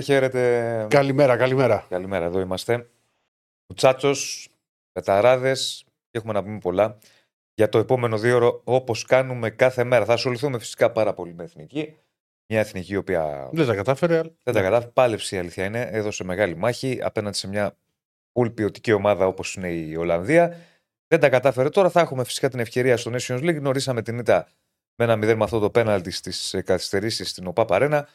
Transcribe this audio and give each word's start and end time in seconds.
Χαίρετε, 0.00 0.38
χαίρετε. 0.38 0.86
Καλημέρα, 0.90 1.36
καλημέρα. 1.36 1.86
Καλημέρα, 1.88 2.24
εδώ 2.24 2.40
είμαστε. 2.40 2.88
Ο 3.66 3.74
Τσάτσος, 3.74 4.48
Πεταράδες, 4.92 5.84
έχουμε 6.10 6.32
να 6.32 6.42
πούμε 6.42 6.58
πολλά 6.58 6.98
για 7.54 7.68
το 7.68 7.78
επόμενο 7.78 8.18
δύο 8.18 8.36
ώρο 8.36 8.60
όπως 8.64 9.04
κάνουμε 9.04 9.50
κάθε 9.50 9.84
μέρα. 9.84 10.04
Θα 10.04 10.12
ασχοληθούμε 10.12 10.58
φυσικά 10.58 10.92
πάρα 10.92 11.14
πολύ 11.14 11.34
με 11.34 11.44
εθνική. 11.44 11.96
Μια 12.48 12.60
εθνική 12.60 12.92
η 12.92 12.96
οποία. 12.96 13.48
Δεν 13.52 13.66
τα 13.66 13.74
κατάφερε. 13.74 14.20
Δεν 14.42 14.54
τα 14.54 14.62
κατάφερε. 14.62 14.90
Πάλευση 14.90 15.34
η 15.34 15.38
αλήθεια 15.38 15.64
είναι. 15.64 15.88
Έδωσε 15.92 16.24
μεγάλη 16.24 16.56
μάχη 16.56 16.98
απέναντι 17.02 17.36
σε 17.36 17.48
μια 17.48 17.76
πολύ 18.32 18.50
ποιοτική 18.50 18.92
ομάδα 18.92 19.26
όπως 19.26 19.54
είναι 19.54 19.68
η 19.72 19.96
Ολλανδία. 19.96 20.56
Δεν 21.08 21.20
τα 21.20 21.28
κατάφερε. 21.28 21.68
Τώρα 21.68 21.90
θα 21.90 22.00
έχουμε 22.00 22.24
φυσικά 22.24 22.48
την 22.48 22.60
ευκαιρία 22.60 22.96
στο 22.96 23.12
Nations 23.14 23.40
League. 23.40 23.56
Γνωρίσαμε 23.58 24.02
την 24.02 24.18
ήττα 24.18 24.48
με 24.96 25.04
ένα 25.04 25.16
μηδέν 25.16 25.36
με 25.36 25.44
αυτό 25.44 25.58
το 25.58 25.70
πέναλτι 25.70 26.10
στις 26.10 26.56
καθυστερήσεις 26.64 27.30
στην 27.30 27.46
ΟΠΑ 27.46 27.64
Παρένα. 27.64 28.08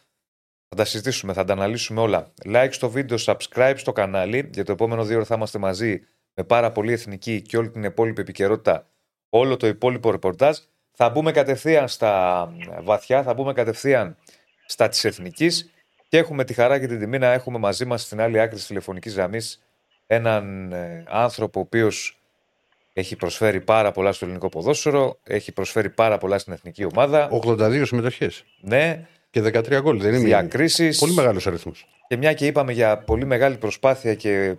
Θα 0.76 0.84
τα 0.84 0.90
συζητήσουμε, 0.90 1.34
θα 1.34 1.44
τα 1.44 1.54
αναλύσουμε 1.54 2.02
όλα. 2.02 2.32
Like 2.46 2.68
στο 2.72 2.90
βίντεο, 2.90 3.18
subscribe 3.26 3.74
στο 3.78 3.92
κανάλι. 3.92 4.50
Για 4.54 4.66
το 4.66 4.72
επόμενο 4.72 5.04
δύο 5.04 5.16
ώρα 5.16 5.26
θα 5.26 5.36
είμαστε 5.36 5.60
μαζί 5.60 6.02
με 6.34 6.44
πάρα 6.44 6.72
πολύ 6.72 6.94
εθνική 6.94 7.42
και 7.42 7.58
όλη 7.58 7.70
την 7.70 7.84
υπόλοιπη 7.84 8.22
επικαιρότητα, 8.22 8.88
όλο 9.30 9.58
το 9.58 9.68
υπόλοιπο 9.68 10.12
ρεπορτάζ. 10.12 10.58
Θα 10.92 11.10
μπούμε 11.10 11.32
κατευθείαν 11.32 11.88
στα 11.88 12.54
βαθιά, 12.82 13.24
θα 13.24 13.34
μπούμε 13.34 13.54
κατευθείαν 13.54 14.18
στα 14.66 14.88
της 14.88 15.06
εθνικής 15.06 15.72
και 16.08 16.18
έχουμε 16.18 16.44
τη 16.44 16.54
χαρά 16.54 16.80
και 16.80 16.88
την 16.88 17.00
τιμή 17.00 17.18
να 17.18 17.32
έχουμε 17.32 17.58
μαζί 17.58 17.86
μας 17.86 18.02
στην 18.02 18.22
άλλη 18.22 18.40
άκρη 18.40 18.56
της 18.56 18.66
τηλεφωνικής 18.66 19.14
γραμμής 19.16 19.64
έναν 20.08 20.72
ε, 20.72 21.04
άνθρωπο 21.08 21.60
ο 21.60 21.64
οποίος 21.64 22.22
έχει 22.94 23.16
προσφέρει 23.16 23.62
πάρα 23.62 23.92
πολλά 23.92 24.12
στο 24.12 24.26
ελληνικό 24.26 24.50
ποδόσφαιρο, 24.50 25.20
έχει 25.24 25.52
προσφέρει 25.52 25.90
πάρα 25.90 26.18
πολλά 26.18 26.38
στην 26.38 26.54
εθνική 26.54 26.84
ομάδα. 26.84 27.30
82 27.32 27.82
συμμετοχές. 27.86 28.44
Ναι, 28.62 29.08
Και 29.32 29.42
13 29.42 29.80
γκολ. 29.82 30.00
Δεν 30.02 30.14
είναι 30.14 30.24
διακρίσει. 30.24 30.98
πολύ 30.98 31.14
μεγάλος 31.14 31.48
αριθμός. 31.48 31.88
Και 32.08 32.18
μια 32.18 32.34
και 32.34 32.46
είπαμε 32.46 32.72
για 32.72 32.98
πολύ 32.98 33.26
μεγάλη 33.26 33.58
προσπάθεια 33.58 34.16
και 34.16 34.56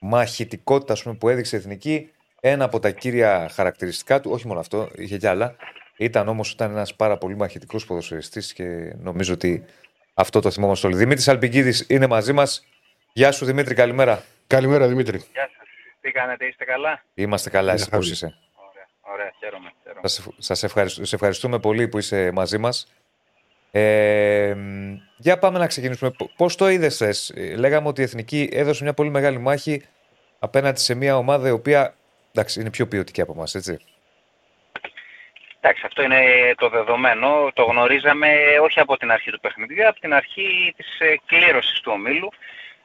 μαχητικότητα 0.00 0.92
ας 0.92 1.02
πούμε, 1.02 1.14
που 1.14 1.28
έδειξε 1.28 1.56
η 1.56 1.58
εθνική, 1.58 2.10
ένα 2.40 2.64
από 2.64 2.78
τα 2.80 2.90
κύρια 2.90 3.48
χαρακτηριστικά 3.52 4.20
του, 4.20 4.30
όχι 4.30 4.46
μόνο 4.46 4.60
αυτό, 4.60 4.88
είχε 4.96 5.18
κι 5.18 5.26
άλλα, 5.26 5.56
ήταν 5.96 6.28
όμως 6.28 6.50
ήταν 6.52 6.70
ένας 6.70 6.94
πάρα 6.94 7.18
πολύ 7.18 7.36
μαχητικός 7.36 7.86
ποδοσφαιριστής 7.86 8.52
και 8.52 8.94
νομίζω 8.98 9.32
ότι 9.32 9.64
αυτό 10.14 10.40
το 10.40 10.50
θυμόμαστε 10.50 10.86
όλοι. 10.86 10.96
Δημήτρης 10.96 11.28
Αλπικίδη 11.28 11.84
είναι 11.88 12.06
μαζί 12.06 12.32
μας. 12.32 12.66
Γεια 13.12 13.32
σου 13.32 13.44
Δημήτρη, 13.44 13.74
καλημέρα. 13.74 14.22
Καλημέρα 14.46 14.88
Δημήτρη. 14.88 15.16
Γεια 15.32 15.50
σας. 15.56 15.66
Τι 16.00 16.10
κάνετε, 16.10 16.46
είστε 16.46 16.64
καλά; 16.64 17.02
Είμαστε 17.14 17.50
καλά, 17.50 17.72
Μια 17.72 17.74
εσύ 17.74 17.90
πώς 17.90 17.98
χαρά. 17.98 18.10
είσαι; 18.12 18.34
Ωραία, 18.70 19.14
ωραία 19.14 19.32
χαίρομαι. 19.38 19.72
χαίρομαι. 19.82 20.08
Σας, 20.08 20.28
σας 20.38 20.62
ευχαριστούμε, 20.62 21.06
σε 21.06 21.14
ευχαριστούμε 21.14 21.58
πολύ 21.58 21.88
που 21.88 21.98
είσαι 21.98 22.30
μαζί 22.32 22.58
μας. 22.58 22.92
Ε, 23.74 24.54
μ, 24.56 24.94
για 25.16 25.38
πάμε 25.38 25.58
να 25.58 25.66
ξεκινήσουμε. 25.66 26.10
Π- 26.10 26.36
Πώς 26.36 26.56
το 26.56 26.68
είδες 26.68 26.96
θες; 26.96 27.30
Ε, 27.36 27.56
Λέγαμε 27.56 27.88
ότι 27.88 28.00
η 28.00 28.04
Εθνική 28.04 28.48
έδωσε 28.52 28.82
μια 28.82 28.94
πολύ 28.94 29.10
μεγάλη 29.10 29.38
μάχη 29.38 29.82
απέναντι 30.38 30.80
σε 30.80 30.94
μια 30.94 31.16
ομάδα 31.16 31.48
η 31.48 31.50
οποία 31.50 31.94
εντάξει, 32.32 32.60
είναι 32.60 32.70
πιο 32.70 32.86
ποιοτική 32.88 33.20
από 33.20 33.32
εμάς, 33.36 33.54
έτσι. 33.54 33.78
Εντάξει, 35.60 35.82
αυτό 35.86 36.02
είναι 36.02 36.22
το 36.56 36.68
δεδομένο. 36.68 37.50
Το 37.54 37.62
γνωρίζαμε 37.64 38.28
όχι 38.62 38.80
από 38.80 38.96
την 38.96 39.10
αρχή 39.10 39.30
του 39.30 39.40
παιχνιδιού, 39.40 39.88
από 39.88 40.00
την 40.00 40.14
αρχή 40.14 40.74
της 40.76 40.98
ε, 40.98 41.14
κλήρωσης 41.26 41.80
του 41.80 41.92
ομίλου. 41.94 42.28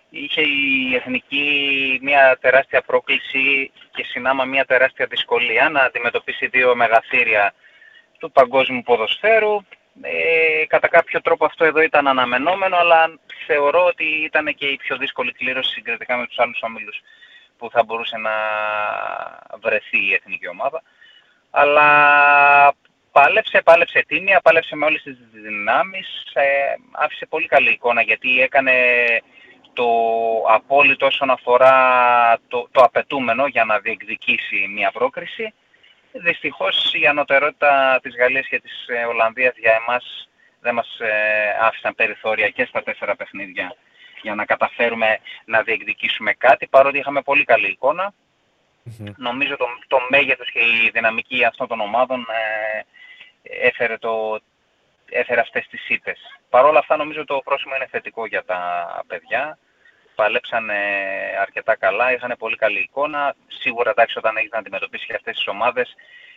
Είχε 0.10 0.42
η 0.42 0.96
Εθνική 0.96 2.00
μια 2.02 2.38
τεράστια 2.42 2.82
πρόκληση 2.82 3.72
και 3.92 4.04
συνάμα 4.04 4.46
μια 4.46 4.66
τεράστια 4.66 5.06
δυσκολία 5.06 5.70
να 5.70 5.80
αντιμετωπίσει 5.82 6.48
δύο 6.48 6.76
μεγαθύρια 6.76 7.54
του 8.18 8.32
παγκόσμιου 8.32 8.82
ποδοσφαίρου. 8.86 9.58
Ε, 10.02 10.66
κατά 10.66 10.88
κάποιο 10.88 11.22
τρόπο 11.22 11.46
αυτό 11.46 11.66
εδώ 11.66 11.82
ήταν 11.82 12.08
αναμενόμενο, 12.08 12.78
αλλά 12.78 13.20
θεωρώ 13.46 13.86
ότι 13.86 14.06
ήταν 14.06 14.56
και 14.56 14.66
η 14.66 14.78
πιο 14.78 14.98
δύσκολη 14.98 15.32
κλήρωση 15.32 15.72
συγκριτικά 15.72 16.18
με 16.18 16.28
τους 16.28 16.40
άλλους 16.40 16.62
ομίλους 16.62 17.02
που 17.58 17.70
θα 17.72 17.84
μπορούσε 17.84 18.18
να 18.18 18.32
βρεθεί 19.62 19.98
η 19.98 20.14
εθνική 20.14 20.48
ομάδα. 20.48 20.82
Αλλά 21.50 21.88
πάλεψε, 23.12 23.62
πάλεψε 23.62 24.04
τίμια, 24.08 24.40
πάλεψε 24.42 24.76
με 24.76 24.86
όλες 24.86 25.02
τις 25.02 25.18
δυνάμεις, 25.32 26.08
ε, 26.34 26.44
άφησε 26.92 27.26
πολύ 27.26 27.48
καλή 27.48 27.72
εικόνα 27.72 28.02
γιατί 28.02 28.42
έκανε 28.42 28.74
το 29.74 29.90
απόλυτο 30.48 31.06
όσον 31.06 31.30
αφορά 31.30 31.78
το, 32.48 32.68
το 32.72 32.82
απαιτούμενο 32.82 33.48
για 33.48 33.66
να 33.66 33.80
διεκδικήσει 33.80 34.68
μια 34.74 34.92
πρόκριση. 34.92 35.54
Δυστυχώς 36.24 36.94
η 36.94 37.08
ανωτερότητα 37.08 38.00
της 38.02 38.16
Γαλλίας 38.16 38.48
και 38.48 38.60
της 38.60 38.88
ε, 38.88 39.06
Ολλανδίας 39.06 39.58
για 39.58 39.72
εμάς 39.72 40.30
δεν 40.62 40.74
μας 40.74 41.00
ε, 41.00 41.58
άφησαν 41.62 41.96
περιθώρια 41.96 42.50
και 42.50 42.66
στα 42.66 42.84
τέσσερα 42.84 43.16
παιχνίδια 43.16 43.76
για 44.22 44.36
να 44.36 44.46
καταφέρουμε 44.46 45.20
να 45.46 45.62
διεκδικήσουμε 45.62 46.34
κάτι, 46.34 46.68
παρότι 46.68 46.98
είχαμε 46.98 47.22
πολύ 47.22 47.44
καλή 47.44 47.68
εικόνα. 47.68 48.14
Νομίζω 49.16 49.58
το, 49.58 49.66
το 49.88 49.98
μέγεθος 50.10 50.52
και 50.52 50.60
η 50.60 50.90
δυναμική 50.94 51.46
αυτών 51.46 51.68
των 51.68 51.80
ομάδων 51.80 52.26
ε, 52.30 53.68
έφερε, 53.68 53.98
το, 53.98 54.40
έφερε 55.10 55.42
αυτές 55.42 55.68
τις 55.68 55.90
ήττες. 55.90 56.20
Παρ' 56.50 56.66
όλα 56.66 56.80
αυτά 56.80 56.96
νομίζω 56.96 57.26
το 57.26 57.42
πρόσημο 57.44 57.76
είναι 57.76 57.88
θετικό 57.92 58.26
για 58.26 58.44
τα 58.44 58.60
παιδιά. 59.08 59.58
Παλέψαν 60.18 60.70
αρκετά 61.42 61.76
καλά, 61.76 62.14
είχαν 62.14 62.36
πολύ 62.38 62.56
καλή 62.56 62.80
εικόνα. 62.80 63.36
Σίγουρα 63.48 63.90
εντάξει 63.90 64.18
όταν 64.18 64.38
έχεις 64.38 64.50
να 64.52 64.58
αντιμετωπίσεις 64.60 65.08
και 65.08 65.14
αυτές 65.16 65.36
τις 65.36 65.48
ομάδες 65.48 65.96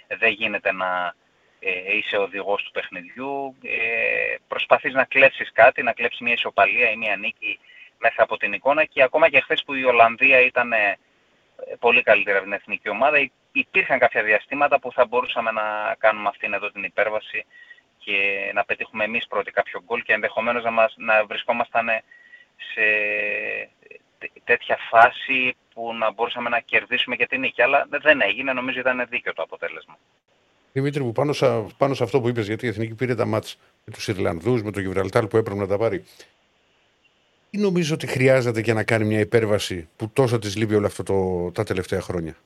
δεν 0.08 0.30
γίνεται 0.32 0.72
να 0.72 1.14
ε, 1.60 1.96
είσαι 1.96 2.16
οδηγός 2.16 2.62
του 2.62 2.70
παιχνιδιού. 2.70 3.56
Ε, 3.62 4.34
προσπαθείς 4.48 4.94
να 4.94 5.04
κλέψεις 5.04 5.52
κάτι, 5.52 5.82
να 5.82 5.92
κλέψεις 5.92 6.20
μια 6.20 6.32
ισοπαλία 6.32 6.90
ή 6.90 6.96
μια 6.96 7.16
νίκη 7.16 7.58
μέσα 7.98 8.22
από 8.22 8.36
την 8.36 8.52
εικόνα 8.52 8.84
και 8.84 9.02
ακόμα 9.02 9.28
και 9.28 9.40
χθες 9.40 9.62
που 9.64 9.74
η 9.74 9.84
Ολλανδία 9.84 10.40
ήταν 10.40 10.72
ε, 10.72 10.98
πολύ 11.78 12.02
καλύτερα 12.02 12.36
από 12.36 12.46
την 12.46 12.54
εθνική 12.54 12.88
ομάδα. 12.88 13.18
Υ- 13.18 13.32
Υπήρχαν 13.52 13.98
κάποια 13.98 14.22
διαστήματα 14.22 14.78
που 14.80 14.92
θα 14.92 15.06
μπορούσαμε 15.06 15.50
να 15.50 15.94
κάνουμε 15.98 16.28
αυτήν 16.28 16.52
εδώ 16.52 16.70
την 16.70 16.84
υπέρβαση 16.84 17.44
και 17.98 18.50
να 18.54 18.64
πετύχουμε 18.64 19.04
εμείς 19.04 19.26
πρώτοι 19.26 19.50
κάποιο 19.50 19.82
γκολ 19.84 20.02
και 20.02 20.12
ενδεχομένως 20.12 20.64
να, 20.64 20.70
μας, 20.70 20.94
να 20.96 21.24
βρισκόμασταν 21.24 21.86
σε 22.72 22.80
τέ- 22.80 23.49
τέτοια 24.44 24.78
φάση 24.90 25.56
που 25.74 25.94
να 25.94 26.12
μπορούσαμε 26.12 26.48
να 26.48 26.60
κερδίσουμε 26.60 27.16
και 27.16 27.26
την 27.26 27.40
νίκη. 27.40 27.62
Αλλά 27.62 27.86
δεν 27.90 28.20
έγινε, 28.20 28.52
νομίζω 28.52 28.80
ήταν 28.80 29.06
δίκαιο 29.08 29.32
το 29.32 29.42
αποτέλεσμα. 29.42 29.98
Δημήτρη, 30.72 31.02
που 31.02 31.12
πάνω, 31.12 31.32
σε, 31.32 31.66
πάνω 31.76 31.94
σε 31.94 32.02
αυτό 32.02 32.20
που 32.20 32.28
είπες, 32.28 32.46
γιατί 32.46 32.66
η 32.66 32.68
Εθνική 32.68 32.94
πήρε 32.94 33.14
τα 33.14 33.26
μάτς 33.26 33.58
με 33.84 33.92
τους 33.92 34.08
Ιρλανδούς, 34.08 34.62
με 34.62 34.70
το 34.70 34.80
Γιβραλτάρ 34.80 35.26
που 35.26 35.36
έπρεπε 35.36 35.60
να 35.60 35.66
τα 35.66 35.78
πάρει. 35.78 36.04
Τι 37.50 37.58
νομίζω 37.58 37.94
ότι 37.94 38.06
χρειάζεται 38.06 38.60
για 38.60 38.74
να 38.74 38.84
κάνει 38.84 39.04
μια 39.04 39.20
υπέρβαση 39.20 39.88
που 39.96 40.10
τόσο 40.12 40.38
της 40.38 40.56
λείπει 40.56 40.74
όλο 40.74 40.86
αυτό 40.86 41.02
το, 41.02 41.50
τα 41.50 41.64
τελευταία 41.64 42.00
χρόνια; 42.00 42.36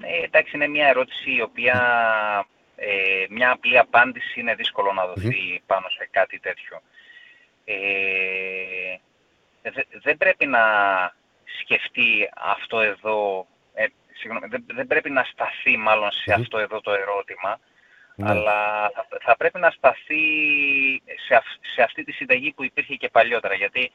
Ε, 0.00 0.24
εντάξει, 0.24 0.56
είναι 0.56 0.68
μια 0.68 0.88
ερώτηση 0.88 1.30
η 1.32 1.42
οποία 1.42 1.76
ε, 2.76 3.26
μια 3.30 3.50
απλή 3.50 3.78
απάντηση 3.78 4.40
είναι 4.40 4.54
δύσκολο 4.54 4.92
να 4.92 5.06
δοθεί 5.06 5.62
πάνω 5.66 5.88
σε 5.88 6.08
κάτι 6.10 6.38
τέτοιο. 6.38 6.80
Ε, 7.64 7.74
δε- 9.62 9.98
δεν 10.02 10.16
πρέπει 10.16 10.46
να 10.46 10.60
σκεφτεί 11.60 12.28
αυτό 12.34 12.80
εδώ, 12.80 13.46
ε, 13.74 13.86
συγγνώμη, 14.12 14.46
δεν, 14.48 14.64
δεν 14.66 14.86
πρέπει 14.86 15.10
να 15.10 15.24
σταθεί 15.24 15.76
μάλλον 15.76 16.10
σε 16.12 16.32
αυτό 16.32 16.58
εδώ 16.58 16.80
το 16.80 16.92
ερώτημα, 16.92 17.58
Ναι. 18.14 18.30
αλλά 18.30 18.90
θα, 18.94 19.06
θα 19.20 19.36
πρέπει 19.36 19.58
να 19.58 19.70
σταθεί 19.70 20.22
σε, 21.26 21.34
αυ- 21.34 21.64
σε 21.74 21.82
αυτή 21.82 22.04
τη 22.04 22.12
συνταγή 22.12 22.52
που 22.52 22.64
υπήρχε 22.64 22.94
και 22.94 23.08
παλιότερα, 23.08 23.54
γιατί 23.54 23.92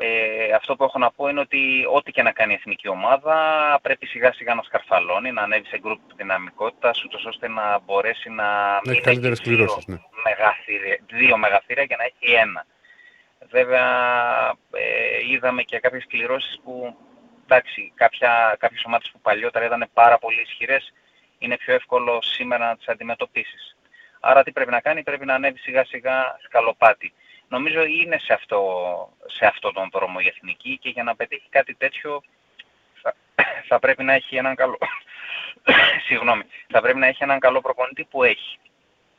ε, 0.00 0.52
αυτό 0.52 0.76
που 0.76 0.84
έχω 0.84 0.98
να 0.98 1.10
πω 1.10 1.28
είναι 1.28 1.40
ότι 1.40 1.84
ό,τι 1.92 2.10
και 2.12 2.22
να 2.22 2.32
κάνει 2.32 2.52
η 2.52 2.56
εθνική 2.56 2.88
ομάδα 2.88 3.78
πρέπει 3.82 4.06
σιγά 4.06 4.32
σιγά 4.32 4.54
να 4.54 4.62
σκαρφαλώνει, 4.62 5.32
να 5.32 5.42
ανέβει 5.42 5.66
σε 5.66 5.78
γκρουπ 5.78 6.00
δυναμικότητας, 6.16 7.04
ούτως 7.04 7.24
ώστε 7.24 7.48
να 7.48 7.78
μπορέσει 7.78 8.28
να 8.30 8.44
Να 8.44 8.78
έχει 8.84 8.90
μην 8.90 9.02
καλύτερες 9.02 9.38
δύο 9.40 9.54
κληρώσεις, 9.56 9.86
ναι. 9.86 9.96
μεγαθύρια- 10.24 10.98
δύο 11.06 11.36
μεγαθύρια 11.36 11.86
και 11.86 11.96
να 11.96 12.04
έχει 12.04 12.34
ένα. 12.34 12.66
Βέβαια, 13.50 13.86
ε, 14.72 15.30
είδαμε 15.30 15.62
και 15.62 15.78
κάποιες 15.78 16.06
κληρώσεις 16.06 16.60
που, 16.64 16.96
εντάξει, 17.44 17.92
κάποια, 17.94 18.56
κάποιες 18.58 18.82
ομάδες 18.86 19.10
που 19.10 19.20
παλιότερα 19.20 19.64
ήταν 19.64 19.88
πάρα 19.92 20.18
πολύ 20.18 20.40
ισχυρές, 20.40 20.92
είναι 21.38 21.56
πιο 21.56 21.74
εύκολο 21.74 22.22
σήμερα 22.22 22.66
να 22.66 22.76
τις 22.76 22.88
αντιμετωπίσεις. 22.88 23.76
Άρα 24.20 24.42
τι 24.42 24.52
πρέπει 24.52 24.70
να 24.70 24.80
κάνει, 24.80 25.02
πρέπει 25.02 25.24
να 25.24 25.34
ανέβει 25.34 25.58
σιγά 25.58 25.84
σιγά 25.84 26.38
σκαλοπάτι. 26.44 27.12
Νομίζω 27.48 27.84
είναι 27.84 28.18
σε 28.18 28.32
αυτό, 28.32 28.60
σε 29.26 29.46
αυτό 29.46 29.72
τον 29.72 29.88
δρόμο 29.92 30.18
η 30.22 30.26
εθνική 30.26 30.78
και 30.78 30.88
για 30.88 31.02
να 31.02 31.16
πετύχει 31.16 31.48
κάτι 31.48 31.74
τέτοιο 31.74 32.22
θα, 33.02 33.14
θα 33.68 33.78
πρέπει 33.78 34.04
να 34.04 34.12
έχει 34.12 34.36
έναν 34.36 34.54
καλό, 34.54 34.78
συγγνώμη, 36.06 36.42
θα 36.68 36.80
πρέπει 36.80 36.98
να 36.98 37.06
έχει 37.06 37.22
έναν 37.22 37.38
καλό 37.38 37.60
προπονητή 37.60 38.04
που 38.04 38.24
έχει. 38.24 38.58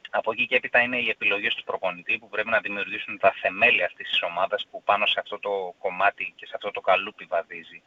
Από 0.09 0.31
εκεί 0.31 0.47
και 0.47 0.56
έπειτα 0.56 0.79
είναι 0.79 0.97
οι 0.97 1.09
επιλογές 1.09 1.56
του 1.56 1.63
προπονητή 1.63 2.17
που 2.17 2.29
πρέπει 2.29 2.50
να 2.50 2.59
δημιουργήσουν 2.59 3.17
τα 3.17 3.33
θεμέλια 3.41 3.85
αυτής 3.85 4.09
της 4.09 4.21
ομάδας 4.23 4.67
που 4.71 4.83
πάνω 4.83 5.06
σε 5.06 5.19
αυτό 5.19 5.39
το 5.39 5.73
κομμάτι 5.79 6.33
και 6.35 6.45
σε 6.45 6.51
αυτό 6.56 6.71
το 6.71 6.81
καλούπι 6.81 7.25
βαδίζει 7.25 7.81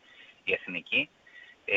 η 0.45 0.53
εθνική. 0.53 1.09
Ε, 1.65 1.77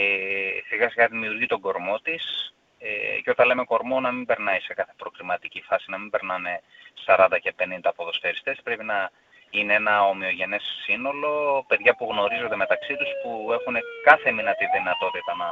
σιγά 0.67 0.89
σιγά 0.89 1.07
δημιουργεί 1.07 1.45
τον 1.45 1.59
κορμό 1.61 1.99
της. 1.99 2.53
Ε, 2.79 3.21
και 3.23 3.29
όταν 3.29 3.47
λέμε 3.47 3.63
κορμό 3.63 3.99
να 3.99 4.11
μην 4.11 4.25
περνάει 4.25 4.59
σε 4.59 4.73
κάθε 4.73 4.93
προκριματική 4.97 5.61
φάση, 5.61 5.91
να 5.91 5.97
μην 5.97 6.09
περνάνε 6.09 6.61
40 7.05 7.39
και 7.41 7.53
50 7.57 7.91
ποδοσφαιριστές. 7.95 8.61
Πρέπει 8.63 8.83
να 8.83 9.11
είναι 9.49 9.73
ένα 9.73 10.07
ομοιογενές 10.07 10.63
σύνολο, 10.83 11.65
παιδιά 11.67 11.95
που 11.95 12.07
γνωρίζονται 12.11 12.55
μεταξύ 12.55 12.95
τους, 12.95 13.09
που 13.21 13.51
έχουν 13.51 13.75
κάθε 14.03 14.31
μήνα 14.31 14.53
τη 14.53 14.65
δυνατότητα 14.77 15.35
να 15.35 15.49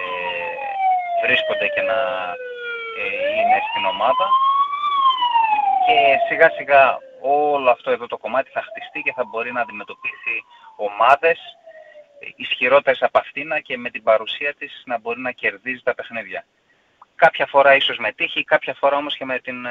ε, 0.00 0.06
βρίσκονται 1.26 1.66
και 1.74 1.80
να 1.80 1.98
ε, 2.32 2.59
είναι 3.38 3.58
στην 3.68 3.84
ομάδα. 3.84 4.26
Και 5.86 5.96
σιγά 6.28 6.50
σιγά 6.50 6.98
όλο 7.20 7.70
αυτό 7.70 7.90
εδώ 7.90 8.06
το 8.06 8.18
κομμάτι 8.18 8.50
θα 8.50 8.62
χτιστεί 8.62 9.00
και 9.02 9.12
θα 9.12 9.24
μπορεί 9.24 9.52
να 9.52 9.60
αντιμετωπίσει 9.60 10.34
ομάδες 10.76 11.38
ισχυρότερες 12.36 13.02
από 13.02 13.18
αυτήν 13.18 13.48
και 13.62 13.76
με 13.76 13.90
την 13.90 14.02
παρουσία 14.02 14.54
της 14.54 14.82
να 14.84 14.98
μπορεί 14.98 15.20
να 15.20 15.32
κερδίζει 15.32 15.82
τα 15.82 15.94
παιχνίδια. 15.94 16.44
Κάποια 17.14 17.46
φορά 17.46 17.74
ίσως 17.74 17.98
με 17.98 18.12
τύχη, 18.12 18.44
κάποια 18.44 18.74
φορά 18.74 18.96
όμως 18.96 19.16
και 19.16 19.24
με 19.24 19.38
την 19.38 19.64
ε, 19.64 19.70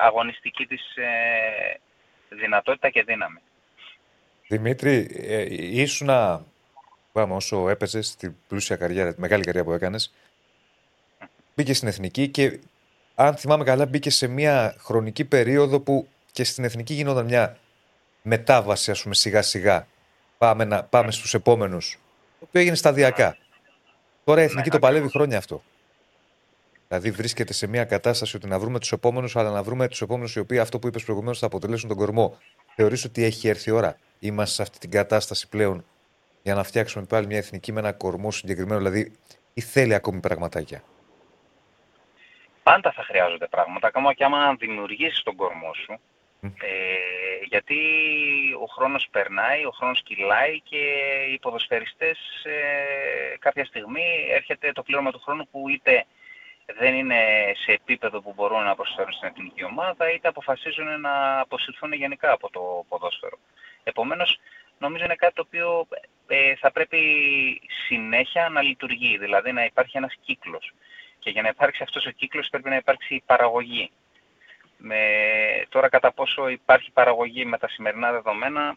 αγωνιστική 0.00 0.66
της 0.66 0.96
ε, 0.96 1.80
δυνατότητα 2.28 2.90
και 2.90 3.02
δύναμη. 3.02 3.38
Δημήτρη, 4.48 5.10
ε, 5.28 5.46
ήσουνα 5.80 6.44
πάμε, 7.12 7.34
όσο 7.34 7.68
έπαιζες 7.68 8.06
στην 8.06 8.36
πλούσια 8.48 8.76
καριέρα, 8.76 9.14
τη 9.14 9.20
μεγάλη 9.20 9.44
καριέρα 9.44 9.66
που 9.66 9.72
έκανες, 9.72 10.14
μπήκε 11.60 11.74
στην 11.74 11.88
εθνική 11.88 12.28
και 12.28 12.58
αν 13.14 13.36
θυμάμαι 13.36 13.64
καλά 13.64 13.86
μπήκε 13.86 14.10
σε 14.10 14.26
μια 14.26 14.74
χρονική 14.78 15.24
περίοδο 15.24 15.80
που 15.80 16.08
και 16.32 16.44
στην 16.44 16.64
εθνική 16.64 16.94
γινόταν 16.94 17.24
μια 17.24 17.56
μετάβαση 18.22 18.90
ας 18.90 19.02
πούμε 19.02 19.14
σιγά 19.14 19.42
σιγά 19.42 19.86
πάμε, 20.38 20.64
να, 20.64 20.82
πάμε 20.82 21.10
στους 21.10 21.34
επόμενους. 21.34 21.98
Το 22.38 22.46
οποίο 22.48 22.60
έγινε 22.60 22.76
σταδιακά. 22.76 23.36
Τώρα 24.24 24.40
η 24.40 24.44
εθνική 24.44 24.68
ναι, 24.68 24.74
το 24.74 24.78
παλεύει 24.78 25.08
χρόνια 25.08 25.38
αυτό. 25.38 25.62
Δηλαδή 26.88 27.10
βρίσκεται 27.10 27.52
σε 27.52 27.66
μια 27.66 27.84
κατάσταση 27.84 28.36
ότι 28.36 28.46
να 28.46 28.58
βρούμε 28.58 28.78
τους 28.78 28.92
επόμενους 28.92 29.36
αλλά 29.36 29.50
να 29.50 29.62
βρούμε 29.62 29.88
τους 29.88 30.02
επόμενους 30.02 30.34
οι 30.34 30.38
οποίοι 30.38 30.58
αυτό 30.58 30.78
που 30.78 30.86
είπες 30.86 31.04
προηγουμένως 31.04 31.38
θα 31.38 31.46
αποτελέσουν 31.46 31.88
τον 31.88 31.96
κορμό. 31.96 32.38
Θεωρείς 32.74 33.04
ότι 33.04 33.24
έχει 33.24 33.48
έρθει 33.48 33.70
η 33.70 33.72
ώρα; 33.72 33.96
Είμαστε 34.18 34.54
σε 34.54 34.62
αυτή 34.62 34.78
την 34.78 34.90
κατάσταση 34.90 35.48
πλέον 35.48 35.84
για 36.42 36.54
να 36.54 36.62
φτιάξουμε 36.62 37.04
πάλι 37.04 37.26
μια 37.26 37.36
εθνική 37.36 37.72
με 37.72 37.80
ένα 37.80 37.92
κορμό 37.92 38.30
συγκεκριμένο; 38.30 38.78
Δηλαδή 38.78 39.12
ή 39.54 39.60
θέλει 39.60 39.94
ακόμη 39.94 40.20
πραγματάκια; 40.20 40.82
Πάντα 42.62 42.92
θα 42.92 43.02
χρειάζονται 43.02 43.46
πράγματα, 43.46 43.86
ακόμα 43.86 44.12
και 44.12 44.24
άμα 44.24 44.54
δημιουργήσεις 44.54 45.22
τον 45.22 45.36
κορμό 45.36 45.74
σου. 45.74 46.00
Ε, 46.42 47.44
γιατί 47.44 47.78
ο 48.62 48.66
χρόνος 48.66 49.08
περνάει, 49.10 49.64
ο 49.64 49.70
χρόνος 49.70 50.02
κυλάει 50.02 50.60
και 50.60 50.78
οι 51.32 51.38
ποδοσφαιριστές 51.38 52.18
ε, 52.44 53.36
κάποια 53.38 53.64
στιγμή 53.64 54.26
έρχεται 54.30 54.72
το 54.72 54.82
πλήρωμα 54.82 55.10
του 55.10 55.20
χρόνου 55.20 55.48
που 55.50 55.68
είτε 55.68 56.04
δεν 56.78 56.94
είναι 56.94 57.20
σε 57.64 57.72
επίπεδο 57.72 58.20
που 58.20 58.32
μπορούν 58.36 58.62
να 58.62 58.74
προσφέρουν 58.74 59.12
στην 59.12 59.28
εθνική 59.28 59.64
ομάδα, 59.64 60.12
είτε 60.12 60.28
αποφασίζουν 60.28 61.00
να 61.00 61.40
αποσυρθούν 61.40 61.92
γενικά 61.92 62.32
από 62.32 62.50
το 62.50 62.84
ποδόσφαιρο. 62.88 63.38
Επομένως, 63.82 64.38
νομίζω 64.78 65.04
είναι 65.04 65.14
κάτι 65.14 65.34
το 65.34 65.42
οποίο 65.46 65.86
ε, 66.26 66.54
θα 66.56 66.70
πρέπει 66.70 66.98
συνέχεια 67.86 68.48
να 68.48 68.62
λειτουργεί, 68.62 69.18
δηλαδή 69.18 69.52
να 69.52 69.64
υπάρχει 69.64 69.96
ένας 69.96 70.14
κύκλος. 70.20 70.72
Και 71.20 71.30
για 71.30 71.42
να 71.42 71.48
υπάρξει 71.48 71.82
αυτός 71.82 72.06
ο 72.06 72.10
κύκλος 72.10 72.48
πρέπει 72.48 72.68
να 72.68 72.76
υπάρξει 72.76 73.22
παραγωγή. 73.26 73.90
Με, 74.76 74.98
τώρα 75.68 75.88
κατά 75.88 76.12
πόσο 76.12 76.48
υπάρχει 76.48 76.90
παραγωγή 76.90 77.44
με 77.44 77.58
τα 77.58 77.68
σημερινά 77.68 78.12
δεδομένα, 78.12 78.76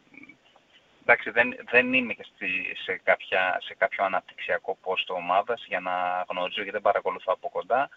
εντάξει 1.02 1.30
δεν, 1.30 1.56
δεν 1.72 1.94
είμαι 1.94 2.14
και 2.14 2.26
σε, 2.84 3.02
κάποια, 3.04 3.60
σε 3.62 3.76
κάποιο 3.78 4.04
αναπτυξιακό 4.04 4.78
πόστο 4.82 5.14
ομάδας 5.14 5.66
για 5.68 5.80
να 5.80 6.26
γνωρίζω 6.30 6.56
γιατί 6.56 6.72
δεν 6.72 6.82
παρακολουθώ 6.82 7.34
από 7.34 7.50
κοντά. 7.50 7.90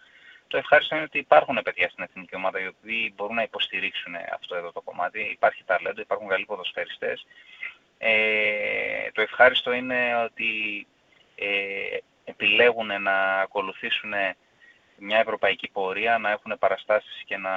Το 0.47 0.57
ευχάριστο 0.57 0.95
είναι 0.95 1.03
ότι 1.03 1.17
υπάρχουν 1.17 1.59
παιδιά 1.63 1.89
στην 1.89 2.03
εθνική 2.03 2.35
ομάδα 2.35 2.59
οι 2.59 2.67
οποίοι 2.67 3.13
μπορούν 3.15 3.35
να 3.35 3.41
υποστηρίξουν 3.41 4.15
αυτό 4.33 4.55
εδώ 4.55 4.71
το 4.71 4.81
κομμάτι. 4.81 5.19
Υπάρχει 5.19 5.63
ταλέντο, 5.63 6.01
υπάρχουν 6.01 6.27
καλοί 6.27 6.45
ποδοσφαιριστές. 6.45 7.25
Ε, 7.97 9.11
το 9.11 9.21
ευχάριστο 9.21 9.71
είναι 9.71 10.15
ότι 10.23 10.87
ε, 11.35 11.97
επιλέγουν 12.27 13.01
να 13.01 13.39
ακολουθήσουν 13.41 14.13
μια 14.97 15.19
ευρωπαϊκή 15.19 15.69
πορεία, 15.69 16.17
να 16.17 16.31
έχουν 16.31 16.55
παραστάσεις 16.59 17.23
και 17.25 17.37
να 17.37 17.55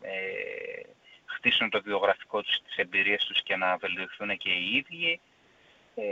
ε, 0.00 0.80
χτίσουν 1.24 1.70
το 1.70 1.82
βιογραφικό 1.82 2.42
τους, 2.42 2.62
τις 2.64 2.76
εμπειρίες 2.76 3.24
τους 3.24 3.42
και 3.42 3.56
να 3.56 3.76
βελτιωθούν 3.76 4.36
και 4.36 4.50
οι 4.50 4.76
ίδιοι. 4.76 5.20
Ε, 5.94 6.04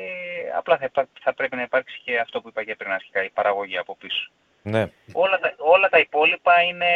απλά 0.57 0.79
θα, 0.79 1.09
θα, 1.21 1.35
πρέπει 1.35 1.57
να 1.57 1.63
υπάρξει 1.63 2.01
και 2.05 2.19
αυτό 2.19 2.41
που 2.41 2.49
είπα 2.49 2.65
και 2.65 2.77
πριν 2.77 2.91
αρχικά, 2.91 3.25
η 3.25 3.31
παραγωγή 3.31 3.79
από 3.79 3.97
πίσω. 3.97 4.31
Ναι. 4.63 4.91
Όλα, 5.13 5.39
τα, 5.39 5.55
όλα 5.59 5.89
τα 5.89 5.99
υπόλοιπα 5.99 6.63
είναι 6.63 6.87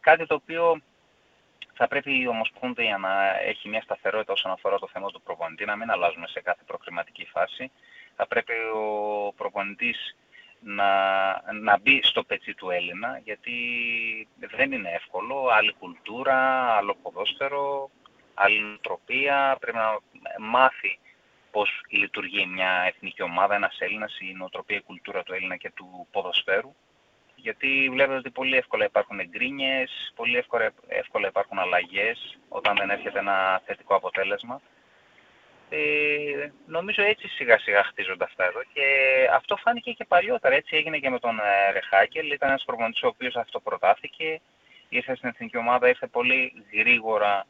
κάτι 0.00 0.26
το 0.26 0.34
οποίο 0.34 0.80
θα 1.74 1.88
πρέπει 1.88 2.20
η 2.20 2.28
Ομοσπονδία 2.28 2.98
να 2.98 3.40
έχει 3.40 3.68
μια 3.68 3.82
σταθερότητα 3.82 4.32
όσον 4.32 4.50
αφορά 4.50 4.78
το 4.78 4.88
θέμα 4.92 5.10
του 5.10 5.22
προπονητή, 5.22 5.64
να 5.64 5.76
μην 5.76 5.90
αλλάζουμε 5.90 6.26
σε 6.26 6.40
κάθε 6.40 6.62
προκριματική 6.66 7.26
φάση. 7.26 7.70
Θα 8.16 8.26
πρέπει 8.26 8.52
ο 8.74 9.32
προπονητής 9.36 10.16
να, 10.62 10.90
να 11.52 11.78
μπει 11.78 12.00
στο 12.02 12.24
πετσί 12.24 12.54
του 12.54 12.70
Έλληνα, 12.70 13.20
γιατί 13.24 13.52
δεν 14.56 14.72
είναι 14.72 14.90
εύκολο. 14.90 15.48
Άλλη 15.48 15.72
κουλτούρα, 15.78 16.38
άλλο 16.76 16.96
ποδόσφαιρο, 17.02 17.90
άλλη 18.34 18.60
νοοτροπία. 18.60 19.56
Πρέπει 19.60 19.76
να 19.76 19.98
μάθει 20.38 20.98
πώς 21.50 21.80
λειτουργεί 21.88 22.46
μια 22.46 22.70
εθνική 22.86 23.22
ομάδα, 23.22 23.54
ένας 23.54 23.76
Έλληνας, 23.78 24.18
η 24.20 24.34
νοοτροπία, 24.38 24.76
η 24.76 24.82
κουλτούρα 24.82 25.22
του 25.22 25.34
Έλληνα 25.34 25.56
και 25.56 25.70
του 25.74 26.06
ποδοσφαίρου. 26.10 26.74
Γιατί 27.34 27.88
βλέπετε 27.90 28.18
ότι 28.18 28.30
πολύ 28.30 28.56
εύκολα 28.56 28.84
υπάρχουν 28.84 29.18
εγκρίνιες, 29.20 30.12
πολύ 30.14 30.36
εύκολα, 30.36 30.72
εύκολα 30.88 31.28
υπάρχουν 31.28 31.58
αλλαγές 31.58 32.38
όταν 32.48 32.76
δεν 32.76 32.90
έρχεται 32.90 33.18
ένα 33.18 33.62
θετικό 33.66 33.94
αποτέλεσμα. 33.94 34.60
Ε, 35.74 36.52
νομίζω 36.66 37.02
έτσι 37.02 37.28
σιγά 37.28 37.58
σιγά 37.58 37.84
χτίζονται 37.84 38.24
αυτά 38.24 38.44
εδώ 38.44 38.62
και 38.72 38.84
αυτό 39.32 39.56
φάνηκε 39.56 39.92
και 39.92 40.04
παλιότερα. 40.04 40.54
Έτσι 40.54 40.76
έγινε 40.76 40.98
και 40.98 41.10
με 41.10 41.18
τον 41.18 41.38
ε, 41.38 41.72
Ρεχάκελ. 41.72 42.32
Ήταν 42.32 42.48
ένας 42.48 42.64
προπονητής 42.64 43.02
ο 43.02 43.06
οποίος 43.06 43.36
αυτοπροτάθηκε. 43.36 44.40
Ήρθε 44.88 45.16
στην 45.16 45.28
εθνική 45.28 45.56
ομάδα, 45.56 45.88
ήρθε 45.88 46.06
πολύ 46.06 46.52
γρήγορα 46.72 47.46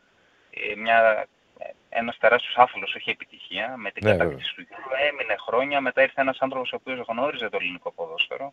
ε, 0.51 0.75
μια, 0.75 1.27
ε, 1.59 1.71
ένας 1.89 2.19
τεράστιος 2.19 2.57
άφαλος, 2.57 2.95
όχι 2.95 3.11
επιτυχία, 3.11 3.77
με 3.77 3.91
την 3.91 4.09
ναι, 4.09 4.17
κατάκτηση 4.17 4.55
του 4.55 4.61
γύρου. 4.61 5.09
Έμεινε 5.09 5.37
χρόνια, 5.39 5.81
μετά 5.81 6.03
ήρθε 6.03 6.21
ένας 6.21 6.39
άνθρωπος 6.41 6.73
ο 6.73 6.77
οποίος 6.77 7.07
γνώριζε 7.09 7.49
το 7.49 7.57
ελληνικό 7.61 7.93
ποδόσφαιρο. 7.93 8.53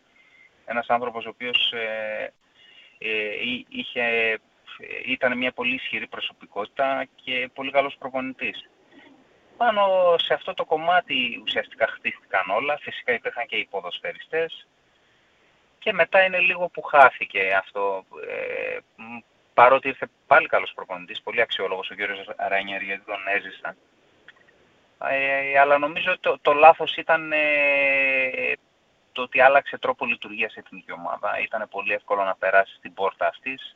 Ένας 0.65 0.87
άνθρωπος 0.87 1.25
ο 1.25 1.29
οποίος 1.29 1.71
ε, 1.71 2.33
ε, 2.97 3.09
είχε, 3.69 4.37
ήταν 5.05 5.37
μια 5.37 5.51
πολύ 5.51 5.75
ισχυρή 5.75 6.07
προσωπικότητα 6.07 7.07
και 7.15 7.49
πολύ 7.53 7.71
καλός 7.71 7.95
προπονητής 7.99 8.69
πάνω 9.61 10.15
σε 10.17 10.33
αυτό 10.33 10.53
το 10.53 10.65
κομμάτι 10.65 11.41
ουσιαστικά 11.45 11.87
χτίστηκαν 11.87 12.49
όλα. 12.49 12.77
Φυσικά 12.77 13.13
υπήρχαν 13.13 13.45
και 13.45 13.55
οι 13.55 13.67
ποδοσφαιριστές. 13.71 14.67
Και 15.79 15.93
μετά 15.93 16.23
είναι 16.23 16.39
λίγο 16.39 16.67
που 16.67 16.81
χάθηκε 16.81 17.53
αυτό. 17.53 18.05
Ε, 18.27 18.77
παρότι 19.53 19.87
ήρθε 19.87 20.07
πάλι 20.27 20.47
καλός 20.47 20.71
προπονητής, 20.75 21.21
πολύ 21.21 21.41
αξιόλογος 21.41 21.89
ο 21.89 21.95
κύριος 21.95 22.29
Ράνιερ 22.37 22.81
γιατί 22.81 23.03
τον 23.05 23.27
έζησα. 23.27 23.75
Ε, 25.09 25.59
αλλά 25.59 25.77
νομίζω 25.77 26.19
το, 26.19 26.37
το 26.41 26.53
λάθος 26.53 26.95
ήταν 26.95 27.31
ε, 27.31 28.53
το 29.11 29.21
ότι 29.21 29.41
άλλαξε 29.41 29.77
τρόπο 29.77 30.05
λειτουργίας 30.05 30.55
η 30.55 30.61
εθνική 30.65 30.91
ομάδα. 30.91 31.39
Ήταν 31.39 31.67
πολύ 31.69 31.93
εύκολο 31.93 32.23
να 32.23 32.35
περάσει 32.35 32.75
στην 32.75 32.93
πόρτα 32.93 33.27
αυτής. 33.27 33.75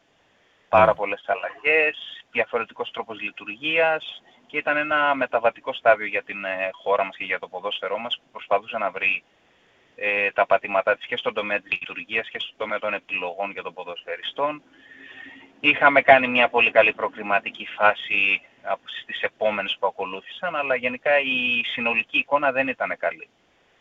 Πάρα 0.74 0.86
ναι. 0.86 0.94
πολλές 0.94 1.24
αλλαγές, 1.26 2.24
διαφορετικός 2.32 2.92
τρόπος 2.92 3.22
λειτουργίας 3.22 4.24
και 4.48 4.58
ήταν 4.58 4.78
ένα 4.78 5.16
μεταβατικό 5.16 5.74
στάδιο 5.74 6.06
για 6.06 6.24
την 6.24 6.44
ε, 6.44 6.70
χώρα 6.72 7.04
μας 7.04 7.16
και 7.18 7.24
για 7.24 7.40
το 7.40 7.48
ποδόσφαιρό 7.48 7.98
μας 7.98 8.18
που 8.18 8.24
προσπαθούσε 8.32 8.78
να 8.78 8.92
βρει 8.92 9.24
ε, 9.96 10.32
τα 10.32 10.46
πατήματά 10.46 10.96
της 10.96 11.06
και 11.06 11.18
στον 11.18 11.34
τομέα 11.34 11.60
της 11.60 11.72
λειτουργίας 11.72 12.30
και 12.30 12.40
στον 12.40 12.56
τομέα 12.58 12.80
των 12.80 12.94
επιλογών 12.94 13.52
για 13.52 13.64
τον 13.64 13.74
ποδοσφαιριστών. 13.74 14.62
Είχαμε 15.60 16.02
κάνει 16.02 16.28
μια 16.28 16.50
πολύ 16.50 16.72
καλή 16.72 16.94
προκριματική 16.94 17.68
φάση 17.78 18.42
στις 19.00 19.22
επόμενες 19.22 19.78
που 19.80 19.88
ακολούθησαν, 19.88 20.56
αλλά 20.56 20.76
γενικά 20.76 21.20
η 21.20 21.64
συνολική 21.66 22.18
εικόνα 22.18 22.52
δεν 22.52 22.68
ήταν 22.68 22.96
καλή. 22.98 23.28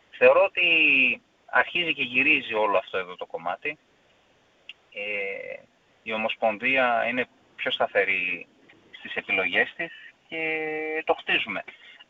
Θεωρώ 0.09 0.43
ότι 0.43 0.67
αρχίζει 1.45 1.93
και 1.93 2.03
γυρίζει 2.03 2.53
όλο 2.53 2.77
αυτό 2.77 2.97
εδώ 2.97 3.15
το 3.15 3.25
κομμάτι. 3.25 3.77
Ε, 4.93 5.63
η 6.03 6.13
Ομοσπονδία 6.13 7.05
είναι 7.09 7.27
πιο 7.55 7.71
σταθερή 7.71 8.47
στις 8.91 9.15
επιλογές 9.15 9.73
της 9.75 9.91
και 10.27 11.03
το 11.05 11.13
χτίζουμε. 11.13 11.63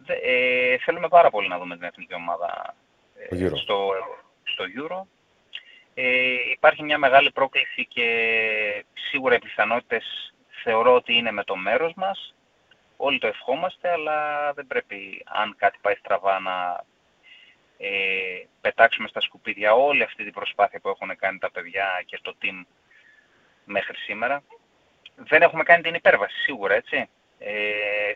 Ε, 0.06 0.78
θέλουμε 0.78 1.08
πάρα 1.08 1.30
πολύ 1.30 1.48
να 1.48 1.60
δούμε 1.60 1.76
την 1.76 1.86
εθνική 1.86 2.14
ομάδα 2.14 2.76
ε, 3.30 3.48
στο, 3.56 3.90
στο 4.44 4.64
Euro. 4.78 5.08
Ε, 5.94 6.34
υπάρχει 6.52 6.84
μια 6.84 6.98
μεγάλη 6.98 7.32
πρόκληση 7.32 7.86
και 7.86 8.06
σίγουρα 8.94 9.36
οι 9.36 9.40
πιθανότητες 9.40 10.34
θεωρώ 10.64 10.96
ότι 10.96 11.14
είναι 11.14 11.32
με 11.32 11.44
το 11.44 11.56
μέρος 11.56 11.94
μας. 11.96 12.36
Όλοι 12.98 13.20
το 13.20 13.28
ευχόμαστε, 13.28 13.92
αλλά 13.92 14.52
δεν 14.54 14.68
πρέπει 14.68 15.24
αν 15.26 15.56
κάτι 15.58 15.78
πάει 15.82 15.96
στραβά 15.96 16.40
να 16.40 16.84
ε, 17.78 18.46
πετάξουμε 18.62 19.08
στα 19.08 19.22
σκουπίδια 19.22 19.74
όλη 19.74 20.04
αυτή 20.04 20.24
την 20.24 20.34
προσπάθεια 20.34 20.80
που 20.80 20.90
έχουν 20.90 21.16
κάνει 21.18 21.38
τα 21.38 21.52
παιδιά 21.52 22.04
και 22.06 22.20
το 22.22 22.36
team 22.42 22.66
μέχρι 23.66 23.98
σήμερα. 23.98 24.44
Δεν 25.16 25.42
έχουμε 25.42 25.64
κάνει 25.64 25.82
την 25.84 25.94
υπέρβαση 25.94 26.40
σίγουρα, 26.40 26.74
έτσι. 26.74 27.10
Ε, 27.40 27.54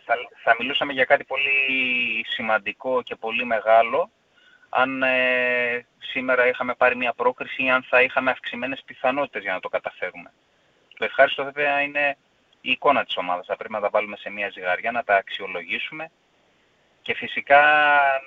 θα, 0.06 0.16
θα 0.44 0.56
μιλούσαμε 0.60 0.94
για 0.94 1.06
κάτι 1.06 1.24
πολύ 1.24 2.26
σημαντικό 2.28 3.02
και 3.02 3.16
πολύ 3.16 3.46
μεγάλο 3.46 4.12
αν 4.70 5.04
ε, 5.04 5.86
σήμερα 5.98 6.48
είχαμε 6.48 6.74
πάρει 6.76 6.96
μια 6.96 7.14
πρόκριση 7.14 7.64
ή 7.64 7.70
αν 7.70 7.84
θα 7.84 8.02
είχαμε 8.02 8.32
αυξημένες 8.32 8.82
πιθανότητες 8.86 9.42
για 9.42 9.54
να 9.54 9.60
το 9.60 9.70
καταφέρουμε. 9.70 10.32
Το 10.98 11.06
ευχάριστο 11.06 11.44
βέβαια 11.44 11.82
είναι 11.82 12.18
η 12.62 12.72
εικόνα 12.72 13.04
της 13.06 13.18
ομάδας. 13.18 13.46
Θα 13.46 13.56
πρέπει 13.56 13.74
να 13.74 13.80
τα 13.80 13.90
βάλουμε 13.90 14.18
σε 14.18 14.30
μια 14.30 14.50
ζυγαριά, 14.50 14.92
να 14.92 15.04
τα 15.04 15.16
αξιολογήσουμε 15.16 16.12
και 17.02 17.14
φυσικά 17.14 17.62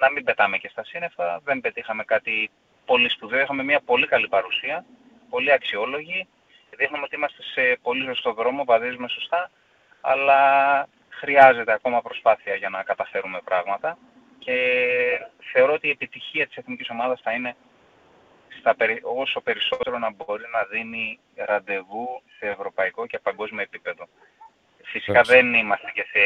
να 0.00 0.11
μην 0.11 0.25
πετάμε 0.25 0.59
και 0.59 0.69
στα 0.69 0.85
σύννεφα. 0.85 1.41
Δεν 1.45 1.61
πετύχαμε 1.61 2.05
κάτι 2.05 2.50
πολύ 2.85 3.09
σπουδαίο. 3.09 3.41
Έχουμε 3.41 3.62
μια 3.62 3.81
πολύ 3.81 4.07
καλή 4.07 4.29
παρουσία, 4.29 4.85
πολύ 5.31 5.53
αξιόλογη. 5.53 6.29
Δείχνουμε 6.81 7.05
ότι 7.05 7.17
είμαστε 7.17 7.43
σε 7.43 7.79
πολύ 7.83 8.05
σωστό 8.05 8.33
δρόμο, 8.33 8.65
βαδίζουμε 8.65 9.09
σωστά, 9.09 9.51
αλλά 10.01 10.41
χρειάζεται 11.09 11.73
ακόμα 11.73 12.03
προσπάθεια 12.03 12.55
για 12.55 12.69
να 12.69 12.83
καταφέρουμε 12.83 13.41
πράγματα. 13.45 13.99
Και 14.39 14.57
θεωρώ 15.53 15.73
ότι 15.73 15.87
η 15.87 15.91
επιτυχία 15.91 16.47
της 16.47 16.57
εθνικής 16.57 16.89
ομάδας 16.91 17.21
θα 17.23 17.33
είναι 17.33 17.57
στα, 18.59 18.77
όσο 19.03 19.41
περισσότερο 19.41 19.99
να 19.99 20.11
μπορεί 20.13 20.45
να 20.53 20.63
δίνει 20.71 21.19
ραντεβού 21.35 22.23
σε 22.39 22.47
ευρωπαϊκό 22.47 23.07
και 23.07 23.19
παγκόσμιο 23.19 23.63
επίπεδο. 23.63 24.09
Φυσικά 24.83 25.23
δεν 25.23 25.55
είμαστε 25.55 25.91
και 25.95 26.05
σε 26.13 26.23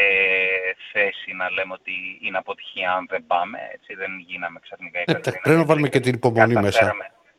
θέση 0.92 1.32
να 1.32 1.50
λέμε 1.50 1.72
ότι 1.72 1.92
είναι 2.22 2.38
αποτυχία 2.38 2.92
αν 2.92 3.06
δεν 3.08 3.24
πάμε. 3.26 3.58
Έτσι, 3.72 3.94
δεν 3.94 4.18
γίναμε 4.18 4.58
ξαφνικά 4.62 4.98
ε, 4.98 5.04
Πρέπει 5.42 5.58
να 5.58 5.64
βάλουμε 5.64 5.88
και 5.88 6.00
την 6.00 6.14
υπομονή 6.14 6.54
μέσα. 6.54 6.94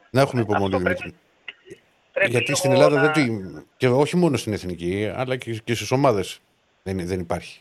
Να 0.09 0.21
έχουμε 0.21 0.41
υπομονή, 0.41 0.77
Δημήτρη. 0.77 1.15
Γιατί 2.27 2.55
στην 2.55 2.71
Ελλάδα 2.71 3.01
να... 3.01 3.11
δεν 3.11 3.67
και 3.77 3.87
όχι 3.87 4.17
μόνο 4.17 4.37
στην 4.37 4.53
εθνική, 4.53 5.11
αλλά 5.15 5.35
και, 5.37 5.51
και 5.63 5.75
στις 5.75 5.91
ομάδες 5.91 6.41
δεν, 6.83 7.07
δεν 7.07 7.19
υπάρχει. 7.19 7.59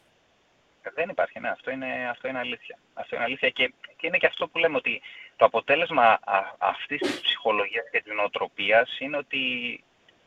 Δεν 0.95 1.09
υπάρχει, 1.09 1.41
ναι, 1.41 1.49
αυτό 1.49 1.71
είναι, 1.71 2.09
αυτό 2.11 2.29
είναι 2.29 2.39
αλήθεια. 2.39 2.79
Αυτό 2.95 3.17
είναι 3.17 3.25
αλήθεια 3.25 3.51
και, 3.51 3.73
και 3.97 4.07
είναι 4.07 4.17
και 4.17 4.27
αυτό 4.27 4.49
που 4.49 4.59
λέμε 4.59 4.77
ότι 4.77 5.03
το 5.37 5.45
αποτέλεσμα 5.45 6.03
α, 6.03 6.21
αυτής 6.59 7.01
της 7.01 7.21
ψυχολογίας 7.21 7.85
και 7.91 8.03
της 8.03 8.13
νοοτροπίας 8.15 8.99
είναι 8.99 9.17
ότι 9.17 9.41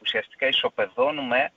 ουσιαστικά 0.02 0.48
ισοπεδώνουμε 0.48 1.52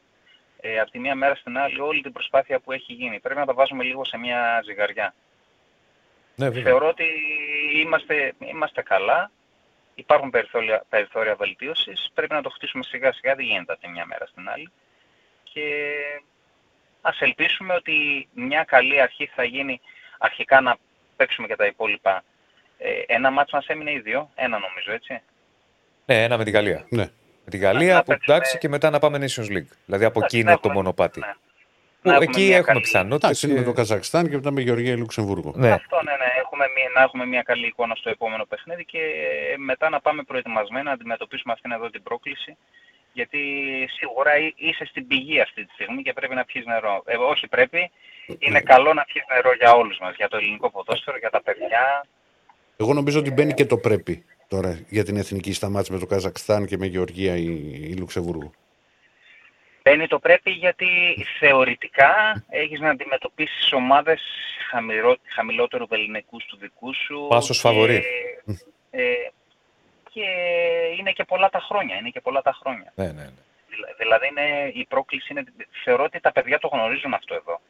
ε, 0.61 0.81
από 0.81 0.91
τη 0.91 0.99
μία 0.99 1.15
μέρα 1.15 1.35
στην 1.35 1.59
άλλη 1.59 1.81
όλη 1.81 2.03
την 2.03 2.13
προσπάθεια 2.13 2.61
που 2.61 2.73
έχει 2.73 2.93
γίνει. 2.93 3.21
Πρέπει 3.21 3.41
να 3.41 3.47
τα 3.47 3.55
βάζουμε 3.55 3.85
λίγο 3.85 4.05
σε 4.05 4.17
μια 4.17 4.61
ζυγαριά. 4.65 5.15
Ναι, 6.35 6.51
Θεωρώ 6.51 6.89
ότι 6.89 7.05
είμαστε, 7.75 8.33
είμαστε 8.39 8.83
καλά, 8.83 9.31
υπάρχουν 9.95 10.31
περιθώρια, 10.31 10.85
περιθώρια 10.89 11.35
βελτίωσης, 11.35 12.11
πρέπει 12.15 12.35
να 12.35 12.43
το 12.43 12.51
χτίσουμε 12.51 12.83
σιγά 12.83 13.13
σιγά, 13.13 13.35
δεν 13.35 13.45
γίνεται 13.45 13.73
από 13.73 13.81
τη 13.81 13.89
μια 13.89 14.07
μέρα 14.07 14.27
στην 14.27 14.49
άλλη. 14.49 14.71
Και 15.43 15.95
ας 17.01 17.21
ελπίσουμε 17.21 17.75
ότι 17.75 18.29
μια 18.33 18.65
καλή 18.65 19.01
αρχή 19.01 19.31
θα 19.35 19.45
γίνει 19.45 19.81
αρχικά 20.19 20.61
να 20.61 20.77
παίξουμε 21.17 21.47
και 21.47 21.57
τα 21.57 21.67
υπόλοιπα. 21.67 22.25
Ε, 22.79 22.91
ένα 23.07 23.31
μάτς 23.31 23.53
μας 23.53 23.67
έμεινε 23.67 23.93
ή 23.93 23.99
δύο, 23.99 24.31
ένα 24.35 24.59
νομίζω 24.59 24.93
έτσι. 24.93 25.21
Ναι, 26.07 26.23
ένα 26.23 26.37
με 26.37 26.45
την 26.45 26.53
Γαλλία. 26.53 26.87
Ναι. 26.89 27.09
Με 27.45 27.51
την 27.51 27.61
Γαλλία, 27.61 27.99
από 27.99 28.13
εντάξει 28.13 28.59
και 28.59 28.69
μετά 28.69 28.91
να 28.91 28.99
πάμε 28.99 29.19
Nations 29.19 29.57
League. 29.57 29.71
Δηλαδή 29.85 30.05
από 30.05 30.25
εκεί 30.25 30.39
είναι 30.39 30.59
το 30.59 30.71
μονοπάτι. 30.71 31.21
Ναι. 31.21 31.35
Που 32.03 32.11
εκεί 32.11 32.43
έχουμε 32.43 32.63
καλή... 32.63 32.81
πιθανότητες. 32.81 33.43
είναι 33.43 33.55
με 33.55 33.63
το 33.63 33.73
Καζακστάν 33.73 34.29
και 34.29 34.37
μετά 34.37 34.51
με 34.51 34.61
Γεωργία 34.61 34.97
Λουξεμβούργο. 34.97 35.53
Ναι. 35.57 35.71
Αυτό, 35.71 35.97
ναι, 36.03 36.13
ναι. 36.13 36.31
Έχουμε 36.43 36.65
μια, 36.75 36.91
να 36.95 37.03
έχουμε 37.03 37.27
μια 37.27 37.43
καλή 37.43 37.67
εικόνα 37.67 37.95
στο 37.95 38.11
επόμενο 38.11 38.45
παιχνίδι 38.45 38.85
και 38.85 38.99
μετά 39.57 39.89
να 39.89 40.01
πάμε 40.01 40.23
προετοιμασμένοι 40.23 40.85
να 40.85 40.93
αντιμετωπίσουμε 40.93 41.53
αυτήν 41.53 41.71
εδώ 41.71 41.91
την 41.91 42.03
πρόκληση. 42.03 42.57
Γιατί 43.13 43.39
σίγουρα 43.97 44.33
είσαι 44.57 44.85
στην 44.85 45.07
πηγή 45.07 45.41
αυτή 45.41 45.65
τη 45.65 45.73
στιγμή 45.73 46.03
και 46.03 46.13
πρέπει 46.13 46.35
να 46.35 46.45
πιεις 46.45 46.65
νερό. 46.67 47.03
Ε, 47.07 47.17
όχι 47.17 47.49
πρέπει, 47.49 47.91
είναι 48.39 48.61
καλό 48.61 48.95
να 48.95 49.05
πιεις 49.05 49.25
νερό 49.35 49.55
για 49.55 49.73
όλους 49.73 49.99
μας, 50.01 50.15
για 50.17 50.29
το 50.29 50.37
ελληνικό 50.37 50.71
ποδόσφαιρο, 50.71 51.19
για 51.19 51.31
τα 51.31 51.43
παιδιά. 51.43 52.07
Εγώ 52.77 52.93
νομίζω 52.93 53.19
ότι 53.19 53.31
μπαίνει 53.31 53.55
και 53.55 53.67
το 53.67 53.77
πρέπει 53.77 54.25
τώρα 54.49 54.81
για 54.89 55.05
την 55.05 55.17
εθνική 55.17 55.53
στα 55.53 55.69
με 55.69 55.99
το 55.99 56.07
Καζακστάν 56.07 56.67
και 56.67 56.77
με 56.77 56.87
Γεωργία 56.87 57.37
ή, 57.37 57.47
ή 57.91 57.95
Λουξεμβούργο. 57.99 58.53
Μπαίνει 59.83 60.07
το 60.07 60.19
πρέπει 60.19 60.51
γιατί 60.51 60.87
θεωρητικά 61.39 62.45
έχεις 62.49 62.81
να 62.81 62.91
αντιμετωπίσεις 62.91 63.73
ομάδες 63.73 64.23
χαμηλό, 64.71 65.19
χαμηλότερου 65.27 65.87
βεληνικούς 65.87 66.45
του 66.45 66.57
δικούς 66.57 66.97
σου. 66.97 67.27
Πάσος 67.29 67.61
φαβορή. 67.61 68.05
Ε, 68.91 69.03
και 70.13 70.25
είναι 70.99 71.13
και 71.13 71.25
πολλά 71.25 71.49
τα 71.51 71.61
χρόνια. 71.61 71.97
Είναι 71.97 72.11
και 72.11 72.21
πολλά 72.21 72.43
τα 72.43 72.53
χρόνια. 72.61 72.93
Ναι, 72.95 73.07
ναι, 73.07 73.13
ναι. 73.13 73.31
Δηλαδή 73.99 74.27
είναι, 74.29 74.71
η 74.75 74.87
πρόκληση 74.89 75.33
είναι, 75.33 75.45
θεωρώ 75.85 76.05
ότι 76.05 76.21
τα 76.21 76.33
παιδιά 76.33 76.59
το 76.59 76.69
γνωρίζουν 76.69 77.15
αυτό 77.15 77.35
εδώ. 77.35 77.61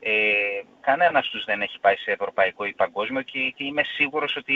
Ε, 0.00 0.12
Κανένας 0.80 1.28
τους 1.28 1.44
δεν 1.44 1.62
έχει 1.62 1.78
πάει 1.80 1.96
σε 1.96 2.10
ευρωπαϊκό 2.10 2.64
ή 2.64 2.72
παγκόσμιο 2.72 3.22
και, 3.22 3.52
και 3.56 3.64
είμαι 3.64 3.82
σίγουρος 3.82 4.36
ότι 4.36 4.54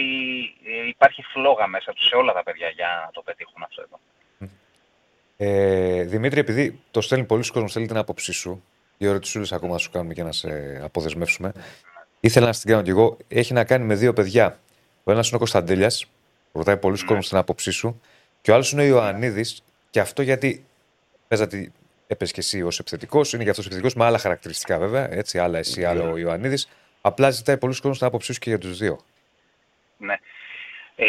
ε, 0.65 0.89
υπάρχει 0.89 1.23
φλόγα 1.23 1.67
μέσα 1.67 1.93
τους 1.93 2.07
σε 2.07 2.17
όλα 2.17 2.33
τα 2.33 2.43
παιδιά 2.43 2.69
για 2.69 3.03
να 3.05 3.11
το 3.13 3.23
πετύχουν 3.23 3.63
αυτό 3.63 3.83
εδώ. 3.83 4.01
Ε, 5.41 6.03
Δημήτρη, 6.03 6.41
επειδή 6.41 6.81
το 6.91 7.01
στέλνει 7.01 7.25
πολλοί 7.25 7.51
κόσμος, 7.51 7.73
θέλει 7.73 7.87
την 7.87 7.97
άποψή 7.97 8.33
σου. 8.33 8.63
Δύο 8.99 9.11
ερωτησούλες 9.11 9.53
ακόμα 9.53 9.73
να 9.73 9.79
σου 9.79 9.91
κάνουμε 9.91 10.15
και 10.15 10.23
να 10.23 10.33
σε 10.33 10.81
αποδεσμεύσουμε. 10.83 11.53
Ήθελα 12.21 12.47
να 12.47 12.53
στην 12.53 12.71
κάνω 12.71 12.83
κι 12.83 12.91
εγώ. 12.91 13.17
Έχει 13.29 13.53
να 13.53 13.65
κάνει 13.65 13.85
με 13.85 13.95
δύο 13.95 14.13
παιδιά. 14.13 14.59
Ο 15.05 15.11
ένας 15.11 15.27
είναι 15.27 15.37
ο 15.37 15.39
Κωνσταντέλιας, 15.39 16.07
ρωτάει 16.53 16.77
πολλοί 16.77 17.05
κόσμος 17.05 17.29
την 17.29 17.37
άποψή 17.37 17.71
σου. 17.71 18.01
Και 18.41 18.51
ο 18.51 18.55
άλλος 18.55 18.73
είναι 18.73 18.83
ο 18.83 18.85
Ιωαννίδης. 18.85 19.63
Και 19.91 20.01
αυτό 20.01 20.23
γιατί 20.23 20.65
παίζατε 21.29 21.73
έπεσε 22.07 22.33
και 22.33 22.41
εσύ 22.41 22.63
ως 22.63 22.79
επιθετικός, 22.79 23.33
είναι 23.33 23.45
και 23.45 23.51
αυτός 23.51 23.65
επιθετικός 23.65 23.95
με 23.95 24.05
άλλα 24.05 24.19
χαρακτηριστικά 24.19 24.79
βέβαια. 24.79 25.13
Έτσι, 25.13 25.39
άλλα 25.39 25.59
εσύ, 25.59 25.85
άλλο 25.85 26.11
ο 26.11 26.17
Ιωαννίδης. 26.17 26.69
Απλά 27.01 27.31
ζητάει 27.31 27.59
πολλούς 27.59 27.81
κόσμου 27.81 27.97
την 27.97 28.07
άποψή 28.07 28.33
σου 28.33 28.39
και 28.39 28.49
για 28.49 28.59
τους 28.59 28.79
δύο. 28.79 29.01
Ναι. 29.97 30.15
Ε, 30.97 31.07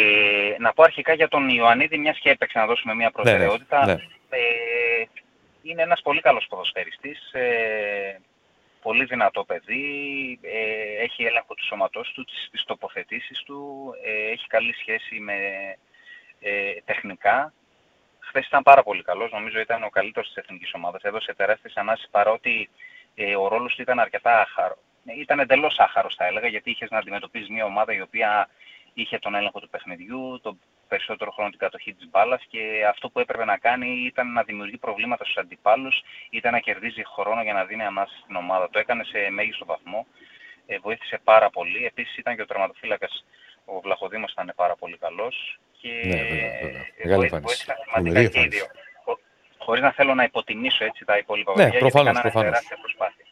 να 0.58 0.72
πω 0.72 0.82
αρχικά 0.82 1.14
για 1.14 1.28
τον 1.28 1.48
Ιωαννίδη, 1.48 1.98
μιας 1.98 2.18
και 2.18 2.30
έπαιξε 2.30 2.58
να 2.58 2.66
δώσουμε 2.66 2.94
μια 2.94 3.10
ναι, 3.14 3.30
ναι, 3.30 3.30
προτεραιότητα. 3.30 3.86
Ναι, 3.86 3.92
ναι, 3.92 4.00
Ε, 4.30 5.04
είναι 5.62 5.82
ένας 5.82 6.02
πολύ 6.02 6.20
καλός 6.20 6.46
ποδοσφαιριστής, 6.48 7.32
ε, 7.32 8.20
πολύ 8.82 9.04
δυνατό 9.04 9.44
παιδί, 9.44 10.38
ε, 10.42 11.02
έχει 11.02 11.24
έλεγχο 11.24 11.54
του 11.54 11.64
σώματός 11.64 12.12
του, 12.12 12.24
τις, 12.24 12.48
τις 12.50 12.64
τοποθετήσεις 12.64 13.42
του, 13.42 13.92
ε, 14.04 14.30
έχει 14.30 14.46
καλή 14.46 14.74
σχέση 14.74 15.20
με 15.20 15.34
ε, 16.40 16.74
τεχνικά, 16.84 17.52
Χθες 18.30 18.46
ήταν 18.46 18.62
πάρα 18.62 18.82
πολύ 18.82 19.02
καλός. 19.02 19.30
Νομίζω 19.30 19.60
ήταν 19.60 19.82
ο 19.82 19.88
καλύτερος 19.88 20.26
της 20.26 20.36
εθνικής 20.36 20.74
ομάδας. 20.74 21.02
Έδωσε 21.02 21.34
τεράστιες 21.34 21.76
ανάσεις 21.76 22.08
παρότι 22.10 22.70
ε, 23.14 23.36
ο 23.36 23.48
ρόλος 23.48 23.74
του 23.74 23.82
ήταν 23.82 23.98
αρκετά 23.98 24.40
άχαρο. 24.40 24.78
Ε, 25.04 25.20
ήταν 25.20 25.38
εντελώς 25.38 25.78
άχαρος, 25.78 26.14
θα 26.14 26.26
έλεγα, 26.26 26.48
γιατί 26.48 26.70
είχες 26.70 26.90
να 26.90 26.98
αντιμετωπίζει 26.98 27.52
μια 27.52 27.64
ομάδα 27.64 27.92
η 27.94 28.00
οποία 28.00 28.48
είχε 28.94 29.18
τον 29.18 29.34
έλεγχο 29.34 29.60
του 29.60 29.68
παιχνιδιού, 29.68 30.40
τον 30.42 30.60
περισσότερο 30.92 31.30
χρόνο 31.30 31.50
την 31.50 31.58
κατοχή 31.58 31.92
της 31.94 32.06
μπάλας 32.10 32.42
και 32.52 32.62
αυτό 32.92 33.08
που 33.10 33.18
έπρεπε 33.20 33.44
να 33.44 33.56
κάνει 33.56 33.90
ήταν 34.10 34.32
να 34.32 34.42
δημιουργεί 34.42 34.76
προβλήματα 34.76 35.24
στους 35.24 35.36
αντιπάλους, 35.36 36.02
ήταν 36.30 36.52
να 36.52 36.58
κερδίζει 36.58 37.02
χρόνο 37.14 37.42
για 37.42 37.52
να 37.52 37.64
δίνει 37.64 37.84
ανάση 37.84 38.16
στην 38.22 38.36
ομάδα. 38.36 38.70
Το 38.70 38.78
έκανε 38.78 39.04
σε 39.04 39.18
μέγιστο 39.30 39.64
βαθμό. 39.64 40.06
Ε, 40.66 40.78
βοήθησε 40.78 41.20
πάρα 41.24 41.50
πολύ. 41.50 41.84
Επίσης 41.84 42.16
ήταν 42.16 42.36
και 42.36 42.42
ο 42.42 42.46
τερματοφύλακας 42.46 43.24
ο 43.64 43.80
Βλαχοδήμος 43.80 44.32
ήταν 44.32 44.52
πάρα 44.56 44.74
πολύ 44.76 44.96
καλός 44.96 45.58
και 45.80 45.92
ναι, 46.04 46.22
Μεγάλη 47.04 47.26
βοήθησαν 47.28 47.76
σημαντικά 47.84 48.24
και 48.24 48.40
οι 48.40 48.46
δύο. 48.46 48.66
Χωρίς 49.58 49.82
να 49.82 49.92
θέλω 49.92 50.14
να 50.14 50.24
υποτιμήσω 50.24 50.84
έτσι 50.84 51.04
τα 51.04 51.16
υπόλοιπα 51.18 51.52
ναι, 51.56 51.64
παιδιά, 51.64 51.78
προφανώς, 51.78 52.04
γιατί 52.04 52.20
προφανώς. 52.20 52.50
τεράστια 52.50 52.76
προσπάθεια. 52.80 53.24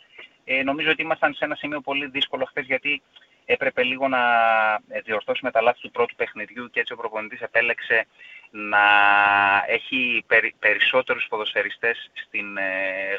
Ε, 0.45 0.63
νομίζω 0.63 0.91
ότι 0.91 1.03
ήμασταν 1.03 1.35
σε 1.35 1.45
ένα 1.45 1.55
σημείο 1.55 1.81
πολύ 1.81 2.07
δύσκολο 2.07 2.45
χθες 2.45 2.67
γιατί 2.67 3.03
έπρεπε 3.51 3.83
λίγο 3.83 4.09
να 4.09 4.23
ε, 4.89 5.01
διορθώσουμε 5.01 5.51
τα 5.51 5.63
λάθη 5.63 5.81
του 5.81 5.91
πρώτου 5.91 6.15
παιχνιδιού 6.15 6.71
και 6.71 6.81
έτσι 6.81 6.93
ο 6.93 6.97
προπονητής 6.97 7.41
επέλεξε 7.41 8.07
να 8.51 8.87
έχει 9.67 10.25
περι, 10.27 10.55
περισσότερους 10.59 11.27
ποδοσφαιριστές 11.29 12.11
στην 12.13 12.57
ε, 12.57 12.63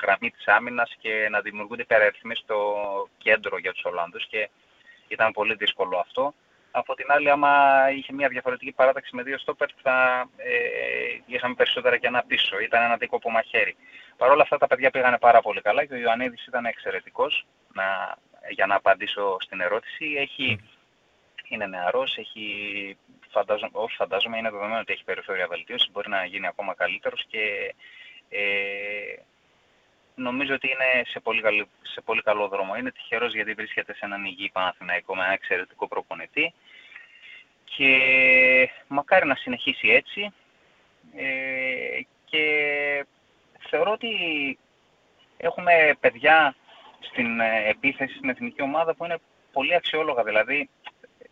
γραμμή 0.02 0.32
της 0.32 0.48
άμυνας 0.48 0.96
και 1.00 1.28
να 1.32 1.40
δημιουργούνται 1.42 1.82
υπεραριθμοί 1.82 2.36
στο 2.36 2.58
κέντρο 3.18 3.58
για 3.58 3.74
τους 3.74 3.84
Ολλανδούς 3.84 4.28
και 4.28 4.50
ήταν 5.08 5.32
πολύ 5.32 5.56
δύσκολο 5.56 5.98
αυτό. 5.98 6.34
Από 6.72 6.96
την 6.96 7.06
άλλη, 7.10 7.30
άμα 7.30 7.52
είχε 7.96 8.14
μια 8.14 8.28
διαφορετική 8.28 8.72
παράταξη 8.72 9.16
με 9.16 9.24
δύο 9.24 9.38
στόπερ, 9.38 9.70
θα 9.82 10.28
ε, 10.38 10.52
είχαμε 11.26 11.54
περισσότερα 11.54 11.98
και 11.98 12.08
ένα 12.08 12.24
πίσω. 12.28 12.60
Ήταν 12.60 12.84
ένα 12.84 12.98
δίκοπο 12.98 13.30
μαχαίρι. 13.30 13.76
Παρ' 14.18 14.32
όλα 14.32 14.42
αυτά 14.42 14.58
τα 14.58 14.68
παιδιά 14.68 14.90
πήγανε 14.90 15.18
πάρα 15.18 15.42
πολύ 15.42 15.62
καλά 15.62 15.86
και 15.86 15.94
ο 15.94 15.98
Ιωαννίδης 15.98 16.46
ήταν 16.46 16.66
εξαιρετικός 16.66 17.46
να, 17.74 18.18
για 18.50 18.66
να 18.66 18.76
απαντήσω 18.76 19.38
στην 19.40 19.60
ερώτηση. 19.62 20.16
Έχει, 20.18 20.60
είναι 21.48 21.66
νεαρός, 21.66 22.18
έχει, 22.18 22.46
φαντάζομαι, 23.30 23.72
όχι 23.74 23.96
φαντάζομαι, 23.96 24.38
είναι 24.38 24.50
δεδομένο 24.50 24.80
ότι 24.80 24.94
έχει 24.94 25.04
περιθώρια 25.04 25.48
βελτίωσης, 25.48 25.92
μπορεί 25.92 26.10
να 26.10 26.26
γίνει 26.26 26.48
ακόμα 26.48 26.74
καλύτερος 26.74 27.26
και 27.28 27.74
ε, 28.30 28.42
νομίζω 30.16 30.54
ότι 30.54 30.68
είναι 30.68 31.06
σε 31.06 31.20
πολύ, 31.20 31.42
καλή, 31.42 31.68
σε 31.82 32.02
πολύ 32.02 32.22
καλό 32.22 32.48
δρόμο. 32.48 32.76
Είναι 32.76 32.92
τυχερός 32.92 33.34
γιατί 33.34 33.54
βρίσκεται 33.54 33.94
σε 33.94 34.06
έναν 34.06 34.26
υγιή 34.26 34.50
Παναθηναϊκό 34.50 35.16
με 35.16 35.24
ένα 35.24 35.34
εξαιρετικό 35.34 35.88
προπονητή 35.88 36.54
και 37.64 38.70
μακάρι 38.88 39.26
να 39.26 39.36
συνεχίσει 39.36 39.88
έτσι 39.90 40.34
ε, 41.16 42.00
και 42.26 43.06
θεωρώ 43.70 43.92
ότι 43.92 44.10
έχουμε 45.38 45.98
παιδιά 46.00 46.56
στην 47.00 47.40
ε, 47.40 47.70
επίθεση 47.70 48.16
στην 48.16 48.30
εθνική 48.30 48.62
ομάδα 48.62 48.96
που 48.96 49.06
είναι 49.06 49.18
πολύ 49.52 49.76
αξιόλογα. 49.76 50.24
Δηλαδή, 50.24 50.70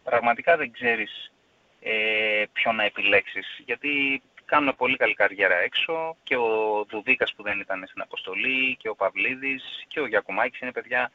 πραγματικά 0.03 0.57
δεν 0.57 0.71
ξέρεις 0.71 1.31
ε, 1.79 2.43
ποιο 2.53 2.71
να 2.71 2.83
επιλέξεις. 2.83 3.61
Γιατί 3.65 4.21
κάνουν 4.45 4.75
πολύ 4.75 4.97
καλή 4.97 5.13
καριέρα 5.13 5.55
έξω 5.55 6.15
και 6.23 6.35
ο 6.37 6.85
Δουδίκας 6.89 7.33
που 7.33 7.43
δεν 7.43 7.59
ήταν 7.59 7.83
στην 7.87 8.01
αποστολή 8.01 8.75
και 8.79 8.89
ο 8.89 8.95
Παυλίδης 8.95 9.63
και 9.87 9.99
ο 9.99 10.07
Γιακουμάκης 10.07 10.59
είναι 10.59 10.71
παιδιά 10.71 11.11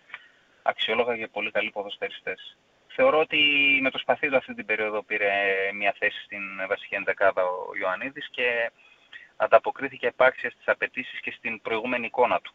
αξιόλογα 0.62 1.16
και 1.16 1.28
πολύ 1.28 1.50
καλοί 1.50 1.70
ποδοσφαιριστές. 1.70 2.56
Θεωρώ 2.94 3.18
ότι 3.18 3.38
με 3.82 3.90
το 3.90 3.98
σπαθί 3.98 4.28
του 4.28 4.36
αυτή 4.36 4.54
την 4.54 4.66
περίοδο 4.66 5.02
πήρε 5.02 5.30
μια 5.74 5.94
θέση 5.98 6.22
στην 6.24 6.42
βασική 6.68 6.94
ενδεκάδα 6.94 7.42
ο 7.44 7.76
Ιωαννίδης 7.80 8.28
και 8.30 8.70
ανταποκρίθηκε 9.36 10.06
επάξια 10.06 10.50
στις 10.50 10.68
απαιτήσεις 10.68 11.20
και 11.20 11.34
στην 11.36 11.60
προηγούμενη 11.60 12.06
εικόνα 12.06 12.40
του. 12.40 12.52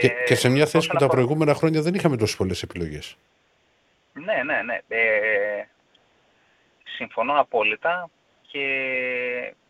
Και, 0.00 0.08
και 0.26 0.34
σε 0.34 0.48
μια 0.48 0.66
θέση 0.66 0.88
που 0.88 0.96
τα 0.96 1.06
προηγούμενα 1.06 1.54
χρόνια 1.54 1.82
δεν 1.82 1.94
είχαμε 1.94 2.16
τόσες 2.16 2.36
πολλές 2.36 2.62
επιλογές. 2.62 3.16
Ναι, 4.12 4.42
ναι, 4.42 4.62
ναι. 4.62 4.78
Ε, 4.88 5.64
συμφωνώ 6.96 7.40
απόλυτα 7.40 8.10
και 8.46 8.64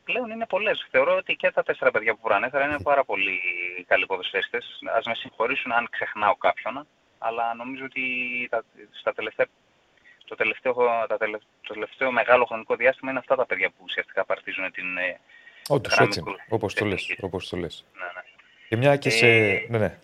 πλέον 0.04 0.30
είναι 0.30 0.46
πολλές. 0.46 0.86
Θεωρώ 0.90 1.16
ότι 1.16 1.34
και 1.34 1.50
τα 1.50 1.62
τέσσερα 1.62 1.90
παιδιά 1.90 2.14
που 2.14 2.20
προανέφερα 2.20 2.64
είναι 2.64 2.82
πάρα 2.82 3.04
πολύ 3.04 3.38
καλοί 3.86 4.06
ποδοσφαίριστες. 4.06 4.78
Ας 4.96 5.06
με 5.06 5.14
συγχωρήσουν 5.14 5.72
αν 5.72 5.88
ξεχνάω 5.90 6.36
κάποιον, 6.36 6.86
αλλά 7.18 7.54
νομίζω 7.54 7.84
ότι 7.84 8.02
τα, 8.50 8.64
στα 8.90 9.12
τελευταία, 9.12 9.46
το, 10.24 10.34
τελευταίο, 10.34 10.74
τα 11.08 11.16
το 11.62 11.72
τελευταίο 11.72 12.10
μεγάλο 12.12 12.44
χρονικό 12.44 12.76
διάστημα 12.76 13.10
είναι 13.10 13.20
αυτά 13.20 13.36
τα 13.36 13.46
παιδιά 13.46 13.68
που 13.68 13.82
ουσιαστικά 13.82 14.24
παρτίζουν 14.24 14.70
την 14.72 14.96
ε, 14.96 15.20
Όντως, 15.68 15.98
έτσι, 15.98 16.22
όπως 16.48 16.74
το 16.74 16.84
λες. 16.84 17.16
Όπως 17.20 17.48
το 17.48 17.56
λες. 17.56 17.84
Ναι, 17.94 18.04
ναι. 18.04 18.35
Και 18.68 18.76
μια 18.76 18.96
και 18.96 19.10
σε... 19.10 19.26
Ε, 19.26 19.66
ναι, 19.68 19.78
ναι. 19.78 19.98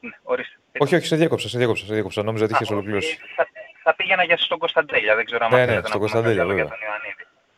ναι 0.00 0.10
ορίστε. 0.22 0.56
Όχι, 0.78 0.94
όχι, 0.94 1.06
σε 1.06 1.16
διέκοψα, 1.16 1.48
σε 1.48 1.58
διέκοψα, 1.58 1.86
σε 1.86 1.92
διέκοψα. 1.92 2.22
Νόμιζα 2.22 2.44
ότι 2.44 2.52
είχες 2.52 2.70
ολοκληρώσει. 2.70 3.18
Θα, 3.36 3.48
θα 3.82 3.94
πήγαινα 3.94 4.24
για 4.24 4.36
στον 4.36 4.58
Κωνσταντέλια, 4.58 5.14
δεν 5.14 5.24
ξέρω 5.24 5.44
αν 5.44 5.52
ναι, 5.52 5.66
ναι, 5.66 5.80
στον 5.84 6.00
Κωνσταντέλια, 6.00 6.46
βέβαια. 6.46 6.64
Για 6.64 6.68
τον 6.68 6.78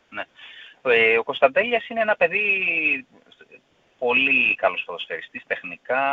Ναι. 0.09 0.25
Ε, 0.95 1.19
ο 1.19 1.23
Κωνσταντέλιας 1.23 1.89
είναι 1.89 2.01
ένα 2.01 2.17
παιδί 2.17 2.47
πολύ 3.99 4.55
καλός 4.55 4.83
ποδοσφαιριστής, 4.87 5.43
τεχνικά, 5.47 6.05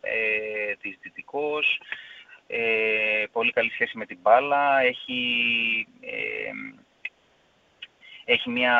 ε, 0.00 0.90
δυτικός, 1.02 1.80
ε, 2.46 3.24
πολύ 3.32 3.52
καλή 3.52 3.70
σχέση 3.70 3.98
με 3.98 4.06
την 4.06 4.18
μπάλα, 4.22 4.80
έχει, 4.80 5.20
ε, 6.00 6.50
έχει 8.24 8.50
μια 8.50 8.76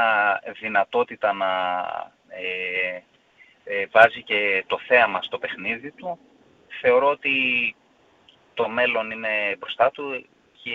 δυνατότητα 0.60 1.32
να 1.32 1.46
ε, 2.28 3.00
ε, 3.68 3.86
βάζει 3.90 4.22
και 4.22 4.64
το 4.66 4.78
θέαμα 4.86 5.22
στο 5.22 5.38
παιχνίδι 5.38 5.90
του. 5.90 6.18
Θεωρώ 6.80 7.08
ότι 7.10 7.74
το 8.54 8.68
μέλλον 8.68 9.10
είναι 9.10 9.56
μπροστά 9.58 9.90
του 9.90 10.26
και 10.62 10.74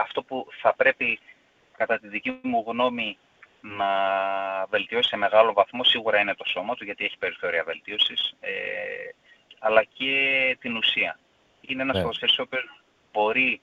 αυτό 0.00 0.22
που 0.22 0.46
θα 0.60 0.74
πρέπει 0.74 1.18
κατά 1.76 1.98
τη 1.98 2.08
δική 2.08 2.38
μου 2.42 2.64
γνώμη 2.66 3.18
να 3.60 3.86
βελτιώσει 4.70 5.08
σε 5.08 5.16
μεγάλο 5.16 5.52
βαθμό 5.52 5.84
σίγουρα 5.84 6.20
είναι 6.20 6.34
το 6.34 6.44
σώμα 6.44 6.74
του 6.74 6.84
γιατί 6.84 7.04
έχει 7.04 7.18
περιθώρια 7.18 7.64
βελτίωσης 7.64 8.34
ε, 8.40 8.50
αλλά 9.58 9.84
και 9.84 10.56
την 10.60 10.76
ουσία. 10.76 11.18
Είναι 11.60 11.82
ένας 11.82 11.96
yeah. 11.96 12.00
Ναι. 12.00 12.06
ο 12.06 12.42
οποίος 12.42 12.68
μπορεί 13.12 13.60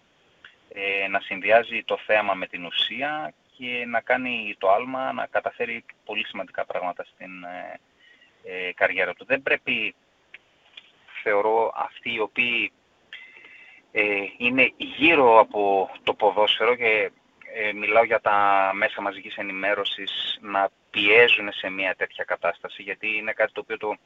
ε, 0.69 1.07
να 1.07 1.19
συνδυάζει 1.19 1.83
το 1.83 1.97
θέαμα 2.05 2.33
με 2.33 2.47
την 2.47 2.65
ουσία 2.65 3.33
και 3.57 3.85
να 3.87 4.01
κάνει 4.01 4.55
το 4.57 4.71
άλμα 4.71 5.11
να 5.13 5.25
καταφέρει 5.25 5.85
πολύ 6.05 6.25
σημαντικά 6.25 6.65
πράγματα 6.65 7.03
στην 7.03 7.43
ε, 7.43 7.79
ε, 8.43 8.71
καριέρα 8.73 9.13
του. 9.13 9.25
Δεν 9.25 9.41
πρέπει, 9.41 9.95
θεωρώ, 11.23 11.73
αυτοί 11.75 12.13
οι 12.13 12.19
οποίοι 12.19 12.71
ε, 13.91 14.03
είναι 14.37 14.71
γύρω 14.77 15.39
από 15.39 15.89
το 16.03 16.13
ποδόσφαιρο 16.13 16.75
και 16.75 17.11
ε, 17.53 17.73
μιλάω 17.73 18.03
για 18.03 18.21
τα 18.21 18.71
μέσα 18.73 19.01
μαζικής 19.01 19.35
ενημέρωσης 19.35 20.37
να 20.41 20.69
πιέζουν 20.89 21.51
σε 21.51 21.69
μια 21.69 21.95
τέτοια 21.97 22.23
κατάσταση 22.23 22.81
γιατί 22.81 23.17
είναι 23.17 23.31
κάτι 23.31 23.51
το 23.51 23.61
οποίο 23.63 23.77
το, 23.77 23.97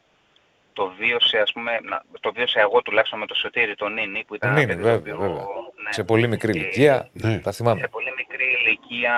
το 0.74 0.94
βίωσε, 0.98 1.38
ας 1.38 1.52
πούμε, 1.52 1.80
το 2.20 2.34
βίωσε 2.34 2.60
εγώ 2.60 2.82
τουλάχιστον 2.82 3.20
με 3.20 3.26
το 3.26 3.36
Σωτήρι 3.36 3.76
τον 3.76 3.94
Νίνη 3.94 4.24
που 4.28 4.36
ήταν 4.36 4.54
Νίνη, 4.54 4.76
βέβαια, 4.76 5.16
βέβαια. 5.16 5.46
Ναι, 5.84 5.92
σε 5.92 6.04
πολύ 6.04 6.28
μικρή 6.28 6.52
ηλικία, 6.52 7.10
ναι. 7.14 7.40
τα 7.40 7.52
θυμάμαι. 7.52 7.80
Σε 7.80 7.88
πολύ 7.88 8.14
μικρή 8.18 8.46
ηλικία 8.60 9.16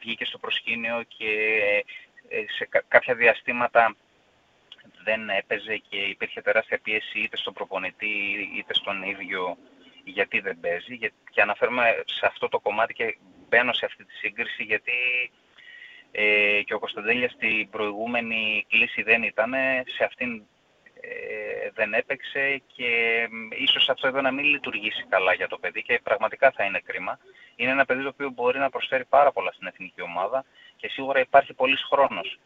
βγήκε 0.00 0.24
στο 0.24 0.38
προσκήνιο 0.38 1.02
και 1.08 1.28
σε 2.56 2.68
κάποια 2.88 3.14
διαστήματα 3.14 3.96
δεν 5.04 5.28
έπαιζε 5.28 5.76
και 5.88 5.96
υπήρχε 5.96 6.40
τεράστια 6.40 6.78
πίεση 6.82 7.18
είτε 7.20 7.36
στον 7.36 7.52
προπονητή 7.52 8.50
είτε 8.56 8.74
στον 8.74 9.02
ίδιο 9.02 9.56
γιατί 10.04 10.40
δεν 10.40 10.60
παίζει. 10.60 10.98
Και 11.30 11.42
αναφέρομαι 11.42 12.02
σε 12.06 12.26
αυτό 12.26 12.48
το 12.48 12.58
κομμάτι 12.60 12.94
και 12.94 13.16
μπαίνω 13.48 13.72
σε 13.72 13.84
αυτή 13.84 14.04
τη 14.04 14.14
σύγκριση 14.14 14.62
γιατί 14.62 14.92
ε, 16.10 16.62
και 16.62 16.74
ο 16.74 16.78
Κωνσταντέλιας 16.78 17.32
στην 17.32 17.70
προηγούμενη 17.70 18.66
κλίση 18.68 19.02
δεν 19.02 19.22
ήταν, 19.22 19.52
σε 19.96 20.04
αυτήν 20.04 20.42
ε, 21.00 21.70
δεν 21.74 21.92
έπαιξε 21.92 22.62
και 22.66 22.90
ίσως 23.50 23.88
αυτό 23.88 24.06
εδώ 24.06 24.20
να 24.20 24.30
μην 24.30 24.44
λειτουργήσει 24.44 25.06
καλά 25.08 25.32
για 25.32 25.48
το 25.48 25.58
παιδί 25.58 25.82
και 25.82 26.00
πραγματικά 26.02 26.50
θα 26.50 26.64
είναι 26.64 26.80
κρίμα. 26.80 27.18
Είναι 27.56 27.70
ένα 27.70 27.84
παιδί 27.84 28.02
το 28.02 28.08
οποίο 28.08 28.30
μπορεί 28.30 28.58
να 28.58 28.70
προσφέρει 28.70 29.04
πάρα 29.04 29.32
πολλά 29.32 29.52
στην 29.52 29.66
εθνική 29.66 30.02
ομάδα 30.02 30.44
και 30.76 30.88
σίγουρα 30.88 31.20
υπάρχει 31.20 31.54
πολύς 31.54 31.82
χρόνος 31.90 32.38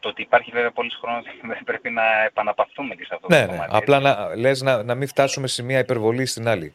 το 0.00 0.08
ότι 0.08 0.22
υπάρχει 0.22 0.50
βέβαια 0.50 0.70
πολλή 0.70 0.90
χρόνος 1.00 1.24
δεν 1.54 1.64
πρέπει 1.64 1.90
να 1.90 2.24
επαναπαυθούμε 2.24 2.94
και 2.94 3.04
σε 3.04 3.14
αυτό 3.14 3.26
ναι, 3.30 3.40
το 3.40 3.40
ναι. 3.40 3.56
κομμάτι. 3.56 3.76
Απλά 3.76 4.00
να, 4.00 4.36
λες 4.36 4.62
να, 4.62 4.82
να 4.82 4.94
μην 4.94 5.08
φτάσουμε 5.08 5.46
σε 5.46 5.62
μια 5.62 5.78
υπερβολή 5.78 6.26
στην 6.26 6.48
άλλη. 6.48 6.74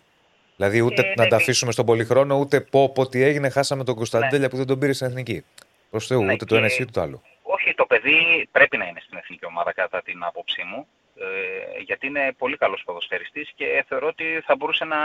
Δηλαδή 0.56 0.82
ούτε 0.82 1.02
ε, 1.02 1.06
να 1.06 1.24
ναι, 1.24 1.30
τα 1.30 1.36
ναι. 1.36 1.42
αφήσουμε 1.42 1.72
στον 1.72 1.86
πολυχρόνο, 1.86 2.36
ούτε 2.36 2.62
πω, 2.62 2.92
πω 2.92 3.08
τι 3.08 3.22
έγινε, 3.22 3.50
χάσαμε 3.50 3.84
τον 3.84 3.96
Κωνσταντέλια 3.96 4.40
ναι. 4.40 4.50
που 4.50 4.58
δεν 4.58 4.66
τον 4.68 4.80
πήρε 4.80 4.94
στην 4.94 5.08
εθνική. 5.08 5.46
Προς 5.90 6.08
Θεού, 6.08 6.24
ναι, 6.24 6.34
ούτε 6.34 6.46
το 6.46 6.56
ένα 6.56 6.68
ή 6.68 6.78
ούτε 6.82 6.92
το 6.92 7.02
άλλο. 7.02 7.22
Όχι, 7.42 7.74
το 7.74 7.86
παιδί 7.86 8.48
πρέπει 8.52 8.78
να 8.78 8.86
είναι 8.86 9.00
στην 9.06 9.18
εθνική 9.18 9.46
ομάδα 9.46 9.74
κατά 9.74 10.02
την 10.02 10.24
άποψή 10.24 10.64
μου. 10.64 10.88
Ε, 11.20 11.82
γιατί 11.82 12.08
είναι 12.08 12.34
πολύ 12.38 12.58
καλός 12.58 12.82
ποδοσφαιριστής 12.86 13.52
και 13.56 13.86
θεωρώ 13.88 14.08
ότι 14.08 14.42
θα 14.46 14.56
μπορούσε 14.56 14.86
να 14.86 14.98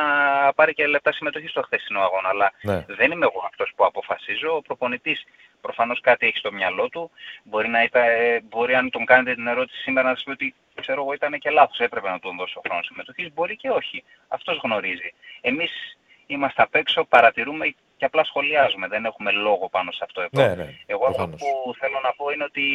πάρει 0.54 0.74
και 0.74 0.86
λεπτά 0.86 1.12
συμμετοχή 1.12 1.48
στο 1.48 1.62
χθεσινό 1.62 2.00
αγώνα. 2.00 2.28
Αλλά 2.28 2.52
ναι. 2.62 2.84
δεν 2.88 3.10
είμαι 3.10 3.26
εγώ 3.26 3.42
αυτός 3.46 3.72
που 3.76 3.84
αποφασίζω. 3.84 4.56
Ο 4.56 4.62
προπονητής 4.62 5.24
προφανώς 5.60 6.00
κάτι 6.00 6.26
έχει 6.26 6.36
στο 6.36 6.52
μυαλό 6.52 6.88
του. 6.88 7.10
Μπορεί, 7.42 7.68
να 7.68 7.82
ήταν, 7.82 8.02
ε, 8.02 8.40
μπορεί 8.48 8.74
αν 8.74 8.90
τον 8.90 9.04
κάνετε 9.04 9.34
την 9.34 9.46
ερώτηση 9.46 9.82
σήμερα 9.82 10.08
να 10.08 10.14
σας 10.14 10.24
πει 10.24 10.30
ότι 10.30 10.54
ξέρω 10.74 11.02
εγώ 11.02 11.12
ήταν 11.12 11.38
και 11.38 11.50
λάθος, 11.50 11.78
έπρεπε 11.78 12.08
να 12.10 12.18
τον 12.18 12.36
δώσω 12.36 12.60
χρόνο 12.66 12.82
συμμετοχής. 12.82 13.32
Μπορεί 13.34 13.56
και 13.56 13.70
όχι. 13.70 14.04
Αυτός 14.28 14.60
γνωρίζει. 14.62 15.12
Εμείς 15.40 15.98
είμαστε 16.26 16.62
απ' 16.62 16.74
έξω, 16.74 17.04
παρατηρούμε 17.04 17.74
και 17.96 18.04
απλά 18.04 18.24
σχολιάζουμε. 18.24 18.88
Δεν 18.88 19.04
έχουμε 19.04 19.30
λόγο 19.30 19.68
πάνω 19.68 19.90
σε 19.92 20.04
αυτό 20.04 20.20
εδώ. 20.20 20.46
Ναι, 20.46 20.54
ναι, 20.54 20.74
εγώ 20.86 21.06
αυτό 21.06 21.28
που 21.28 21.74
θέλω 21.78 22.00
να 22.02 22.12
πω 22.12 22.30
είναι 22.30 22.44
ότι 22.44 22.66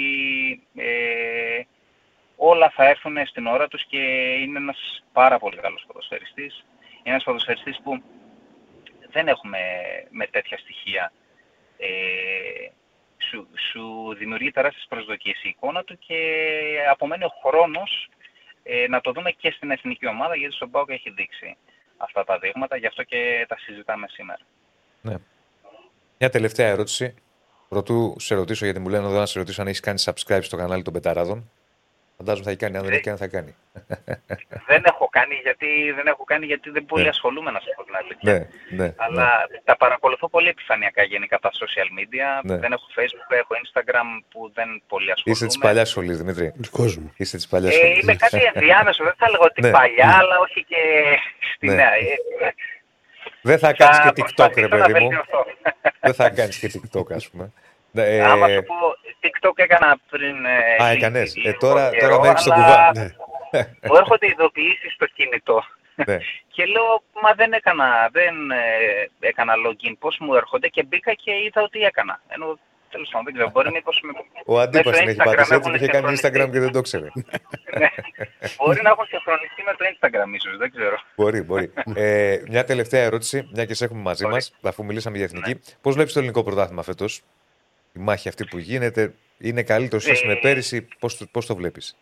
ε, 0.76 1.62
όλα 2.36 2.70
θα 2.70 2.86
έρθουν 2.86 3.26
στην 3.26 3.46
ώρα 3.48 3.68
τους 3.68 3.86
και 3.86 3.98
είναι 4.42 4.58
ένας 4.58 5.04
πάρα 5.14 5.40
πολύ 5.40 5.58
καλός 5.58 5.84
ποδοσφαιριστής. 5.88 6.66
Είναι 6.82 7.14
ένας 7.16 7.24
ποδοσφαιριστής 7.24 7.80
που 7.84 8.02
δεν 9.12 9.28
έχουμε 9.28 9.60
με 10.10 10.28
τέτοια 10.28 10.58
στοιχεία. 10.58 11.12
Ε, 11.78 12.70
σου, 13.30 13.48
σου 13.72 14.16
δημιουργεί 14.18 14.52
τεράστιες 14.52 14.86
προσδοκίες 14.90 15.44
η 15.44 15.50
εικόνα 15.50 15.84
του 15.84 15.98
και 15.98 16.20
απομένει 16.90 17.24
ο 17.24 17.32
χρόνος 17.44 18.10
ε, 18.64 18.88
να 18.88 19.02
το 19.02 19.12
δούμε 19.12 19.32
και 19.32 19.52
στην 19.52 19.72
εθνική 19.72 20.08
ομάδα 20.08 20.36
γιατί 20.36 20.54
στον 20.54 20.72
ΠΑΟΚ 20.72 20.90
έχει 20.90 21.10
δείξει 21.10 21.58
αυτά 21.98 22.24
τα 22.24 22.40
δείγματα, 22.40 22.78
γι' 22.78 22.88
αυτό 22.88 23.04
και 23.04 23.46
τα 23.48 23.58
συζητάμε 23.58 24.08
σήμερα. 24.10 24.40
Ναι. 25.02 25.16
Μια 26.18 26.30
τελευταία 26.30 26.68
ερώτηση. 26.68 27.14
Πρωτού 27.70 28.16
σε 28.20 28.36
ρωτήσω, 28.36 28.66
γιατί 28.66 28.80
μου 28.80 28.90
λένε 28.90 29.06
εδώ 29.06 29.20
να 29.20 29.26
σε 29.26 29.40
ρωτήσω 29.40 29.62
αν 29.62 29.68
έχεις 29.68 29.80
κάνει 29.80 30.04
subscribe 30.06 30.44
στο 30.44 30.58
κανάλι 30.58 30.84
των 30.84 30.94
Πεταράδων. 30.94 31.52
Φαντάζομαι 32.18 32.46
θα 32.46 32.50
έχει 32.50 32.60
κάνει, 32.60 32.78
αν 32.78 32.84
δεν 32.84 32.94
έχει 32.94 33.02
κάνει 33.02 33.18
θα 33.18 33.28
κάνει. 33.28 33.56
Δεν 34.68 34.82
έχω 34.86 35.08
κάνει 35.12 35.36
γιατί 35.44 35.92
δεν, 35.96 36.08
έχω 36.08 36.24
κάνει 36.24 36.46
γιατί 36.46 36.70
δεν 36.70 36.86
πολύ 36.86 37.04
ναι. 37.04 37.10
ασχολούμαι 37.10 37.52
να 37.52 37.60
σου 37.60 37.70
πω 37.76 37.84
την 37.84 37.96
αλήθεια. 37.96 38.32
Ναι, 38.32 38.38
ναι, 38.84 38.94
Αλλά 38.98 39.48
ναι. 39.52 39.60
τα 39.64 39.78
παρακολουθώ 39.78 40.30
πολύ 40.30 40.48
επιφανειακά 40.48 41.04
γενικά 41.04 41.40
τα 41.40 41.52
social 41.52 41.90
media. 42.00 42.28
Ναι. 42.44 42.58
Δεν 42.58 42.72
έχω 42.72 42.86
facebook, 42.96 43.30
έχω 43.30 43.54
instagram 43.64 44.08
που 44.30 44.52
δεν 44.54 44.84
πολύ 44.88 45.12
ασχολούμαι. 45.12 45.38
Είσαι 45.38 45.46
της 45.46 45.58
παλιάς 45.58 45.90
σχολής 45.90 46.18
Δημήτρη. 46.18 46.54
Κόσμο. 46.72 47.12
Είσαι 47.18 47.36
της 47.36 47.48
παλιάς 47.48 47.74
ε, 47.74 47.78
σχολής. 47.78 48.02
Είμαι 48.02 48.16
κάτι 48.16 48.40
ενδιάμεσο, 48.54 49.04
δεν 49.04 49.14
θα 49.18 49.30
λέγω 49.30 49.44
ότι 49.44 49.62
ναι. 49.62 49.72
παλιά, 49.72 50.18
αλλά 50.20 50.40
όχι 50.40 50.64
και 50.64 50.82
στη 51.56 51.68
νέα. 51.68 51.94
Ε, 51.94 52.18
δεν 53.42 53.60
θα 53.60 53.74
κάνεις 53.74 54.00
και 54.00 54.12
TikTok 54.16 54.52
ρε 54.56 54.68
παιδί 54.68 54.94
μου. 55.00 55.10
Δεν 56.00 56.14
θα 56.14 56.30
κάνεις 56.30 56.60
και 56.60 56.72
TikTok 56.74 57.14
ας 57.14 57.30
πούμε. 57.30 57.52
Ε, 57.94 58.22
Άμα 58.22 58.48
σου 58.48 58.64
πω, 58.64 58.76
TikTok 59.26 59.54
έκανα 59.56 59.98
πριν. 60.10 60.46
Ε, 60.46 60.84
Α, 60.84 60.88
έκανες. 60.90 61.36
Ε, 61.46 61.54
τώρα 61.54 61.90
τώρα 61.90 62.20
μέχρι 62.20 62.38
στον 62.38 62.54
κουβά. 62.54 62.92
Ναι. 62.94 63.08
Μου 63.88 63.96
έρχονται 63.96 64.28
ειδοποιήσεις 64.28 64.94
στο 64.94 65.06
κινητό. 65.06 65.64
Ναι. 66.06 66.18
και 66.48 66.66
λέω, 66.66 67.04
μα 67.24 67.34
δεν 67.34 67.54
έκανα, 67.54 68.10
δεν 68.12 68.52
ε, 68.52 69.28
έκανα 69.28 69.54
login, 69.66 69.94
πώς 70.00 70.18
μου 70.20 70.34
έρχονται; 70.34 70.68
Και 70.68 70.84
μπήκα 70.84 71.14
και 71.14 71.32
είδα 71.32 71.62
ότι 71.62 71.80
έκανα. 71.82 72.22
Ενώ 72.28 72.60
τέλος 72.96 73.10
πάντων 73.12 73.26
δεν 73.26 73.34
ξέρω, 73.34 73.50
μπορεί 73.50 73.72
μήπως 73.72 74.02
με... 74.04 74.12
Ο 74.46 74.60
Αντίπα 74.60 74.90
μέσω 74.90 75.00
την 75.00 75.10
έχει 75.10 75.18
Instagram 75.20 75.26
πατήσει 75.26 75.54
έτσι 75.54 75.54
έχουν 75.54 75.72
και 75.72 75.78
είχε 75.78 75.88
κάνει 75.88 76.18
συγχρονιστεί. 76.18 76.28
Instagram 76.28 76.52
και 76.52 76.60
δεν 76.60 76.72
το 76.72 76.82
ξέρε. 76.82 77.08
Ναι. 77.80 77.90
μπορεί 78.58 78.82
να 78.82 78.90
έχουν 78.90 79.06
συγχρονιστεί 79.06 79.62
με 79.68 79.74
το 79.78 79.84
Instagram 79.92 80.30
ίσως, 80.36 80.58
δεν 80.58 80.72
ξέρω. 80.76 80.98
μπορεί, 81.16 81.42
μπορεί. 81.42 81.74
ε, 82.04 82.42
μια 82.48 82.64
τελευταία 82.64 83.04
ερώτηση, 83.04 83.50
μια 83.54 83.66
και 83.66 83.74
σε 83.74 83.86
έχουμε 83.86 84.02
μαζί 84.02 84.26
μας, 84.26 84.50
Μπορεί. 84.50 84.68
αφού 84.74 84.86
μιλήσαμε 84.86 85.18
για 85.18 85.26
εθνική. 85.26 85.62
Πώς 85.82 85.94
βλέπεις 85.94 86.14
το 86.14 86.20
ελληνικό 86.20 86.44
πρωτάθλημα 86.44 86.84
φέτος, 86.84 87.22
η 87.96 88.00
μάχη 88.00 88.28
αυτή 88.28 88.46
που 88.46 88.58
γίνεται, 88.58 89.14
είναι 89.38 89.64
καλύτερο 89.64 90.02
σχέση 90.02 90.24
Ε, 90.26 90.28
με 90.28 90.36
πέρυσι, 90.36 90.88
πώς 91.00 91.18
το, 91.18 91.26
πώς 91.32 91.46
το 91.46 91.56
βλέπεις; 91.56 91.98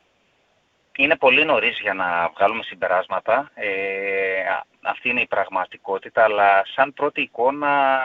Είναι 0.98 1.16
πολύ 1.18 1.46
νωρίς 1.46 1.80
για 1.80 1.94
να 1.94 2.30
βγάλουμε 2.36 2.64
συμπεράσματα. 2.64 3.52
Ε, 3.54 4.40
α- 4.48 4.66
αυτή 4.82 5.10
είναι 5.10 5.22
η 5.22 5.28
πραγματικότητα, 5.28 6.24
αλλά 6.24 6.64
σαν 6.76 6.94
πρώτη 6.94 7.22
εικόνα 7.22 8.02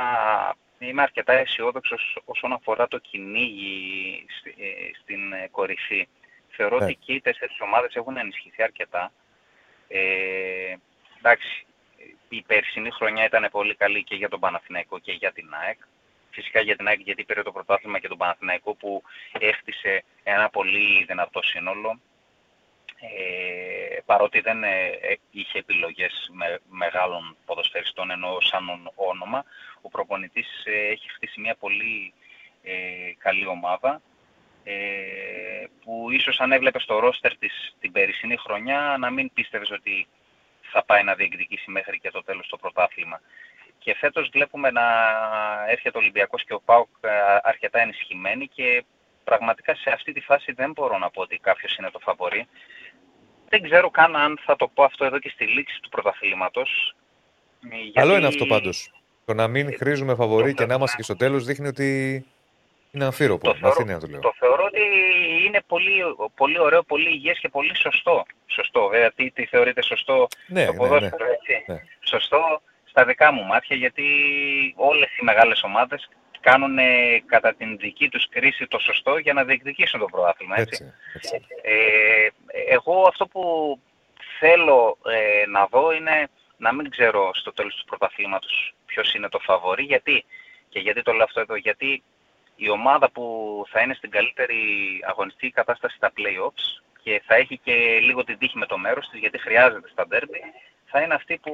είμαι 0.79 1.03
αρκετά 1.03 1.33
αισιόδοξος 1.33 2.19
όσον 2.25 2.53
αφορά 2.53 2.89
το 2.89 2.99
κυνήγι 2.99 4.25
στη- 4.39 4.55
ε, 4.59 4.91
στην 5.03 5.33
ε, 5.33 5.49
κορυφή. 5.51 6.09
Θεωρώ 6.51 6.79
Ναι. 6.79 6.85
ότι 6.85 6.95
και 6.95 7.13
οι 7.13 7.21
τέσσερις 7.21 7.61
ομάδες 7.61 7.95
έχουν 7.95 8.17
ενισχυθεί 8.17 8.63
αρκετά. 8.63 9.13
Ε, 9.89 10.01
εντάξει, 11.19 11.67
η 12.29 12.43
περσινή 12.47 12.91
χρονιά 12.91 13.25
ήταν 13.25 13.49
πολύ 13.51 13.75
καλή 13.75 14.05
και 14.05 14.15
για 14.15 14.29
τον 14.29 14.41
Παναθηναϊκό 14.41 14.99
και 14.99 15.13
για 15.13 15.33
την 15.33 15.49
ΑΕΚ. 15.65 15.79
Φυσικά 16.39 16.61
για 16.61 16.77
την 16.77 16.87
ΑΕΚ 16.87 17.01
γιατί 17.01 17.25
πήρε 17.25 17.43
το 17.43 17.53
πρωτάθλημα 17.53 17.99
και 17.99 18.09
τον 18.09 18.17
Παναθηναϊκό 18.17 18.75
που 18.75 19.03
έχτισε 19.39 20.05
ένα 20.23 20.49
πολύ 20.49 21.05
δυνατό 21.05 21.43
σύνολο 21.43 22.01
ε, 23.01 23.99
παρότι 24.05 24.41
δεν 24.41 24.65
ε, 24.65 24.87
ε, 24.87 25.17
είχε 25.31 25.59
επιλογές 25.59 26.31
με, 26.33 26.59
μεγάλων 26.69 27.37
ποδοσφαιριστών 27.47 28.11
ενώ 28.11 28.39
σαν 28.41 28.69
ον- 28.69 28.93
όνομα, 28.95 29.45
ο 29.81 29.89
προπονητής 29.89 30.63
ε, 30.65 30.91
έχει 30.91 31.11
χτίσει 31.11 31.41
μια 31.41 31.55
πολύ 31.55 32.13
ε, 32.63 32.73
καλή 33.19 33.47
ομάδα 33.47 34.03
ε, 34.65 34.75
που 35.85 36.11
ίσως 36.11 36.41
αν 36.41 36.53
έβλεπες 36.53 36.85
το 36.85 36.99
ρόστερ 36.99 37.37
της 37.37 37.75
την 37.81 37.93
περσινή 37.93 38.37
χρονιά 38.37 38.97
να 38.99 39.11
μην 39.11 39.33
πίστευες 39.33 39.71
ότι 39.71 40.07
θα 40.61 40.85
πάει 40.85 41.03
να 41.03 41.15
διεκδικήσει 41.15 41.71
μέχρι 41.71 41.99
και 41.99 42.11
το 42.11 42.23
τέλος 42.23 42.49
το 42.49 42.57
πρωτάθλημα. 42.57 43.21
Και 43.79 43.95
φέτος 43.95 44.29
βλέπουμε 44.33 44.71
να 44.71 44.83
έρχεται 45.69 45.99
ο 45.99 46.01
Ολυμπιακός 46.01 46.45
και 46.45 46.55
ο 46.55 46.61
ΠΑΟΚ 46.65 46.89
ε, 47.01 47.09
αρκετά 47.43 47.81
ενισχυμένοι 47.81 48.47
και 48.49 48.85
πραγματικά 49.25 49.75
σε 49.75 49.91
αυτή 49.91 50.13
τη 50.13 50.21
φάση 50.21 50.53
δεν 50.53 50.71
μπορώ 50.73 50.99
να 50.99 51.11
πω 51.11 51.21
ότι 51.23 51.39
κάποιος 51.39 51.77
είναι 51.77 51.91
το 51.91 51.99
φαβορή. 51.99 52.47
Δεν 53.49 53.63
ξέρω 53.63 53.91
καν 53.91 54.17
αν 54.17 54.39
θα 54.45 54.57
το 54.57 54.69
πω 54.69 54.83
αυτό 54.85 55.05
εδώ 55.05 55.19
και 55.19 55.29
στη 55.29 55.45
λήξη 55.47 55.81
του 55.81 55.89
πρωταθλήματος. 55.89 56.95
Ε, 57.65 57.69
Καλό 57.69 57.87
γιατί- 57.93 58.17
είναι 58.19 58.27
αυτό 58.27 58.47
πάντως. 58.47 58.93
Το 59.25 59.35
να 59.35 59.49
μην 59.49 59.75
χρήζουμε 59.77 60.15
φαβορή 60.15 60.55
και 60.55 60.67
να 60.67 60.75
είμαστε 60.75 60.97
και 60.97 61.03
στο 61.03 61.17
τέλος 61.17 61.45
δείχνει 61.45 61.67
ότι 61.67 61.87
είναι 62.93 63.05
αμφίροπο. 63.05 63.45
Το 63.45 63.53
Με 63.53 63.59
θεωρώ, 63.59 63.69
αυτή 63.69 63.83
είναι 63.83 63.93
να 63.93 64.01
το 64.01 64.07
λέω. 64.07 64.21
το 64.21 64.33
θεωρώ 64.39 64.65
ότι 64.65 64.81
είναι 65.47 65.61
πολύ, 65.67 66.03
πολύ 66.35 66.59
ωραίο, 66.59 66.83
πολύ 66.83 67.09
υγιές 67.11 67.39
και 67.39 67.49
πολύ 67.49 67.77
σωστό. 67.77 68.25
Σωστό, 68.47 68.89
βέβαια, 68.89 69.13
τι, 69.13 69.31
τι 69.31 69.47
θεωρείτε 69.47 69.83
σωστό 69.83 70.29
Ναι, 70.47 70.65
το 70.67 70.73
ναι, 70.73 70.79
ποδόσφαιρο, 70.79 71.25
έτσι. 71.25 71.65
ναι. 71.67 71.83
Σωστό 72.01 72.63
στα 72.99 73.07
δικά 73.07 73.33
μου 73.33 73.45
μάτια, 73.45 73.77
γιατί 73.77 74.05
όλες 74.77 75.17
οι 75.17 75.25
μεγάλες 75.25 75.63
ομάδες 75.63 76.09
κάνουν 76.41 76.79
ε, 76.79 77.23
κατά 77.27 77.55
την 77.55 77.79
δική 77.79 78.09
τους 78.09 78.29
κρίση 78.29 78.67
το 78.67 78.79
σωστό 78.79 79.19
για 79.19 79.33
να 79.33 79.45
διεκδικήσουν 79.45 80.01
το 80.01 80.07
πρωτάθλημα, 80.07 80.61
έτσι. 80.61 80.93
Έτσι, 81.15 81.35
έτσι. 81.35 81.55
Ε, 81.63 82.29
εγώ 82.69 83.07
αυτό 83.09 83.27
που 83.27 83.43
θέλω 84.39 84.99
ε, 85.05 85.47
να 85.47 85.67
δω 85.67 85.93
είναι 85.93 86.29
να 86.57 86.73
μην 86.75 86.91
ξέρω 86.91 87.31
στο 87.35 87.53
τέλος 87.53 87.75
του 87.75 87.85
πρωταθλήματος 87.85 88.75
ποιος 88.87 89.15
είναι 89.15 89.29
το 89.29 89.39
φαβορή. 89.39 89.83
Γιατί, 89.83 90.25
και 90.69 90.79
γιατί 90.79 91.03
το 91.03 91.13
λέω 91.13 91.25
αυτό 91.25 91.41
εδώ, 91.41 91.57
γιατί 91.57 92.03
η 92.57 92.69
ομάδα 92.69 93.11
που 93.11 93.65
θα 93.69 93.81
είναι 93.81 93.95
στην 93.95 94.11
καλύτερη 94.11 94.63
αγωνιστική 95.09 95.51
κατάσταση 95.53 95.97
στα 95.97 96.13
play-offs 96.17 96.83
και 97.03 97.23
θα 97.27 97.35
έχει 97.35 97.59
και 97.59 97.99
λίγο 98.03 98.25
την 98.25 98.39
τύχη 98.39 98.59
με 98.59 98.67
το 98.67 98.79
μέρος 98.79 99.09
της, 99.09 99.21
γιατί 99.21 99.39
χρειάζεται 99.39 99.89
στα 99.89 100.07
derby, 100.11 100.41
θα 100.91 101.01
είναι 101.03 101.15
αυτή 101.15 101.39
που 101.43 101.53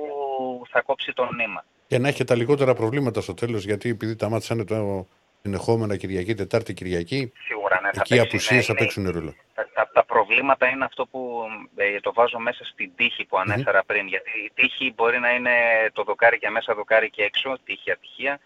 θα 0.70 0.80
κόψει 0.80 1.12
το 1.12 1.28
νήμα. 1.32 1.64
Και 1.86 1.98
να 1.98 2.08
έχει 2.08 2.24
τα 2.24 2.34
λιγότερα 2.36 2.74
προβλήματα 2.74 3.20
στο 3.20 3.34
τέλος, 3.34 3.64
γιατί 3.64 3.88
επειδή 3.88 4.16
τα 4.16 4.28
μάτια 4.28 4.54
είναι 4.56 4.64
το 4.64 5.06
συνεχόμενα 5.42 5.96
Κυριακή, 5.96 6.34
Τετάρτη, 6.34 6.74
Κυριακή, 6.74 7.32
Σίγουρα, 7.46 7.80
ναι, 7.80 7.90
θα 7.92 8.00
εκεί 8.00 8.14
οι 8.14 8.16
παίξει, 8.18 8.36
απουσίε 8.36 8.56
ναι, 8.56 8.62
θα 8.62 8.72
είναι- 8.72 8.80
παίξουν 8.80 9.10
ρόλο. 9.10 9.34
τα, 9.54 9.68
τα, 9.74 9.90
τα 9.92 10.04
προβλήματα 10.04 10.68
είναι 10.68 10.84
αυτό 10.84 11.06
που 11.06 11.42
ε, 11.76 12.00
το 12.00 12.12
βάζω 12.12 12.38
μέσα 12.38 12.64
στην 12.64 12.90
τύχη 12.96 13.24
που 13.24 13.38
ανέφερα 13.38 13.84
πριν. 13.84 14.06
Γιατί 14.06 14.30
η 14.44 14.50
τύχη 14.54 14.92
μπορεί 14.96 15.18
να 15.18 15.30
είναι 15.34 15.50
το 15.92 16.02
δοκάρι 16.02 16.38
και 16.38 16.50
μέσα, 16.50 16.74
δοκάρι 16.74 17.10
και 17.10 17.22
έξω, 17.22 17.58
τύχη, 17.64 17.90
ατυχία. 17.90 18.40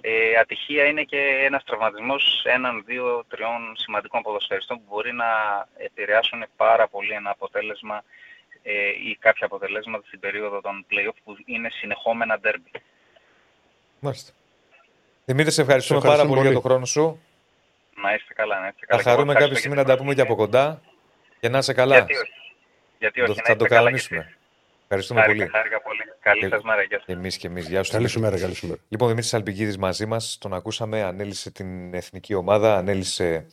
Ε, 0.00 0.36
ατυχία 0.40 0.84
είναι 0.84 1.02
και 1.02 1.42
ένας 1.46 1.64
τραυματισμός 1.64 2.44
έναν, 2.44 2.82
δύο, 2.86 3.24
τριών 3.28 3.74
σημαντικών 3.76 4.22
ποδοσφαιριστών 4.22 4.76
που 4.76 4.82
μπορεί 4.88 5.12
να 5.12 5.26
επηρεάσουν 5.76 6.44
πάρα 6.56 6.88
πολύ 6.88 7.12
ένα 7.12 7.30
αποτέλεσμα 7.30 7.96
ε, 7.96 8.02
ή 9.10 9.16
κάποια 9.20 9.46
αποτελέσματα 9.46 10.04
στην 10.06 10.20
περίοδο 10.20 10.60
των 10.60 10.86
play-off 10.90 11.16
που 11.24 11.36
είναι 11.46 11.68
συνεχόμενα 11.70 12.40
derby. 12.44 12.78
Μάλιστα. 14.00 14.32
Δημήτρη, 15.24 15.52
σε 15.52 15.60
ευχαριστούμε 15.60 16.00
Σε 16.00 16.06
πάρα 16.06 16.20
ευχαριστούμε 16.22 16.50
πολύ 16.50 16.52
για 16.54 16.60
πολύ. 16.60 16.62
το 16.62 16.68
χρόνο 16.68 16.84
σου. 16.84 17.22
Να 18.02 18.14
είστε 18.14 18.34
καλά, 18.34 18.60
να 18.60 18.66
είστε 18.66 18.78
Θα 18.80 18.86
καλά. 18.86 19.02
Και 19.02 19.08
εγώ 19.08 19.16
χαρούμε 19.16 19.32
ευχαριστώ 19.32 19.48
κάποια 19.48 19.56
στιγμή 19.58 19.74
για 19.76 19.82
να 19.84 19.88
την 19.88 19.96
τα 19.96 20.02
πούμε 20.02 20.14
και 20.14 20.20
από 20.20 20.34
προσοχή. 20.34 20.52
κοντά 20.52 20.80
και 21.40 21.48
να 21.48 21.58
είσαι 21.58 21.72
καλά. 21.72 21.94
Γιατί 21.96 22.14
όχι. 22.16 22.32
Γιατί 22.98 23.20
όχι, 23.20 23.30
Το- 23.30 23.36
να 23.36 23.42
θα 23.46 23.56
το 23.56 23.64
είστε 23.64 23.74
καλά 23.76 23.88
κι 23.90 23.94
εσείς. 23.96 24.08
κανονίσουμε. 24.08 24.36
Ευχαριστούμε 24.82 25.20
Χάρηκα, 25.20 25.38
πολύ. 25.44 25.50
χάρηκα 25.56 25.80
πολύ. 25.82 26.02
Καλή 26.20 26.40
Και- 26.40 26.48
σας 26.48 26.62
μέρα. 26.62 26.82
Γεια 26.82 26.98
σας. 26.98 27.06
Εμείς 27.16 27.36
και 27.36 27.46
εμείς. 27.46 27.68
Γεια 27.68 27.82
σου. 27.82 27.92
Καλή 27.92 28.06
Δημήτρη. 28.06 28.12
σου 28.12 28.20
μέρα, 28.30 28.42
καλή 28.42 28.54
σου 28.54 28.66
μέρα. 28.66 28.80
Λοιπόν, 28.88 29.08
Δημήτρης 29.08 29.34
Αλπικίδη 29.34 29.78
μαζί 29.78 30.06
μας, 30.06 30.38
τον 30.40 30.54
ακούσαμε, 30.54 31.02
ανέλησε 31.02 31.50
την 31.50 31.94
εθνική 31.94 32.34
ομάδα, 32.34 32.76
ανέλησε 32.76 33.46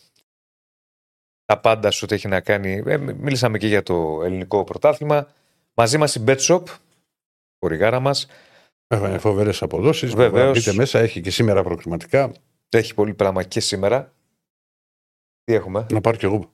τα 1.45 1.59
πάντα 1.59 1.91
σου 1.91 2.01
ό,τι 2.03 2.15
έχει 2.15 2.27
να 2.27 2.41
κάνει. 2.41 2.83
Ε, 2.85 2.97
μίλησαμε 2.97 3.57
και 3.57 3.67
για 3.67 3.83
το 3.83 4.21
ελληνικό 4.23 4.63
πρωτάθλημα. 4.63 5.27
Μαζί 5.73 5.97
μας 5.97 6.15
η 6.15 6.23
BetShop, 6.27 6.63
χορηγάρα 7.59 7.99
μας. 7.99 8.27
Φοβερές 9.17 9.61
αποδόσεις. 9.61 10.13
Βεβαίως. 10.13 10.57
Μπείτε 10.57 10.73
μέσα, 10.73 10.99
έχει 10.99 11.21
και 11.21 11.31
σήμερα 11.31 11.63
προκριματικά. 11.63 12.31
Έχει 12.69 12.93
πολύ 12.93 13.13
πράγμα 13.13 13.43
και 13.43 13.59
σήμερα. 13.59 14.13
Τι 15.43 15.53
έχουμε; 15.53 15.85
Να 15.91 16.01
πάρω 16.01 16.17
κι 16.17 16.25
εγώ. 16.25 16.49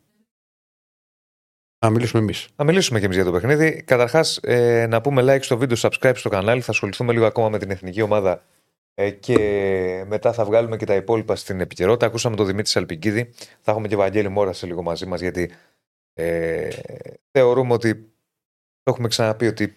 Να 1.85 1.89
μιλήσουμε 1.89 2.21
εμείς. 2.21 2.47
Θα 2.55 2.63
μιλήσουμε 2.63 2.99
και 2.99 3.05
εμείς 3.05 3.17
για 3.17 3.25
το 3.25 3.31
παιχνίδι. 3.31 3.83
Καταρχάς, 3.83 4.37
ε, 4.37 4.87
να 4.89 5.01
πούμε 5.01 5.21
like 5.25 5.43
στο 5.43 5.57
βίντεο, 5.57 5.77
subscribe 5.79 6.15
στο 6.15 6.29
κανάλι. 6.29 6.61
Θα 6.61 6.71
ασχοληθούμε 6.71 7.13
λίγο 7.13 7.25
ακόμα 7.25 7.49
με 7.49 7.57
την 7.57 7.71
εθνική 7.71 8.01
ομάδα 8.01 8.31
ε, 8.31 8.41
και 9.19 10.03
μετά 10.07 10.33
θα 10.33 10.45
βγάλουμε 10.45 10.77
και 10.77 10.85
τα 10.85 10.95
υπόλοιπα 10.95 11.35
στην 11.35 11.59
επικαιρότητα. 11.59 12.05
Ακούσαμε 12.05 12.35
τον 12.35 12.45
Δημήτρη 12.45 12.71
Σαλπικίδη. 12.71 13.29
Θα 13.61 13.71
έχουμε 13.71 13.87
και 13.87 13.95
Βαγγέλη 13.95 14.29
Μόρα 14.29 14.53
σε 14.53 14.65
λίγο 14.65 14.81
μαζί 14.81 15.05
μας 15.05 15.21
γιατί 15.21 15.51
ε, 16.13 16.69
θεωρούμε 17.31 17.73
ότι 17.73 17.95
το 18.83 18.91
έχουμε 18.91 19.07
ξαναπεί 19.07 19.47
ότι 19.47 19.75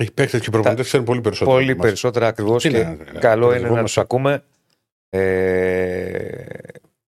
Έχει 0.00 0.12
παίχτε 0.12 0.38
και 0.40 0.50
προπονητές 0.50 0.86
ξέρουν 0.86 1.06
πολύ 1.06 1.20
περισσότερο. 1.20 1.56
πολύ 1.56 1.64
από 1.70 1.72
εμάς. 1.74 1.86
περισσότερα 1.86 2.26
ακριβώς 2.26 2.62
Τι 2.62 2.68
και 2.70 2.82
να- 2.82 2.96
να- 3.12 3.20
καλό 3.20 3.40
να 3.40 3.46
είναι 3.46 3.54
να 3.54 3.58
κρυβόμαστε. 3.58 3.82
τους 3.82 3.98
ακούμε. 3.98 4.44
Ε, 5.08 6.44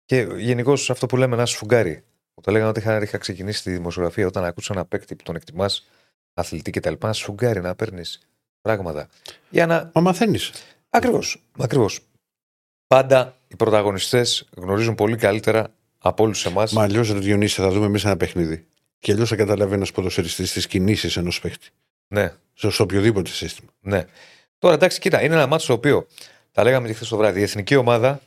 και 0.05 0.27
γενικώ 0.37 0.71
αυτό 0.73 1.05
που 1.05 1.17
λέμε 1.17 1.35
να 1.35 1.45
σφουγγάρει. 1.45 1.91
Μου 2.35 2.43
το 2.43 2.51
λέγανε 2.51 2.69
ότι 2.69 2.79
είχα, 2.79 3.01
είχα 3.01 3.17
ξεκινήσει 3.17 3.63
τη 3.63 3.71
δημοσιογραφία 3.71 4.27
όταν 4.27 4.43
ακούσω 4.45 4.73
ένα 4.73 4.85
παίκτη 4.85 5.15
που 5.15 5.23
τον 5.23 5.35
εκτιμάς, 5.35 5.87
αθλητή 6.33 6.71
κτλ. 6.71 6.93
Να 6.99 7.13
σφουγγάρει, 7.13 7.61
να 7.61 7.75
παίρνεις 7.75 8.19
πράγματα. 8.61 9.07
Για 9.49 9.65
να. 9.65 9.91
Μα 9.93 10.01
μαθαίνεις. 10.01 10.51
Ακριβώς. 10.97 11.43
Ακριβώς. 11.59 11.99
Πάντα 12.87 13.37
οι 13.47 13.55
πρωταγωνιστές 13.55 14.47
γνωρίζουν 14.57 14.95
πολύ 14.95 15.15
καλύτερα 15.15 15.73
από 15.97 16.23
όλους 16.23 16.45
εμάς. 16.45 16.73
Μα 16.73 16.83
αλλιώς, 16.83 17.11
Ρε 17.11 17.19
Διονύση, 17.19 17.61
θα 17.61 17.69
δούμε 17.69 17.85
εμείς 17.85 18.05
ένα 18.05 18.17
παιχνίδι. 18.17 18.67
Και 18.99 19.11
αλλιώς 19.11 19.29
θα 19.29 19.35
καταλάβει 19.35 19.73
ένας 19.73 19.91
ποδοσφαιριστής 19.91 20.51
τις 20.51 20.67
κινήσεις 20.67 21.17
ενός 21.17 21.39
παίχτη. 21.39 21.69
Ναι, 22.07 22.33
Σε 22.53 22.69
σε 22.69 22.81
οποιοδήποτε 22.81 23.29
σύστημα. 23.29 23.69
ναι. 23.79 24.05
Τώρα 24.59 24.73
εντάξει, 24.75 24.99
κοίτα, 24.99 25.23
είναι 25.23 25.33
ένα 25.33 25.47
μάτσο 25.47 25.67
το 25.67 25.73
οποίο 25.73 26.07
τα 26.51 26.63
λέγαμε 26.63 26.87
και 26.87 26.93
χθες 26.93 27.07
το 27.07 27.17
βράδυ. 27.17 27.39
Η 27.39 27.43
εθνική 27.43 27.75
ομάδα 27.75 28.21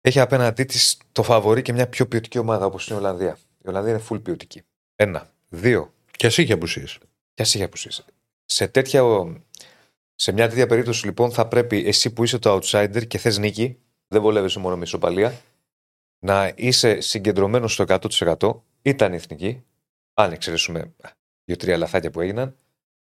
έχει 0.00 0.20
απέναντί 0.20 0.64
της 0.64 0.98
το 1.12 1.22
φαβορή 1.22 1.62
και 1.62 1.72
μια 1.72 1.88
πιο 1.88 2.06
ποιοτική 2.06 2.38
ομάδα 2.38 2.66
όπως 2.66 2.86
είναι 2.88 2.96
η 2.96 3.00
Ολλανδία. 3.02 3.38
Η 3.64 3.68
Ολλανδία 3.68 3.92
είναι 3.92 4.02
full 4.10 4.22
ποιοτική. 4.22 4.62
Ένα. 4.96 5.30
Δύο. 5.48 5.92
Και 6.10 6.26
ας 6.26 6.38
είχε 6.38 6.52
απουσίες. 6.52 6.98
Και 7.34 7.42
ας 7.42 7.54
έχει 7.54 7.64
απουσίες. 7.64 8.04
Σε, 8.44 8.68
τέτοια, 8.68 9.02
σε 10.20 10.32
μια 10.32 10.48
τέτοια 10.48 10.66
περίπτωση 10.66 11.06
λοιπόν 11.06 11.30
θα 11.30 11.48
πρέπει 11.48 11.86
εσύ 11.86 12.12
που 12.12 12.24
είσαι 12.24 12.38
το 12.38 12.56
outsider 12.62 13.06
και 13.06 13.18
θες 13.18 13.38
νίκη, 13.38 13.78
δεν 14.08 14.22
βολεύεσαι 14.22 14.58
μόνο 14.58 14.76
με 14.76 14.82
ισοπαλία, 14.82 15.40
να 16.18 16.52
είσαι 16.56 17.00
συγκεντρωμένος 17.00 17.72
στο 17.72 17.84
100% 18.38 18.60
ήταν 18.82 19.12
η 19.12 19.16
εθνική, 19.16 19.64
αν 20.14 20.32
εξαιρέσουμε 20.32 20.94
δύο-τρία 21.44 21.76
λαθάκια 21.76 22.10
που 22.10 22.20
έγιναν. 22.20 22.56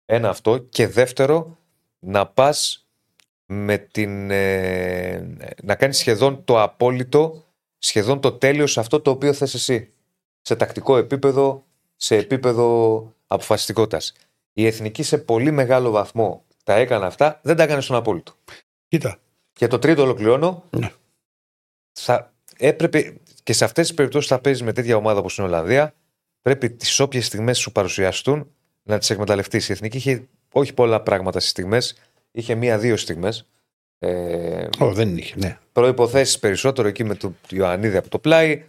Ένα 0.05 0.29
αυτό. 0.29 0.57
Και 0.57 0.87
δεύτερο, 0.87 1.57
να 1.99 2.27
πας 2.27 2.87
με 3.45 3.77
την. 3.77 4.31
ε, 4.31 5.35
να 5.63 5.75
κάνεις 5.75 5.97
σχεδόν 5.97 6.43
το 6.43 6.61
απόλυτο, 6.61 7.45
σχεδόν 7.77 8.19
το 8.19 8.31
τέλειο 8.31 8.67
σε 8.67 8.79
αυτό 8.79 9.01
το 9.01 9.11
οποίο 9.11 9.33
θες 9.33 9.53
εσύ. 9.53 9.93
Σε 10.41 10.55
τακτικό 10.55 10.97
επίπεδο, 10.97 11.65
σε 11.95 12.15
επίπεδο 12.15 13.13
αποφασιστικότητας. 13.27 14.13
Η 14.53 14.65
εθνική 14.65 15.03
σε 15.03 15.17
πολύ 15.17 15.51
μεγάλο 15.51 15.91
βαθμό 15.91 16.43
τα 16.63 16.73
έκανε 16.73 17.05
αυτά, 17.05 17.39
δεν 17.43 17.55
τα 17.55 17.63
έκανε 17.63 17.81
στον 17.81 17.95
απόλυτο. 17.95 18.33
Κοίτα. 18.87 19.17
Και 19.53 19.67
το 19.67 19.79
τρίτο 19.79 20.01
ολοκληρώνω. 20.01 20.63
Ναι. 20.69 20.91
Θα 21.91 22.33
έπρεπε 22.57 23.17
και 23.43 23.53
σε 23.53 23.65
αυτές 23.65 23.87
τις 23.87 23.95
περιπτώσεις 23.95 24.29
θα 24.29 24.39
παίζεις 24.39 24.63
με 24.63 24.73
τέτοια 24.73 24.95
ομάδα 24.95 25.19
όπως 25.19 25.37
είναι 25.37 25.47
η 25.47 25.49
Ολλανδία. 25.49 25.93
Πρέπει 26.41 26.69
τις 26.69 26.99
όποιες 26.99 27.25
στιγμές 27.25 27.57
σου 27.57 27.71
παρουσιαστούν 27.71 28.51
να 28.83 28.97
τις 28.97 29.09
εκμεταλλευτείς. 29.09 29.69
Η 29.69 29.71
εθνική 29.71 29.97
είχε 29.97 30.27
όχι 30.51 30.73
πολλά 30.73 31.01
πράγματα 31.01 31.39
στις 31.39 31.51
στιγμές. 31.51 31.95
Είχε 32.31 32.55
μία-δύο 32.55 32.97
στιγμές. 32.97 33.47
Ε, 33.99 34.67
Ω, 34.79 34.93
δεν 34.93 35.17
είχε, 35.17 35.35
ναι. 35.37 35.59
Προποθέσει 35.71 36.39
περισσότερο 36.39 36.87
εκεί 36.87 37.03
με 37.03 37.15
τον 37.15 37.37
Ιωαννίδη 37.49 37.97
από 37.97 38.09
το 38.09 38.19
πλάι. 38.19 38.65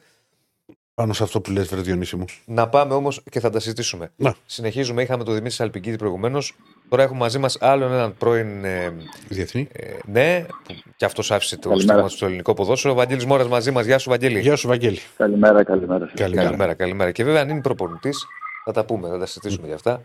Πάνω 0.95 1.13
σε 1.13 1.23
αυτό 1.23 1.41
που 1.41 1.51
λες, 1.51 1.67
βρε 1.67 1.81
Διονύση 1.81 2.17
μου. 2.17 2.25
Να 2.45 2.69
πάμε 2.69 2.95
όμως 2.95 3.23
και 3.31 3.41
θα 3.41 3.51
τα 3.51 3.61
συζητήσουμε. 3.61 4.13
Να. 4.17 4.37
Συνεχίζουμε. 4.47 5.03
Είχαμε 5.03 5.25
τον 5.25 5.35
Δημήτρη 5.35 5.57
Σαλπικίδη 5.57 5.97
προηγουμένως. 5.97 6.57
Τώρα 6.89 7.03
έχουμε 7.03 7.19
μαζί 7.19 7.39
μας 7.39 7.57
άλλον 7.61 7.93
έναν 7.93 8.15
πρώην. 8.17 8.65
Ε, 8.65 8.93
Διεθνή. 9.29 9.69
ε, 9.73 9.93
ναι, 10.05 10.45
που 10.65 10.75
και 10.97 11.05
αυτός 11.05 11.31
άφησε 11.31 11.57
το 11.57 11.69
Καλημέρα. 11.69 11.93
στίγμα 11.93 12.09
του 12.09 12.15
στο 12.17 12.27
ελληνικό 12.27 12.55
ποδόσφαιρο. 12.55 12.93
Ο 12.93 12.97
Βαγγέλης 12.97 13.25
Μόρας 13.25 13.49
μαζί 13.49 13.71
μας. 13.71 13.87
Γεια 13.87 13.99
σου, 13.99 14.11
Βαγγέλη. 14.11 14.41
Γεια 14.41 14.57
σου, 14.57 14.69
Βαγγέλη. 14.69 14.99
Καλημέρα, 15.17 15.65
καλημέρα. 15.65 16.05
σας. 16.07 16.15
Καλημέρα. 16.21 16.47
Καλημέρα, 16.47 16.75
καλημέρα. 16.75 17.11
Και 17.11 17.25
βέβαια, 17.25 17.41
αν 17.43 17.49
είναι 17.49 17.61
προπονητής, 17.61 18.27
θα 18.65 18.73
τα 18.73 18.85
πούμε, 18.85 19.09
θα 19.09 19.19
τα 19.19 19.27
συζητήσουμε 19.27 19.67
για 19.67 19.75
αυτά. 19.75 20.03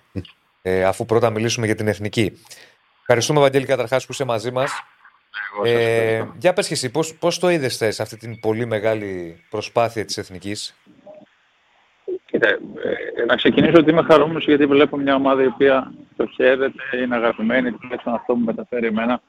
Ε, 0.62 0.84
αφού 0.84 1.06
πρώτα 1.06 1.30
μιλήσουμε 1.30 1.66
για 1.66 1.76
την 1.76 1.88
εθνική. 1.88 2.40
Ευχαριστούμε, 3.02 3.40
Βαγγέλη, 3.40 3.66
καταρχάς 3.66 4.06
που 4.06 4.12
είσαι 4.12 4.24
μαζί 4.24 4.52
μας. 4.52 4.72
Εγώ 5.56 5.66
σας 5.66 5.74
Ε, 5.76 5.84
ευχαριστώ. 6.12 6.34
για 6.40 6.54
πες 6.54 6.68
και 6.68 6.74
εσύ, 6.74 6.90
πώς, 6.90 7.14
πώς 7.16 7.40
το 7.40 7.50
είδες 7.50 7.78
θες 7.78 8.00
αυτή 8.00 8.18
την 8.18 8.40
πολύ 8.40 8.66
μεγάλη 8.66 9.44
προσπάθεια 9.50 10.06
της 10.06 10.18
Εθνικής; 10.18 10.76
Κοίτα, 12.40 12.60
ε, 13.20 13.26
να 13.26 13.36
ξεκινήσω 13.36 13.80
ότι 13.80 13.90
είμαι 13.90 14.04
χαρούμενος 14.04 14.46
γιατί 14.46 14.66
βλέπω 14.66 14.98
μια 14.98 15.16
ομάδα 15.16 15.44
η 15.44 15.46
οποία 15.46 15.92
το 16.16 16.26
χαίρεται, 16.26 16.98
είναι 17.04 17.16
αγαπημένη, 17.16 17.72
τουλάχιστον 17.72 18.14
αυτό 18.14 18.34
που 18.34 18.40
μεταφέρει 18.40 18.88
εμένα 18.88 19.22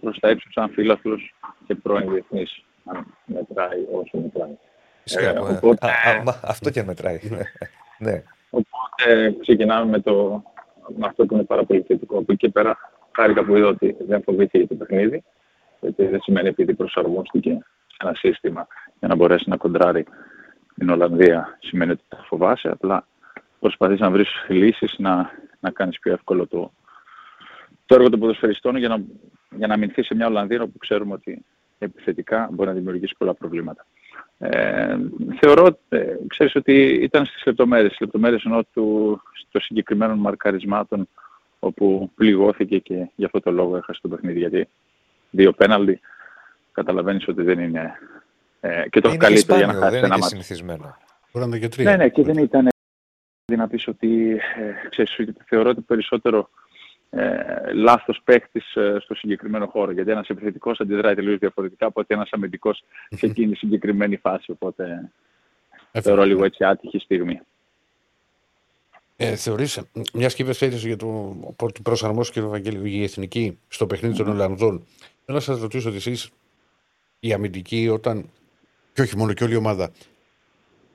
προς 0.00 0.18
τα 0.18 0.30
ύψη 0.30 0.48
σαν 0.52 0.70
φίλαθλος 0.70 1.34
και 1.66 1.74
πρώην 1.74 2.10
διεθνής, 2.10 2.64
αν 2.84 3.06
μετράει 3.24 3.78
όσο 3.92 4.18
μετράει. 4.18 4.56
Φυσικά, 5.02 5.28
Ε, 5.30 5.34
ε, 5.34 5.38
οπότε- 5.38 5.86
α, 5.86 6.10
α, 6.10 6.22
μα, 6.22 6.40
αυτό 6.44 6.70
και 6.70 6.82
μετράει. 6.82 7.20
ναι. 8.06 8.22
Οπότε 8.50 9.36
ξεκινάμε 9.40 9.90
με, 9.90 10.00
το, 10.00 10.42
με 10.96 11.06
αυτό 11.06 11.26
που 11.26 11.34
είναι 11.34 11.44
πάρα 11.44 11.64
πολύ 11.64 11.84
θετικό. 11.86 12.18
Από 12.18 12.32
εκεί 12.32 12.36
και 12.46 12.48
πέρα 12.52 12.78
χάρηκα 13.12 13.44
που 13.44 13.56
είδα 13.56 13.66
ότι 13.66 13.96
δεν 14.06 14.22
φοβήθηκε 14.22 14.66
το 14.66 14.74
παιχνίδι, 14.74 15.24
γιατί 15.80 16.06
δεν 16.06 16.20
σημαίνει 16.22 16.48
επειδή 16.48 16.74
προσαρμόστηκε 16.74 17.58
σε 17.86 17.96
ένα 18.02 18.14
σύστημα 18.14 18.66
για 18.98 19.08
να 19.08 19.14
μπορέσει 19.14 19.48
να 19.48 19.56
κοντράρει 19.56 20.04
την 20.74 20.90
Ολλανδία, 20.90 21.58
σημαίνει 21.60 21.90
ότι 21.90 22.02
τα 22.08 22.24
φοβάσαι, 22.26 22.68
απλά 22.68 23.06
προσπαθείς 23.60 24.00
να 24.00 24.10
βρεις 24.10 24.28
λύσεις 24.48 24.94
να, 24.98 25.30
να 25.60 25.70
κάνεις 25.70 25.98
πιο 25.98 26.12
εύκολο 26.12 26.46
το, 26.46 26.72
το 27.86 27.94
έργο 27.94 28.10
των 28.10 28.20
ποδοσφαιριστών 28.20 28.76
για 28.76 28.88
να, 28.88 29.04
για 29.56 29.66
να 29.66 29.76
μηνθεί 29.76 30.02
σε 30.02 30.14
μια 30.14 30.26
Ολλανδία 30.26 30.62
όπου 30.62 30.78
ξέρουμε 30.78 31.12
ότι 31.14 31.44
επιθετικά 31.78 32.48
μπορεί 32.52 32.68
να 32.68 32.74
δημιουργήσει 32.74 33.14
πολλά 33.18 33.34
προβλήματα. 33.34 33.86
Ε, 34.38 34.96
θεωρώ, 35.40 35.78
ε, 35.88 36.16
ξέρεις 36.26 36.54
ότι 36.54 36.98
ήταν 37.02 37.24
στις 37.24 37.44
λεπτομέρειες, 37.46 37.88
στις 37.88 38.00
λεπτομέρειες 38.00 38.44
ενώ 38.44 38.62
του, 38.72 39.20
των 39.50 39.60
συγκεκριμένων 39.60 40.18
μαρκαρισμάτων 40.18 41.08
όπου 41.58 42.10
πληγώθηκε 42.14 42.78
και 42.78 43.08
γι' 43.14 43.24
αυτό 43.24 43.40
το 43.40 43.50
λόγο 43.50 43.76
έχασε 43.76 44.00
το 44.02 44.08
παιχνίδι 44.08 44.38
γιατί 44.38 44.68
δύο 45.30 45.52
πέναλτι 45.52 46.00
καταλαβαίνεις 46.72 47.28
ότι 47.28 47.42
δεν 47.42 47.58
είναι 47.58 47.98
ε, 48.64 48.88
και 48.88 49.00
το 49.00 49.08
Είναι 49.08 49.18
και 49.18 49.24
καλύτερο 49.24 49.56
για 49.58 49.66
να 49.66 49.72
σπάνιο, 49.72 49.80
χάσεις 49.80 50.00
δεν 50.00 50.04
ένα 50.04 50.06
είναι 50.06 50.14
και 50.14 50.20
μάτι. 50.20 50.28
συνηθισμένο. 50.28 50.96
Μπορεί 51.32 51.46
να 51.46 51.56
είναι 51.56 51.58
και 51.58 51.68
τρία. 51.68 51.90
Ναι, 51.90 51.96
ναι, 51.96 52.08
και 52.08 52.22
δεν 52.22 52.36
ήταν 52.36 52.68
να 53.56 53.68
πεις 53.68 53.88
ότι 53.88 54.30
ε, 54.30 54.88
ξέρεις, 54.88 55.18
ότι 55.18 55.34
θεωρώ 55.46 55.70
ότι 55.70 55.80
περισσότερο 55.80 56.50
ε, 57.10 57.72
λάθος 57.72 58.20
παίχτης 58.24 58.74
ε, 58.74 58.96
στο 59.00 59.14
συγκεκριμένο 59.14 59.66
χώρο. 59.66 59.92
Γιατί 59.92 60.10
ένας 60.10 60.28
επιθετικός 60.28 60.80
αντιδράει 60.80 61.14
τελείως 61.14 61.38
διαφορετικά 61.38 61.86
από 61.86 62.00
ότι 62.00 62.14
ένας 62.14 62.28
αμυντικός 62.32 62.84
σε 63.08 63.26
εκείνη 63.26 63.52
τη 63.52 63.56
συγκεκριμένη 63.56 64.16
φάση. 64.16 64.50
Οπότε 64.50 65.10
θεωρώ 65.92 66.24
λίγο 66.24 66.44
έτσι 66.44 66.64
άτυχη 66.64 66.98
στιγμή. 66.98 67.40
Ε, 69.16 69.36
θεωρείς, 69.36 69.80
μιας 70.12 70.34
και 70.34 70.42
είπες 70.42 70.62
έτσι 70.62 70.86
για 70.86 70.96
το 70.96 71.36
ότι 71.60 71.82
προσαρμόστηκε 71.82 72.40
ο 72.40 72.48
Βαγγέλη 72.48 72.90
η 72.90 73.02
εθνική 73.02 73.58
στο 73.68 73.86
παιχνίδι 73.86 74.16
των 74.16 74.28
Ολλανδών. 74.28 74.86
Θέλω 75.24 75.38
να 75.38 75.40
σας 75.40 75.60
ρωτήσω 75.60 75.88
ότι 75.88 75.96
εσείς, 75.96 76.30
οι 77.20 77.32
αμυντικοί, 77.32 77.88
όταν. 77.88 78.28
Και 78.94 79.02
όχι 79.02 79.16
μόνο 79.16 79.32
και 79.32 79.44
όλη 79.44 79.52
η 79.52 79.56
ομάδα, 79.56 79.90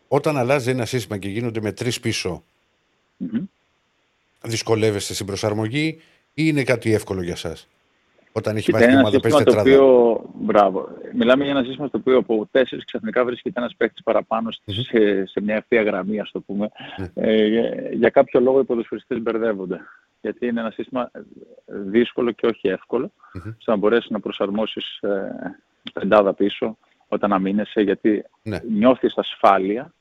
όταν 0.07 0.37
αλλάζει 0.37 0.69
ένα 0.69 0.85
σύστημα 0.85 1.17
και 1.17 1.27
γίνονται 1.29 1.61
με 1.61 1.71
τρεις 1.71 1.99
πίσω, 1.99 2.43
Μμμ. 3.17 3.43
δυσκολεύεστε 4.43 5.13
στην 5.13 5.25
προσαρμογή 5.25 5.87
ή 6.33 6.43
είναι 6.45 6.63
κάτι 6.63 6.93
εύκολο 6.93 7.21
για 7.21 7.33
εσά. 7.33 7.55
Όταν 8.31 8.55
έχει 8.55 8.65
Κοίτα, 8.65 8.77
μάθει 8.77 8.89
η 8.89 8.93
ένα 8.93 9.01
ομάδα, 9.01 9.19
παίζει 9.19 9.37
σύστημα 9.37 9.55
το 9.63 9.63
τετράδα. 9.63 9.83
οποίο, 9.85 10.29
μπράβο, 10.39 10.89
μιλάμε 11.13 11.43
για 11.43 11.51
ένα 11.51 11.63
σύστημα 11.63 11.87
στο 11.87 11.97
οποίο 11.97 12.17
από 12.17 12.47
τέσσερις 12.51 12.85
ξαφνικά 12.85 13.25
βρίσκεται 13.25 13.59
ένας 13.59 13.75
παίκτης 13.75 14.03
παραπάνω 14.03 14.51
στη- 14.51 14.73
σε, 14.73 15.25
σε 15.25 15.41
μια 15.41 15.55
ευθεία 15.55 15.81
γραμμή, 15.83 16.19
ας 16.19 16.31
το 16.31 16.39
πούμε. 16.39 16.69
Ναι. 16.97 17.11
Ε, 17.13 17.45
για, 17.47 17.89
για 17.91 18.09
κάποιο 18.09 18.39
λόγο 18.39 18.59
οι 18.59 18.63
ποδοσφαιριστές 18.63 19.19
μπερδεύονται. 19.21 19.79
Γιατί 20.21 20.45
είναι 20.47 20.59
ένα 20.59 20.71
σύστημα 20.71 21.09
ε, 21.13 21.19
δύσκολο 21.65 22.31
και 22.31 22.45
όχι 22.45 22.67
εύκολο, 22.67 23.11
Μμμ. 23.33 23.51
στο 23.57 23.71
να 23.71 23.77
μπορέσεις 23.77 24.09
να 24.09 24.19
προσαρμόσεις 24.19 24.97
ε, 25.01 25.31
πεντάδα 25.93 26.33
πίσω 26.33 26.77
όταν 27.09 27.33
αμήνεσαι, 27.33 27.81
γιατί 27.81 28.25
Ναι. 28.41 28.59
νιώθεις 28.69 29.17
ασφάλεια 29.17 29.93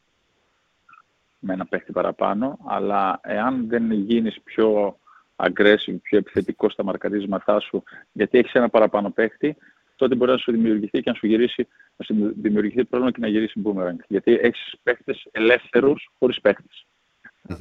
με 1.38 1.52
ένα 1.52 1.66
παίχτη 1.66 1.92
παραπάνω, 1.92 2.58
αλλά 2.66 3.20
εάν 3.22 3.68
δεν 3.68 3.92
γίνεις 3.92 4.40
πιο 4.44 4.98
aggressive, 5.36 5.96
πιο 6.02 6.18
επιθετικός 6.18 6.72
στα 6.72 6.84
μαρκαρίσματά 6.84 7.60
σου, 7.60 7.82
γιατί 8.12 8.38
έχεις 8.38 8.52
ένα 8.52 8.68
παραπάνω 8.68 9.10
παίχτη, 9.10 9.56
τότε 9.96 10.14
μπορεί 10.14 10.30
να 10.30 10.36
σου 10.36 10.52
δημιουργηθεί 10.52 11.02
και 11.02 11.10
να 11.10 11.16
σου 11.16 11.26
γυρίσει, 11.26 11.68
να 11.96 12.04
σου 12.04 12.34
δημιουργηθεί 12.36 12.84
πρόβλημα 12.84 13.12
και 13.12 13.20
να 13.20 13.28
γυρίσει 13.28 13.62
boomerang. 13.64 13.96
Γιατί 14.08 14.38
έχεις 14.42 14.74
παίχτες 14.82 15.26
ελεύθερους 15.30 16.10
χωρίς 16.18 16.40
παίχτες. 16.40 16.86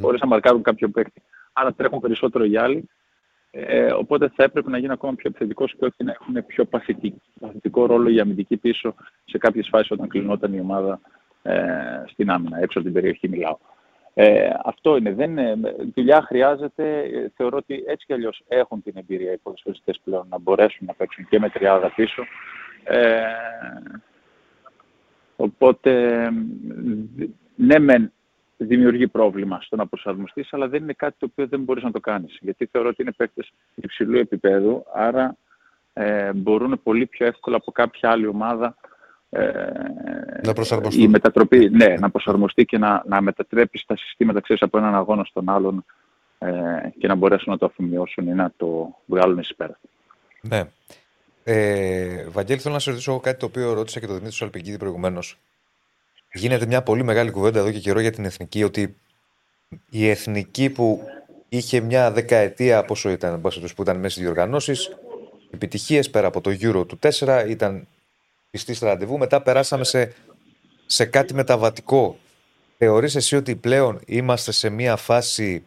Χωρίς 0.02 0.22
να 0.22 0.28
μαρκάρουν 0.28 0.62
κάποιο 0.62 0.90
παίχτη. 0.90 1.22
Άρα 1.54 1.74
τρέχουν 1.74 2.00
περισσότερο 2.00 2.44
οι 2.46 2.58
άλλοι, 2.58 2.90
ε, 3.60 3.92
οπότε 3.94 4.32
θα 4.36 4.44
έπρεπε 4.44 4.70
να 4.70 4.78
γίνει 4.78 4.92
ακόμα 4.92 5.16
πιο 5.16 5.30
επιθετικός 5.30 5.76
και 5.76 5.86
όχι 5.86 6.04
να 6.04 6.12
έχουν 6.12 6.46
πιο 6.46 6.66
παθητικό, 6.66 7.18
παθητικό 7.40 7.86
ρόλο 7.86 8.10
οι 8.10 8.20
αμυντικοί 8.20 8.58
πίσω 8.58 8.96
σε 9.26 9.38
κάποιες 9.38 9.68
φάσεις 9.72 9.92
όταν 9.92 10.08
κλεινόταν 10.08 10.54
η 10.54 10.60
ομάδα 10.60 11.00
ε, 11.42 12.04
στην 12.08 12.30
άμυνα, 12.30 12.58
έξω 12.62 12.80
από 12.80 12.88
την 12.88 12.94
περιοχή 12.94 13.30
μιλάω. 13.30 13.58
Ε, 14.14 14.50
αυτό 14.64 14.98
είναι. 14.98 15.14
Δεν, 15.14 15.38
είναι- 15.38 15.76
δουλειά 15.94 16.22
χρειάζεται. 16.22 17.00
Ε, 17.00 17.32
Θεωρώ 17.36 17.58
ότι 17.58 17.84
έτσι 17.88 18.06
κι 18.06 18.14
αλλιώς 18.14 18.44
έχουν 18.48 18.84
την 18.84 18.94
εμπειρία 18.98 19.32
οι 19.32 19.38
ποδοσφαιριστές 19.38 20.00
πλέον 20.04 20.28
να 20.30 20.40
μπορέσουν 20.40 20.88
να 20.88 20.94
παίξουν 20.94 21.28
και 21.30 21.40
με 21.40 21.50
τριάδα 21.50 21.94
πίσω. 21.96 22.24
Ε, 22.84 23.22
οπότε, 25.36 25.92
μ, 26.32 27.24
ναι 27.56 27.80
μεν 27.80 28.12
δημιουργεί 28.58 29.08
πρόβλημα 29.08 29.60
στο 29.62 29.76
να 29.76 29.88
προσαρμοστείς, 29.88 30.54
αλλά 30.54 30.68
δεν 30.68 30.84
είναι 30.84 30.94
κάτι 30.94 31.16
το 31.20 31.28
οποίο 31.32 31.48
δεν 31.48 31.60
μπορείς 31.60 31.84
να 31.84 31.92
το 31.92 32.00
κάνεις. 32.00 32.38
Γιατί 32.42 32.66
θεωρώ 32.72 32.90
ότι 32.90 33.02
είναι 33.02 33.12
παίκτες 33.12 33.52
υψηλού 33.76 34.18
επίπεδου, 34.18 34.86
άρα 34.94 35.38
ε, 35.94 36.34
μπορούν 36.34 36.80
πολύ 36.84 37.06
πιο 37.06 37.26
εύκολα 37.26 37.56
από 37.56 37.72
κάποια 37.72 38.12
άλλη 38.12 38.28
ομάδα 38.28 38.76
ε, 39.30 39.42
Να 40.44 40.54
προσαρμοστούν. 40.54 41.04
η 41.04 41.08
μετατροπή, 41.08 41.70
ναι, 41.70 41.96
να 42.00 42.10
προσαρμοστεί 42.10 42.66
και 42.66 42.78
να, 42.78 43.04
να 43.08 43.22
μετατρέπει 43.22 43.84
τα 43.88 43.98
συστήματα 43.98 44.42
ξέρεις, 44.42 44.62
από 44.62 44.78
έναν 44.78 44.96
αγώνα 44.96 45.24
στον 45.24 45.50
άλλον 45.50 45.86
ε, 46.40 46.50
και 47.00 47.08
να 47.08 47.16
μπορέσουν 47.16 47.52
να 47.52 47.58
το 47.58 47.66
αφομοιώσουν 47.66 48.28
ή 48.28 48.34
να 48.34 48.52
το 48.58 48.96
βγάλουν 49.06 49.38
εις 49.38 49.56
πέρα. 49.56 49.80
ναι. 50.42 50.64
Ε, 51.50 52.26
Βαγγέλη, 52.30 52.60
θέλω 52.60 52.74
να 52.74 52.80
σε 52.80 52.90
ρωτήσω 52.90 53.12
εγώ 53.12 53.20
κάτι 53.20 53.40
το 53.40 53.46
οποίο 53.46 53.74
ρώτησα 53.74 54.00
και 54.00 54.06
τον 54.06 54.16
Δημήτρης 54.16 54.38
Σαλπικίδη 54.38 54.78
προηγουμένως. 54.78 55.38
Γίνεται 56.38 56.66
μια 56.66 56.82
πολύ 56.82 57.04
μεγάλη 57.04 57.32
κουβέντα 57.32 57.60
εδώ 57.60 57.72
και 57.72 57.80
καιρό 57.80 58.00
για 58.00 58.12
την 58.12 58.26
εθνική 58.26 58.64
ότι 58.64 58.98
η 59.90 60.10
εθνική 60.10 60.70
που 60.70 61.02
είχε 61.50 61.80
μια 61.80 62.12
δεκαετία 62.12 62.84
πόσο 62.84 63.10
ήταν, 63.10 63.34
εν 63.34 63.42
πάση 63.42 63.60
περιπτώσει, 63.60 63.76
που 63.76 63.82
ήταν 63.82 63.96
μέσα 63.96 64.10
στις 64.10 64.24
διοργανώσεις, 64.24 64.98
επιτυχίες 65.52 66.10
πέρα 66.10 66.28
από 66.28 66.42
το 66.42 66.50
Euro 66.62 66.88
του 66.88 67.00
4, 67.02 67.46
ήταν 67.48 67.88
πιστή 68.52 68.74
στα 68.74 68.88
ραντεβού. 68.88 69.18
Μετά 69.18 69.42
περάσαμε 69.42 69.84
σε, 69.84 70.14
σε 70.86 71.06
κάτι 71.06 71.34
μεταβατικό. 71.34 72.18
Θεωρείς 72.78 73.16
εσύ 73.16 73.36
ότι 73.36 73.56
πλέον 73.56 74.00
είμαστε 74.06 74.52
σε 74.52 74.70
μια 74.70 74.96
φάση 74.96 75.64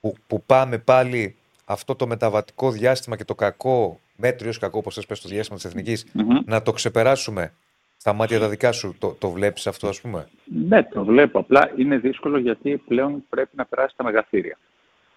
που, 0.00 0.14
που 0.26 0.42
πάμε 0.42 0.78
πάλι 0.78 1.36
αυτό 1.64 1.94
το 1.94 2.06
μεταβατικό 2.06 2.70
διάστημα 2.70 3.16
και 3.16 3.24
το 3.24 3.34
κακό, 3.34 4.00
μέτριο 4.16 4.52
κακό, 4.60 4.78
όπως 4.78 4.94
θες 4.94 5.06
πες, 5.06 5.20
το 5.20 5.28
διάστημα 5.28 5.56
της 5.56 5.66
εθνικης 5.66 6.06
να 6.44 6.62
το 6.62 6.72
ξεπεράσουμε; 6.72 7.52
Στα 7.96 8.12
μάτια 8.12 8.38
τα 8.38 8.48
δικά 8.48 8.72
σου. 8.72 8.96
Το, 8.98 9.16
το 9.18 9.30
βλέπεις 9.30 9.66
αυτό, 9.66 9.88
ας 9.88 10.00
πούμε; 10.00 10.28
Ναι, 10.44 10.82
το 10.82 11.04
βλέπω. 11.04 11.38
Απλά 11.38 11.72
είναι 11.76 11.98
δύσκολο 11.98 12.38
γιατί 12.38 12.82
πλέον 12.88 13.24
πρέπει 13.28 13.56
να 13.56 13.64
περάσεις 13.64 13.96
τα 13.96 14.04
μεγαθύρια. 14.04 14.58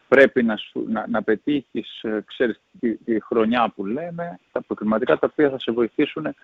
Πρέπει 0.07 0.43
να, 0.43 0.55
σου, 0.55 0.85
να, 0.89 1.05
να 1.07 1.23
πετύχεις, 1.23 2.01
ε, 2.03 2.23
ξέρεις, 2.25 2.59
τη, 2.79 2.95
τη 2.95 3.21
χρονιά 3.21 3.71
που 3.75 3.85
λέμε, 3.85 4.39
τα 4.51 4.61
προκριματικά 4.61 5.17
τα 5.19 5.27
οποία 5.31 5.49
θα 5.49 5.59
σε 5.59 5.71
βοηθήσουν 5.71 6.35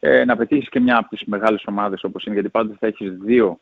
ε, 0.00 0.24
να 0.24 0.36
πετύχεις 0.36 0.68
και 0.68 0.80
μια 0.80 0.96
από 0.96 1.08
τις 1.08 1.24
μεγάλες 1.24 1.64
ομάδες 1.66 2.04
όπως 2.04 2.24
είναι, 2.24 2.34
γιατί 2.34 2.48
πάντα 2.48 2.76
θα 2.80 2.86
έχεις 2.86 3.12
δύο 3.12 3.60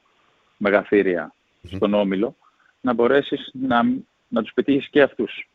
μεγαθύρια 0.57 1.33
στον 1.63 1.95
Όμιλο, 1.95 2.37
να 2.81 2.93
μπορέσεις 2.93 3.51
να, 3.53 3.83
να 4.29 4.43
τους 4.43 4.53
πετύχεις 4.55 4.89
και 4.89 5.03
αυτούς 5.03 5.49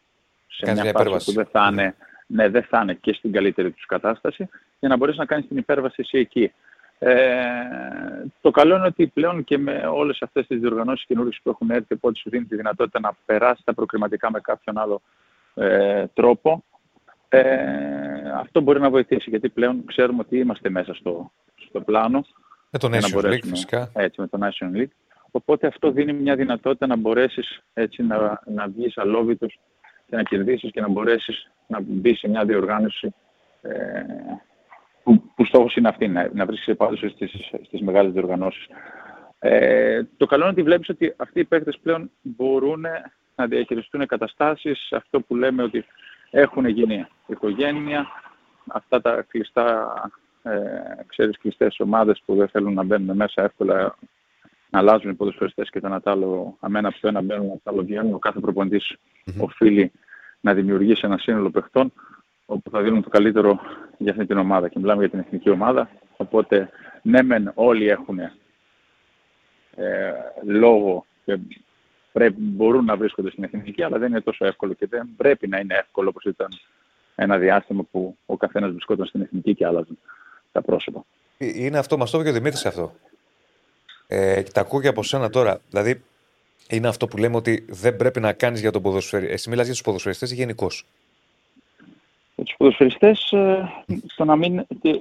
σε 0.48 0.66
Κάνεις 0.66 0.82
μια 0.82 0.92
μια 0.96 1.12
φάση 1.12 1.26
που 1.26 1.32
δεν 1.32 1.48
θα, 1.52 1.70
είναι, 1.72 1.96
ναι, 2.28 2.50
δεν 2.50 2.64
θα 2.64 2.80
είναι 2.82 2.94
και 2.94 3.14
στην 3.14 3.32
καλύτερη 3.32 3.72
τους 3.72 3.86
κατάσταση 3.86 4.50
για 4.80 4.90
να 4.90 4.98
μπορείς 4.98 5.18
να 5.18 5.26
κάνεις 5.26 5.48
την 5.48 5.58
υπέρβαση 5.58 5.96
εσύ 5.98 6.18
εκεί. 6.18 6.52
Ε, 7.00 7.16
το 8.42 8.52
καλό 8.52 8.76
είναι 8.76 8.86
ότι 8.86 9.08
πλέον 9.08 9.44
και 9.44 9.58
με 9.58 9.86
όλες 9.94 10.22
αυτές 10.22 10.48
τις 10.48 10.60
διοργανώσεις 10.60 11.06
καινούργιες 11.06 11.40
που 11.44 11.50
έχουν 11.50 11.70
έρθει, 11.70 11.94
οπότε 11.94 12.16
σου 12.20 12.30
δίνει 12.30 12.46
τη 12.46 12.56
δυνατότητα 12.56 13.00
να 13.00 13.14
περάσεις 13.26 13.64
τα 13.64 13.74
προκριματικά 13.74 14.32
με 14.32 14.40
κάποιον 14.40 14.78
άλλο 14.78 15.02
ε, 15.56 16.06
τρόπο, 16.14 16.64
ε, 17.30 17.44
αυτό 18.36 18.62
μπορεί 18.62 18.80
να 18.80 18.90
βοηθήσει, 18.90 19.30
γιατί 19.30 19.50
πλέον 19.50 19.86
ξέρουμε 19.86 20.20
ότι 20.20 20.38
είμαστε 20.38 20.70
μέσα 20.70 20.94
στο, 20.94 21.32
στο 21.56 21.82
πλάνο. 21.82 22.26
Με 22.70 22.80
τον 22.80 22.92
για 22.92 23.00
να 23.00 23.08
Nations 23.08 23.10
League 23.10 23.14
μπορέσουμε- 23.22 23.54
φυσικά. 23.56 23.92
Έτσι, 23.94 24.22
με 24.22 24.28
το 24.28 24.38
National 24.42 24.78
League. 24.78 24.92
Οπότε 25.32 25.68
αυτό 25.68 25.92
δίνει 25.92 26.14
μια 26.14 26.36
δυνατότητα 26.36 26.88
να 26.88 26.96
μπορέσεις 26.96 27.62
έτσι 27.74 28.04
να, 28.04 28.42
να 28.46 28.68
βγεις 28.68 28.98
αλόβητος 28.98 29.60
και 30.10 30.16
να 30.16 30.24
κερδίσεις 30.24 30.72
και 30.72 30.82
να 30.82 30.88
μπορέσεις 30.88 31.52
να 31.74 31.82
μπει 31.82 32.16
σε 32.16 32.28
μια 32.30 32.46
διοργάνωση 32.46 33.14
ε, 33.62 34.04
που, 35.04 35.24
που 35.36 35.46
στόχος 35.46 35.76
είναι 35.76 35.88
αυτή, 35.88 36.08
να, 36.08 36.30
να 36.34 36.46
βρίσκεσαι 36.46 36.76
πάντως 36.76 37.00
στις, 37.00 37.32
στις 37.64 37.82
μεγάλες 37.82 38.12
διοργανώσεις. 38.12 38.68
Ε, 39.40 40.04
το 40.18 40.26
καλό 40.26 40.44
είναι 40.44 40.52
ότι 40.52 40.64
βλέπεις 40.64 40.90
ότι 40.90 41.14
αυτοί 41.18 41.40
οι 41.40 41.46
παίκτες 41.46 41.80
πλέον 41.84 42.12
μπορούν 42.22 42.86
να 43.36 43.48
διαχειριστούν 43.48 44.06
καταστάσεις, 44.06 44.92
αυτό 44.92 45.22
που 45.22 45.36
λέμε 45.36 45.64
ότι 45.64 45.86
έχουν 46.32 46.66
γίνει 46.66 47.06
οικογένεια, 47.28 48.08
αυτά 48.68 49.02
τα 49.02 49.26
κλειστά, 49.28 49.94
ε, 50.44 50.60
ξέρεις, 51.06 51.38
κλειστές 51.38 51.80
ομάδες 51.80 52.22
που 52.26 52.36
δεν 52.36 52.48
θέλουν 52.48 52.74
να 52.74 52.84
μπαίνουν 52.84 53.16
μέσα 53.16 53.44
εύκολα, 53.44 53.96
να 54.70 54.80
αλλάζουν 54.80 55.12
οι 55.12 55.14
ποδοσφαιριστές 55.14 55.70
και 55.70 55.80
το 55.80 55.88
ένα 55.88 56.02
τ' 56.02 56.08
άλλο, 56.08 56.58
αμένα 56.60 56.88
από 56.88 57.00
το 57.00 57.08
ένα 57.08 57.22
μπαίνουν, 57.22 57.46
από 57.46 57.62
το 57.64 57.72
άλλο 57.72 57.82
βγαίνουν. 57.82 58.14
Ο 58.14 58.20
κάθε 58.20 58.40
προπονητής 58.40 58.96
οφείλει 59.40 59.92
να 60.44 60.54
δημιουργήσει 60.54 61.02
ένα 61.04 61.18
σύνολο 61.18 61.50
παιχτών 61.50 61.94
όπου 62.46 62.70
θα 62.70 62.82
δίνουν 62.82 63.04
το 63.04 63.10
καλύτερο 63.10 63.60
για 63.98 64.12
αυτή 64.12 64.26
την 64.26 64.38
ομάδα. 64.38 64.68
Και 64.70 64.80
μιλάμε 64.80 65.00
για 65.00 65.10
την 65.10 65.20
εθνική 65.20 65.50
ομάδα. 65.50 65.90
Οπότε, 66.18 66.70
ναι, 67.02 67.24
μεν 67.24 67.52
όλοι 67.56 67.88
έχουν 67.88 68.20
ε, 68.20 68.32
λόγο 70.46 71.06
και 71.26 71.38
πρέπει, 72.12 72.36
μπορούν 72.38 72.86
να 72.86 72.98
βρίσκονται 72.98 73.32
στην 73.32 73.44
εθνική, 73.44 73.84
αλλά 73.84 73.98
δεν 73.98 74.10
είναι 74.10 74.22
τόσο 74.22 74.46
εύκολο 74.46 74.74
και 74.74 74.88
δεν 74.88 75.10
πρέπει 75.18 75.48
να 75.48 75.60
είναι 75.60 75.76
εύκολο 75.76 76.10
όπως 76.10 76.24
ήταν 76.24 76.48
ένα 77.16 77.38
διάστημα 77.38 77.84
που 77.92 78.18
ο 78.26 78.38
καθένας 78.38 78.72
βρισκόταν 78.72 79.06
στην 79.06 79.22
εθνική 79.22 79.56
και 79.56 79.66
άλλαζαν 79.66 79.98
τα 80.52 80.62
πρόσωπα. 80.62 81.06
Ε, 81.38 81.64
Είναι 81.64 81.78
αυτό, 81.78 81.98
μας 81.98 82.12
το 82.12 82.18
είπε 82.18 82.26
και 82.26 82.36
ο 82.36 82.38
Δημήτρης 82.38 82.66
αυτό. 82.66 82.96
Ε, 84.08 84.42
και 84.42 84.52
τα 84.52 84.62
ακούω 84.62 84.82
και 84.82 84.88
από 84.88 85.04
σένα 85.04 85.30
τώρα. 85.30 85.60
Δηλαδή, 85.70 86.04
είναι 86.69 86.88
αυτό 86.88 87.08
που 87.08 87.17
λέμε 87.17 87.36
ότι 87.36 87.65
δεν 87.69 87.95
πρέπει 87.95 88.19
να 88.19 88.34
κάνεις 88.34 88.62
για 88.62 88.71
τον 88.71 88.82
ποδοσφαίρι. 88.82 89.28
Εσύ 89.28 89.49
μιλάς 89.49 89.65
για 89.65 89.73
τους 89.73 89.84
ποδοσφαιριστές 89.84 90.32
ή 90.32 90.36
γενικώς; 90.36 90.86
Για 92.36 92.43
τους 92.43 92.56
ποδοσφαιριστές, 92.58 93.32
ε, 93.32 93.69
το 94.15 94.26
να 94.26 94.36
μην, 94.36 94.65
τι- 94.82 94.99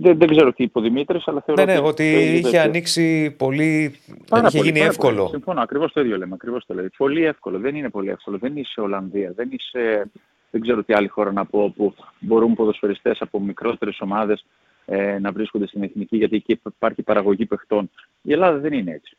δεν, 0.00 0.18
δεν 0.18 0.28
ξέρω 0.28 0.52
τι 0.52 0.62
είπε 0.62 0.78
ο 0.78 0.82
Δημήτρης, 0.82 1.28
αλλά 1.28 1.40
θεωρώ 1.46 1.64
Ναι, 1.64 1.72
ναι, 1.72 1.78
ότι 1.78 2.12
το 2.12 2.18
ίδιο 2.18 2.32
είχε 2.32 2.42
τέτοιο. 2.42 2.60
ανοίξει 2.60 3.30
πολύ. 3.30 3.98
Πάρα 4.28 4.46
είχε 4.46 4.56
πολύ, 4.56 4.68
γίνει 4.68 4.78
πάρα 4.78 4.90
εύκολο. 4.90 5.16
Πολύ. 5.16 5.30
Συμφωνώ, 5.30 5.60
ακριβώς 5.60 5.92
το 5.92 6.00
ίδιο 6.00 6.16
λέμε, 6.16 6.34
ακριβώς 6.34 6.66
το 6.66 6.74
λέει. 6.74 6.90
Πολύ 6.96 7.24
εύκολο, 7.24 7.58
δεν 7.58 7.74
είναι 7.74 7.88
πολύ 7.90 8.08
εύκολο. 8.10 8.38
Δεν 8.38 8.56
είσαι 8.56 8.80
Ολλανδία, 8.80 9.32
δεν 9.36 9.48
είσαι, 9.52 10.10
δεν 10.50 10.60
ξέρω 10.60 10.82
τι 10.84 10.92
άλλη 10.92 11.08
χώρα 11.08 11.32
να 11.32 11.44
πω, 11.44 11.72
που 11.76 11.94
μπορούν 12.18 12.54
ποδοσφαιριστές 12.54 13.20
από 13.20 13.40
μικρότερες 13.40 14.00
ομάδες 14.00 14.44
ε, 14.86 15.18
να 15.18 15.32
βρίσκονται 15.32 15.66
στην 15.66 15.82
εθνική, 15.82 16.16
γιατί 16.16 16.36
εκεί 16.36 16.60
υπάρχει 16.68 17.02
παραγωγή 17.02 17.46
παιχτών. 17.46 17.90
Η 18.22 18.32
Ελλάδα 18.32 18.58
δεν 18.58 18.72
είναι 18.72 18.90
έτσι. 18.92 19.16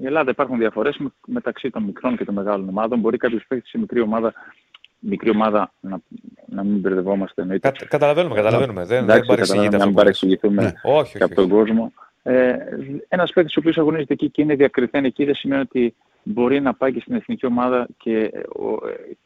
Η 0.00 0.06
Ελλάδα 0.06 0.30
υπάρχουν 0.30 0.58
διαφορές 0.58 0.96
με- 0.96 1.10
μεταξύ 1.26 1.70
των 1.70 1.82
μικρών 1.82 2.16
και 2.16 2.24
των 2.24 2.34
μεγάλων 2.34 2.68
ομάδων. 2.68 2.98
Μπορεί 2.98 3.16
κάποιος 3.16 3.44
παίχτη 3.48 3.68
σε 3.68 3.78
μικρή 3.78 4.00
ομάδα, 4.00 4.32
μικρή 4.98 5.30
ομάδα 5.30 5.72
να, 5.80 5.98
να 6.46 6.64
μην 6.64 6.78
μπερδευόμαστε 6.78 7.42
εννοείται. 7.42 7.70
Κα, 7.70 7.86
καταλαβαίνουμε, 7.86 8.34
καταλαβαίνουμε. 8.34 8.80
Δεν, 8.84 8.88
δεν 8.88 9.02
Εντάξει, 9.02 9.26
παρεξηγείται 9.28 9.68
καταλαβαίνω, 9.68 9.76
αυτός. 9.76 9.80
να 9.80 9.86
μην 9.86 9.94
που 9.94 9.98
λες. 9.98 10.04
παρεξηγηθούμε 10.04 10.62
Ναι, 10.62 10.72
όχι, 11.00 11.18
και 11.18 11.24
όχι. 11.24 11.32
από 11.32 11.34
τον 11.34 11.48
κόσμο. 11.48 11.92
Ε, 12.22 12.54
Ένας 13.08 13.32
παίκτης 13.32 13.56
ο 13.56 13.60
οποίος 13.60 13.78
αγωνίζεται 13.78 14.12
εκεί 14.12 14.30
και 14.30 14.42
είναι 14.42 14.54
διακριθέν 14.54 15.04
εκεί 15.04 15.24
δεν 15.24 15.34
σημαίνει 15.34 15.60
ότι 15.60 15.94
μπορεί 16.22 16.60
να 16.60 16.74
πάει 16.74 16.92
και 16.92 17.00
στην 17.00 17.14
εθνική 17.14 17.46
ομάδα 17.46 17.86
και, 17.96 18.30
ο- 18.48 18.78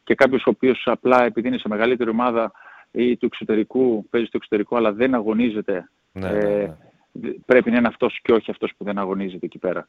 και 0.04 0.14
κάποιος 0.14 0.46
ο 0.46 0.50
οποίος 0.50 0.82
απλά 0.86 1.24
επειδή 1.24 1.48
είναι 1.48 1.58
σε 1.58 1.68
μεγαλύτερη 1.68 2.10
ομάδα 2.10 2.52
ή 2.90 3.16
του 3.16 3.26
εξωτερικού, 3.26 4.06
παίζει 4.10 4.26
στο 4.26 4.36
εξωτερικό 4.36 4.76
αλλά 4.76 4.92
δεν 4.92 5.14
αγωνίζεται. 5.14 5.88
Ναι, 6.12 6.28
ε, 6.28 6.32
ναι, 6.32 6.74
ναι. 7.12 7.30
Πρέπει 7.46 7.70
να 7.70 7.76
είναι 7.78 7.88
αυτός 7.88 8.18
και 8.22 8.32
όχι 8.32 8.50
αυτός 8.50 8.72
που 8.76 8.84
δεν 8.84 8.98
αγωνίζεται 8.98 9.46
εκεί 9.46 9.58
πέρα. 9.58 9.86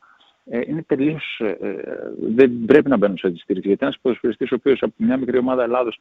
Ε, 0.49 0.60
είναι 0.67 0.84
τελείως. 0.88 1.39
Ε, 1.39 1.58
ε, 1.62 1.75
δεν 2.36 2.51
πρέπει 2.65 2.89
να 2.89 2.97
μπαίνουν 2.97 3.17
σε 3.17 3.27
αντιστήριξη. 3.27 3.67
Γιατί 3.67 3.84
ένας 3.86 3.99
ποδοσφαιριστής 4.01 4.51
ο 4.51 4.55
οποίος 4.55 4.81
από 4.81 4.93
μια 4.97 5.17
μικρή 5.17 5.38
ομάδα 5.38 5.63
Ελλάδος 5.63 5.99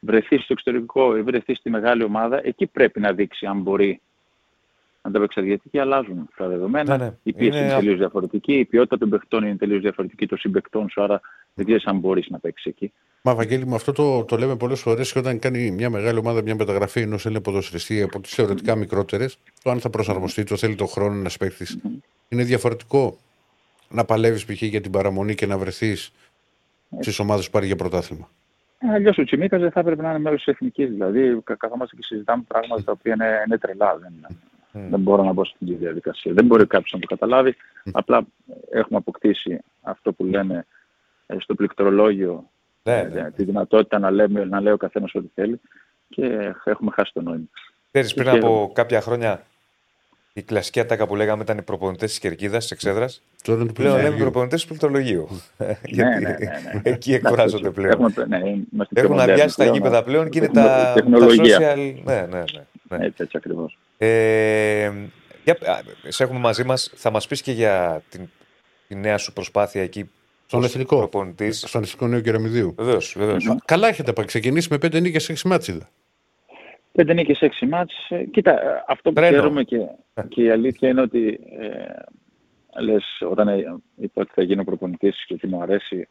βρεθεί 0.00 0.36
στο 0.36 0.52
εξωτερικό 0.52 1.16
ή 1.16 1.22
βρεθεί 1.22 1.54
στη 1.54 1.70
μεγάλη 1.70 2.02
ομάδα, 2.02 2.40
εκεί 2.44 2.66
πρέπει 2.66 3.00
να 3.00 3.12
δείξει 3.12 3.46
αν 3.46 3.60
μπορεί 3.60 4.00
ανταπεξέλθει. 5.02 5.48
Γιατί 5.48 5.68
και 5.68 5.80
αλλάζουν 5.80 6.28
τα 6.36 6.48
δεδομένα. 6.48 6.96
Ναι, 6.96 7.04
ναι. 7.04 7.12
Η 7.22 7.32
πίεση 7.32 7.56
Είναι 7.56 7.66
είναι, 7.66 7.74
α- 7.74 7.78
τελείως 7.78 7.98
διαφορετική. 7.98 8.52
Η 8.52 8.64
ποιότητα 8.64 8.98
των 8.98 9.08
παιχτών 9.08 9.44
είναι 9.44 9.56
τελείως 9.56 9.80
διαφορετική. 9.80 10.26
Των 10.26 10.38
συμπαικτών 10.38 10.88
σου, 10.90 11.02
άρα 11.02 11.20
δεν 11.54 11.64
ξέρεις 11.64 11.84
αν 11.84 11.98
μπορείς 11.98 12.28
να 12.28 12.38
παίξεις 12.38 12.66
εκεί. 12.66 12.92
Μα, 13.22 13.34
Βαγγέλη 13.34 13.66
μου, 13.66 13.74
αυτό 13.74 13.92
το, 13.92 14.24
το 14.24 14.36
λέμε 14.36 14.56
πολλές 14.56 14.80
φορές 14.80 15.12
και 15.12 15.18
όταν 15.18 15.38
κάνει 15.38 15.70
μια 15.70 15.90
μεγάλη 15.90 16.18
ομάδα 16.18 16.42
μια 16.42 16.54
μεταγραφή 16.54 17.00
ενός 17.00 17.24
Έλληνα 17.26 17.40
ποδοσφαιριστή 17.42 18.02
από 18.02 18.20
τις 18.20 18.34
θεωρητικά 18.34 18.74
μικρότερες, 18.74 19.38
το 19.62 19.70
αν 19.70 19.80
θα 19.80 19.90
προσαρμοστεί, 19.90 20.44
το 20.44 20.56
θέλει 20.56 20.74
το 20.74 20.86
χρόνο 20.86 21.18
ένας 21.18 21.36
παίκτης. 21.36 21.78
Είναι 22.28 22.42
διαφορετικό 22.42 23.18
να 23.88 24.04
παλεύεις 24.04 24.44
π.χ. 24.44 24.62
για 24.62 24.80
την 24.80 24.90
παραμονή 24.90 25.34
και 25.34 25.46
να 25.46 25.58
βρεθείς 25.58 26.12
στις 27.00 27.18
ομάδες 27.18 27.44
που 27.44 27.50
πάρει 27.50 27.66
για 27.66 27.76
πρωτάθλημα. 27.76 28.28
Αλλιώς 28.94 29.18
ο 29.18 29.24
Τσιμίκας 29.24 29.60
δεν 29.60 29.70
θα 29.70 29.80
έπρεπε 29.80 30.02
να 30.02 30.10
είναι 30.10 30.18
μέρος 30.18 30.44
της 30.44 30.52
εθνικής. 30.54 30.88
Δηλαδή, 30.90 31.40
κα- 31.44 31.54
καθόμαστε 31.54 31.96
και 31.96 32.02
συζητάμε 32.02 32.42
πράγματα 32.48 32.82
τα 32.84 32.92
οποία 32.92 33.12
είναι, 33.14 33.42
είναι 33.46 33.58
τρελά. 33.58 33.96
Δεν, 33.96 34.38
δεν 34.90 35.00
μπορώ 35.00 35.22
να 35.22 35.32
μπω 35.32 35.44
στην 35.44 35.78
διαδικασία. 35.78 36.32
Δεν 36.32 36.44
μπορεί 36.46 36.66
κάποιος 36.66 36.92
να 36.92 36.98
το 36.98 37.06
καταλάβει. 37.06 37.56
Απλά 37.92 38.26
έχουμε 38.70 38.98
αποκτήσει 38.98 39.58
αυτό 39.82 40.12
που 40.12 40.24
λένε 40.24 40.66
ε, 41.26 41.36
στο 41.38 41.54
πληκτρολόγιο 41.54 42.50
Ναι, 42.82 42.98
ε, 42.98 43.02
ναι. 43.08 43.30
τη 43.30 43.44
δυνατότητα 43.44 43.98
να, 43.98 44.10
λέμε, 44.10 44.44
να 44.44 44.60
λέει 44.60 44.72
ο 44.72 44.76
καθένας 44.76 45.14
ό,τι 45.14 45.28
θέλει 45.34 45.60
και 46.08 46.52
έχουμε 46.64 46.90
χάσει 46.94 47.12
το 47.14 47.20
νόημα. 47.22 47.44
Ξέρεις, 47.90 48.14
πριν 48.14 48.30
Και- 48.30 48.36
από 48.36 48.70
κάποια 48.74 49.00
χρόνια 49.00 49.42
η 50.36 50.42
κλασική 50.42 50.80
ατάκα 50.80 51.06
που 51.06 51.16
λέγαμε 51.16 51.42
ήταν 51.42 51.58
οι 51.58 51.62
προπονητές 51.62 52.10
της 52.10 52.18
κερκίδας, 52.18 52.62
της 52.62 52.70
εξέδρας. 52.70 53.22
Τώρα 53.42 53.58
είναι 53.58 53.68
του 53.68 53.74
Πλέον 53.74 53.90
λέμε 53.90 54.02
πληθυσμού. 54.02 54.30
προπονητές 54.30 54.62
του 54.62 54.68
πληκτρολογίου. 54.68 55.28
Γιατί 55.84 56.22
ναι, 56.22 56.28
ναι, 56.28 56.36
ναι. 56.38 56.80
εκεί 56.82 57.14
εκφράζονται 57.14 57.68
Εντάξει, 57.68 57.80
πλέον. 57.80 58.12
Έχουμε, 58.14 58.38
ναι, 58.38 58.48
είμαστε 58.72 58.94
πιο 58.94 59.02
Έχουν 59.02 59.10
μοντέρνοι 59.10 59.32
αδειάσει 59.32 59.56
τα 59.56 59.62
πλέον, 59.62 59.76
γήπεδα 59.76 60.02
πλέον 60.02 60.28
και 60.30 60.38
είναι 60.38 60.46
έχουμε 60.46 60.66
τα, 60.66 60.84
τα 60.84 60.92
τεχνολογία. 60.92 61.58
social. 61.74 61.94
Ναι, 62.04 62.14
ναι, 62.14 62.26
ναι. 62.26 62.42
ναι. 62.88 63.04
Έτσι, 63.06 63.22
έτσι 63.22 63.36
ακριβώς. 63.36 63.78
Ε, 63.98 64.90
για, 65.44 65.58
α, 65.64 65.78
σε 66.08 66.22
έχουμε 66.22 66.38
μαζί 66.38 66.64
μας. 66.64 66.90
Θα 66.96 67.10
μας 67.10 67.26
πεις 67.26 67.42
και 67.42 67.52
για 67.52 68.02
την, 68.08 68.28
τη 68.88 68.94
νέα 68.94 69.18
σου 69.18 69.32
προσπάθεια 69.32 69.82
εκεί. 69.82 70.10
Στον 70.46 70.64
εθνικό. 70.64 70.96
Προπονητής. 70.96 71.64
Στον 71.66 71.82
εθνικό 71.82 72.06
νέο 72.06 72.20
κεραμιδίου. 72.20 72.74
Βεβαίως, 72.76 73.14
βεβαίως. 73.18 73.46
Α, 73.46 73.56
Καλά 73.64 73.88
έχετε 73.88 74.12
πάει. 74.12 74.26
Ξεκινήσει 74.26 74.68
με 74.70 74.78
πέντε 74.78 75.00
νίκες, 75.00 75.28
έξι 75.28 75.48
μάτσιδα. 75.48 75.88
Πέντε 76.96 77.12
νίκες, 77.14 77.40
έξι 77.40 77.66
μάτς. 77.66 77.94
Ε, 78.08 78.24
Κοίτα, 78.24 78.62
ε, 78.62 78.84
αυτό 78.86 79.08
που 79.08 79.14
Τρένο. 79.14 79.36
ξέρουμε 79.36 79.62
και, 79.62 79.78
και 80.28 80.42
η 80.42 80.50
αλήθεια 80.50 80.88
είναι 80.88 81.00
ότι 81.00 81.40
ε, 81.58 82.82
λες, 82.82 83.04
όταν 83.30 83.48
ε, 83.48 83.76
είπα 83.96 84.22
ότι 84.22 84.30
θα 84.34 84.42
γίνω 84.42 84.64
προπονητής 84.64 85.24
και 85.26 85.34
ότι 85.34 85.46
μου 85.46 85.62
αρέσει, 85.62 86.08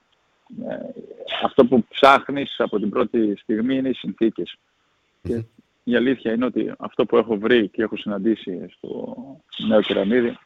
ε, 0.69 0.75
αυτό 1.43 1.65
που 1.65 1.85
ψάχνεις 1.89 2.55
από 2.57 2.79
την 2.79 2.89
πρώτη 2.89 3.35
στιγμή 3.35 3.75
είναι 3.75 3.89
οι 3.89 3.93
συνθήκες. 3.93 4.57
Και 5.21 5.43
η 5.83 5.95
αλήθεια 5.95 6.33
είναι 6.33 6.45
ότι 6.45 6.73
αυτό 6.77 7.05
που 7.05 7.17
έχω 7.17 7.37
βρει 7.37 7.67
και 7.67 7.81
έχω 7.81 7.97
συναντήσει 7.97 8.65
στο 8.69 9.15
νέο 9.67 9.81
κεραμίδι, 9.81 10.37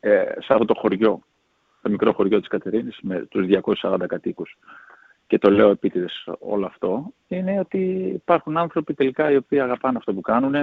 ε, 0.00 0.22
σε 0.22 0.52
αυτό 0.52 0.64
το 0.64 0.74
χωριό, 0.74 1.22
το 1.82 1.90
μικρό 1.90 2.12
χωριό 2.12 2.38
της 2.38 2.48
Κατερίνης, 2.48 2.98
με 3.02 3.26
τους 3.30 3.46
240 3.46 4.06
κατοίκους, 4.06 4.56
και 5.28 5.38
το 5.38 5.50
λέω 5.50 5.70
επίτηδες 5.70 6.28
όλο 6.38 6.66
αυτό, 6.66 7.12
είναι 7.28 7.58
ότι 7.58 7.78
υπάρχουν 8.14 8.56
άνθρωποι 8.56 8.94
τελικά 8.94 9.30
οι 9.30 9.36
οποίοι 9.36 9.60
αγαπάνε 9.60 9.98
αυτό 9.98 10.14
που 10.14 10.20
κάνουν. 10.20 10.54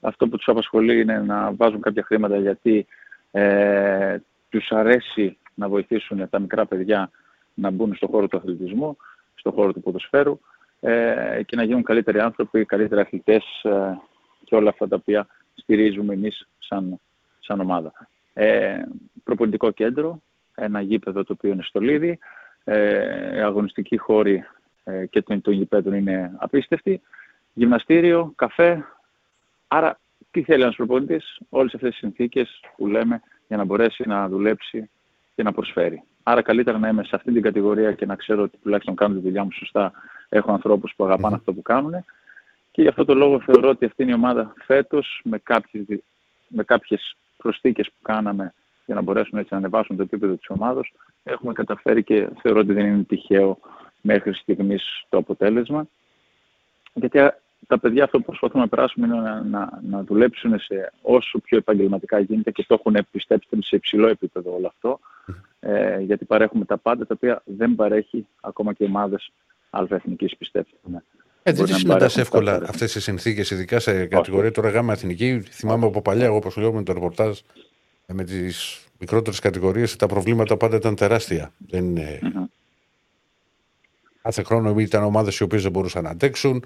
Αυτό 0.00 0.28
που 0.28 0.36
τους 0.36 0.48
απασχολεί 0.48 1.00
είναι 1.00 1.18
να 1.18 1.52
βάζουν 1.54 1.80
κάποια 1.80 2.02
χρήματα 2.02 2.38
γιατί 2.38 2.86
ε, 3.30 4.16
τους 4.48 4.70
αρέσει 4.70 5.38
να 5.54 5.68
βοηθήσουν 5.68 6.28
τα 6.28 6.38
μικρά 6.38 6.66
παιδιά 6.66 7.10
να 7.54 7.70
μπουν 7.70 7.94
στον 7.94 8.08
χώρο 8.08 8.28
του 8.28 8.36
αθλητισμού, 8.36 8.96
στον 9.34 9.52
χώρο 9.52 9.72
του 9.72 9.80
ποδοσφαίρου 9.80 10.40
ε, 10.80 11.40
και 11.46 11.56
να 11.56 11.62
γίνουν 11.62 11.82
καλύτεροι 11.82 12.20
άνθρωποι, 12.20 12.64
καλύτεροι 12.64 13.00
αθλητές 13.00 13.44
ε, 13.62 13.98
και 14.44 14.54
όλα 14.54 14.68
αυτά 14.68 14.88
τα 14.88 14.96
οποία 14.96 15.26
στηρίζουμε 15.54 16.14
εμείς 16.14 16.48
σαν, 16.58 17.00
σαν 17.38 17.60
ομάδα. 17.60 17.92
Ε, 18.34 18.82
προπονητικό 19.24 19.70
κέντρο, 19.70 20.22
ένα 20.54 20.80
γήπεδο 20.80 21.24
το 21.24 21.32
οποίο 21.32 21.52
είναι 21.52 21.62
στο 21.62 21.80
Λίδι, 21.80 22.18
ε, 22.70 23.42
αγωνιστικοί 23.42 23.96
χώροι 23.96 24.44
ε, 24.84 25.06
και 25.06 25.22
των, 25.22 25.40
των 25.40 25.52
γηπέδων 25.52 25.94
είναι 25.94 26.32
απίστευτοι, 26.36 27.00
γυμναστήριο, 27.52 28.32
καφέ, 28.36 28.84
άρα 29.68 29.98
τι 30.30 30.42
θέλει 30.42 30.62
ένας 30.62 30.76
προπονητής, 30.76 31.38
όλες 31.48 31.74
αυτές 31.74 31.90
τις 31.90 31.98
συνθήκες 31.98 32.60
που 32.76 32.86
λέμε 32.86 33.20
για 33.48 33.56
να 33.56 33.64
μπορέσει 33.64 34.08
να 34.08 34.28
δουλέψει 34.28 34.90
και 35.34 35.42
να 35.42 35.52
προσφέρει. 35.52 36.02
Άρα 36.22 36.42
καλύτερα 36.42 36.78
να 36.78 36.88
είμαι 36.88 37.04
σε 37.04 37.16
αυτή 37.16 37.32
την 37.32 37.42
κατηγορία 37.42 37.92
και 37.92 38.06
να 38.06 38.16
ξέρω 38.16 38.42
ότι 38.42 38.56
τουλάχιστον 38.62 38.94
κάνω 38.94 39.14
τη 39.14 39.20
δουλειά 39.20 39.44
μου 39.44 39.52
σωστά. 39.52 39.92
Έχω 40.28 40.52
ανθρώπους 40.52 40.92
που 40.96 41.04
αγαπάνε 41.04 41.34
αυτό 41.34 41.52
που 41.52 41.62
κάνουν. 41.62 42.04
Και 42.70 42.82
γι' 42.82 42.88
αυτό 42.88 43.04
το 43.04 43.14
λόγο 43.14 43.40
θεωρώ 43.40 43.68
ότι 43.68 43.84
αυτή 43.84 44.02
είναι 44.02 44.12
η 44.12 44.14
ομάδα 44.14 44.52
φέτος 44.64 45.20
με 45.24 45.38
κάποιες, 45.38 45.84
με 46.48 46.64
κάποιες 46.64 47.16
προσθήκες 47.36 47.86
που 47.86 48.02
κάναμε 48.02 48.54
για 48.88 48.96
να 48.96 49.02
μπορέσουν 49.02 49.38
έτσι 49.38 49.48
να 49.52 49.58
ανεβάσουν 49.58 49.96
το 49.96 50.02
επίπεδο 50.02 50.34
της 50.34 50.48
ομάδας 50.48 50.92
έχουμε 51.22 51.52
καταφέρει 51.52 52.02
και 52.02 52.28
θεωρώ 52.42 52.60
ότι 52.60 52.72
δεν 52.72 52.86
είναι 52.86 53.02
τυχαίο 53.02 53.58
μέχρι 54.00 54.34
στιγμής 54.34 55.04
το 55.08 55.18
αποτέλεσμα. 55.18 55.86
Γιατί 56.94 57.18
τα 57.66 57.78
παιδιά 57.78 58.04
αυτό 58.04 58.18
που 58.18 58.24
προσπαθούμε 58.24 58.62
να 58.62 58.68
περάσουμε 58.68 59.06
είναι 59.06 59.16
να, 59.16 59.42
να, 59.42 59.80
να 59.88 60.02
δουλέψουν 60.02 60.58
σε 60.58 60.92
όσο 61.02 61.38
πιο 61.38 61.58
επαγγελματικά 61.58 62.18
γίνεται 62.18 62.50
και 62.50 62.64
το 62.68 62.74
έχουν 62.74 63.06
πιστέψει 63.10 63.48
σε 63.60 63.76
υψηλό 63.76 64.08
επίπεδο 64.08 64.54
όλο 64.54 64.66
αυτό. 64.66 65.00
Ε, 65.60 66.00
γιατί 66.00 66.24
παρέχουμε 66.24 66.64
τα 66.64 66.78
πάντα 66.78 67.06
τα 67.06 67.14
οποία 67.16 67.42
δεν 67.44 67.74
παρέχει 67.74 68.26
ακόμα 68.40 68.72
και 68.72 68.84
ομάδες 68.84 69.32
αλφαεθνικής 69.70 70.36
πιστέψτε. 70.36 70.76
Ε, 71.42 71.52
δεν 71.52 71.66
συναντά 71.66 72.04
εύκολα 72.04 72.54
αυτές 72.68 72.92
τις 72.92 73.02
συνθήκες, 73.02 73.50
ειδικά 73.50 73.78
σε 73.78 74.06
κατηγορία 74.06 74.52
τώρα 74.52 74.68
γάμα 74.68 74.92
εθνική. 74.92 75.40
Θυμάμαι 75.40 75.86
από 75.86 76.02
παλιά, 76.02 76.24
εγώ 76.24 76.36
όπως 76.36 76.56
λέω 76.56 76.72
με 76.72 76.82
το 76.82 76.92
ρεπορτάζ, 76.92 77.38
ε, 77.38 77.42
με 78.14 78.24
τις 78.24 78.86
μικρότερες 78.98 79.38
κατηγορίες, 79.38 79.96
τα 79.96 80.06
προβλήματα 80.06 80.56
πάντα 80.56 80.76
ήταν 80.76 80.94
τεράστια. 80.94 81.52
Δεν 81.68 81.84
είναι... 81.84 82.20
Κάθε 84.22 84.42
χρόνο 84.42 84.80
ήταν 84.80 85.02
ομάδες 85.02 85.38
οι 85.38 85.42
οποίες 85.42 85.62
δεν 85.62 85.70
μπορούσαν 85.70 86.02
να 86.02 86.10
αντέξουν 86.10 86.64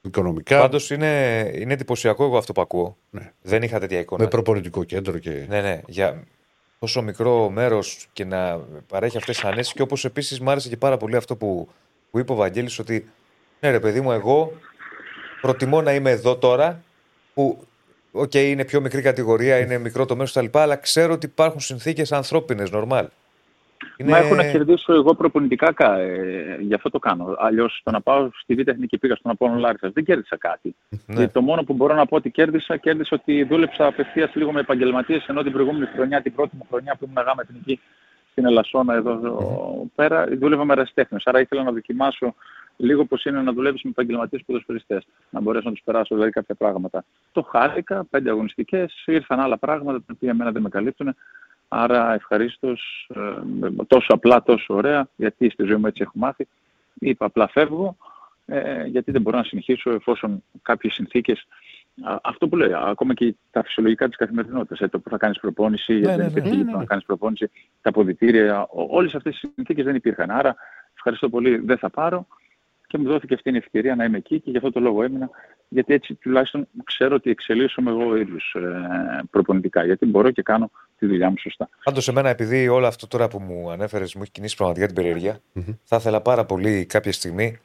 οικονομικά. 0.00 0.60
Πάντως 0.60 0.90
είναι, 0.90 1.50
είναι 1.54 1.72
εντυπωσιακό 1.72 2.24
εγώ 2.24 2.36
αυτό 2.36 2.52
που 2.52 2.60
ακούω. 2.60 2.96
Ναι. 3.10 3.32
Δεν 3.42 3.62
είχα 3.62 3.78
τέτοια 3.78 3.98
εικόνα. 3.98 4.22
Με 4.22 4.28
προπονητικό 4.28 4.84
κέντρο 4.84 5.18
και. 5.18 5.44
Ναι, 5.48 5.60
ναι. 5.60 5.80
Για 5.86 6.24
τόσο 6.78 7.02
μικρό 7.02 7.50
μέρος 7.50 8.08
και 8.12 8.24
να 8.24 8.60
παρέχει 8.86 9.16
αυτές 9.16 9.36
τις 9.36 9.44
ανέσεις. 9.44 9.72
Και 9.72 9.82
όπως 9.82 10.04
επίσης 10.04 10.40
μου 10.40 10.50
άρεσε 10.50 10.68
και 10.68 10.76
πάρα 10.76 10.96
πολύ 10.96 11.16
αυτό 11.16 11.36
που, 11.36 11.68
που 12.10 12.18
είπε 12.18 12.32
ο 12.32 12.34
Βαγγέλης 12.34 12.78
ότι 12.78 13.08
ναι, 13.60 13.70
ρε 13.70 13.80
παιδί 13.80 14.00
μου, 14.00 14.12
εγώ 14.12 14.52
προτιμώ 15.40 15.82
να 15.82 15.94
είμαι 15.94 16.10
εδώ 16.10 16.36
τώρα 16.36 16.82
που 17.34 17.66
OK, 18.16 18.30
okay, 18.32 18.44
είναι 18.44 18.64
πιο 18.64 18.80
μικρή 18.80 19.02
κατηγορία, 19.02 19.58
είναι 19.58 19.78
μικρό 19.78 20.04
το 20.04 20.16
μέρος 20.16 20.32
κτλ. 20.32 20.58
Αλλά 20.58 20.76
ξέρω 20.76 21.12
ότι 21.12 21.26
υπάρχουν 21.26 21.60
συνθήκες 21.60 22.12
ανθρώπινες, 22.12 22.70
νορμάλ. 22.70 23.06
Είναι... 23.96 24.10
Μα 24.10 24.18
έχω 24.18 24.34
να 24.34 24.50
κερδίσω 24.50 24.92
εγώ 24.92 25.14
προπονητικά, 25.14 25.98
ε, 25.98 26.56
γι' 26.60 26.74
αυτό 26.74 26.90
το 26.90 26.98
κάνω. 26.98 27.34
Αλλιώς 27.38 27.80
το 27.84 27.90
να 27.90 28.00
πάω 28.00 28.30
στη 28.42 28.54
Β' 28.54 28.68
Εθνική 28.68 28.98
πήγα 28.98 29.14
στον 29.14 29.30
Απόλλωνα 29.30 29.58
Λάρισας. 29.58 29.90
Δεν 29.90 30.04
κέρδισα 30.04 30.36
κάτι. 30.38 30.74
Ναι. 31.06 31.28
το 31.28 31.40
μόνο 31.40 31.62
που 31.62 31.72
μπορώ 31.72 31.94
να 31.94 32.06
πω 32.06 32.16
ότι 32.16 32.30
κέρδισα, 32.30 32.76
κέρδισα 32.76 33.16
ότι 33.20 33.44
δούλεψα 33.44 33.86
απευθείας 33.86 34.34
λίγο 34.34 34.52
με 34.52 34.60
επαγγελματίες. 34.60 35.26
Ενώ 35.26 35.42
την 35.42 35.52
προηγούμενη 35.52 35.86
χρονιά, 35.94 36.22
την 36.22 36.34
πρώτη 36.34 36.56
μου 36.56 36.66
χρονιά 36.70 36.96
που 36.98 37.04
ήμουν 37.04 37.24
γάμα 37.24 37.42
εθνική 37.42 37.80
στην 38.30 38.46
Ελασσόνα 38.46 38.94
εδώ 38.94 39.20
mm-hmm. 39.22 39.90
πέρα, 39.94 40.26
δούλευα 40.38 40.64
με 40.64 40.74
ρεστέχνε. 40.74 41.18
Άρα 41.24 41.40
ήθελα 41.40 41.62
να 41.62 41.72
δοκιμάσω 41.72 42.34
λίγο 42.76 43.04
πώ 43.04 43.16
είναι 43.24 43.42
να 43.42 43.52
δουλεύεις 43.52 43.82
με 43.82 43.90
επαγγελματίες 43.90 44.42
ποδοσφαιριστές. 44.46 45.06
Να 45.30 45.40
μπορέσω 45.40 45.68
να 45.68 45.74
τους 45.74 45.82
περάσω 45.84 46.14
δηλαδή 46.14 46.32
κάποια 46.32 46.54
πράγματα. 46.54 47.04
Το 47.32 47.42
χάρηκα, 47.42 48.04
πέντε 48.04 48.30
αγωνιστικές, 48.30 49.02
ήρθαν 49.06 49.40
άλλα 49.40 49.58
πράγματα 49.58 49.98
τα 49.98 50.12
οποία 50.12 50.30
εμένα 50.30 50.50
δεν 50.50 50.62
με 50.62 50.68
καλύπτουν. 50.68 51.14
Άρα 51.68 52.14
ευχαρίστως, 52.14 53.10
ε, 53.14 53.84
τόσο 53.86 54.06
απλά, 54.14 54.42
τόσο 54.42 54.74
ωραία, 54.74 55.08
γιατί 55.16 55.50
στη 55.50 55.64
ζωή 55.64 55.76
μου 55.76 55.86
έτσι 55.86 56.02
έχω 56.02 56.12
μάθει. 56.14 56.46
Είπα 56.94 57.26
απλά 57.26 57.48
φεύγω, 57.48 57.96
ε, 58.46 58.84
γιατί 58.84 59.10
δεν 59.10 59.22
μπορώ 59.22 59.36
να 59.36 59.44
συνεχίσω 59.44 59.90
εφόσον 59.90 60.42
κάποιες 60.62 60.94
συνθήκες. 60.94 61.46
Αυτό 62.22 62.48
που 62.48 62.56
λέω, 62.56 62.78
ακόμα 62.78 63.14
και 63.14 63.34
τα 63.50 63.62
φυσιολογικά 63.62 64.08
της 64.08 64.16
καθημερινότητας. 64.16 64.80
Ε, 64.80 64.88
το 64.88 64.98
που 64.98 65.10
θα 65.10 65.16
κάνεις 65.16 65.40
προπόνηση, 65.40 65.92
ναι, 65.92 65.98
γιατί 65.98 66.20
δεν 66.20 66.28
υπήρχε 66.28 66.56
ναι, 66.56 66.62
ναι, 66.62 66.72
να 66.72 66.84
κάνεις 66.84 67.04
προπόνηση, 67.04 67.50
τα 67.82 67.88
αποδητήρια, 67.88 68.66
όλες 68.70 69.14
αυτές 69.14 69.42
οι 69.42 69.50
συνθήκες 69.54 69.84
δεν 69.84 69.94
υπήρχαν. 69.94 70.30
Άρα, 70.30 70.56
ευχαριστώ 70.94 71.28
πολύ, 71.28 71.56
δεν 71.56 71.78
θα 71.78 71.90
πάρω 71.90 72.26
και 72.96 73.02
μου 73.02 73.08
δόθηκε 73.08 73.34
αυτή 73.34 73.50
η 73.50 73.56
ευκαιρία 73.56 73.94
να 73.94 74.04
είμαι 74.04 74.16
εκεί 74.16 74.40
και 74.40 74.50
γι' 74.50 74.56
αυτό 74.56 74.72
το 74.72 74.80
λόγο 74.80 75.02
έμεινα. 75.02 75.30
Γιατί 75.68 75.94
έτσι 75.94 76.14
τουλάχιστον 76.14 76.68
ξέρω 76.84 77.14
ότι 77.14 77.30
εξελίσσομαι 77.30 77.90
εγώ 77.90 78.08
ο 78.08 78.16
ίδιος 78.16 78.56
ε, 78.58 79.22
προπονητικά. 79.30 79.84
Γιατί 79.84 80.06
μπορώ 80.06 80.30
και 80.30 80.42
κάνω 80.42 80.70
τη 80.98 81.06
δουλειά 81.06 81.30
μου 81.30 81.36
σωστά. 81.38 81.68
Πάντως, 81.84 82.04
σε 82.04 82.12
μένα, 82.12 82.28
επειδή 82.28 82.68
όλο 82.68 82.86
αυτό 82.86 83.06
τώρα 83.06 83.28
που 83.28 83.38
μου 83.38 83.70
ανέφερες 83.70 84.14
μου 84.14 84.22
έχει 84.22 84.30
κινήσει 84.30 84.56
πραγματικά 84.56 84.86
την 84.86 84.94
περιεργεια 84.94 85.38
θα 85.82 85.96
ήθελα 85.96 86.20
πάρα 86.20 86.44
πολύ 86.44 86.84
κάποια 86.84 87.12
στιγμή 87.12 87.58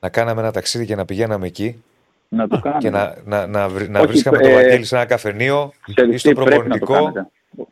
να 0.00 0.08
κάναμε 0.08 0.40
ένα 0.40 0.50
ταξίδι 0.50 0.86
και 0.86 0.96
να 0.96 1.04
πηγαίναμε 1.04 1.46
εκεί. 1.46 1.82
Να 2.28 2.48
το 2.48 2.60
κάνουμε. 2.60 2.80
Και 2.80 2.90
να, 2.90 3.14
να, 3.24 3.46
να, 3.46 3.68
να, 3.88 4.06
βρίσκαμε 4.06 4.38
ε, 4.38 4.40
το 4.40 4.50
Βαγγέλη 4.54 4.84
σε 4.84 4.96
ένα 4.96 5.04
καφενείο 5.04 5.72
ή 6.12 6.16
στο 6.16 6.32
προπονητικό. 6.32 7.12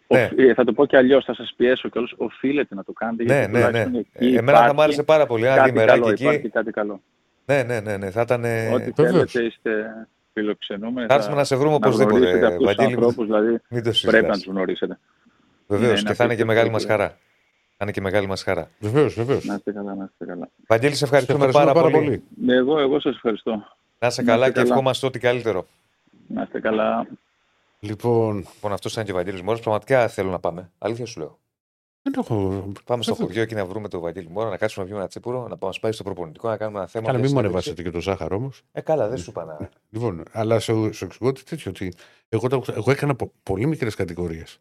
Ναι. 0.09 0.31
Ε, 0.37 0.55
θα 0.55 0.65
το 0.65 0.73
πω 0.73 0.87
και 0.87 0.97
αλλιώς, 0.97 1.25
θα 1.25 1.35
σας 1.35 1.55
πιέσω 1.57 1.89
κιόλας. 1.89 2.13
Οφείλετε 2.17 2.75
να 2.75 2.85
το 2.85 2.93
κάνετε. 2.93 3.25
Ναι, 3.25 3.47
ναι, 3.47 3.71
ναι. 3.71 4.01
Εκεί 4.13 4.35
Εμένα 4.35 4.67
θα 4.67 4.75
μου 4.75 4.83
άρεσε 4.83 5.03
πάρα 5.03 5.27
πολύ. 5.27 5.47
Ένα 5.47 5.65
διμεράκι 5.65 6.09
εκεί. 6.09 6.23
Υπάρχει 6.23 6.49
κάτι 6.49 6.71
καλό. 6.71 7.01
Ναι, 7.45 7.63
ναι, 7.63 7.81
ναι, 7.81 7.97
ναι. 7.97 8.11
Θα 8.11 8.21
ήταν. 8.21 8.45
Ό,τι 8.73 8.93
θέλετε, 8.95 9.43
είστε 9.43 9.71
φιλοξενούμενοι. 10.33 11.07
Θα 11.07 11.15
έρθουμε 11.15 11.37
να 11.37 11.45
σε 11.45 11.57
βρούμε 11.57 11.75
οπωσδήποτε. 11.75 12.57
Βαγγέλη, 12.65 12.97
δηλαδή, 13.19 13.61
πρέπει 14.03 14.27
να 14.27 14.33
τους 14.33 14.47
γνωρίσετε. 14.47 14.99
Βεβαίως 15.67 16.03
και 16.03 16.15
θα 16.15 16.25
είναι 16.25 16.35
και 16.35 16.45
μεγάλη 16.45 16.71
μας 16.71 16.85
χαρά. 16.85 17.09
Θα 17.79 17.85
είναι 17.85 17.91
και 17.91 18.01
μεγάλη 18.01 18.27
μας 18.27 18.43
χαρά. 18.43 18.71
Βεβαίως, 18.79 19.15
βεβαίως. 19.15 19.45
Να 19.45 19.55
είστε 19.55 19.73
καλά, 19.73 19.95
να 19.95 20.09
είστε 20.11 20.25
καλά. 20.25 20.49
Βαγγέλη, 20.67 20.95
σε 20.95 21.05
ευχαριστούμε 21.05 21.49
πάρα, 21.51 21.73
πάρα 21.73 21.91
πολύ. 21.91 22.23
Εγώ, 22.49 22.79
εγώ 22.79 23.01
σας 23.01 23.15
ευχαριστώ. 23.15 23.51
Να 23.99 24.07
είσαι 24.07 24.23
καλά 24.23 24.51
και 24.51 24.61
ευχόμαστε 24.61 25.07
ό,τι 25.07 25.19
καλύτερο. 25.19 25.67
Να 26.27 26.43
είστε 26.43 26.61
καλά. 26.61 27.07
Λοιπόν, 27.79 28.37
λοιπόν 28.37 28.73
αυτός 28.73 28.93
ήταν 28.93 29.05
και 29.05 29.13
ο 29.13 29.15
Βαγγέλης 29.15 29.43
Μόρας. 29.43 29.61
Πραγματικά 29.61 30.09
θέλω 30.09 30.31
να 30.31 30.39
πάμε. 30.39 30.73
Αλήθεια 30.79 31.07
σου 31.07 31.21
λέω. 31.21 31.39
Δεν 32.03 32.15
έχω... 32.19 32.67
Πάμε 32.85 33.03
στο 33.03 33.15
χωριό 33.15 33.43
εκεί 33.43 33.55
να 33.55 33.65
βρούμε 33.67 33.89
τον 33.89 34.01
Βαγγέλη 34.01 34.29
Μόρα, 34.29 34.49
να 34.49 34.57
κάτσουμε 34.57 34.85
να 34.85 34.91
βγούμε 34.91 35.01
ένα 35.01 35.09
τσίπουρο, 35.09 35.49
να 35.49 35.57
πάμε 35.57 35.73
σπάει 35.73 35.93
στο 35.93 36.03
προπονητικό, 36.03 36.49
να 36.49 36.57
κάνουμε 36.57 36.79
ένα 36.79 36.89
θέμα. 36.89 37.07
Καλά, 37.07 37.19
μην 37.19 37.31
μου 37.33 37.39
ανεβάσετε 37.39 37.83
και 37.83 37.91
το 37.91 38.01
ζάχαρο 38.01 38.37
όμως. 38.37 38.63
Ε, 38.73 38.81
καλά, 38.81 39.09
δεν 39.09 39.19
σου 39.19 39.31
είπα 39.31 39.45
να. 39.45 39.71
Λοιπόν, 39.91 40.23
αλλά 40.33 40.59
σου, 40.59 40.93
σου 40.93 41.05
εξηγώ 41.05 41.29
ότι 41.29 41.45
τέτοιο. 41.45 41.71
Ότι 41.71 41.93
εγώ, 42.29 42.49
το, 42.49 42.65
εγώ 42.75 42.91
έκανα 42.91 43.17
πολύ 43.43 43.67
μικρές 43.67 43.95
κατηγορίες. 43.95 44.61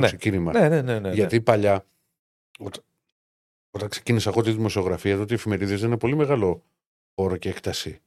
Ναι. 0.00 0.06
ξεκίνημα. 0.06 0.52
Ναι, 0.52 0.68
ναι, 0.68 0.82
ναι, 0.82 0.98
ναι, 0.98 1.12
Γιατί 1.12 1.40
παλιά, 1.40 1.86
όταν, 2.58 2.84
όταν 3.70 3.88
ξεκίνησα 3.88 4.30
εγώ 4.30 4.42
τη 4.42 4.50
δημοσιογραφία, 4.50 5.16
τότε 5.16 5.32
οι 5.32 5.36
εφημερίδες 5.36 5.80
δεν 5.80 5.88
είναι 5.88 5.98
πολύ 5.98 6.16
μεγάλο 6.16 6.62
όρο 7.14 7.36
και 7.36 7.48
έκταση. 7.48 8.00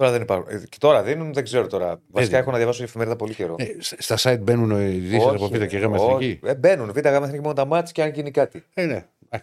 Τώρα 0.00 0.12
δεν 0.12 0.22
υπάρχουν. 0.22 0.54
Ε, 0.54 0.62
και 0.68 0.76
τώρα 0.80 1.02
δίνουν, 1.02 1.32
δεν 1.32 1.44
ξέρω 1.44 1.66
τώρα. 1.66 2.00
Βασικά 2.10 2.38
έχω 2.38 2.50
να 2.50 2.56
διαβάσω 2.56 2.82
η 2.82 2.84
εφημερίδα 2.84 3.16
πολύ 3.16 3.34
καιρό. 3.34 3.54
Ε, 3.58 3.66
στα 3.80 4.16
site 4.18 4.40
μπαίνουν 4.40 4.70
οι 4.70 4.94
ειδήσεις 4.94 5.26
από 5.26 5.48
Β' 5.48 5.64
και 5.66 5.78
Γ' 5.78 5.82
Εθνική. 5.82 6.40
Ε, 6.42 6.54
μπαίνουν. 6.54 6.92
Β' 6.92 6.98
Γ' 6.98 7.04
Εθνική 7.04 7.40
μόνο 7.40 7.52
τα 7.52 7.64
μάτια 7.64 7.92
και 7.92 8.02
αν 8.02 8.10
γίνει 8.10 8.30
κάτι. 8.30 8.64
Ε, 8.74 8.84
ναι. 8.84 9.06
Ε, 9.28 9.38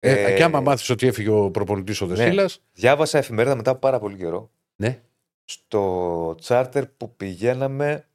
ε, 0.00 0.34
και 0.34 0.42
άμα 0.42 0.60
μάθεις 0.60 0.90
ότι 0.90 1.06
έφυγε 1.06 1.30
ο 1.30 1.50
προπονητής 1.50 2.00
ο 2.00 2.06
Δεσίλα. 2.06 2.42
Ναι. 2.42 2.48
Διάβασα 2.72 3.18
εφημερίδα 3.18 3.54
μετά 3.56 3.70
από 3.70 3.80
πάρα 3.80 3.98
πολύ 3.98 4.16
καιρό. 4.16 4.50
Ναι. 4.76 5.00
Στο 5.44 6.34
τσάρτερ 6.40 6.86
που 6.86 7.16
πηγαίναμε 7.16 8.06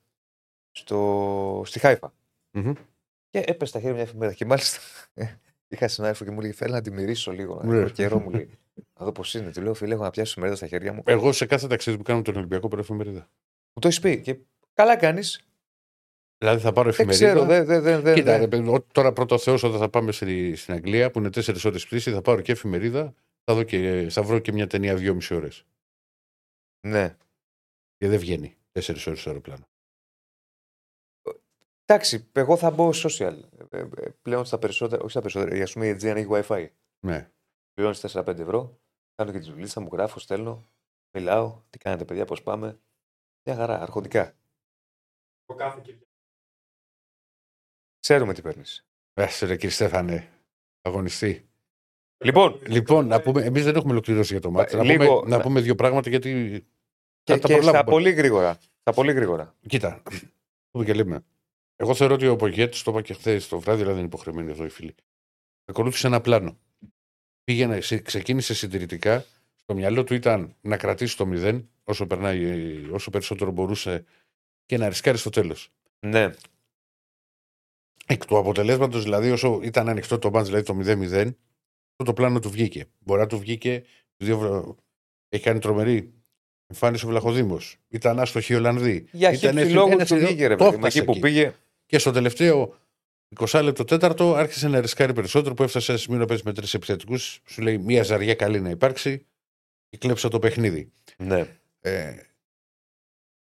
στο... 0.71 1.61
στη 1.65 1.79
Χάιφα. 1.79 2.13
Mm-hmm. 2.53 2.73
Και 3.29 3.39
έπεσε 3.39 3.65
στα 3.65 3.79
χέρια 3.79 3.93
μια 3.93 4.03
εφημερίδα. 4.03 4.37
Και 4.37 4.45
μάλιστα 4.45 4.79
είχα 5.67 5.87
συνάδελφο 5.87 6.23
και 6.23 6.31
μου 6.31 6.41
λέει: 6.41 6.51
Θέλω 6.51 6.73
να 6.73 6.81
τη 6.81 6.91
μυρίσω 6.91 7.31
λίγο. 7.31 7.61
Ναι. 7.63 7.89
καιρό 7.89 8.19
μου 8.19 8.29
λέει. 8.29 8.49
Να 8.99 9.05
δω 9.05 9.11
πώς 9.11 9.33
είναι. 9.33 9.51
Του 9.51 9.61
λέω: 9.61 9.73
Φίλε, 9.73 9.93
έχω 9.93 10.03
να 10.03 10.09
πιάσω 10.09 10.31
εφημερίδα 10.31 10.57
στα 10.57 10.67
χέρια 10.67 10.93
μου. 10.93 11.03
Εγώ 11.05 11.31
σε 11.31 11.45
κάθε 11.45 11.67
ταξίδι 11.67 11.97
που 11.97 12.03
κάνω 12.03 12.21
τον 12.21 12.35
Ολυμπιακό 12.35 12.67
παίρνω 12.67 12.83
εφημερίδα. 12.83 13.29
Μου 13.73 13.81
το 13.81 13.87
έχεις 13.87 13.99
πει. 13.99 14.21
Και 14.21 14.37
καλά 14.73 14.97
κάνεις. 14.97 15.41
Δηλαδή 16.37 16.61
θα 16.61 16.71
πάρω 16.71 16.89
εφημερίδα. 16.89 17.33
Δεν 17.33 17.45
ξέρω, 17.45 17.65
δεν, 17.65 17.81
δεν, 17.83 18.01
δεν, 18.01 18.15
Κοίτα, 18.15 18.47
δε. 18.47 18.79
τώρα 18.91 19.13
πρώτο 19.13 19.37
Θεός 19.37 19.63
όταν 19.63 19.79
θα 19.79 19.89
πάμε 19.89 20.11
στη, 20.11 20.55
στην 20.55 20.73
Αγγλία 20.73 21.11
που 21.11 21.19
είναι 21.19 21.29
τέσσερις 21.29 21.65
ώρες 21.65 21.85
πτήση, 21.85 22.11
θα 22.11 22.21
πάρω 22.21 22.41
και 22.41 22.51
εφημερίδα. 22.51 23.13
Θα, 23.43 23.53
δω 23.53 23.63
και, 23.63 24.07
θα 24.09 24.23
βρω 24.23 24.39
και 24.39 24.51
μια 24.51 24.67
ταινία 24.67 24.95
δυόμιση 24.95 25.35
ώρες. 25.35 25.65
Ναι. 26.87 27.17
Και 27.97 28.07
δεν 28.07 28.19
βγαίνει 28.19 28.57
τέσσερις 28.71 29.07
ώρες 29.07 29.19
στο 29.19 29.29
αεροπλάνο. 29.29 29.67
Εντάξει, 31.85 32.29
εγώ 32.31 32.57
θα 32.57 32.71
μπω 32.71 32.89
social. 32.93 33.39
Ε, 33.69 33.77
ε, 33.77 34.09
πλέον 34.21 34.45
στα 34.45 34.59
περισσότερα, 34.59 35.01
όχι 35.01 35.11
στα 35.11 35.21
περισσότερα, 35.21 35.63
ας 35.63 35.73
πούμε 35.73 35.87
η 35.87 35.91
Aegean 35.91 36.15
έχει 36.15 36.27
WiFi. 36.29 36.67
Ναι. 36.99 37.31
Πληρώνεις 37.77 38.05
4-5 38.15 38.39
ευρώ, 38.39 38.79
κάνω 39.15 39.31
και 39.31 39.39
τι 39.39 39.49
δουλειέ, 39.49 39.65
θα 39.65 39.81
μου 39.81 39.89
γράφω, 39.91 40.19
στέλνω, 40.19 40.69
μιλάω, 41.17 41.61
τι 41.69 41.77
κάνετε 41.77 42.05
παιδιά, 42.05 42.25
πώς 42.25 42.43
πάμε. 42.43 42.79
Μια 43.43 43.55
χαρά, 43.55 43.81
αρχοντικά. 43.81 44.35
Ξέρουμε 47.99 48.33
τι 48.33 48.41
παίρνεις. 48.41 48.85
Έστε 49.13 49.45
ρε 49.45 49.55
κύριε 49.55 49.69
Στέφανε, 49.69 50.29
αγωνιστή. 50.81 51.49
Λοιπόν, 52.25 52.61
λοιπόν 52.67 53.07
να 53.07 53.21
πούμε, 53.21 53.43
εμείς 53.43 53.63
δεν 53.63 53.75
έχουμε 53.75 53.91
ολοκληρώσει 53.91 54.31
για 54.31 54.41
το 54.41 54.51
μάτι. 54.51 54.75
Να, 54.75 54.81
πούμε, 54.81 55.21
να 55.25 55.41
πούμε 55.41 55.61
δύο 55.61 55.75
πράγματα 55.75 56.09
γιατί... 56.09 56.65
Και, 57.23 57.37
και 57.37 57.61
στα 57.61 57.83
πολύ 57.83 58.11
γρήγορα. 58.11 58.57
Στα 58.79 58.93
πολύ 58.93 59.13
γρήγορα. 59.13 59.55
Κοίτα, 59.67 60.03
πούμε 60.71 60.85
και 60.85 60.93
λέμε. 60.93 61.25
Εγώ 61.75 61.95
θεωρώ 61.95 62.13
ότι 62.13 62.27
ο 62.27 62.35
Πογέτη, 62.35 62.83
το 62.83 62.91
είπα 62.91 63.01
και 63.01 63.13
χθες 63.13 63.47
το 63.47 63.59
βράδυ, 63.59 63.81
αλλά 63.81 63.89
δεν 63.89 63.99
είναι 63.99 64.07
υποχρεωμένοι 64.07 64.51
εδώ 64.51 64.65
οι 64.65 64.69
φίλοι. 64.69 64.95
Ακολούθησε 65.65 66.07
ένα 66.07 66.21
πλάνο. 66.21 66.57
Πήγαινε, 67.51 67.79
ξεκίνησε 68.03 68.53
συντηρητικά. 68.53 69.25
Στο 69.55 69.73
μυαλό 69.73 70.03
του 70.03 70.13
ήταν 70.13 70.55
να 70.61 70.77
κρατήσει 70.77 71.17
το 71.17 71.25
μηδέν 71.25 71.69
όσο, 71.83 72.07
περνάει, 72.07 72.41
όσο 72.91 73.09
περισσότερο 73.09 73.51
μπορούσε 73.51 74.05
και 74.65 74.77
να 74.77 74.87
ρισκάρει 74.89 75.17
στο 75.17 75.29
τέλος. 75.29 75.69
Ναι. 75.99 76.29
Εκ 78.05 78.25
του 78.25 78.37
αποτελέσματος, 78.37 79.03
δηλαδή, 79.03 79.31
όσο 79.31 79.59
ήταν 79.63 79.89
ανοιχτό 79.89 80.19
το 80.19 80.29
μάτς, 80.31 80.47
δηλαδή 80.49 80.65
το 80.65 80.73
0-0, 80.79 81.13
αυτό 81.89 82.03
το 82.03 82.13
πλάνο 82.13 82.39
του 82.39 82.49
βγήκε. 82.49 82.85
Μπορεί 82.99 83.19
να 83.21 83.27
του 83.27 83.39
βγήκε. 83.39 83.83
Δύο... 84.17 84.75
Έχει 85.29 85.43
κάνει 85.43 85.59
τρομερή 85.59 86.13
εμφάνιση 86.67 87.05
ο 87.05 87.07
Βλαχοδήμος. 87.07 87.77
Ήταν 87.87 88.19
άστοχοι 88.19 88.53
οι 88.53 88.55
Ολλανδοί. 88.55 89.07
Για 89.11 89.29
Ήταν 89.31 89.39
χίλιους 89.39 89.55
εθνική- 89.57 89.73
λόγους 89.75 89.93
ένας- 89.93 90.07
του 90.07 90.15
βγήκε, 90.15 90.47
ρε 90.47 90.55
το 90.55 90.63
παιδί. 90.63 90.69
Μα 90.69 90.75
έφτασε 90.87 90.97
εκεί 90.97 91.05
που 91.05 91.11
εκεί. 91.11 91.19
πήγε. 91.21 91.53
Και 91.85 91.97
στο 91.99 92.11
τελευταίο 92.11 92.77
20 93.35 93.61
λεπτό 93.63 93.83
τέταρτο 93.83 94.35
άρχισε 94.35 94.67
να 94.67 94.81
ρισκάρει 94.81 95.13
περισσότερο 95.13 95.53
που 95.55 95.63
έφτασε 95.63 95.85
σε 95.85 95.91
ένα 95.91 95.99
σημείο 96.01 96.19
να 96.19 96.25
παίζει 96.25 96.41
με 96.45 96.53
τρεις 96.53 96.73
επιθετικούς. 96.73 97.41
Σου 97.45 97.61
λέει 97.61 97.77
μία 97.77 98.03
ζαριά 98.03 98.35
καλή 98.35 98.61
να 98.61 98.69
υπάρξει 98.69 99.25
και 99.89 99.97
κλέψα 99.97 100.29
το 100.29 100.39
παιχνίδι. 100.39 100.91
Ναι. 101.17 101.57
Ε, 101.79 102.15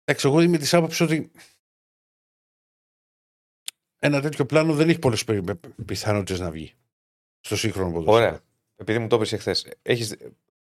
εντάξει, 0.05 0.26
εγώ 0.28 0.41
είμαι 0.41 0.59
της 0.59 0.74
άποψης 0.74 1.01
ότι 1.01 1.30
ένα 3.99 4.20
τέτοιο 4.20 4.47
πλάνο 4.47 4.74
δεν 4.74 4.89
έχει 4.89 4.99
πολλές 4.99 5.24
πιθανότητες 5.87 6.41
να 6.41 6.51
βγει 6.51 6.74
στο 7.41 7.57
σύγχρονο 7.57 7.91
ποδόσφαιρο. 7.93 8.16
Ωραία. 8.16 8.41
Επειδή 8.76 8.99
μου 8.99 9.07
το 9.09 9.16
είπες 9.16 9.32
εχθέ. 9.32 9.55
Έχεις... 9.82 10.16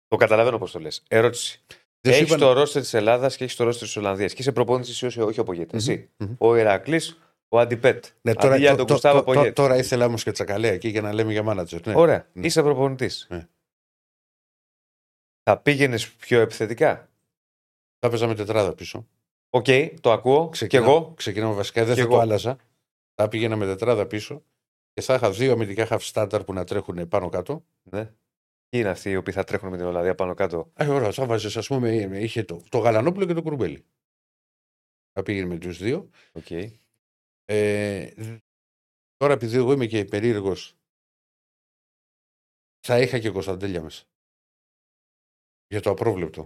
Το 0.09 0.17
καταλαβαίνω 0.17 0.59
πώς 0.59 0.71
το 0.71 0.79
λες. 0.79 1.03
Ερώτηση. 1.09 1.63
Δεν 2.01 2.13
σου 2.13 2.19
Έχεις 2.21 2.35
είπαν- 2.35 2.41
το 2.41 2.53
ρόστερ 2.53 2.83
της 2.83 2.95
Ελλάδας 2.95 3.37
και 3.37 3.45
έχεις 3.45 3.57
το 3.57 3.65
ρόστερ 3.65 3.87
της 3.87 3.97
Ολλανδίας. 3.97 4.33
Και 4.35 4.41
είσαι 4.43 4.53
προπόνηση 4.53 5.07
όχι, 5.07 5.21
όχι 5.21 5.41
ο 5.41 5.45
Πογέτη. 5.45 5.77
Εσύ. 5.77 6.11
Μμμ. 6.17 6.35
Ο 6.39 6.57
Ηρακλής, 6.57 7.19
ο 7.57 7.61
Αντιπέτ. 7.61 8.05
Ναι, 8.23 8.35
τώρα, 8.35 8.53
Αντί 8.55 8.61
για 8.61 8.71
το- 8.71 8.77
τον 8.77 8.87
το- 8.87 8.93
Κουστάβο 8.93 9.19
το- 9.19 9.25
το- 9.25 9.33
Πογέτη. 9.33 9.53
τώρα 9.55 9.77
ήθελα 9.77 10.07
όμως 10.07 10.23
και 10.23 10.31
τσακαλέα 10.31 10.73
εκεί 10.73 10.89
για 10.89 11.01
να 11.01 11.13
λέμε 11.13 11.33
για 11.33 11.43
μάνατζερ. 11.43 11.87
Ναι. 11.87 11.93
Ωραία. 11.97 12.29
Ναι. 12.33 12.47
Είσαι 12.47 12.63
προπονητής. 12.63 13.27
Ναι. 13.31 13.49
Θα 15.43 15.59
πήγαινες 15.59 16.13
πιο 16.13 16.41
επιθετικά; 16.41 17.11
Θα 17.99 18.09
παίζαμε 18.09 18.35
τετράδα 18.35 18.75
πίσω. 18.75 19.07
Οκ, 19.51 19.67
το 20.01 20.13
ακούω. 20.13 20.49
Ξεκινά- 20.49 20.85
Και 20.85 20.91
εγώ. 20.91 21.13
Ξεκινάμε 21.17 21.55
βασικά, 21.55 21.85
δεν 21.85 21.95
Κι 21.95 22.01
θα 22.01 22.07
εγώ. 22.07 22.15
το 22.17 22.21
άλλαζα. 22.21 22.57
Θα 23.15 23.29
πήγαινα 23.29 23.57
με 23.57 23.67
τετράδα 23.67 24.07
πίσω 24.07 24.43
και 24.93 25.01
θα 25.01 25.15
είχα 25.15 25.31
δύο 25.31 25.53
αμυντικά 25.53 25.87
χαφ 25.91 25.99
στάνταρ 26.13 26.41
που 26.47 26.53
να 26.53 26.65
τρέχουν 26.65 27.09
πάνω 27.09 27.29
κάτω. 27.29 27.65
Ναι. 27.83 28.05
Ποιοι 28.69 28.81
είναι 28.85 28.89
αυτοί 28.89 29.11
οι 29.11 29.17
οποίοι 29.17 29.35
θα 29.35 29.45
τρέχουν 29.45 29.69
με 29.69 29.77
την 29.77 29.87
Ολλανδία 29.87 30.15
πάνω 30.15 30.35
κάτω; 30.35 30.59
Α, 30.83 30.87
ωραία, 30.89 31.13
θα 31.13 31.27
βάζεις, 31.27 31.57
ας 31.57 31.67
πούμε, 31.67 31.95
είχε 31.95 32.43
το, 32.45 32.63
το 32.69 32.79
Γαλανόπουλο 32.79 33.27
και 33.27 33.33
το 33.33 33.43
Κουρμπέλι. 33.43 33.85
Θα 35.13 35.23
πήγαινε 35.23 35.47
με 35.47 35.59
τους 35.59 35.79
δύο. 35.79 36.09
Οκ. 36.33 36.47
Ε, 37.49 38.11
τώρα, 39.17 39.33
επειδή 39.33 39.57
εγώ 39.57 39.73
είμαι 39.73 39.87
και 39.87 40.05
περίεργος, 40.05 40.75
θα 42.87 43.01
είχα 43.01 43.19
και 43.19 43.31
Κωνσταντέλια 43.31 43.83
μέσα. 43.83 44.05
Για 45.69 45.81
το 45.81 45.91
απρόβλεπτο. 45.91 46.43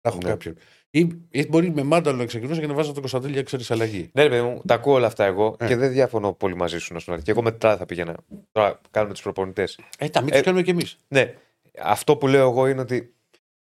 Θα 0.00 0.08
έχω 0.08 0.18
Ναι. 0.18 0.28
κάποιον. 0.28 0.56
Ή, 0.90 1.08
ή 1.30 1.46
μπορεί 1.48 1.70
με 1.70 1.82
μάνταλο 1.82 2.16
να 2.16 2.26
ξεκινούσα 2.26 2.60
και 2.60 2.66
να 2.66 2.74
βάζω 2.74 2.90
τον 2.92 3.00
Κωνσταντέλια, 3.00 3.42
ξέρεις 3.42 3.70
αλλαγή. 3.70 4.10
Ναι, 4.12 4.22
ρε 4.22 4.28
παιδί 4.28 4.42
μου, 4.42 4.62
τα 4.66 4.74
ακούω 4.74 4.94
όλα 4.94 5.06
αυτά 5.06 5.24
εγώ 5.24 5.56
Ε. 5.58 5.66
και 5.66 5.76
δεν 5.76 5.92
διαφωνώ 5.92 6.32
πολύ 6.32 6.54
μαζί 6.56 6.78
σου. 6.78 6.92
Να 6.92 6.98
σου 6.98 7.10
πω. 7.14 7.20
Και 7.20 7.30
εγώ 7.30 7.42
μετά 7.42 7.76
θα 7.76 7.86
πήγαινα. 7.86 8.16
Τώρα 8.52 8.80
κάνουμε 8.90 9.12
τους 9.12 9.22
προπονητές. 9.22 9.78
Ε, 9.98 10.08
τα 10.08 10.20
μην 10.22 10.32
Ε, 10.34 10.38
του 10.38 10.44
κάνουμε 10.44 10.62
κι 10.62 10.70
εμείς. 10.70 10.96
Ναι. 11.08 11.34
Αυτό 11.78 12.16
που 12.16 12.26
λέω 12.26 12.50
εγώ 12.50 12.66
είναι 12.66 12.80
ότι 12.80 13.14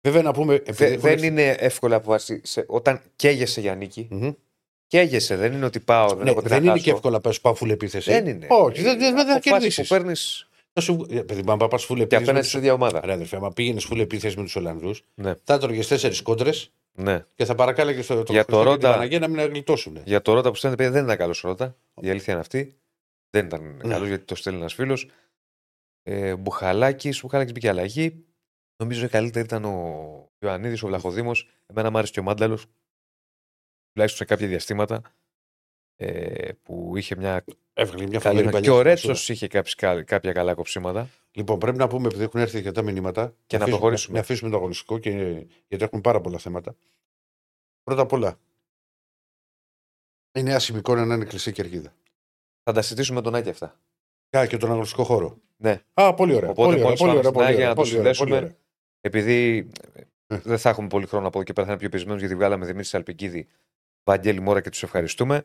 Βέβαια 0.02 0.22
να 0.22 0.34
πούμε. 0.34 0.58
δε- 0.58 0.86
επειδή 0.86 0.96
δεν 0.98 1.14
έχω- 1.18 1.24
είναι 1.26 1.50
εύκολα 1.50 1.96
αποφάση. 1.96 2.42
σε- 2.44 2.66
Όταν 2.68 3.02
καίγεσαι 3.16 3.62
για 3.62 3.76
νίκη, 3.76 4.08
Μμμ. 4.12 4.32
Καίγεσαι. 4.88 5.36
Δεν 5.36 5.54
είναι 5.54 5.66
ότι 5.66 5.80
πάω, 5.80 6.08
δεν 6.08 6.24
Ναι, 6.24 6.30
έχω 6.30 6.42
τι 6.42 6.48
δεν 6.48 6.58
να 6.58 6.64
είναι 6.64 6.72
χάσω. 6.72 6.84
και 6.84 6.92
εύκολο 6.92 7.14
να 7.14 7.22
πας 7.22 7.42
πάω 7.42 7.56
full 7.62 7.70
επίθεση. 7.70 8.12
Δεν 8.12 8.28
είναι. 8.28 8.48
Όχι, 8.50 8.82
δεν, 8.82 9.00
δεν, 9.00 9.16
δεν 9.16 9.26
θα 9.26 9.32
Αποφάσεις 9.36 9.42
κερδίσει. 9.52 9.82
που 9.82 9.88
παίρνεις 9.88 10.50
Θα 10.74 10.82
σου... 10.82 11.06
ε, 11.10 11.22
Παιδί, 11.22 11.44
αν 11.52 11.58
πας 11.58 11.84
full 11.84 11.96
και 11.96 12.02
επίθεση. 12.02 12.04
απέναντι 12.04 12.32
με 12.32 12.42
στην 12.42 12.42
τους- 12.42 12.54
ίδια 12.54 12.74
ομάδα. 12.74 13.02
Ρε 13.06 13.12
αδερφέ, 13.14 13.36
άμα 13.36 13.52
πήγαινες 13.54 13.88
full 13.92 14.00
επίθεση 14.00 14.38
με 14.38 14.44
τους 14.44 14.56
Ολλανδούς, 14.56 15.04
Ναι. 15.16 15.34
θα 15.44 15.54
έτρωγε 15.54 15.84
τέσσερις 15.86 16.22
κόντρες 16.22 16.72
Ναι. 16.94 17.26
και 17.36 17.46
θα 17.46 17.56
παρακάλεγες 17.56 18.04
στο 18.06 18.24
το 18.24 18.34
Για 18.34 18.46
το 18.46 18.56
Χριστό 18.56 18.58
και 18.58 18.64
την 18.64 18.72
Ρόντα- 18.72 18.92
Παναγία 18.92 19.20
να 19.20 19.28
μην 19.28 19.46
γλιτώσουν. 19.52 19.98
Για 20.06 20.22
το 20.22 20.34
Ρότα 20.34 20.50
που 20.50 20.56
στέλνει, 20.56 20.76
παιδιά, 20.76 20.92
δεν 20.92 21.04
ήταν 21.04 21.18
καλός 21.18 21.42
Ρότα. 21.42 21.76
Η 22.02 22.10
αλήθεια 22.10 22.34
είναι 22.34 22.42
αυτή. 22.42 22.76
Δεν 23.30 23.46
ήταν 23.46 23.80
Ναι. 23.84 23.90
καλός 23.94 24.08
γιατί 24.08 24.24
το 24.24 24.36
στέλνει 24.36 24.60
ένας 24.60 24.74
φίλος. 24.74 25.08
Ε, 26.04 26.36
Μπουχαλάκης, 26.36 27.18
ο 27.18 27.20
Μπουχαλάκης 27.22 27.54
μπήκε 27.54 27.70
αλλαγή. 27.70 28.24
Νομίζω 28.78 29.06
η 29.06 29.10
καλύτερη 29.10 29.46
ήταν 29.46 29.66
ο 29.66 30.30
Ιωαννίδης, 30.40 30.84
ο 30.84 30.88
Βλαχοδήμος. 30.88 31.50
Εμένα 31.68 31.90
μου 31.92 31.98
άρεσε 31.98 32.12
και 32.14 32.20
ο 32.20 32.24
Μάνταλος. 32.24 32.66
Τουλάχιστον 33.96 34.28
σε 34.28 34.34
κάποια 34.34 34.48
διαστήματα. 34.48 35.02
Ε, 35.98 36.52
που 36.64 36.98
είχε 36.98 37.16
μια 37.16 37.44
Έβγαλε 37.74 38.08
μια 38.08 38.20
καλή. 38.20 38.36
φοβερή 38.38 38.52
παλιά. 38.52 38.70
Και 38.70 38.76
ο 38.76 38.82
Ρέτσος 38.82 39.08
φασούρα. 39.10 39.34
είχε 39.34 39.48
κάποιες, 39.48 39.76
κα- 39.76 40.04
κάποια 40.04 40.32
καλά 40.32 40.54
κοψίματα. 40.54 41.10
Λοιπόν, 41.32 41.60
πρέπει 41.60 41.78
να 41.78 41.88
πούμε, 41.88 42.08
επειδή 42.08 42.24
έχουν 42.24 42.40
έρθει 42.40 42.58
αρκετά 42.58 42.82
μηνύματα. 42.82 43.24
Και 43.24 43.34
να 43.34 43.64
αφήσουμε- 43.64 43.70
προχωρήσουμε. 43.70 44.16
Να 44.16 44.20
αφήσουμε 44.24 44.50
το 44.52 44.58
αγωνιστικό 44.58 44.98
και, 45.00 45.12
γιατί 45.68 45.84
έχουμε 45.84 46.02
πάρα 46.02 46.22
πολλά 46.22 46.38
θέματα. 46.38 46.76
Πρώτα 47.84 48.02
απ' 48.02 48.12
όλα, 48.12 48.40
η 50.32 50.44
νέα 50.44 50.60
σημικόνα 50.60 51.06
να 51.06 51.16
είναι 51.16 51.26
κλειστή 51.26 51.52
κερκίδα. 51.52 51.94
Θα 52.64 52.72
τα 52.72 52.82
συζητήσουμε 52.82 53.22
τον 53.22 53.36
Άκη 53.36 53.50
αυτά. 53.50 53.80
Κα 54.30 54.48
και 54.48 54.58
τον 54.58 54.72
αγωνιστικό 54.72 55.04
χώρο. 55.04 55.38
Ναι. 55.58 55.82
Α, 55.94 56.14
πολύ 56.14 56.34
ωραία. 56.36 56.50
Οπότε 56.50 56.62
πολύ 56.68 56.74
ωραία, 56.76 56.84
μόλις 56.86 57.00
πολύ 57.00 57.12
πάμε 57.12 57.12
ωραία, 57.12 57.24
στην 57.24 57.34
πολύ 57.34 57.46
Άγια 57.46 57.58
ωραία, 57.58 57.70
να 57.70 57.76
το 57.76 57.82
πολύ 57.82 57.98
ωραία, 58.00 58.14
συνδέσουμε. 58.14 58.30
πολύ 58.30 58.42
ωραία. 58.46 58.58
Επειδή 59.02 59.68
Ε. 60.28 60.38
δεν 60.38 60.58
θα 60.58 60.70
έχουμε 60.70 60.88
πολύ 60.88 61.06
χρόνο 61.06 61.28
από 61.28 61.38
εδώ 61.38 61.46
και 61.46 61.54
πέρα, 61.54 61.66
θα 61.68 61.72
είναι 61.74 61.82
πιο 61.82 61.90
πεισμένος 61.90 62.20
γιατί 62.20 62.36
βγάλαμε 62.36 62.66
Δημήτρη 62.66 62.88
Σαλπικίδη, 62.88 63.48
Βαγγέλη 64.06 64.40
Μόρα 64.40 64.62
και 64.62 64.70
τους 64.70 64.84
ευχαριστούμε. 64.84 65.44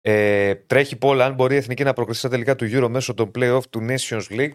Ε, 0.00 0.54
τρέχει 0.54 0.96
πόλα 0.96 1.24
αν 1.24 1.34
μπορεί 1.34 1.54
η 1.54 1.56
Εθνική 1.56 1.84
να 1.84 1.92
προκριθεί 1.92 2.18
στα 2.18 2.28
τελικά 2.28 2.56
του 2.56 2.64
Euro 2.68 2.88
μέσω 2.88 3.14
των 3.14 3.30
playoff 3.34 3.62
του 3.70 3.86
Nations 3.88 4.26
League. 4.30 4.54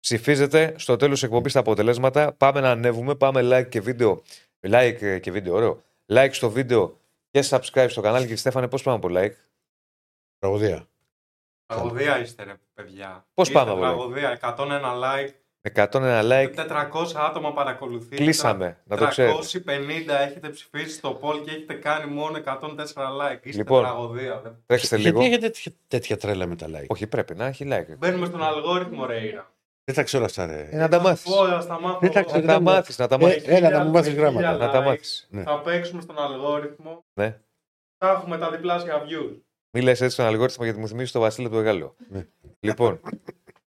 Ψηφίζετε 0.00 0.74
στο 0.76 0.96
τέλος 0.96 1.22
εκπομπής 1.22 1.52
τα 1.52 1.60
αποτελέσματα. 1.60 2.32
Πάμε 2.32 2.60
να 2.60 2.70
ανέβουμε. 2.70 3.14
Πάμε 3.14 3.40
like 3.42 3.68
και 3.68 3.80
βίντεο. 3.80 4.22
Like 4.60 4.96
ε, 5.00 5.18
και 5.18 5.30
βίντεο, 5.30 5.54
ωραίο. 5.54 5.82
Like 6.06 6.30
στο 6.32 6.50
βίντεο 6.50 6.98
και 7.30 7.44
subscribe 7.48 7.86
στο 7.88 8.00
κανάλι. 8.00 8.26
Και 8.26 8.36
Στέφανε, 8.36 8.68
πώς 8.68 8.82
πάμε 8.82 8.96
από 8.96 9.08
like; 9.10 9.34
Τραγωδία. 10.38 10.88
Τραγωδία 11.66 12.20
είστε 12.20 12.42
ρε 12.42 12.54
παιδιά. 12.74 13.26
Πώς 13.34 13.48
Είστε 13.48 13.60
πάμε, 13.60 13.72
Βολέ; 13.72 13.86
Τραγωδία, 13.86 14.38
101 14.40 14.56
like, 15.02 15.32
101 15.74 16.22
like. 16.22 16.50
400 16.54 16.86
άτομα 17.28 17.52
παρακολουθεί. 17.52 18.16
Κλείσαμε, 18.16 18.78
να 18.84 18.96
το 18.96 19.06
ξέρετε. 19.08 19.34
350 19.34 20.10
έχετε 20.28 20.48
ψηφίσει 20.48 20.90
στο 20.96 21.18
poll 21.22 21.42
και 21.44 21.50
έχετε 21.50 21.74
κάνει 21.74 22.12
μόνο 22.12 22.38
104 22.44 22.60
like. 22.60 23.38
Είστε 23.42 23.58
Λοιπόν. 23.58 23.82
τραγωδία. 23.82 24.40
Δε. 24.44 24.48
Τρέξτε 24.66 24.96
Γιατί 24.96 25.10
λίγο. 25.16 25.24
έχετε 25.26 25.46
τέτοια, 25.46 25.72
τέτοια 25.88 26.16
τρέλα 26.16 26.46
με 26.46 26.56
τα 26.56 26.66
like; 26.66 26.86
Όχι, 26.86 27.06
πρέπει 27.06 27.34
να 27.34 27.46
έχει 27.46 27.66
like. 27.72 27.96
Μπαίνουμε 27.98 28.26
στον 28.26 28.42
αλγόριθμο 28.42 29.06
ρε 29.06 29.26
Ήρα. 29.26 29.50
Δεν 29.84 29.94
τα 29.96 30.02
ξέρω 30.02 30.24
αυτά, 30.24 30.46
ρε. 30.46 30.68
Ε, 30.70 30.76
να 30.76 30.88
τα 30.88 31.00
μάθεις. 31.00 31.34
Πω, 31.34 31.46
να 31.46 31.60
στα 31.60 31.80
μάθω. 31.80 31.98
Δεν 32.00 32.12
τα 32.12 32.20
Να 32.20 32.26
ξέρω. 32.26 32.40
τα 32.40 32.46
δεν 32.46 32.62
μου- 32.62 32.68
μάθεις, 32.70 32.98
να 32.98 33.06
τα 33.08 33.14
Ε, 33.14 33.18
μάθει. 33.24 33.42
έλα 33.44 33.70
να 33.70 33.84
μου 33.84 33.90
μάθεις 33.90 34.14
Με 34.14 34.20
γράμματα. 34.20 34.50
χίλια 34.50 34.66
Να 34.66 34.72
τα 34.72 34.80
like, 34.80 34.84
μάθεις. 34.84 35.26
Ναι. 35.30 35.42
Θα 35.42 35.60
παίξουμε 35.60 36.00
στον 36.00 36.18
αλγόριθμο. 36.18 37.04
Ναι. 37.14 37.38
Θα 37.98 38.10
έχουμε 38.10 38.38
τα 38.38 38.50
διπλάσια 38.50 39.02
views. 39.02 39.36
Μη 39.76 39.80
λες 39.82 40.00
έτσι 40.00 40.12
στον 40.14 40.26
αλγόριθμο 40.26 40.64
γιατί 40.64 40.80
μου 40.80 40.88
θυμίζει 40.88 41.12
το 41.12 41.20
Βασίλειο 41.20 41.50
του 41.50 41.58
Εγάλο. 41.58 41.94
Ναι. 42.08 42.26
Λοιπόν. 42.60 43.00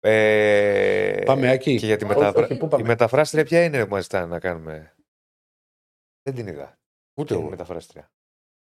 Ε, 0.04 1.22
Πάμε, 1.26 1.50
Άκη. 1.50 1.78
Και 1.78 1.86
για 1.86 1.98
τη 1.98 2.06
Όχι, 2.06 2.14
μεταφρα... 2.14 2.44
όχι, 2.44 2.58
πού 2.58 2.66
η 2.66 2.70
πάμε; 2.70 2.84
μεταφράστρια 2.84 3.44
ποια 3.44 3.64
είναι 3.64 3.84
που 3.86 3.90
μα 3.92 4.02
ζητάνε 4.02 4.26
να 4.26 4.40
κάνουμε; 4.40 4.96
Δεν 6.24 6.36
την 6.36 6.48
είδα. 6.48 6.80
Ούτε 7.14 7.26
Ποια 7.28 7.36
είναι 7.36 7.36
η 7.36 7.40
εγώ. 7.40 7.50
μεταφράστρια; 7.50 8.12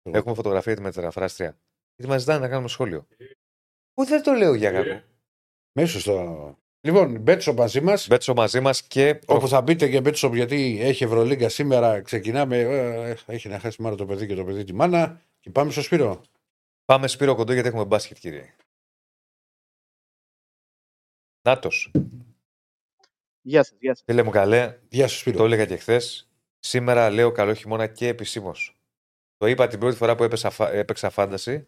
Εγώ. 0.03 0.17
Έχουμε 0.17 0.35
φωτογραφία 0.35 0.75
τη 0.75 0.81
μεταφράστρια. 0.81 1.57
Γιατί 1.95 2.11
μα 2.11 2.17
ζητάνε 2.17 2.39
να 2.39 2.47
κάνουμε 2.47 2.67
σχόλιο. 2.67 3.07
Πού 3.93 4.05
δεν 4.05 4.23
το 4.23 4.31
λέω 4.31 4.53
για 4.53 4.71
κακό. 4.71 5.01
Μέσα 5.79 5.99
στο. 5.99 6.57
Λοιπόν, 6.81 7.19
Μπέτσο 7.19 7.53
μαζί 7.53 7.81
μας. 7.81 8.07
Μπέτσο 8.07 8.33
μαζί 8.33 8.59
μας 8.59 8.83
και. 8.83 9.19
Όπου 9.25 9.47
θα 9.47 9.61
μπείτε 9.61 9.89
και 9.89 10.01
Μπέτσο, 10.01 10.35
γιατί 10.35 10.77
έχει 10.81 11.03
Ευρωλίγκα 11.03 11.49
σήμερα, 11.49 12.01
ξεκινάμε. 12.01 12.57
ε, 12.59 13.15
Έχει 13.25 13.49
να 13.49 13.59
χάσει 13.59 13.81
μάνα 13.81 13.95
το 13.95 14.05
παιδί 14.05 14.27
και 14.27 14.35
το 14.35 14.43
παιδί 14.45 14.63
τη 14.63 14.73
μάνα. 14.73 15.21
Και 15.39 15.49
πάμε 15.49 15.71
στο 15.71 15.81
Σπύρο. 15.81 16.21
Πάμε 16.85 17.07
Σπύρο 17.07 17.35
Κοντό 17.35 17.53
γιατί 17.53 17.67
έχουμε 17.67 17.85
μπάσκετ, 17.85 18.17
κύριε. 18.17 18.55
Νάτο. 21.49 21.69
Γεια 23.41 23.63
σας, 23.63 23.77
γεια 23.79 23.95
σας. 23.95 24.03
Φίλε 24.05 24.23
μου 24.23 24.29
καλέ, 24.29 24.79
Γεια 24.89 25.07
σου, 25.07 25.17
Σπύρο. 25.17 25.37
Το 25.37 25.43
έλεγα 25.45 25.65
και 25.65 25.75
χθες. 25.75 26.29
Σήμερα 26.59 27.09
λέω 27.09 27.31
καλό 27.31 27.53
χειμώνα 27.53 27.87
και 27.87 28.07
επισήμως. 28.07 28.77
Το 29.37 29.47
είπα 29.47 29.67
την 29.67 29.79
πρώτη 29.79 29.95
φορά 29.95 30.15
που 30.15 30.23
έπαιξα, 30.23 30.49
φα- 30.49 30.71
έπαιξα 30.73 31.09
φάνταση. 31.09 31.67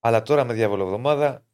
Αλλά 0.00 0.22
τώρα 0.22 0.44
με 0.44 0.52
διαβολοβδομάδα 0.54 1.46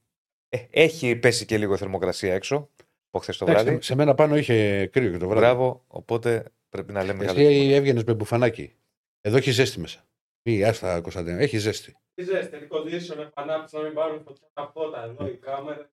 ε, 0.49 0.66
έχει 0.71 1.16
πέσει 1.16 1.45
και 1.47 1.59
λίγο 1.59 1.77
θερμοκρασία 1.77 2.35
έξω. 2.35 2.71
Από 3.11 3.18
χθες 3.23 3.37
το 3.37 3.45
Εντάξει, 3.49 3.64
βράδυ. 3.64 3.83
σε 3.83 3.95
μένα 3.95 4.14
πάνω 4.14 4.37
είχε 4.37 4.87
κρύο 4.87 5.11
και 5.11 5.18
το 5.18 5.29
βράδυ. 5.29 5.41
Μπράβο. 5.45 5.85
Οπότε 5.87 6.45
πρέπει 6.68 6.93
να 6.93 7.05
λέμε 7.05 7.25
καλό 7.25 7.41
Εσύ 7.41 7.53
χειμώνα. 7.55 7.75
έβγαινες 7.75 8.05
με 8.05 8.14
μπουφανάκι. 8.14 8.77
Εδώ 9.21 9.37
έχει 9.37 9.51
ζέστη 9.51 9.81
μέσα. 9.81 10.05
Μη, 10.43 10.64
άστα 10.64 11.01
Κωνσταντίνα, 11.01 11.39
έχει 11.39 11.59
ζέστη. 11.59 11.97
Τι 12.14 12.23
ζέστη, 12.23 12.57
air 12.71 12.77
condition, 12.77 13.18
επανάψει 13.18 13.77
να 13.77 13.83
μην 13.83 13.95
πάρουν 13.95 14.23
φωτιά 14.23 14.49
τα 14.53 14.71
φώτα 14.75 15.03
εδώ, 15.05 15.27
η 15.27 15.37
κάμερα. 15.37 15.91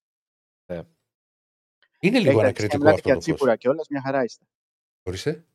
Είναι 1.99 2.19
λίγο 2.19 2.41
Έχετε 2.41 2.47
αρχίσει 2.47 2.67
να 2.67 2.73
ανακριτικό 2.73 2.77
μιλάτε 2.77 2.95
αυτό 2.95 3.07
για 3.09 3.13
το 3.13 3.19
τσίπουρα 3.19 3.51
φως. 3.51 3.59
κιόλας, 3.59 3.87
μια 3.89 4.01
χαρά 4.01 4.23
είστε. 4.23 4.45
Ορίστε. 5.03 5.45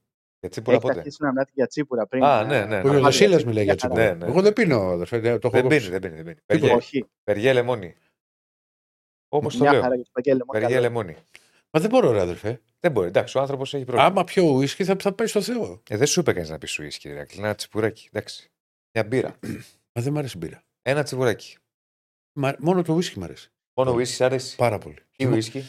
Έτσι 0.41 0.63
πολλά 0.63 0.77
Έχετε 0.77 0.93
πότε; 0.93 1.01
αρχίσει 1.01 1.23
να 1.23 1.29
μιλάτε 1.29 1.51
για 1.55 1.67
τσίπουρα 1.67 2.07
πριν. 2.07 2.23
Α, 2.25 2.41
ε, 2.41 2.45
ναι, 2.45 2.65
ναι, 2.65 2.89
Ο 2.89 2.93
ναι. 2.93 2.99
Ιωσήλα 2.99 3.37
για 3.37 3.47
μιλάει 3.47 3.65
για 3.65 3.77
χαρά. 3.81 3.95
τσίπουρα. 3.95 4.15
Ναι, 4.15 4.25
ναι. 4.25 4.31
Εγώ 4.31 4.41
δεν 4.43 4.53
πίνω, 4.53 4.79
αδερφέ. 4.81 5.21
Το 5.21 5.29
έχω 5.29 5.51
Δεν 5.51 5.63
κόψει. 5.63 5.79
πίνει, 5.79 5.91
δεν 5.91 6.01
πίνει. 6.01 6.15
Δεν 6.15 6.25
πίνει. 6.25 6.35
Τίποτα. 6.35 6.45
Περιέ, 6.47 6.75
Όχι, 6.75 7.05
περιέ 7.25 7.53
λεμόνι. 7.53 7.95
Όπω 9.29 9.49
το 9.51 9.57
μια 9.61 9.73
λέω. 9.73 9.81
χαρά 9.83 9.95
για 9.95 10.05
το 10.05 10.11
Παγγέλη. 10.13 10.39
μόνο 10.47 10.53
Περιέ 10.53 10.69
καλό. 10.77 10.81
λεμόνι. 10.89 11.17
Μα 11.71 11.81
δεν 11.81 11.91
μπορώ, 11.91 12.11
ρε 12.13 12.21
αδερφέ. 12.21 12.61
Δεν 12.81 12.93
μπορεί. 12.93 13.07
Εντάξει, 13.09 13.39
ο 13.39 13.41
άνθρωπος 13.41 13.75
έχει 13.75 13.85
πρόβλημα. 13.85 14.09
Άμα 14.09 14.25
πιω 14.25 14.45
ουίσκι 14.45 14.85
θα, 14.85 14.97
θα 15.01 15.13
πάει 15.13 15.27
στο 15.27 15.43
Θεό. 15.43 15.83
Ε, 15.89 15.97
δεν 15.97 16.07
σου 16.07 16.21
είπε 16.21 16.33
κανείς 16.33 16.49
να 16.49 16.59
πεις 16.59 16.71
σου 16.71 16.83
ίσκι, 16.83 17.01
κύριε 17.01 17.17
Ρακλή. 17.17 17.39
Ένα 17.41 17.55
τσιπουράκι. 17.55 18.09
Εντάξει. 18.13 18.51
Μια 18.95 19.05
μπύρα. 19.05 19.39
Μα 19.93 20.03
δεν 20.03 20.13
μ' 20.13 20.19
αρέσει 20.19 20.37
η 20.37 20.39
μπύρα. 20.45 20.63
Ένα 20.83 21.03
τσιπουράκι. 21.03 21.57
Μα, 22.33 22.55
μόνο 22.59 22.83
το 22.83 22.93
ουίσκι 22.93 23.19
μ' 23.19 23.23
αρέσει. 23.25 23.51
Μόνο 23.75 23.93
ουίσκι 23.93 24.25
αρέσει. 24.25 24.57
Πάρα 24.57 24.79
πολύ. 24.79 24.97
Τι 25.17 25.27
ουίσκι; 25.27 25.65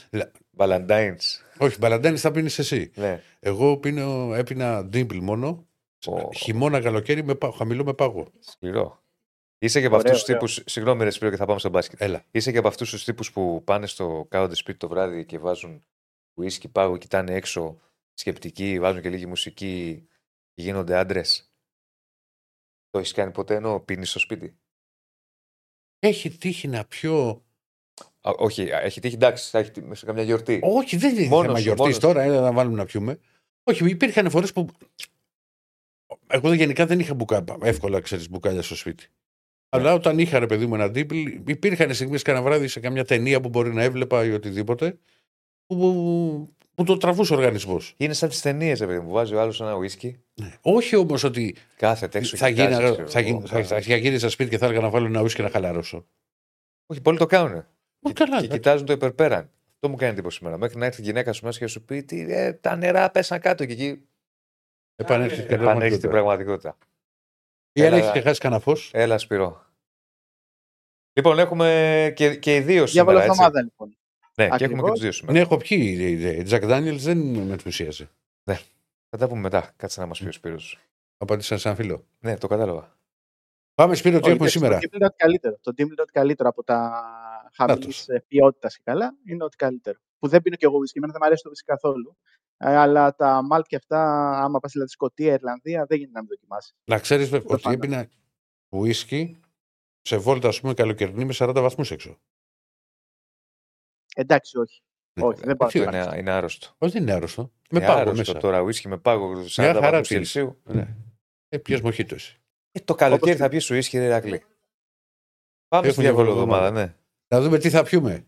Λα- 0.54 0.68
Βαλαντάιν. 0.68 1.18
Όχι, 1.58 1.78
μπαλαντάνη 1.78 2.18
θα 2.18 2.32
πίνεις 2.32 2.60
εσύ. 2.60 2.92
Ναι. 2.96 3.24
Εγώ 3.40 3.78
πίνω, 3.78 4.34
έπινα 4.34 4.86
ντύμπλ 4.86 5.18
μόνο. 5.18 5.68
Ω. 6.06 6.32
Χειμώνα, 6.34 6.82
καλοκαίρι, 6.82 7.24
με, 7.24 7.36
πά- 7.36 7.54
χαμηλό 7.56 7.84
με 7.84 7.94
πάγο. 7.94 8.32
Σκληρό. 8.40 9.02
Είσαι 9.58 9.80
και 9.80 9.86
από 9.86 9.96
Ωραίο, 9.96 10.12
αυτούς 10.12 10.26
τους 10.26 10.36
ωραίο. 10.36 10.48
τύπους. 10.50 10.72
Συγγνώμη, 10.72 11.04
ρε 11.04 11.10
Σπύρο, 11.10 11.32
και 11.32 11.38
θα 11.38 11.46
πάμε 11.46 11.60
στο 11.60 11.70
μπάσκετ. 11.70 12.02
Έλα. 12.02 12.26
Είσαι 12.32 12.52
και 12.52 12.58
από 12.58 12.68
αυτούς 12.68 12.90
τους 12.90 13.04
τύπους 13.04 13.32
που 13.32 13.64
πάνε 13.64 13.88
στο 13.88 14.26
κάθονται 14.30 14.56
σπίτι 14.56 14.78
το 14.78 14.88
βράδυ 14.88 15.26
και 15.26 15.40
βάζουν 15.40 15.86
ουίσκι, 16.34 16.68
πάγο, 16.70 16.98
κοιτάνε 16.98 17.34
έξω 17.34 17.80
σκεπτικοί, 18.14 18.80
βάζουν 18.80 19.02
και 19.02 19.10
λίγη 19.10 19.26
μουσική 19.26 20.08
και 20.54 20.62
γίνονται 20.62 20.98
άντρες. 20.98 21.52
Το 22.90 23.00
έχεις 23.00 23.12
κάνει 23.12 23.32
ποτέ 23.32 23.56
ενώ 23.56 23.80
πίνεις 23.80 24.10
στο 24.10 24.20
σπίτι; 24.20 24.58
Έχει 26.00 26.30
τύχει 26.38 26.68
να 26.68 26.86
πιω. 26.86 27.44
Α, 28.26 28.32
όχι, 28.38 28.62
έχει 28.62 29.00
τύχει 29.00 29.16
εντάξει, 29.16 29.50
θα 29.50 29.60
έχει 29.60 29.72
τύχει 29.72 29.88
σε 29.92 30.06
καμιά 30.06 30.24
γιορτή. 30.24 30.60
Όχι, 30.64 30.98
δεν 30.98 31.16
είναι 31.16 31.28
Μόνος 31.28 31.46
θέμα 31.46 31.58
σου, 31.58 31.64
γιορτής 31.64 31.86
μόνος 31.86 32.00
τώρα, 32.00 32.22
έλα 32.22 32.42
να 32.42 32.52
βάλουμε 32.52 32.78
να 32.78 32.86
πιούμε. 32.86 33.20
Όχι, 33.64 33.90
υπήρχαν 33.90 34.30
φορές 34.30 34.54
που. 34.54 34.68
Εγώ 36.28 36.54
γενικά 36.54 36.86
δεν 36.86 37.00
είχα 37.00 37.14
μπουκα... 37.14 37.44
εύκολα 37.62 38.00
ξέρεις, 38.00 38.30
μπουκάλια 38.30 38.62
στο 38.62 38.76
σπίτι. 38.76 39.08
Αλλά 39.70 39.94
όταν 39.94 40.20
είχα 40.20 40.40
ρε 40.40 40.46
παιδί 40.46 40.66
μου 40.66 40.76
ένα 40.76 40.90
ντύπλ, 40.90 41.18
υπήρχαν 41.46 41.94
στιγμές 41.94 42.22
κανένα 42.22 42.44
βράδυ 42.44 42.68
σε 42.68 42.80
καμιά 42.80 43.06
ταινία 43.06 43.42
που 43.42 43.50
μπορεί 43.50 43.74
να 43.74 43.84
έβλεπα 43.84 44.26
ή 44.26 44.32
οτιδήποτε, 44.32 44.98
που, 45.66 45.78
που, 45.78 46.54
που 46.76 46.84
το 46.84 46.98
τραβούσε 46.98 47.34
ο 47.34 47.38
οργανισμός. 47.38 47.94
Είναι 47.98 48.14
σαν 48.14 48.30
τις 48.30 48.42
ταινίες, 48.42 48.80
ρε 48.80 48.86
παιδί 48.86 49.00
μου. 49.00 49.12
Βάζει 49.12 49.36
ο 49.36 49.42
άλλος 49.42 49.62
ένα 49.62 49.74
ουίσκι, 49.74 50.18
Όχι 50.62 50.96
όμως 50.96 51.24
ότι 51.24 51.56
κάθεται 51.76 52.18
έξω. 52.18 52.38
θα, 52.38 52.50
κοιτάζει, 52.50 52.74
γίνα, 52.74 52.94
ξέρω 52.94 53.08
θα, 53.08 53.20
εγώ, 53.20 53.28
γίνα, 53.28 53.48
θα, 53.48 53.64
θα, 53.64 53.82
θα 53.82 53.96
γύριζα 53.96 54.30
σπίτι 54.30 54.50
και 54.50 54.58
θα 54.58 54.66
έλεγα 54.66 54.82
να 54.82 54.90
βάλω 54.90 55.06
ένα 55.06 55.22
ουίσκι 55.22 55.38
και 55.38 55.44
να 55.44 55.50
χαλαρώσω. 55.50 56.06
Όχι, 56.86 57.02
πολλοί 57.02 57.18
το 57.18 57.26
κάνουν. 57.26 57.66
Μα 58.04 58.12
Και, 58.12 58.14
καλά, 58.24 58.30
και 58.40 58.46
εντάξει. 58.46 58.60
κοιτάζουν 58.62 58.86
το 58.86 58.94
υπερπέραν. 58.94 59.50
Αυτό 59.74 59.90
μου 59.90 59.96
κάνει 59.96 60.12
εντύπωση 60.12 60.38
σήμερα. 60.38 60.58
Μέχρι 60.58 60.78
να 60.78 60.86
έρθει 60.86 61.02
η 61.02 61.04
γυναίκα 61.04 61.34
σου 61.34 61.46
μέσα 61.46 61.60
και 61.60 61.68
σου 61.68 61.84
πει 61.84 62.04
τι, 62.04 62.26
ε, 62.34 62.54
τα 62.54 62.76
νερά 62.76 63.12
πέσαν 63.12 63.40
κάτω 63.40 63.66
και 63.66 63.72
εκεί 63.74 64.08
Επανέρχεται 64.96 65.42
στην 65.42 65.54
επανέρχεται 65.62 65.96
στην 65.96 66.10
πραγματικότητα. 66.10 66.10
πραγματικότητα. 66.10 66.78
Ή 67.74 67.82
αν 67.82 67.88
Έλα, 67.94 67.98
έχει 67.98 68.12
και 68.12 68.22
χάσει 68.22 68.40
κανένα 68.40 68.62
φως. 68.62 68.92
Έλα, 68.94 69.18
Σπυρό. 69.18 69.66
Λοιπόν, 71.14 71.40
έχουμε 71.40 72.14
και, 72.16 72.36
και 72.36 72.56
οι 72.56 72.60
δύο 72.60 72.86
σήμερα. 72.86 72.90
Διάβολο 72.92 73.18
Έτσι. 73.18 73.30
εβδομάδα 73.30 73.62
λοιπόν. 73.62 73.98
Ναι, 74.36 74.48
και 74.48 74.54
Ακριβώς. 74.54 74.62
έχουμε 74.72 74.82
και 74.88 74.92
τους 74.94 75.02
δύο 75.02 75.12
σήμερα. 75.12 75.34
Ναι, 75.34 75.40
έχω 75.40 75.58
πιει. 75.58 76.44
Τζακ 76.44 76.66
Ντάνιελς 76.66 77.04
δεν 77.04 77.18
με 77.18 77.52
ενθουσίαζε. 77.52 78.10
Θα 79.16 79.18
τα 79.18 79.28
πούμε 79.28 79.42
μετά. 79.42 79.72
Κάτσε 79.76 80.00
να 80.00 80.06
μας 80.06 80.20
πει 80.20 80.28
ο 80.28 80.32
Σπύρος. 80.32 80.80
Απάντησα 81.18 81.58
σαν 81.58 81.76
φίλο. 81.76 82.06
Ναι, 82.20 82.38
το 82.38 82.48
κατάλαβα. 82.48 82.98
Πάμε 83.76 83.96
Σπύρο, 83.96 84.20
τι 84.20 84.24
Όχι, 84.24 84.32
έχουμε 84.32 84.50
εντάξει, 84.50 84.58
σήμερα. 84.58 84.80
Το 84.80 84.88
Team 84.88 84.94
είναι 84.96 85.06
ότι 85.06 85.16
καλύτερο. 85.18 85.58
Το 85.62 85.72
Team 85.72 85.80
είναι 85.80 86.02
ότι 86.02 86.12
καλύτερο 86.12 86.50
από 86.50 86.64
τα 86.64 87.04
χαμηλής 87.54 88.08
Νάτος. 88.08 88.26
ποιότητας 88.28 88.76
και 88.76 88.82
καλά. 88.86 89.16
Είναι 89.26 89.44
ότι 89.44 89.56
καλύτερο. 89.56 90.00
Που 90.20 90.28
δεν 90.28 90.42
πίνω 90.42 90.56
κι 90.56 90.66
εγώ 90.66 90.78
whisky. 90.78 90.96
Εμένα 90.96 91.12
δεν 91.12 91.22
μου 91.22 91.28
αρέσει 91.28 91.44
το 91.44 91.50
whisky 91.50 91.66
καθόλου. 91.66 92.18
Ε, 92.58 92.76
αλλά 92.76 93.16
τα 93.16 93.42
μάλτ 93.44 93.66
και 93.66 93.76
αυτά, 93.76 94.32
άμα 94.44 94.60
πας 94.60 94.72
δηλαδή 94.72 94.90
Σκωτία, 94.90 95.34
Ιρλανδία, 95.34 95.86
δεν 95.86 95.98
γίνεται 95.98 96.14
να 96.14 96.20
μην 96.20 96.30
δοκιμάσεις. 96.30 96.76
Να 96.86 97.00
ξέρεις 97.00 97.32
ότι 97.34 97.46
πάντα. 97.46 97.72
έπινα 97.72 98.10
ουίσκι 98.70 99.42
σε 100.02 100.18
βόλτα, 100.18 100.48
ας 100.48 100.62
πούμε, 100.62 100.74
καλοκαιρινή 100.74 101.26
με 101.26 101.34
40 101.38 101.52
βαθμούς 101.62 101.92
έξω. 101.92 102.20
Εντάξει, 104.16 104.58
όχι. 104.58 104.82
Ναι. 105.14 105.26
όχι, 105.26 105.42
δεν 105.44 105.58
πάω 105.58 105.70
Τι 105.70 105.80
να 105.80 105.98
Είναι, 105.98 106.18
είναι 106.18 106.32
άρρωστο. 106.32 106.76
Όχι, 106.78 106.92
δεν 106.94 107.02
είναι 107.02 107.12
άρρωστο. 107.12 107.52
Με 107.70 107.80
είναι 107.80 107.88
πάγο 107.88 108.00
άρρωστο 108.00 108.18
μέσα. 108.18 108.38
τώρα. 108.38 108.62
Ουίσκι 108.62 108.88
με 108.88 108.98
πάγο 108.98 109.32
40 109.32 109.48
χαρά 109.56 109.80
βαθμούς 109.80 110.08
πίνεις. 110.08 110.32
Κελσίου. 110.32 110.62
Ναι. 110.64 110.96
Ε, 111.50 111.58
πιες 111.58 111.82
μοχίτο 111.82 112.16
εσύ. 112.16 112.43
Ε, 112.76 112.80
το 112.80 112.96
καλοκαίρι 112.96 113.32
Όπως 113.32 113.42
θα 113.42 113.50
πει 113.50 113.60
σου 113.60 113.76
ίσχυ, 113.76 113.98
ρε 113.98 114.06
Ηρακλή. 114.06 114.44
Πάμε 115.68 115.90
στη 115.90 116.02
Έχουμε 116.02 116.04
διαβολή 116.06 116.30
εβδομάδα. 116.30 116.68
εβδομάδα, 116.68 116.86
ναι. 116.86 116.96
Να 117.28 117.42
δούμε 117.42 117.58
τι 117.58 117.70
θα 117.70 117.84
πιούμε. 117.84 118.28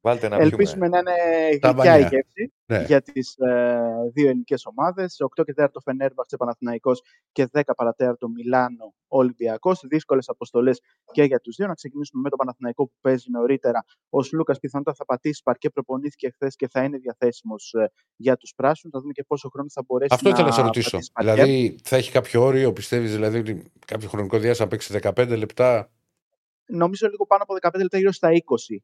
Βάλτε 0.00 0.28
να 0.28 0.36
Ελπίζουμε 0.36 0.88
πιούμε. 0.88 0.88
να 0.88 0.98
είναι 0.98 1.58
Τα 1.58 1.70
γλυκιά 1.70 1.96
η 1.98 2.00
μπανιά. 2.00 2.08
γεύση 2.08 2.52
Ναι. 2.70 2.84
για 2.86 3.02
τις 3.02 3.34
ε, 3.38 3.80
δύο 4.12 4.28
ελληνικές 4.28 4.66
ομάδες. 4.66 5.16
8 5.40 5.44
και 5.44 5.54
4 5.56 5.66
το 5.72 5.80
Φενέρμπαχτσε 5.80 6.36
Παναθηναϊκός 6.36 7.02
και 7.32 7.48
10 7.52 7.60
παρατέταρτο 7.76 8.28
Μιλάνο 8.28 8.94
Ολυμπιακός. 9.08 9.80
Δύσκολες 9.88 10.28
αποστολές 10.28 10.80
και 11.12 11.22
για 11.22 11.40
τους 11.40 11.56
δύο. 11.56 11.66
Να 11.66 11.74
ξεκινήσουμε 11.74 12.22
με 12.22 12.28
τον 12.28 12.38
Παναθηναϊκό 12.38 12.84
που 12.86 12.94
παίζει 13.00 13.30
νωρίτερα. 13.30 13.84
Ο 14.10 14.18
Λούκας 14.32 14.58
πιθανότατα 14.58 14.96
θα 14.96 15.04
πατήσει 15.04 15.42
παρκέ, 15.44 15.70
προπονήθηκε 15.70 16.30
χθες 16.30 16.56
και 16.56 16.68
θα 16.68 16.82
είναι 16.82 16.98
διαθέσιμος 16.98 17.74
για 18.16 18.36
τους 18.36 18.52
πράσινους. 18.56 18.94
Θα 18.94 19.00
δούμε 19.00 19.12
και 19.12 19.24
πόσο 19.26 19.48
χρόνο 19.48 19.68
θα 19.72 19.82
μπορέσει 19.86 20.14
Αυτό 20.14 20.28
να 20.28 20.34
ήθελα 20.34 20.48
να 20.48 20.54
σε 20.54 20.62
ρωτήσω. 20.62 20.90
πατήσει 20.90 21.10
παρκέ. 21.12 21.32
Δηλαδή, 21.42 21.78
θα 21.84 21.96
έχει 21.96 22.10
κάποιο 22.10 22.42
όριο, 22.42 22.72
πιστεύεις 22.72 23.12
δηλαδή 23.12 23.38
ότι 23.38 23.72
κάποιο 23.86 24.08
χρονικό 24.08 24.38
διάστημα 24.38 24.68
θα 24.68 24.76
παίξει 24.76 24.98
15 25.32 25.36
λεπτά; 25.38 25.90
Νομίζω 26.70 27.08
λίγο 27.08 27.26
πάνω 27.26 27.42
από 27.42 27.54
15 27.60 27.80
λεπτά, 27.80 27.98
γύρω 27.98 28.12
στα 28.12 28.28
20. 28.28 28.32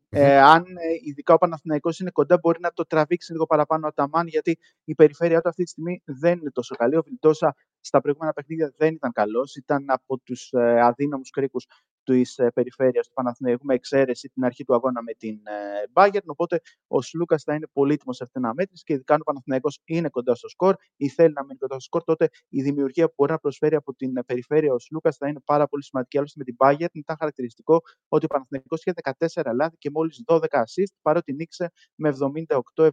Ε, 0.09 0.41
αν 0.41 0.63
ε, 0.63 1.09
ειδικά 1.09 1.35
ο 1.35 1.39
Παναθηναϊκός 1.39 1.99
είναι 1.99 2.11
κοντά, 2.11 2.39
μπορεί 2.43 2.61
να 2.61 2.71
το 2.73 2.87
τραβήξει 2.87 3.33
λίγο 3.33 3.47
παραπάνω 3.47 3.87
ο 3.87 3.89
Αταμάν, 3.89 4.27
γιατί 4.27 4.59
η 4.85 4.95
περιφέρειά 4.95 5.41
του 5.41 5.49
αυτή 5.49 5.63
τη 5.63 5.71
στιγμή 5.71 6.03
δεν 6.05 6.39
είναι 6.39 6.51
τόσο 6.51 6.75
καλή. 6.75 6.97
Ο 6.97 7.03
Βιλντόσα 7.03 7.55
στα 7.81 8.01
προηγούμενα 8.01 8.33
παιχνίδια 8.33 8.73
δεν 8.77 8.95
ήταν 8.95 9.13
καλός. 9.13 9.57
Ήταν 9.57 9.85
από 9.87 10.19
τους 10.19 10.53
ε, 10.53 10.81
αδύναμους 10.81 11.31
κρίκους 11.31 11.67
της 12.07 12.39
ε, 12.39 12.51
περιφέρειας 12.55 13.07
του 13.07 13.13
Παναθηναϊκού, 13.13 13.65
με 13.65 13.75
εξαίρεση 13.75 14.29
την 14.29 14.45
αρχή 14.45 14.65
του 14.65 14.75
αγώνα 14.75 15.03
με 15.03 15.13
την 15.13 15.35
ε, 15.45 15.91
Bayern. 15.93 16.25
Οπότε 16.27 16.61
ο 16.87 17.03
Σλούκας 17.03 17.43
θα 17.43 17.55
είναι 17.55 17.67
πολύτιμο 17.73 18.13
σε 18.13 18.23
αυτήν 18.23 18.41
την 18.41 18.51
αναμέτρηση 18.51 18.85
και 18.85 18.93
ειδικά 18.93 19.15
αν 19.15 19.21
ο 19.21 19.25
Παναθηναϊκός 19.25 19.81
είναι 19.85 20.09
κοντά 20.09 20.35
στο 20.35 20.49
σκορ 20.49 20.77
ή 20.97 21.09
θέλει 21.09 21.33
να 21.33 21.45
μείνει 21.45 21.59
κοντά 21.59 21.75
στο 21.75 21.83
σκορ, 21.83 22.05
τότε 22.05 22.29
η 22.49 22.63
δημιουργία 22.63 23.07
που 23.07 23.15
μπορεί 23.17 23.33
να 23.33 23.39
προσφέρει 23.39 23.75
από 23.75 23.95
την 23.95 24.17
ε, 24.17 24.23
περιφέρεια 24.23 24.73
ο 24.73 24.79
Σλούκας 24.79 25.17
θα 25.17 25.29
είναι 25.29 25.41
πάρα 25.45 25.69
πολύ 25.69 25.85
σημαντική. 25.85 26.19
Άλλωστε 26.19 26.39
με 26.39 26.45
την 26.45 26.57
Bayern 26.59 26.93
ήταν 26.93 27.17
χαρακτηριστικό 27.19 27.81
ότι 28.09 28.25
ο 28.25 28.29
Παναθηναϊκός 28.29 28.85
είχε 28.85 28.93
14 29.43 29.55
λάθη 29.55 29.77
και 29.77 29.91
μόλις 29.91 30.23
12 30.27 30.39
assist, 30.41 30.95
παρότι 31.03 31.33
νίκησε 31.33 31.73
με 31.95 32.13
78-71. 32.47 32.89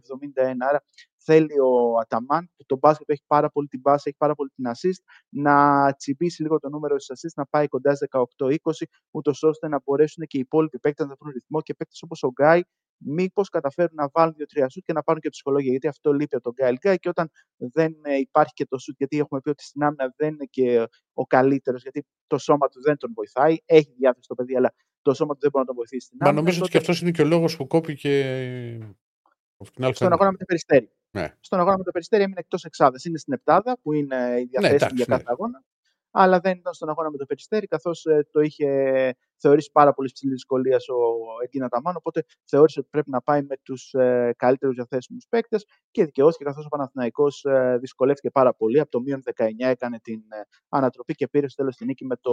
Άρα 0.58 0.82
θέλει 1.24 1.58
ο 1.60 1.98
Αταμάν, 2.00 2.50
που 2.56 2.64
το 2.66 2.76
μπάσκετ 2.76 3.10
έχει 3.10 3.22
πάρα 3.26 3.50
πολύ 3.50 3.68
την 3.68 3.80
μπάσα, 3.80 4.02
έχει 4.04 4.16
πάρα 4.16 4.34
πολύ 4.34 4.50
την 4.54 4.64
assist, 4.74 5.02
να 5.28 5.92
τσιμπήσει 5.92 6.42
λίγο 6.42 6.58
το 6.58 6.68
νούμερο 6.68 6.96
της 6.96 7.10
assist, 7.12 7.32
να 7.36 7.46
πάει 7.46 7.68
κοντά 7.68 7.94
στις 7.94 8.08
18-20, 8.36 8.86
ούτως 9.10 9.42
ώστε 9.42 9.68
να 9.68 9.80
μπορέσουν 9.84 10.24
και 10.26 10.36
οι 10.36 10.40
υπόλοιποι 10.40 10.78
παίκτες 10.78 11.06
να 11.06 11.14
βρουν 11.20 11.32
ρυθμό 11.32 11.60
και 11.62 11.74
παίκτες 11.74 12.02
όπως 12.02 12.22
ο 12.22 12.28
Γκάι, 12.30 12.60
μήπως 12.96 13.48
καταφέρουν 13.48 13.94
να 13.94 14.08
βάλουν 14.12 14.34
δύο-τρία 14.36 14.68
σουτ 14.68 14.84
και 14.84 14.92
να 14.92 15.02
πάρουν 15.02 15.20
και 15.20 15.28
ψυχολογία. 15.28 15.70
Γιατί 15.70 15.88
αυτό 15.88 16.12
λείπει 16.12 16.34
από 16.34 16.44
τον 16.44 16.52
Γκάιλ 16.52 16.76
Γκάι 16.78 16.96
και 16.98 17.08
όταν 17.08 17.30
δεν 17.56 17.94
ε, 18.02 18.16
υπάρχει 18.18 18.52
και 18.52 18.66
το 18.66 18.78
σουτ, 18.78 18.94
γιατί 18.98 19.18
έχουμε 19.18 19.40
πει 19.40 19.48
ότι 19.50 19.62
στην 19.64 19.82
άμυνα 19.84 20.12
δεν 20.16 20.32
είναι 20.32 20.44
και 20.44 20.86
ο 21.12 21.26
καλύτερος, 21.26 21.82
γιατί 21.82 22.06
το 22.26 22.38
σώμα 22.38 22.68
του 22.68 22.80
δεν 22.82 22.96
τον 22.96 23.12
βοηθάει. 23.14 23.56
Έχει 23.64 23.92
διάθεση 23.98 24.28
το 24.28 24.34
παιδί, 24.34 24.56
αλλά 24.56 24.74
το 25.02 25.14
σώμα 25.14 25.34
του 25.34 25.40
δεν 25.40 25.50
μπορεί 25.50 25.64
να 25.64 25.70
τον 25.72 25.76
βοηθήσει 25.76 26.06
στην 26.06 26.18
Μα 26.20 26.26
άμυνα. 26.28 26.42
νομίζω 26.42 26.58
ότι 26.62 26.66
τότε 26.66 26.70
και 26.70 26.78
αυτός 26.78 27.00
είναι 27.00 27.10
και 27.10 27.22
ο 27.22 27.24
λόγος 27.26 27.56
που 27.56 27.66
κόπηκε. 27.66 28.12
από 29.56 29.70
την 29.70 29.84
άλλη 29.84 29.94
Στον 29.94 30.08
φανέλα. 30.08 30.14
αγώνα 30.14 30.30
με 30.30 30.36
το 30.38 30.44
Περιστέρι. 30.44 30.90
Ναι. 31.14 31.34
Στον 31.40 31.58
αγώνα 31.60 31.76
με 31.76 31.84
το 31.84 31.90
Περιστέρι 31.90 32.22
έμεινε 32.22 32.40
εκτός 32.40 32.64
εξάδας. 32.64 33.04
Είναι 33.04 33.18
στην 33.18 33.32
Επτάδα 33.32 33.78
που 33.82 33.92
είναι 33.92 34.16
η 34.40 34.44
διαθέσιμη 34.44 34.74
εντάξει, 34.74 34.94
για 34.94 35.04
ναι. 35.08 35.14
κάθε 35.14 35.24
αγώνα. 35.26 35.64
Αλλά 36.10 36.40
δεν 36.40 36.56
ήταν 36.56 36.74
στον 36.74 36.88
αγώνα 36.88 37.10
με 37.10 37.16
το 37.16 37.24
Περιστέρι, 37.24 37.66
καθώς 37.66 38.06
το 38.30 38.40
είχε 38.40 38.68
θεωρήσει 39.36 39.70
πάρα 39.72 39.92
πολύ 39.92 40.10
ψηλή 40.12 40.32
δυσκολία 40.32 40.76
ο 40.76 41.42
Εγκίνα 41.44 41.68
Ταμάν. 41.68 41.96
Οπότε 41.96 42.24
θεώρησε 42.44 42.80
ότι 42.80 42.88
πρέπει 42.90 43.10
να 43.10 43.22
πάει 43.22 43.42
με 43.42 43.56
τους 43.62 43.92
ε, 43.92 44.34
καλύτερους 44.36 44.74
διαθέσιμους 44.74 45.26
παίκτες 45.28 45.66
και 45.90 46.04
δικαιώθηκε 46.04 46.44
καθώς 46.44 46.64
ο 46.64 46.68
Παναθηναϊκός 46.68 47.44
ε, 47.44 47.76
δυσκολεύτηκε 47.80 48.30
πάρα 48.30 48.54
πολύ. 48.54 48.80
Από 48.80 48.90
το 48.90 49.00
μείον 49.00 49.22
19 49.34 49.46
έκανε 49.56 49.98
την 50.02 50.20
ε, 50.28 50.40
ανατροπή 50.68 51.14
και 51.14 51.28
πήρε 51.28 51.48
στο 51.48 51.56
τέλος 51.56 51.76
τη 51.76 51.84
νίκη 51.84 52.04
με 52.04 52.16
το 52.16 52.32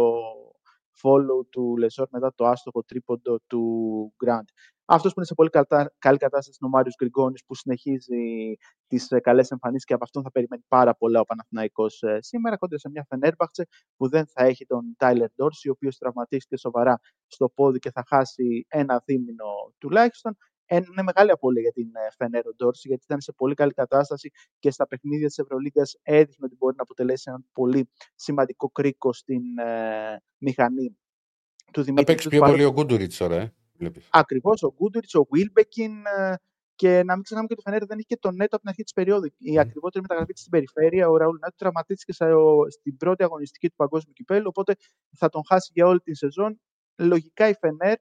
follow 1.02 1.46
του 1.50 1.78
Λεσόρ 1.78 2.08
μετά 2.12 2.34
το 2.36 2.46
άστοχο 2.46 2.84
τρίποντο 2.84 3.40
του 3.48 4.14
Γκραντ. 4.24 4.48
Αυτός 4.86 5.14
που 5.14 5.20
είναι 5.20 5.28
σε 5.28 5.34
πολύ 5.34 5.50
καλα- 5.50 5.94
καλή 5.98 6.18
κατάσταση 6.18 6.58
είναι 6.62 6.70
ο 6.74 6.78
Μάριο 6.78 6.92
Γκριγκόνης 6.98 7.44
που 7.46 7.56
συνεχίζει 7.56 8.56
τις 8.88 9.08
καλές 9.22 9.52
εμφανίσεις 9.52 9.86
και 9.86 9.94
από 9.94 10.04
αυτόν 10.04 10.24
θα 10.24 10.32
περιμένει 10.32 10.64
πάρα 10.68 10.96
πολλά 10.96 11.20
ο 11.20 11.24
Παναθηναϊκός 11.24 12.02
ε, 12.02 12.18
σήμερα 12.22 12.58
κόντρα 12.58 12.78
σε 12.78 12.90
μια 12.90 13.06
Φενέρμπαχτσε 13.10 13.68
που 13.96 14.10
δεν 14.10 14.28
θα 14.28 14.44
έχει 14.44 14.66
τον 14.66 14.96
Τάιλερ 14.98 15.30
Ντόρση, 15.36 15.70
ο 15.70 15.72
οποίος 15.72 15.98
τραυματίστηκε 15.98 16.58
σοβαρά 16.58 17.00
στο 17.28 17.50
πόδι 17.50 17.80
και 17.80 17.92
θα 17.92 18.04
χάσει 18.08 18.66
ένα 18.68 19.02
δίμηνο 19.06 19.74
τουλάχιστον. 19.78 20.38
Ε, 20.74 20.76
Είναι 20.76 21.04
μεγάλη 21.04 21.32
απώλεια 21.32 21.62
για 21.62 21.72
την 21.72 21.88
Φενέρ 22.18 22.48
ο 22.48 22.54
Ντόρση, 22.56 22.88
γιατί 22.88 23.04
ήταν 23.04 23.22
σε 23.22 23.32
πολύ 23.32 23.54
καλή 23.54 23.72
κατάσταση 23.74 24.32
και 24.60 24.72
στα 24.72 24.88
παιχνίδια 24.88 25.28
της 25.28 25.38
Ευρωλίγκας 25.38 25.96
έδειχνε 26.02 26.46
ότι 26.46 26.56
μπορεί 26.56 26.76
να 26.76 26.82
αποτελέσει 26.84 27.24
έναν 27.28 27.46
πολύ 27.54 27.90
σημαντικό 28.16 28.70
κρίκο 28.70 29.14
στην 29.14 29.58
ε, 29.60 30.18
μηχανή 30.38 30.98
του 31.66 31.80
Θα 31.80 31.82
Δημήτρη. 31.84 32.06
παίξεις 32.06 32.24
Τους 32.24 32.32
πιο 32.32 32.40
παρό- 32.40 32.54
πολύ 32.54 32.66
ο 32.68 32.72
Γκούντουριτς 32.72 33.18
τώρα, 33.18 33.36
ε. 33.36 33.54
Βλέπεις. 33.74 34.08
Ακριβώς, 34.12 34.64
ο 34.64 34.74
Γκούντριτ, 34.78 35.16
ο 35.16 35.28
Βίλμπεκιν 35.32 36.06
ε, 36.06 36.34
και 36.76 37.04
να 37.04 37.14
μην 37.14 37.24
ξεχνάμε 37.24 37.48
και 37.48 37.56
το 37.56 37.62
Φενέρ 37.62 37.86
δεν 37.86 37.98
είχε 37.98 38.08
και 38.08 38.18
τον 38.18 38.36
Νέτο 38.36 38.56
από 38.56 38.60
την 38.60 38.70
αρχή 38.70 38.84
της 38.84 38.94
περίοδου. 38.94 39.26
Η 39.26 39.52
Μμμ. 39.52 39.60
ακριβότερη 39.60 40.02
μεταγραφή 40.02 40.32
της 40.34 40.42
στην 40.42 40.52
περιφέρεια, 40.52 41.10
ο 41.10 41.18
Ραούλ 41.18 41.38
Νέτο, 41.40 41.56
τραυματίστηκε 41.56 42.14
στα- 42.14 42.36
στην 42.70 42.98
πρώτη 42.98 43.24
αγωνιστική 43.24 43.70
του 43.70 43.76
Παγκόσμιου 43.76 44.14
Κυπέλου, 44.14 44.46
οπότε 44.48 44.76
θα 45.18 45.30
τον 45.30 45.42
χάσει 45.48 45.72
για 45.74 45.86
όλη 45.88 46.00
την 46.00 46.16
σεζόν. 46.16 46.62
Λογικά 46.96 47.48
η 47.50 47.54
Φενέρ 47.60 47.96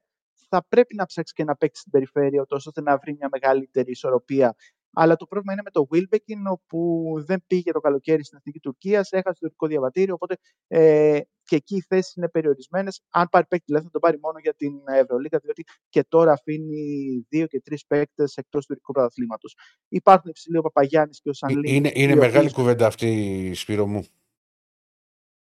θα 0.49 0.65
πρέπει 0.69 0.95
να 0.95 1.05
ψάξει 1.05 1.33
και 1.33 1.43
να 1.43 1.55
παίξει 1.55 1.79
στην 1.79 1.91
περιφέρεια, 1.91 2.41
ούτως 2.41 2.67
ώστε 2.67 2.81
να 2.81 2.97
βρει 2.97 3.13
μια 3.13 3.29
μεγαλύτερη 3.31 3.91
ισορροπία. 3.91 4.55
Αλλά 4.93 5.15
το 5.15 5.25
πρόβλημα 5.25 5.53
είναι 5.53 5.61
με 5.65 5.71
το 5.71 5.87
Wilbekin, 5.91 6.51
όπου 6.51 7.13
δεν 7.25 7.43
πήγε 7.47 7.71
το 7.71 7.79
καλοκαίρι 7.79 8.23
στην 8.23 8.37
Εθνική 8.37 8.59
Τουρκίας, 8.59 9.11
έχασε 9.11 9.33
το 9.33 9.39
τουρκικό 9.39 9.67
διαβατήριο. 9.67 10.13
Οπότε 10.13 10.37
ε, 10.67 11.19
και 11.43 11.55
εκεί 11.55 11.75
οι 11.75 11.81
θέσεις 11.87 12.15
είναι 12.15 12.29
περιορισμένες. 12.29 13.01
Αν 13.09 13.27
πάρει 13.31 13.45
παίκτη, 13.45 13.65
δηλαδή 13.67 13.85
θα 13.85 13.91
τον 13.91 14.01
πάρει 14.01 14.19
μόνο 14.19 14.39
για 14.39 14.53
την 14.53 14.81
Ευρωλίγα, 14.85 15.39
διότι 15.39 15.63
και 15.89 16.03
τώρα 16.03 16.31
αφήνει 16.31 17.25
δύο 17.29 17.47
και 17.47 17.61
τρεις 17.61 17.85
παίκτες 17.85 18.35
εκτός 18.35 18.65
του 18.65 18.73
ειδικού 18.73 18.91
πρωταθλήματος. 18.91 19.57
Υπάρχουν 19.87 20.29
υψηλοί 20.29 20.57
ο 20.57 20.61
Παπαγιάννης 20.61 21.21
και 21.21 21.29
ο 21.29 21.33
Σανλή. 21.33 21.75
Είναι, 21.75 21.91
είναι 21.93 22.15
μεγάλη 22.15 22.51
κουβέντα 22.51 22.85
αυτή, 22.85 23.51
Σπύρο 23.53 23.87
μου. 23.87 24.05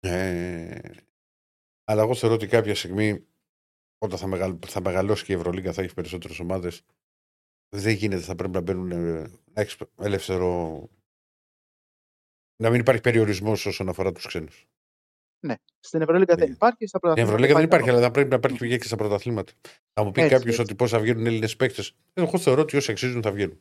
Ε, 0.00 0.78
αλλά 1.84 2.02
εγώ 2.02 2.14
θεωρώ 2.14 2.34
ότι 2.34 2.46
κάποια 2.46 2.74
στιγμή, 2.74 3.26
όταν 3.98 4.18
θα, 4.18 4.26
μεγαλ, 4.26 4.58
θα 4.66 4.80
μεγαλώσει 4.82 5.24
και 5.24 5.32
η 5.32 5.34
Ευρωλίγα, 5.34 5.72
θα 5.72 5.82
έχει 5.82 5.94
περισσότερες 5.94 6.38
ομάδες. 6.38 6.82
Δεν 7.76 7.94
γίνεται, 7.94 8.22
θα 8.22 8.34
πρέπει 8.34 8.52
να 8.52 8.60
μπαίνουν 8.60 8.90
ε, 8.90 9.20
να 9.52 9.60
έχεις 9.60 9.76
ελεύθερο. 9.98 10.82
Να 12.62 12.70
μην 12.70 12.80
υπάρχει 12.80 13.00
περιορισμός 13.00 13.66
όσον 13.66 13.88
αφορά 13.88 14.12
τους 14.12 14.26
ξένους. 14.26 14.66
Ναι. 15.40 15.54
Στην 15.80 16.00
Ευρωλίγα 16.02 16.34
δεν 16.34 16.48
Ναι. 16.48 16.54
υπάρχει. 16.54 16.86
Στα 16.86 16.98
Στην 16.98 17.00
πρωταθλήματα 17.00 17.32
Ευρωλίγα 17.32 17.54
δεν 17.54 17.64
υπάρχει, 17.64 17.84
ακόμα. 17.90 17.98
αλλά 17.98 18.06
θα 18.06 18.12
πρέπει 18.12 18.28
να 18.28 18.36
υπάρχει 18.36 18.78
και 18.78 18.86
στα 18.86 18.96
πρωταθλήματα. 18.96 19.52
Θα 19.92 20.04
μου 20.04 20.10
πει 20.10 20.20
Έτσι, 20.20 20.32
κάποιος 20.34 20.50
έτσι. 20.58 20.60
ότι 20.60 20.74
πώ 20.74 20.86
θα 20.86 21.00
βγαίνουν 21.00 21.26
Έλληνες 21.26 21.56
παίκτες. 21.56 21.96
Εγώ 22.12 22.38
θεωρώ 22.38 22.60
ότι 22.62 22.76
όσοι 22.76 22.90
αξίζουν 22.90 23.22
θα 23.22 23.32
βγαίνουν. 23.32 23.58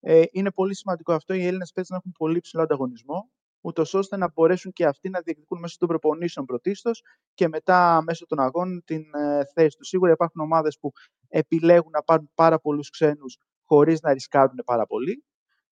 Ε, 0.00 0.22
είναι 0.30 0.50
πολύ 0.50 0.74
σημαντικό 0.74 1.12
αυτό 1.12 1.34
οι 1.34 1.46
Έλληνες 1.46 1.72
παίκτες 1.72 1.90
να 1.90 1.96
έχουν 1.96 2.12
πολύ 2.12 2.40
ψηλό 2.40 2.62
ανταγωνισμό, 2.62 3.30
ούτως 3.60 3.94
ώστε 3.94 4.16
να 4.16 4.30
μπορέσουν 4.34 4.72
και 4.72 4.86
αυτοί 4.86 5.08
να 5.08 5.20
διεκδικούν 5.20 5.58
μέσω 5.58 5.76
των 5.78 5.88
προπονήσεων 5.88 6.46
πρωτίστως 6.46 7.02
και 7.34 7.48
μετά 7.48 8.02
μέσω 8.02 8.26
των 8.26 8.38
αγώνων 8.38 8.82
την 8.84 9.14
ε, 9.14 9.44
θέση 9.54 9.76
τους. 9.76 9.88
Σίγουρα 9.88 10.12
υπάρχουν 10.12 10.40
ομάδες 10.40 10.78
που 10.80 10.92
επιλέγουν 11.28 11.90
να 11.90 12.02
πάρουν 12.02 12.30
πάρα 12.34 12.58
πολλούς 12.60 12.90
ξένους 12.90 13.38
χωρίς 13.64 14.00
να 14.00 14.12
ρισκάρουν 14.12 14.62
πάρα 14.64 14.86
πολύ. 14.86 15.24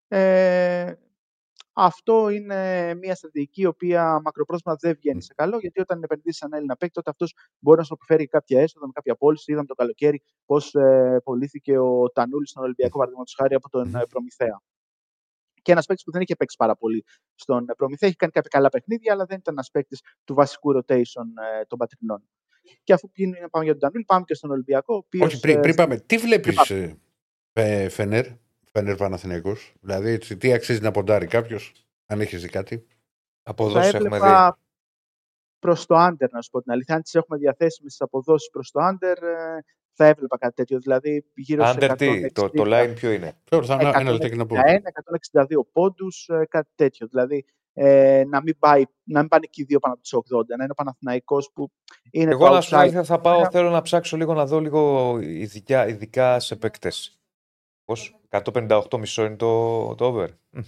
Ε, 0.08 0.92
αυτό 1.72 2.28
είναι 2.28 2.94
μια 2.94 3.14
στρατηγική 3.14 3.60
η 3.60 3.66
οποία 3.66 4.20
μακροπρόθεσμα 4.24 4.76
δεν 4.80 4.94
βγαίνει 4.94 5.22
σε 5.22 5.34
καλό, 5.34 5.58
γιατί 5.58 5.80
όταν 5.80 6.02
επενδύσεις 6.02 6.40
ένα 6.40 6.56
Έλληνα 6.56 6.76
παίκτη, 6.76 6.94
τότε 6.94 7.10
αυτός 7.10 7.34
μπορεί 7.58 7.78
να 7.78 7.84
σου 7.84 7.94
επιφέρει 7.94 8.26
κάποια 8.26 8.60
έσοδα 8.60 8.86
με 8.86 8.92
κάποια 8.92 9.14
πώληση. 9.16 9.52
Είδαμε 9.52 9.66
το 9.66 9.74
καλοκαίρι 9.74 10.22
πώς 10.46 10.74
ε, 10.74 11.20
πωλήθηκε 11.24 11.78
ο 11.78 12.10
Τανούλης 12.10 12.50
στον 12.50 12.62
Ολυμπιακό, 12.62 12.96
παραδείγματος 12.96 13.34
χάρη 13.38 13.54
από 13.54 13.68
τον 13.68 13.94
ε, 13.94 14.06
Προμηθέα. 14.08 14.60
Και 15.62 15.72
ένας 15.72 15.86
παίκτης 15.86 16.04
που 16.04 16.10
δεν 16.10 16.20
είχε 16.20 16.36
παίξει 16.36 16.56
πάρα 16.56 16.76
πολύ 16.76 17.04
στον 17.34 17.68
ε, 17.68 17.74
Προμηθέα, 17.74 18.08
έχει 18.08 18.18
κάνει 18.18 18.32
κάποια 18.32 18.50
καλά 18.50 18.68
παιχνίδια, 18.68 19.12
αλλά 19.12 19.24
δεν 19.24 19.38
ήταν 19.38 19.54
ένας 19.54 19.70
παίκτης 19.70 20.00
του 20.24 20.34
βασικού 20.34 20.72
rotation 20.78 21.26
ε, 21.60 21.64
των 21.64 21.78
πατρινών. 21.78 22.28
Και 22.82 22.92
αφού 22.92 23.10
πήγαινε, 23.10 23.48
πάμε 23.50 23.64
για 23.64 23.72
τον 23.72 23.80
Τανούλη, 23.82 24.04
πάμε 24.04 24.24
και 24.24 24.34
στον 24.34 24.50
Ολυμπιακό. 24.50 24.94
ο 24.94 24.96
οποίος, 24.96 25.26
Όχι, 25.32 25.40
πριν, 25.40 25.56
ε, 25.56 25.60
πριν 25.60 25.74
πάμε, 25.74 25.96
τι 26.00 26.16
βλέπεις 26.16 26.66
Πριν 26.66 26.98
ε, 27.52 27.88
Φενέρ, 27.88 28.26
Φενέρ 28.72 28.96
Παναθηναϊκός, 28.96 29.74
Δηλαδή, 29.80 30.18
τι- 30.18 30.36
τι 30.36 30.52
αξίζει 30.52 30.80
να 30.80 30.90
ποντάρει 30.90 31.26
κάποιος, 31.26 31.72
αν 32.06 32.20
έχεις 32.20 32.42
δει 32.42 32.48
κάτι; 32.48 32.76
θα 33.42 33.50
Αποδόσεις 33.50 33.92
έχουμε 33.94 34.08
δει. 34.08 34.14
έβλεπα 34.24 34.58
προς 35.58 35.86
το 35.86 35.94
under, 36.06 36.28
να 36.30 36.42
σου 36.42 36.50
πω 36.50 36.62
την 36.62 36.72
αλήθεια. 36.72 36.94
Αν 36.94 37.02
τις 37.02 37.14
έχουμε 37.14 37.38
διαθέσιμες 37.38 37.90
τις 37.92 38.00
αποδόσεις 38.00 38.50
προς 38.50 38.70
το 38.70 38.80
under, 38.88 39.16
ε, 39.22 39.58
θα 39.98 40.06
έβλεπα 40.06 40.38
κάτι 40.38 40.54
τέτοιο. 40.54 40.78
Δηλαδή 40.78 41.24
γύρω 41.34 41.66
σε 41.66 41.76
Under 41.80 41.94
τι, 41.98 42.32
το, 42.32 42.50
το 42.50 42.64
line 42.66 42.92
ποιο 42.94 43.10
είναι; 43.10 43.32
Τώρα 43.44 43.66
θα 43.66 43.76
ένα, 43.80 43.98
ένα 43.98 44.10
λεπτάκι 44.10 44.36
να 44.36 44.46
πω. 44.46 44.56
161, 45.32 45.42
162 45.42 45.44
πόντους, 45.72 46.28
κάτι 46.48 46.70
τέτοιο. 46.74 47.06
Δηλαδή 47.06 47.44
ε, 47.72 48.24
να, 48.28 48.42
μην 48.42 48.58
πάει, 48.58 48.82
να 49.04 49.20
μην 49.20 49.28
πάνε 49.28 49.46
και 49.46 49.62
οι 49.62 49.64
δύο 49.64 49.78
πάνω 49.78 49.94
από 49.94 50.02
τους 50.02 50.12
80, 50.38 50.44
να 50.46 50.54
είναι 50.64 50.72
ο 50.72 50.74
Παναθηναϊκός 50.74 51.50
που 51.54 51.70
είναι 52.10 52.30
Εγώ 52.30 52.46
το 52.46 52.52
να 52.52 52.60
σου 52.60 52.70
πω 52.70 52.76
outside. 52.76 52.80
αλήθεια, 52.80 53.04
θα 53.04 53.20
πάω, 53.20 53.38
Ένα- 53.38 53.50
θέλω 53.50 53.70
να 53.70 53.82
ψάξω 53.82 54.16
λίγο 54.16 54.34
να 54.34 54.46
δω 54.46 54.60
λίγο 54.60 55.18
ειδικά, 55.20 55.88
ειδικά 55.88 56.40
σε 56.40 56.56
παίκτες. 56.56 57.20
Πώς, 57.84 58.20
158 58.28 58.98
μισό 58.98 59.24
είναι 59.24 59.36
το, 59.36 59.94
το 59.94 60.04
over. 60.04 60.28
Μμ. 60.50 60.60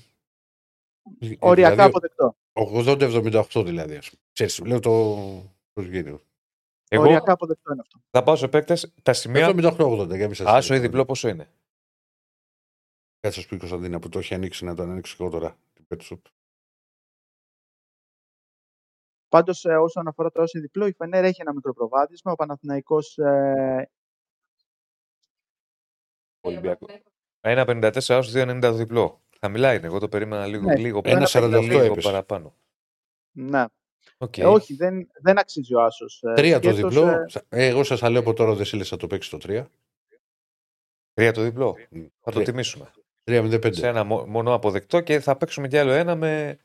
Οριακά 1.39 1.71
Δηλαδή, 1.71 1.89
αποδεκτό. 1.89 2.37
80-78 2.53 3.65
δηλαδή. 3.65 3.97
Ας 3.97 4.11
πούμε. 4.11 4.23
Ξέρεις, 4.33 4.61
λέω 4.65 4.81
το. 4.81 5.17
Πώς 5.73 5.87
γίνεται. 5.87 6.21
Εγώ 6.93 7.03
Οριακά 7.03 7.33
αποδεκτό 7.33 7.73
είναι 7.73 7.81
αυτό. 7.81 8.01
θα 8.11 8.23
πάω 8.23 8.37
σε 8.37 8.49
παίκτες 8.49 8.93
τα 9.03 9.13
σημεία. 9.13 9.49
78-80 9.49 10.17
για 10.17 10.29
μη 10.29 10.35
σας 10.35 10.47
Άσο 10.47 10.75
ή 10.75 10.77
λέω. 10.77 10.87
διπλό 10.87 11.05
πόσο 11.05 11.29
είναι. 11.29 11.51
Κάτσε 13.21 13.39
να 13.39 13.43
σου 13.45 13.49
πει 13.49 13.55
η 13.55 13.59
Κωνσταντίνα 13.59 13.99
που 13.99 14.09
το 14.09 14.19
έχει 14.19 14.35
ανοίξει 14.35 14.65
να 14.65 14.75
το 14.75 14.83
ανοίξει 14.83 15.17
εγώ 15.21 15.31
τώρα. 15.31 15.57
την 15.73 15.87
pet 15.89 16.01
shop. 16.03 16.19
Πάντως, 19.29 19.65
ε, 19.65 19.77
όσον 19.77 20.09
αφορά 20.09 20.31
το 20.31 20.43
όσο 20.43 20.61
διπλό, 20.61 20.87
η 20.87 20.93
Φενέρ 20.93 21.25
έχει 21.25 21.41
ένα 21.41 21.55
μικρό 21.55 21.73
προβάδισμα. 21.75 22.33
Ο 22.33 22.35
Παναθηναϊκός 22.35 23.19
ε, 23.19 23.91
Ολυμπιακό. 26.41 26.87
1,54 27.41 27.91
άσο 27.97 28.21
2,90 28.35 28.59
το 28.61 28.73
διπλό. 28.73 29.23
Χαμηλά 29.41 29.75
είναι. 29.75 29.87
Εγώ 29.87 29.99
το 29.99 30.09
περίμενα 30.09 30.47
λίγο, 30.47 30.65
Ναι. 30.65 30.77
λίγο, 30.77 31.01
Ένα 31.05 31.29
παραπάνω, 31.33 31.59
48 31.59 31.63
λίγο 31.69 31.81
έπεσε. 31.81 32.09
παραπάνω. 32.09 32.55
ναι. 33.31 33.65
Οκ. 34.19 34.39
Ε, 34.39 34.45
όχι, 34.47 34.75
δεν, 34.75 35.09
δεν 35.21 35.39
αξίζει 35.39 35.75
ο 35.75 35.83
Άσος. 35.83 36.23
Τρία 36.35 36.59
το 36.61 36.73
διπλό. 36.73 37.27
Ε, 37.49 37.67
εγώ 37.67 37.85
σας 37.85 38.01
τα 38.01 38.11
λέω 38.11 38.21
από 38.21 38.33
τώρα 38.33 38.55
δεν 38.55 38.65
σύλλεσα 38.65 38.97
το 38.97 39.07
παίξει 39.07 39.31
το 39.31 39.39
3. 39.43 39.65
Τρία 41.13 41.33
το 41.33 41.43
διπλό. 41.43 41.77
Mm. 41.95 42.07
Θα 42.21 42.31
το 42.31 42.43
τιμήσουμε. 42.43 42.91
3-0-5. 43.25 43.75
Σε 43.77 43.87
ένα 43.89 44.05
μο- 44.05 44.27
μόνο 44.27 44.55
αποδεκτό 44.55 45.01
και 45.01 45.21
θα 45.21 45.37
παίξουμε 45.37 45.69
κι 45.69 45.79
άλλο 45.79 45.91
ένα 45.93 46.15
με. 46.15 46.59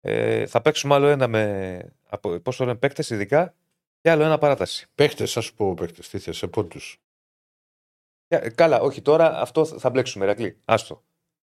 Ε, 0.00 0.46
θα 0.46 0.62
παίξουμε 0.62 0.94
άλλο 0.94 1.06
ένα 1.06 1.28
με. 1.28 1.94
Από, 2.08 2.40
πώς 2.40 2.56
το 2.56 2.64
λένε, 2.64 2.78
παίκτες 2.78 3.10
ειδικά 3.10 3.54
και 4.00 4.10
άλλο 4.10 4.24
ένα 4.24 4.38
παράταση. 4.38 4.86
Παίχτες, 4.94 5.36
α 5.36 5.40
σου 5.40 5.54
πω 5.54 5.74
παίχτες. 5.74 6.08
Τι 6.08 6.18
θες, 6.18 6.36
σε 6.36 6.46
πόντους. 6.46 7.00
Ε, 8.28 8.48
Καλά, 8.50 8.80
όχι 8.80 9.02
τώρα 9.02 9.40
αυτό 9.40 9.64
θα 9.64 9.90
μπλέξουμε, 9.90 10.24
Ερακλή. 10.24 10.58
Άστο. 10.64 11.02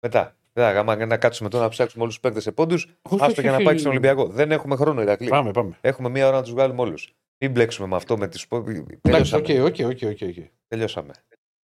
Μετά. 0.01 0.37
Δεν 0.59 0.67
θα 0.67 0.73
γάμα 0.73 1.07
να 1.07 1.17
κάτσουμε 1.17 1.49
τώρα 1.49 1.65
να 1.65 1.71
ψάξουμε 1.71 2.03
όλους 2.03 2.15
τους 2.15 2.23
παίκτες 2.23 2.43
σε 2.43 2.53
πόντους. 2.53 2.89
Άστο 3.19 3.41
για 3.41 3.51
να 3.51 3.63
πάει 3.63 3.79
στον 3.79 3.91
Ολυμπιακό. 3.91 4.27
Δεν 4.27 4.53
έχουμε 4.53 4.77
χρόνο, 4.77 5.01
Ερακλή. 5.01 5.29
Πάμε, 5.29 5.51
πάμε. 5.51 5.79
Έχουμε 5.81 6.09
μία 6.09 6.27
ώρα 6.27 6.37
να 6.37 6.43
τους 6.43 6.53
βγάλουμε 6.53 6.81
όλους. 6.81 7.15
Μην 7.39 7.51
μπλέξουμε 7.51 7.89
με 7.89 7.97
αυτό 7.97 8.19
με 8.19 8.29
τις. 8.29 8.47
Εντάξει, 8.51 8.99
Τελειώσαμε. 9.01 9.43
οκ, 9.43 9.65
οκ, 9.65 9.77
οκ, 9.87 9.99
οκ, 10.03 10.19
οκ. 10.29 10.45
Τελειώσαμε. 10.69 11.11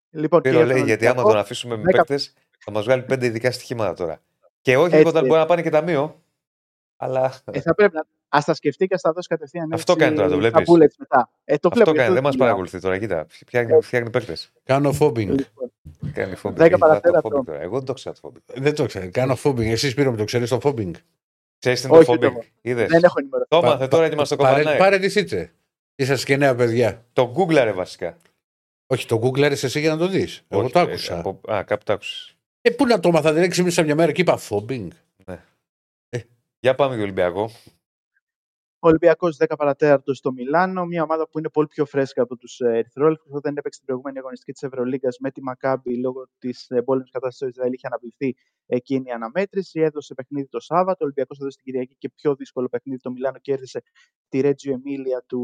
Λοιπόν, 0.10 0.42
και 0.42 0.50
Πύρο 0.50 0.60
για 0.62 0.68
λέει 0.72 0.78
τον 0.78 0.88
γιατί 0.88 1.04
άμα 1.06 1.14
Ολυμπιακό, 1.14 1.30
τον 1.30 1.40
αφήσουμε 1.40 1.76
με 1.76 1.84
δέκα- 1.84 1.98
παίκτες 1.98 2.34
θα 2.58 2.72
μας 2.72 2.84
βγάλει 2.84 3.02
πέντε 3.02 3.26
ειδικά 3.26 3.52
στοιχήματα 3.52 3.94
τώρα. 3.94 4.22
Και 4.62 4.76
όχι 4.78 4.86
Έτσι, 4.86 4.98
λίγο 4.98 5.10
όταν 5.10 5.16
έτσι. 5.22 5.28
μπορεί 5.28 5.40
να 5.42 5.46
πάνε 5.48 5.62
και 5.62 5.70
ταμείο. 5.70 6.22
Αλλά 6.98 7.34
ε, 7.52 7.60
θα 7.62 7.74
πρέπει 7.76 7.96
να. 7.96 8.06
Α 8.38 8.40
τα 8.46 8.54
σκεφτεί 8.54 8.88
και 8.88 8.94
ας 8.94 9.02
τα 9.02 9.12
δώσει 9.12 9.28
κατευθείαν. 9.28 9.74
Αυτό 9.74 9.92
έτσι, 9.92 10.04
κάνει 10.06 10.16
τώρα, 10.16 10.28
το 10.30 10.34
στα 10.42 10.50
βλέπεις. 10.50 10.70
bullets 10.74 10.96
μετά. 10.98 11.30
Ε, 11.44 11.58
το 11.58 11.68
αυτό 11.68 11.70
βλέπω, 11.70 11.92
κάνει, 11.92 12.08
γι' 12.08 12.14
δεν 12.14 12.24
μας 12.24 12.32
το 12.36 12.38
μιλάω. 12.44 12.56
παρακολουθεί 12.56 12.80
τώρα. 12.80 12.98
Κοίτα, 13.00 13.26
φτιάχνει, 13.30 13.82
φτιάχνει 13.82 14.10
παίκτες. 14.10 14.52
Κάνω 14.64 14.92
φόμπινγκ. 14.94 15.30
Λοιπόν, 15.30 15.72
Κάνει 16.14 16.36
φόμπινγκ. 16.36 16.60
Δέκα 16.62 16.70
Έχει 16.72 16.78
παρά 16.78 16.94
το 16.94 17.00
τέταρτο. 17.00 17.28
φόμπινγκ 17.30 17.46
τώρα. 17.46 17.62
Εγώ 17.62 17.76
δεν 17.78 17.86
το 17.86 17.94
ξέρω 17.94 18.16
το 18.16 18.22
φόμπινγκ. 18.22 18.64
Δεν 18.66 18.76
το 18.76 18.86
ξέρω. 18.86 19.10
Κάνω 19.12 19.36
φόμπινγκ. 19.36 19.72
Εσύ 19.72 19.94
πήραμε 19.94 20.18
το 20.18 20.24
ξέρεις 20.24 20.50
το 20.50 20.60
φόμπινγκ. 20.60 20.94
Ξέρεις 21.60 21.82
τι 21.82 21.88
είναι 21.88 21.96
το 21.96 22.02
Όχι, 22.02 22.12
φόμπινγκ. 22.12 22.34
το- 22.36 22.46
Είδες; 22.62 22.90
Δεν 22.90 23.04
έχω 23.04 23.16
ενημερωθεί. 23.20 23.50
Το 23.50 23.58
έμαθε 23.58 23.88
τώρα 23.88 24.06
έτοιμα 24.06 24.26
στο 24.26 24.36
κομμάτι. 24.36 24.64
Παρετηθείτε. 24.78 25.52
Είσαστε 25.96 26.26
και 26.26 26.38
νέα 26.38 26.56
παιδιά. 26.56 27.06
Το 27.14 27.34
Google 27.38 27.72
βασικά. 27.76 28.18
Όχι, 28.88 29.06
το 29.08 29.20
Google 29.24 29.42
εσύ 29.42 29.80
για 29.80 29.90
να 29.90 29.98
το 29.98 30.08
δεις. 30.08 30.42
Εγώ 30.48 30.62
Όχι, 30.64 30.72
το 30.72 30.80
ε, 30.80 30.82
άκουσα. 30.82 31.20
από- 31.20 31.52
Α, 31.54 31.64
κάπου 31.64 31.84
το 31.84 31.94
άκουσε. 31.94 32.34
Ε, 32.62 32.70
πού 32.70 32.86
να 32.86 33.00
το 33.00 33.12
μάθα, 33.12 33.34
δεν 33.34 33.50
ξύπνησα 33.50 33.84
μια 33.84 33.96
μέρα 33.96 34.12
και 34.12 34.22
είπα 34.22 34.38
φόμπινγκ. 34.38 34.92
Για 36.60 36.76
πάμε 36.76 36.94
για 36.96 37.04
Ολυμπιακό. 37.04 37.50
Ο 38.86 38.88
Ολυμπιακός 38.88 39.38
10 39.40 39.46
παρατέταρτο 39.58 40.14
στο 40.14 40.32
Μιλάνο, 40.32 40.86
μια 40.86 41.04
ομάδα 41.04 41.28
που 41.30 41.40
είναι 41.40 41.50
πολύ 41.50 41.68
πιο 41.68 41.86
φρέσκα 41.86 42.22
από 42.22 42.38
τους 42.38 42.60
Ερυθρόλεπτου. 42.60 43.30
που 43.30 43.42
δεν 43.42 43.58
έπαιξε 43.58 43.78
την 43.78 43.88
προηγούμενη 43.88 44.18
αγωνιστική 44.20 44.52
της 44.52 44.64
Ευρωλίγκας 44.64 45.18
με 45.20 45.32
τη 45.32 45.44
Μακάμπη 45.44 46.00
λόγω 46.00 46.28
της 46.40 46.68
πόλεμη 46.86 47.10
κατάστασης 47.10 47.38
στο 47.38 47.48
Ισραήλ. 47.48 47.74
Είχε 47.74 47.88
αναβληθεί 47.88 48.36
εκείνη 48.66 49.10
η 49.10 49.12
αναμέτρηση. 49.12 49.80
Έδωσε 49.82 50.14
παιχνίδι 50.14 50.48
το 50.48 50.60
Σάββατο. 50.60 50.98
Ο 51.00 51.04
Ολυμπιακός 51.04 51.40
έδωσε 51.40 51.56
την 51.56 51.66
Κυριακή 51.66 51.96
και 51.98 52.10
πιο 52.10 52.36
δύσκολο 52.36 52.70
παιχνίδι. 52.70 53.02
Το 53.02 53.12
Μιλάνο 53.12 53.38
κέρδισε 53.40 53.82
τη 54.30 54.40
Ρέτζιο 54.40 54.74
Εμίλια 54.74 55.24
του 55.28 55.42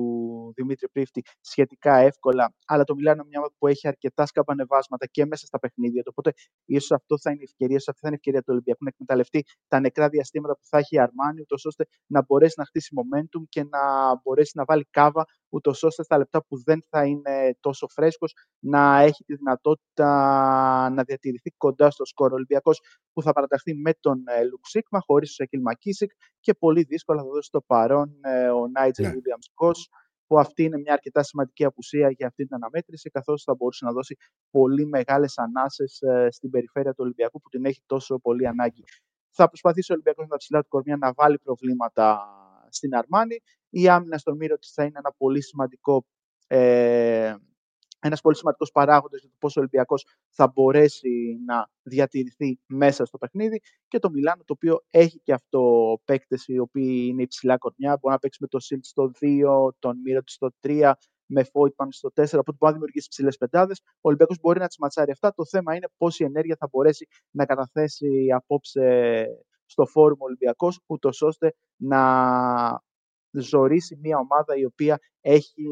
Δημήτρη 0.55 0.89
Πρίφτη 0.89 1.21
σχετικά 1.41 1.95
εύκολα. 1.95 2.53
Αλλά 2.65 2.83
το 2.83 2.95
Μιλάνο 2.95 3.15
είναι 3.19 3.27
μια 3.29 3.39
ομάδα 3.39 3.53
που 3.57 3.67
έχει 3.67 3.87
αρκετά 3.87 4.25
σκαμπανεβάσματα 4.25 5.05
και 5.05 5.25
μέσα 5.25 5.45
στα 5.45 5.59
παιχνίδια. 5.59 6.03
του. 6.03 6.13
Οπότε 6.15 6.31
ίσως 6.65 6.91
αυτό 6.91 7.19
θα 7.19 7.29
είναι 7.29 7.39
η 7.41 7.43
ευκαιρία, 7.43 7.75
ίσως 7.75 7.87
αυτή 7.87 8.01
θα 8.01 8.07
είναι 8.07 8.15
η 8.15 8.19
ευκαιρία 8.21 8.41
του 8.41 8.51
Ολυμπιακού 8.51 8.83
να 8.83 8.89
εκμεταλλευτεί 8.89 9.43
τα 9.67 9.79
νεκρά 9.79 10.09
διαστήματα 10.09 10.53
που 10.53 10.65
θα 10.65 10.77
έχει 10.77 10.95
η 10.95 10.99
Αρμάνι, 10.99 11.41
ούτως 11.41 11.65
ώστε 11.65 11.85
να 12.05 12.23
μπορέσει 12.27 12.53
να 12.57 12.65
χτίσει 12.65 12.93
momentum 12.99 13.28
και 13.49 13.63
να 13.63 13.79
μπορέσει 14.23 14.51
να 14.55 14.63
βάλει 14.65 14.87
κάβα, 14.89 15.25
ούτως 15.49 15.83
ώστε 15.83 16.03
στα 16.03 16.17
λεπτά 16.17 16.43
που 16.43 16.63
δεν 16.63 16.85
θα 16.89 17.05
είναι 17.05 17.57
τόσο 17.59 17.87
φρέσκος 17.87 18.33
να 18.59 18.99
έχει 18.99 19.23
τη 19.23 19.35
δυνατότητα 19.35 20.07
να 20.89 21.03
διατηρηθεί 21.03 21.51
κοντά 21.57 21.89
στο 21.89 22.05
σκορ. 22.05 22.31
Ο 22.31 22.35
Ολυμπιακός 22.35 22.81
που 23.13 23.21
θα 23.21 23.31
παραταχθεί 23.33 23.75
με 23.75 23.93
τον 23.99 24.23
ε, 24.27 24.43
Λουξίκμα, 24.43 24.99
χωρίς 25.05 25.35
τον 25.35 25.45
Σακίλ 25.45 25.61
Μακίσικ 25.61 26.11
και 26.39 26.53
πολύ 26.53 26.83
δύσκολα 26.83 27.21
θα 27.21 27.27
δώσει 27.27 27.49
το 27.51 27.61
παρόν 27.61 28.17
ε, 28.21 28.49
ο 28.49 28.67
Νάιτζελ 28.67 29.05
Ναι. 29.05 29.11
Βίλιαμς 29.11 29.49
Κος, 29.53 29.89
που 30.27 30.39
αυτή 30.39 30.63
είναι 30.63 30.77
μια 30.77 30.93
αρκετά 30.93 31.23
σημαντική 31.23 31.65
απουσία 31.65 32.09
για 32.09 32.27
αυτή 32.27 32.45
την 32.45 32.55
αναμέτρηση, 32.55 33.09
καθώς 33.09 33.43
θα 33.43 33.55
μπορούσε 33.55 33.85
να 33.85 33.91
δώσει 33.91 34.15
πολύ 34.49 34.85
μεγάλες 34.85 35.37
ανάσες 35.37 36.01
στην 36.29 36.49
περιφέρεια 36.49 36.91
του 36.91 37.03
Ολυμπιακού 37.03 37.41
που 37.41 37.49
την 37.49 37.65
έχει 37.65 37.81
τόσο 37.85 38.19
πολύ 38.19 38.47
ανάγκη. 38.47 38.83
Θα 39.31 39.47
προσπαθήσει 39.47 39.91
ο 39.91 39.93
Ολυμπιακός 39.93 40.23
με 40.23 40.29
τα 40.29 40.37
ψηλά 40.37 40.61
του 40.61 40.67
κορμιά 40.67 40.97
να 40.97 41.13
βάλει 41.13 41.39
προβλήματα 41.39 42.19
στην 42.71 42.95
Αρμάνη. 42.95 43.41
Η 43.69 43.89
άμυνα 43.89 44.17
στον 44.17 44.35
Μύρο 44.35 44.57
της 44.57 44.71
θα 44.71 44.83
είναι 44.83 44.99
ένα 44.99 45.13
πολύ 45.17 45.41
σημαντικό 45.43 46.05
ε, 46.47 47.35
ένας 47.99 48.21
πολύ 48.21 48.35
σημαντικός 48.35 48.71
παράγοντας 48.71 49.19
για 49.19 49.29
το 49.29 49.35
πώς 49.39 49.55
ο 49.55 49.59
Ολυμπιακός 49.59 50.05
θα 50.29 50.47
μπορέσει 50.47 51.39
να 51.45 51.69
διατηρηθεί 51.81 52.59
μέσα 52.65 53.05
στο 53.05 53.17
παιχνίδι. 53.17 53.61
Και 53.87 53.99
το 53.99 54.09
Μιλάνο, 54.09 54.43
το 54.45 54.53
οποίο 54.53 54.83
έχει 54.89 55.19
και 55.19 55.33
αυτό 55.33 55.61
παίκτες 56.05 56.47
οι 56.47 56.59
οποίοι 56.59 57.07
είναι 57.09 57.21
υψηλά 57.21 57.57
κορμιά. 57.57 57.97
Μπορεί 58.01 58.13
να 58.13 58.19
παίξει 58.19 58.37
με 58.41 58.47
το 58.47 58.59
Σιλτ 58.59 58.85
στο 58.85 59.11
2, 59.19 59.69
τον 59.79 59.99
Μύρο 60.03 60.21
στο 60.25 60.49
3, 60.61 60.91
με 61.25 61.43
Φόιτ 61.43 61.73
πάνω 61.75 61.91
στο 61.91 62.09
4. 62.09 62.13
Οπότε 62.13 62.41
μπορεί 62.41 62.57
να 62.59 62.71
δημιουργήσει 62.71 63.07
ψηλέ 63.07 63.31
πεντάδες. 63.39 63.81
Ο 63.85 63.99
Ολυμπιακός 64.01 64.39
μπορεί 64.39 64.59
να 64.59 64.67
τι 64.67 64.75
ματσάρει 64.79 65.11
αυτά. 65.11 65.33
Το 65.33 65.45
θέμα 65.45 65.75
είναι 65.75 65.87
πόση 65.97 66.23
ενέργεια 66.23 66.55
θα 66.59 66.67
μπορέσει 66.71 67.07
να 67.31 67.45
καταθέσει 67.45 68.27
απόψε 68.35 69.25
στο 69.69 69.85
φόρουμ 69.85 70.17
Ολυμπιακός, 70.21 70.79
ούτως 70.85 71.21
ώστε 71.21 71.55
να 71.75 72.01
ζωρίσει 73.31 73.97
μια 74.01 74.17
ομάδα 74.17 74.55
η 74.55 74.65
οποία 74.65 74.99
έχει 75.21 75.63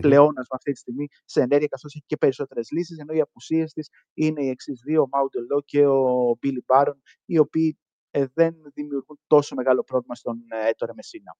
πλεόνασμα 0.00 0.56
αυτή 0.56 0.72
τη 0.72 0.78
στιγμή 0.78 1.06
σε 1.24 1.40
ενέργεια, 1.40 1.68
καθώς 1.68 1.94
έχει 1.94 2.04
και 2.06 2.16
περισσότερες 2.16 2.70
λύσεις. 2.70 2.98
Ενώ 2.98 3.12
οι 3.12 3.20
απουσίες 3.20 3.72
της 3.72 3.88
είναι 4.14 4.44
οι 4.44 4.48
εξής 4.48 4.80
δύο, 4.84 5.02
ο 5.02 5.08
Μάουντελό 5.10 5.62
και 5.64 5.86
ο 5.86 6.36
Μπίλι 6.40 6.62
Μπάρον, 6.66 7.02
οι 7.24 7.38
οποίοι 7.38 7.78
ε, 8.10 8.26
δεν 8.34 8.56
δημιουργούν 8.74 9.20
τόσο 9.26 9.54
μεγάλο 9.54 9.82
πρόβλημα 9.84 10.14
στον 10.14 10.42
ε, 10.48 10.68
Έτορε 10.68 10.92
Μεσίνα. 10.94 11.36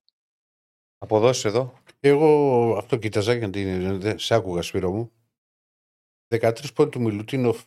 Αποδόσεις 0.98 1.44
εδώ. 1.44 1.74
Εγώ 2.00 2.74
αυτό 2.76 2.96
κοίταζα 2.96 3.34
γιατί 3.34 4.14
σε 4.18 4.34
άκουγα 4.34 4.62
Σπύρο 4.62 4.90
μου. 4.90 5.12
13 6.34 6.52
πόντου 6.74 6.90
του 6.90 7.00
Μιλουτίνοφ 7.00 7.64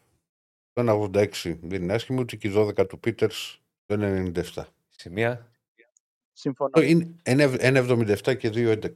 το 0.73 1.09
1,86 1.13 1.57
δεν 1.61 1.83
είναι 1.83 1.93
άσχημο, 1.93 2.19
ούτε 2.19 2.35
και 2.35 2.51
12 2.55 2.87
του 2.87 2.99
Πίτερς 2.99 3.62
το 3.85 3.95
1,97. 3.99 4.63
Σημεία. 4.89 5.51
Συμφωνώ. 6.33 6.81
Είναι 6.81 7.19
1,77 7.23 8.37
και 8.37 8.49
2,11. 8.53 8.89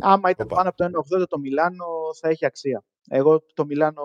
Άμα 0.00 0.30
ήταν 0.30 0.46
Οπα. 0.46 0.54
πάνω 0.56 0.68
από 0.68 0.76
το 0.76 0.84
1,80 1.20 1.26
το 1.28 1.38
Μιλάνο 1.38 1.84
θα 2.20 2.28
έχει 2.28 2.46
αξία. 2.46 2.84
Εγώ 3.08 3.44
το 3.54 3.64
Μιλάνο, 3.64 4.02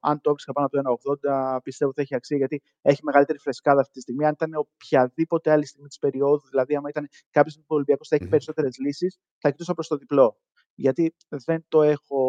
αν 0.00 0.20
το 0.20 0.30
έβρισκα 0.30 0.52
πάνω 0.52 0.66
από 0.66 0.98
το 1.02 1.18
1,80, 1.22 1.58
πιστεύω 1.62 1.92
θα 1.92 2.02
έχει 2.02 2.14
αξία 2.14 2.36
γιατί 2.36 2.62
έχει 2.82 3.04
μεγαλύτερη 3.04 3.38
φρεσκάδα 3.38 3.80
αυτή 3.80 3.92
τη 3.92 4.00
στιγμή. 4.00 4.24
Αν 4.24 4.32
ήταν 4.32 4.54
οποιαδήποτε 4.54 5.50
άλλη 5.50 5.66
στιγμή 5.66 5.88
της 5.88 5.98
περίοδου, 5.98 6.48
δηλαδή 6.48 6.76
άμα 6.76 6.88
ήταν 6.88 7.08
κάποιος 7.30 7.54
που 7.56 7.64
ο 7.68 7.74
Ολυμπιακό 7.74 8.04
θα 8.08 8.14
έχει 8.14 8.24
Μμμ. 8.24 8.30
περισσότερες 8.30 8.78
λύσεις, 8.78 9.18
θα 9.38 9.50
κοιτούσα 9.50 9.74
προ 9.74 9.84
το 9.88 9.96
διπλό. 9.96 10.36
Γιατί 10.78 11.14
δεν 11.28 11.64
το 11.68 11.82
έχω 11.82 12.20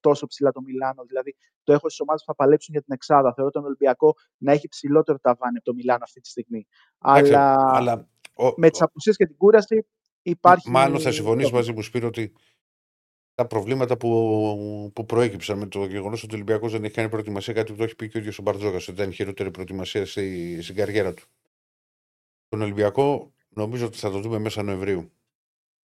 τόσο 0.00 0.26
ψηλά 0.26 0.52
το 0.52 0.60
Μιλάνο. 0.60 1.04
Δηλαδή 1.04 1.36
το 1.62 1.72
έχω 1.72 1.88
στις 1.88 2.00
ομάδες 2.00 2.20
που 2.24 2.26
θα 2.32 2.34
παλέψουν 2.34 2.74
για 2.74 2.82
την 2.82 2.94
Εξάδα. 2.94 3.34
Θεωρώ 3.34 3.50
τον 3.50 3.64
Ολυμπιακό 3.64 4.14
να 4.36 4.52
έχει 4.52 4.68
ψηλότερο 4.68 5.18
ταβάνι 5.18 5.56
από 5.56 5.64
το 5.64 5.74
Μιλάνο 5.74 6.02
αυτή 6.02 6.20
τη 6.20 6.28
στιγμή. 6.28 6.66
Εντάξει, 7.06 7.34
Αλλά, 7.34 7.76
αλλά 7.76 8.08
ο- 8.34 8.52
με 8.56 8.70
τις 8.70 8.82
απουσίες 8.82 9.16
και 9.16 9.26
την 9.26 9.36
κούραση 9.36 9.86
υπάρχει. 10.22 10.70
Μάλλον 10.70 11.00
θα 11.00 11.12
συμφωνήσει 11.12 11.52
μαζί 11.52 11.72
μου, 11.72 11.82
Σπύρο, 11.82 12.06
ότι 12.06 12.32
τα 13.34 13.46
προβλήματα 13.46 13.96
που, 13.96 14.90
που 14.94 15.04
προέκυψαν 15.04 15.58
με 15.58 15.66
το 15.66 15.84
γεγονός 15.84 16.22
ότι 16.22 16.32
ο 16.32 16.36
Ολυμπιακός 16.36 16.72
δεν 16.72 16.84
έχει 16.84 16.94
κάνει 16.94 17.08
προετοιμασία, 17.08 17.54
κάτι 17.54 17.72
που 17.72 17.78
το 17.78 17.84
έχει 17.84 17.96
πει 17.96 18.08
και 18.08 18.16
ο 18.16 18.20
ίδιος 18.20 18.38
ο 18.38 18.42
Μπαρτζόκας, 18.42 18.88
ότι 18.88 18.96
ήταν 18.98 19.10
η 19.10 19.14
χειρότερη 19.14 19.50
προετοιμασία 19.50 20.06
στη, 20.06 20.58
στην 20.62 20.74
καριέρα 20.74 21.14
του. 21.14 21.22
Τον 22.48 22.62
Ολυμπιακό 22.62 23.32
νομίζω 23.48 23.86
ότι 23.86 23.98
θα 23.98 24.10
το 24.10 24.20
δούμε 24.20 24.38
μέσα 24.38 24.62
Νοεμβρίου. 24.62 25.10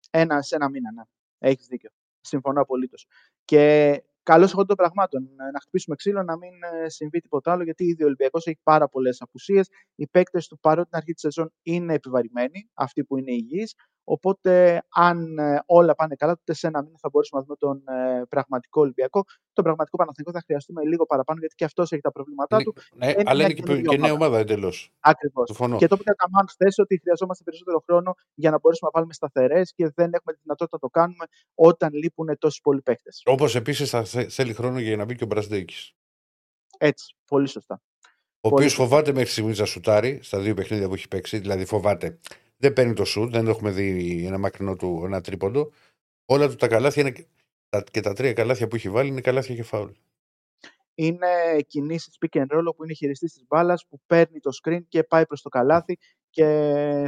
Ένα, 0.09 0.41
σε 0.41 0.55
ένα 0.55 0.69
μήνα, 0.69 0.91
ναι. 0.91 1.03
Έχεις 1.39 1.67
δίκιο. 1.67 1.89
Συμφωνώ 2.22 2.61
απολύτως. 2.61 3.07
Και 3.45 4.03
καλώς 4.24 4.51
εγώ 4.51 4.65
των 4.65 4.76
πραγμάτων. 4.76 5.24
ε, 5.24 5.51
Να 5.51 5.59
χτυπήσουμε 5.59 5.95
ξύλο, 5.95 6.24
να 6.24 6.38
μην 6.38 6.51
ε, 6.84 6.89
συμβεί 6.89 7.19
τίποτα 7.19 7.51
άλλο, 7.51 7.63
γιατί 7.63 7.84
ήδη 7.86 8.03
ο 8.03 8.05
Ολυμπιακός 8.05 8.45
έχει 8.47 8.59
πάρα 8.63 8.88
πολλές 8.89 9.22
απουσίες. 9.22 9.69
Οι 9.95 10.07
παίκτες 10.07 10.47
του 10.47 10.59
παρότι 10.59 10.89
την 10.89 10.97
αρχή 10.97 11.11
της 11.13 11.22
σεζόν 11.22 11.53
είναι 11.61 11.93
επιβαρημένοι, 11.93 12.69
αυτοί 12.74 13.03
που 13.03 13.17
είναι 13.17 13.32
υγιείς. 13.32 13.74
Οπότε, 14.04 14.84
αν 14.89 15.38
ε, 15.38 15.62
όλα 15.66 15.95
πάνε 15.95 16.16
καλά, 16.16 16.36
τότε 16.36 16.54
σε 16.54 16.68
ένα 16.68 16.84
μήνα 16.84 16.97
θα 17.02 17.10
μπορέσουμε 17.12 17.39
να 17.41 17.45
δούμε 17.45 17.58
τον 17.60 17.95
ε, 17.95 18.22
πραγματικό 18.30 18.82
Ολυμπιακό. 18.82 19.24
Τον 19.54 19.64
πραγματικό 19.64 19.97
Παναθηνικό 19.97 20.32
θα 20.32 20.41
χρειαστούμε 20.45 20.84
λίγο 20.84 21.06
παραπάνω, 21.06 21.39
γιατί 21.39 21.56
και 21.56 21.66
αυτός 21.66 21.91
έχει 21.91 22.02
τα 22.02 22.12
προβλήματά 22.12 22.56
Είναι- 22.56 22.64
του. 22.64 22.74
ναι, 22.95 23.08
είναι 23.08 23.24
αλλά 23.26 23.34
μια 23.34 23.45
είναι 23.45 23.54
και, 23.54 23.62
καινούργια 23.62 23.89
και 23.89 23.97
νέα 23.97 24.12
ομάδα. 24.12 24.26
ομάδα 24.26 24.39
εντελώς. 24.41 24.91
Ακριβώς. 24.99 25.45
Συμφωνώ. 25.47 25.78
Και 25.78 25.88
το 25.88 25.95
είπε 25.99 26.04
κατά 26.04 26.30
μάλλον 26.32 26.47
χθε 26.49 26.82
ότι 26.82 26.99
χρειαζόμαστε 26.99 27.43
περισσότερο 27.43 27.80
χρόνο 27.86 28.14
για 28.34 28.52
να 28.52 28.60
μπορέσουμε 28.60 28.89
να 28.93 28.97
βάλουμε 28.97 29.14
σταθερές 29.14 29.74
και 29.74 29.91
δεν 29.95 30.14
έχουμε 30.14 30.34
τη 30.34 30.39
δυνατότητα 30.43 30.78
να 30.82 30.89
το 30.89 30.99
κάνουμε 30.99 31.26
όταν 31.56 31.93
λείπουν 31.93 32.38
τόσοι 32.39 32.62
πολλοί 32.62 32.82
παίκτες. 32.82 33.22
Όπως 33.26 33.56
επίσης 33.56 33.89
θα 33.89 34.04
θε- 34.04 34.30
θέλει 34.32 34.54
χρόνο 34.54 34.80
για 34.80 34.95
να 34.97 35.06
μπει 35.06 35.16
και 35.16 35.24
ο 35.24 35.28
Μπρασδέκη. 35.28 35.76
Έτσι. 36.78 37.16
Πολύ 37.26 37.47
σωστά. 37.47 37.82
Ο 38.43 38.49
Πολύ 38.49 38.54
οποίο 38.54 38.70
σωστά. 38.70 38.84
φοβάται 38.84 39.12
μέχρι 39.14 39.30
στιγμής 39.30 39.60
να 39.60 39.66
σουτάρει 39.66 40.20
στα 40.24 40.39
δύο 40.39 40.54
παιχνίδια 40.54 40.88
που 40.88 40.93
έχει 40.93 41.08
παίξει. 41.08 41.38
Δηλαδή 41.39 41.66
φοβάται. 41.66 42.20
Δεν 42.62 42.74
παίρνει 42.74 42.93
το 42.93 43.05
σουτ, 43.05 43.32
δεν 43.32 43.47
έχουμε 43.47 43.72
δει 43.72 44.24
ένα 44.26 44.38
μακρινό 44.38 44.76
του 44.76 45.01
ένα 45.05 45.22
τρίποντο. 45.22 45.72
Όλα 46.26 46.47
του 46.49 46.55
τα 46.55 46.68
καλάθια 46.68 47.01
είναι, 47.07 47.28
τα- 47.70 47.84
και 47.91 47.99
τα 48.01 48.14
τρία 48.14 48.34
καλάθια 48.34 48.68
που 48.68 48.76
έχει 48.76 48.89
βάλει 48.89 49.09
είναι 49.09 49.22
καλάθια 49.22 49.55
και 49.55 49.64
φάουλ. 49.64 49.89
Είναι 50.95 51.28
κινήσεις 51.68 52.18
pick 52.20 52.39
and 52.39 52.57
roll 52.57 52.76
που 52.76 52.84
είναι 52.84 52.93
χειριστής 52.93 53.34
της 53.34 53.43
μπάλας 53.47 53.86
που 53.88 54.01
παίρνει 54.05 54.39
το 54.39 54.49
screen 54.64 54.80
και 54.88 55.03
πάει 55.03 55.26
προς 55.26 55.41
το 55.41 55.49
καλάθι 55.49 55.97
και 56.30 56.45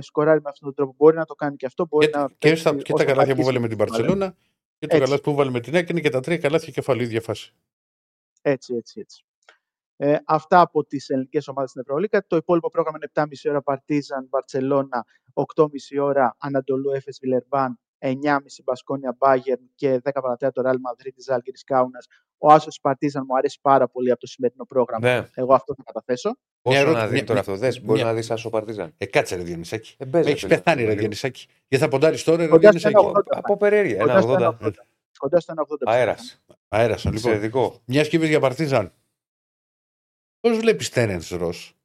σκοράρει 0.02 0.42
με 0.42 0.50
αυτόν 0.50 0.68
τον 0.68 0.74
τρόπο. 0.76 0.94
Μπορεί 0.98 1.16
να 1.16 1.26
το 1.26 1.34
κάνει 1.34 1.56
και 1.56 1.66
αυτό. 1.66 1.86
Μπορεί 1.90 2.10
Και, 2.10 2.18
να 2.18 2.28
και, 2.28 2.36
παίξει 2.40 2.62
στα, 2.62 2.76
και 2.76 2.94
τα 2.94 2.94
όσο 2.94 3.06
καλάθια 3.06 3.36
που 3.36 3.42
αρχίσει 3.42 3.46
βάλε 3.46 3.60
με 3.60 3.68
την 3.68 3.78
να 3.78 3.86
βάλει. 3.86 3.98
Παρσελώνα 3.98 4.32
και 4.78 4.88
το 4.88 4.96
Έτσι. 4.96 5.00
καλάθι 5.00 5.22
που 5.22 5.34
βάλε 5.34 5.50
με 5.52 5.60
την 5.60 5.76
ΑΕΚ 5.76 5.90
είναι 5.90 6.00
και 6.02 6.10
τα 6.10 6.20
τρία 6.20 6.38
καλάθια 6.38 6.72
και 6.74 6.82
φάουλ, 6.82 7.00
η 7.00 7.04
ίδια 7.04 7.22
φάση. 7.22 7.54
Έτσι, 8.42 8.76
έτσι, 8.76 9.00
έτσι. 9.00 9.26
Ε, 9.98 10.18
αυτά 10.26 10.60
από 10.62 10.86
τις 10.86 11.10
ελληνικές 11.10 11.48
ομάδες 11.48 11.70
στην 11.70 11.82
Ευρωλίκα. 11.82 12.26
Το 12.28 12.36
υπόλοιπο 12.36 12.70
πρόγραμμα 12.70 12.98
είναι 13.02 13.12
7.30 13.14 13.50
ώρα 13.50 13.62
Παρτίζαν, 13.62 14.26
Μπαρσελόνα, 14.30 15.06
8.30 15.34 15.68
ώρα 16.00 16.36
Ανατολού 16.40 16.92
Έφε 16.92 17.12
Βιλερμπάν, 17.22 17.80
9.30 18.00 18.38
Μπασκόνια 18.64 19.16
Μπάγερν 19.18 19.70
και 19.76 20.02
10 20.04 20.10
παρατέταρτο 20.14 20.62
Ρεάλ 20.62 20.78
Μαδρίτη 20.80 21.22
Ζάλγκη 21.22 21.52
Κάουνας. 21.66 22.08
Ο 22.38 22.52
Άσος 22.54 22.80
Παρτίζαν 22.82 23.24
μου 23.28 23.38
αρέσει 23.38 23.60
πάρα 23.62 23.88
πολύ 23.88 24.12
από 24.12 24.20
το 24.20 24.28
σημερινό 24.28 24.66
πρόγραμμα. 24.66 25.08
Ναι. 25.20 25.28
Εγώ 25.34 25.54
αυτό 25.54 25.74
θα 25.76 25.84
καταθέσω. 25.86 26.38
Πόσο 26.62 26.78
ερώτηση- 26.78 27.02
να 27.02 27.08
δει 27.08 27.14
μια- 27.14 27.26
τώρα 27.26 27.40
αυτό. 27.40 27.56
Δες, 27.56 27.76
μια- 27.78 27.86
μπορεί 27.86 28.00
μια- 28.00 28.08
να 28.08 28.14
δεις 28.16 28.32
Άσο 28.32 28.50
Παρτίζαν. 28.50 28.94
Ε, 28.98 29.06
κάτσε 29.06 29.36
ρε 29.36 29.44
Διονυσάκη. 29.44 29.96
Ε, 29.98 30.06
μπες, 30.06 30.26
ρε, 30.26 30.32
Έχεις 30.32 30.42
παιδί, 30.42 30.56
πεθάνει 30.56 30.82
ρε 30.82 30.88
λίγο. 30.88 31.00
Διονυσάκη. 31.00 31.48
Και 31.68 31.78
θα 31.78 31.88
ποντάρεις 31.88 32.24
τώρα 32.24 32.38
ρε 32.38 32.48
Κοντά 32.48 32.72
στο 32.72 32.80
Διονυσάκη. 32.80 33.06
1,80. 33.06 33.38
Από 33.38 33.58
περιέργεια. 33.58 33.98
Κοντά 33.98 34.12
Ένα 34.12 34.22
στο 34.22 34.32
80. 34.32 34.48
1,80. 34.48 34.86
Κοντά 35.18 35.40
στο 35.40 35.52
1,80. 35.52 35.92
Αέρας. 35.92 36.42
Αέρασα 36.68 37.10
λοιπόν. 37.12 37.32
Εξαιρετικό. 37.32 37.82
Μιας 37.86 38.08
και 38.08 38.16
είπες 38.16 38.28
για 38.28 38.40
Παρτίζαν. 38.40 38.94
Πώς 40.40 40.58
βλέπεις 40.58 40.90
Τέρεν 40.90 41.22
Ρος; 41.32 41.76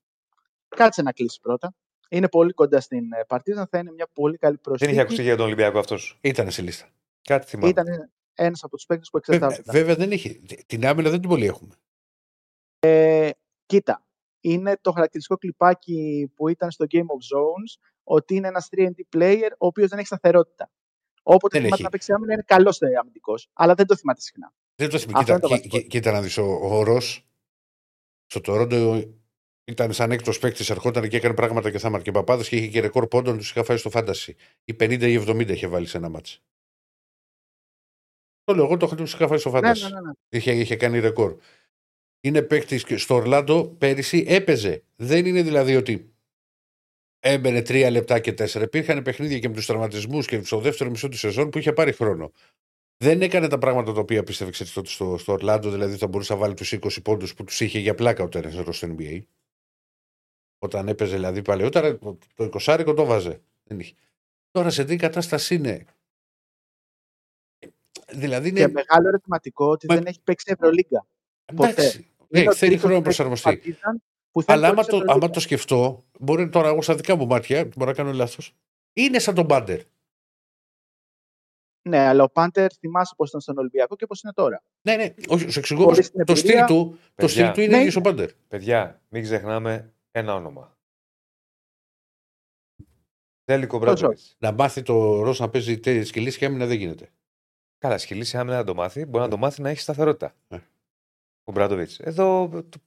Κάτσε 0.68 1.02
να 1.02 1.12
κλείσει 1.12 1.40
πρώτα. 1.40 1.74
Είναι 2.08 2.28
πολύ 2.28 2.52
κοντά 2.52 2.80
στην 2.80 3.12
ε, 3.12 3.24
Παρτίζαν. 3.24 3.66
Θα 3.66 3.78
είναι 3.78 3.92
μια 3.92 4.08
πολύ 4.12 4.36
καλή 4.36 4.52
Δεν 4.54 4.62
προσθήκη. 4.62 4.90
είχε 4.90 5.00
ακούσει 5.00 5.22
για 5.22 5.36
τον 5.36 5.46
Ολυμπιακό 5.46 5.78
αυτός. 5.78 6.18
Ήταν 6.20 6.50
σε 6.50 6.62
λίστα. 6.62 6.88
Κάτι 7.22 7.46
θυμάμαι. 7.46 7.68
Ήταν 7.68 7.86
ένας 8.34 8.64
από 8.64 8.76
τους 8.76 8.86
παίκτες 8.86 9.10
που 9.10 9.20
Βέβαια, 9.26 9.48
εξετάζονταν. 9.48 9.74
βέβαια 9.84 9.94
δεν 10.06 10.12
έχει. 10.12 10.40
Την 10.66 10.86
άμυνα 10.86 11.10
δεν 11.10 11.20
την 11.20 11.28
πολύ 11.28 11.46
έχουμε. 11.46 11.74
Ε, 12.78 13.30
κοίτα, 13.66 14.06
είναι 14.40 14.76
το 14.80 14.92
χαρακτηριστικό 14.92 15.38
κλιπάκι 15.38 16.30
που 16.34 16.48
ήταν 16.48 16.70
στο 16.70 16.84
Game 16.90 16.96
of 16.98 17.36
Zones 17.36 17.88
ότι 18.04 18.34
είναι 18.34 18.48
ένας 18.48 18.68
3D 18.76 19.16
player 19.16 19.48
ο 19.58 19.66
οποίος 19.66 19.88
δεν 19.88 19.98
έχει 19.98 20.06
σταθερότητα. 20.06 20.70
Όποτε 21.22 21.46
Δεν 21.58 21.60
θυμάται 21.60 21.74
έχει. 21.74 21.82
να 21.82 21.88
παίξει 21.88 22.12
άμυνα 22.12 22.32
είναι 22.32 22.42
καλός 22.46 22.78
αμυντικός, 23.00 23.48
αλλά 23.52 23.74
δεν 23.74 23.86
το 23.86 23.96
θυμάται 23.96 24.20
συχνά. 24.20 24.52
Δεν 24.74 24.88
το 24.90 24.98
θυμάμαι. 24.98 25.18
Αυτό 25.18 25.32
Κοίτα, 25.32 25.32
είναι 25.32 25.40
το 25.40 25.48
κοί- 25.48 25.70
βασικό. 25.70 25.78
κοί- 25.78 25.88
κοίτα 25.90 26.12
να 26.12 26.20
δεις. 26.22 26.36
Ο, 26.38 26.58
ο 26.62 26.82
Ρος 26.82 27.26
στο 28.26 28.40
Τωρόντο 28.40 29.04
ήταν 29.68 29.92
σαν 29.92 30.10
έκτος 30.10 30.38
παίκτης, 30.38 30.70
ερχόταν 30.70 31.08
και 31.08 31.16
έκανε 31.16 31.34
πράγματα 31.34 31.70
και 31.70 31.78
θάμαρ 31.78 32.02
και 32.02 32.10
παπάδε 32.10 32.42
και 32.42 32.56
είχε 32.56 32.66
και 32.66 32.80
ρεκόρ 32.80 33.06
πόντων 33.06 33.36
τους 33.38 33.50
είχα 33.50 33.64
φάει 33.64 33.76
στο 33.76 33.90
φάνταση. 33.90 34.36
Η 34.64 34.74
50 34.80 35.02
ή 35.08 35.14
70 35.28 35.48
είχε 35.50 35.66
βάλει 35.66 35.86
σε 35.86 35.96
ένα 35.96 36.08
μάτσο. 36.08 36.40
Το 38.44 38.54
λέω, 38.54 38.64
εγώ 38.64 38.76
το 38.76 38.86
είχα- 38.86 38.96
τους 38.96 39.12
είχα 39.12 39.26
φάει 39.28 39.38
στο 39.38 39.48
Ναι, 39.50 39.54
φάνταση. 39.54 39.82
ναι, 39.84 39.90
ναι, 39.90 40.00
ναι. 40.00 40.10
Είχε, 40.28 40.52
είχε 40.52 40.76
κάνει 40.76 40.98
ρεκόρ. 40.98 41.36
Είναι 42.20 42.42
παίκτης 42.42 42.84
στο 43.02 43.14
Ορλάντο 43.14 43.64
πέρυσι 43.78 44.24
έπαιζε. 44.28 44.82
Δεν 44.96 45.26
είναι 45.26 45.42
δηλαδή 45.42 45.76
ότι 45.76 46.12
έμπαινε 47.20 47.62
τρία 47.62 47.90
λεπτά 47.90 48.20
και 48.20 48.32
τέσσερα. 48.32 48.64
Υπήρχαν 48.64 49.02
παιχνίδια 49.02 49.38
και 49.38 49.48
με 49.48 49.54
τους 49.54 49.66
τραυματισμούς 49.66 50.26
και 50.26 50.42
στο 50.42 50.58
δεύτερο 50.58 50.90
μισό 50.90 51.08
της 51.08 51.18
σεζόν 51.20 51.50
που 51.50 51.58
είχε 51.58 51.72
πάρει 51.72 51.92
χρόνο. 51.92 52.32
Δεν 53.04 53.22
έκανε 53.22 53.48
τα 53.48 53.58
πράγματα 53.58 53.92
τα 53.92 54.00
οποία 54.00 54.22
πίστευε 54.22 54.50
ξέρεις, 54.50 54.72
τότε 54.72 54.88
στο, 54.88 55.18
στο 55.18 55.32
Ορλάντο, 55.32 55.70
δηλαδή 55.70 55.96
θα 55.96 56.06
μπορούσε 56.06 56.32
να 56.32 56.38
βάλει 56.38 56.54
τους 56.54 56.72
20 56.72 57.02
πόντους 57.02 57.34
που 57.34 57.44
τους 57.44 57.60
είχε 57.60 57.78
για 57.78 57.94
πλάκα 57.94 58.22
ο 58.24 58.28
Τέρενς 58.28 58.76
στο 58.76 58.94
NBA. 58.98 59.22
Όταν 60.58 60.88
έπαιζε 60.88 61.14
δηλαδή 61.14 61.42
παλαιότερα, 61.42 61.98
το 62.34 62.48
20 62.52 62.92
το 62.96 63.04
βάζε. 63.04 63.40
Δεν 63.64 63.80
είχε. 63.80 63.94
Τώρα 64.50 64.70
σε 64.70 64.84
τι 64.84 64.96
κατάσταση 64.96 65.54
είναι; 65.54 65.84
Δηλαδή 68.12 68.48
είναι. 68.48 68.60
Και 68.60 68.68
μεγάλο 68.68 69.08
ερωτηματικό 69.08 69.66
ότι 69.70 69.86
Μα- 69.88 69.94
δεν 69.94 70.06
έχει 70.06 70.20
παίξει 70.24 70.52
Ευρωλίγκα. 70.58 71.06
ποτέ. 71.54 71.70
Εντάξει. 71.70 72.10
Είναι 72.28 72.42
Ναι, 72.44 72.48
ο 72.48 72.54
θέλει 72.54 72.70
τρίτος 72.70 72.80
χρόνο 72.80 72.96
να 72.96 73.02
παίκτης 73.02 73.16
προσαρμοστεί. 73.16 73.50
του 73.50 73.56
Παρτίζαν 73.56 74.02
που 74.30 74.42
θέλει 74.42 74.58
Αλλά 74.58 74.66
άμα 74.66 74.74
πρώτη 74.74 74.90
το, 74.90 74.96
Ευρωλίγκα. 74.96 75.24
άμα 75.24 75.34
το 75.34 75.40
σκεφτώ, 75.40 76.02
μπορεί 76.20 76.48
τώρα 76.48 76.68
εγώ 76.68 76.82
στα 76.82 76.94
δικά 76.94 77.16
μου 77.16 77.26
μάτια, 77.26 77.64
μπορεί 77.64 77.90
να 77.90 77.92
κάνω 77.92 78.12
λάθος. 78.12 78.54
Είναι 78.92 79.18
σαν 79.18 79.34
τον 79.34 79.44
Μπάντερ. 79.44 79.80
Ναι, 81.88 81.98
αλλά 81.98 82.22
ο 82.24 82.28
Πάντερ 82.30 82.66
θυμάσαι 82.78 83.14
πώς 83.16 83.28
ήταν 83.28 83.40
στον 83.40 83.58
Ολυμπιακό 83.58 83.96
και 83.96 84.06
πώς 84.06 84.22
είναι 84.22 84.32
τώρα. 84.32 84.62
Ναι, 84.82 84.96
ναι, 84.96 85.14
όχι, 85.28 85.50
σου 85.50 85.58
εξηγώ. 85.58 85.82
Χωρίς 85.82 85.98
πως 85.98 86.10
την 86.10 86.24
Το 86.24 86.34
στυλ 86.34 86.50
εμπειρία. 86.50 86.66
του, 86.66 86.90
το 86.90 86.98
Παιδιά. 87.14 87.28
στυλ 87.28 87.52
του 87.52 87.60
είναι 87.60 87.70
Ναι, 87.74 87.78
ίδιος 87.78 87.96
ο 87.96 88.00
Μπάντερ. 88.00 88.30
Παιδιά, 88.48 89.00
μην 89.08 89.22
ξεχνάμε 89.22 89.92
ένα 90.18 90.34
όνομα. 90.34 90.76
Τέλικο 93.44 93.78
Τόσο. 93.78 93.92
Μπράντοβιτ. 93.94 94.18
Να 94.38 94.52
μάθει 94.52 94.82
το 94.82 95.22
Ρο 95.22 95.34
να 95.38 95.48
παίζει 95.50 95.80
σκυλή 96.04 96.36
και 96.36 96.44
άμυνα 96.46 96.66
δεν 96.66 96.78
γίνεται. 96.78 97.10
Καλά, 97.78 97.98
σχηλήσει 97.98 98.36
άμυνα 98.38 98.56
να 98.56 98.64
το 98.64 98.74
μάθει. 98.74 99.04
Μπορεί 99.04 99.24
να 99.24 99.30
το 99.30 99.36
μάθει 99.36 99.62
να 99.62 99.68
έχει 99.68 99.80
σταθερότητα. 99.80 100.34
Ναι. 100.48 100.62
Ο 101.44 101.52
Μπράντοβιτς. 101.52 101.98
Εδώ. 101.98 102.48
το- 102.68 102.78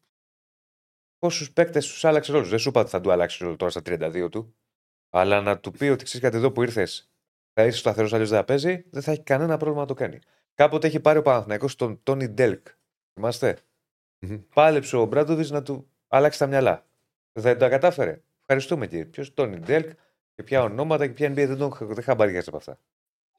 Πόσους 1.17 1.51
παίκτες 1.53 1.87
τους 1.87 2.05
άλλαξε 2.05 2.31
ρόλους; 2.31 2.49
Δεν 2.49 2.59
σου 2.59 2.69
είπα 2.69 2.79
ότι 2.81 2.89
θα 2.89 3.01
του 3.01 3.11
αλλάξει 3.11 3.43
ρόλο 3.43 3.55
τώρα 3.55 3.71
στα 3.71 3.81
32 3.81 4.29
του. 4.29 4.55
Αλλά 5.09 5.41
να 5.41 5.59
του 5.59 5.71
πει 5.71 5.85
ότι 5.85 6.03
ξέρεις 6.03 6.21
κάτι 6.27 6.37
εδώ 6.37 6.51
που 6.51 6.61
ήρθες, 6.61 7.11
θα 7.53 7.65
είσαι 7.65 7.77
σταθερός, 7.77 8.13
αλλιώς 8.13 8.29
δεν 8.29 8.37
θα 8.39 8.45
παίζει, 8.45 8.85
δεν 8.89 9.01
θα 9.01 9.11
έχει 9.11 9.23
κανένα 9.23 9.57
πρόβλημα 9.57 9.81
να 9.81 9.87
το 9.87 9.93
κάνει. 9.93 10.19
Κάποτε 10.53 10.87
έχει 10.87 10.99
πάρει 10.99 11.17
ο 11.19 11.21
Παναθηναϊκός 11.21 11.75
τον 11.75 12.03
Τόνι 12.03 12.27
Ντέλκ. 12.27 12.67
Θυμάστε; 13.13 13.59
Μμμ. 14.19 14.41
Πάλεψε 14.53 14.97
ο 14.97 15.05
Μπράντοβιτς 15.05 15.49
να 15.49 15.61
του 15.63 15.89
αλλάξει 16.07 16.39
τα 16.39 16.47
μυαλά. 16.47 16.85
Δεν 17.33 17.57
τα 17.57 17.69
κατάφερε. 17.69 18.21
Ευχαριστούμε 18.39 18.87
κύριε. 18.87 19.05
Ποιος 19.05 19.33
Τόνι 19.33 19.57
Ντέλκ 19.59 19.89
και 20.35 20.43
ποια 20.43 20.63
ονόματα 20.63 21.07
και 21.07 21.13
ποια 21.13 21.31
NBA 21.31 21.33
δεν, 21.47 21.57
τον, 21.57 21.71
δεν 21.81 22.03
χαμπαριάζει 22.03 22.47
από 22.47 22.57
αυτά. 22.57 22.79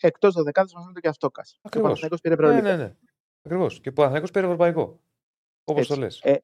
Εκτός 0.01 0.35
δεκάδε 0.43 0.71
μα 0.75 0.81
φαίνεται 0.81 1.01
και 1.01 1.09
αυτό 1.09 1.31
κας. 1.31 1.51
Και 1.51 1.57
ο 1.57 1.61
Ακριβώς. 1.63 1.89
Παναθηναϊκός 2.01 2.21
πήρε 2.21 2.35
Ναι, 2.35 2.43
Ευρωλίγκα. 2.43 2.77
ναι, 2.77 2.83
ναι. 2.83 2.97
Ακριβώς. 3.43 3.81
Και 3.81 3.89
ο 3.89 3.93
Παναθηναϊκός 3.93 4.31
πήρε 4.31 4.45
ευρωπαϊκό. 4.45 5.01
Όπως 5.65 5.87
το 5.87 5.93
Έτσι. 5.95 6.05
λες. 6.05 6.21
Ε, 6.23 6.43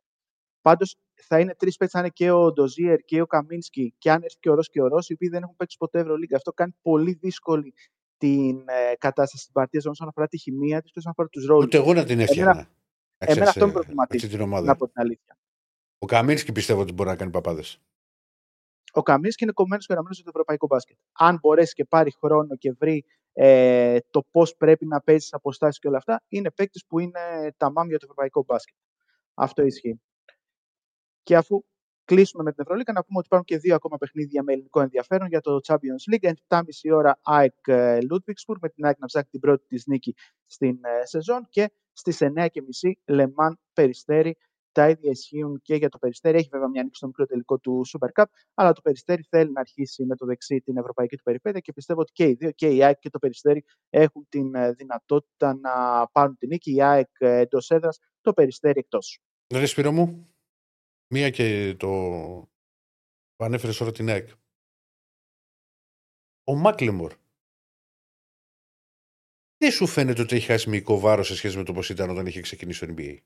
Πάντως 0.63 0.97
θα 1.15 1.41
είναι 1.41 1.55
τρεις 1.55 1.77
παίκτες, 1.77 1.93
θα 1.93 1.99
είναι 1.99 2.09
και 2.15 2.31
ο 2.31 2.53
Ντοζίερ 2.53 2.99
και 2.99 3.21
ο 3.21 3.27
Καμίνσκι 3.27 3.95
και 3.99 4.11
αν 4.11 4.23
έρθει 4.23 4.37
και 4.41 4.51
ο 4.51 4.55
Ρος 4.55 4.69
και 4.69 4.83
ο 4.83 4.87
Ρος, 4.89 5.09
οι 5.09 5.13
οποίοι 5.13 5.29
δεν 5.29 5.43
έχουν 5.43 5.57
παίξει 5.57 5.77
ποτέ 5.77 5.99
Ευρωλίγκα. 5.99 6.37
Αυτό 6.37 6.53
κάνει 6.53 6.75
πολύ 6.83 7.13
δύσκολη 7.13 7.75
την 8.17 8.59
ε, 8.69 8.95
κατάσταση 8.99 9.47
τη 9.47 9.53
παρτίδα 9.53 9.91
όσον 9.91 10.09
αφορά 10.09 10.27
τη 10.29 10.39
χημεία 10.39 10.81
της 10.83 10.91
και 10.93 10.99
όσον 10.99 11.11
αφορά 11.11 11.29
τους 11.29 11.47
ρόλους. 11.47 11.65
Ούτε 11.65 11.77
εγώ 11.77 11.95
να 11.95 12.05
την 12.05 12.21
έφτιανα. 12.21 12.55
Να 12.55 12.65
ξέρεις, 13.27 13.37
εμένα 13.37 13.51
αυτό 13.51 13.65
με 13.65 13.71
ε, 13.71 13.73
προβληματίζει, 13.75 14.25
Αυτή 14.27 14.37
την 14.37 14.47
Να 14.49 14.53
ομάδα. 14.57 14.77
πω 14.77 14.87
την 14.87 15.01
αλήθεια. 15.01 15.39
Ο 15.99 16.07
Καμίνσκι 16.07 16.53
πιστεύω 16.53 16.81
ότι 16.81 16.93
μπορεί 16.93 17.09
να 17.09 17.17
κάνει 17.17 17.31
παπάδες. 17.31 17.81
Ο 18.93 19.03
Καμίνσκι 19.03 19.45
είναι 19.45 19.53
κομμένος 19.53 19.87
και 19.87 19.93
γραμμένο 19.93 20.15
στο 20.15 20.25
ευρωπαϊκό 20.29 20.67
μπάσκετ. 20.67 20.97
Αν 21.13 21.39
μπορέσει 21.43 21.75
και 21.75 21.85
πάρει 21.85 22.13
χρόνο 22.13 22.57
και 22.57 22.73
βρει 22.73 23.05
ε, 23.33 23.99
το 24.11 24.23
πώς 24.31 24.57
πρέπει 24.57 24.87
να 24.87 25.01
παίζεις 25.01 25.33
αποστάσεις 25.33 25.79
και 25.79 25.89
όλα 25.89 25.97
αυτά, 25.97 26.23
είναι 26.29 26.51
παίκτης 26.51 26.87
που 26.87 26.99
είναι 26.99 27.55
τα 27.57 27.71
μάμια 27.71 27.99
του 27.99 28.05
ευρωπαϊκού 28.05 28.45
μπάσκετ. 28.47 28.77
Αυτό 29.35 29.63
ισχύει. 29.63 30.01
Και 31.23 31.37
αφού 31.37 31.65
κλείσουμε 32.05 32.43
με 32.43 32.53
την 32.53 32.63
Ευρωλίγα, 32.63 32.93
να 32.93 33.05
πούμε 33.05 33.19
ότι 33.19 33.27
υπάρχουν 33.27 33.47
και 33.47 33.59
δύο 33.59 33.75
ακόμα 33.75 33.97
παιχνίδια 33.97 34.43
με 34.43 34.53
ελληνικό 34.53 34.81
ενδιαφέρον 34.81 35.29
για 35.29 35.41
το 35.41 35.61
Champions 35.67 36.15
League. 36.15 36.33
7.30 36.49 36.61
ώρα 36.93 37.19
ΑΕΚ 37.23 37.55
ε, 37.67 37.99
Ludwigsburg, 38.11 38.59
με 38.61 38.69
την 38.69 38.85
ΑΕΚ 38.85 38.99
να 38.99 39.07
ψάχνει 39.07 39.29
την 39.31 39.41
πρώτη 39.41 39.67
της 39.67 39.87
νίκη 39.87 40.15
στην 40.47 40.79
ε, 40.83 41.07
σεζόν 41.07 41.47
και 41.51 41.73
στις 41.93 42.19
9.30 42.21 42.47
Λεμάν 43.05 43.59
Περιστέρη. 43.73 44.37
Τα 44.73 44.89
ίδια 44.89 45.11
ισχύουν 45.11 45.61
και 45.63 45.75
για 45.75 45.89
το 45.89 45.99
Περιστέρη. 45.99 46.39
Έχει 46.39 46.49
βέβαια 46.53 46.69
μια 46.69 46.83
νίκη 46.83 46.97
στο 46.97 47.07
μικρό 47.07 47.27
τελικό 47.27 47.59
του 47.59 47.83
Super 47.87 48.23
Cup, 48.23 48.25
αλλά 48.55 48.73
το 48.73 48.81
Περιστέρη 48.81 49.23
θέλει 49.29 49.53
να 49.53 49.61
αρχίσει 49.61 50.05
με 50.05 50.17
το 50.17 50.27
δεξί 50.27 50.61
την 50.61 50.77
ευρωπαϊκή 50.77 51.17
του 51.17 51.23
περιπέτεια 51.23 51.61
και 51.61 51.73
πιστεύω 51.73 52.01
ότι 52.01 52.13
και 52.13 52.25
οι 52.25 52.33
δύο, 52.33 52.51
και 52.51 52.69
η 52.69 52.85
ΑΕΚ 52.85 52.99
και 52.99 53.11
το 53.11 53.19
Περιστέρη, 53.19 53.65
έχουν 53.91 54.27
την 54.29 54.55
ε, 54.55 54.73
δυνατότητα 54.73 55.59
να 55.61 56.07
πάρουν 56.13 56.37
την 56.37 56.49
νίκη. 56.49 56.75
Η 56.75 56.83
ΑΕΚ 56.83 57.11
εντός 57.19 57.71
έδρας, 57.71 57.99
το 58.21 58.33
Περιστέρη 58.33 58.79
εκτός. 58.79 59.21
Ρε 59.55 59.67
Σπύρο 59.67 59.93
μου, 59.93 60.35
μία 61.11 61.31
και 61.31 61.75
το 61.79 61.89
που 63.37 63.45
ανέφερες 63.45 63.77
τώρα 63.77 63.93
την 63.93 64.09
ΑΕΚ. 64.09 64.29
Ο 66.45 66.55
Μάκλεμορ. 66.55 67.13
Δεν 69.57 69.71
σου 69.71 69.87
φαίνεται 69.87 70.23
ότι 70.23 70.37
έχει 70.37 70.47
χάσει 70.47 70.69
μυϊκό 70.69 70.99
βάρος 70.99 71.27
σε 71.27 71.37
σχέση 71.37 71.57
με 71.57 71.65
το 71.65 71.73
πώς 71.73 71.91
ήταν 71.91 72.11
όταν 72.11 72.27
είχε 72.27 72.41
ξεκινήσει 72.41 72.87
το 72.87 72.95
NBA. 72.97 73.19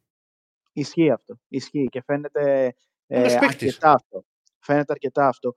Ισχύει 0.73 1.11
αυτό. 1.11 1.39
Ισχύει 1.49 1.89
και 1.91 2.03
φαίνεται 2.07 2.75
Ένας 3.07 3.35
ε, 3.35 3.39
παίκτης. 3.39 3.63
αρκετά 3.69 3.93
αυτό. 3.93 4.25
Φαίνεται 4.59 4.93
αρκετά 4.93 5.27
αυτό. 5.29 5.53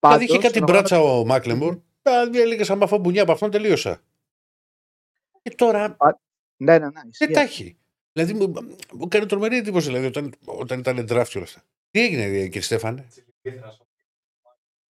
Δηλαδή 0.00 0.24
είχε 0.24 0.32
Πάντως, 0.32 0.44
κάτι 0.44 0.56
στον 0.58 0.62
αγώνα 0.62 0.78
μπράτσα 0.78 1.00
ο 1.00 1.24
Μάκλεμορ. 1.24 1.78
Δηλαδή 2.02 2.40
έλεγε 2.40 2.64
σαν 2.64 2.78
μαφό 2.78 2.98
μπουνιά 2.98 3.22
από 3.22 3.32
αυτόν 3.32 3.50
τελείωσα. 3.50 4.02
Και 5.42 5.50
τώρα 5.54 5.96
Ναι, 6.56 6.78
ναι, 6.78 6.86
ναι. 6.86 7.00
ισχύει 7.10 7.24
δεν 7.24 7.32
τα 7.34 7.40
αυτό. 7.40 7.52
έχει. 7.52 7.76
Δηλαδή 8.12 8.32
μου, 8.34 8.52
μου 8.92 9.08
κάνει 9.08 9.26
τρομερή 9.26 9.56
εντύπωση 9.56 9.86
δηλαδή, 9.86 10.06
όταν, 10.06 10.34
όταν 10.44 10.78
ήταν 10.78 10.96
draft 10.98 11.26
και 11.28 11.38
όλα 11.38 11.46
αυτά. 11.46 11.62
Τι 11.90 12.00
έγινε, 12.00 12.42
κύριε 12.44 12.60
Στέφανε, 12.60 13.06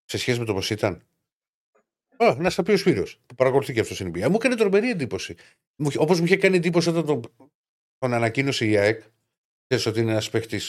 σε 0.04 0.18
σχέση 0.18 0.38
με 0.38 0.44
το 0.44 0.54
πώς 0.54 0.70
ήταν; 0.70 1.02
Α, 2.16 2.34
να 2.38 2.50
στα 2.50 2.62
πει 2.62 2.72
ο 2.72 2.76
Σπύρος, 2.76 3.20
που 3.26 3.34
παρακολουθεί 3.34 3.72
και 3.72 3.80
αυτός 3.80 3.96
στην 3.96 4.12
NBA. 4.14 4.28
Μου 4.28 4.34
έκανε 4.34 4.54
τρομερή 4.56 4.90
εντύπωση. 4.90 5.34
Όπως 5.98 6.18
μου 6.18 6.24
είχε 6.24 6.36
κάνει 6.36 6.56
εντύπωση 6.56 6.88
όταν 6.88 7.06
τον, 7.06 7.22
τον 7.98 8.12
ανακοίνωσε 8.12 8.66
η 8.66 8.76
ΑΕΚ, 8.76 9.02
ξέρει 9.66 9.88
ότι 9.88 10.00
είναι 10.00 10.10
ένας 10.10 10.30
παίχτη 10.30 10.60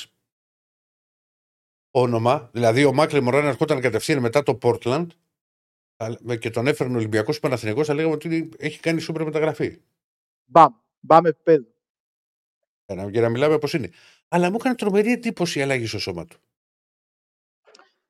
όνομα. 1.91 2.49
Δηλαδή, 2.53 2.85
ο 2.85 2.93
Μάκλε 2.93 3.19
Μωράν 3.21 3.45
ερχόταν 3.45 3.81
κατευθείαν 3.81 4.19
μετά 4.19 4.43
το 4.43 4.57
Portland 4.61 5.07
αλλά- 5.97 6.35
και 6.35 6.49
τον 6.49 6.67
έφερνε 6.67 6.93
ο 6.93 6.97
Ολυμπιακός 6.97 7.39
Παναθηνικό, 7.39 7.83
θα 7.83 7.93
λέγαμε 7.93 8.13
ότι 8.13 8.49
έχει 8.57 8.79
κάνει 8.79 8.99
σούπερ 8.99 9.23
μεταγραφή. 9.23 9.81
Μπαμ. 10.45 10.73
Μπαμ 10.99 11.25
επίπεδο. 11.25 11.67
Για 12.85 12.95
να, 12.95 13.09
για 13.09 13.21
να 13.21 13.29
μιλάμε 13.29 13.53
όπως 13.53 13.73
είναι. 13.73 13.89
Αλλά 14.27 14.49
μου 14.49 14.55
έκανε 14.59 14.75
τρομερή 14.75 15.11
εντύπωση 15.11 15.59
η 15.59 15.61
αλλαγή 15.61 15.85
στο 15.85 15.99
σώμα 15.99 16.25
του. 16.25 16.37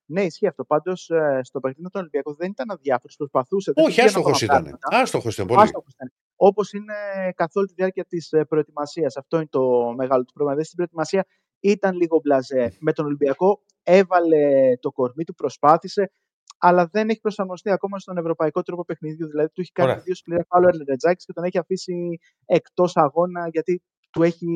Ναι, 0.06 0.24
ισχύει 0.24 0.48
αυτό. 0.48 0.66
Πάντως 0.66 1.10
ε, 1.10 1.40
στο 1.44 1.60
παιχνίδι 1.60 1.84
με 1.84 1.90
τον 1.90 2.02
Ολυμπιακό 2.02 2.34
δεν 2.34 2.52
ήταν 2.52 2.72
αδιάφορος. 2.72 3.16
Προσπαθούσε. 3.16 3.72
δεν 3.72 3.86
Όχι, 3.86 3.96
του 3.96 4.02
βγαίναν 4.02 4.16
άστοχος 4.16 4.44
ακόμα 4.44 4.60
ήταν. 4.60 4.64
πράγματα. 4.80 5.02
Άστοχος 5.02 5.34
ήταν 5.34 5.48
πολύ. 5.48 5.62
Άστοχος 5.62 5.94
ήταν. 5.94 6.12
Όπως 6.46 6.72
είναι 6.74 6.94
καθ' 7.36 7.56
όλη 7.56 7.68
τη 7.68 7.74
διάρκεια 7.74 8.06
της 8.06 8.30
προετοιμασίας. 8.48 9.18
Αυτό 9.18 9.38
είναι 9.38 9.48
το 9.50 9.94
μεγάλο 9.96 10.24
του 10.24 10.34
πρόβλημα. 10.34 10.52
Δηλαδή 10.52 10.66
στην 10.66 10.76
προετοιμασία 10.78 11.26
ήταν 11.60 11.96
λίγο 11.96 12.20
μπλαζέ. 12.24 12.76
Με 12.80 12.94
τον 12.94 13.06
Ολυμπιακό 13.06 13.62
έβαλε 13.84 14.76
το 14.80 14.92
κορμί 14.92 15.24
του, 15.24 15.34
προσπάθησε, 15.34 16.12
αλλά 16.58 16.88
δεν 16.88 17.10
έχει 17.10 17.20
προσαρμοστεί 17.20 17.72
ακόμα 17.72 18.00
στον 18.00 18.18
ευρωπαϊκό 18.18 18.62
τρόπο 18.62 18.86
παιχνιδιού. 18.86 19.28
Δηλαδή 19.28 19.50
του 19.50 19.62
έχει 19.62 19.72
κάνει 19.72 19.90
Ωραία. 19.90 20.02
δύο 20.04 20.16
σκληρά 20.16 20.46
φάουλ 20.48 20.66
ο 20.66 20.68
Ερνετζάκη 20.68 21.26
και 21.26 21.34
τον 21.34 21.44
έχει 21.44 21.58
αφήσει 21.58 22.20
εκτός 22.46 22.96
αγώνα 22.96 23.48
γιατί 23.52 23.82
του 24.12 24.24
έχει 24.24 24.48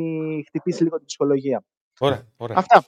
χτυπήσει 0.47 0.83
λίγο 0.83 0.97
την 0.97 1.05
ψυχολογία. 1.05 1.65
Ωραία, 1.99 2.27
ωραία. 2.38 2.57
Αυτά. 2.57 2.85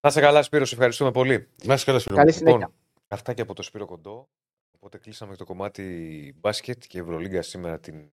Να 0.00 0.10
σε 0.10 0.20
καλά, 0.20 0.42
Σπύρο, 0.42 0.64
σε 0.64 0.74
ευχαριστούμε 0.74 1.10
πολύ. 1.10 1.48
Να 1.64 1.74
είσαι 1.74 1.84
καλά, 1.84 1.98
Σπύρο. 1.98 2.16
Καλή 2.16 2.30
μου. 2.30 2.36
συνέχεια. 2.36 2.58
Λοιπόν, 2.58 2.74
αυτά 3.08 3.32
και 3.32 3.42
από 3.42 3.54
το 3.54 3.62
Σπύρο 3.62 3.86
Κοντό. 3.86 4.28
Οπότε 4.74 4.98
κλείσαμε 4.98 5.36
το 5.36 5.44
κομμάτι 5.44 5.84
μπάσκετ 6.40 6.82
και 6.86 6.98
Ευρωλίγκα 6.98 7.42
σήμερα 7.42 7.78
την 7.78 8.12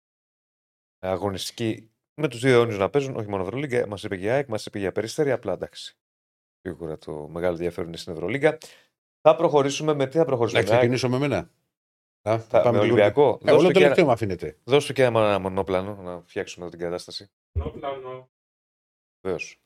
αγωνιστική 0.99 1.91
με 2.21 2.27
τους 2.27 2.39
δύο 2.39 2.53
αιώνιου 2.53 2.77
να 2.77 2.89
παίζουν. 2.89 3.15
Όχι 3.15 3.27
μόνο 3.29 3.43
Ευρωλίγκα, 3.43 3.87
μας 3.87 4.03
είπε 4.03 4.15
για 4.15 4.33
ΑΕΚ, 4.33 4.47
μας 4.47 4.65
είπε 4.65 4.79
για 4.79 4.91
Περιστέρη. 4.91 5.31
Απλά 5.31 5.53
εντάξει. 5.53 5.97
Σίγουρα 6.61 6.97
το 6.97 7.27
μεγάλο 7.27 7.53
ενδιαφέρον 7.53 7.87
είναι 7.87 7.97
στην 7.97 8.13
Ευρωλίγκα. 8.13 8.57
Θα 9.21 9.35
προχωρήσουμε 9.35 9.93
με 9.93 10.07
τι 10.07 10.17
θα 10.17 10.25
προχωρήσουμε. 10.25 10.61
Να 10.61 10.67
με 10.67 10.71
ΑΕΚ, 10.73 10.79
ξεκινήσω 10.81 11.09
με 11.09 11.17
μένα. 11.27 11.49
Να, 12.27 12.39
θα- 12.39 12.63
με 12.63 12.69
λίγο- 12.71 12.81
Ολυμπιακό. 12.83 13.39
Ε, 13.43 13.51
Δώσ' 13.51 13.51
όλο 13.51 13.57
του 13.57 13.63
το 13.65 13.67
και 13.67 13.73
τελευταίο 13.73 13.95
ένα- 13.95 14.05
μου 14.05 14.11
αφήνεται. 14.11 14.57
Δώσ' 14.63 14.85
του 14.85 14.93
και 14.93 15.03
ένα 15.03 15.39
μονόπλανο 15.39 15.95
να 15.95 16.21
φτιάξουμε 16.25 16.65
εδώ 16.65 16.75
την 16.77 16.85
κατάσταση. 16.85 17.29
Πλάνο, 17.79 18.29
Βεβαίως. 19.21 19.61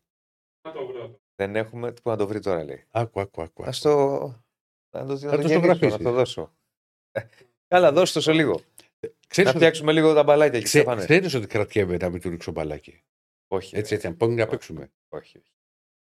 να 0.68 0.72
το 0.74 0.86
βρω. 0.88 1.20
Δεν 1.36 1.56
έχουμε. 1.56 1.92
Πού 1.92 2.10
να 2.10 2.18
το 2.18 2.28
βρει 2.28 2.40
τώρα, 2.40 2.64
λέει. 2.64 2.86
Άκου, 2.92 3.20
άκου, 3.22 3.42
άκου. 3.42 3.64
Α 3.64 3.70
το. 3.82 3.90
Να 4.96 5.06
το, 5.06 5.14
να 5.14 5.20
το 5.20 5.28
το, 5.30 5.36
γυρίσω, 5.36 5.54
ζωγραφίσεις. 5.54 5.98
να 5.98 6.04
το 6.04 6.12
δώσω. 6.12 6.54
Ε, 7.12 7.22
Καλά, 7.68 7.92
δώσ' 7.92 8.12
το 8.12 8.22
σε 8.22 8.34
λίγο. 8.34 8.60
Να 9.08 9.14
Ξέρεις 9.28 9.50
ότι, 9.50 9.60
φτιάξουμε 9.60 9.92
λίγο 9.92 10.14
τα 10.14 10.24
μπαλάκια 10.24 10.56
εκεί. 10.58 10.66
ξέ, 10.66 10.78
Στέφανε. 10.80 11.04
ξέρεις 11.04 11.34
ότι 11.34 11.48
κρατιέμαι 11.48 11.98
να 11.98 12.10
μην 12.10 12.22
του 12.22 12.30
ρίξω 12.30 12.52
μπαλάκι; 12.52 13.04
Όχι. 13.48 13.76
Έτσι, 13.78 13.90
ρε. 13.90 13.96
έτσι, 13.96 14.08
αν 14.08 14.18
πάμε 14.18 14.34
να 14.34 14.48
παίξουμε. 14.48 14.92
Όχι. 15.10 15.38
όχι. 15.38 15.52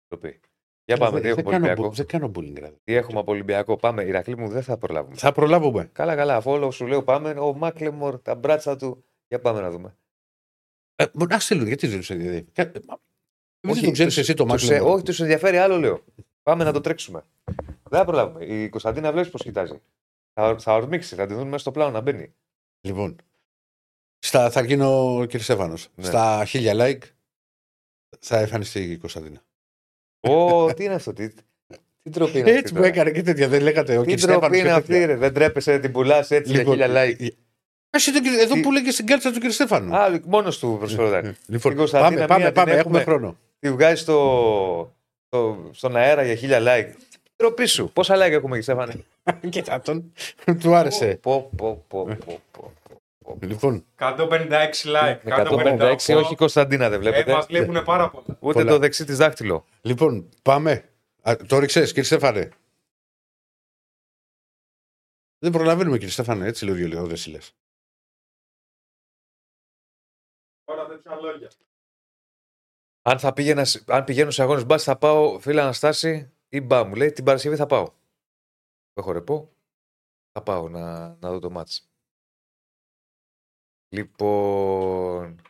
Το 0.08 0.16
πει. 0.16 0.40
Για 0.84 0.96
πάμε, 0.96 1.20
τι 1.20 1.28
Δεν- 1.28 1.38
έχουμε 1.38 1.50
δεν 1.50 1.60
κάνω 1.60 1.64
Ολυμπιακό. 1.66 1.82
μπου- 1.88 1.96
Δεν 1.96 2.06
κάνω 2.06 2.26
bullying. 2.34 2.54
δηλαδή. 2.54 2.76
Τι 2.84 2.94
έχουμε 2.94 3.18
από 3.20 3.32
Ολυμπιακό. 3.32 3.76
Πάμε. 3.76 4.02
Ηρακλή 4.02 4.36
μου 4.36 4.48
δεν 4.48 4.62
θα 4.62 4.78
προλάβουμε. 4.78 5.16
Θα 5.16 5.32
προλάβουμε. 5.32 5.88
Καλά, 5.92 6.14
καλά. 6.14 6.36
Αφού 6.36 6.50
όλο 6.50 6.70
σου 6.70 6.86
λέω 6.86 7.02
πάμε. 7.02 7.30
Ο 7.30 7.52
Μάκλεμορ, 7.54 8.18
τα 8.20 8.34
μπράτσα 8.34 8.76
του. 8.76 9.04
Για 9.28 9.40
πάμε 9.40 9.60
να 9.60 9.70
δούμε. 9.70 9.96
Ε, 10.96 11.04
Α 11.34 11.40
στείλουν, 11.40 11.66
γιατί 11.66 11.86
δεν 11.86 12.00
του 12.00 12.12
ενδιαφέρει; 12.12 12.46
Κα- 12.52 12.62
ε, 12.62 12.72
μα- 12.86 13.00
Δεν 13.60 13.72
Όχι, 13.72 13.84
το 13.84 13.90
ξέρεις 13.90 14.14
τους- 14.14 14.22
εσύ 14.22 14.34
το 14.36 14.44
τους, 14.44 14.52
Μάκλεμ. 14.68 14.86
ε, 14.86 14.90
όχι, 14.90 15.02
τους 15.02 15.20
ενδιαφέρει 15.20 15.56
άλλο, 15.56 15.76
λέω. 15.78 16.04
Πάμε 16.42 16.64
να 16.64 16.72
το 16.72 16.80
τρέξουμε. 16.80 17.24
Δεν 17.90 17.98
θα 17.98 18.04
προλάβουμε. 18.04 18.44
Η 18.44 18.68
Κωνσταντίνα 18.68 19.12
βλέπεις 19.12 19.30
πώς 19.30 19.42
κοιτάζει. 19.42 19.80
Θα, 20.32 20.58
θα 20.58 20.74
ορμήξει, 20.74 21.14
θα 21.14 21.26
τη 21.26 21.34
δουν 21.34 21.44
μέσα 21.46 21.58
στο 21.58 21.70
πλάνο 21.70 21.90
να 21.90 22.00
μπαίνει. 22.00 22.34
Λοιπόν, 22.80 23.16
στα, 24.18 24.50
θα 24.50 24.62
γίνω 24.64 25.18
κύριε 25.28 25.44
Στέφανο. 25.44 25.74
Ναι. 25.94 26.04
Στα 26.04 26.44
χίλια 26.46 26.74
like 26.76 26.98
θα 28.20 28.38
εμφανιστεί 28.38 28.80
η 28.80 28.96
Κωνσταντίνα. 28.96 29.42
Ω, 30.20 30.74
τι 30.74 30.84
είναι 30.84 30.94
αυτό, 30.94 31.12
τι, 31.12 31.28
τι 32.02 32.10
ντροπή 32.10 32.38
είναι 32.38 32.48
αυτή. 32.48 32.58
Έτσι 32.58 32.72
μου 32.72 32.78
τώρα; 32.78 32.92
έκανε 32.92 33.10
και 33.10 33.22
τέτοια. 33.22 33.48
Δεν 33.48 33.62
λέγατε 33.62 33.96
ο 33.96 34.00
Τι 34.00 34.08
κύριε 34.08 34.16
Στέφανο. 34.22 34.40
ντροπή 34.40 34.58
είναι 34.58 34.72
αυτή, 34.72 35.04
ρε. 35.04 35.16
Δεν 35.16 35.34
τρέπεσαι, 35.34 35.78
την 35.78 35.92
πουλάς 35.92 36.30
έτσι 36.30 36.50
για 36.52 36.60
Λοιπόν, 36.60 36.74
χίλια 36.74 37.04
like. 37.04 37.28
Εσύ 37.90 38.12
το 38.12 38.20
κύριε- 38.20 38.40
εδώ 38.40 38.54
Τι- 38.54 38.60
που 38.60 38.72
λέγε 38.72 38.90
στην 38.90 39.06
κάρτα 39.06 39.28
του 39.28 39.34
κύριε 39.34 39.50
Στέφανου. 39.50 39.96
Α, 39.96 40.20
μόνος 40.24 40.58
του 40.58 40.76
προσφέρονταν. 40.78 41.24
Ε, 41.24 41.36
Λοιπόν, 41.46 41.70
Την 41.70 41.78
Κωνσταντίνα 41.80 42.08
πάμε, 42.08 42.16
μία 42.16 42.26
πάμε, 42.26 42.44
την 42.44 42.54
πάμε, 42.54 42.70
έχουμε 42.72 42.98
έχουμε. 43.00 43.16
χρόνο. 43.16 43.36
Τη 43.58 43.70
βγάζει 43.72 44.02
στο, 44.02 44.94
στο, 45.26 45.68
στον 45.72 45.96
αέρα 45.96 46.24
για 46.24 46.34
χίλια 46.34 46.58
like. 46.62 46.92
Τροπή 47.36 47.66
σου. 47.66 47.90
Πόσα 47.92 48.14
like 48.16 48.30
έχουμε, 48.30 48.54
εκεί, 48.54 48.62
Στέφανε; 48.64 49.04
Κοίτα 49.50 49.80
τον. 49.80 50.12
Του 50.60 50.74
άρεσε. 50.74 51.16
Πω, 51.16 51.50
πω, 51.56 51.84
πω, 51.88 52.04
πω, 52.24 52.42
πω. 52.50 52.72
Λοιπόν, 53.40 53.84
156 53.98 54.70
like. 54.84 55.18
156, 55.24 56.16
όχι 56.16 56.32
η 56.32 56.36
Κωνσταντίνα 56.36 56.88
δεν 56.88 56.98
Ε, 56.98 57.02
βλέπετε. 57.02 57.32
μας 57.32 57.48
λείπουν 57.48 57.84
πάρα 57.84 58.10
πολλά. 58.10 58.24
Ούτε 58.40 58.58
πολλά. 58.58 58.70
το 58.70 58.78
δεξί 58.78 59.04
της 59.04 59.16
δάχτυλο; 59.16 59.64
λοιπόν, 59.80 60.28
πάμε. 60.42 60.88
Α, 61.22 61.36
το 61.46 61.58
ρίξε, 61.58 61.84
κύριε 61.84 62.02
Στέφανε. 62.02 62.48
Δεν 65.38 65.52
προλαβαίνουμε, 65.52 65.96
κύριε 65.96 66.12
Στέφανε. 66.12 66.46
Έτσι 66.46 66.64
λέω 66.64 66.74
δύο 66.74 66.88
λέω, 66.88 67.06
δεν 67.06 67.18
λες. 67.32 67.52
Τώρα 70.64 70.86
τέτοια 70.86 71.14
λόγια. 71.14 71.50
Αν, 73.02 73.18
θα 73.18 73.32
πήγαινα, 73.32 73.64
σε- 73.64 73.84
αν 73.86 74.04
πηγαίνω 74.04 74.30
σε 74.30 74.42
αγώνες 74.42 74.64
μπάσκετ, 74.64 74.92
θα 74.92 74.98
πάω 74.98 75.38
φίλε 75.40 75.60
Αναστάση 75.60 76.32
ή 76.48 76.60
μπα 76.60 76.84
μου 76.84 76.94
λέει 76.94 77.12
την 77.12 77.24
Παρασκευή 77.24 77.56
θα 77.56 77.66
πάω. 77.66 77.92
Έχω 78.98 79.12
ρεπό. 79.12 79.56
Θα 80.32 80.42
πάω 80.42 80.68
να, 80.68 81.08
να 81.08 81.30
δω 81.30 81.38
το 81.38 81.50
μάτς. 81.50 81.90
Λοιπόν. 83.94 85.42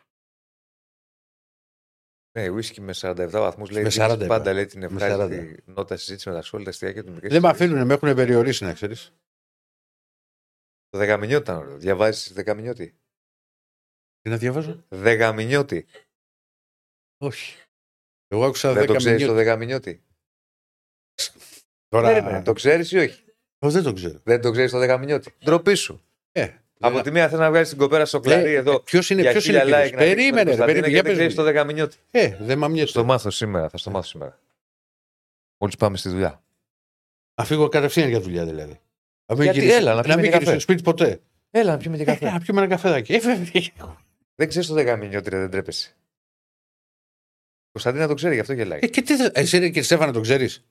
Ναι, 2.37 2.49
ουίσκι 2.49 2.81
με 2.81 2.93
47 2.95 3.29
βαθμούς 3.31 3.69
λέει. 3.69 3.83
Με 3.83 3.89
δείχνεις 3.89 4.13
40 4.13 4.17
πάντα 4.27 4.41
είπα. 4.41 4.53
λέει 4.53 4.65
την 4.65 4.79
Με 4.79 4.85
ευχάριστη 4.85 5.63
νότα 5.65 5.97
συζήτηση 5.97 6.29
με 6.29 6.35
τα 6.35 6.41
σχόλια, 6.41 6.65
τα 6.65 6.71
αστεία 6.71 7.03
του. 7.03 7.13
Δεν 7.13 7.41
με 7.41 7.49
αφήνουν, 7.49 7.85
με 7.85 7.93
έχουν 7.93 8.15
περιορίσει 8.15 8.63
να 8.63 8.73
ξέρεις. 8.73 9.13
Το 10.89 10.97
Δεκαμινιώτη 10.97 11.43
ήταν 11.43 11.57
ωραίο. 11.57 11.77
Διαβάζεις 11.77 12.33
Δεκαμινιώτη; 12.33 12.99
Τι 14.21 14.29
να 14.29 14.37
διαβάζω; 14.37 14.85
Δεκαμινιώτη. 14.89 15.87
Όχι. 17.17 17.63
Εγώ 18.27 18.45
άκουσα 18.45 18.73
Δεν 18.73 18.83
10 18.83 18.87
το 18.87 18.95
ξέρεις 18.95 19.19
το 19.19 19.25
μηνύματα. 19.25 19.43
Δεκαμινιώτη; 19.43 20.03
Τώρα. 21.87 22.07
Περίμενε, 22.07 22.43
το 22.43 22.53
ξέρεις 22.53 22.91
ή 22.91 22.97
όχι; 22.97 23.28
Ω, 23.59 23.69
δεν 23.69 23.83
το 23.83 23.93
ξέρω; 23.93 24.19
Δεν 24.23 24.41
το 24.41 24.51
ξέρεις 24.51 24.71
το 24.71 24.77
Δεκαμινιώτη. 24.79 25.33
Ντροπή 25.45 25.75
σου. 25.75 26.01
Ε, 26.31 26.47
Από 26.79 27.01
τη 27.01 27.11
μία 27.11 27.29
θέλει 27.29 27.41
να 27.41 27.49
βγάλεις 27.49 27.69
την 27.69 27.77
κοπέρα 27.77 28.05
στο 28.05 28.19
κλαρί 28.19 28.53
εδώ. 28.53 28.79
Ποιος 28.79 29.09
είναι, 29.09 29.21
για 29.21 29.31
ποιος 29.31 29.43
χίλια 29.43 29.63
είναι 29.63 29.71
like 29.71 29.83
κύριος; 29.83 29.91
να 29.91 30.05
δείξεις 30.05 30.15
Περίμενε, 30.15 30.43
με 30.43 30.51
ρε, 30.51 30.57
τον 30.57 30.65
περίμενε. 30.65 30.85
Κωνσταντίνο 30.85 30.87
Για 30.87 30.95
και 30.95 31.01
δεν 31.01 31.03
πες 31.03 31.13
ξέρεις 31.13 31.33
μου. 31.33 31.39
το 31.39 31.43
Δεκαμινιώτη. 31.43 31.97
Ε, 32.11 32.35
δεν 32.39 32.57
μ' 32.57 32.59
Θα 32.61 32.65
αμοιέσαι. 32.65 32.93
το 32.93 33.03
μάθω 33.03 33.29
σήμερα. 33.29 33.69
Θα 33.69 33.77
στο 33.77 33.89
μάθω 33.91 34.07
σήμερα. 34.07 34.39
Μόλις 35.57 35.75
πάμε 35.75 35.97
στη 35.97 36.09
δουλειά. 36.09 36.43
Να 37.35 37.45
φύγω 37.45 37.67
κατευθείαν 37.69 38.09
για 38.09 38.19
δουλειά 38.21 38.45
δηλαδή. 38.45 38.79
Να 39.25 39.35
μην 39.35 39.43
Γιατί, 39.43 39.59
γυρίσω- 39.59 39.77
έλα, 39.79 39.93
να 39.93 40.01
πιούμε 40.01 40.15
μην 40.15 40.23
και 40.23 40.29
γυρίσω 40.29 40.45
καφέ. 40.51 40.59
στο 40.59 40.71
σπίτι 40.71 40.83
ποτέ. 40.83 41.19
Έλα 41.51 41.71
να 41.71 41.77
πιούμε 41.77 41.95
και 41.97 42.01
Ε, 42.03 42.05
καφέ. 42.05 42.29
να 42.31 42.39
πιούμε 42.39 42.61
ένα 42.61 42.69
καφεδάκι. 42.69 43.13
Ε, 43.13 43.19
βέβαια. 43.19 43.97
Δεν 44.35 44.47
ξέρεις 44.47 44.67
το 44.67 44.73
Δεκαμινιώτη, 44.73 45.29
ρε, 45.29 45.37
δεν 45.39 45.49
τρέπεσαι. 45.49 45.95
Κωνσταντίνα 47.71 48.07
το 48.07 48.13
ξέρει, 48.13 48.33
γι' 48.33 48.39
αυτό 48.41 48.53
γελάει. 48.53 48.79
Ε, 48.81 48.87
και 48.87 49.01
τι, 49.01 49.15
θε- 49.15 49.37
εσύ 49.37 49.57
ρε, 49.57 49.69
και 49.69 49.81
Στέφανα 49.81 50.11
το 50.11 50.21
ξέρεις; 50.21 50.63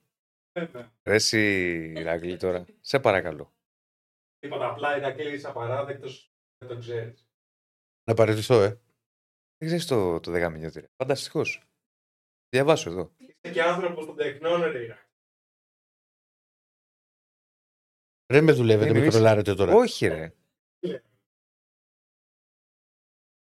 Βέβαια. 0.59 0.92
Ρε 1.02 1.14
εσύ, 1.14 1.38
Ηρακλή 1.96 2.36
τώρα. 2.36 2.64
Σε 2.80 2.98
παρακαλώ. 3.00 3.52
Τίποτα 4.38 4.68
απλά 4.70 4.96
είναι 4.96 5.12
κλείσει 5.12 5.46
απαράδεκτος. 5.46 6.32
Δεν 6.59 6.68
το 6.68 6.78
ξέρεις. 6.78 7.26
Να 8.09 8.14
παραιτηθώ, 8.14 8.62
ε. 8.62 8.68
Δεν 9.59 9.68
ξέρεις 9.68 9.86
το, 9.86 10.20
το 10.20 10.30
Δεκαμινιώτη. 10.30 10.88
Φανταστικός. 10.96 11.62
Διαβάσω 12.48 12.90
εδώ. 12.90 13.12
Είστε 13.16 13.50
και 13.52 13.62
άνθρωπος 13.62 14.06
των 14.06 14.16
τεχνών, 14.16 14.62
ρε 14.62 14.82
Ιράκ. 14.82 15.06
Ρε 18.32 18.40
με 18.40 18.52
δουλεύετε, 18.52 18.92
με 18.92 18.98
Εμείς- 18.98 19.11
τρολάρετε 19.14 19.54
τώρα. 19.54 19.72
Όχι, 19.74 20.06
ρε. 20.06 20.32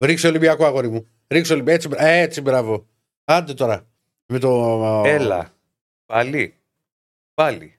Ρίξε 0.04 0.26
Ολυμπιακό, 0.28 0.64
αγόρι 0.64 0.88
μου. 0.88 1.08
Ρίξε 1.28 1.52
Ολυμπιακό. 1.52 1.76
Έτσι, 1.76 1.88
μπρα- 1.88 2.02
έτσι, 2.06 2.40
μπράβο. 2.40 2.88
Άντε 3.24 3.54
τώρα. 3.54 3.90
Με 4.32 4.38
το. 4.38 4.48
Έλα. 5.06 5.56
Πάλι. 6.04 6.61
Πάλι. 7.34 7.78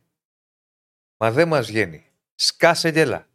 Μα 1.18 1.32
δεν 1.32 1.48
μας 1.48 1.68
βγαίνει. 1.68 2.06
Σκάσε 2.36 2.92
και 2.92 3.00
έλα. 3.00 3.28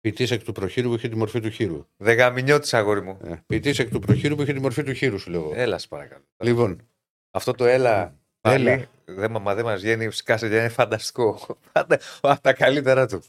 Ποιητής 0.00 0.30
εκ 0.30 0.42
του 0.44 0.52
προχείρου 0.52 0.88
που 0.88 0.94
είχε 0.94 1.08
τη 1.08 1.16
μορφή 1.16 1.40
του 1.40 1.50
χείρου. 1.50 1.86
Δεκαμινιώτη, 1.96 2.76
αγόρι 2.76 3.02
μου. 3.02 3.18
Ε, 3.24 3.34
Ποιητής 3.46 3.78
εκ 3.78 3.90
του 3.90 3.98
προχείρου 3.98 4.36
που 4.36 4.42
είχε 4.42 4.52
τη 4.52 4.60
μορφή 4.60 4.82
του 4.82 4.92
χείρου, 4.92 5.18
σου 5.18 5.30
λέω. 5.30 5.52
Έλα, 5.54 5.78
σε 5.78 5.88
παρακαλώ. 5.88 6.24
Λοιπόν, 6.36 6.88
Αυτό 7.30 7.52
το 7.52 7.64
έλα. 7.64 8.18
Πάλι, 8.40 8.68
Έλα. 8.70 8.86
δεν, 9.04 9.36
μα 9.40 9.54
δεν 9.54 9.64
μας 9.64 9.80
βγαίνει. 9.80 10.10
Σκάσε 10.10 10.48
και 10.48 10.56
είναι 10.56 10.68
φανταστικό. 10.68 11.58
Πάντα 11.72 12.00
από 12.20 12.40
τα 12.42 12.52
καλύτερα 12.52 13.06
του. 13.06 13.22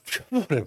ρε. 0.49 0.59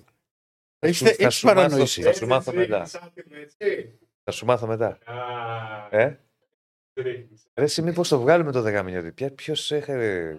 Θα 0.79 0.87
Έχεις- 0.89 0.97
σου- 0.99 1.05
θα 1.07 1.15
έχεις 1.19 1.35
σου 1.35 1.47
μάθω- 1.47 1.63
παρανοήσεις. 1.63 2.05
Θα 2.05 2.13
σου 2.13 2.27
μάθω 2.27 2.51
Έτσι, 2.51 2.61
μετά. 2.71 2.85
σαν 2.85 3.13
την 3.15 3.33
έτσι. 3.33 3.99
Θα 4.25 4.33
σου 4.33 4.45
μάθω 4.47 4.67
μετά. 4.67 4.99
Α, 5.05 5.99
Ε; 5.99 6.19
Ρίχνεις. 7.03 7.47
Ρε, 7.55 7.65
εσύ 7.65 7.83
μήπως 7.83 8.09
το 8.09 8.21
βγάλουμε 8.21 8.53
το 8.53 8.63
δεκαμινιώτη. 8.63 9.13
Ποια, 9.13 9.31
ποιος 9.31 9.73
έχει 9.73 9.93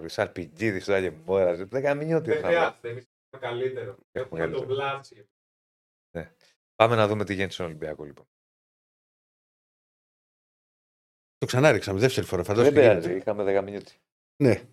σαλπιτζίδι 0.06 0.84
τώρα 0.84 1.02
και 1.02 1.12
μόρα. 1.26 1.56
Δεκαμινιώτη. 1.56 2.30
Δεν 2.30 2.42
θα 2.42 2.48
βάλω. 2.48 2.58
χρειάζεται. 2.58 2.90
Εμεί 2.90 3.08
έχουμε 3.30 3.48
καλύτερο. 3.48 3.98
Έχουμε 4.12 4.40
καλύτερο. 4.40 4.66
τον 4.66 4.76
πλάτσι. 4.76 5.30
Πάμε 6.76 6.96
να 6.96 7.08
δούμε 7.08 7.26
τι 7.26 7.34
γίνεται 7.34 7.54
στον 7.54 7.66
Ολυμπιακό 7.66 8.04
λοιπόν. 8.04 8.26
το 11.42 11.48
ξανάριξαμε 11.48 12.00
δεύτερη 12.00 12.26
φορά. 12.26 12.44
Δεν 12.44 12.56
Φαντάζομαι. 12.56 12.82
πειράζει, 12.82 13.16
είχαμε 13.16 13.44
δεκαμινιώτη. 13.44 13.94
Ναι. 14.44 14.64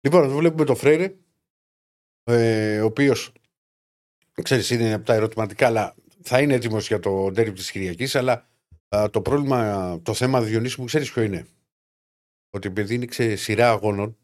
Λοιπόν, 0.00 0.24
εδώ 0.24 0.36
βλέπουμε 0.36 0.64
το 0.64 0.74
Φρέιρε, 0.74 1.16
ε, 2.24 2.80
ο 2.80 2.84
οποίος 2.84 3.32
ξέρεις, 4.42 4.70
είναι 4.70 4.92
από 4.92 5.04
τα 5.04 5.14
ερωτηματικά, 5.14 5.66
αλλά 5.66 5.94
θα 6.22 6.40
είναι 6.40 6.54
έτοιμος 6.54 6.86
για 6.86 6.98
το 6.98 7.30
ντέρμπι 7.30 7.52
της 7.52 7.70
Κυριακής. 7.70 8.14
Αλλά 8.14 8.32
α, 8.32 8.44
το 9.10 9.22
πρόβλημα, 9.22 10.00
το 10.02 10.14
θέμα 10.14 10.42
Διονύσης 10.42 10.76
μου, 10.76 10.84
ξέρεις 10.84 11.12
ποιο 11.12 11.22
είναι; 11.22 11.46
Ότι 12.50 12.68
επειδή 12.68 12.94
είναι 12.94 13.06
ξε, 13.06 13.36
σειρά 13.36 13.70
αγώνων, 13.70 14.16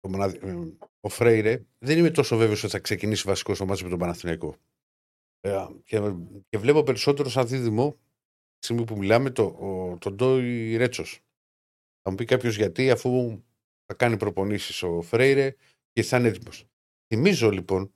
το 0.00 0.08
μοναδι- 0.08 0.42
ε, 0.42 0.54
ο 1.00 1.08
Φρέιρε 1.08 1.64
δεν 1.78 1.98
είμαι 1.98 2.10
τόσο 2.10 2.36
βέβαιος 2.36 2.62
ότι 2.62 2.72
θα 2.72 2.78
ξεκινήσει 2.78 3.26
βασικός 3.26 3.56
στο 3.56 3.66
μάτι 3.66 3.82
με 3.82 3.88
τον 3.88 3.98
Παναθηναϊκό. 3.98 4.56
Ε, 5.40 5.66
και, 5.84 6.00
και 6.48 6.58
βλέπω 6.58 6.82
περισσότερο 6.82 7.28
σαν 7.28 7.46
δίδυμο, 7.46 7.92
τη 8.58 8.64
στιγμή 8.64 8.84
που 8.84 8.96
μιλάμε, 8.96 9.30
το, 9.30 9.42
ο, 9.42 9.98
τον 9.98 10.14
Ντόι 10.14 10.76
Ρέτσος. 10.76 11.20
Θα 12.02 12.10
μου 12.10 12.16
πει 12.16 12.24
κάποιος 12.24 12.56
γιατί, 12.56 12.90
αφού 12.90 13.42
θα 13.84 13.94
κάνει 13.94 14.16
προπονήσεις 14.16 14.82
ο 14.82 15.00
Φρέιρε 15.02 15.54
και 15.92 16.02
θα 16.02 16.18
είναι 16.18 16.28
έτοιμο. 16.28 16.52
Θυμίζω 17.06 17.50
λοιπόν 17.50 17.92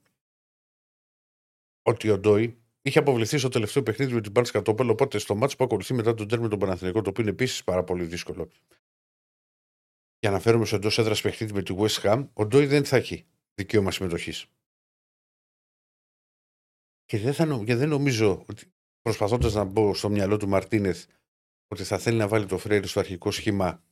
ότι 1.81 2.09
ο 2.09 2.17
Ντόι 2.17 2.60
είχε 2.81 2.99
αποβληθεί 2.99 3.37
στο 3.37 3.49
τελευταίο 3.49 3.83
παιχνίδι 3.83 4.13
με 4.13 4.21
την 4.21 4.31
Μπάλτ 4.31 4.47
Κατόπελ, 4.51 4.89
οπότε 4.89 5.17
στο 5.17 5.35
μάτσο 5.35 5.55
που 5.55 5.63
ακολουθεί 5.63 5.93
μετά 5.93 6.13
τον 6.13 6.27
τέρμι 6.27 6.47
τον 6.47 6.59
Παναθηναϊκό, 6.59 7.01
το 7.01 7.09
οποίο 7.09 7.23
είναι 7.23 7.31
επίσης 7.31 7.63
πάρα 7.63 7.83
πολύ 7.83 8.03
δύσκολο. 8.05 8.49
Και 10.17 10.27
αναφέρομαι 10.27 10.65
στο 10.65 10.75
εντός 10.75 10.97
έδρας 10.97 11.21
παιχνίδι 11.21 11.53
με 11.53 11.63
τη 11.63 11.75
West 11.77 12.01
Ham, 12.01 12.27
ο 12.33 12.45
Ντόι 12.45 12.65
δεν 12.65 12.85
θα 12.85 12.95
έχει 12.97 13.25
δικαίωμα 13.53 13.91
συμμετοχής. 13.91 14.45
Και 17.05 17.17
δεν, 17.17 17.33
θα, 17.33 17.45
νο- 17.45 17.63
και 17.63 17.75
δεν 17.75 17.89
νομίζω 17.89 18.45
ότι 18.47 18.73
προσπαθώντας 19.01 19.53
να 19.53 19.63
μπω 19.63 19.93
στο 19.93 20.09
μυαλό 20.09 20.37
του 20.37 20.47
Μαρτίνεθ 20.47 21.05
ότι 21.67 21.83
θα 21.83 21.97
θέλει 21.97 22.17
να 22.17 22.27
βάλει 22.27 22.45
το 22.45 22.57
Φρέιρε 22.57 22.87
στο 22.87 22.99
αρχικό 22.99 23.31
σχήμα 23.31 23.83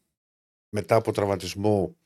μετά 0.69 0.95
από 0.95 1.11
τραυματισμό 1.11 1.97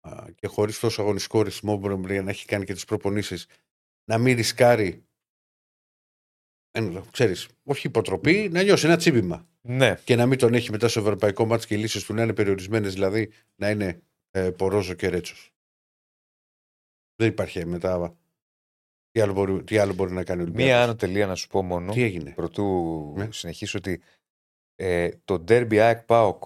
α, 0.00 0.24
και 0.34 0.46
χωρίς 0.46 0.78
τόσο 0.78 1.02
αγωνιστικό 1.02 1.42
ρυθμό 1.42 1.76
μπορεί 1.76 2.22
να 2.22 2.30
έχει 2.30 2.46
κάνει 2.46 2.64
και 2.64 2.72
τις 2.72 2.84
προπονήσεις, 2.84 3.46
να 4.04 4.18
μην 4.18 4.36
ρισκάρει. 4.36 5.07
Ε, 6.78 7.02
ξέρεις, 7.10 7.48
όχι 7.64 7.86
υποτροπή, 7.86 8.48
να 8.52 8.62
νιώσει 8.62 8.86
ένα 8.86 8.96
τσίπημα. 8.96 9.46
Ναι. 9.60 9.94
Και 10.04 10.16
να 10.16 10.26
μην 10.26 10.38
τον 10.38 10.54
έχει 10.54 10.70
μετά 10.70 10.88
στο 10.88 11.00
ευρωπαϊκό 11.00 11.46
μάτς 11.46 11.66
και 11.66 11.74
οι 11.74 11.78
λύσεις 11.78 12.04
του 12.04 12.14
να 12.14 12.22
είναι 12.22 12.32
περιορισμένες, 12.32 12.92
δηλαδή 12.92 13.30
να 13.54 13.70
είναι 13.70 14.02
ε, 14.30 14.50
Πορόζο 14.50 14.94
και 14.94 15.08
Ρέτσος. 15.08 15.52
Δεν 17.16 17.28
υπάρχει 17.28 17.66
μετά. 17.66 18.16
Τι 19.10 19.20
άλλο 19.20 19.32
μπορεί, 19.32 19.64
τι 19.64 19.78
άλλο 19.78 19.94
μπορεί 19.94 20.12
να 20.12 20.24
κάνει 20.24 20.40
ο 20.40 20.42
Ολυμπιακός; 20.42 20.72
Μία 20.72 20.82
άνω 20.82 20.96
τελεία 20.96 21.26
να 21.26 21.34
σου 21.34 21.48
πω 21.48 21.62
μόνο. 21.62 21.92
Τι 21.92 22.02
έγινε; 22.02 22.30
Πρωτού 22.30 23.12
Ναι. 23.16 23.28
συνεχίσω 23.32 23.78
ότι 23.78 24.00
ε, 24.74 25.10
το 25.24 25.34
Derby 25.34 25.76
ΑΕΚ 25.76 26.02
ΠΑΟΚ 26.02 26.42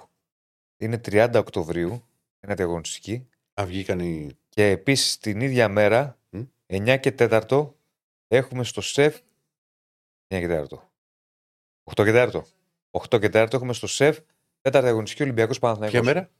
είναι 0.77 1.01
30 1.05 1.31
Οκτωβρίου, 1.35 2.05
ένα 2.41 2.55
διαγωνιστική. 2.55 3.27
Α, 3.61 3.65
βγήκαν 3.67 4.01
οι. 4.01 4.31
Και 4.49 4.67
επίσης 4.67 5.19
την 5.19 5.41
ίδια 5.41 5.69
μέρα, 5.69 6.19
Μμ. 6.31 6.43
9 6.67 6.99
και 7.01 7.15
4, 7.19 7.69
έχουμε 8.29 8.65
στο 8.65 8.81
ΣΕΦ. 8.81 9.21
9 10.37 10.41
και 10.41 10.67
4. 10.71 10.91
8 11.83 12.05
και 12.05 12.13
4. 12.13 12.43
8 12.91 13.21
και 13.21 13.31
4 13.33 13.53
έχουμε 13.53 13.73
στο 13.73 13.87
ΣΕΦ. 13.87 14.19
Τέταρτη 14.61 14.89
αγωνιστική 14.89 15.23
Ολυμπιακός 15.23 15.59
Παναθηναϊκός. 15.59 16.01
Ποια 16.01 16.13
μέρα; 16.13 16.31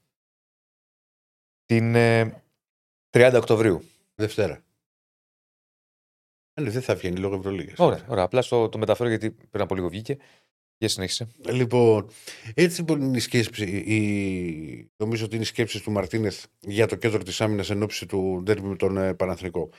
Την 1.65 1.95
ε, 1.95 2.43
30 3.11 3.33
Οκτωβρίου. 3.37 3.83
Δευτέρα. 4.15 4.65
Ε, 6.55 6.61
ναι, 6.63 6.71
δεν 6.71 6.83
θα 6.83 6.95
βγαίνει 6.95 7.17
λόγω 7.17 7.35
Ευρωλίγας. 7.35 7.79
Ωραία, 7.79 8.07
ωραία. 8.09 8.25
Απλά 8.25 8.43
στο, 8.43 8.69
το 8.69 8.79
μεταφέρω 8.79 9.09
γιατί 9.09 9.31
πριν 9.31 9.63
από 9.63 9.75
λίγο 9.75 9.89
βγήκε. 9.89 10.19
Για 10.79 10.89
συνέχισε. 10.89 11.29
Λοιπόν, 11.49 12.11
έτσι 12.55 12.81
λοιπόν 12.81 13.01
είναι 13.01 13.17
η 13.17 13.21
σκέψη. 13.21 13.65
Η... 13.65 14.91
Νομίζω 14.97 15.25
ότι 15.25 15.35
είναι 15.35 15.45
η 15.45 15.47
σκέψη 15.47 15.83
του 15.83 15.91
Μαρτίνεθ 15.91 16.45
για 16.61 16.87
το 16.87 16.97
κέντρο 16.97 17.23
της 17.23 17.41
άμυνας 17.41 17.71
εν 17.71 17.83
ώψη 17.83 18.07
του 18.07 18.41
ντέρμπι 18.45 18.67
με 18.67 18.77
τον 18.77 18.97
ε, 18.97 19.15
Παναθηνικό. 19.15 19.71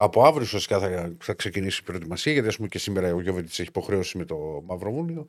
Από 0.00 0.24
αύριο 0.24 0.42
ουσιαστικά 0.42 0.78
θα, 0.78 1.16
θα 1.20 1.34
ξεκινήσει 1.34 1.80
η 1.80 1.84
προετοιμασία, 1.84 2.32
γιατί 2.32 2.48
ας 2.48 2.56
πούμε 2.56 2.68
και 2.68 2.78
σήμερα 2.78 3.14
ο 3.14 3.20
Γιώβετ 3.20 3.48
έχει 3.48 3.62
υποχρέωση 3.62 4.18
με 4.18 4.24
το 4.24 4.62
Μαυροβούνιο. 4.64 5.26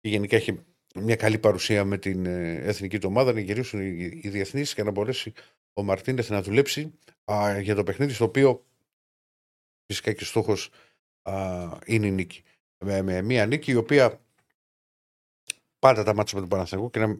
Και 0.00 0.08
γενικά 0.08 0.36
έχει 0.36 0.64
μια 0.94 1.16
καλή 1.16 1.38
παρουσία 1.38 1.84
με 1.84 1.98
την 1.98 2.26
ε, 2.26 2.54
εθνική 2.54 2.98
του 2.98 3.08
ομάδα 3.10 3.32
να 3.32 3.40
γυρίσουν 3.40 3.80
οι, 3.80 4.20
οι 4.22 4.28
διεθνείς 4.28 4.74
και 4.74 4.82
να 4.82 4.90
μπορέσει 4.90 5.32
ο 5.72 5.82
Μαρτίνεθ 5.82 6.30
να 6.30 6.42
δουλέψει 6.42 6.92
α, 7.32 7.60
για 7.60 7.74
το 7.74 7.82
παιχνίδι 7.82 8.12
στο 8.12 8.24
οποίο 8.24 8.64
φυσικά 9.86 10.12
και 10.12 10.24
στόχος 10.24 10.70
είναι 11.86 12.06
η 12.06 12.10
νίκη. 12.10 12.42
Με, 12.84 13.02
με 13.02 13.22
μια 13.22 13.46
νίκη 13.46 13.70
η 13.70 13.74
οποία 13.74 14.20
πάντα 15.78 16.02
τα 16.02 16.14
μάτια 16.14 16.34
με 16.34 16.40
τον 16.40 16.48
Παναθηναϊκό 16.48 16.90
και 16.90 16.98
να, 16.98 17.18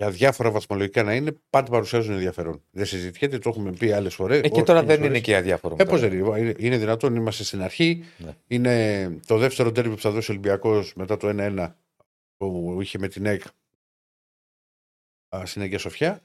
για 0.00 0.10
διάφορα 0.10 0.50
βαθμολογικά 0.50 1.02
να 1.02 1.14
είναι, 1.14 1.32
πάντα 1.50 1.70
παρουσιάζουν 1.70 2.12
ενδιαφέρον. 2.14 2.62
Δεν 2.70 2.86
συζητιέται, 2.86 3.38
το 3.38 3.48
έχουμε 3.48 3.72
πει 3.72 3.92
άλλες 3.92 4.14
φορές. 4.14 4.40
Ε, 4.40 4.48
και 4.48 4.62
τώρα 4.62 4.82
δεν 4.82 5.02
είναι 5.02 5.20
και 5.20 5.36
αδιάφορο. 5.36 5.76
Ε, 5.78 5.84
πώς 5.84 6.00
δεν 6.00 6.12
είναι. 6.12 6.38
Είναι- 6.38 6.54
Είναι 6.58 6.76
δυνατόν, 6.78 7.14
είμαστε 7.14 7.44
στην 7.44 7.62
αρχή. 7.62 8.04
Ναι. 8.18 8.36
Είναι 8.46 9.08
το 9.26 9.38
δεύτερο 9.38 9.72
τέρμι 9.72 9.94
που 9.94 10.00
θα 10.00 10.10
δώσει 10.10 10.30
ο 10.30 10.34
Ολυμπιακός 10.34 10.94
μετά 10.94 11.16
το 11.16 11.28
1-1 11.28 11.74
που 12.36 12.78
είχε 12.80 12.98
με 12.98 13.08
την 13.08 13.26
ΕΚ 13.26 13.42
α, 15.36 15.46
στην 15.46 15.62
Αγία 15.62 15.78
Σοφιά. 15.78 16.20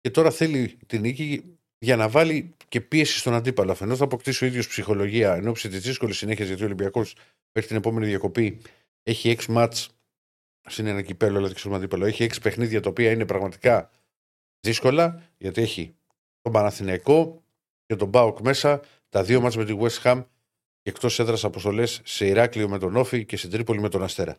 Και 0.00 0.10
τώρα 0.10 0.30
θέλει 0.30 0.78
την 0.86 1.00
νίκη 1.00 1.58
για 1.78 1.96
να 1.96 2.08
βάλει 2.08 2.54
και 2.68 2.80
πίεση 2.80 3.18
στον 3.18 3.34
αντίπαλο. 3.34 3.72
Αφενός 3.72 3.98
θα 3.98 4.04
αποκτήσει 4.04 4.44
ο 4.44 4.46
ίδιος 4.46 4.68
ψυχολογία 4.68 5.34
εν 5.34 5.48
ώψη 5.48 5.68
της 5.68 5.80
δύσκολης 5.80 6.16
συνέχειας, 6.16 6.48
γιατί 6.48 6.62
ο 6.62 6.66
Ολυμπιακός 6.66 7.14
μέχρι 7.52 7.68
την 7.68 7.76
επόμενη 7.76 8.06
διακοπή 8.06 8.60
έχει 9.02 9.30
6 9.30 9.46
μάτς 9.52 9.80
στην 9.82 9.95
ένα 10.76 11.02
κυπέλο, 11.02 11.36
αλλά 11.36 11.46
δεν 11.46 11.54
ξέρουμε 11.54 11.76
αντίπαλο. 11.78 12.04
Έχει 12.04 12.24
6 12.24 12.42
παιχνίδια 12.42 12.80
τα 12.80 12.88
οποία 12.88 13.10
είναι 13.10 13.26
πραγματικά 13.26 13.90
δύσκολα, 14.60 15.22
γιατί 15.38 15.62
έχει 15.62 15.94
τον 16.40 16.52
Παναθηναϊκό 16.52 17.42
και 17.86 17.96
τον 17.96 18.08
Μπάουκ 18.08 18.40
μέσα, 18.40 18.80
τα 19.08 19.22
δύο 19.22 19.40
μάτς 19.40 19.56
με 19.56 19.64
τη 19.64 19.76
West 19.80 20.02
Ham 20.02 20.24
και 20.82 20.90
εκτός 20.90 21.18
έδρας 21.18 21.44
αποστολές 21.44 22.00
σε 22.04 22.26
Ηράκλειο 22.26 22.68
με 22.68 22.78
τον 22.78 22.96
Όφη 22.96 23.24
και 23.24 23.36
στην 23.36 23.50
Τρίπολη 23.50 23.80
με 23.80 23.88
τον 23.88 24.02
Αστέρα. 24.02 24.36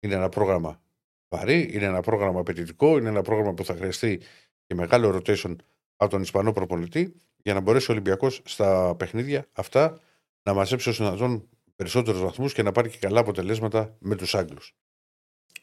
Είναι 0.00 0.14
ένα 0.14 0.28
πρόγραμμα 0.28 0.80
βαρύ, 1.28 1.68
είναι 1.72 1.84
ένα 1.84 2.00
πρόγραμμα 2.00 2.40
απαιτητικό, 2.40 2.98
είναι 2.98 3.08
ένα 3.08 3.22
πρόγραμμα 3.22 3.54
που 3.54 3.64
θα 3.64 3.74
χρειαστεί 3.74 4.20
και 4.66 4.74
μεγάλο 4.74 5.08
rotation 5.16 5.56
από 5.96 6.10
τον 6.10 6.22
Ισπανό 6.22 6.52
προπονητή 6.52 7.14
για 7.36 7.54
να 7.54 7.60
μπορέσει 7.60 7.90
ο 7.90 7.92
Ολυμπιακός 7.94 8.40
στα 8.44 8.94
παιχνίδια 8.98 9.46
αυτά 9.52 10.00
να 10.42 10.54
μαζέψει 10.54 10.88
όσο 10.88 11.04
δυνατόν 11.04 11.48
περισσότερους 11.76 12.20
βαθμούς 12.20 12.52
και 12.52 12.62
να 12.62 12.72
πάρει 12.72 12.88
και 12.88 12.98
καλά 12.98 13.20
αποτελέσματα 13.20 13.96
με 13.98 14.16
τους 14.16 14.34
Άγγλους. 14.34 14.74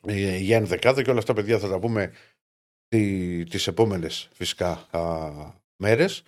Ε, 0.07 0.37
για 0.37 0.57
ενδεκάδα 0.57 1.03
και 1.03 1.09
όλα 1.09 1.19
αυτά, 1.19 1.33
παιδιά, 1.33 1.59
θα 1.59 1.69
τα 1.69 1.79
πούμε 1.79 2.13
τι 2.87 3.43
τις 3.43 3.67
επόμενες 3.67 4.29
φυσικά 4.33 4.87
α, 4.91 5.31
μέρες. 5.75 6.23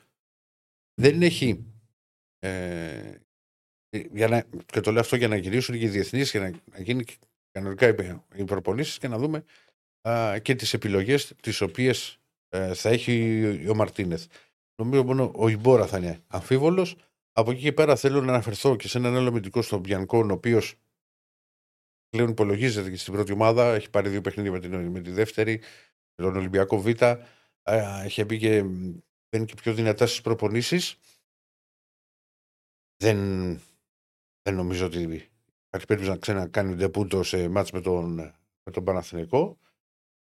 Δεν 1.01 1.21
έχει 1.21 1.65
ε, 2.39 3.15
για 4.11 4.27
να, 4.27 4.45
και 4.65 4.79
το 4.79 4.91
λέω 4.91 5.01
αυτό 5.01 5.15
για 5.15 5.27
να 5.27 5.35
γυρίσουν 5.35 5.77
και 5.77 5.85
οι 5.85 5.89
διεθνείς 5.89 6.31
και 6.31 6.39
να, 6.39 6.49
να 6.49 6.79
γίνει 6.79 7.03
και 7.03 7.17
κανονικά 7.51 7.87
οι, 7.87 8.21
οι 8.35 8.43
προπονήσεις 8.43 8.97
και 8.97 9.07
να 9.07 9.17
δούμε 9.17 9.43
α, 10.09 10.39
και 10.39 10.55
τις 10.55 10.73
επιλογές 10.73 11.33
τις 11.41 11.61
οποίες 11.61 12.19
ε, 12.49 12.73
θα 12.73 12.89
έχει 12.89 13.67
ο 13.69 13.75
Μαρτίνεθ. 13.75 14.25
Νομίζω 14.75 15.03
μόνο 15.03 15.31
ο 15.35 15.47
Ιμπόρα 15.47 15.87
θα 15.87 15.97
είναι 15.97 16.19
αμφίβολος. 16.27 16.95
Από 17.31 17.51
εκεί 17.51 17.61
και 17.61 17.73
πέρα 17.73 17.95
θέλω 17.95 18.21
να 18.21 18.31
αναφερθώ 18.31 18.75
και 18.75 18.87
σε 18.87 18.97
έναν 18.97 19.15
άλλο 19.15 19.27
αμυντικό 19.27 19.61
στον 19.61 19.79
Μπιανκόν, 19.79 20.29
ο 20.29 20.33
οποίος 20.33 20.75
πλέον 22.14 22.30
υπολογίζεται 22.30 22.90
και 22.90 22.98
στην 22.98 23.14
πρώτη 23.14 23.31
ομάδα. 23.31 23.73
Έχει 23.73 23.90
πάρει 23.90 24.10
δύο 24.10 24.22
παιχνίδια 24.22 24.52
με, 24.52 24.60
την, 24.60 24.88
με 24.91 25.02
τη 25.02 25.11
δεύτερη, 25.11 25.61
με 26.15 26.26
τον 26.26 26.35
Ολυμπιακό 26.35 26.81
Β. 26.81 26.88
Ε, 27.02 27.18
Έχει 28.03 28.23
μπει 28.23 28.38
και 28.38 28.61
μπαίνει 29.30 29.45
και 29.45 29.53
πιο 29.56 29.73
δυνατά 29.73 30.07
στις 30.07 30.22
προπονήσεις. 30.22 30.99
Δεν, 33.03 33.18
δεν 34.41 34.56
νομίζω 34.56 34.85
ότι 34.85 34.99
υπάρχει 35.65 35.88
περίπτωση 35.88 36.10
να 36.10 36.18
ξανακάνει 36.18 36.76
ντεπούτο 36.76 37.23
σε 37.23 37.48
μάτς 37.49 37.72
με 37.72 37.81
τον, 37.81 38.15
με 38.64 38.72
τον 38.72 38.84
Παναθηναϊκό. 38.84 39.57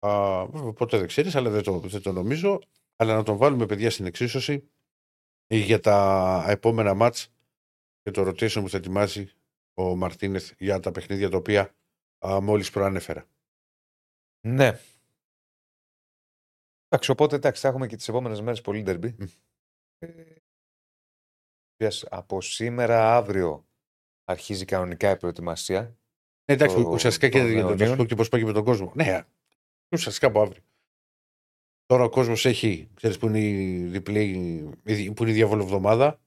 Α, 0.06 0.46
βέβαια, 0.46 0.72
ποτέ 0.72 0.98
δεν 0.98 1.06
ξέρεις, 1.06 1.34
αλλά 1.34 1.50
δεν 1.50 1.62
το, 1.62 1.78
δεν 1.78 2.02
το 2.02 2.12
νομίζω. 2.12 2.58
Αλλά 2.96 3.14
να 3.14 3.22
τον 3.22 3.36
βάλουμε 3.36 3.66
παιδιά 3.66 3.90
στην 3.90 4.06
εξίσωση 4.06 4.70
για 5.46 5.80
τα 5.80 6.44
επόμενα 6.48 6.94
μάτς 6.94 7.32
και 8.02 8.10
το 8.10 8.22
rotation 8.22 8.60
που 8.60 8.68
θα 8.68 8.76
ετοιμάζει 8.76 9.30
ο 9.74 9.96
Μαρτίνεθ 9.96 10.52
για 10.58 10.80
τα 10.80 10.90
παιχνίδια 10.90 11.30
τα 11.30 11.36
οποία 11.36 11.74
α, 12.26 12.40
μόλις 12.40 12.70
προανέφερα. 12.70 13.26
Ναι. 14.46 14.78
Εντάξει, 16.88 17.10
οπότε 17.10 17.36
εντάξει, 17.36 17.60
θα 17.62 17.68
έχουμε 17.68 17.86
και 17.86 17.96
τις 17.96 18.08
επόμενες 18.08 18.40
μέρες 18.40 18.60
πολύ 18.60 18.82
ντερμπι. 18.82 19.14
Μμ. 19.18 19.26
Ε, 19.98 20.34
οποίας 21.74 22.04
από 22.10 22.40
σήμερα, 22.40 23.16
αύριο 23.16 23.66
αρχίζει 24.24 24.64
κανονικά 24.64 25.10
η 25.10 25.16
προετοιμασία. 25.16 25.80
Ναι, 26.44 26.54
εντάξει, 26.54 26.76
Το- 26.76 26.90
ουσιαστικά 26.90 27.28
και 27.28 27.38
των 27.38 27.46
για 27.46 27.54
το 27.54 27.58
αιωνίων. 27.68 27.78
ταξικό 27.78 28.04
και 28.04 28.14
πώς 28.14 28.28
πάει 28.28 28.40
και 28.40 28.46
με 28.46 28.52
τον 28.52 28.64
κόσμο. 28.64 28.92
Ναι, 28.94 29.24
ουσιαστικά 29.94 30.26
από 30.26 30.40
αύριο. 30.42 30.62
Τώρα 31.84 32.04
ο 32.04 32.08
κόσμος 32.08 32.44
έχει, 32.44 32.90
ξέρεις 32.94 33.18
που 33.18 33.26
είναι 33.26 33.40
η 33.40 33.84
διπλή, 33.84 34.22
η- 34.84 35.12
που 35.12 35.22
είναι 35.22 35.30
η 35.30 35.34
διαβολοβδομάδα. 35.34 36.20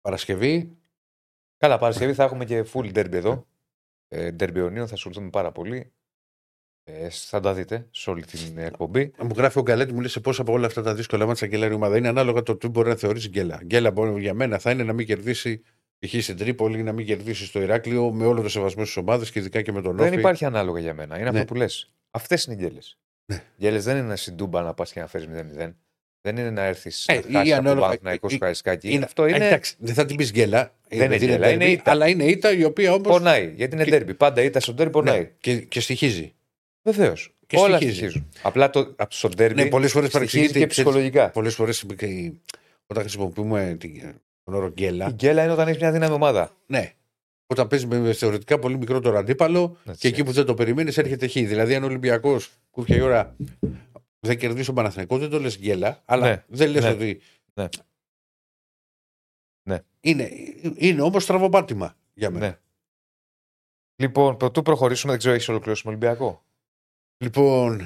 Παρασκευή. 0.00 0.76
Καλά, 1.62 1.78
Παρασκευή 1.78 2.14
θα 2.14 2.24
έχουμε 2.24 2.44
και 2.44 2.64
full 2.72 2.92
derby 2.98 3.12
εδώ. 3.12 3.46
Ε, 4.08 4.28
derby 4.40 4.54
αιωνίων, 4.54 4.86
θα 4.88 4.94
ασχοληθούμε 4.94 5.30
πάρα 5.30 5.52
πολύ. 5.52 5.92
Ε, 6.84 7.08
θα 7.10 7.40
τα 7.40 7.54
δείτε 7.54 7.88
σε 7.90 8.10
όλη 8.10 8.24
την 8.24 8.58
εκπομπή. 8.58 9.12
Μου 9.22 9.30
γράφει 9.36 9.58
ο 9.58 9.62
Γκαλέτη, 9.62 9.92
μου 9.92 9.98
λέει 9.98 10.08
σε 10.08 10.20
πόσα 10.20 10.42
από 10.42 10.52
όλα 10.52 10.66
αυτά 10.66 10.82
τα 10.82 10.94
δύσκολα 10.94 11.26
μάτσα 11.26 11.46
γκέλα 11.46 11.66
η 11.66 11.72
ομάδα. 11.72 11.96
Είναι 11.96 12.08
ανάλογα 12.08 12.42
το 12.42 12.56
τι 12.56 12.68
μπορεί 12.68 12.88
να 12.88 12.94
θεωρήσει 12.96 13.28
γκέλα. 13.28 13.60
Γκέλα 13.64 13.90
μπορεί, 13.90 14.20
για 14.20 14.34
μένα 14.34 14.58
θα 14.58 14.70
είναι 14.70 14.82
να 14.82 14.92
μην 14.92 15.06
κερδίσει 15.06 15.62
π.χ. 15.98 16.22
στην 16.22 16.36
Τρίπολη 16.36 16.78
ή 16.78 16.82
να 16.82 16.92
μην 16.92 17.06
κερδίσει 17.06 17.44
στο 17.44 17.60
Ηράκλειο 17.62 18.12
με 18.12 18.26
όλο 18.26 18.42
το 18.42 18.48
σεβασμό 18.48 18.82
στις 18.84 18.96
ομάδες 18.96 19.30
και 19.30 19.38
ειδικά 19.38 19.62
και 19.62 19.72
με 19.72 19.82
τον 19.82 19.96
Δεν 19.96 20.06
Όφη. 20.06 20.18
υπάρχει 20.18 20.44
ανάλογα 20.44 20.80
για 20.80 20.94
μένα. 20.94 21.18
Είναι 21.18 21.30
Ναι. 21.30 21.38
αυτό 21.38 21.52
που 21.52 21.58
λες. 21.60 21.92
Αυτές 22.10 22.44
είναι 22.44 22.54
οι 22.54 22.58
γκέλες. 22.58 22.98
Ναι. 23.32 23.42
Γκέλες 23.58 23.84
δεν 23.84 23.96
είναι 23.96 24.16
στην 24.16 24.36
Τούμπα 24.36 24.62
να 24.62 24.74
πας 24.74 24.92
και 24.92 25.00
να 25.00 25.06
φέρεις 25.06 25.26
0-0. 25.28 25.76
Δεν 26.22 26.36
είναι 26.36 26.50
να 26.50 26.62
έρθεις 26.64 27.06
Ε, 27.06 27.12
να 27.12 27.18
ή 27.18 27.22
χάσει 27.22 27.36
από 27.36 27.44
τον 27.46 27.52
ανάλογα- 27.54 27.80
Παναθηναϊκό 27.80 28.26
ε, 28.26 28.30
στο 28.30 28.38
Καραϊσκάκι. 28.38 28.90
Είναι, 28.92 29.04
Αυτό 29.04 29.26
είναι. 29.26 29.46
Εντάξει, 29.46 29.74
δεν 29.78 29.94
θα 29.94 30.04
την 30.06 30.16
πεις 30.16 30.30
γκέλα. 30.30 30.72
είναι 30.88 31.04
επειδή 31.04 31.26
γκέλα, 31.26 31.50
είναι 31.50 31.64
derby, 31.64 31.70
ήττα. 31.70 31.90
Αλλά 31.90 32.08
είναι 32.08 32.24
ήττα 32.24 32.52
η 32.52 32.64
οποία 32.64 32.92
όμω. 32.92 33.02
Πονάει. 33.02 33.52
Γιατί 33.56 33.74
είναι 33.74 33.84
Και- 33.84 33.96
derby. 34.06 34.16
Πάντα 34.16 34.42
ήττα 34.42 34.60
στο 34.60 34.74
derby 34.78 34.92
πονάει. 34.92 35.18
Ναι, 35.18 35.30
και, 35.40 35.56
και 35.56 35.80
στοιχίζει. 35.80 36.32
Βεβαίως. 36.82 37.34
Και 37.46 37.56
Όλα 37.58 37.76
στοιχίζει. 37.76 37.96
στοιχίζουν. 37.96 38.28
Απλά 38.42 38.70
το, 38.70 38.92
απ' 38.96 39.12
στο 39.12 39.28
derby 39.36 39.54
Ναι, 39.54 39.66
πολλές 39.66 39.92
φορές 39.92 40.10
στοιχίζει 40.10 40.52
και 40.52 40.66
ψυχολογικά. 40.66 41.30
Πολλές 41.30 41.54
φορές 41.54 41.84
όταν 42.86 43.02
χρησιμοποιούμε 43.02 43.76
την- 43.80 44.02
τον 44.44 44.54
όρο 44.54 44.68
γκέλα. 44.68 45.06
Η 45.08 45.12
γκέλα 45.12 45.42
είναι 45.42 45.52
όταν 45.52 45.68
έχεις 45.68 45.80
μια 45.80 45.92
δύναμη 45.92 46.14
ομάδα. 46.14 46.56
Ναι. 46.66 46.92
Όταν 47.46 47.66
παίζεις 47.66 47.88
με 47.88 48.12
θεωρητικά 48.12 48.58
πολύ 48.58 48.78
μικρότερο 48.78 49.18
αντίπαλο 49.18 49.76
Έτσι. 49.84 49.98
και 50.00 50.08
εκεί 50.08 50.24
που 50.24 50.32
δεν 50.32 50.44
το 50.44 50.54
περιμένεις 50.54 50.98
έρχεται 50.98 51.26
χ. 51.26 51.32
Δηλαδή, 51.32 51.74
αν 51.74 51.82
ο 51.82 51.86
Ολυμπιακός 51.86 52.50
κούφια 52.70 52.96
η 52.96 53.00
ώρα 53.00 53.36
δεν 54.26 54.38
κερδίσει 54.38 54.66
τον 54.66 54.74
Παναθηναϊκό, 54.74 55.18
δεν 55.18 55.30
το 55.30 55.40
λες 55.40 55.58
γκέλα, 55.58 56.02
αλλά 56.04 56.28
Ναι. 56.28 56.44
δεν 56.48 56.70
λες 56.70 56.82
Ναι. 56.82 56.90
ότι. 56.90 57.20
Ναι. 57.54 57.68
Ναι. 59.68 59.78
Είναι, 60.00 60.30
είναι 60.76 61.02
όμως 61.02 61.22
στραβοπάτημα 61.22 61.96
για 62.14 62.30
μένα. 62.30 62.46
Ναι. 62.46 62.58
Λοιπόν, 64.02 64.36
πρωτού 64.36 64.62
προχωρήσουμε, 64.62 65.10
δεν 65.12 65.20
ξέρω, 65.20 65.34
έχεις 65.34 65.48
ολοκληρώσει 65.48 65.82
τον 65.82 65.90
Ολυμπιακό; 65.92 66.44
Λοιπόν, 67.24 67.80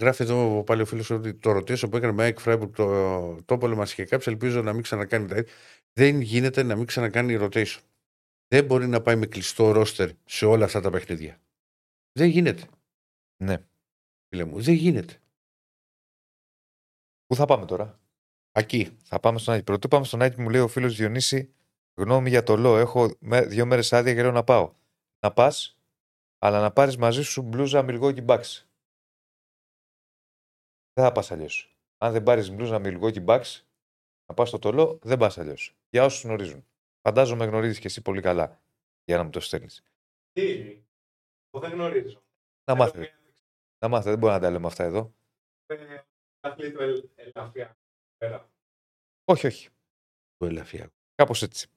γράφει 0.00 0.22
εδώ 0.22 0.62
πάλι 0.64 0.82
ο 0.82 0.86
φίλος 0.86 1.10
ότι 1.10 1.34
το 1.34 1.52
ρωτήσω 1.52 1.88
που 1.88 1.96
έκανε 1.96 2.12
με 2.12 2.22
Άικ 2.22 2.38
Φράιμπουργκ 2.40 2.72
το 2.74 3.42
τόπολο 3.42 3.76
μας 3.76 3.92
είχε 3.92 4.04
κάψει. 4.04 4.30
Ελπίζω 4.30 4.62
να 4.62 4.72
μην 4.72 4.82
ξανακάνει 4.82 5.26
τα 5.26 5.36
ίδια. 5.36 5.52
Δεν 5.92 6.20
γίνεται 6.20 6.62
να 6.62 6.76
μην 6.76 6.86
ξανακάνει 6.86 7.38
rotation. 7.40 7.78
Δεν 8.48 8.64
μπορεί 8.64 8.86
να 8.86 9.00
πάει 9.00 9.16
με 9.16 9.26
κλειστό 9.26 9.72
ρόστερ 9.72 10.10
σε 10.24 10.46
όλα 10.46 10.64
αυτά 10.64 10.80
τα 10.80 10.90
παιχνίδια. 10.90 11.40
Δεν 12.12 12.28
γίνεται. 12.28 12.62
Ναι. 13.44 13.56
Φίλε 14.34 14.46
μου, 14.46 14.60
δεν 14.60 14.74
γίνεται. 14.74 15.20
Πού 17.26 17.34
θα 17.34 17.44
πάμε 17.44 17.66
τώρα; 17.66 18.00
Ακεί. 18.52 18.96
Θα 19.02 19.20
πάμε 19.20 19.38
στον 19.38 19.54
Άκη. 19.54 19.64
Πρωτού 19.64 19.88
πάμε 19.88 20.04
στον 20.04 20.22
Άκη, 20.22 20.40
μου 20.40 20.50
λέει 20.50 20.60
ο 20.60 20.68
φίλος 20.68 20.96
Διονύση, 20.96 21.54
γνώμη 21.94 22.28
για 22.28 22.42
το 22.42 22.56
ΛΟ. 22.56 22.76
Έχω 22.76 23.16
με, 23.20 23.40
δύο 23.46 23.66
μέρες 23.66 23.92
άδεια 23.92 24.14
καιρό 24.14 24.30
να 24.30 24.44
πάω. 24.44 24.74
Να 25.18 25.32
πας, 25.32 25.78
αλλά 26.38 26.60
να 26.60 26.72
πάρεις 26.72 26.96
μαζί 26.96 27.22
σου 27.22 27.42
μπλούζα 27.42 27.82
Μιλγόκι 27.82 28.20
Μπάξ. 28.20 28.68
Δεν 30.92 31.04
θα 31.04 31.12
πας 31.12 31.30
αλλιώς. 31.30 31.76
Αν 31.98 32.12
δεν 32.12 32.22
πάρεις 32.22 32.50
μπλούζα 32.50 32.78
Μιλγόκι 32.78 33.20
Μπάξ, 33.20 33.68
να 34.26 34.34
πας 34.34 34.48
στο 34.48 34.58
τολό, 34.58 34.98
δεν 35.02 35.18
πας 35.18 35.38
αλλιώς. 35.38 35.76
Για 35.90 36.04
όσους 36.04 36.22
γνωρίζουν. 36.24 36.66
Φαντάζομαι 37.00 37.44
γνωρίζεις 37.44 37.78
και 37.78 37.86
εσύ 37.86 38.02
πολύ 38.02 38.20
καλά 38.20 38.60
για 39.04 39.16
να 39.16 39.22
μου 39.22 39.30
το 39.30 39.40
στέλνεις. 39.40 39.84
Τι, 40.32 40.50
εγώ 41.50 41.60
δεν 41.60 41.70
γνωρίζω. 41.70 42.22
Να 42.64 42.74
μάθετε. 42.74 43.18
Να 43.84 43.90
μάθετε, 43.90 44.10
δεν 44.10 44.18
μπορούμε 44.18 44.38
να 44.38 44.44
τα 44.44 44.50
λέμε 44.50 44.66
αυτά 44.66 44.84
εδώ. 44.84 45.14
Αθλή 46.40 46.72
του 46.72 46.82
Ελ- 46.82 47.10
Ελαφριά. 47.14 47.78
Πέρα. 48.16 48.50
Όχι, 49.24 49.46
όχι. 49.46 49.68
Το 50.36 50.46
ελαφριά. 50.46 50.92
Κάπως 51.14 51.42
έτσι. 51.42 51.68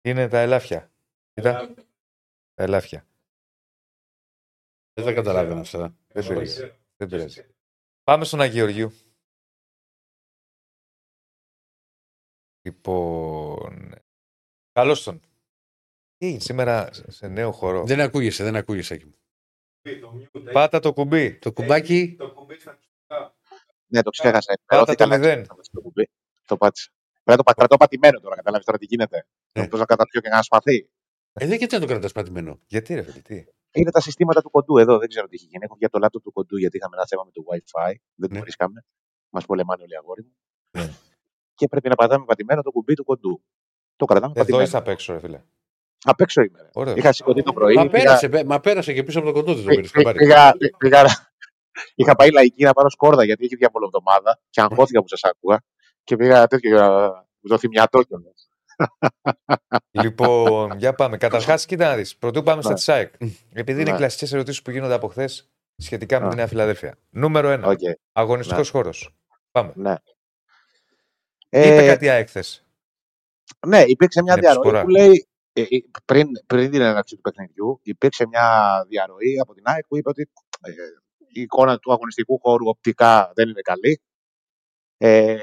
Είναι 0.00 0.28
τα 0.28 0.38
ελάφια. 0.38 0.92
Κοίτα, 1.32 1.74
τα 2.54 2.62
ελάφια. 2.62 3.06
Δεν 4.92 5.04
τα 5.04 5.12
καταλάβαινα 5.12 5.60
αυτά. 5.60 5.78
Δεν 5.78 6.22
Εγώ 6.24 6.28
πειράζει. 6.28 6.52
ξέρω. 6.54 6.76
Δεν 6.96 7.08
πειράζει. 7.08 7.46
Πάμε 8.02 8.24
στον 8.24 8.40
Αγιοργίου. 8.40 8.92
Λοιπόν. 12.60 13.94
Καλώς 14.72 15.02
τον. 15.02 15.20
Τι 16.16 16.26
έγινε 16.26 16.40
σήμερα 16.40 16.90
σε 16.92 17.28
νέο 17.28 17.52
χώρο; 17.52 17.84
Δεν 17.86 18.00
ακούγεσαι, 18.00 18.44
δεν 18.44 18.56
ακούγεσαι. 18.56 18.94
Άκη 18.94 19.04
μου. 19.04 19.12
Το 19.12 19.18
mute, 19.18 19.27
Πάτα 20.52 20.78
το 20.80 20.92
κουμπί. 20.92 21.38
Το 21.38 21.52
κουμπάκι. 21.52 22.14
Το 22.18 22.32
κουμπί 22.32 22.58
στα 22.60 22.70
ακουστικά. 22.70 23.34
Ναι, 23.86 24.02
το 24.02 24.10
ξέχασα. 24.10 24.52
Πάτα 24.66 24.92
Ενημερώθηκα 24.94 25.04
το 25.04 25.10
να 25.10 25.16
μηδέν. 25.18 25.42
ξέχασα 25.42 25.70
το 25.72 25.80
κουμπί. 25.80 26.08
Το 26.46 26.56
πάτησα. 26.56 26.88
Πρέπει 27.12 27.30
να 27.30 27.36
το 27.36 27.42
πα- 27.42 27.54
κρατώ 27.54 27.76
πατημένο 27.76 28.20
τώρα, 28.20 28.34
καταλάβεις 28.36 28.66
τώρα 28.66 28.78
τι 28.78 28.86
γίνεται. 28.86 29.26
Ναι. 29.58 29.68
Πώ 29.68 29.76
να 29.76 29.84
καταπιώ 29.84 30.20
και 30.20 30.28
να 30.28 30.42
σπαθεί. 30.42 30.88
Ε, 31.32 31.46
δεν 31.46 31.56
γιατί 31.58 31.74
να 31.74 31.80
το 31.80 31.86
κρατά 31.86 32.08
πατημένο. 32.14 32.58
Γιατί 32.66 32.94
ρε 32.94 33.02
φίλε, 33.02 33.20
τι; 33.20 33.44
είναι 33.72 33.90
τα 33.90 34.00
συστήματα 34.00 34.42
του 34.42 34.50
κοντού 34.50 34.78
εδώ. 34.78 34.98
Δεν 34.98 35.08
ξέρω 35.08 35.26
τι 35.26 35.34
έχει 35.34 35.44
γίνει. 35.44 35.64
Έχω 35.64 35.76
για 35.78 35.88
το 35.88 35.98
λάπτοπ 35.98 36.22
του 36.22 36.32
κοντού 36.32 36.56
γιατί 36.56 36.76
είχαμε 36.76 36.96
ένα 36.96 37.06
θέμα 37.06 37.22
με 37.24 37.30
το 37.30 37.42
WiFi. 37.48 37.92
Δεν 38.14 38.28
το 38.28 38.34
Ναι. 38.34 38.40
βρίσκαμε. 38.40 38.84
Μας 39.30 39.46
πολεμάνε 39.46 39.82
όλοι 39.82 39.92
οι 39.92 39.96
αγόρι 39.96 40.22
μου. 40.22 40.36
Ναι. 40.78 40.90
Και 41.54 41.68
πρέπει 41.68 41.88
να 41.88 41.94
πατάμε 41.94 42.24
πατημένο 42.24 42.62
το 42.62 42.70
κουμπί 42.70 42.94
του 42.94 43.04
κοντού. 43.04 43.42
Το 43.96 44.04
κρατάμε 44.04 44.26
Εδώ 44.32 44.40
πατημένο. 44.40 44.64
είσαι 44.64 44.76
απ' 44.76 44.88
έξω, 44.88 45.12
ρε 45.12 45.18
φίλε. 45.18 45.42
Απ' 46.04 46.20
έξω 46.20 46.42
είμαι. 46.42 46.58
ρε. 46.62 46.68
Ωραίο. 46.72 46.94
Είχα 46.96 47.12
σηκωθεί 47.12 47.42
το 47.42 47.52
πρωί. 47.52 47.74
Μα 47.74 47.82
πήγα- 47.88 48.04
πέρασε, 48.04 48.28
πέ- 48.28 48.44
μα 48.46 48.60
πέρασε 48.60 48.92
και 48.92 49.02
πίσω 49.02 49.18
από 49.18 49.26
το 49.28 49.32
κοντό 49.34 49.54
δεν 49.54 49.62
το 49.64 49.68
πή- 49.68 49.76
πήρες. 49.76 49.90
πή- 49.90 50.16
πήγα- 50.18 50.52
πή- 50.58 50.76
πήγα- 50.76 51.04
Είχα 51.94 52.14
πάει 52.16 52.30
λαϊκή 52.30 52.64
να 52.64 52.72
πάρω 52.72 52.90
σκόρδα 52.90 53.24
γιατί 53.24 53.44
είχε 53.44 53.56
διαβολοβδομάδα 53.56 54.40
και 54.50 54.60
αγχώθηκα 54.60 55.00
που 55.00 55.08
σας 55.08 55.24
άκουγα. 55.24 55.62
Και 56.04 56.16
πήγα 56.16 56.46
τέτοιο 56.46 56.70
για 56.70 57.12
το 57.48 57.58
θυμιατό 57.58 58.02
κιόλας. 58.02 58.48
λοιπόν, 59.90 60.78
για 60.78 60.94
πάμε. 60.94 61.16
Καταρχάς, 61.16 61.66
κοίτα 61.66 61.88
να 61.88 61.96
δεις. 61.96 62.16
Πρωτού 62.16 62.42
πάμε 62.42 62.60
στα 62.62 62.70
Ναι. 62.70 62.76
της 62.76 62.88
ΑΕΚ. 62.88 63.14
Επειδή 63.52 63.80
είναι 63.80 63.90
Ναι. 63.90 63.96
κλασικές 63.96 64.32
ερωτήσεις 64.32 64.62
που 64.62 64.70
γίνονται 64.70 64.94
από 64.94 65.08
χθες 65.08 65.50
σχετικά 65.76 66.18
με 66.18 66.24
Ναι. 66.24 66.30
τη 66.30 66.36
Νέα 66.36 66.46
Φιλαδέλφια. 66.46 66.98
Νούμερο 67.10 67.48
1. 67.48 67.68
Οκ, 67.68 67.78
Αγωνιστικός 68.12 68.70
χώρος. 68.70 69.14
Πάμε. 69.50 69.72
ναι. 69.76 69.94
Είπε 71.50 71.76
Ε, 71.84 71.86
κάτι 71.86 72.04
η 72.04 72.08
ΑΕΚ 72.08 72.28
χθες. 72.28 72.66
Ναι, 73.66 73.82
υπήρξε 73.86 74.22
μια 74.22 74.32
Είναι 74.32 74.40
διαρροή 74.40 74.60
επισπορά. 74.68 74.82
που 74.84 74.88
λέει 74.90 75.27
ε, 75.60 75.76
ε, 75.76 75.80
πριν, 76.04 76.26
πριν 76.46 76.70
την 76.70 76.80
έναρξη 76.80 77.14
του 77.14 77.20
παιχνιδιού, 77.20 77.80
υπήρξε 77.82 78.26
μια 78.26 78.46
διαρροή 78.88 79.40
από 79.42 79.54
την 79.54 79.62
ΑΕΚ 79.66 79.86
που 79.86 79.96
είπε 79.96 80.08
ότι 80.08 80.30
ε, 80.60 80.70
η 81.32 81.40
εικόνα 81.40 81.78
του 81.78 81.92
αγωνιστικού 81.92 82.38
χώρου 82.42 82.68
οπτικά 82.68 83.32
δεν 83.34 83.48
είναι 83.48 83.60
καλή. 83.60 84.02
Ε, 84.96 85.36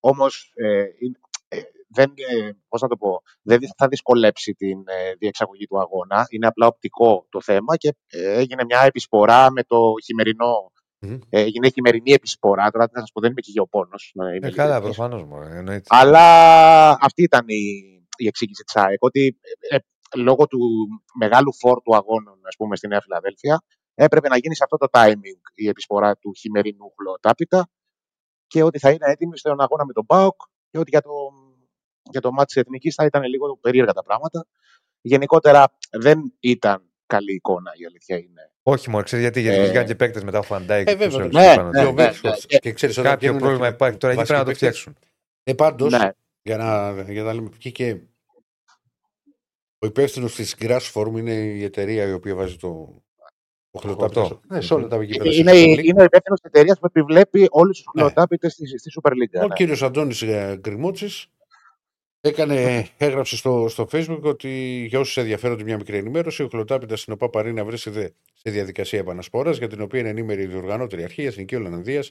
όμως 0.00 0.52
ε, 0.54 0.84
είναι- 0.98 1.18
ε, 1.48 1.60
δεν, 1.88 2.12
ε, 2.16 2.50
πώς 2.68 2.80
να 2.80 2.88
το 2.88 2.96
πω, 2.96 3.22
δεν 3.42 3.58
θα 3.76 3.88
δυσκολέψει 3.88 4.52
την 4.52 4.78
ε, 4.86 5.12
διεξαγωγή 5.18 5.66
του 5.66 5.80
αγώνα. 5.80 6.26
Είναι 6.30 6.46
απλά 6.46 6.66
οπτικό 6.66 7.26
το 7.30 7.40
θέμα 7.40 7.76
και 7.76 7.94
ε, 8.06 8.32
έγινε 8.38 8.64
μια 8.64 8.80
επισπορά 8.80 9.50
με 9.50 9.62
το 9.62 9.78
χειμερινό. 10.04 10.72
Μμμ. 10.98 11.18
Ε, 11.28 11.40
έγινε 11.40 11.68
χειμερινή 11.68 12.12
επισπορά. 12.12 12.70
Τώρα 12.70 12.86
τι 12.86 12.94
να 12.94 13.00
σας 13.00 13.12
πω, 13.12 13.20
δεν 13.20 13.30
είμαι 13.30 13.40
και 13.40 13.50
γεωπόνος. 13.50 14.10
να 14.14 14.34
είμαι 14.34 14.46
Ε, 14.46 14.50
καλά, 14.50 14.70
ειλικρινής. 14.76 14.96
προφανώς 14.96 15.24
μου. 15.24 15.36
Εννοείται. 15.42 15.82
Αλλά 15.88 16.26
αυτή 17.00 17.22
ήταν 17.22 17.44
η, 17.48 18.03
η 18.16 18.26
εξήγηση 18.26 18.62
της 18.62 18.76
ΑΕΚ, 18.76 19.02
ότι 19.02 19.38
ε, 19.68 19.76
ε, 19.76 19.78
λόγω 20.16 20.46
του 20.46 20.58
μεγάλου 21.18 21.54
φόρτου 21.54 21.96
αγώνων 21.96 22.38
ας 22.42 22.56
πούμε, 22.56 22.76
στη 22.76 22.88
Νέα 22.88 23.00
Φιλαδέλφια 23.00 23.62
έπρεπε 23.94 24.28
να 24.28 24.36
γίνει 24.36 24.54
σε 24.56 24.64
αυτό 24.64 24.76
το 24.76 24.86
timing 24.90 25.40
η 25.54 25.68
επισπορά 25.68 26.16
του 26.16 26.32
χειμερινού 26.38 26.92
χλωτάπητα 26.98 27.68
και 28.46 28.62
ότι 28.62 28.78
θα 28.78 28.90
είναι 28.90 29.06
έτοιμη 29.10 29.38
στον 29.38 29.60
αγώνα 29.60 29.84
με 29.84 29.92
τον 29.92 30.06
ΠΑΟΚ 30.06 30.36
και 30.70 30.78
ότι 30.78 30.90
για 30.90 31.00
το, 31.00 31.10
για 32.10 32.20
το 32.20 32.32
μάτι 32.32 32.46
της 32.46 32.56
Εθνικής 32.56 32.94
θα 32.94 33.04
ήταν 33.04 33.22
λίγο 33.22 33.56
περίεργα 33.60 33.92
τα 33.92 34.02
πράγματα. 34.02 34.46
Γενικότερα 35.00 35.64
δεν 35.90 36.18
ήταν 36.40 36.90
καλή 37.06 37.34
εικόνα 37.34 37.70
η 37.74 37.84
αλήθεια 37.86 38.16
είναι. 38.18 38.52
Όχι 38.62 38.90
μόνο, 38.90 39.02
ξέρεις 39.02 39.24
γιατί. 39.24 39.40
Γιατί 39.40 39.58
Ε, 39.58 39.64
βγήκαν 39.64 39.86
και 39.86 39.94
παίκτες 39.94 40.24
μετά 40.24 40.38
ο 40.38 40.42
Φαν 40.42 40.60
Ντάικ. 40.60 40.88
Ε, 40.88 40.96
βέβαια, 40.96 41.28
και 41.28 41.38
ναι, 41.38 41.52
είπαν 41.52 41.66
ότι 41.66 41.76
ναι, 41.76 41.82
Και 41.82 41.88
ο 41.88 41.92
ναι, 41.92 42.02
Βέγκχορστ. 42.02 42.52
ναι. 42.52 42.58
Και 42.58 42.72
ξέρεις, 42.72 42.98
όταν 42.98 43.10
Κάποιο 43.10 43.18
βγαίνουν 43.28 43.40
πρόβλημα 43.40 43.64
αυτοί- 43.66 43.76
υπάρχει 43.80 43.98
τώρα 43.98 44.12
εκεί 44.12 44.22
βασικοί 44.22 44.44
πρέπει 44.44 44.48
να 44.48 44.54
το 44.54 44.66
παίκτες. 44.66 44.80
φτιάξουν. 44.80 45.10
Ε, 45.44 45.54
πάντως, 45.54 45.92
Ναι, 45.92 46.10
για 46.44 46.56
να, 46.56 47.02
για 47.12 47.22
να 47.22 47.32
λέμε, 47.32 47.48
βγήκε 47.52 48.02
ο 49.78 49.86
υπεύθυνος 49.86 50.34
της 50.34 50.54
Grass 50.58 50.92
Forum 50.92 51.16
είναι 51.18 51.32
η 51.32 51.64
εταιρεία 51.64 52.08
η 52.08 52.12
οποία 52.12 52.34
βάζει 52.34 52.56
το. 52.56 52.68
Ο 53.70 53.78
χλοοτάπητας. 53.80 54.28
χορτό. 54.28 54.40
Ναι, 54.48 54.60
σε 54.60 54.74
όλα 54.74 54.88
τα 54.88 55.02
γήπεδα. 55.02 55.34
είναι, 55.34 55.52
στη 55.52 55.60
η- 55.60 55.74
Super 55.74 55.78
League. 55.78 55.84
είναι 55.84 56.00
ο 56.00 56.04
υπεύθυνος 56.04 56.40
της 56.40 56.50
εταιρείας 56.52 56.78
που 56.78 56.86
επιβλέπει 56.86 57.46
όλους 57.50 57.76
τους 57.82 57.86
Ναι. 57.94 58.02
χλοοτάπητες 58.02 58.48
στη, 58.48 58.78
στη 58.78 58.90
Super 59.00 59.10
League. 59.10 59.42
Ο 59.42 59.46
ναι. 59.46 59.54
κύριος 59.54 59.82
Αντώνης 59.82 60.22
ε, 60.22 60.56
Γκριμούτσης 60.60 61.26
έκανε, 62.20 62.88
έγραψε 62.96 63.36
στο, 63.36 63.66
στο 63.68 63.88
facebook 63.92 64.20
ότι 64.22 64.48
για 64.88 64.98
όσους 65.00 65.16
ενδιαφέρονται 65.16 65.62
μια 65.64 65.76
μικρή 65.76 65.96
ενημέρωση, 65.96 66.42
ο 66.42 66.48
Χλωτάπητα 66.48 66.96
στην 66.96 67.12
ΟΠΑ 67.12 67.28
Παρίνα 67.30 67.64
βρίσκεται 67.64 68.14
σε 68.34 68.50
διαδικασία 68.50 68.98
επανασπόρας 68.98 69.58
για 69.58 69.68
την 69.68 69.80
οποία 69.80 70.00
είναι 70.00 70.08
ενήμερη 70.08 70.42
η 70.42 70.46
διοργανώτερη 70.46 71.02
αρχή, 71.04 71.22
η 71.22 71.26
Εθνική 71.26 71.54
Ολλανδίας 71.56 72.10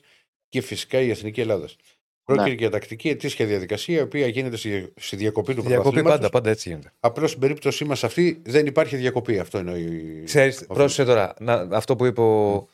και 0.49 0.61
φυσικά 0.61 0.99
η 0.99 1.09
Εθνική 1.09 1.41
Ελλάδας. 1.41 1.75
Πρόκειται 2.25 2.49
Ναι. 2.49 2.55
για 2.55 2.69
τακτική 2.69 3.09
ετήσια 3.09 3.45
διαδικασία, 3.45 3.97
η 3.99 4.01
οποία 4.01 4.27
γίνεται 4.27 4.55
στη, 4.57 4.93
στη 4.95 5.15
διακοπή 5.15 5.53
του 5.53 5.61
Διακοπή 5.61 5.73
πρωταθλήματος. 5.81 6.15
πάντα, 6.19 6.29
πάντα 6.29 6.49
έτσι 6.49 6.69
γίνεται. 6.69 6.91
Απλώς 6.99 7.29
στην 7.29 7.41
περίπτωσή 7.41 7.85
μας 7.85 8.03
αυτή 8.03 8.41
δεν 8.45 8.65
υπάρχει 8.65 8.95
διακοπή. 8.95 9.39
Αυτό 9.39 9.57
εννοεί. 9.57 10.21
Ξέρεις, 10.25 10.65
ο 10.67 10.73
πρόσεχε 10.73 11.03
τώρα, 11.03 11.33
να, 11.39 11.53
αυτό 11.53 11.95
που 11.95 12.05
είπε 12.05 12.21
ο, 12.21 12.67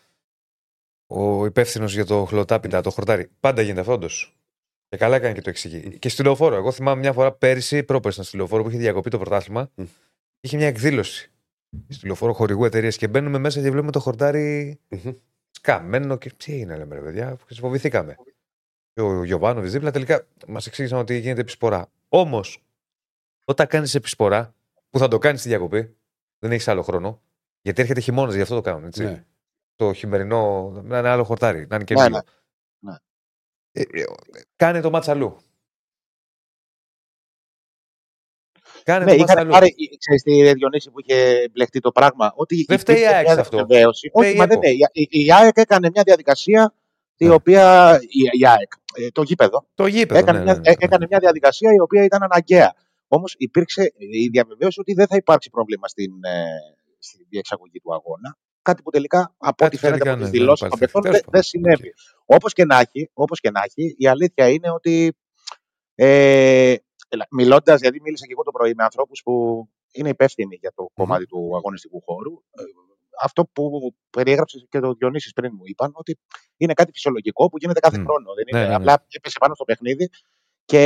ο 1.07 1.45
υπεύθυνος 1.45 1.93
για 1.93 2.05
το 2.05 2.25
χλωτάπιτα, 2.25 2.81
το 2.81 2.89
χορτάρι. 2.89 3.27
Πάντα 3.39 3.61
γίνεται 3.61 3.79
αυτό, 3.79 3.93
όντως. 3.93 4.33
Και 4.89 4.97
καλά 4.97 5.15
έκανε 5.15 5.33
και 5.33 5.41
το 5.41 5.49
εξηγεί. 5.49 5.97
Και 5.99 6.09
στη 6.09 6.23
λεωφόρο. 6.23 6.55
Εγώ 6.55 6.71
θυμάμαι 6.71 6.99
μια 6.99 7.13
φορά 7.13 7.31
πέρυσι, 7.31 7.83
πρόπερσι 7.83 8.15
ήταν 8.17 8.25
στη 8.29 8.37
λεωφόρο 8.37 8.63
που 8.63 8.69
είχε 8.69 8.77
διακοπεί 8.77 9.09
το 9.09 9.17
πρωτάθλημα. 9.17 9.71
Μμ. 9.75 9.83
Είχε 10.39 10.57
μια 10.57 10.67
εκδήλωση. 10.67 11.31
Στη 11.87 12.05
λεωφόρο 12.05 12.33
χορηγού 12.33 12.65
εταιρείας 12.65 12.97
και 12.97 13.07
μπαίνουμε 13.07 13.37
μέσα 13.37 13.61
και 13.61 13.69
βλέπουμε 13.71 13.91
το 13.91 13.99
χορτάρι 13.99 14.79
Μμμ. 14.87 15.11
σκαμμένο. 15.51 16.17
Και 16.17 16.31
τι 16.37 16.53
έγινε, 16.53 16.77
λέμε, 16.77 16.95
ρε 16.95 17.01
παιδιά, 17.01 17.37
και 17.47 17.55
φοβηθήκαμε. 17.59 18.15
Και 18.99 19.05
ο 19.05 19.23
Γιωβάνοβι 19.23 19.67
δίπλα 19.67 19.91
τελικά 19.91 20.27
μας 20.47 20.67
εξήγησαν 20.67 20.99
ότι 20.99 21.17
γίνεται 21.19 21.41
επισπορά. 21.41 21.91
Όμως, 22.09 22.63
όταν 23.45 23.67
κάνεις 23.67 23.95
επισπορά, 23.95 24.55
που 24.89 24.99
θα 24.99 25.07
το 25.07 25.17
κάνεις 25.17 25.39
στη 25.39 25.49
διακοπή, 25.49 25.95
δεν 26.39 26.51
έχεις 26.51 26.67
άλλο 26.67 26.81
χρόνο. 26.81 27.21
Γιατί 27.61 27.81
έρχεται 27.81 27.99
χειμώνας, 27.99 28.33
γι' 28.35 28.41
αυτό 28.41 28.55
το 28.55 28.61
κάνουν. 28.61 28.83
Έτσι. 28.83 29.03
Ναι. 29.03 29.25
Το 29.75 29.93
χειμερινό 29.93 30.69
να 30.83 30.99
είναι 30.99 31.09
άλλο 31.09 31.23
χορτάρι, 31.23 31.67
να 31.69 31.75
είναι 31.75 31.83
και 31.83 31.93
Ναι, 31.93 32.03
λίγο. 32.07 32.21
ναι. 32.79 32.91
Ναι. 32.91 32.97
Ε, 33.71 33.81
ε, 33.81 34.03
κάνε 34.55 34.81
το 34.81 34.89
μάτσα 34.89 35.11
αλλού. 35.11 35.37
Κάνε 38.83 39.05
Ναι, 39.05 39.11
το 39.11 39.17
μάτσα 39.17 39.33
είχαν 39.33 39.37
αλλού. 39.43 39.51
πάρει, 39.51 39.75
ξέρεις 39.99 40.23
τι 40.23 40.41
ρε 40.41 40.53
Διονύση 40.53 40.91
που 40.91 40.99
είχε 40.99 41.49
μπλεχτεί 41.51 41.79
το 41.79 41.91
πράγμα. 41.91 42.31
Ότι 42.35 42.63
Δεν 42.67 42.79
φταίει 42.79 42.95
η 42.95 42.99
υπήρχε 42.99 43.15
ΑΕΚ 43.15 43.25
μια 43.25 43.33
σε 43.35 43.39
αυτό. 43.41 43.57
διαβεβαίωση. 43.57 44.09
Φταίει 44.09 44.23
Όχι, 44.27 44.35
η 44.35 44.37
μα 44.37 44.45
δεν 44.45 44.57
ΕΠΟ. 44.57 44.67
είναι. 44.67 44.87
Η, 44.93 45.07
η, 45.09 45.25
η 45.25 45.33
ΑΕΚ 45.33 45.57
έκανε 45.57 45.89
μια 45.93 46.03
διαδικασία 46.03 46.73
η 47.19 47.27
Ναι. 47.27 47.33
οποία. 47.33 47.97
Η, 48.01 48.39
η 48.39 48.45
ΑΕΚ, 48.47 48.71
ε, 48.93 49.07
το 49.11 49.21
γήπεδο, 49.21 49.67
Το 49.75 49.85
γήπεδο. 49.87 50.19
έκανε, 50.19 50.37
ναι, 50.37 50.43
μια, 50.43 50.53
ναι, 50.53 50.59
ναι, 50.59 50.67
ε, 50.67 50.69
ναι. 50.71 50.85
έκανε 50.85 51.05
μια 51.09 51.19
διαδικασία 51.19 51.73
η 51.73 51.79
οποία 51.79 52.03
ήταν 52.03 52.23
αναγκαία. 52.23 52.73
Όμως 53.07 53.35
υπήρξε 53.37 53.93
η 53.97 54.27
διαβεβαίωση 54.27 54.79
ότι 54.79 54.93
δεν 54.93 55.07
θα 55.07 55.15
υπάρξει 55.15 55.49
πρόβλημα 55.49 55.87
στην, 55.87 56.11
ε, 56.23 56.43
στη 56.99 57.25
διεξαγωγή 57.29 57.79
του 57.79 57.93
αγώνα. 57.93 58.37
Κάτι 58.61 58.81
που 58.81 58.89
τελικά 58.89 59.35
από 59.37 59.55
Κάτι 59.63 59.65
ό,τι 59.65 59.77
φαίνεται 59.77 59.97
τελικά, 60.03 60.11
από 60.13 60.21
τις 60.21 60.31
ναι, 60.31 60.37
δεν 60.37 60.39
δηλώσεις 60.39 60.59
των 60.59 60.67
υπάρχει. 60.67 60.83
παιχτών 60.85 61.01
Τέλος 61.01 61.17
δεν, 61.17 61.29
δεν 61.31 61.41
πάντων. 61.41 61.77
συνέβη. 61.77 61.93
Όπως 62.25 62.53
και 62.53 62.65
να 62.65 62.79
έχει, 62.79 63.09
όπως 63.13 63.39
και 63.39 63.51
να 63.51 63.61
έχει, 63.65 63.95
η 63.97 64.07
αλήθεια 64.07 64.49
είναι 64.49 64.69
ότι 64.71 65.17
ε, 65.95 66.75
μιλώντας, 67.31 67.81
γιατί 67.81 68.01
μίλησα 68.01 68.25
και 68.25 68.31
εγώ 68.31 68.43
το 68.43 68.51
πρωί 68.51 68.73
με 68.75 68.83
ανθρώπους 68.83 69.21
που 69.23 69.33
είναι 69.91 70.09
υπεύθυνοι 70.09 70.55
για 70.61 70.71
το 70.75 70.89
κομμάτι 70.93 71.25
του 71.25 71.55
αγωνιστικού 71.55 72.01
χώρου, 72.05 72.31
ε, 72.31 72.63
αυτό 73.21 73.45
που 73.45 73.95
περιέγραψες 74.09 74.65
και 74.69 74.79
το 74.79 74.93
Διονύσης 74.93 75.33
πριν 75.33 75.51
μου 75.55 75.61
είπαν, 75.63 75.91
ότι 75.93 76.19
είναι 76.57 76.73
κάτι 76.73 76.91
φυσιολογικό 76.91 77.49
που 77.49 77.57
γίνεται 77.57 77.79
κάθε 77.79 77.97
Μμ. 77.99 78.03
χρόνο. 78.03 78.33
Δεν 78.33 78.43
Ναι, 78.51 78.59
είναι, 78.59 78.61
ναι, 78.61 78.67
ναι. 78.69 78.75
Απλά 78.75 79.05
έπεσε 79.11 79.37
πάνω 79.39 79.53
στο 79.55 79.63
παιχνίδι 79.63 80.09
και 80.65 80.83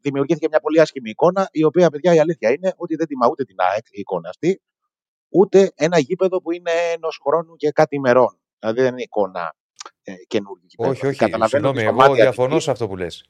δημιουργήθηκε 0.00 0.46
μια 0.50 0.60
πολύ 0.60 0.80
άσχημη 0.80 1.10
εικόνα, 1.10 1.48
η 1.52 1.64
οποία, 1.64 1.90
παιδιά, 1.90 2.14
η 2.14 2.18
αλήθεια 2.18 2.50
είναι 2.50 2.72
ότι 2.76 2.94
δεν 2.94 3.06
τιμά 3.06 3.28
ούτε 3.28 3.44
την 3.44 3.56
ΑΕΚ 3.58 3.86
η 3.90 4.00
εικόνα 4.00 4.28
αυτή, 4.28 4.60
ούτε 5.28 5.72
ένα 5.74 5.98
γύπεδο 5.98 6.40
που 6.42 6.52
είναι 6.52 6.70
ενός 6.94 7.20
χρόνου 7.24 7.56
και 7.56 7.70
κάτι 7.70 7.96
ημερών. 7.96 8.38
Δηλαδή 8.58 8.80
δεν 8.80 8.92
είναι 8.92 9.02
εικόνα 9.02 9.54
ε, 10.02 10.12
καινούργιου 10.26 10.66
γήπεδου. 10.68 10.90
Όχι, 10.90 11.06
όχι. 11.06 11.18
Καταλαβαίνω 11.18 11.68
ότι 11.68 11.78
Συγγνώμη, 11.78 11.78
στο 11.80 11.88
εγώ 12.04 12.10
μάτι 12.10 12.22
διαφωνώ 12.22 12.44
Αττικής- 12.46 12.64
σε 12.64 12.70
αυτό 12.70 12.88
που 12.88 12.96
λες. 12.96 13.24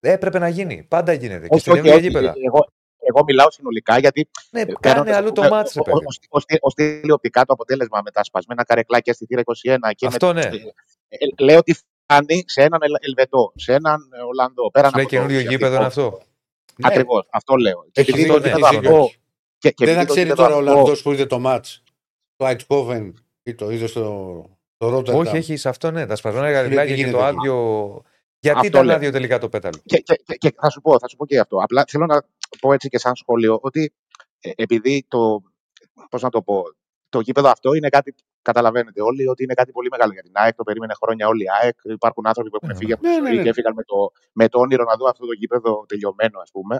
Έπρεπε 0.00 0.38
να 0.38 0.48
γίνει. 0.48 0.82
Πάντα 0.88 1.12
γίνεται. 1.12 1.46
και 1.48 1.54
όχι, 1.54 1.60
στα 1.62 1.72
όχι, 1.72 1.80
καινούργια 1.80 1.94
όχι, 1.94 2.06
γήπεδα. 2.18 2.34
Εγώ, 2.46 2.66
εγώ 3.14 3.24
μιλάω 3.26 3.50
συνολικά 3.50 3.98
γιατί. 3.98 4.28
Ναι, 4.50 4.60
ε, 4.60 4.64
κάνε 4.64 4.78
παίρνοντας, 4.80 5.16
αλλού 5.16 5.26
ας 5.28 5.32
το 5.34 5.40
πούμε, 5.42 5.54
μάτς, 5.56 5.72
ρε 5.74 5.80
ο- 5.80 5.84
παιδί. 5.84 5.96
ο- 5.96 6.00
ο- 6.30 6.38
ο- 6.38 6.56
Ως 6.60 6.74
τηλεοπτικά 6.74 7.44
το 7.44 7.52
αποτέλεσμα 7.52 8.00
με 8.04 8.10
τα 8.10 8.24
σπασμένα 8.24 8.64
καρεκλάκια 8.64 9.12
στη 9.12 9.26
θύρα 9.26 9.40
21 9.40 9.90
και 9.94 10.06
Αυτό 10.06 10.32
ναι. 10.32 10.40
με, 10.50 10.56
ε, 11.08 11.16
ε, 11.36 11.44
λέω 11.44 11.58
ότι 11.58 11.74
φτάνει 11.74 12.44
σε 12.46 12.62
έναν 12.62 12.80
Ελ- 12.82 12.96
Ελβετό, 13.06 13.52
σε 13.56 13.72
έναν 13.72 14.00
ε, 14.18 14.22
Ολλανδό. 14.22 14.70
Πέραν 14.70 14.90
Σου 14.90 14.96
λέει 14.96 15.04
από 15.04 15.14
το 15.14 15.18
καινούριο 15.20 15.36
ουσιαστικό. 15.38 15.64
γήπεδο 15.66 15.76
είναι 15.76 15.86
αυτό. 15.86 16.20
Ναι. 16.76 16.88
Ακριβώς, 16.88 17.26
αυτό 17.30 17.54
λέω. 17.56 17.84
Και 17.92 18.00
Έχει 18.00 18.10
επειδή 18.10 18.22
δίκιο, 18.28 18.40
το 18.40 18.46
ναι, 18.46 18.54
γήπεδο 18.54 18.66
έχει 18.66 18.76
δίκιο. 18.80 18.96
αυτό- 18.96 19.12
και- 19.58 19.70
και 19.70 19.84
Δεν 19.84 19.94
θα 19.94 20.00
επειδή 20.00 20.06
το 20.06 20.12
ξέρει 20.12 20.28
γήπεδο 20.28 20.42
τώρα 20.48 20.54
ο 20.56 20.58
αυτό- 20.58 20.70
Ολλανδός 20.72 21.02
που 21.02 21.12
είδε 21.12 21.26
το 21.26 21.38
ματ. 21.38 21.66
Το 22.36 22.46
Eindhoven 22.48 23.12
ή 23.42 23.54
το 23.54 23.70
είδε 23.70 23.86
στο 23.86 24.44
το 24.76 24.96
Rotterdam. 24.96 25.14
Όχι, 25.14 25.36
έχει 25.36 25.56
σε 25.56 25.68
αυτό 25.68 25.90
ναι. 25.90 26.06
Τα 26.06 26.16
σπασμένα 26.16 26.50
γαριλάκια 26.50 26.86
και 26.86 26.94
γίνεται 26.94 27.16
το 27.18 27.24
εκεί. 27.24 27.36
άδειο. 27.36 28.02
Γιατί 28.40 28.58
Αυτό 28.58 28.68
ήταν 28.68 28.86
λέω. 28.86 28.96
άδειο 28.96 29.10
τελικά 29.10 29.38
το 29.38 29.48
πέταλο. 29.48 29.80
Και, 29.84 29.98
και, 29.98 30.14
και, 30.24 30.34
και 30.34 30.54
θα, 30.60 30.70
σου 30.70 30.80
πω, 30.80 30.98
θα 30.98 31.08
σου 31.08 31.16
πω 31.16 31.26
και 31.26 31.38
αυτό. 31.38 31.56
Απλά 31.62 31.84
θέλω 31.88 32.06
να 32.06 32.24
πω 32.60 32.72
έτσι 32.72 32.88
και 32.88 32.98
σαν 32.98 33.16
σχόλιο 33.16 33.58
ότι 33.62 33.92
ε, 34.40 34.50
επειδή 34.56 35.04
το. 35.08 35.42
Πώς 36.10 36.22
να 36.22 36.28
το 36.30 36.42
πω. 36.42 36.62
Το 37.08 37.20
γήπεδο 37.20 37.48
αυτό 37.48 37.74
είναι 37.74 37.88
κάτι. 37.88 38.14
Καταλαβαίνετε 38.42 39.02
όλοι 39.02 39.28
ότι 39.28 39.42
είναι 39.42 39.54
κάτι 39.54 39.72
πολύ 39.72 39.88
μεγάλο 39.90 40.12
για 40.12 40.22
την 40.22 40.32
ΑΕΚ. 40.34 40.54
Το 40.54 40.62
περίμενε 40.62 40.94
χρόνια 41.02 41.28
όλη 41.28 41.42
η 41.42 41.46
ΑΕΚ. 41.62 41.76
Υπάρχουν 41.82 42.26
άνθρωποι 42.26 42.50
που 42.50 42.56
έχουν 42.56 42.68
Ναι, 42.68 42.74
φύγει 42.76 42.92
από 42.92 43.02
τη 43.02 43.08
ναι, 43.08 43.14
ζωή 43.14 43.22
ναι, 43.22 43.36
ναι. 43.36 43.42
και 43.42 43.48
έφυγαν 43.48 43.74
με 43.74 43.82
το, 43.82 43.96
με 44.32 44.48
το 44.48 44.58
όνειρο 44.60 44.84
να 44.84 44.96
δουν 44.96 45.08
αυτό 45.08 45.26
το 45.26 45.32
γήπεδο 45.32 45.84
τελειωμένο, 45.88 46.40
ας 46.40 46.50
πούμε. 46.50 46.76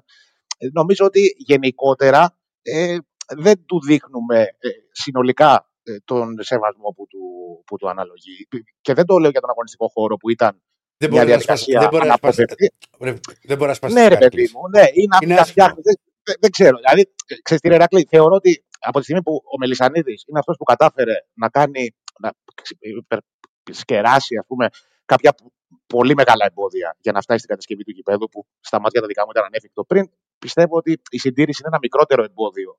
Ε, 0.59 0.69
νομίζω 0.73 1.05
ότι 1.05 1.35
γενικότερα 1.39 2.37
ε, 2.63 2.97
δεν 3.37 3.65
του 3.67 3.81
δείχνουμε 3.87 4.41
ε, 4.41 4.69
συνολικά 4.91 5.71
ε, 5.83 5.97
τον 6.05 6.37
σεβασμό 6.43 6.89
που 6.97 7.07
του, 7.07 7.21
που 7.67 7.77
του 7.77 7.89
αναλογεί. 7.89 8.49
Και 8.81 8.95
δεν 8.95 9.07
το 9.07 9.19
λέω 9.19 9.31
για 9.31 9.41
τον 9.41 9.51
αγωνιστικό 9.51 9.89
χώρο 9.89 10.17
που 10.17 10.31
ήταν 10.31 10.63
Δεν 11.03 11.11
μια 11.11 11.21
μπορεί 11.23 11.33
να 11.35 11.41
σπάσει. 11.41 11.65
διαδικασία 11.65 11.81
Δεν 11.81 11.89
μπορεί 11.93 12.07
να 12.07 12.15
σπάσει. 12.17 12.43
αναπόφευκτη. 12.43 12.67
ρε, 13.07 13.13
Δεν 13.49 13.57
μπορεί 13.57 13.69
να 13.69 13.75
σπάσει. 13.81 13.95
Ναι, 13.95 14.01
τις 14.01 14.09
ρε 14.09 14.15
καρέκλες. 14.15 14.51
παιδί 14.51 14.59
μου, 14.59 14.69
ναι, 14.69 14.85
είναι, 15.01 15.17
Είναι 15.25 15.35
να 15.35 15.41
άσχημο. 15.41 15.65
φτιάχνεις. 15.67 15.85
Δεν, 15.85 15.95
δεν, 16.27 16.37
δεν 16.41 16.51
ξέρω. 16.51 16.77
Δηλαδή, 16.83 17.03
ξέρεις 17.43 17.63
τι, 17.63 17.69
ρε 17.69 17.75
Ηρακλή, 17.75 18.07
θεωρώ 18.11 18.35
ότι 18.35 18.65
από 18.81 18.97
τη 18.99 19.05
στιγμή 19.05 19.23
που 19.23 19.35
ο 19.55 19.59
Μελισανίδης 19.59 20.25
είναι 20.29 20.39
αυτός 20.39 20.57
που 20.59 20.65
κατάφερε 20.65 21.15
να 21.35 21.49
κάνει. 21.49 21.91
να 22.21 22.31
σκεράσει, 23.71 24.37
ας 24.37 24.47
πούμε, 24.47 24.69
κάποια 25.05 25.33
π- 25.33 25.53
πολύ 25.87 26.15
μεγάλα 26.15 26.45
εμπόδια 26.47 26.97
για 27.01 27.13
να 27.13 27.21
φτάσει 27.21 27.39
στην 27.39 27.51
κατασκευή 27.51 27.85
του 27.85 27.91
γηπέδου, 27.91 28.29
που 28.29 28.47
στα 28.61 28.81
μάτια 28.81 29.01
τα 29.01 29.07
δικά 29.07 29.23
μου 29.25 29.31
ήταν 29.31 29.45
ανέφικτο 29.45 29.85
πριν. 29.85 30.11
Πιστεύω 30.39 30.77
ότι 30.77 31.01
η 31.11 31.19
συντήρηση 31.19 31.59
είναι 31.61 31.69
ένα 31.73 31.79
μικρότερο 31.83 32.25
εμπόδιο 32.25 32.79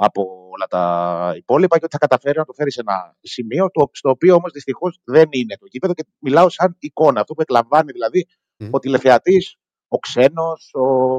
από 0.00 0.48
όλα 0.52 0.66
τα 0.66 1.32
υπόλοιπα 1.36 1.78
και 1.78 1.84
ότι 1.84 1.92
θα 1.92 2.06
καταφέρει 2.06 2.38
να 2.38 2.44
το 2.44 2.52
φέρει 2.52 2.70
σε 2.72 2.80
ένα 2.80 3.16
σημείο, 3.20 3.70
το, 3.70 3.90
στο 3.92 4.10
οποίο 4.10 4.34
όμως 4.34 4.52
δυστυχώς 4.52 5.00
δεν 5.04 5.28
είναι 5.30 5.56
το 5.56 5.66
γήπεδο 5.70 5.94
και 5.94 6.04
μιλάω 6.18 6.48
σαν 6.48 6.76
εικόνα. 6.78 7.20
Αυτό 7.20 7.34
που 7.34 7.40
εκλαμβάνει 7.40 7.92
δηλαδή 7.92 8.26
Μμ. 8.56 8.68
ο 8.70 8.78
τηλεθεατής, 8.78 9.56
ο 9.88 9.98
ξένος, 9.98 10.70
ο, 10.74 11.16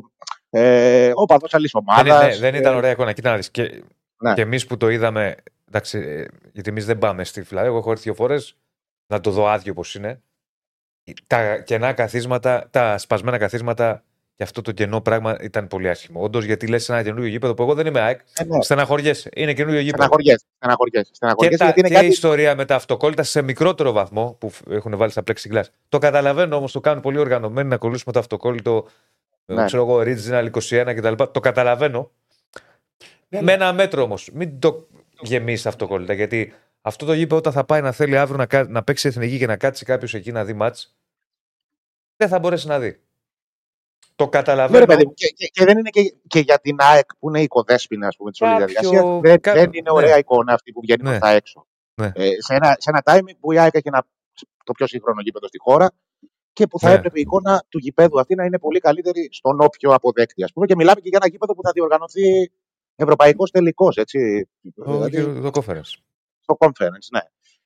ε, 0.50 1.12
ο 1.14 1.26
παδός 1.26 1.54
άλλης 1.54 1.72
Δεν, 1.72 1.82
ομάδας. 1.88 2.24
είναι- 2.38 2.38
δεν 2.52 2.56
ήταν 2.62 2.76
ωραία 2.76 2.92
εικόνα. 2.92 3.14
Κοίτα 3.14 3.30
να 3.30 3.36
δεις. 3.36 3.52
Και, 3.52 3.84
Ναι. 4.24 4.34
και 4.34 4.42
εμείς 4.42 4.66
που 4.66 4.78
το 4.78 4.90
είδαμε. 4.90 5.36
Εντάξει, 5.68 5.98
ε, 6.00 6.26
γιατί 6.54 6.70
εμείς 6.70 6.86
δεν 6.86 6.98
πάμε 6.98 7.24
στη 7.24 7.34
Φιλαδέλφια. 7.44 7.70
Εγώ 7.70 7.78
έχω 7.78 7.92
έρθει 7.92 8.04
δύο 8.04 8.14
φορές 8.14 8.56
να 9.08 9.20
το 9.20 9.32
δω 9.32 9.48
άδειο 9.48 9.72
όπω 9.72 9.84
είναι. 9.96 10.22
Τα 11.28 11.58
κενά 11.62 11.94
καθίσματα, 11.94 12.68
τα 12.72 12.98
σπασμένα 12.98 13.38
καθίσματα 13.38 14.04
και 14.40 14.46
αυτό 14.46 14.62
το 14.62 14.72
κενό 14.72 15.02
πράγμα 15.02 15.38
ήταν 15.42 15.68
πολύ 15.68 15.90
άσχημο. 15.90 16.22
Όντως, 16.24 16.44
γιατί 16.46 16.68
λες 16.68 16.90
ένα 16.90 17.04
καινούριο 17.04 17.30
γήπεδο 17.30 17.54
που 17.54 17.62
εγώ 17.62 17.74
δεν 17.74 17.86
είμαι 17.86 18.00
ΑΕΚ, 18.00 18.20
Ε, 18.40 18.44
ναι. 18.44 18.62
στεναχωριέσαι. 18.62 19.30
Είναι 19.36 19.54
καινούριο 19.54 19.80
γήπεδο. 19.80 20.04
Στεναχωριέσαι. 20.04 20.46
Στεναχωριέσαι. 20.56 21.10
Και, 21.10 21.16
στεναχωριέσαι 21.16 21.58
τα, 21.58 21.64
γιατί 21.66 21.80
είναι 21.80 21.88
και 21.90 21.94
κάτι. 21.94 22.06
η 22.06 22.10
ιστορία 22.10 22.56
με 22.56 22.66
τα 22.66 22.76
αυτοκόλλητα 22.76 23.24
σε 23.24 23.42
μικρότερο 23.42 23.92
βαθμό 23.92 24.36
που 24.40 24.50
φ- 24.50 24.72
έχουν 24.72 24.98
βάλει 24.98 25.12
στα 25.12 25.24
plexiglass. 25.28 25.64
Το 25.90 25.98
καταλαβαίνω 25.98 26.56
όμως, 26.56 26.72
το 26.72 26.80
κάνουν 26.80 27.02
πολύ 27.02 27.18
οργανωμένοι 27.18 27.70
να 27.70 27.78
κολλήσουμε 27.78 28.14
το 28.14 28.20
αυτοκόλλητο. 28.20 28.88
ε, 29.46 29.54
Ναι. 29.54 29.66
Ξέρω 29.66 29.84
εγώ, 29.84 30.00
Original 30.00 30.50
21 30.52 30.94
κτλ. 30.96 31.24
Το 31.32 31.40
καταλαβαίνω. 31.40 32.12
Ναι, 33.30 33.42
Με 33.42 33.52
ένα 33.54 33.74
μέτρο 33.74 34.02
όμως. 34.04 34.30
Μην 34.34 34.60
το 34.60 34.88
γεμίσεις 35.22 35.66
αυτοκόλλητα. 35.66 36.14
Γιατί 36.14 36.54
αυτό 36.82 37.06
το 37.06 37.14
γήπεδο 37.14 37.36
όταν 37.38 37.54
θα 37.54 37.64
πάει 37.64 37.82
να 37.82 37.92
θέλει 37.92 38.18
αύριο 38.18 38.38
να, 38.38 38.46
κα- 38.46 38.68
να 38.70 38.84
παίξει 38.84 39.08
εθνική 39.08 39.38
και 39.38 39.46
να 39.48 39.58
κάτσει 39.58 39.86
κάποιος 39.86 40.14
εκεί 40.14 40.32
να 40.32 40.46
δει 40.46 40.54
μάτς, 40.54 40.96
δεν 42.16 42.28
θα 42.28 42.40
μπορέσει 42.40 42.68
να 42.68 42.80
δει. 42.80 43.00
Το 44.20 44.26
Ναι, 44.26 44.30
καταλαβαίνω. 44.30 44.80
ρε 44.80 44.86
παιδί 44.86 45.06
μου, 45.06 45.14
και, 45.14 45.28
και, 45.28 45.46
και 45.48 45.66
δεν 45.66 45.78
είναι 45.78 45.90
και, 45.90 46.02
και 46.28 46.40
για 46.40 46.60
την 46.60 46.76
ΑΕΚ 46.80 47.16
που 47.20 47.30
είναι 47.30 47.40
η 47.40 47.44
οικοδέσποινα 47.44 48.08
ας 48.08 48.16
πούμε, 48.16 48.32
της 48.32 48.42
όλης 48.42 48.54
Κάποιο- 48.60 48.68
διαδικασίας. 48.90 49.20
Δεν, 49.22 49.40
κα- 49.40 49.54
δεν 49.54 49.70
είναι 49.74 49.92
ωραία 49.92 50.14
ναι. 50.14 50.20
εικόνα 50.20 50.54
αυτή 50.54 50.72
που 50.72 50.82
βγαίνει 50.82 51.04
Ναι. 51.04 51.10
προς 51.10 51.20
τα 51.22 51.30
έξω. 51.30 51.68
Ναι. 52.02 52.12
Ε, 52.16 52.30
σε, 52.40 52.54
ένα, 52.54 52.76
σε 52.80 52.90
ένα 52.90 53.02
timing 53.06 53.36
που 53.40 53.52
η 53.52 53.60
ΑΕΚ 53.60 53.76
έχει 53.76 53.88
ένα, 53.88 54.06
το 54.64 54.72
πιο 54.72 54.88
σύγχρονο 54.88 55.22
γήπεδο 55.22 55.48
στη 55.48 55.60
χώρα 55.60 55.92
και 56.54 56.68
που 56.68 56.80
θα 56.80 56.88
Ναι. 56.90 56.94
έπρεπε 56.96 57.18
η 57.20 57.22
εικόνα 57.22 57.64
του 57.70 57.78
γηπέδου 57.78 58.20
αυτή 58.20 58.36
να 58.36 58.44
είναι 58.46 58.60
πολύ 58.60 58.80
καλύτερη 58.80 59.30
στον 59.32 59.62
όποιο 59.62 59.92
αποδέκτη. 59.94 60.44
Ας 60.44 60.52
πούμε. 60.54 60.66
Και 60.66 60.76
μιλάμε 60.76 61.00
και 61.02 61.10
για 61.10 61.20
ένα 61.22 61.32
γήπεδο 61.32 61.54
που 61.56 61.62
θα 61.64 61.72
διοργανωθεί 61.74 62.52
ευρωπαϊκός 62.96 63.52
τελικός. 63.52 63.96
Έτσι. 63.98 64.50
Το, 64.76 64.84
Δηλαδή, 65.08 65.42
το 65.42 65.50
conference. 65.54 65.92
στο 66.40 66.58
conference, 66.60 67.08
ναι. 67.12 67.20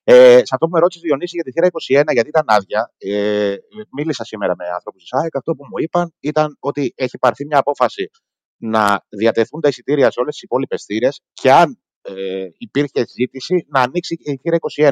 Ε, 0.05 0.37
σε 0.37 0.53
αυτό 0.53 0.65
που 0.65 0.71
με 0.71 0.79
ρώτησε 0.79 0.99
Διονύσης 1.03 1.33
για 1.33 1.43
τη 1.43 1.51
θύρα 1.51 1.67
21, 2.07 2.13
γιατί 2.13 2.27
ήταν 2.27 2.43
άδεια, 2.45 2.93
ε, 2.97 3.55
μίλησα 3.91 4.23
σήμερα 4.23 4.55
με 4.57 4.65
άνθρωπου 4.65 4.97
της 4.97 5.13
ΑΕΚ. 5.13 5.35
Αυτό 5.35 5.55
που 5.55 5.63
μου 5.65 5.77
είπαν 5.83 6.13
ήταν 6.19 6.57
ότι 6.59 6.93
έχει 6.95 7.17
πάρθει 7.17 7.45
μια 7.45 7.57
απόφαση 7.57 8.09
να 8.57 9.05
διατεθούν 9.09 9.61
τα 9.61 9.67
εισιτήρια 9.67 10.11
σε 10.11 10.19
όλες 10.19 10.33
τις 10.33 10.43
υπόλοιπες 10.43 10.83
θύρες 10.83 11.21
και 11.33 11.51
αν 11.51 11.79
ε, 12.01 12.47
υπήρχε 12.57 13.05
ζήτηση 13.15 13.65
να 13.69 13.81
ανοίξει 13.81 14.15
και 14.15 14.31
η 14.31 14.39
θύρα 14.41 14.57
21. 14.77 14.91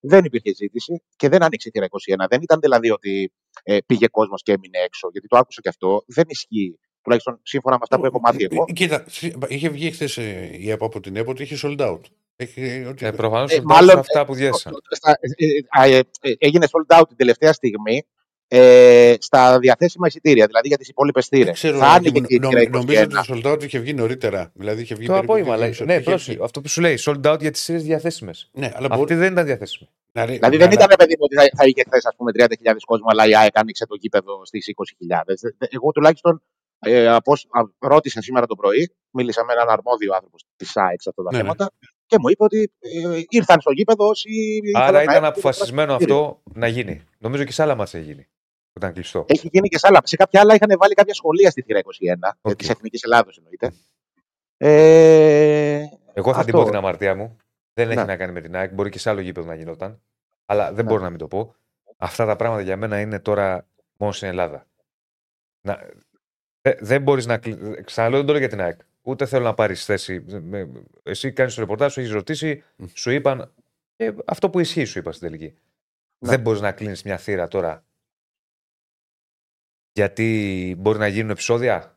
Δεν 0.00 0.24
υπήρχε 0.24 0.54
ζήτηση 0.54 1.02
και 1.16 1.28
δεν 1.28 1.42
άνοιξε 1.42 1.68
η 1.68 1.70
θύρα 1.70 1.86
21. 2.24 2.26
Δεν 2.30 2.42
ήταν 2.42 2.60
δηλαδή 2.60 2.90
ότι 2.90 3.32
ε, 3.62 3.78
πήγε 3.86 4.06
κόσμος 4.06 4.42
και 4.42 4.52
έμεινε 4.52 4.78
έξω, 4.78 5.08
γιατί 5.12 5.26
το 5.28 5.36
άκουσα 5.36 5.60
και 5.60 5.68
αυτό. 5.68 6.04
Δεν 6.06 6.24
ισχύει. 6.28 6.78
Τουλάχιστον 7.02 7.40
σύμφωνα 7.42 7.74
με 7.74 7.80
αυτά 7.82 7.98
που 7.98 8.06
έχω 8.06 8.20
μάθει 8.20 8.46
εγώ. 8.50 8.64
Ε, 8.68 8.72
Κοίτα, 8.72 9.04
σι- 9.08 9.36
είχε 9.48 9.68
βγει 9.68 9.90
χθες 9.90 10.16
η 10.58 10.70
ΕΠΟ 10.70 10.86
από 10.86 11.00
την 11.00 11.16
ΕΠΟ 11.16 11.30
ότι 11.30 11.42
είχε 11.42 11.56
sold 11.62 11.78
out. 11.80 12.00
Έχει, 12.42 12.84
ότι... 12.88 13.06
Ε, 13.06 13.10
Προφανώς 13.10 13.52
Ε, 13.52 13.60
μάλλον, 13.64 13.86
μάλλον 13.86 13.98
αυτά 13.98 14.24
που 14.24 14.34
διέσαν. 14.34 14.72
Στα- 14.90 15.18
ε, 15.20 15.88
ε, 15.88 15.96
ε, 15.96 16.00
ε, 16.20 16.32
έγινε 16.38 16.66
sold 16.70 16.98
out 17.00 17.02
την 17.08 17.16
τελευταία 17.16 17.52
στιγμή 17.52 18.06
ε, 18.48 19.14
στα 19.18 19.58
διαθέσιμα 19.58 20.06
εισιτήρια, 20.06 20.46
δηλαδή 20.46 20.68
για 20.68 20.76
τις 20.78 20.88
υπόλοιπες 20.88 21.26
θύρες. 21.26 21.44
Δεν 21.44 21.54
ξέρω, 21.54 21.78
Θα 21.78 21.86
Άκη 21.86 21.96
άνοιγε 21.96 22.20
μου, 22.20 22.26
και 22.26 22.34
η 22.34 22.38
νο- 22.38 22.48
θύρα 22.48 22.68
νομίζω 22.70 23.00
21. 23.00 23.04
ότι 23.04 23.40
το 23.42 23.50
sold 23.50 23.52
out 23.54 23.62
είχε 23.64 23.78
βγει 23.78 23.94
νωρίτερα. 23.94 24.50
Δηλαδή 24.54 24.82
είχε 24.82 24.94
βγει 24.94 25.06
Το 25.06 25.12
περίπου 25.12 25.32
απόγευμα, 25.32 25.52
δύο 25.52 25.60
λέει. 25.60 25.68
μισό. 25.68 25.84
Ναι, 25.84 25.94
Είχε 25.94 26.02
πρόσεχε. 26.02 26.32
βγει. 26.32 26.42
Αυτό 26.44 26.60
που 26.60 26.68
σου 26.68 26.80
λέει, 26.80 26.98
sold 27.00 27.32
out 27.32 27.40
για 27.40 27.50
τις 27.50 27.62
σειρέ 27.62 27.78
διαθέσιμες. 27.78 28.50
Ναι, 28.52 28.70
αλλά 28.74 28.86
Αυτή 28.86 28.98
μπορεί. 28.98 29.14
δεν 29.14 29.32
ήταν 29.32 29.44
διαθέσιμη. 29.44 29.88
να 30.12 30.24
ρε- 30.24 30.32
Δηλαδή 30.32 30.56
να- 30.56 30.64
δεν 30.64 30.72
ήταν, 30.72 30.88
παιδί 30.98 31.12
μου, 31.18 31.24
ότι 31.24 31.34
θα, 31.34 31.42
θα 31.56 31.64
είχε 31.66 31.82
χθες 31.86 32.04
ας 32.06 32.14
πούμε 32.16 32.30
30.000 32.34 32.84
κόσμο, 32.86 33.06
αλλά 33.10 33.26
η 33.26 33.36
ΑΕΚ 33.36 33.58
άνοιξε 33.58 33.86
το 33.86 33.94
γήπεδο 33.94 34.44
στις 34.44 34.66
20.000. 34.68 35.22
Δε- 35.26 35.50
δε- 35.58 35.66
Εγώ 35.70 35.90
τουλάχιστον 35.92 36.42
ε, 36.80 37.08
από, 37.08 37.32
όσ- 37.32 37.46
α, 37.50 37.60
ρώτησα 37.78 38.20
σήμερα 38.22 38.46
το 38.46 38.54
πρωί, 38.54 38.94
μίλησα 39.10 39.44
με 39.44 39.52
έναν 39.52 39.68
αρμόδιο 39.68 40.12
άνθρωπο 40.14 40.36
της 40.56 40.76
ΑΕΚ 40.76 41.00
σε 41.02 41.08
αυτά 41.08 41.22
τα 41.22 41.30
Ναι, 41.30 41.36
ναι. 41.36 41.42
θέματα 41.42 41.70
και 42.08 42.16
μου 42.20 42.28
είπε 42.28 42.42
ότι 42.44 42.72
ε, 42.78 43.22
ήρθαν 43.28 43.60
στο 43.60 43.70
γήπεδο 43.70 44.08
όσοι. 44.08 44.30
ήθελαν 44.30 44.82
Άρα 44.82 44.92
να 44.92 45.02
ήταν 45.02 45.14
έρθουν 45.14 45.28
αποφασισμένο 45.30 45.96
και 45.96 46.06
να 46.06 46.14
αυτό 46.14 46.42
να 46.54 46.66
γίνει. 46.68 47.04
Νομίζω 47.18 47.44
και 47.44 47.52
σε 47.52 47.62
άλλα 47.62 47.74
μάτσα 47.74 47.98
έχει 47.98 48.06
γίνει. 48.06 48.22
Που 48.72 48.78
ήταν 48.78 48.92
κλειστό. 48.92 49.24
Έχει 49.28 49.48
γίνει 49.52 49.68
και 49.68 49.78
σε 49.78 49.86
άλλα. 49.90 50.00
Σε 50.04 50.16
κάποια 50.16 50.40
άλλα 50.40 50.54
είχαν 50.54 50.78
βάλει 50.78 50.94
κάποια 50.94 51.14
σχολεία 51.14 51.50
στη 51.50 51.62
θύρα 51.62 51.80
21, 51.80 51.82
OK. 52.40 52.52
okay. 52.52 52.58
της 52.58 52.68
Εθνικής 52.68 53.02
Ελλάδος 53.02 53.36
εννοείται. 53.36 53.72
Ε, 54.56 55.84
Εγώ 56.12 56.32
θα 56.34 56.44
την 56.44 56.50
αυτό. 56.54 56.58
πω 56.58 56.64
την 56.64 56.76
αμαρτία 56.76 57.14
μου. 57.14 57.36
Δεν 57.72 57.88
έχει 57.90 57.98
Ναι. 57.98 58.04
να 58.04 58.16
κάνει 58.16 58.32
με 58.32 58.40
την 58.40 58.56
ΑΕΚ. 58.56 58.72
Μπορεί 58.72 58.90
και 58.90 58.98
σε 58.98 59.10
άλλο 59.10 59.20
γήπεδο 59.20 59.46
να 59.46 59.54
γινόταν. 59.54 60.02
Αλλά 60.46 60.72
δεν 60.72 60.84
Ναι. 60.84 60.90
μπορώ 60.90 61.02
να 61.02 61.10
μην 61.10 61.18
το 61.18 61.28
πω. 61.28 61.54
Αυτά 61.96 62.26
τα 62.26 62.36
πράγματα 62.36 62.62
για 62.62 62.76
μένα 62.76 63.00
είναι 63.00 63.18
τώρα 63.20 63.66
μόνο 63.98 64.12
στην 64.12 64.28
Ελλάδα. 64.28 64.66
Να, 65.60 65.78
ε, 66.62 66.74
δεν 66.80 67.02
μπορείς 67.02 67.26
να. 67.26 67.38
κλει- 67.38 67.84
Ξαναλέω, 67.84 68.18
δεν 68.18 68.26
το 68.26 68.32
λέω 68.32 68.40
για 68.40 68.50
την 68.50 68.60
ΑΕΚ. 68.60 68.80
Ούτε 69.08 69.26
θέλω 69.26 69.44
να 69.44 69.54
πάρεις 69.54 69.84
θέση. 69.84 70.24
Με- 70.42 70.68
Εσύ 71.02 71.32
κάνεις 71.32 71.54
το 71.54 71.60
ρεπορτάζ, 71.60 71.92
σου 71.92 72.00
έχεις 72.00 72.12
ρωτήσει, 72.12 72.62
Μμ. 72.76 72.84
σου 72.94 73.10
είπαν. 73.10 73.52
ε, 73.96 74.10
αυτό 74.26 74.50
που 74.50 74.60
ισχύει, 74.60 74.84
σου 74.84 74.98
είπα 74.98 75.12
στην 75.12 75.26
τελική. 75.28 75.54
Ναι. 76.18 76.30
Δεν 76.30 76.40
μπορείς 76.40 76.60
να 76.60 76.72
κλείνεις 76.72 77.02
μια 77.02 77.16
θύρα 77.16 77.48
τώρα. 77.48 77.84
Γιατί 79.92 80.74
μπορεί 80.78 80.98
να 80.98 81.06
γίνουν 81.06 81.30
επεισόδια; 81.30 81.96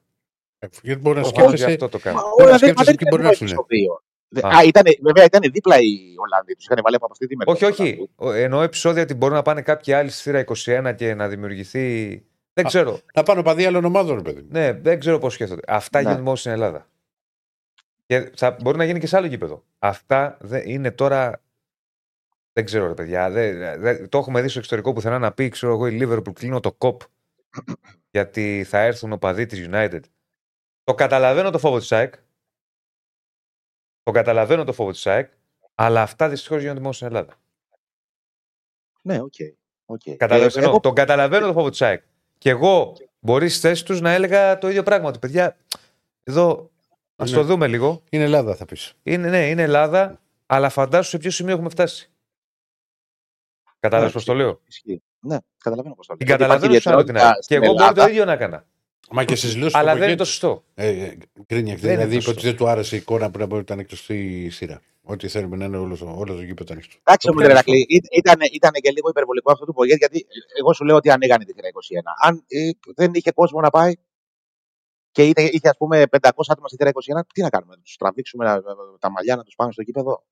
Ε, 0.60 0.68
Γιατί 0.82 1.02
μπορεί 1.02 1.16
να 1.16 1.22
Προφανώς 1.22 1.52
γι' 1.52 1.58
σκέφτεσαι. 1.58 1.86
αυτό 1.86 1.98
το 1.98 2.04
κάνω. 2.04 2.16
Μα 2.18 2.24
Μπορεί 2.30 2.42
όλα 2.44 2.52
να 2.52 2.58
δεν, 2.58 2.74
μα 2.78 2.84
σκέφτεσαι 2.84 2.90
δεν 2.92 2.96
ποιοι 2.96 3.08
μπορεί 3.12 3.22
ήταν 3.22 3.32
να 3.32 3.38
το 3.38 3.44
έρθουνε. 3.44 3.62
επεισόδιο. 3.62 4.04
Δε- 4.28 4.42
Α. 4.48 4.58
Α, 4.58 4.64
ήτανε, 4.64 4.90
βέβαια 5.02 5.24
ήταν 5.26 5.52
δίπλα 5.52 5.76
οι 5.80 6.14
Ολλανδοί. 6.18 6.56
Τους 6.56 6.66
είχαν 6.66 6.80
βάλει 6.84 6.96
από 6.96 7.08
αυτή 7.12 7.28
τη 7.28 7.36
μεριά. 7.36 7.54
Όχι, 7.54 7.66
όχι. 7.66 8.10
Ο- 8.16 8.32
Εννοώ 8.32 8.62
επεισόδια 8.62 9.02
ότι 9.02 9.14
μπορεί 9.14 9.34
να 9.34 9.42
πάνε 9.42 9.62
κάποιοι 9.62 9.94
άλλοι 9.94 10.10
στη 10.10 10.22
θύρα 10.22 10.40
21 10.40 10.94
και 10.96 11.14
να 11.14 11.28
δημιουργηθεί. 11.28 11.86
Δεν 12.54 12.66
Α. 12.66 12.68
ξέρω. 12.68 13.00
Να 13.14 13.24
πάνε 13.24 13.44
παδί 13.44 13.66
άλλων 13.66 13.86
ομάδων, 13.86 14.16
ρε 14.16 14.22
παιδί 14.22 14.42
μου. 14.42 14.48
Ναι, 14.52 14.74
δεν 14.74 15.00
ξέρω 15.00 15.18
πώς 15.20 15.34
σκέφτονται. 15.34 15.62
Αυτά 15.68 15.98
Ναι. 16.00 16.04
γίνονται 16.06 16.24
μόνο 16.24 16.36
στην 16.36 16.52
Ελλάδα. 16.52 16.88
Και 18.12 18.32
θα, 18.36 18.58
μπορεί 18.62 18.78
να 18.78 18.84
γίνει 18.86 19.00
και 19.00 19.08
σε 19.08 19.18
άλλο 19.18 19.26
γήπεδο. 19.26 19.64
Αυτά 19.80 20.38
δεν 20.42 20.70
είναι 20.70 20.92
τώρα. 20.92 21.42
Δεν 22.54 22.66
ξέρω, 22.66 22.88
ρε 22.88 22.94
παιδιά. 22.94 23.30
Δεν, 23.30 23.82
δεν- 23.82 24.10
το 24.10 24.18
έχουμε 24.18 24.42
δει 24.42 24.48
στο 24.48 24.60
εξωτερικό 24.60 24.94
πουθενά 24.94 25.20
να 25.20 25.32
πει, 25.34 25.50
ξέρω 25.50 25.74
εγώ, 25.74 25.88
η 25.88 26.00
Liverpool 26.02 26.34
κλείνω 26.34 26.60
το 26.60 26.74
κοπ. 26.74 27.02
γιατί 28.12 28.64
θα 28.68 28.80
έρθουν 28.80 29.12
οπαδοί 29.12 29.46
της 29.46 29.68
United. 29.72 30.00
Το 30.84 30.94
καταλαβαίνω 30.94 31.50
το 31.50 31.60
φόβο 31.60 31.80
της 31.80 31.92
ΑΕΚ. 31.92 32.14
Το 34.04 34.12
καταλαβαίνω 34.12 34.64
το 34.64 34.74
φόβο 34.74 34.92
της 34.92 35.08
ΑΕΚ. 35.08 35.32
Αλλά 35.76 36.02
αυτά 36.02 36.30
δυστυχώς 36.30 36.62
γίνονται 36.62 36.80
μόνο 36.80 36.92
στην 36.94 37.08
Ελλάδα. 37.08 37.36
Ναι, 39.02 39.22
OK. 39.22 39.34
OK. 39.86 40.02
Καταλαβαίνω, 40.18 40.66
Ε, 40.66 40.70
εγώ- 40.70 40.80
Το 40.80 40.94
καταλαβαίνω 40.94 41.48
το 41.48 41.54
φόβο 41.54 41.70
της 41.70 41.82
ΑΕΚ. 41.82 42.04
Και 42.38 42.50
εγώ 42.50 42.98
μπορεί 43.20 43.54
στη 43.56 43.68
θέση 43.68 43.86
τους 43.86 44.02
να 44.02 44.12
έλεγα 44.12 44.58
το 44.58 44.70
ίδιο 44.70 44.84
πράγμα. 44.84 45.08
Ότι 45.08 45.20
παιδιά, 45.20 45.58
εδώ 46.24 46.71
ας 47.22 47.32
Ναι. 47.32 47.38
το 47.38 47.44
δούμε 47.44 47.68
λίγο. 47.68 48.04
Είναι 48.10 48.24
Ελλάδα, 48.24 48.56
θα 48.56 48.66
πεις. 48.66 48.94
Είναι, 49.04 49.30
ναι, 49.30 49.50
είναι 49.50 49.62
Ελλάδα, 49.62 50.20
αλλά 50.46 50.70
φαντάσου 50.70 51.10
σε 51.10 51.18
ποιο 51.18 51.32
σημείο 51.32 51.54
έχουμε 51.54 51.70
φτάσει. 51.70 52.10
Κατάλαβες 53.80 54.08
Ναι, 54.14 54.14
πώς 54.20 54.26
το 54.26 54.34
λέω; 54.34 54.62
Ισχύει. 54.68 55.02
Ναι, 55.20 55.38
καταλαβαίνω 55.64 55.96
πώς 55.96 56.08
το 56.08 56.16
Την 56.16 56.28
λέω. 56.28 56.38
καταλαβαίνω 56.38 56.74
Υπάρχει 56.74 56.90
σαν 56.90 57.06
την 57.06 57.16
ιδιαιτερότητα 57.16 57.28
ΑΕΚ. 57.28 57.36
Και 57.36 57.42
στην 57.44 57.56
εγώ 57.64 57.66
μπορεί 57.66 57.78
το 57.78 57.84
Ελλάδα. 57.90 58.10
ίδιο 58.10 58.26
να 58.26 58.32
έκανα. 58.34 58.66
Μα 59.12 59.24
και 59.24 59.36
στις 59.36 59.56
λύσεις 59.56 59.76
Αλλά 59.76 59.96
δεν 59.96 60.08
είναι 60.08 60.16
το 60.18 60.26
σωστό. 60.26 60.64
Ε, 60.74 60.88
ε, 60.88 61.18
Γκρίνιακ, 61.46 61.78
Δεν 61.80 61.92
είναι 61.92 62.06
δηλαδή 62.06 62.10
το 62.10 62.16
είπε 62.16 62.16
ότι 62.16 62.24
σωστό. 62.24 62.42
δεν 62.42 62.56
του 62.56 62.68
άρεσε 62.68 62.96
η 62.96 62.98
εικόνα 62.98 63.32
που 63.32 63.38
να 63.40 63.46
μπορεί 63.46 63.64
να 63.68 63.74
ήταν 63.74 63.86
κλειστή 63.86 64.44
η 64.44 64.50
σειρά. 64.50 64.82
Ότι 65.04 65.28
θέλουμε 65.28 65.58
να 65.58 65.66
είναι 65.66 65.78
όλος, 65.78 66.00
το- 66.00 66.14
όλος 66.18 66.36
το 66.36 66.42
γήπεδο 66.44 66.74
ανοιχτό. 66.74 66.96
Εντάξει, 67.04 67.28
Το 67.28 67.34
μου 67.34 67.40
πιάνω 67.40 67.54
Ηρακλή, 67.54 67.86
ήταν, 68.12 68.40
ήταν 68.54 68.72
και 68.72 68.92
λίγο 68.92 69.10
υπερβολικό 69.10 69.52
αυτό 69.52 69.66
του 69.66 69.74
Πογέτ, 69.74 69.98
γιατί 69.98 70.26
εγώ 70.60 70.74
σου 70.74 70.84
λέω 70.86 70.96
ότι 70.96 71.10
ανοίγανε 71.12 71.46
τη 71.46 71.54
θύρα 71.54 71.68
21. 71.68 72.16
Αν 72.22 72.44
ε, 72.48 72.70
δεν 72.96 73.12
είχε 73.14 73.32
κόσμο 73.32 73.60
να 73.60 73.70
πάει 73.70 73.94
και 75.12 75.24
είχε, 75.28 75.42
είχε 75.52 75.70
ας 75.70 75.78
πούμε 75.78 76.04
500 76.12 76.30
άτομα 76.48 76.68
στη 76.68 76.76
θύρα 76.78 76.90
21, 76.90 77.22
τι 77.34 77.42
να 77.42 77.50
κάνουμε, 77.50 77.76
να 77.76 77.82
τους 77.82 77.96
τραβήξουμε 77.96 78.46
να- 78.46 78.62
τα 79.00 79.12
μαλλιά 79.12 79.36
να 79.36 79.44
τους 79.44 79.56
πάμε 79.56 79.72
στο 79.72 79.82
γήπεδο. 79.82 80.24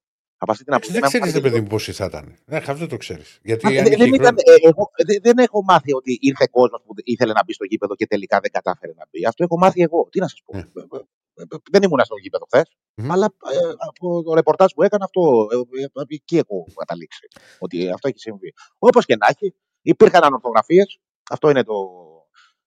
Από 0.42 0.52
αυτή 0.52 0.64
την 0.64 0.74
άποψη. 0.74 0.92
Δεν 0.92 1.02
να 1.02 1.08
ξέρεις, 1.08 1.28
μου 1.28 1.34
ρε 1.34 1.40
πάρει 1.40 1.52
παιδί 1.54 1.62
μου, 1.64 1.70
πώ 1.70 1.80
θα 1.80 2.06
ήταν. 2.06 2.38
Ε, 2.46 2.56
αυτό 2.58 2.74
δεν 2.74 2.88
το 2.88 2.98
ξέρεις. 2.98 3.40
Γιατί 3.44 3.66
Μα 3.66 3.70
αν 3.72 3.76
δεν, 3.84 3.86
είχε 3.94 4.04
δεν, 4.04 4.14
ήταν, 4.14 4.36
χρόνο- 4.46 4.60
ε, 4.64 4.68
εγώ, 4.70 4.92
δεν, 5.06 5.18
δεν 5.24 5.38
έχω 5.38 5.64
μάθει 5.64 5.94
ότι 5.94 6.18
ήρθε 6.22 6.48
κόσμος 6.52 6.82
που 6.86 6.94
ήθελε 7.04 7.34
να 7.34 7.44
μπει 7.46 7.54
στο 7.54 7.64
γήπεδο 7.66 7.96
και 7.96 8.08
τελικά 8.08 8.40
δεν 8.40 8.52
κατάφερε 8.52 8.94
να 8.98 9.06
μπει. 9.10 9.26
Αυτό 9.26 9.44
έχω 9.44 9.58
μάθει 9.58 9.82
εγώ. 9.82 10.08
Τι 10.12 10.20
να 10.20 10.28
σας 10.28 10.42
πω. 10.46 10.54
Ναι. 10.54 10.60
Ε, 10.60 10.64
ε, 10.74 11.42
ε, 11.42 11.58
Δεν 11.72 11.84
ήμουν 11.84 12.00
στο 12.04 12.16
γήπεδο 12.22 12.46
χθες, 12.54 12.76
Μμμ. 12.96 13.12
αλλά 13.12 13.26
ε, 13.26 13.58
από 13.88 14.24
το 14.24 14.34
ρεπορτάζ 14.34 14.72
που 14.76 14.84
έκανα 14.84 15.04
αυτό, 15.06 15.22
ε, 15.52 15.82
ε, 15.84 16.04
εκεί 16.08 16.38
έχω 16.38 16.66
καταλήξει. 16.76 17.28
Ότι 17.60 17.90
αυτό 17.90 18.08
έχει 18.08 18.20
συμβεί. 18.20 18.54
Όπως 18.78 19.06
και 19.06 19.16
να 19.16 19.28
έχει, 19.30 19.56
υπήρχαν 19.82 20.24
ανορθογραφίες. 20.24 21.00
Αυτό 21.30 21.50
είναι 21.50 21.64
το, 21.64 21.74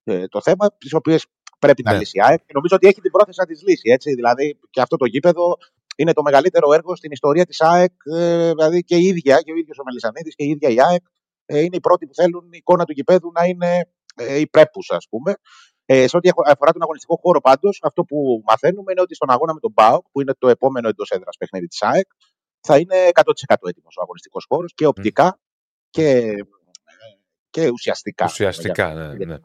ε, 0.05 0.27
το 0.27 0.41
θέμα, 0.43 0.77
τις 0.79 0.93
οποίες 0.95 1.27
πρέπει 1.65 1.83
να 1.83 1.93
Ναι. 1.93 1.99
λύσει 1.99 2.19
η 2.19 2.21
ΑΕΚ 2.27 2.39
και 2.47 2.53
νομίζω 2.59 2.75
ότι 2.77 2.87
έχει 2.87 3.01
την 3.01 3.11
πρόθεση 3.11 3.39
να 3.41 3.47
τη 3.47 3.55
λύσει. 3.67 3.91
Έτσι. 3.97 4.15
Δηλαδή 4.15 4.59
και 4.71 4.81
αυτό 4.81 4.97
το 4.97 5.05
γήπεδο 5.05 5.57
είναι 5.97 6.13
το 6.13 6.23
μεγαλύτερο 6.23 6.73
έργο 6.73 6.97
στην 6.97 7.11
ιστορία 7.13 7.45
της 7.47 7.61
ΑΕΚ. 7.61 7.93
Ε, 8.17 8.49
δηλαδή 8.51 8.79
και 8.85 8.97
η 8.97 9.05
ίδια, 9.05 9.41
και 9.45 9.53
ο 9.53 9.57
ίδιος 9.57 9.79
ο 9.79 9.83
Μελισανίδης 9.85 10.35
και 10.35 10.45
η 10.45 10.49
ίδια 10.49 10.69
η 10.69 10.81
ΑΕΚ 10.87 11.03
ε, 11.47 11.59
είναι 11.61 11.77
οι 11.77 11.81
πρώτοι 11.81 12.07
που 12.07 12.15
θέλουν 12.15 12.45
η 12.53 12.57
εικόνα 12.57 12.85
του 12.85 12.93
γηπέδου 12.93 13.31
να 13.39 13.45
είναι 13.45 13.71
ε, 14.17 14.39
υπρέπουσα, 14.39 14.97
ας 14.97 15.07
πούμε. 15.11 15.35
Ε, 15.87 16.07
σε 16.09 16.17
ό,τι 16.17 16.29
αχω- 16.29 16.49
αφορά 16.49 16.73
τον 16.73 16.83
αγωνιστικό 16.83 17.17
χώρο, 17.23 17.41
πάντως, 17.41 17.79
αυτό 17.83 18.05
που 18.05 18.43
μαθαίνουμε 18.47 18.93
είναι 18.93 19.01
ότι 19.01 19.15
στον 19.15 19.31
αγώνα 19.31 19.53
με 19.55 19.61
τον 19.61 19.73
ΠΑΟΚ, 19.75 20.05
που 20.13 20.21
είναι 20.21 20.33
το 20.39 20.49
επόμενο 20.49 20.89
εντός 20.89 21.11
έδρας 21.11 21.37
παιχνίδι 21.37 21.67
της 21.67 21.83
ΑΕΚ, 21.83 22.07
θα 22.61 22.79
είναι 22.79 22.97
100% 23.13 23.69
έτοιμος 23.69 23.97
ο 23.99 24.03
αγωνιστικός 24.03 24.45
χώρος 24.49 24.73
και 24.75 24.87
οπτικά 24.87 25.41
και, 25.91 26.09
ε, 26.09 26.35
και 27.51 27.69
ουσιαστικά. 27.69 28.25
Ουσιαστικά, 28.25 28.93
Για- 28.93 29.07
ναι, 29.09 29.17
για 29.17 29.27
ναι. 29.27 29.37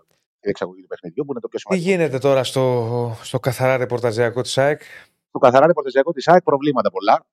Την 0.47 0.55
εξαγωγή 0.55 0.81
του 0.81 0.87
παιχνιδιού, 0.87 1.23
που 1.25 1.31
είναι 1.31 1.39
το 1.39 1.47
πιο 1.47 1.59
Τι 1.59 1.65
σημαντικό. 1.65 1.89
γίνεται 1.89 2.17
τώρα 2.27 2.43
στο, 2.43 3.15
στο 3.23 3.39
καθαρά 3.39 3.77
ρεπορταζιακό 3.77 4.41
της 4.41 4.57
ΑΕΚ; 4.57 4.81
Στο 5.27 5.39
καθαρά 5.39 5.65
ρεπορταζιακό 5.67 6.11
της 6.11 6.27
ΑΕΚ 6.27 6.43
προβλήματα 6.43 6.91
πολλά. 6.91 7.25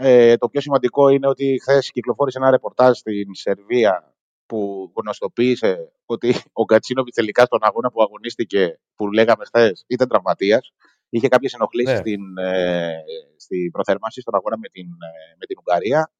Ε, 0.00 0.36
το 0.36 0.48
πιο 0.48 0.60
σημαντικό 0.60 1.08
είναι 1.08 1.28
ότι 1.28 1.58
χθες 1.62 1.90
κυκλοφόρησε 1.90 2.38
ένα 2.38 2.50
ρεπορτάζ 2.50 2.98
στην 2.98 3.34
Σερβία 3.34 4.14
που 4.46 4.92
γνωστοποίησε 4.96 5.92
ότι 6.06 6.34
ο 6.52 6.64
Γκατσίνοβιτ 6.64 7.14
τελικά 7.14 7.44
στον 7.44 7.58
αγώνα 7.62 7.90
που 7.90 8.02
αγωνίστηκε, 8.02 8.78
που 8.94 9.12
λέγαμε 9.12 9.44
χθες, 9.44 9.84
ήταν 9.86 10.08
τραυματίας. 10.08 10.72
Είχε 11.08 11.28
κάποιες 11.28 11.52
ενοχλήσεις 11.52 11.92
Ναι. 11.92 11.98
στην, 11.98 12.38
ε, 12.38 12.92
στην 13.36 13.70
προθέρμανση 13.70 14.20
στον 14.20 14.34
αγώνα 14.34 14.58
με 14.58 14.68
την, 14.68 14.84
ε, 14.86 15.34
με 15.38 15.46
την 15.46 15.56
Ουγγαρία. 15.58 16.12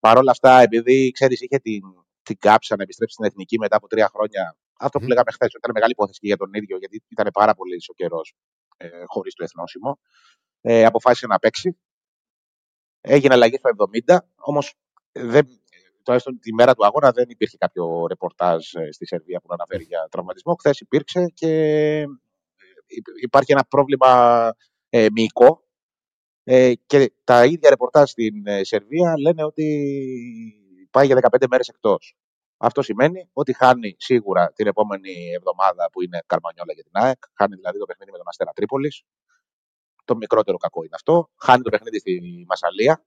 Παρ' 0.00 0.16
όλα 0.18 0.30
αυτά, 0.30 0.60
επειδή 0.60 1.10
ξέρεις, 1.10 1.40
είχε 1.40 1.58
την, 1.58 1.80
την 2.22 2.36
κάψα 2.38 2.76
να 2.76 2.82
επιστρέψει 2.82 3.14
στην 3.14 3.26
εθνική 3.26 3.58
μετά 3.58 3.76
από 3.76 3.88
τρία 3.88 4.08
χρόνια. 4.12 4.56
Αυτό 4.80 4.98
που 4.98 5.04
Μμμ. 5.04 5.10
λέγαμε 5.10 5.32
χθες, 5.32 5.52
ήταν 5.52 5.70
μεγάλη 5.74 5.92
υπόθεση 5.92 6.18
και 6.20 6.26
για 6.26 6.36
τον 6.36 6.54
ίδιο, 6.54 6.76
γιατί 6.78 7.02
ήταν 7.08 7.28
πάρα 7.32 7.54
πολύ 7.54 7.74
ο 7.90 7.94
καιρός 7.94 8.34
ε, 8.76 8.88
χωρίς 9.06 9.34
το 9.34 9.44
εθνόσημο. 9.44 9.98
Ε, 10.60 10.84
αποφάσισε 10.84 11.26
να 11.26 11.38
παίξει. 11.38 11.78
Έγινε 13.00 13.34
αλλαγή 13.34 13.56
στο 13.56 13.70
70, 14.06 14.16
όμως 14.36 14.74
τουλάχιστον 16.02 16.38
τη 16.40 16.54
μέρα 16.54 16.74
του 16.74 16.84
αγώνα 16.86 17.10
δεν 17.10 17.24
υπήρχε 17.28 17.56
κάποιο 17.56 18.06
ρεπορτάζ 18.06 18.74
ε, 18.74 18.92
στη 18.92 19.06
Σερβία 19.06 19.40
που 19.40 19.46
να 19.48 19.54
αναφέρει 19.54 19.84
για 19.84 20.08
τραυματισμό. 20.10 20.54
Χθες 20.54 20.80
υπήρξε 20.80 21.26
και 21.34 21.48
ε, 21.48 22.04
υ- 22.86 23.22
υπάρχει 23.22 23.52
ένα 23.52 23.64
πρόβλημα 23.64 24.52
ε, 24.88 25.06
μυϊκό 25.12 25.64
ε, 26.44 26.72
και 26.86 27.12
τα 27.24 27.44
ίδια 27.44 27.70
ρεπορτάζ 27.70 28.10
στην 28.10 28.46
ε, 28.46 28.64
Σερβία 28.64 29.14
λένε 29.18 29.44
ότι 29.44 29.66
πάει 30.90 31.06
για 31.06 31.18
15 31.40 31.44
μέρες 31.50 31.68
εκτός. 31.68 32.16
Αυτό 32.62 32.82
σημαίνει 32.82 33.28
ότι 33.32 33.52
χάνει 33.52 33.94
σίγουρα 33.98 34.52
την 34.54 34.66
επόμενη 34.66 35.12
εβδομάδα 35.36 35.88
που 35.92 36.02
είναι 36.02 36.20
Καρμανιόλα 36.26 36.72
για 36.72 36.82
την 36.82 36.92
ΑΕΚ, 36.94 37.18
χάνει 37.34 37.54
δηλαδή 37.54 37.78
το 37.78 37.84
παιχνίδι 37.84 38.10
με 38.10 38.16
τον 38.16 38.28
Αστέρα 38.28 38.52
Τρίπολης. 38.54 39.02
Το 40.04 40.16
μικρότερο 40.16 40.56
κακό 40.56 40.80
είναι 40.82 40.94
αυτό. 40.94 41.30
Χάνει 41.36 41.62
το 41.62 41.70
παιχνίδι 41.70 41.98
στη 41.98 42.44
Μασαλία 42.48 43.04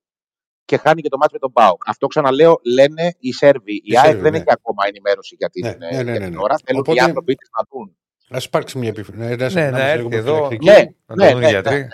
και 0.66 0.78
χάνει 0.78 1.02
και 1.02 1.10
το 1.10 1.18
μάτι 1.18 1.34
με 1.34 1.40
τον 1.40 1.52
Πάοκ. 1.52 1.82
Αυτό 1.86 2.08
ξαναλέω, 2.08 2.60
λένε 2.74 3.16
οι 3.20 3.32
Σέρβοι. 3.34 3.74
Η, 3.74 3.82
Οι 3.84 3.98
ΑΕΚ 3.98 4.06
Σέρβοι, 4.06 4.22
δεν 4.22 4.32
ναι. 4.32 4.38
έχει 4.38 4.46
ακόμα 4.50 4.84
ενημέρωση 4.88 5.36
για 5.40 5.50
την, 5.50 5.66
Ναι, 5.66 5.72
ε, 5.72 5.76
ναι, 5.78 5.88
ναι, 5.88 6.12
για 6.12 6.20
ναι, 6.20 6.26
την 6.26 6.36
ναι. 6.36 6.42
ώρα. 6.44 6.56
Θέλουν 6.66 6.82
Οπότε- 6.82 6.98
οι 6.98 7.04
άνθρωποι 7.04 7.36
της 7.36 7.50
να 7.58 7.64
δουν 7.70 7.98
Α 8.30 8.38
υπάρξει 8.46 8.78
μια 8.78 8.90
επιφυλακή. 8.90 9.54
Ναι, 9.54 9.70
να 9.70 9.84
έρθει 9.84 10.16
εδώ. 10.16 10.50
Ναι, 10.62 10.74
Να 11.06 11.16
ναι, 11.16 11.26
το 11.26 11.32
δουν 11.32 11.38
οι 11.42 11.44
ναι, 11.44 11.50
γιατροί. 11.50 11.76
ναι, 11.76 11.82
ναι. 11.82 11.88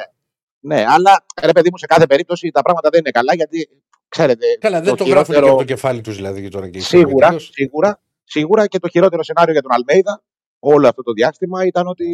Ναι, 0.61 0.85
αλλά 0.87 1.25
ρε 1.41 1.51
παιδί 1.51 1.69
μου, 1.71 1.77
σε 1.77 1.85
κάθε 1.85 2.05
περίπτωση 2.05 2.49
τα 2.51 2.61
πράγματα 2.61 2.89
δεν 2.89 2.99
είναι 2.99 3.11
καλά 3.11 3.33
γιατί 3.35 3.69
ξέρετε. 4.09 4.45
Καλά, 4.59 4.81
δεν 4.81 4.89
το, 4.89 4.95
το 4.95 5.03
γράφουν 5.03 5.25
και 5.25 5.31
χειρότερο- 5.33 5.47
από 5.49 5.57
το 5.57 5.73
κεφάλι 5.73 6.01
τους 6.01 6.15
δηλαδή 6.15 6.41
και 6.41 6.47
τώρα 6.49 6.69
και 6.69 6.77
οι 6.77 6.81
Σίγουρα, 6.81 7.27
Σερβοί. 7.29 7.43
σίγουρα, 7.51 8.01
σίγουρα 8.23 8.67
και 8.67 8.79
το 8.79 8.87
χειρότερο 8.87 9.23
σενάριο 9.23 9.53
για 9.53 9.61
τον 9.61 9.71
Αλμέιδα 9.73 10.23
όλο 10.59 10.87
αυτό 10.87 11.01
το 11.03 11.11
διάστημα 11.11 11.65
ήταν 11.65 11.87
ότι 11.87 12.07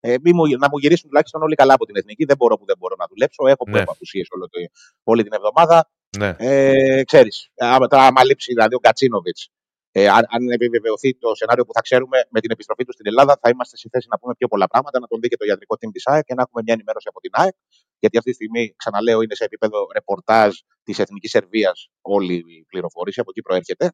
ε, 0.00 0.14
μη 0.22 0.32
μου, 0.32 0.42
να 0.46 0.68
μου 0.70 0.78
γυρίσουν 0.78 1.08
τουλάχιστον 1.08 1.42
όλοι 1.42 1.54
καλά 1.54 1.74
από 1.74 1.84
την 1.86 1.96
εθνική. 1.96 2.24
Δεν 2.24 2.36
μπορώ 2.36 2.56
που 2.58 2.64
δεν 2.66 2.76
μπορώ 2.78 2.94
να 2.98 3.06
δουλέψω. 3.08 3.46
Έχω 3.46 3.64
που 3.64 3.70
Ναι. 3.70 3.78
έχω 3.80 3.92
απουσίες 3.92 4.26
όλο 4.30 4.48
το, 4.48 4.58
όλη 5.02 5.22
την 5.22 5.32
εβδομάδα. 5.32 5.90
Ναι. 6.18 6.34
Ε, 6.38 7.02
ξέρεις, 7.04 7.48
άμα, 7.56 7.86
τώρα, 7.86 8.02
άμα 8.06 8.24
λείψει 8.24 8.52
δηλαδή 8.52 8.74
ο 8.74 8.78
Κατσίνοβιτς, 8.78 9.48
ε, 9.92 10.08
αν, 10.08 10.22
αν 10.34 10.50
επιβεβαιωθεί 10.50 11.14
το 11.18 11.34
σενάριο 11.34 11.64
που 11.64 11.72
θα 11.72 11.80
ξέρουμε 11.80 12.18
με 12.30 12.40
την 12.40 12.50
επιστροφή 12.50 12.84
του 12.84 12.92
στην 12.92 13.06
Ελλάδα, 13.06 13.38
θα 13.42 13.48
είμαστε 13.52 13.76
σε 13.76 13.88
θέση 13.92 14.06
να 14.10 14.18
πούμε 14.18 14.34
πιο 14.38 14.48
πολλά 14.48 14.66
πράγματα, 14.66 14.98
να 15.00 15.06
τον 15.06 15.20
δει 15.20 15.28
και 15.28 15.36
το 15.36 15.44
ιατρικό 15.44 15.74
team 15.80 15.90
της 15.92 16.06
ΑΕΚ 16.06 16.24
και 16.24 16.34
να 16.34 16.42
έχουμε 16.42 16.62
μια 16.64 16.74
ενημέρωση 16.74 17.06
από 17.10 17.20
την 17.20 17.30
ΑΕΚ. 17.34 17.54
Γιατί 18.00 18.16
αυτή 18.18 18.30
τη 18.30 18.36
στιγμή, 18.36 18.74
ξαναλέω, 18.76 19.22
είναι 19.22 19.34
σε 19.34 19.44
επίπεδο 19.44 19.86
ρεπορτάζ 19.92 20.56
της 20.82 20.98
Εθνικής 20.98 21.30
Σερβίας 21.30 21.90
όλη 22.00 22.34
η 22.34 22.64
πληροφορήση, 22.68 23.20
από 23.20 23.30
εκεί 23.30 23.40
προέρχεται. 23.40 23.92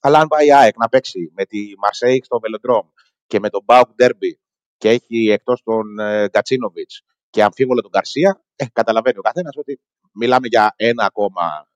Αλλά 0.00 0.18
αν 0.18 0.28
πάει 0.28 0.46
η 0.46 0.52
ΑΕΚ 0.52 0.76
να 0.76 0.88
παίξει 0.88 1.32
με 1.34 1.44
τη 1.44 1.58
Μαρσέιγ 1.78 2.24
στο 2.24 2.40
Βελοντρόμ 2.40 2.86
και 3.26 3.38
με 3.38 3.48
τον 3.48 3.62
ΠΑΟΚ 3.64 3.94
ντέρμπι 3.94 4.40
και 4.76 4.88
έχει 4.88 5.30
εκτός 5.30 5.62
τον 5.62 5.98
ε, 5.98 6.28
Γκατσίνοβιτς 6.28 6.90
και 7.30 7.42
αμφίβολο 7.42 7.80
τον 7.80 7.90
Γκαρσία, 7.90 8.44
ε, 8.56 8.64
καταλαβαίνει 8.72 9.18
ο 9.18 9.20
καθένας 9.20 9.56
ότι 9.56 9.80
μιλάμε 10.12 10.46
για 10.46 10.74
ένα 10.76 11.04
ακόμα, 11.04 11.68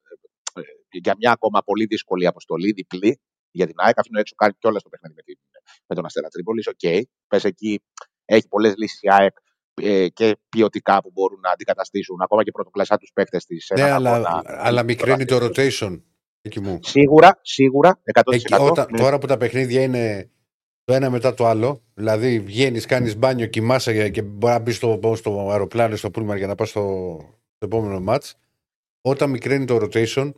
ε, 0.55 0.61
ε, 0.61 0.99
για 1.03 1.15
μια 1.19 1.31
ακόμα 1.33 1.63
πολύ 1.63 1.85
δύσκολη 1.85 2.27
αποστολή, 2.27 2.73
διπλή 2.73 3.21
για 3.51 3.67
την 3.67 3.75
ΑΕΚ. 3.79 3.99
Αφήνω 3.99 4.19
έξω 4.19 4.35
κάνει 4.35 4.53
κιόλας 4.59 4.83
το 4.83 4.89
παιχνίδι 4.89 5.15
με, 5.15 5.23
την, 5.23 5.37
με 5.87 5.95
τον 5.95 6.05
Αστέρα 6.05 6.29
Τρίπολης. 6.29 6.67
Οκ. 6.67 7.07
Πες 7.29 7.45
εκεί 7.45 7.83
έχει 8.25 8.49
πολλές 8.49 8.75
λύσεις 8.77 9.03
η 9.03 9.09
ΑΕΚ 9.11 9.37
ε, 9.37 9.41
και 10.13 10.37
ποιοτικά 10.49 11.03
που 11.03 11.11
μπορούν 11.15 11.41
να 11.41 11.51
αντικαταστήσουν 11.51 12.21
ακόμα 12.21 12.43
και 12.45 12.51
πρωτοκλασάτους 12.51 13.11
παίκτες 13.15 13.45
της. 13.45 13.73
Ναι, 13.75 13.91
αλλά, 13.91 14.43
αλλά 14.45 14.83
μικραίνει 14.83 15.25
το 15.25 15.37
rotation. 15.43 16.03
Εκεί 16.43 16.61
μου. 16.61 16.79
Σίγουρα, 16.83 17.39
σίγουρα, 17.43 18.01
100%. 18.05 18.23
Εκεί, 18.35 18.55
όταν, 18.55 18.87
Ναι. 18.91 18.99
Τώρα 18.99 19.19
που 19.19 19.27
τα 19.27 19.37
παιχνίδια 19.37 19.83
είναι 19.83 20.31
το 20.85 20.95
ένα 20.95 21.11
μετά 21.11 21.35
το 21.35 21.47
άλλο, 21.47 21.83
δηλαδή 21.95 22.41
βγαίνεις, 22.41 22.87
κάνεις 22.87 23.17
μπάνιο, 23.17 23.47
κοιμάσαι 23.47 23.93
και- 23.93 24.09
και 24.09 24.23
μπορεί 24.23 24.53
να 24.53 24.59
μπεις 24.59 24.77
στο, 24.77 25.01
στο 25.15 25.51
αεροπλάνο, 25.51 25.97
στο 25.97 26.11
πούλμαν 26.11 26.37
για 26.37 26.47
να 26.47 26.55
πας 26.55 26.69
στο, 26.69 27.17
στο 27.57 27.67
επόμενο 27.67 28.13
match. 28.13 28.31
Όταν 29.01 29.31
μικραίνει 29.31 29.65
το 29.65 29.77
rotation, 29.83 30.33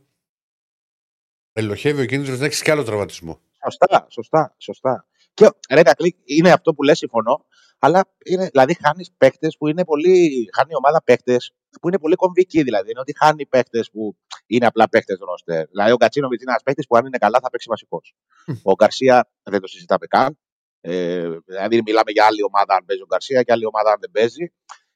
ελοχεύει 1.52 2.02
ο 2.02 2.06
κίνδυνο 2.06 2.36
να 2.36 2.44
έχεις 2.44 2.62
κι 2.62 2.70
άλλο 2.70 2.82
τραυματισμό. 2.82 3.40
Σωστά, 3.64 4.06
σωστά, 4.10 4.54
σωστά. 4.58 5.06
Και 5.34 5.50
ρε, 5.70 5.82
Κακλή, 5.82 6.16
είναι 6.24 6.50
αυτό 6.52 6.74
που 6.74 6.82
λες, 6.82 6.98
συμφωνώ. 6.98 7.46
Αλλά 7.82 8.04
είναι, 8.24 8.46
δηλαδή 8.46 8.74
χάνεις 8.74 9.12
παίκτες 9.18 9.56
που 9.58 9.68
είναι 9.68 9.84
πολύ. 9.84 10.48
Χάνει 10.56 10.70
η 10.72 10.76
ομάδα 10.76 11.02
παίκτες 11.02 11.54
που 11.80 11.88
είναι 11.88 11.98
πολύ 11.98 12.14
κομβικοί. 12.14 12.62
Δηλαδή 12.62 12.90
είναι 12.90 13.00
ότι 13.00 13.12
χάνει 13.16 13.46
παίκτες 13.46 13.90
που 13.90 14.16
είναι 14.46 14.66
απλά 14.66 14.88
παίκτες 14.88 15.18
ρόστερ. 15.18 15.66
Δηλαδή 15.66 15.92
ο 15.92 15.96
Κατσίνοβιτς 15.96 16.42
είναι 16.42 16.50
ένας 16.50 16.62
παίκτης 16.62 16.86
που 16.86 16.96
αν 16.96 17.06
είναι 17.06 17.18
καλά 17.18 17.38
θα 17.42 17.50
παίξει 17.50 17.66
βασικός. 17.70 18.14
Ο 18.62 18.72
Γκαρσία 18.72 19.30
δεν 19.42 19.60
το 19.60 19.66
συζητάμε 19.66 20.06
καν. 20.06 20.38
Ε, 20.80 21.28
δηλαδή 21.44 21.82
μιλάμε 21.86 22.10
για 22.10 22.24
άλλη 22.24 22.42
ομάδα 22.42 22.74
αν 22.74 22.84
παίζει 22.84 23.02
ο 23.02 23.06
Γκαρσία 23.06 23.42
και 23.42 23.52
άλλη 23.52 23.66
ομάδα 23.66 23.90
αν 23.90 23.98
δεν 24.00 24.10
παίζει. 24.10 24.52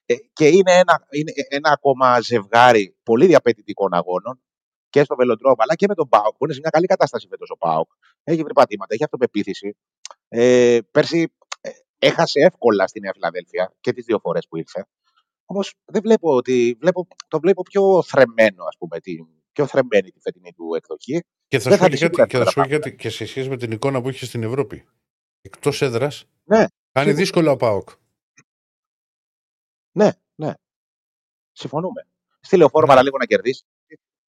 Ε, 0.06 0.14
και 0.32 0.48
είναι 0.48 0.72
ένα, 0.72 1.06
είναι 1.10 1.32
ένα 1.48 1.70
ακόμα 1.72 2.20
ζευγάρι 2.20 2.96
πολύ 3.02 3.26
διαπαιτητικών 3.26 3.94
αγώνων 3.94 4.42
και 4.90 5.04
στο 5.04 5.14
Βελοντρόμ 5.16 5.54
αλλά 5.56 5.74
και 5.74 5.86
με 5.88 5.94
τον 5.94 6.08
Πάοκ 6.08 6.36
που 6.36 6.44
είναι 6.44 6.52
σε 6.52 6.60
μια 6.60 6.70
καλή 6.70 6.86
κατάσταση 6.86 7.26
φέτος 7.30 7.50
ο 7.50 7.56
Πάοκ. 7.56 7.88
Έχει 8.24 8.42
βρει 8.42 8.52
πατήματα, 8.52 8.94
έχει 8.94 9.04
αυτοπεποίθηση. 9.04 9.76
Ε, 10.28 10.78
πέρσι 10.90 11.20
ε, 11.20 11.24
έχασε 12.06 12.40
εύκολα 12.40 12.86
στη 12.86 13.00
Νέα 13.00 13.12
Φιλαδέλφια 13.12 13.74
και 13.80 13.92
τις 13.92 14.04
δύο 14.04 14.18
φορές 14.18 14.46
που 14.48 14.56
ήρθε. 14.56 14.86
Όμως 15.44 15.74
δεν 15.84 16.02
βλέπω 16.02 16.34
ότι. 16.36 16.76
Βλέπω, 16.80 17.06
το 17.28 17.40
βλέπω 17.40 17.62
πιο 17.62 18.02
θρεμμένο, 18.02 18.64
ας 18.64 18.76
πούμε, 18.78 19.00
τη, 19.00 19.16
πιο 19.52 19.66
θρεμμένη 19.66 20.10
τη 20.10 20.20
φετινή 20.20 20.52
του 20.52 20.74
εκδοχή. 20.74 21.20
Και 21.48 21.58
θα 21.58 21.70
Δεν 21.70 21.78
σου 21.78 21.84
θα 21.84 21.88
πω 21.88 21.90
δει 21.90 21.98
και 21.98 22.08
κάτι, 22.08 22.16
σίγουρα 22.16 22.26
και 22.26 22.38
θα 22.38 22.46
σου 22.46 22.54
πω 22.54 22.62
τίποτα 22.62 22.68
και 22.68 22.90
κάτι 22.90 22.96
και 22.96 23.10
σε 23.10 23.26
σχέση 23.26 23.48
με 23.48 23.56
την 23.56 23.70
εικόνα 23.72 24.02
που 24.02 24.08
είχε 24.08 24.24
στην 24.26 24.42
Ευρώπη. 24.42 24.88
Εκτός 25.40 25.82
έδρας, 25.82 26.24
Ναι, 26.44 26.56
κάνει 26.56 26.68
σίγουρα. 26.92 27.14
δύσκολο 27.14 27.50
ο 27.50 27.56
Πάοκ. 27.56 27.88
Ναι, 29.92 30.10
ναι. 30.34 30.52
Συμφωνούμε. 31.52 32.06
Στη 32.40 32.56
λεωφόρο 32.56 32.86
Ναι. 32.86 32.92
παραλίγο 32.92 33.16
να 33.18 33.24
κερδίσει. 33.26 33.64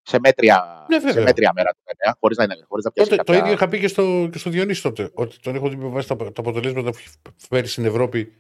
Σε 0.09 0.19
μέτρια, 0.19 0.87
Ναι, 0.89 0.99
σε 0.99 1.07
βέβαια. 1.07 1.23
μέτρια 1.25 1.53
μέρα 1.55 1.71
του 1.71 1.81
βέβαια, 1.85 2.17
χωρίς 2.21 2.37
να, 2.37 2.45
είναι- 2.45 2.65
χωρίς 2.69 2.85
να 2.85 2.91
πιάσει 2.91 3.11
Τότε, 3.11 3.23
το 3.23 3.33
κάποια... 3.33 3.43
ίδιο 3.43 3.53
είχα 3.57 3.69
πει 3.69 3.81
και 3.81 3.89
στο, 3.89 4.29
και 4.33 4.39
στο 4.39 4.51
Διονύση 4.51 4.83
τότε. 4.83 5.11
Ότι 5.15 5.39
τον 5.41 5.55
έχω 5.55 5.69
δει 5.69 5.77
με 5.77 5.89
βάση 5.89 6.09
τα, 6.09 6.17
τα 6.17 6.31
αποτελέσματα 6.37 6.91
που 6.91 6.97
έχει 6.99 7.09
φέρει 7.49 7.67
στην 7.67 7.85
Ευρώπη. 7.85 8.33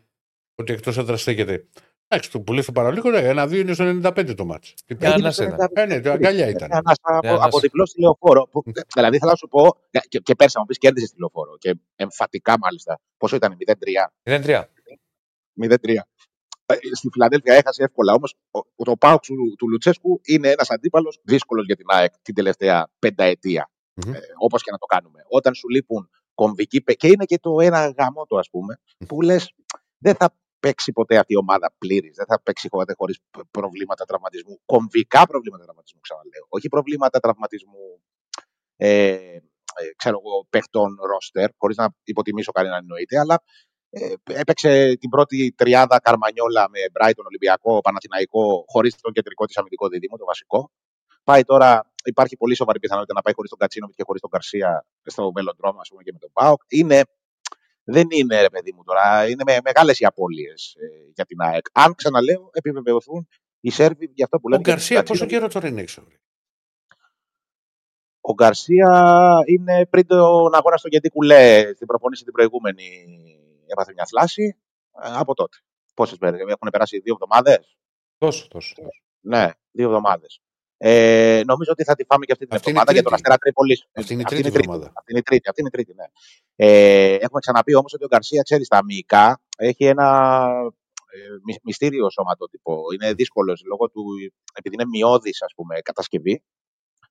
Ότι 0.54 0.72
εκτός 0.72 0.98
έδρα 0.98 1.16
στέκεται. 1.16 1.66
Εντάξει, 2.08 2.30
το 2.30 2.40
που 2.40 2.52
λες 2.52 2.64
το 2.66 2.72
παραλίγο, 2.72 3.10
ναι, 3.10 3.18
ένα-δύο 3.18 3.60
είναι 3.60 3.72
στο 3.72 3.84
95 4.02 4.34
το 4.36 4.44
μάτς. 4.44 4.74
Τι 4.84 4.94
Για 4.94 4.96
πέρα. 5.10 5.18
να 5.18 5.30
σε 5.30 5.44
ένα. 5.44 5.68
Ε, 5.72 5.84
ναι, 5.86 6.00
το 6.00 6.10
αγκαλιά 6.10 6.48
ήταν. 6.48 6.68
Μια 6.68 6.78
ανάσα 6.78 7.00
Μια 7.08 7.18
από, 7.18 7.28
ανάσα. 7.28 7.44
από 7.46 7.58
διπλό 7.60 7.86
στη 7.86 8.00
λεωφόρο. 8.00 8.48
Που, 8.50 8.62
δηλαδή 8.94 9.18
θέλω 9.18 9.30
να 9.30 9.36
σου 9.36 9.48
πω, 9.48 9.76
και, 10.08 10.18
και 10.18 10.34
πέρσι, 10.34 10.54
αν 10.56 10.60
μου 10.62 10.66
πεις 10.66 10.78
κέρδισε 10.78 11.06
στη 11.06 11.16
λεωφόρο. 11.18 11.56
Και 11.58 11.74
εμφατικά 11.96 12.54
μάλιστα. 12.58 13.00
Πόσο 13.16 13.36
ήταν, 13.36 13.56
0-3. 14.24 14.34
0-3. 14.44 14.62
0-3. 15.62 15.74
Ε, 16.66 16.74
Στη 16.94 17.08
Φιλαδέλφια 17.12 17.54
έχασε 17.54 17.82
εύκολα. 17.82 18.12
Όμως 18.12 18.34
το 18.76 18.96
Πάουξ 18.96 19.26
του, 19.26 19.54
του 19.58 19.68
Λουτσέσκου 19.68 20.20
είναι 20.24 20.48
ένας 20.50 20.70
αντίπαλος 20.70 21.20
δύσκολος 21.22 21.66
για 21.66 21.76
την 21.76 21.84
ΑΕΚ 21.88 22.12
την 22.22 22.34
τελευταία 22.34 22.88
πενταετία. 22.98 23.70
Μμμ. 23.94 24.14
Ε, 24.14 24.18
Όπως 24.38 24.62
και 24.62 24.70
να 24.70 24.78
το 24.78 24.86
κάνουμε. 24.86 25.24
Όταν 25.28 25.54
σου 25.54 25.68
λείπουν 25.68 26.10
κομβικοί. 26.34 26.80
παί- 26.82 26.96
Και 26.98 27.06
είναι 27.08 27.24
και 27.24 27.38
το 27.38 27.60
ένα 27.60 27.88
γαμό 27.98 28.26
το, 28.26 28.36
ας 28.38 28.50
πούμε, 28.50 28.80
που 29.08 29.22
λες 29.22 29.52
δεν 29.98 30.14
θα 30.14 30.36
παίξει 30.60 30.92
ποτέ 30.92 31.18
αυτή 31.18 31.32
η 31.32 31.36
ομάδα 31.36 31.74
πλήρης. 31.78 32.16
Δεν 32.16 32.26
θα 32.26 32.40
παίξει 32.42 32.68
ποτέ 32.68 32.94
χωρίς 32.96 33.18
προβλήματα 33.50 34.04
τραυματισμού. 34.04 34.60
Κομβικά 34.64 35.26
προβλήματα 35.26 35.64
τραυματισμού, 35.64 36.00
ξαναλέω. 36.00 36.46
Όχι 36.48 36.68
προβλήματα 36.68 37.20
τραυματισμού 37.20 38.02
ε, 38.76 39.10
ε, 39.12 39.38
ξέρω 39.96 40.20
εγώ, 40.24 40.46
παιχτών 40.50 40.98
ρόστερ, 41.06 41.50
χωρίς 41.56 41.76
να 41.76 41.88
υποτιμήσω 42.04 42.52
κανέναν 42.52 42.78
εννοείται, 42.78 43.18
αλλά 43.18 43.34
Ε, 43.34 43.75
έπαιξε 44.24 44.96
την 45.00 45.10
πρώτη 45.10 45.52
τριάδα 45.56 46.00
Καρμανιόλα 46.00 46.68
με 46.70 46.78
Brighton 46.92 47.24
Ολυμπιακό, 47.26 47.80
Παναθηναϊκό, 47.80 48.64
χωρίς 48.68 49.00
τον 49.00 49.12
κεντρικό 49.12 49.44
της 49.46 49.56
αμυντικό 49.56 49.88
δίδυμο, 49.88 50.16
το 50.16 50.24
βασικό. 50.24 50.70
Πάει 51.24 51.42
τώρα, 51.44 51.92
υπάρχει 52.04 52.36
πολύ 52.36 52.56
σοβαρή 52.56 52.78
πιθανότητα 52.78 53.14
να 53.14 53.22
πάει 53.22 53.34
χωρίς 53.34 53.50
τον 53.50 53.58
Κατσίνο 53.58 53.88
και 53.96 54.02
χωρίς 54.06 54.20
τον 54.20 54.30
Καρσία 54.30 54.86
στο 55.04 55.32
Βελοντρόμ, 55.32 55.80
ας 55.80 55.88
πούμε, 55.88 56.02
και 56.02 56.12
με 56.12 56.18
τον 56.18 56.30
Πάοκ. 56.32 56.62
Είναι, 56.68 57.02
δεν 57.84 58.06
είναι, 58.10 58.40
ρε 58.40 58.48
παιδί 58.50 58.72
μου 58.72 58.82
τώρα, 58.84 59.28
είναι 59.28 59.42
με, 59.46 59.58
μεγάλες 59.64 60.00
οι 60.00 60.04
απώλειες 60.04 60.74
ε, 60.80 61.10
για 61.14 61.24
την 61.24 61.40
ΑΕΚ. 61.40 61.66
Αν 61.72 61.94
ξαναλέω, 61.94 62.50
επιβεβαιωθούν 62.52 63.28
οι 63.60 63.70
Σέρβοι 63.70 64.10
για 64.14 64.24
αυτό 64.24 64.38
που 64.40 64.48
Ο 64.48 64.48
λένε. 64.48 64.62
για 64.62 64.72
τον 64.72 64.74
Γκαρσία 64.74 64.96
Κατσίνοβιτς. 64.96 65.08
πόσο 65.08 65.26
καιρό 65.26 65.48
τώρα 65.48 65.68
είναι 65.68 65.80
έξω. 65.80 66.04
ρε; 66.08 66.16
Ο 68.20 68.34
Γκαρσία 68.34 69.22
είναι 69.46 69.86
πριν 69.86 70.06
τον 70.06 70.54
αγώνα 70.54 70.76
στο 70.76 70.88
Γεντή 70.88 71.10
Κουλέ, 71.10 71.72
στην 71.74 71.86
προπόνηση 71.86 72.24
την 72.24 72.32
προηγούμενη, 72.32 72.84
έπαθε 73.66 73.92
μια 73.92 74.06
θλάση. 74.06 74.56
Ε, 75.02 75.08
από 75.12 75.34
τότε. 75.34 75.56
Πόσες 75.94 76.18
μέρες, 76.20 76.40
έχουν 76.40 76.68
περάσει 76.72 76.98
δύο 76.98 77.12
εβδομάδες; 77.20 77.76
Τόσο, 78.18 78.48
τόσο. 78.48 78.74
τόσο. 78.74 79.00
Ναι, 79.20 79.50
δύο 79.70 79.86
εβδομάδες. 79.86 80.40
Ε, 80.78 81.42
νομίζω 81.46 81.72
ότι 81.72 81.84
θα 81.84 81.94
τη 81.94 82.04
φάμε 82.04 82.24
και 82.24 82.32
αυτή 82.32 82.46
την 82.46 82.56
Αυτή 82.56 82.70
είναι 82.70 82.78
η 82.78 82.80
εβδομάδα 82.80 82.92
για 82.92 83.02
τον 83.02 83.12
τρίτη. 83.12 83.28
Αστέρα 83.28 83.38
Τρίπολης. 83.38 83.86
Αυτή 83.92 84.12
είναι 84.12 84.22
η 84.22 84.24
τρίτη 84.24 84.48
εβδομάδα. 84.48 84.86
Αυτή 84.86 85.10
είναι 85.10 85.18
η 85.18 85.22
τρίτη, 85.22 85.48
αυτή 85.48 85.60
είναι 85.60 85.70
η 85.72 85.76
τρίτη 85.76 85.94
ναι. 85.94 86.04
ε, 86.56 87.14
έχουμε 87.14 87.40
ξαναπεί 87.40 87.74
όμως 87.74 87.92
ότι 87.94 88.04
ο 88.04 88.06
Γκαρσία, 88.06 88.42
ξέρεις, 88.42 88.66
στα 88.66 88.84
μυϊκά 88.84 89.40
έχει 89.56 89.84
ένα 89.84 90.48
ε, 91.10 91.18
μυ- 91.44 91.60
μυστήριο 91.62 92.10
σωματότυπο. 92.10 92.82
Είναι 92.94 93.12
δύσκολος 93.12 93.62
λόγω 93.64 93.90
του, 93.90 94.02
επειδή 94.54 94.74
είναι 94.74 94.84
μυώδης, 94.86 95.42
ας 95.42 95.52
πούμε, 95.56 95.80
κατασκευή. 95.80 96.42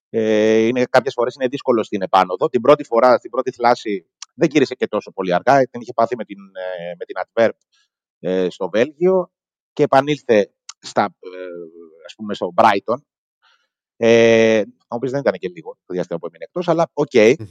Ε, 0.09 0.57
είναι, 0.57 0.83
κάποιες 0.89 1.13
φορές 1.13 1.35
είναι 1.35 1.47
δύσκολο 1.47 1.83
στην 1.83 2.01
επάνοδο. 2.01 2.49
Την 2.49 2.61
πρώτη 2.61 2.83
φορά, 2.83 3.17
στην 3.17 3.29
πρώτη 3.29 3.51
θλάση, 3.51 4.09
δεν 4.35 4.49
γύρισε 4.51 4.75
και 4.75 4.87
τόσο 4.87 5.11
πολύ 5.11 5.33
αργά. 5.33 5.63
Την 5.63 5.81
είχε 5.81 5.93
πάθει 5.93 6.15
με 6.15 6.23
την, 6.23 6.37
ε, 6.39 6.93
με 6.97 7.05
την 7.05 7.15
Αντβέρπ 7.23 7.57
ε, 8.19 8.49
στο 8.49 8.69
Βέλγιο 8.69 9.31
και 9.73 9.83
επανήλθε 9.83 10.53
στα, 10.79 11.03
ε, 11.03 12.05
ας 12.05 12.15
πούμε, 12.15 12.33
στο 12.33 12.53
Brighton. 12.55 12.97
Ε, 13.97 14.61
ο 14.61 14.95
οποίος 14.95 15.11
δεν 15.11 15.19
ήταν 15.19 15.33
και 15.33 15.47
λίγο 15.47 15.77
το 15.85 15.93
διάστημα 15.93 16.19
που 16.19 16.25
έμεινε 16.25 16.43
εκτός, 16.43 16.67
αλλά 16.67 16.89
οκ. 16.93 17.13
Μμμ. 17.13 17.47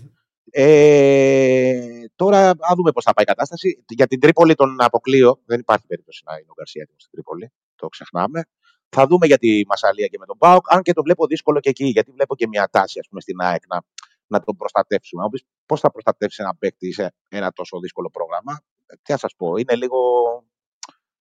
Ε, 0.51 2.05
τώρα, 2.15 2.49
α 2.49 2.75
δούμε 2.77 2.93
πώς 2.93 3.05
θα 3.05 3.13
πάει 3.13 3.25
η 3.25 3.29
κατάσταση. 3.29 3.85
Για 3.89 4.07
την 4.07 4.21
Τρίπολη 4.21 4.55
τον 4.55 4.83
αποκλείω. 4.83 5.41
Δεν 5.47 5.61
υπάρχει 5.61 5.87
περίπτωση 5.87 6.23
να 6.27 6.33
είναι 6.33 6.47
ο 6.49 6.55
Γκαρσία 6.57 6.83
έτοιμος 6.83 7.03
στην 7.03 7.13
Τρίπολη. 7.13 7.53
Το 7.75 7.89
ξεχνάμε. 7.89 8.45
Θα 8.89 9.07
δούμε 9.07 9.27
για 9.27 9.39
τη 9.39 9.67
Μασαλία 9.67 10.07
και 10.07 10.19
με 10.19 10.27
τον 10.27 10.39
Πάοκ. 10.39 10.73
Αν 10.73 10.83
και 10.83 10.93
το 10.93 11.03
βλέπω 11.03 11.27
δύσκολο 11.27 11.61
και 11.61 11.69
εκεί, 11.69 11.85
γιατί 11.85 12.11
βλέπω 12.11 12.37
και 12.37 12.47
μια 12.47 12.69
τάση 12.69 12.99
ας 12.99 13.09
πούμε, 13.09 13.21
στην 13.21 13.41
ΑΕΚ 13.41 13.63
να, 13.69 13.83
να 14.27 14.41
τον 14.41 14.57
προστατεύσουμε. 14.57 15.21
Να 15.23 15.27
μου 15.29 15.33
πεις, 15.33 15.45
πώς 15.67 15.81
θα 15.81 15.91
προστατεύσει 15.91 16.43
ένα 16.43 16.57
παίκτη 16.57 16.93
σε 16.93 17.15
ένα 17.29 17.53
τόσο 17.53 17.79
δύσκολο 17.81 18.11
πρόγραμμα; 18.11 18.61
Ε, 18.87 18.95
Τι 19.03 19.13
να 19.13 19.19
σας 19.19 19.35
πω, 19.37 19.57
είναι 19.57 19.75
λίγο. 19.77 19.99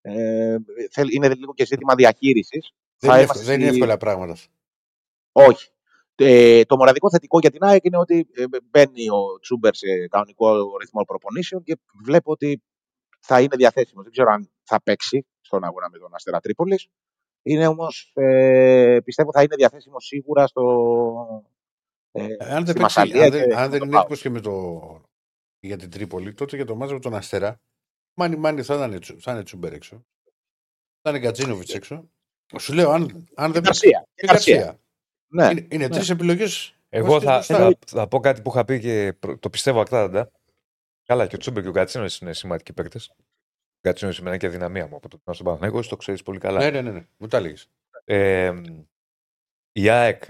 Ε, 0.01 0.55
θέλ- 0.91 1.13
είναι 1.13 1.33
λίγο 1.35 1.53
και 1.53 1.65
ζήτημα 1.65 1.95
διαχείρισης. 1.95 2.73
Δεν, 2.97 3.11
είναι 3.11 3.21
εύκολα, 3.21 3.43
δεν 3.43 3.59
είναι 3.59 3.69
εύκολα 3.69 3.97
πράγματα. 3.97 4.35
Όχι. 5.31 5.67
Ε, 6.15 6.63
το 6.63 6.75
μοναδικό 6.77 7.09
θετικό 7.09 7.39
για 7.39 7.51
την 7.51 7.63
ΑΕΚ 7.63 7.83
είναι 7.85 7.97
ότι 7.97 8.27
ε, 8.33 8.43
μπαίνει 8.63 9.09
ο 9.09 9.39
Τσούμπερ 9.41 9.75
σε 9.75 10.07
κανονικό 10.07 10.77
ρυθμό 10.77 11.03
προπονήσεων 11.03 11.63
και 11.63 11.77
βλέπω 12.03 12.31
ότι 12.31 12.63
θα 13.19 13.41
είναι 13.41 13.55
διαθέσιμος. 13.55 14.03
Δεν 14.03 14.11
ξέρω 14.11 14.31
αν 14.31 14.49
θα 14.63 14.81
παίξει 14.81 15.25
στον 15.41 15.63
αγώνα 15.63 15.89
με 15.89 15.97
τον 15.97 16.15
Αστέρα 16.15 16.39
Τρίπολης. 16.39 16.87
Είναι 17.43 17.67
όμως, 17.67 18.11
ε, 18.15 18.97
πιστεύω, 19.03 19.31
θα 19.31 19.41
είναι 19.43 19.55
διαθέσιμος 19.55 20.05
σίγουρα 20.05 20.47
στο. 20.47 20.63
Ε, 22.15 22.23
Ε, 22.23 22.35
Αν 22.39 22.47
δεν, 22.47 22.57
στη 22.61 22.65
παίξει, 22.65 22.81
Μασσαλία 22.81 23.23
αν 23.23 23.31
και 23.31 23.37
δεν, 23.37 23.47
με 23.49 23.55
αν 23.55 23.69
δεν 23.69 23.79
τον 23.79 23.87
είναι 23.87 23.97
Πάοκ. 23.97 24.03
έτοιμος 24.11 24.21
και 24.21 24.29
με 24.29 24.39
το, 24.39 25.01
για 25.59 25.77
την 25.77 25.89
Τρίπολη, 25.89 26.33
τότε 26.33 26.55
για 26.55 26.65
το 26.65 26.75
μάζο 26.75 26.93
με 26.93 26.99
τον 26.99 27.15
Αστέρα, 27.15 27.61
μάνι 28.13 28.35
μάνι 28.35 28.63
θα 28.63 28.85
είναι, 28.85 28.99
Τσου- 28.99 29.21
θα 29.21 29.31
είναι 29.31 29.43
Τσούμπερ 29.43 29.73
έξω. 29.73 30.05
Θα 31.01 31.09
είναι 31.09 31.19
Γκατζίνοβιτ 31.19 31.69
έξω. 31.69 32.09
Σου 32.59 32.73
λέω, 32.73 32.89
αν, 32.91 33.01
αν 33.35 33.47
Και 33.47 33.53
δεν 33.53 33.61
Γκαρσία. 33.61 34.07
Και 34.15 34.21
Και 34.21 34.27
Γκαρσία. 34.27 34.55
Γκαρσία. 34.55 34.79
Ναι. 35.27 35.49
Είναι, 35.51 35.67
είναι 35.69 35.89
τρεις 35.89 36.09
επιλογές. 36.09 36.75
Εγώ 36.89 37.21
θα, 37.21 37.41
θα, 37.41 37.77
θα 37.87 38.07
πω 38.07 38.19
κάτι 38.19 38.41
που 38.41 38.49
είχα 38.49 38.65
πει 38.65 38.79
και 38.79 39.13
προ- 39.19 39.39
το 39.39 39.49
πιστεύω 39.49 39.81
ακτάδαντα. 39.81 40.31
Καλά, 41.05 41.27
και 41.27 41.35
ο 41.35 41.37
Τσούμπερ 41.37 41.61
και 41.63 41.69
ο 41.69 41.71
Γκατσίνο 41.71 42.05
είναι 42.21 42.33
σημαντικοί 42.33 42.73
παίκτες. 42.73 43.09
Ο 43.09 43.87
Γκατσίνο 43.87 44.11
σημαίνει 44.11 44.37
και 44.37 44.47
αδυναμία 44.47 44.87
μου 44.87 44.95
από 44.95 45.07
το 45.09 45.21
να 45.23 45.33
στον 45.33 45.45
Παναθηναϊκό, 45.45 45.79
εσύ 45.79 45.89
το 45.89 45.95
ξέρεις 45.95 46.23
πολύ 46.23 46.39
καλά. 46.39 46.59
Ναι, 46.59 46.69
ναι, 46.69 46.81
ναι, 46.81 46.91
ναι. 46.91 47.05
Μου 47.17 47.27
τα 47.27 47.37
έλεγες. 47.37 47.67
Ε, 48.05 48.61
η 49.71 49.89
ΑΕΚ 49.89 50.23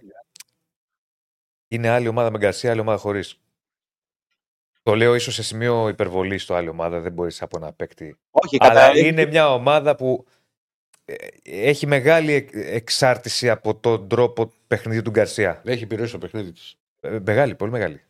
είναι 1.73 1.89
άλλη 1.89 2.07
ομάδα 2.07 2.31
με 2.31 2.37
Γκαρσία, 2.37 2.71
άλλη 2.71 2.79
ομάδα 2.79 2.97
χωρίς. 2.97 3.37
Το 4.83 4.95
λέω 4.95 5.15
ίσως 5.15 5.33
σε 5.33 5.43
σημείο 5.43 5.87
υπερβολής 5.87 6.43
στο 6.43 6.53
άλλη 6.53 6.67
ομάδα, 6.69 6.99
δεν 6.99 7.11
μπορείς 7.11 7.41
από 7.41 7.57
ένα 7.57 7.73
παίκτη. 7.73 8.17
Όχι, 8.31 8.57
Αλλά 8.59 8.73
κατά... 8.73 8.97
είναι 8.99 9.25
μια 9.25 9.53
ομάδα 9.53 9.95
που 9.95 10.25
ε, 11.05 11.15
έχει 11.43 11.87
μεγάλη 11.87 12.31
εκ- 12.33 12.51
εξάρτηση 12.55 13.49
από 13.49 13.75
τον 13.75 14.07
τρόπο 14.07 14.51
παιχνιδιού 14.67 15.01
του 15.01 15.09
Γκαρσία. 15.11 15.61
Έχει 15.65 15.83
επιρροή 15.83 16.07
στο 16.07 16.17
παιχνίδι 16.17 16.51
της. 16.51 16.75
Ε, 16.99 17.19
μεγάλη, 17.25 17.55
πολύ 17.55 17.71
μεγάλη. 17.71 18.01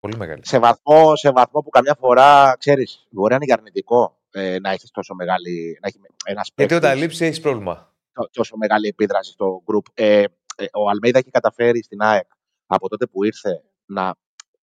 Πολύ 0.00 0.16
μεγάλη. 0.16 0.40
σε, 0.46 0.58
βαθμό, 0.58 1.16
σε 1.16 1.30
βαθμό 1.30 1.60
που 1.62 1.70
καμιά 1.70 1.96
φορά, 1.98 2.56
ξέρεις, 2.58 3.06
μπορεί 3.10 3.30
να 3.30 3.36
είναι 3.36 3.44
και 3.44 3.52
αρνητικό 3.52 4.18
ε, 4.30 4.58
να 4.58 4.70
έχεις 4.70 4.90
τόσο 4.90 5.14
μεγάλη. 5.14 5.78
Να 5.82 5.88
έχει 5.88 5.98
ένας 6.24 6.50
Γιατί 6.56 6.74
όταν 6.74 6.90
παίκτης 6.90 7.06
λείψει 7.06 7.24
έχεις 7.24 7.40
πρόβλημα. 7.40 7.94
τό- 8.12 8.30
τόσο 8.32 8.56
μεγάλη 8.56 8.88
επίδραση 8.88 9.30
στο 9.30 9.62
group. 9.66 9.90
Ε, 9.94 10.24
ε, 10.56 10.64
ο 10.72 10.88
Αλμέιδα 10.88 11.18
έχει 11.18 11.30
καταφέρει 11.30 11.82
στην 11.82 12.02
ΑΕΚ 12.02 12.26
από 12.66 12.88
τότε 12.88 13.06
που 13.06 13.24
ήρθε 13.24 13.62
να 13.86 14.14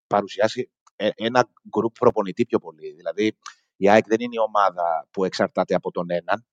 παρουσιάσει 0.07 0.71
ε, 0.97 1.09
ένα 1.15 1.49
group 1.77 1.93
προπονητή 1.99 2.45
πιο 2.47 2.59
πολύ. 2.59 2.93
Δηλαδή, 2.93 3.37
η 3.77 3.89
ΑΕΚ 3.89 4.07
δεν 4.07 4.21
είναι 4.21 4.35
η 4.35 4.39
ομάδα 4.47 5.09
που 5.11 5.25
εξαρτάται 5.25 5.75
από 5.75 5.91
τον 5.91 6.11
έναν, 6.11 6.47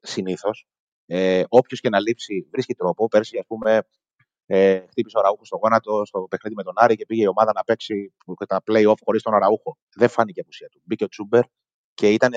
συνήθως. 0.00 0.66
Ε, 1.06 1.42
Όποιος 1.48 1.80
και 1.80 1.88
να 1.88 2.00
λείψει 2.00 2.48
βρίσκει 2.50 2.74
τρόπο. 2.74 3.08
Πέρσι, 3.08 3.38
ας 3.38 3.46
πούμε, 3.46 3.82
ε, 4.46 4.84
χτύπησε 4.88 5.18
ο 5.18 5.20
Ραούχο 5.20 5.44
στο 5.44 5.56
γόνατο 5.56 6.02
στο 6.04 6.26
παιχνίδι 6.30 6.54
με 6.56 6.62
τον 6.62 6.72
Άρη 6.76 6.96
και 6.96 7.06
πήγε 7.06 7.22
η 7.22 7.26
ομάδα 7.26 7.52
να 7.54 7.64
παίξει 7.64 8.14
τα 8.48 8.62
play-off 8.66 8.94
χωρίς 9.04 9.22
τον 9.22 9.34
Αραούχο. 9.34 9.76
Δεν 9.94 10.08
φάνηκε 10.08 10.38
η 10.38 10.42
απουσία 10.42 10.68
του. 10.68 10.80
Μπήκε 10.84 11.04
ο 11.04 11.08
Τσούμπερ 11.08 11.42
και 11.94 12.10
ήταν 12.10 12.32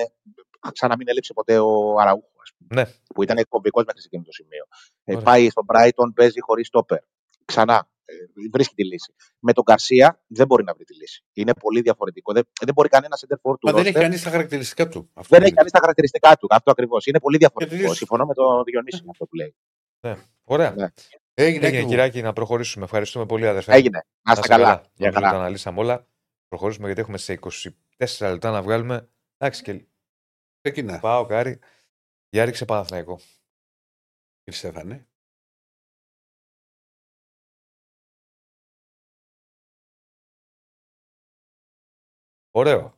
σαν 0.72 0.88
να 0.90 0.96
μην 0.96 1.08
έλειψε 1.08 1.32
ποτέ 1.32 1.58
ο 1.58 1.98
Αραούχο, 2.00 2.30
ας 2.42 2.52
πούμε, 2.56 2.82
Ναι. 2.82 2.90
που 3.14 3.22
ήταν 3.22 3.46
κομβικός 3.48 3.84
μέχρι 3.84 4.00
σε 4.00 4.06
εκείνο 4.06 4.22
το 4.22 4.32
σημείο. 4.32 4.64
Ε, 5.04 5.12
Ωραία. 5.12 5.24
πάει 5.24 5.50
στον 5.50 5.64
Brighton, 5.72 6.14
παίζει 6.14 6.40
χωρίς 6.40 6.66
στόπερ. 6.66 6.98
Ξανά. 7.44 7.88
Ε, 8.08 8.14
βρίσκει 8.52 8.74
τη 8.74 8.84
λύση. 8.84 9.14
Με 9.38 9.52
τον 9.52 9.64
Καρσία 9.64 10.20
δεν 10.26 10.46
μπορεί 10.46 10.64
να 10.64 10.74
βρει 10.74 10.84
τη 10.84 10.94
λύση. 10.94 11.24
Είναι 11.32 11.54
πολύ 11.54 11.80
διαφορετικό. 11.80 12.32
Δεν, 12.32 12.42
δεν 12.64 12.74
μπορεί 12.74 12.88
κανένας 12.88 13.24
center 13.26 13.34
for 13.34 13.54
του 13.58 13.66
Μα 13.66 13.72
δεν 13.72 13.80
roster 13.82 13.86
έχει 13.86 13.92
κανείς 13.98 14.22
τα 14.22 14.30
χαρακτηριστικά 14.30 14.88
του. 14.88 15.10
Αυτό 15.14 15.28
δεν 15.28 15.38
είναι. 15.38 15.46
έχει 15.46 15.54
κανείς 15.56 15.72
τα 15.72 15.78
χαρακτηριστικά 15.80 16.36
του. 16.36 16.46
Αυτό 16.50 16.70
ακριβώς. 16.70 17.06
Είναι 17.06 17.20
πολύ 17.20 17.36
διαφορετικό. 17.36 17.76
τελείωσε. 17.76 17.96
Συμφωνώ 17.98 18.24
με 18.26 18.34
τον 18.34 18.64
Διονύση 18.64 19.02
με 19.04 19.08
αυτό 19.10 19.26
που 19.26 19.34
λέει. 19.34 19.54
Ωραία. 20.44 20.70
Ναι. 20.76 20.86
Έγινε, 21.34 21.66
Έγινε, 21.66 21.76
Άκη 21.76 21.84
μου. 21.84 21.90
κύριε 21.90 22.08
Άκη, 22.08 22.22
να 22.22 22.32
προχωρήσουμε. 22.32 22.84
Ευχαριστούμε 22.84 23.26
πολύ, 23.26 23.46
αδερφέ. 23.46 23.74
Έγινε. 23.74 24.04
Να 24.22 24.32
είστε 24.32 24.48
καλά. 24.48 24.82
Για 24.94 25.06
Νομίζω 25.06 25.20
καλά. 25.20 25.30
τα 25.30 25.36
αναλύσαμε 25.38 25.80
όλα. 25.80 26.06
Προχωρήσουμε 26.48 26.86
γιατί 26.86 27.00
έχουμε 27.00 27.18
σε 27.18 27.38
24 27.98 28.30
λεπτά 28.30 28.50
να 28.50 28.62
βγάλουμε. 28.62 29.08
Εντάξει 29.38 29.62
και 29.62 29.84
Ξεκινά. 30.60 30.98
πάω, 30.98 31.26
Κάρι. 31.26 31.58
Για 32.28 32.44
ρίξε 32.44 32.64
Παναθηναϊκό. 32.64 33.16
Κύριε 34.44 34.58
Στέφανε. 34.58 35.06
Ωραίο. 42.56 42.94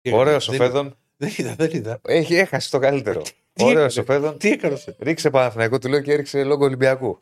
Τι 0.00 0.10
Ωραίο 0.12 0.20
έκανες, 0.22 0.48
ο 0.48 0.50
δεν- 0.52 0.60
Φέδων. 0.60 0.96
Δεν 1.16 1.32
είδα, 1.36 1.54
δεν 1.54 1.70
είδα. 1.72 2.00
Έχει 2.02 2.34
έχασε 2.34 2.70
το 2.70 2.78
καλύτερο. 2.78 3.22
Τι 3.52 3.64
Ωραίο 3.64 3.84
έκανε; 3.84 4.00
ο 4.00 4.04
Φέδων. 4.04 4.38
Τι 4.38 4.50
έκανες. 4.50 4.94
Ρίξε 4.98 5.30
Παναθηναϊκό, 5.30 5.78
του 5.78 5.88
λέω 5.88 6.00
και 6.00 6.12
έριξε 6.12 6.44
λόγο 6.44 6.64
Ολυμπιακού. 6.64 7.20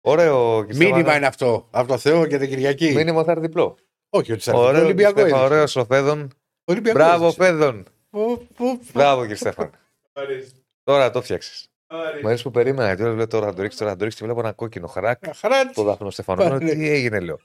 Ωραίο. 0.00 0.64
κύριε 0.64 0.78
Μήνυμα 0.78 0.94
Στέφανε. 0.96 1.16
είναι 1.16 1.26
αυτό. 1.26 1.68
Από 1.70 1.88
το 1.88 1.98
Θεό 1.98 2.24
για 2.24 2.38
την 2.38 2.48
Κυριακή. 2.48 2.94
Μήνυμα 2.94 3.24
θα 3.24 3.30
έρθει 3.30 3.46
διπλό. 3.46 3.76
Όχι, 4.10 4.32
ότι 4.32 4.40
θα 4.42 4.50
έρθει. 4.50 4.62
Ωραίο, 4.64 4.84
Ολυμπιακό 4.84 5.10
Στέφανε, 5.20 5.32
έδειξε. 5.36 5.54
ωραίος 5.54 5.76
ο 5.76 5.84
Φέδων. 5.84 6.30
Ολυμπιακό 6.64 6.98
Μπράβο, 6.98 7.24
έδειξε. 7.24 7.44
Φέδων. 7.44 7.84
Πω, 8.10 8.36
πω, 8.36 8.46
πω. 8.56 8.80
Μπράβο, 8.92 9.20
κύριε 9.20 9.36
Στέφανε. 9.36 9.70
Ορίστε. 10.12 10.60
Τώρα 10.82 11.10
το 11.10 11.22
φτιάξει. 11.22 11.68
Μου 11.92 11.98
Ορίστε. 11.98 12.26
αρέσει 12.26 12.42
που 12.42 12.50
περίμενα. 12.50 12.96
Τώρα 12.96 13.14
λέω 13.14 13.26
τώρα 13.26 13.46
θα 13.46 13.54
το 13.54 13.62
ρίξεις, 13.62 13.78
τώρα 13.80 13.90
θα 13.92 13.96
το 13.96 14.02
ρίξεις. 14.04 14.20
και 14.20 14.26
Βλέπω 14.26 14.40
ένα 14.46 14.52
κόκκινο 14.52 14.86
χαράκ. 14.86 15.36
Χαρά 15.36 15.70
Το 15.70 15.82
δάχτυλο 15.82 16.10
Στεφανό. 16.10 16.42
Λέω, 16.42 16.58
Πάνε. 16.58 16.74
Τι 16.74 16.88
έγινε, 16.88 17.20
λέω. 17.20 17.38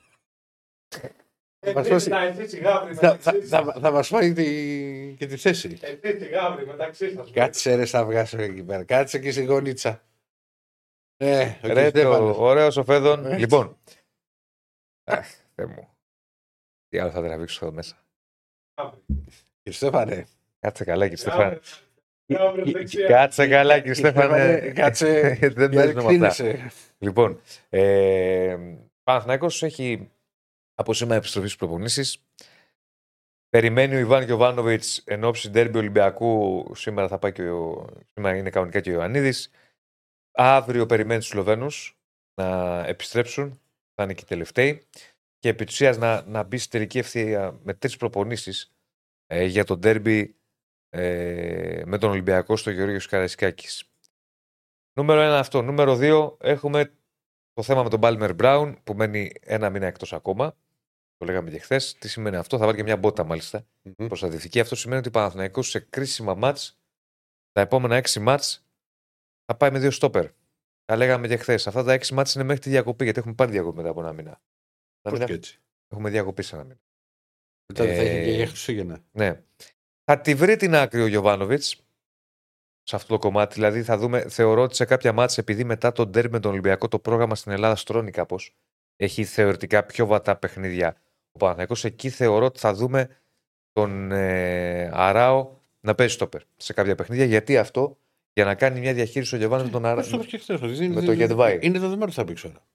Ε, 1.64 1.74
Μας 1.74 1.84
τι 1.86 1.92
δώσει- 1.92 2.10
τα 2.10 2.24
εσείς 2.24 2.54
οι 2.54 2.58
γάβροι 2.60 2.94
Θα, 2.96 3.02
μεταξύ 3.08 3.40
θα, 3.42 3.46
σας. 3.46 3.50
θα, 3.74 3.80
θα 3.82 3.92
μας 3.92 4.08
φάει 4.08 4.34
τη, 4.34 5.16
και 5.18 5.26
τη 5.26 5.38
θέση. 5.38 5.78
Εσείς 5.82 6.22
οι 6.22 6.30
γάβροι 6.30 6.66
μεταξύ 6.66 7.14
σας. 7.14 7.32
Κάτσε 7.32 7.76
ρε 7.76 7.86
θα 7.86 8.06
βγάσω 8.06 8.42
εκεί 8.42 8.64
πέρα. 8.64 8.84
Κάτσε 8.84 9.20
και 9.20 9.32
στη 9.32 9.44
γωνίτσα. 9.44 10.02
Ναι, 11.24 11.60
ο 11.64 11.68
Ρε, 11.68 11.74
κύριος 11.74 11.92
το 11.92 12.00
Στέφανος. 12.00 12.38
ωραίος 12.38 12.78
ο 12.78 12.84
Φέδων. 12.84 13.26
Έτσι. 13.26 13.40
Λοιπόν. 13.40 13.78
Αχ, 15.04 15.28
Θεέ 15.56 15.66
μου. 15.66 15.88
Τι 16.88 17.00
άλλο 17.00 17.12
θα 17.12 17.22
τραβήξω 17.22 17.66
εδώ 17.66 17.76
μέσα. 17.76 17.96
Γάβροι. 18.82 19.02
Κύριε 19.64 19.78
Στέφανε. 19.78 20.26
Κάτσε 20.60 20.84
καλά, 20.84 21.04
κύριε 21.08 21.18
Στέφανε. 21.24 21.60
Γάβροι 22.28 22.72
δεξιά. 22.72 23.08
Κάτσε 23.08 23.48
καλά, 23.48 23.80
κύριε 23.80 23.94
Κύριε 23.94 24.10
Στέφανε. 24.12 24.38
Στέφανε, 24.44 24.72
κάτσε. 24.72 25.22
Δεν 25.40 25.72
Γιατί 25.72 25.76
παίζουμε 25.76 25.94
με 26.18 26.28
αυτά. 26.28 26.44
κλείνεσαι. 26.44 26.72
Λοιπόν, 26.98 27.42
ε, 27.70 28.58
Παναθηναϊκός 29.04 29.64
έχει 29.64 30.12
από 30.82 30.94
σήμερα 30.94 31.16
επιστροφή 31.16 31.48
στις 31.48 31.60
προπονήσεις. 31.60 32.24
Περιμένει 33.50 33.96
ο 33.96 34.00
Ιβάν 34.00 34.24
Γιοβάνοβιτ 34.24 34.84
εν 35.04 35.24
ώψη 35.24 35.50
ντέρμπι 35.50 35.78
Ολυμπιακού. 35.78 36.66
Σήμερα 36.76 37.08
θα 37.08 37.20
πάει 37.20 37.32
και 37.32 37.50
ο. 37.50 37.90
Σήμερα 38.14 38.36
είναι 38.36 38.50
κανονικά 38.50 38.80
και 38.80 38.90
ο 38.90 38.94
Ιωαννίδης. 38.94 39.52
Αύριο 40.32 40.86
περιμένει 40.86 41.20
τους 41.20 41.28
Σλοβαίνους 41.28 42.00
να 42.34 42.80
επιστρέψουν. 42.86 43.62
Θα 43.96 44.04
είναι 44.04 44.14
και 44.14 44.24
οι 44.24 44.28
τελευταίοι. 44.28 44.88
Και 45.40 45.50
επί 45.50 45.66
της 45.66 45.74
ουσίας 45.74 45.98
να, 45.98 46.22
να 46.22 46.44
μπει 46.44 46.58
στη 46.58 46.70
τελική 46.70 46.98
ευθεία 46.98 47.60
με 47.64 47.74
τρεις 47.74 47.98
προπονήσεις 47.98 48.74
ε, 49.28 49.46
για 49.46 49.64
το 49.64 49.78
ντέρμπι 49.78 50.36
ε, 50.90 51.82
με 51.86 51.98
τον 51.98 52.10
Ολυμπιακό 52.10 52.58
στο 52.58 52.72
Γεωργίο 52.72 53.00
Καραϊσκάκη. 53.10 53.68
Νούμερο 54.94 55.22
ένα 55.22 55.40
αυτό. 55.40 55.62
Νούμερο 55.62 55.96
δύο 55.96 56.38
έχουμε 56.42 56.94
το 57.54 57.64
θέμα 57.64 57.84
με 57.84 57.90
τον 57.90 58.00
Μπάλμερ 58.00 58.34
Μπράουν 58.34 58.84
που 58.84 58.94
μένει 58.94 59.32
ένα 59.42 59.70
μήνα 59.70 59.86
εκτός 59.86 60.14
ακόμα. 60.14 60.56
Το 61.22 61.28
λέγαμε 61.28 61.50
και 61.50 61.60
χθες. 61.60 61.94
Τι 61.94 62.10
σημαίνει 62.10 62.36
αυτό, 62.36 62.58
θα 62.58 62.66
βάλει 62.66 62.78
και 62.78 62.84
μια 62.84 62.98
μπότα 62.98 63.24
μάλιστα 63.24 63.66
Μμμ. 63.82 64.08
προστατευτική. 64.08 64.60
Αυτός 64.60 64.80
σημαίνει 64.80 65.00
ότι 65.00 65.08
ο 65.08 65.12
Παναθηναϊκός 65.12 65.70
σε 65.70 65.80
κρίσιμα 65.80 66.34
μάτς, 66.36 66.80
τα 67.52 67.62
επόμενα 67.62 67.96
έξι 67.96 68.20
μάτς, 68.20 68.66
θα 69.46 69.56
πάει 69.56 69.72
με 69.72 69.80
δύο 69.80 69.92
στόπερ. 69.92 70.30
Τα 70.86 70.96
λέγαμε 70.96 71.28
και 71.28 71.38
χθες. 71.38 71.68
Αυτά 71.68 71.84
τα 71.84 71.94
έξι 71.94 72.14
μάτς 72.14 72.36
είναι 72.36 72.44
μέχρι 72.44 72.62
τη 72.62 72.70
διακοπή, 72.70 73.04
γιατί 73.04 73.20
έχουμε 73.20 73.34
πάρει 73.34 73.52
διακοπή 73.52 73.78
μετά 73.78 73.90
από 73.90 74.00
ένα 74.00 74.14
μήνα. 74.14 74.30
Ένα 74.30 74.40
Πώς 75.02 75.14
μήνα 75.14 75.26
και 75.26 75.34
έτσι. 75.34 75.60
έχουμε 75.88 76.10
διακοπή 76.10 76.42
σε 76.42 76.56
ένα 76.56 76.64
μήνα. 76.64 76.80
Μετά 77.74 77.86
δεν 77.86 77.96
θα 77.96 78.02
έχει 78.02 78.18
Ε, 78.18 78.24
και 78.24 78.32
για 78.32 78.48
Χριστούγεννα. 78.48 79.04
Ναι. 79.12 79.42
Θα 80.04 80.22
τη 80.22 80.36
βρει 80.36 80.56
την 80.56 80.76
άκρη 80.76 81.02
ο 81.02 81.08
Γιωβάνοβιτς 81.08 81.86
σε 82.84 82.96
αυτό 82.96 83.08
το 83.08 83.20
κομμάτι. 83.20 83.54
Δηλαδή, 83.54 83.84
θα 83.84 83.98
δούμε, 83.98 84.30
θεωρώ 84.30 84.62
ότι 84.62 84.76
σε 84.76 84.86
κάποια 84.86 85.14
μάτια, 85.14 85.36
επειδή 85.40 85.64
μετά 85.64 85.92
τον 85.92 86.12
τέρμι 86.12 86.32
με 86.32 86.40
τον 86.40 86.52
Ολυμπιακό 86.52 86.88
το 86.88 87.00
πρόγραμμα 87.00 87.36
στην 87.36 87.52
Ελλάδα 87.52 87.76
στρώνει 87.76 88.12
κάπως, 88.12 88.56
έχει 88.96 89.24
θεωρητικά 89.26 89.84
πιο 89.84 90.06
βατά 90.06 90.36
παιχνίδια 90.36 90.90
ο 90.92 91.11
Παναθηναϊκός. 91.40 91.84
Εκεί 91.86 92.10
θεωρώ 92.10 92.46
ότι 92.46 92.60
θα 92.60 92.74
δούμε 92.74 93.08
τον 93.72 94.12
ε, 94.12 94.90
Αράο 94.94 95.58
να 95.80 95.96
παίζει 95.96 96.14
στόπερ 96.14 96.42
σε 96.58 96.74
κάποια 96.74 96.96
παιχνίδια. 96.96 97.26
Γιατί 97.26 97.58
αυτό, 97.58 97.98
για 98.34 98.46
να 98.46 98.56
κάνει 98.56 98.80
μια 98.80 98.94
διαχείριση 98.94 99.36
ο 99.36 99.38
Γιωβάνοβιτ 99.38 99.74
με 99.74 99.80
τον 99.80 99.90
Αράο. 99.90 100.02
Πώς 100.02 100.10
το 100.10 100.16
είπες 100.18 100.28
και 100.30 100.38
χθες, 100.38 100.62
ότι 100.62 100.86
είναι- 100.86 100.94
με 100.96 101.02
το 101.02 101.12
Γετβάη. 101.12 101.58
Είναι 101.62 101.80
δεδομένο 101.80 102.06
ότι 102.06 102.14
θα 102.14 102.24
παίξει 102.26 102.48
ώρα. 102.48 102.66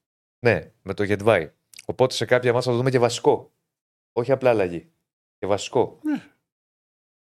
Ναι, 0.47 0.71
με 0.83 0.95
το 0.95 1.03
Γετβάη. 1.03 1.51
Οπότε 1.87 2.15
σε 2.15 2.25
κάποια 2.25 2.53
μάτια 2.53 2.67
θα 2.67 2.71
το 2.71 2.77
δούμε 2.77 2.91
και 2.91 2.99
βασικό. 2.99 3.53
Όχι 4.13 4.33
απλά 4.33 4.51
αλλαγή. 4.51 4.89
Και 5.39 5.47
βασικό. 5.47 5.99
Ναι. 6.03 6.23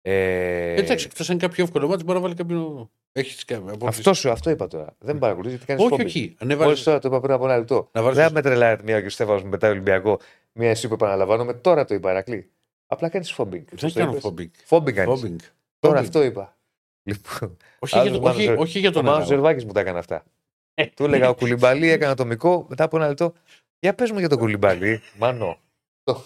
Ε, 0.01 0.73
Εντάξει, 0.73 1.07
εκτό 1.11 1.31
αν 1.31 1.37
κάποιο 1.37 1.63
εύκολο 1.63 1.87
μάτι 1.87 2.03
μπορεί 2.03 2.17
να 2.17 2.23
βάλει 2.23 2.35
κάποιο. 2.35 2.91
Έχει 3.17 3.45
κάποιο. 3.45 3.77
αυτό, 3.87 4.13
σου, 4.13 4.31
αυτό 4.31 4.49
είπα 4.49 4.67
τώρα. 4.67 4.95
Δεν 4.99 5.17
παρακολουθεί 5.19 5.49
γιατί 5.49 5.65
κάνει 5.65 5.83
Όχι, 5.83 6.03
όχι. 6.03 6.35
Αν 6.39 6.49
έβαλες- 6.51 6.71
Μόλι 6.73 6.83
τώρα 6.83 6.99
το 6.99 7.07
είπα 7.07 7.19
πριν 7.19 7.33
από 7.33 7.45
ένα 7.45 7.57
λεπτό. 7.57 7.89
Να 7.91 8.01
βάλεις- 8.01 8.17
Δεν 8.17 8.31
με 8.31 8.41
τρελάει 8.41 8.75
μία 8.83 8.99
και 9.01 9.05
ο 9.07 9.09
Στέφανο 9.09 9.39
μου 9.39 9.47
μετά 9.49 9.69
Ολυμπιακό, 9.69 10.19
μία 10.53 10.69
εσύ 10.69 10.87
που 10.87 10.93
επαναλαμβάνομαι. 10.93 11.53
Τώρα 11.53 11.85
το 11.85 11.93
είπα, 11.93 12.13
Ρακλή. 12.13 12.49
Απλά 12.87 13.09
κάνει 13.09 13.25
φόμπινγκ. 13.25 13.65
Δεν 13.71 13.93
κάνω 13.93 14.13
φόμπινγκ. 14.13 14.49
Φόμπινγκ 14.65 14.95
κάνει. 14.97 15.07
Φόμπινγκ. 15.15 15.39
Τώρα 15.79 15.95
Φόμπινγκ. 15.95 16.05
αυτό 16.05 16.23
είπα. 16.23 16.57
Λοιπόν, 17.03 17.57
Όχι 17.79 17.97
για, 17.99 18.01
Άλλος 18.09 18.19
το, 18.21 18.29
όχι, 18.29 18.45
Μάνος- 18.45 18.61
όχι 18.61 18.79
για 18.79 18.89
ο 18.89 18.91
τον 18.91 19.03
Μάνο 19.03 19.15
Αράο. 19.15 19.27
Ζερβάκη 19.27 19.65
μου 19.65 19.71
τα 19.71 19.79
έκανε 19.79 19.99
αυτά. 19.99 20.23
Ε, 20.73 20.85
Του 20.85 21.03
έλεγα 21.03 21.29
ο 21.29 21.35
Κουλιμπαλί 21.35 21.89
έκανε 21.89 22.11
ατομικό 22.11 22.65
μετά 22.69 22.83
από 22.83 22.97
ένα 22.97 23.07
λεπτό. 23.07 23.33
Για 23.79 23.93
πε 23.95 24.03
μου 24.13 24.19
για 24.19 24.29
τον 24.29 24.37
Κουλιμπαλί. 24.37 25.01
Μάνο. 25.17 25.57
Το- 26.03 26.21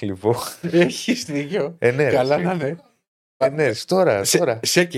λοιπόν. 0.00 0.34
Έχει 0.62 1.12
δίκιο. 1.12 1.76
Ε, 1.78 1.90
ναι, 1.90 2.04
ρε. 2.04 2.10
Καλά 2.10 2.38
να 2.38 2.52
είναι. 2.52 2.76
Ε, 3.36 3.48
ναι, 3.48 3.66
ρε, 3.66 3.72
τώρα. 3.86 4.24
Σε- 4.24 4.38
τώρα. 4.38 4.60
Σε 4.62 4.88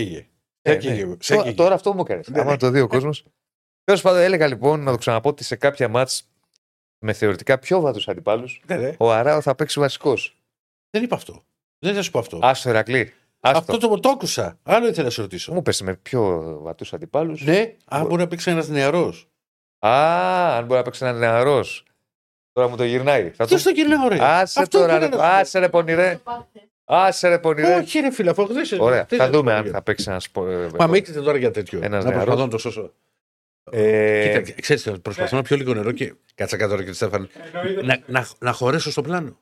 έκαιγε. 0.70 0.88
Ε, 0.88 0.94
Σε 0.94 0.94
έκαιγε. 0.94 1.04
ναι. 1.06 1.16
σε 1.20 1.28
Τώρα- 1.32 1.40
έκαιγε. 1.40 1.56
Τώρα 1.56 1.74
αυτό 1.74 1.92
μου 1.94 2.00
έκανε. 2.00 2.20
Ναι, 2.26 2.40
Άμα 2.40 2.50
ναι. 2.50 2.56
το 2.56 2.70
δει 2.70 2.80
ο 2.80 2.86
κόσμος. 2.86 3.24
Τέλος 3.84 4.00
πάντων, 4.02 4.20
έλεγα 4.20 4.46
λοιπόν 4.46 4.80
να 4.82 4.90
το 4.90 4.98
ξαναπώ 4.98 5.28
ότι 5.28 5.44
σε 5.44 5.56
κάποια 5.56 5.88
μάτς 5.88 6.28
με 6.98 7.12
θεωρητικά 7.12 7.58
πιο 7.58 7.80
βάτου 7.80 8.10
αντιπάλους, 8.10 8.60
Ναι, 8.66 8.76
ναι. 8.76 8.94
ο 8.98 9.12
Αράο 9.12 9.40
θα 9.40 9.54
παίξει 9.54 9.80
βασικός. 9.80 10.36
Δεν 10.90 11.02
είπα 11.02 11.14
αυτό. 11.16 11.44
Δεν 11.78 11.94
θα 11.94 12.02
σου 12.02 12.10
πω 12.10 12.18
αυτό. 12.18 12.38
Άστο, 12.42 12.68
Ερακλή. 12.68 13.12
Άστο. 13.40 13.58
Αυτό 13.58 13.78
το, 13.88 14.00
το 14.00 14.08
άκουσα. 14.08 14.58
Άλλο 14.62 14.86
ήθελα 14.88 15.04
να 15.04 15.10
σε 15.10 15.20
ρωτήσω. 15.20 15.52
Μου 15.52 15.62
πέσει 15.62 15.84
με 15.84 15.94
πιο 15.94 16.42
βατού 16.62 16.84
αντιπάλους. 16.92 17.42
Ναι, 17.44 17.74
αν 17.84 18.02
μπορεί 18.06 18.16
να 18.16 18.26
παίξει 18.28 18.50
ένας 18.50 18.68
νεαρός. 18.68 19.28
Α, 19.86 20.56
αν 20.56 20.64
μπορεί 20.64 20.78
να 20.78 20.82
παίξει 20.84 21.04
ένας 21.04 21.18
νεαρός. 21.18 21.84
Τώρα 22.52 22.68
μου 22.68 22.76
το 22.76 22.84
γυρνάει. 22.84 23.30
Θα 23.30 23.44
Ποιος 23.46 23.62
το 23.62 23.70
γυρνάω, 23.70 24.08
ρε. 24.08 24.18
Άσε 24.20 24.60
Αυτό 24.60 24.78
τώρα, 24.78 24.96
ήθελα 24.96 25.10
ρε. 25.10 25.16
να 25.16 25.22
σου 25.22 25.30
πω. 25.30 25.36
Άσε 25.40 25.58
ρε 25.58 25.68
πονηρέ. 25.68 26.20
Άσε 26.88 27.28
ρε 27.28 27.38
πονηρέ. 27.38 27.74
Όχι, 27.74 27.98
ρε 28.00 28.10
φίλε, 28.10 28.30
αφού 28.30 28.46
δεν 28.52 28.64
σε. 28.64 28.76
Ωραία. 28.80 29.06
τι 29.06 29.16
Θα 29.16 29.24
σου 29.26 29.30
δούμε 29.32 29.50
πω 29.50 29.56
αν 29.56 29.62
για- 29.62 29.72
θα 29.72 29.82
παίξει 29.82 30.04
ένας 30.10 30.22
σπο... 30.24 30.46
ε, 30.48 30.70
Μα 30.78 30.86
με 30.86 30.98
έχετε 30.98 31.20
τώρα 31.22 31.38
για 31.38 31.50
τέτοιο. 31.50 31.78
Ένας 31.82 32.04
να 32.04 32.10
νεαρός. 32.10 32.24
προσπαθώ 32.24 32.44
να 32.44 32.50
το 32.50 32.58
σώσω. 32.58 32.92
Ε, 33.70 34.40
Κοίτα, 34.42 34.60
ξέρεις, 34.60 35.00
προσπαθώ 35.02 35.36
να 35.36 35.42
πιω 35.42 35.56
λίγο 35.56 35.74
νερό 35.74 35.92
και 35.92 36.14
κάτσα 36.34 36.56
κάτω 36.56 36.72
ρε 36.72 36.78
κύριε 36.78 36.92
Στέφαν. 36.94 37.28
Να, 37.84 38.02
να, 38.06 38.26
να 38.38 38.52
χωρέσω 38.52 38.90
στο 38.90 39.02
πλάνο. 39.02 39.38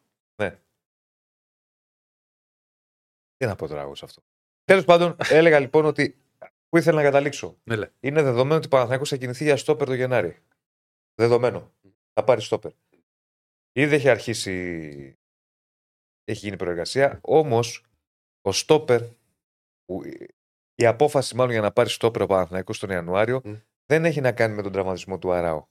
Τι 3.36 3.46
να 3.46 3.56
πω 3.56 3.66
τώρα 3.68 3.80
εγώ 3.82 3.94
σε 3.94 4.04
αυτό. 4.04 4.22
Τέλος 4.64 4.84
πάντων, 4.84 5.16
έλεγα 5.28 5.58
λοιπόν 5.58 5.84
ότι. 5.84 6.16
Πού 6.68 6.76
ήθελα 6.80 6.96
να 6.96 7.02
καταλήξω. 7.02 7.56
Ναι, 7.64 7.76
λέ. 7.76 7.90
Είναι 8.00 8.22
δεδομένο 8.22 8.54
ότι 8.56 8.66
ο 8.66 8.68
Παναθηναϊκός 8.68 9.08
θα 9.08 9.16
κινηθεί 9.16 9.44
για 9.44 9.56
στόπερ 9.56 9.86
το 9.86 9.94
Γενάρη. 9.94 10.36
Δεδομένο. 11.14 11.72
Θα 12.12 12.24
πάρει 12.24 12.40
στόπερ. 12.40 12.70
Ήδη 13.72 13.94
έχει 13.94 14.08
αρχίσει. 14.08 15.18
Έχει 16.24 16.38
γίνει 16.46 16.56
προεργασία. 16.56 17.18
Όμως, 17.22 17.84
ο 18.40 18.52
στόπερ. 18.52 19.00
που- 19.84 20.02
Η 20.74 20.86
απόφαση 20.86 21.34
μάλλον 21.36 21.52
για 21.52 21.60
να 21.60 21.72
πάρει 21.72 21.88
στόπερ 21.88 22.22
ο 22.22 22.26
Παναθηναϊκός 22.26 22.78
τον 22.78 22.90
Ιανουάριο 22.90 23.40
Μμ. 23.44 23.54
δεν 23.86 24.04
έχει 24.04 24.20
να 24.20 24.32
κάνει 24.32 24.54
με 24.54 24.62
τον 24.62 24.72
τραυματισμό 24.72 25.18
του 25.18 25.32
Αράου. 25.32 25.68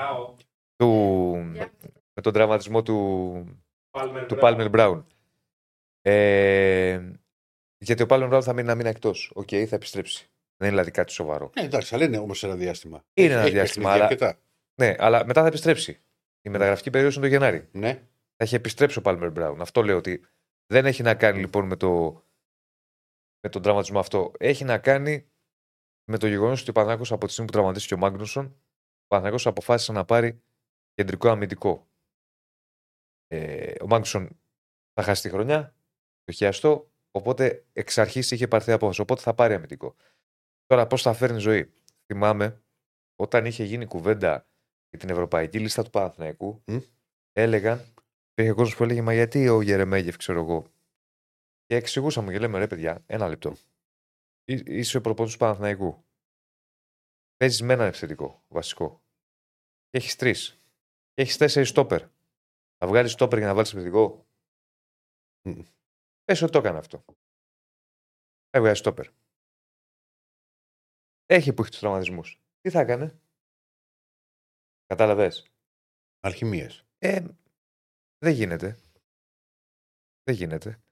Νάο. 0.00 0.34
Του, 0.76 0.86
με 2.14 2.22
τον 2.22 2.32
τραυματισμό 2.32 2.82
του, 2.82 2.94
Πάλμερ 3.90 4.26
του 4.26 4.34
Μπράουν. 4.34 4.40
Πάλμερ 4.40 4.68
Μπράουν. 4.68 5.06
Ε, 6.02 7.12
γιατί 7.78 8.02
ο 8.02 8.06
Πάλμερ 8.06 8.28
Μπράουν 8.28 8.44
θα 8.44 8.52
μείνει 8.52 8.66
ένα 8.66 8.74
μήνα 8.76 8.88
εκτός. 8.88 9.30
Οκ, 9.34 9.48
θα 9.50 9.74
επιστρέψει. 9.76 10.18
Δεν 10.56 10.68
είναι 10.68 10.68
δηλαδή 10.68 10.90
κάτι 10.90 11.12
σοβαρό. 11.12 11.50
Ναι, 11.58 11.62
εντάξει, 11.64 11.94
αλλά 11.94 12.04
είναι 12.04 12.18
όμως 12.18 12.44
ένα 12.44 12.54
διάστημα. 12.54 13.04
Είναι 13.14 13.32
ένα 13.32 13.42
Έχει 13.42 13.50
διάστημα, 13.50 13.84
παιχνίδια 13.92 14.16
αλλά- 14.18 14.28
αρκετά. 14.28 14.44
Ναι, 14.80 14.94
αλλά 14.98 15.24
μετά 15.26 15.40
θα 15.40 15.46
επιστρέψει. 15.46 16.00
Η 16.42 16.48
μεταγραφική 16.50 16.90
περίοδος 16.90 17.16
είναι 17.16 17.24
το 17.26 17.30
Γενάρη. 17.32 17.68
Ναι. 17.72 18.02
Θα 18.38 18.44
έχει 18.44 18.54
επιστρέψει 18.54 18.98
ο 18.98 19.02
Πάλμερ 19.02 19.30
Μπράουν. 19.30 19.60
Αυτό 19.60 19.82
λέω 19.82 19.96
ότι 19.96 20.26
δεν 20.66 20.86
έχει 20.86 21.02
να 21.02 21.14
κάνει 21.14 21.40
λοιπόν 21.40 21.66
με, 21.66 21.76
το, 21.76 22.22
με 23.40 23.48
τον 23.50 23.62
τραυματισμό 23.62 23.98
αυτό. 23.98 24.32
Έχει 24.38 24.64
να 24.64 24.78
κάνει 24.78 25.30
με 26.10 26.18
το 26.18 26.26
γεγονός 26.26 26.60
ότι 26.60 26.70
ο 26.70 26.72
Παναθηναϊκός 26.72 27.04
από 27.14 27.26
τη 27.26 27.32
στιγμή 27.32 27.50
που 27.50 27.56
τραυματίστηκε 27.56 27.94
ο 27.94 27.96
Μάγνουσον, 27.96 28.46
ο 29.02 29.06
Παναθηναϊκός 29.06 29.50
αποφάσισε 29.50 29.92
να 29.92 30.04
πάρει 30.04 30.42
κεντρικό 30.92 31.28
αμυντικό. 31.28 31.88
Ε, 33.26 33.72
ο 33.82 33.86
Μάγνουσον 33.86 34.40
θα 34.92 35.02
χάσει 35.02 35.22
τη 35.22 35.28
χρονιά, 35.28 35.74
το 36.24 36.32
χιαστό, 36.32 36.92
οπότε 37.10 37.66
εξ 37.72 37.98
αρχής 37.98 38.30
είχε 38.30 38.48
πάρθει 38.48 38.72
απόφαση. 38.72 39.00
Οπότε 39.00 39.20
θα 39.20 39.34
πάρει 39.34 39.54
αμυντικό. 39.54 39.96
Τώρα 40.66 40.86
πώς 40.86 41.02
θα 41.02 41.12
φέρνει 41.12 41.38
ζωή; 41.38 41.72
Θυμάμαι 42.06 42.62
όταν 43.16 43.44
είχε 43.44 43.64
γίνει 43.64 43.86
κουβέντα 43.86 44.48
για 44.90 44.98
την 44.98 45.10
ευρωπαϊκή 45.10 45.58
λίστα 45.58 45.82
του 45.82 45.90
Παναθηναϊκού, 45.90 46.62
Μμ. 46.66 46.78
έλεγαν, 47.32 47.94
υπήρχε 48.38 48.56
κόσμος 48.56 48.76
που 48.76 48.82
έλεγε 48.82 49.02
Μα 49.02 49.14
γιατί 49.14 49.48
ο 49.48 49.60
Γερεμέγεφ, 49.60 50.16
ξέρω 50.16 50.40
εγώ. 50.40 50.62
Και 51.64 51.74
εξηγούσαμε 51.74 52.32
και 52.32 52.38
λέμε 52.38 52.58
ρε 52.58 52.66
παιδιά, 52.66 53.02
ένα 53.06 53.28
λεπτό. 53.28 53.54
Εί- 54.44 54.68
Είσαι 54.68 54.96
ο 54.96 55.00
προπονητής 55.00 55.36
του 55.38 55.44
Παναθηναϊκού. 55.44 56.04
Παίζεις 57.36 57.62
με 57.62 57.72
έναν 57.72 57.86
επιθετικό, 57.86 58.44
βασικό. 58.48 59.02
Και 59.88 59.98
έχεις 59.98 60.16
τρεις. 60.16 60.50
Και 61.12 61.22
έχεις 61.22 61.36
τέσσερις 61.36 61.68
στόπερ. 61.68 62.02
Θα 62.76 62.86
βγάλεις 62.86 63.12
στόπερ 63.12 63.38
για 63.38 63.46
να 63.46 63.54
βάλεις 63.54 63.70
επιθετικό. 63.72 64.26
Μμ. 65.48 65.60
Πες 66.24 66.42
ότι 66.42 66.52
το 66.52 66.58
έκανε 66.58 66.78
αυτό. 66.78 67.04
Έβγαλε 68.50 68.74
στόπερ. 68.74 69.06
Έχει 71.26 71.52
που 71.52 71.60
έχει 71.62 71.70
τους 71.70 71.80
τραυματισμούς. 71.80 72.40
Τι 72.60 72.70
θα 72.70 72.80
έκανε; 72.80 73.20
Κατάλαβες; 74.86 75.50
Αλχημίες. 76.20 76.84
Ε, 76.98 77.26
δεν 78.18 78.32
γίνεται. 78.32 78.78
Δεν 80.22 80.34
γίνεται. 80.34 80.82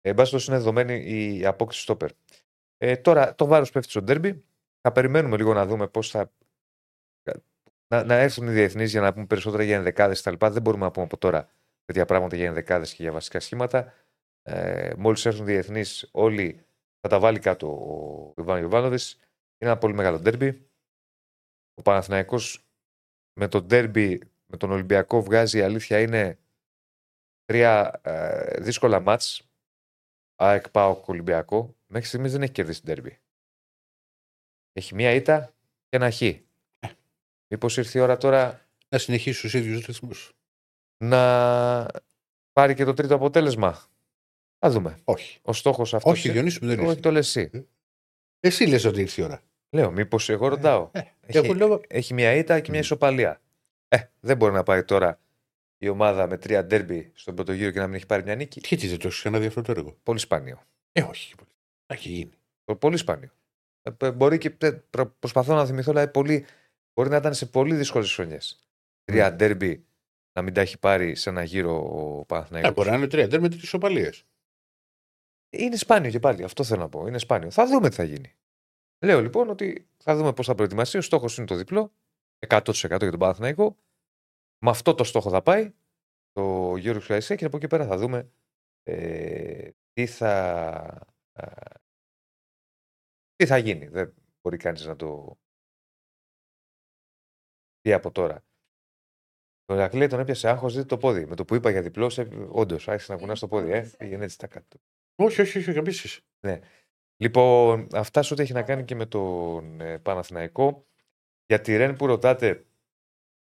Ε, 0.00 0.08
εν 0.08 0.14
πάση 0.14 0.30
περιπτώσει, 0.30 0.50
είναι 0.50 0.58
δεδομένη 0.58 0.94
η 0.94 1.46
απόκτηση 1.46 1.82
στόπερ. 1.82 2.10
Ε, 2.76 2.96
τώρα 2.96 3.34
το 3.34 3.46
βάρος 3.46 3.70
πέφτει 3.70 3.90
στο 3.90 4.02
ντέρμπι. 4.02 4.44
Θα 4.80 4.92
περιμένουμε 4.92 5.36
λίγο 5.36 5.54
να 5.54 5.66
δούμε 5.66 5.88
πώς 5.88 6.10
θα. 6.10 6.32
Να, 7.94 8.04
να 8.04 8.14
έρθουν 8.14 8.48
οι 8.48 8.52
διεθνείς 8.52 8.90
για 8.90 9.00
να 9.00 9.12
πούμε 9.12 9.26
περισσότερα 9.26 9.62
για 9.62 9.76
ενδεκάδες 9.76 10.22
κτλ. 10.22 10.46
Δεν 10.46 10.62
μπορούμε 10.62 10.84
να 10.84 10.90
πούμε 10.90 11.04
από 11.04 11.18
τώρα 11.18 11.50
τέτοια 11.84 12.04
πράγματα 12.04 12.36
για 12.36 12.46
ενδεκάδες 12.46 12.94
και 12.94 13.02
για 13.02 13.12
βασικά 13.12 13.40
σχήματα. 13.40 13.92
Ε, 14.42 14.92
Μόλις 14.96 15.26
έρθουν 15.26 15.42
οι 15.42 15.50
διεθνείς, 15.50 16.08
όλοι 16.12 16.66
θα 17.00 17.08
τα 17.08 17.18
βάλει 17.20 17.38
κάτω 17.38 17.68
ο 17.68 18.40
Ιβάν 18.40 18.62
Ιωβάνοβη. 18.62 18.98
Είναι 19.58 19.70
ένα 19.70 19.78
πολύ 19.78 19.94
μεγάλο 19.94 20.18
ντέρμπι. 20.20 20.68
Ο 21.74 21.82
Παναθηναϊκός 21.82 22.68
με 23.40 23.48
το 23.48 23.62
ντέρμπι 23.62 24.20
με 24.46 24.56
τον 24.56 24.70
Ολυμπιακό 24.70 25.22
βγάζει 25.22 25.58
η 25.58 25.62
αλήθεια 25.62 26.00
είναι 26.00 26.38
τρία 27.44 28.00
ε, 28.04 28.60
δύσκολα 28.60 29.00
μάτς 29.00 29.42
ΑΕΚ 30.36 30.70
ΠΑΟΚ 30.70 31.08
Ολυμπιακό 31.08 31.76
μέχρι 31.86 32.06
στιγμής 32.08 32.32
δεν 32.32 32.42
έχει 32.42 32.52
κερδίσει 32.52 32.82
την 32.82 32.94
τέρμπι 32.94 33.18
έχει 34.72 34.94
μία 34.94 35.10
ήττα 35.10 35.54
και 35.88 35.96
ένα 35.96 36.10
χ 36.10 36.22
μήπως 37.50 37.76
ήρθε 37.76 37.98
η 37.98 38.02
ώρα 38.02 38.16
τώρα 38.16 38.66
Να 38.88 38.98
συνεχίσει 38.98 39.48
του 39.48 39.56
ίδιους 39.56 39.86
ρυθμούς. 39.86 40.32
να, 41.04 41.86
πάρει 42.52 42.74
και 42.74 42.84
το 42.84 42.94
τρίτο 42.94 43.14
αποτέλεσμα. 43.14 43.86
Θα 44.58 44.70
δούμε. 44.70 44.98
Όχι. 45.04 45.38
Ο 45.42 45.52
στόχος 45.52 45.94
αυτός. 45.94 46.12
Όχι, 46.12 46.30
Διονύση 46.30 46.58
μου 46.62 46.68
δεν 46.68 46.78
Όχι, 46.78 46.86
είναι. 46.86 47.00
το 47.00 47.10
λε 47.10 47.18
εσύ. 47.18 47.68
Εσύ 48.40 48.66
λες 48.66 48.84
ότι 48.84 49.00
ήρθε 49.00 49.20
η 49.22 49.24
ώρα. 49.24 49.42
Λέω, 49.70 49.90
μήπως 49.90 50.28
εγώ 50.28 50.48
ρωτάω. 50.48 50.90
Ε, 50.92 51.00
Έχει- 51.20 51.36
εγώ 51.38 51.54
λέω. 51.54 51.80
Έχει 51.88 52.14
μια 52.14 52.32
ήττα 52.34 52.60
και 52.60 52.70
μια 52.70 52.80
ισοπαλία. 52.80 53.40
Ε, 53.88 53.98
δεν 54.20 54.36
μπορεί 54.36 54.52
να 54.52 54.62
πάει 54.62 54.84
τώρα 54.84 55.20
η 55.84 55.88
ομάδα 55.88 56.26
με 56.26 56.38
τρία 56.38 56.64
ντέρμπι 56.64 57.10
στον 57.14 57.34
πρώτο 57.34 57.52
γύρο 57.52 57.70
και 57.70 57.78
να 57.78 57.86
μην 57.86 57.94
έχει 57.94 58.06
πάρει 58.06 58.22
μια 58.22 58.34
νίκη. 58.34 58.60
Τι 58.60 58.76
δεν 58.88 58.98
το 58.98 59.06
έχεις 59.06 59.18
ξαναδεί 59.18 59.46
αυτό 59.46 59.62
το 59.62 59.70
έργο; 59.72 59.96
Πολύ 60.02 60.18
σπάνιο. 60.18 60.62
Ε, 60.92 61.02
όχι. 61.02 61.34
Θα 61.86 61.94
έχει 61.94 62.08
γίνει. 62.08 62.32
Το 62.64 62.76
Πολύ 62.76 62.96
σπάνιο. 62.96 63.30
Ε, 63.82 64.06
ε, 64.06 64.10
Μπορεί 64.12 64.38
και 64.38 64.54
ε, 64.58 64.70
προ- 64.72 65.14
προσπαθώ 65.18 65.54
να 65.54 65.66
θυμηθώ, 65.66 65.90
αλλά 65.90 66.08
πολύ, 66.08 66.46
μπορεί 66.94 67.08
να 67.08 67.16
ήταν 67.16 67.34
σε 67.34 67.46
πολύ 67.46 67.74
δύσκολες 67.74 68.12
χρονιές. 68.14 68.68
Τρία 69.04 69.30
Ναι. 69.30 69.36
ντέρμπι 69.36 69.84
να 70.32 70.42
μην 70.42 70.54
τα 70.54 70.60
έχει 70.60 70.78
πάρει 70.78 71.14
σε 71.14 71.30
ένα 71.30 71.42
γύρο 71.42 71.74
ο 71.76 72.20
Ε, 72.20 72.24
Παναθηναϊκός. 72.26 72.72
μπορεί 72.74 72.90
να 72.90 72.96
είναι 72.96 73.06
τρία 73.06 73.28
τέρ 73.28 73.40
με 73.40 73.48
τρεις 73.48 73.62
ισοπαλίε. 73.62 74.10
Είναι 75.50 75.76
σπάνιο 75.76 76.10
και 76.10 76.18
πάλι. 76.20 76.42
Αυτό 76.44 76.64
θέλω 76.64 76.80
να 76.80 76.88
πω. 76.88 77.06
Είναι 77.06 77.18
σπάνιο. 77.18 77.50
Θα 77.50 77.66
δούμε 77.66 77.88
τι 77.88 77.94
θα 77.94 78.04
γίνει. 78.04 78.34
Λέω 79.04 79.20
λοιπόν 79.20 79.48
ότι 79.48 79.86
θα 79.96 80.16
δούμε 80.16 80.32
πώς 80.32 80.46
θα 80.46 80.54
προετοιμαστεί. 80.54 80.98
Ο 80.98 81.00
στόχος 81.02 81.36
είναι 81.36 81.46
το 81.46 81.54
διπλό. 81.54 81.92
100% 82.48 82.72
για 82.88 82.98
τον 83.10 83.18
Παναθηναϊκό. 83.18 83.76
Με 84.64 84.70
αυτό 84.70 84.94
το 84.94 85.04
στόχο 85.04 85.30
θα 85.30 85.42
πάει 85.42 85.74
το 86.32 86.76
Γιώργο 86.76 87.00
Χρυσαϊσέ 87.00 87.36
και 87.36 87.44
από 87.44 87.56
εκεί 87.56 87.66
πέρα 87.66 87.86
θα 87.86 87.96
δούμε 87.96 88.32
ε, 88.82 89.70
τι, 89.92 90.06
θα, 90.06 91.06
ε, 91.32 91.46
τι 93.34 93.46
θα 93.46 93.58
γίνει. 93.58 93.86
Δεν 93.86 94.14
μπορεί 94.40 94.56
κανείς 94.56 94.84
να 94.84 94.96
το 94.96 95.38
πει 97.80 97.92
από 97.92 98.10
τώρα. 98.10 98.44
Το 99.64 99.74
Ηρακλή 99.74 100.06
τον 100.06 100.20
έπιασε 100.20 100.48
άγχος, 100.48 100.74
δείτε 100.74 100.86
το 100.86 100.96
πόδι. 100.96 101.26
Με 101.26 101.36
το 101.36 101.44
που 101.44 101.54
είπα 101.54 101.70
για 101.70 101.82
διπλό, 101.82 102.26
όντως 102.50 102.88
άρχισε 102.88 103.12
να 103.12 103.18
κουνάς 103.18 103.40
το 103.40 103.48
πόδι. 103.48 103.72
Ε, 103.72 103.90
πήγαινε 103.98 104.24
έτσι 104.24 104.38
τα 104.38 104.46
κάτω. 104.46 104.78
Όχι, 105.14 105.40
όχι, 105.40 105.58
όχι, 105.58 105.70
επίση. 105.70 106.24
Λοιπόν, 107.16 107.88
αυτά 107.92 108.22
σε 108.22 108.32
ό,τι 108.32 108.42
έχει 108.42 108.52
να 108.52 108.62
κάνει 108.62 108.84
και 108.84 108.94
με 108.94 109.06
τον 109.06 109.80
ε, 109.80 109.98
Παναθηναϊκό. 109.98 110.86
Για 111.46 111.60
τη 111.60 111.76
Ρεν 111.76 111.96
που 111.96 112.06
ρωτάτε, 112.06 112.66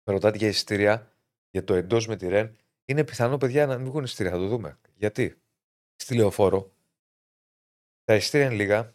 με 0.03 0.13
ρωτάτε 0.13 0.37
για 0.37 0.47
εισιτήρια, 0.47 1.12
για 1.53 1.63
το 1.63 1.73
εντός 1.73 2.07
με 2.07 2.15
τη 2.15 2.27
Ρεν, 2.27 2.57
είναι 2.85 3.03
πιθανό, 3.03 3.37
παιδιά, 3.37 3.65
να 3.65 3.77
μην 3.77 3.85
βγουν 3.85 4.03
εισιτήρια. 4.03 4.31
Θα 4.31 4.37
το 4.37 4.47
δούμε. 4.47 4.79
Γιατί; 4.95 5.37
Στη 5.95 6.15
λεωφόρο 6.15 6.73
τα 8.03 8.15
εισιτήρια 8.15 8.45
είναι 8.45 8.55
λίγα 8.55 8.93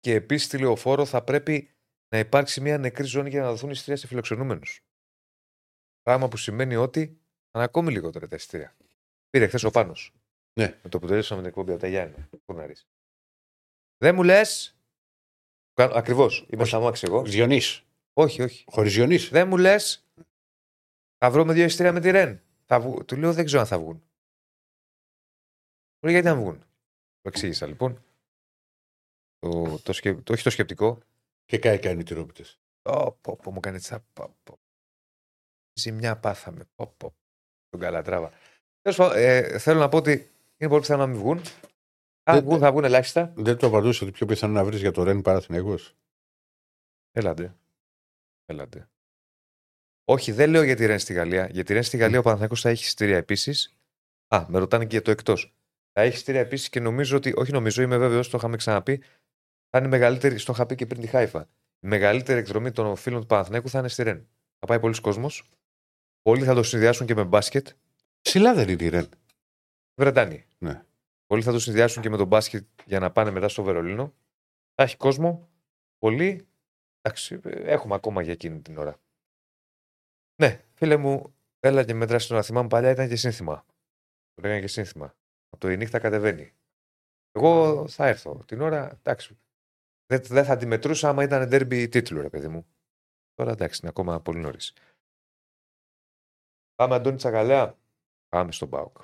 και 0.00 0.14
επίσης 0.14 0.46
στη 0.46 0.58
λεωφόρο 0.58 1.04
θα 1.04 1.24
πρέπει 1.24 1.70
να 2.08 2.18
υπάρξει 2.18 2.60
μια 2.60 2.78
νεκρή 2.78 3.04
ζώνη 3.04 3.28
για 3.28 3.42
να 3.42 3.50
δοθούν 3.50 3.70
εισιτήρια 3.70 3.96
σε 3.96 4.06
φιλοξενούμενους. 4.06 4.84
Πράγμα 6.02 6.28
που 6.28 6.36
σημαίνει 6.36 6.76
ότι 6.76 7.06
θα 7.06 7.50
είναι 7.54 7.64
ακόμη 7.64 7.92
λιγότερα 7.92 8.28
τα 8.28 8.36
εισιτήρια. 8.36 8.76
Πήρε 9.30 9.46
χθες 9.46 9.62
ο 9.62 9.70
Πάνος. 9.70 10.12
Ναι. 10.60 10.78
Με 10.82 10.88
το 10.88 10.98
που 10.98 11.06
τελείωσαμε 11.06 11.40
την 11.40 11.48
εκπομπή 11.48 11.70
από 11.72 11.80
τα 11.80 11.88
Γιάννη. 11.88 12.28
Πού 12.44 12.54
να 12.54 12.66
ρίξει. 12.66 12.86
Δεν 13.96 14.14
μου 14.14 14.22
λες. 14.22 14.76
Ακριβώς. 15.74 16.46
Είμαι 16.50 16.64
στα 16.64 16.80
μάξι 16.80 17.06
εγώ. 17.08 17.22
Διονύ. 17.22 17.60
Όχι, 18.12 18.42
όχι. 18.42 18.64
Χωρίς 18.68 18.94
Διονύ. 18.94 19.16
Δεν 19.16 19.48
μου 19.48 19.56
λες. 19.56 20.06
Θα 21.22 21.30
βρούμε 21.30 21.52
δύο 21.52 21.64
εισιτήρια 21.64 21.92
με 21.92 22.00
τη 22.00 22.10
Ρεν. 22.10 22.42
Θα 22.64 22.80
βγου... 22.80 23.04
Του 23.04 23.16
λέω 23.16 23.32
δεν 23.32 23.44
ξέρω 23.44 23.60
αν 23.60 23.66
θα 23.66 23.78
βγουν. 23.78 23.96
Μου 25.98 26.08
λέει 26.08 26.12
γιατί 26.12 26.26
να 26.28 26.36
βγουν; 26.36 26.58
Το 27.20 27.28
εξήγησα 27.28 27.66
λοιπόν. 27.66 28.04
Το, 29.38 29.78
το, 29.82 29.92
σκε... 29.92 30.14
το, 30.14 30.32
όχι 30.32 30.42
το 30.42 30.50
σκεπτικό. 30.50 30.98
Και 31.44 31.58
κάει 31.58 31.78
κάνει 31.78 32.02
τυρόπιτε. 32.02 32.44
Πω, 32.82 33.18
πω, 33.20 33.36
πω, 33.36 33.52
μου 33.52 33.60
κάνει 33.60 33.78
τσα. 33.78 34.04
Πω, 34.12 34.36
πω. 34.42 34.58
Ζημιά 35.80 36.18
πάθαμε. 36.18 36.64
Πω, 36.74 36.86
πω. 36.96 37.14
Τον 37.68 37.80
καλατράβα. 37.80 38.32
Τέλος 38.80 38.96
πάντων, 38.98 39.16
ε, 39.16 39.58
θέλω 39.58 39.78
να 39.80 39.88
πω 39.88 39.96
ότι 39.96 40.10
είναι 40.56 40.70
πολύ 40.70 40.80
πιθανό 40.80 41.00
να 41.00 41.06
μην 41.06 41.18
βγουν. 41.18 41.38
Αν 42.22 42.34
Δεν- 42.34 42.44
βγουν, 42.44 42.58
θα 42.58 42.70
βγουν 42.70 42.84
ελάχιστα. 42.84 43.32
Δεν 43.36 43.56
το 43.56 43.66
απαντούσε 43.66 44.04
ότι 44.04 44.12
πιο 44.12 44.26
πιθανό 44.26 44.52
να 44.52 44.64
βρεις 44.64 44.80
για 44.80 44.90
το 44.92 45.02
Ρεν 45.02 45.22
Παναθυναϊκό. 45.22 45.74
Έλατε. 47.10 47.56
Έλατε. 48.44 48.91
Όχι, 50.04 50.32
δεν 50.32 50.50
λέω 50.50 50.62
για 50.62 50.76
τη 50.76 50.86
Ρεν 50.86 50.98
στη 50.98 51.12
Γαλλία. 51.12 51.48
Για 51.50 51.64
τη 51.64 51.72
Ρεν 51.72 51.82
στη 51.82 51.96
Γαλλία 51.96 52.18
ο 52.18 52.22
Παναθηναϊκός 52.22 52.60
θα 52.60 52.68
έχει 52.68 52.84
εισιτήρια 52.84 53.16
επίσης. 53.16 53.76
Α, 54.28 54.44
με 54.48 54.58
ρωτάνε 54.58 54.84
και 54.84 54.90
για 54.90 55.02
το 55.02 55.10
εκτός. 55.10 55.54
Θα 55.92 56.00
έχει 56.02 56.14
εισιτήρια 56.14 56.40
επίσης 56.40 56.68
και 56.68 56.80
νομίζω 56.80 57.16
ότι. 57.16 57.32
Όχι, 57.36 57.52
νομίζω, 57.52 57.82
είμαι 57.82 57.96
βέβαιος, 57.96 58.28
το 58.28 58.36
είχαμε 58.38 58.56
ξαναπεί. 58.56 59.02
Θα 59.68 59.78
είναι 59.78 59.86
η 59.86 59.90
μεγαλύτερη. 59.90 60.38
Στο 60.38 60.52
είχα 60.52 60.66
πει 60.66 60.74
και 60.74 60.86
πριν 60.86 61.00
τη 61.00 61.06
Χάιφα. 61.06 61.48
Η 61.80 61.86
μεγαλύτερη 61.86 62.38
εκδρομή 62.38 62.70
των 62.70 62.96
φίλων 62.96 63.20
του 63.20 63.26
Παναθηναϊκού 63.26 63.68
θα 63.68 63.78
είναι 63.78 63.88
στη 63.88 64.02
Ρεν. 64.02 64.28
Θα 64.58 64.66
πάει 64.66 64.80
πολλοί 64.80 65.00
κόσμος. 65.00 65.50
Πολλοί 66.22 66.44
θα 66.44 66.54
το 66.54 66.62
συνδυάσουν 66.62 67.06
και 67.06 67.14
με 67.14 67.24
μπάσκετ. 67.24 67.68
Ψηλά 68.22 68.54
δεν 68.54 68.68
είναι 68.68 68.84
η 68.84 68.88
Ρεν. 68.88 69.08
Βρετάνοι. 69.94 70.46
Ναι. 70.58 70.82
Πολλοί 71.26 71.42
θα 71.42 71.52
το 71.52 71.58
συνδυάσουν 71.58 72.02
και 72.02 72.10
με 72.10 72.16
τον 72.16 72.26
μπάσκετ 72.26 72.66
για 72.84 72.98
να 72.98 73.10
πάνε 73.10 73.30
μετά 73.30 73.48
στο 73.48 73.62
Βερολίνο. 73.62 74.14
Θα 74.74 74.82
έχει 74.82 74.96
κόσμο. 74.96 75.48
Πολλοί. 75.98 76.46
Εντάξει, 77.00 77.40
ε, 77.44 77.50
έχουμε 77.50 77.94
ακόμα 77.94 78.22
για 78.22 78.32
εκείνη 78.32 78.60
την 78.60 78.78
ώρα. 78.78 79.00
Ναι, 80.42 80.64
φίλε 80.74 80.96
μου, 80.96 81.34
έλα 81.60 81.84
και 81.84 81.94
μέτρα 81.94 82.18
στην 82.18 82.34
ώρα. 82.34 82.44
Θυμάμαι 82.44 82.68
παλιά 82.68 82.90
ήταν 82.90 83.08
και 83.08 83.16
σύνθημα. 83.16 83.66
Το 84.34 84.42
λέγανε 84.42 84.60
και 84.60 84.66
σύνθημα. 84.66 85.16
Από 85.48 85.60
το 85.60 85.70
η 85.70 85.76
νύχτα 85.76 85.98
κατεβαίνει. 85.98 86.54
Εγώ 87.32 87.88
θα 87.88 88.06
έρθω. 88.06 88.44
Την 88.44 88.60
ώρα, 88.60 88.90
εντάξει. 88.90 89.38
Δεν, 90.06 90.22
δεν 90.22 90.44
θα 90.44 90.56
τη 90.56 90.66
μετρούσα 90.66 91.08
άμα 91.08 91.22
ήταν 91.22 91.48
ντέρμπι 91.48 91.88
τίτλου, 91.88 92.20
ρε 92.20 92.28
παιδί 92.28 92.48
μου. 92.48 92.66
Τώρα 93.34 93.50
εντάξει, 93.50 93.80
είναι 93.82 93.90
ακόμα 93.90 94.20
πολύ 94.20 94.38
νωρίς. 94.38 94.76
Πάμε, 96.74 96.94
Αντώνη 96.94 97.16
Τσακαλέα. 97.16 97.78
Πάμε 98.28 98.52
στον 98.52 98.68
Μπάουκ. 98.68 98.96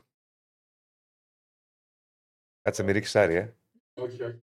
Κάτσε 2.60 2.82
με 2.82 2.93
ρίξεις 2.93 3.16
άρι, 3.16 3.35
ε. 3.35 3.56
Όχι, 3.94 4.23
όχι. 4.23 4.43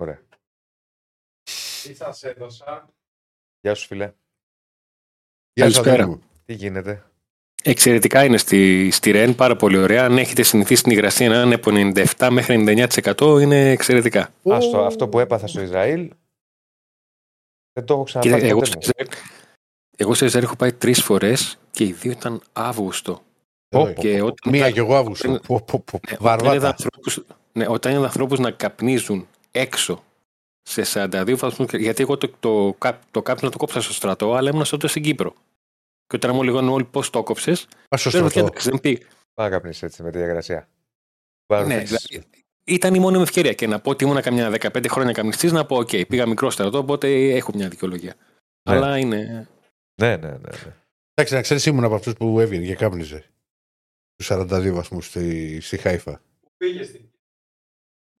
Ωραία. 0.00 0.22
Τι 1.82 1.94
σας 1.94 2.22
έδωσα; 2.22 2.94
Γεια 3.60 3.74
σου, 3.74 3.86
φίλε. 3.86 4.14
Γεια 5.54 5.64
σας, 5.64 5.74
Καλησπέρα. 5.74 6.02
Αντώνη 6.02 6.10
μου. 6.18 6.22
Τι 6.44 6.54
γίνεται; 6.54 7.02
Εξαιρετικά 7.62 8.24
είναι 8.24 8.36
στη, 8.36 8.90
στη 8.90 9.10
ΡΕΝ, 9.10 9.34
πάρα 9.34 9.56
πολύ 9.56 9.78
ωραία. 9.78 10.04
Αν 10.04 10.18
έχετε 10.18 10.42
συνηθίσει 10.42 10.82
την 10.82 10.92
υγρασία 10.92 11.28
να 11.28 11.42
είναι 11.42 11.54
από 11.54 11.70
97 11.74 12.28
μέχρι 12.30 12.64
99% 13.16 13.38
είναι 13.40 13.70
εξαιρετικά. 13.70 14.30
Άστο, 14.44 14.78
αυτό 14.78 15.08
που 15.08 15.18
έπαθα 15.18 15.46
στο 15.46 15.60
Ισραήλ 15.60 16.10
δεν 17.72 17.84
το 17.84 17.94
έχω 17.94 18.04
Κοίτα, 18.04 18.18
ξαναπάρει 18.20 18.48
εγώ, 18.48 18.58
ποτέ 18.58 18.70
στο 18.70 18.78
μου. 18.78 18.82
Ισραήλ, 18.90 19.24
εγώ 19.96 20.14
στο 20.14 20.24
Ισραήλ 20.24 20.46
έχω 20.46 20.56
πάει 20.56 20.72
τρεις 20.72 21.02
φορές 21.02 21.58
και 21.70 21.84
οι 21.84 21.92
δύο 21.92 22.10
ήταν 22.10 22.42
Αύγουστο. 22.52 23.22
Εδώ 23.68 23.84
Πω, 23.84 23.90
είναι. 23.90 24.00
Και 24.00 24.22
όταν, 24.22 24.52
Μία 24.52 24.70
και 24.70 24.78
εγώ 24.78 24.96
Αύγουστο. 24.96 25.30
Ναι, 25.30 25.38
Πω, 25.38 25.60
πω, 25.60 25.82
πω. 25.90 26.00
ναι, 26.10 26.16
όταν 26.20 26.34
είδα 26.36 26.36
Βαρβάτα. 26.44 26.68
ανθρώπους, 26.68 27.20
ναι, 27.52 27.66
όταν 27.68 27.92
είδα 27.92 28.02
ανθρώπους 28.04 28.38
να 28.38 28.50
καπνίζουν 28.50 29.26
έξω 29.50 30.02
σε 30.62 30.82
42 30.94 31.34
βαθμούς, 31.36 31.72
γιατί 31.72 32.02
εγώ 32.02 32.16
το, 32.16 32.28
το, 32.40 32.72
το, 32.78 32.98
το 33.10 33.22
κάπνισμα 33.22 33.50
το 33.50 33.58
κόψα 33.58 33.80
στο 33.80 33.92
στρατό, 33.92 34.34
αλλά 34.34 34.50
ήμουν 34.50 34.64
τότε 34.70 34.88
στην 34.88 35.02
Κύπρο. 35.02 35.34
Και 36.06 36.16
όταν 36.16 36.34
μου 36.34 36.42
λέγανε 36.42 36.70
όλοι 36.70 36.84
πώς 36.84 37.10
το 37.10 37.22
κόψες, 37.22 37.68
Πας 37.88 38.00
στο 38.00 38.10
δεν 38.10 38.30
στρατό. 38.30 38.52
δεν 38.70 38.80
πήγα. 38.80 39.06
Πάμε 39.34 39.48
να 39.48 39.56
καπνίσεις 39.56 39.82
έτσι 39.82 40.02
με 40.02 40.10
τη 40.10 40.18
διαγρασία; 40.18 40.68
Ναι, 41.46 41.78
δηλαδή, 41.78 42.22
ήταν 42.64 42.94
η 42.94 42.98
μόνη 42.98 43.16
μου 43.16 43.22
ευκαιρία. 43.22 43.52
Και 43.52 43.66
να 43.66 43.80
πω 43.80 43.90
ότι 43.90 44.04
ήμουν 44.04 44.20
καμιά 44.22 44.50
15 44.50 44.86
χρόνια 44.88 45.12
καπνιστής, 45.12 45.52
να 45.52 45.66
πω: 45.66 45.76
Οκ, 45.76 45.88
πήγα 46.08 46.26
μικρός 46.26 46.50
στρατό, 46.50 46.78
οπότε 46.78 47.34
έχω 47.34 47.52
μια 47.54 47.68
δικαιολογία. 47.68 48.14
Ναι. 48.70 48.76
Αλλά 48.76 48.98
είναι. 48.98 49.48
Ναι, 50.02 50.16
ναι, 50.16 50.28
ναι. 50.28 50.36
ναι. 50.38 50.76
Εντάξει, 51.14 51.34
να 51.34 51.40
ξέρεις, 51.40 51.66
ήμουν 51.66 51.84
από 51.84 51.94
αυτούς 51.94 52.12
που 52.12 52.40
έβγαινε 52.40 52.66
και 52.66 52.74
κάπνιζε. 52.74 53.24
Τους 54.16 54.24
42 54.28 54.70
βαθμούς 54.72 55.06
στη, 55.06 55.60
στη 55.60 55.76
Χάιφα. 55.76 56.22
Πήγες 56.56 56.86
στην. 56.86 57.11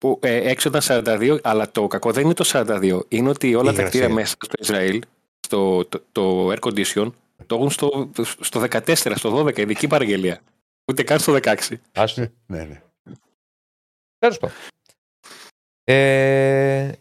Που, 0.02 0.18
ε, 0.22 0.50
έξω 0.50 0.68
ήταν 0.68 0.80
42, 0.84 1.38
αλλά 1.42 1.70
το 1.70 1.86
κακό 1.86 2.12
δεν 2.12 2.24
είναι 2.24 2.34
το 2.34 2.44
42. 2.46 3.00
Είναι 3.08 3.28
ότι 3.28 3.54
όλα 3.54 3.72
Η 3.72 3.74
τα 3.74 3.82
κτίρια 3.82 4.08
υγρασία. 4.08 4.14
μέσα 4.14 4.36
στο 4.40 4.54
Ισραήλ, 4.58 5.02
στο, 5.40 5.84
το, 5.84 6.02
το 6.12 6.48
air 6.50 6.58
condition, 6.58 7.12
το 7.46 7.54
έχουν 7.54 7.70
στο, 7.70 8.10
στο 8.40 8.64
14, 8.70 9.12
στο 9.14 9.38
12, 9.44 9.58
ειδική 9.58 9.86
παραγγελία. 9.86 10.40
Ούτε 10.90 11.02
καν 11.02 11.18
στο 11.18 11.38
16. 11.42 11.54
Άστο. 11.92 12.26
Ναι, 12.46 12.64
ναι. 12.64 12.82
Τέλος 14.18 14.38
πάντων. 14.38 14.56
Ε, 15.84 16.92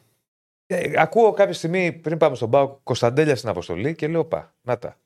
ε, 0.66 1.02
ακούω 1.02 1.32
κάποια 1.32 1.54
στιγμή 1.54 1.92
πριν 1.92 2.18
πάμε 2.18 2.36
στον 2.36 2.50
Πάο 2.50 2.80
Κωνσταντέλια 2.84 3.36
στην 3.36 3.50
αποστολή 3.50 3.96
και 3.96 4.08
λέω 4.08 4.26
πά, 4.26 4.56
να 4.62 4.78
τα. 4.78 4.98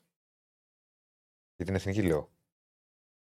Για 1.55 1.65
την 1.65 1.75
εθνική 1.75 2.01
λέω. 2.01 2.29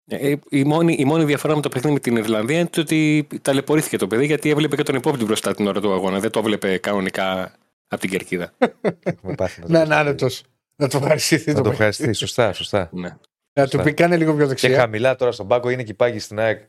Ε, 0.07 0.35
η, 0.49 0.63
μόνη, 0.63 0.95
η 0.99 1.05
μόνη 1.05 1.23
διαφορά 1.23 1.55
με 1.55 1.61
το 1.61 1.69
παιχνίδι 1.69 1.93
με 1.93 1.99
την 1.99 2.15
Ιρλανδία 2.15 2.59
είναι 2.59 2.67
το 2.67 2.81
ότι 2.81 3.27
ταλαιπωρήθηκε 3.41 3.97
το 3.97 4.07
παιδί 4.07 4.25
γιατί 4.25 4.49
έβλεπε 4.49 4.75
και 4.75 4.83
τον 4.83 4.95
υπόπτη 4.95 5.23
μπροστά 5.25 5.53
την 5.55 5.67
ώρα 5.67 5.81
του 5.81 5.93
αγώνα. 5.93 6.19
Δεν 6.19 6.31
το 6.31 6.39
έβλεπε 6.39 6.77
κανονικά 6.77 7.51
από 7.87 8.01
την 8.01 8.09
κερκίδα. 8.09 8.53
Έχουμε 9.03 9.35
πάθει 9.35 9.61
να 9.61 9.65
το 9.67 9.71
Να 9.73 9.79
πει. 9.79 9.85
είναι 9.85 9.95
άνετο. 9.95 10.27
Να 10.75 10.87
το 10.87 10.97
ευχαριστηθεί 10.97 11.49
Να 11.49 11.55
το 11.55 11.61
το 11.61 11.69
παιδί. 11.69 11.83
ευχαριστεί. 11.83 12.13
Σωστά, 12.13 12.53
σωστά. 12.53 12.89
ναι. 12.93 13.17
Να 13.53 13.67
του 13.67 13.79
πει 13.83 13.93
κάνε 13.93 14.17
λίγο 14.17 14.31
πιο 14.33 14.41
Και 14.41 14.47
δεξιά. 14.49 14.77
χαμηλά 14.79 15.15
τώρα 15.15 15.31
στον 15.31 15.47
πάγκο 15.47 15.69
είναι 15.69 15.83
και 15.83 15.91
οι 15.91 15.95
πάγκοι 15.95 16.19
στην 16.19 16.39
ΑΕΚ. 16.39 16.61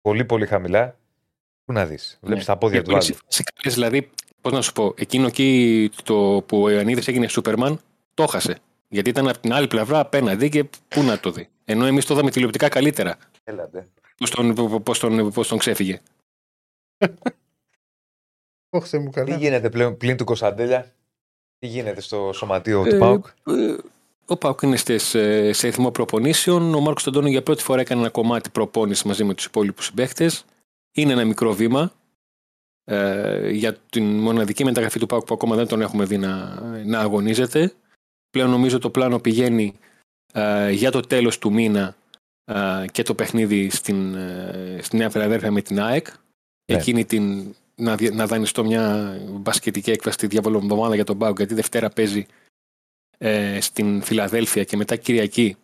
Πολύ, 0.00 0.24
πολύ 0.24 0.46
χαμηλά. 0.46 0.96
Πού 1.64 1.72
να 1.72 1.86
δεις. 1.86 2.18
Βλέπεις 2.22 2.46
Ναι. 2.46 2.52
τα 2.52 2.58
πόδια 2.58 2.82
του 2.82 2.90
Είναι 2.90 3.00
άλλου. 3.04 3.16
σε 3.26 3.42
καλές, 3.54 3.74
δηλαδή, 3.74 4.10
πώς 4.40 4.52
να 4.52 4.62
σου 4.62 4.72
πω, 4.72 4.94
εκείνο 4.96 5.26
εκεί 5.26 5.90
το 6.04 6.42
που 6.46 6.62
ο 6.62 6.70
Ιωαννίδης 6.70 7.08
έγινε 7.08 7.26
Σούπερμαν, 7.28 7.80
το 8.14 8.22
έχασε. 8.22 8.58
Γιατί 8.94 9.10
ήταν 9.10 9.28
από 9.28 9.38
την 9.38 9.52
άλλη 9.52 9.66
πλευρά 9.66 9.98
απέναντι 9.98 10.48
και 10.48 10.64
πού 10.88 11.02
να 11.02 11.18
το 11.20 11.30
δει. 11.30 11.48
Ενώ 11.64 11.86
εμείς 11.86 12.04
το 12.06 12.14
είδαμε 12.14 12.30
τηλεοπτικά 12.30 12.68
καλύτερα. 12.68 13.16
Έλατε. 13.44 13.88
Πώς 14.16 14.30
τον, 14.30 14.54
πώς 14.82 14.98
τον, 14.98 15.32
πώς 15.32 15.48
τον 15.48 15.58
ξέφυγε. 15.58 16.00
Όχι, 18.70 18.88
Θεέ 18.88 19.00
μου 19.00 19.10
Τι 19.10 19.12
καλά. 19.20 19.36
γίνεται 19.36 19.68
πλέον 19.70 19.96
πλην 19.96 20.16
του 20.16 20.24
Κωνσταντέλια, 20.24 20.92
τι 21.58 21.66
γίνεται 21.66 22.00
στο 22.00 22.30
σωματείο 22.32 22.84
Ε, 22.86 22.90
του 22.90 22.98
ΠΑΟΚ; 22.98 23.26
ε, 23.46 23.76
Ο 24.26 24.36
Πάουκ 24.36 24.62
είναι 24.62 24.76
στις, 24.76 25.14
ε, 25.14 25.52
σε 25.52 25.66
ρυθμό 25.66 25.90
προπονήσεων. 25.90 26.74
Ο 26.74 26.80
Μάρκος 26.80 27.06
Αντώνιο 27.06 27.30
για 27.30 27.42
πρώτη 27.42 27.62
φορά 27.62 27.80
έκανε 27.80 28.00
ένα 28.00 28.10
κομμάτι 28.10 28.50
προπόνηση 28.50 29.06
μαζί 29.06 29.24
με 29.24 29.34
τους 29.34 29.44
υπόλοιπους 29.44 29.84
συμπαίχτε. 29.84 30.30
Είναι 30.92 31.12
ένα 31.12 31.24
μικρό 31.24 31.52
βήμα 31.52 31.92
ε, 32.84 33.50
για 33.50 33.76
την 33.90 34.04
μοναδική 34.18 34.64
μεταγραφή 34.64 34.98
του 34.98 35.06
Πάουκ 35.06 35.24
που 35.24 35.34
ακόμα 35.34 35.56
δεν 35.56 35.66
τον 35.66 35.80
έχουμε 35.80 36.04
δει 36.04 36.18
να, 36.18 36.60
να 36.84 36.98
αγωνίζεται. 37.00 37.72
Πλέον 38.34 38.50
νομίζω 38.50 38.78
το 38.78 38.90
πλάνο 38.90 39.18
πηγαίνει 39.18 39.74
ε, 40.32 40.70
για 40.70 40.90
το 40.90 41.00
τέλος 41.00 41.38
του 41.38 41.52
μήνα 41.52 41.96
ε, 42.44 42.84
και 42.92 43.02
το 43.02 43.14
παιχνίδι 43.14 43.70
στην, 43.70 44.14
ε, 44.14 44.78
στη 44.82 44.96
Νέα 44.96 45.10
Φιλαδέλφια 45.10 45.50
με 45.50 45.62
την 45.62 45.80
ΑΕΚ. 45.80 46.06
Ναι. 46.06 46.76
Εκείνη 46.76 47.04
την, 47.04 47.54
να, 47.74 47.96
δι- 47.96 48.12
να 48.12 48.26
δανειστώ 48.26 48.64
μια 48.64 49.16
μπασκετική 49.30 49.90
έκφραση 49.90 50.18
τη 50.18 50.26
διαβολοβδομάδα 50.26 50.94
για 50.94 51.04
τον 51.04 51.18
Πάουκ 51.18 51.36
γιατί 51.36 51.54
Δευτέρα 51.54 51.88
παίζει 51.88 52.26
ε, 53.18 53.60
στην 53.60 54.02
Φιλαδέλφια 54.02 54.64
και 54.64 54.76
μετά 54.76 54.96
Κυριακή 54.96 55.56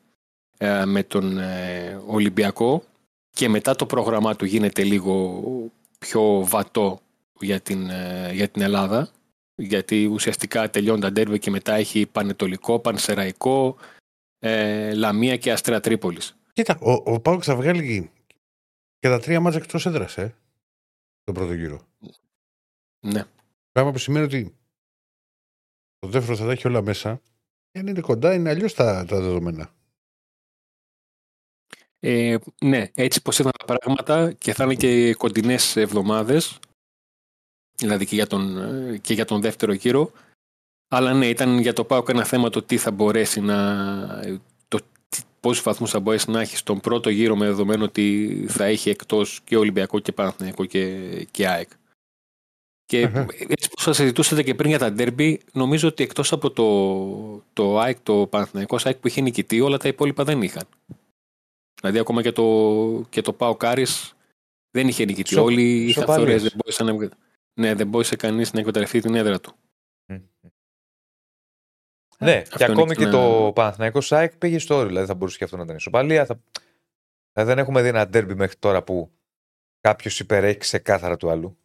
ε, 0.58 0.84
με 0.84 1.02
τον 1.02 1.38
ε, 1.38 2.00
Ολυμπιακό 2.06 2.82
και 3.30 3.48
μετά 3.48 3.76
το 3.76 3.86
πρόγραμμά 3.86 4.36
του 4.36 4.44
γίνεται 4.44 4.82
λίγο 4.82 5.42
πιο 5.98 6.44
βατό 6.46 7.00
για 7.40 7.60
την, 7.60 7.90
ε, 7.90 8.30
για 8.32 8.48
την 8.48 8.62
Ελλάδα 8.62 9.10
γιατί 9.60 10.06
ουσιαστικά 10.06 10.70
τελειώνει 10.70 11.00
τα 11.00 11.12
ντέρβι 11.12 11.38
και 11.38 11.50
μετά 11.50 11.74
έχει 11.74 12.06
Πανετολικό, 12.06 12.80
Πανσεραϊκό, 12.80 13.76
ε, 14.38 14.94
Λαμία 14.94 15.36
και 15.36 15.52
Αστρέα 15.52 15.80
Τρίπολης. 15.80 16.36
Κοίτα, 16.52 16.78
ο, 16.80 16.92
ο 16.92 17.20
Πάουκ 17.20 17.42
θα 17.44 17.56
βγάλει 17.56 18.10
και 18.98 19.08
τα 19.08 19.20
τρία 19.20 19.40
μάτια 19.40 19.60
εκτός 19.62 19.86
έδρας, 19.86 20.18
ε. 20.18 20.34
Το 21.24 21.32
πρώτο 21.32 21.52
γύρο. 21.52 21.80
Ναι. 23.06 23.24
Πράγμα 23.72 23.92
που 23.92 23.98
σημαίνει 23.98 24.24
ότι 24.24 24.54
το 25.98 26.08
δεύτερο 26.08 26.36
θα 26.36 26.44
τα 26.44 26.52
έχει 26.52 26.66
όλα 26.66 26.82
μέσα. 26.82 27.20
Και 27.70 27.78
αν 27.78 27.86
είναι 27.86 28.00
κοντά, 28.00 28.34
είναι 28.34 28.50
αλλιώς 28.50 28.74
τα, 28.74 29.04
τα 29.04 29.20
δεδομένα. 29.20 29.74
Ε, 31.98 32.36
ναι, 32.64 32.90
έτσι 32.94 33.22
πως 33.22 33.38
ήταν 33.38 33.52
τα 33.58 33.64
πράγματα 33.64 34.32
και 34.32 34.54
θα 34.54 34.64
είναι 34.64 34.74
και 34.74 35.14
κοντινές 35.14 35.76
εβδομάδες, 35.76 36.58
δηλαδή 37.86 38.06
και 38.06 38.14
για 38.14 38.26
τον, 38.26 38.58
ε, 38.92 38.98
και 38.98 39.14
για 39.14 39.24
τον 39.24 39.40
δεύτερο 39.40 39.72
γύρο. 39.72 40.12
Αλλά 40.88 41.12
ναι, 41.14 41.26
ήταν 41.26 41.58
για 41.58 41.72
το 41.72 41.84
ΠΑΟΚ 41.84 42.08
ένα 42.08 42.24
θέμα 42.24 42.50
το 42.50 42.62
τι 42.62 42.76
θα 42.76 42.90
μπορέσει 42.90 43.40
να... 43.40 43.76
Το, 44.68 44.78
τι- 45.08 45.22
πόσους 45.40 45.62
βαθμούς 45.62 45.90
θα 45.90 46.00
μπορέσει 46.00 46.30
να 46.30 46.40
έχει 46.40 46.56
στον 46.56 46.80
πρώτο 46.80 47.10
γύρο 47.10 47.36
με 47.36 47.46
δεδομένο 47.46 47.84
ότι 47.84 48.44
θα 48.48 48.64
έχει 48.64 48.90
εκτός 48.90 49.40
και 49.44 49.56
Ολυμπιακό 49.56 49.98
και 49.98 50.12
Παναθηναϊκό 50.12 50.64
και, 50.64 50.98
και 51.30 51.48
ΑΕΚ. 51.48 51.68
Και 52.84 53.04
Αχα. 53.04 53.26
έτσι 53.48 53.68
που 53.70 53.80
σας 53.80 53.96
συζητούσατε 53.96 54.42
και 54.42 54.54
πριν 54.54 54.68
για 54.68 54.78
τα 54.78 54.92
ντέρμπι, 54.92 55.40
νομίζω 55.52 55.88
ότι 55.88 56.02
εκτός 56.02 56.32
από 56.32 56.50
το, 56.50 57.44
το 57.52 57.78
ΑΕΚ, 57.78 58.00
το 58.02 58.26
Παναθηναϊκό 58.26 58.76
ΑΕΚ 58.84 58.96
που 58.96 59.06
είχε 59.06 59.20
νικητή, 59.20 59.60
όλα 59.60 59.76
τα 59.76 59.88
υπόλοιπα 59.88 60.24
δεν 60.24 60.42
είχαν. 60.42 60.62
Δηλαδή 61.80 61.98
ακόμα 61.98 62.22
και 62.22 62.32
το, 62.32 63.06
και 63.08 63.20
το 63.22 63.32
Πάο 63.32 63.56
Κάρις 63.56 64.14
δεν 64.70 64.88
είχε 64.88 65.04
νικητή. 65.04 65.34
Σο- 65.34 65.42
Όλοι 65.42 65.84
είχαν 65.84 65.92
σοπαλίες. 66.02 66.24
φθορές, 66.24 66.42
δεν 66.42 66.52
μπορούσε 66.56 66.82
να, 66.84 66.90
εκμε- 66.90 67.12
ναι, 67.60 67.74
δεν 67.74 67.88
μπορούσε 67.88 68.16
κανείς 68.16 68.52
να 68.52 68.58
εκμεταλλευτεί 68.60 69.00
την 69.00 69.14
έδρα 69.14 69.40
του. 69.40 69.54
Ναι, 72.18 72.36
Αυτό 72.36 72.56
και 72.56 72.64
είναι 72.64 72.72
ακόμη 72.72 72.88
και 72.94 72.96
και 72.96 73.02
ένα- 73.02 73.12
το 73.12 73.52
Παναθηναϊκός 73.54 74.06
ΣΑΕΚ 74.06 74.36
πήγε 74.36 74.58
στο 74.58 74.74
όριο. 74.74 74.86
Δηλαδή 74.88 75.06
θα 75.06 75.14
μπορούσε 75.14 75.38
και 75.38 75.44
αυτό 75.44 75.56
να 75.56 75.62
ήταν 75.62 75.76
ισοπαλία. 75.76 76.26
Θα... 76.26 76.40
Δηλαδή 77.32 77.50
δεν 77.54 77.58
έχουμε 77.58 77.82
δει 77.82 77.88
ένα 77.88 78.08
ντέρμπι 78.08 78.34
μέχρι 78.34 78.56
τώρα 78.56 78.82
που 78.82 79.10
κάποιος 79.80 80.20
υπερέχει 80.20 80.58
ξεκάθαρα 80.58 81.16
του 81.16 81.30
άλλου. 81.30 81.56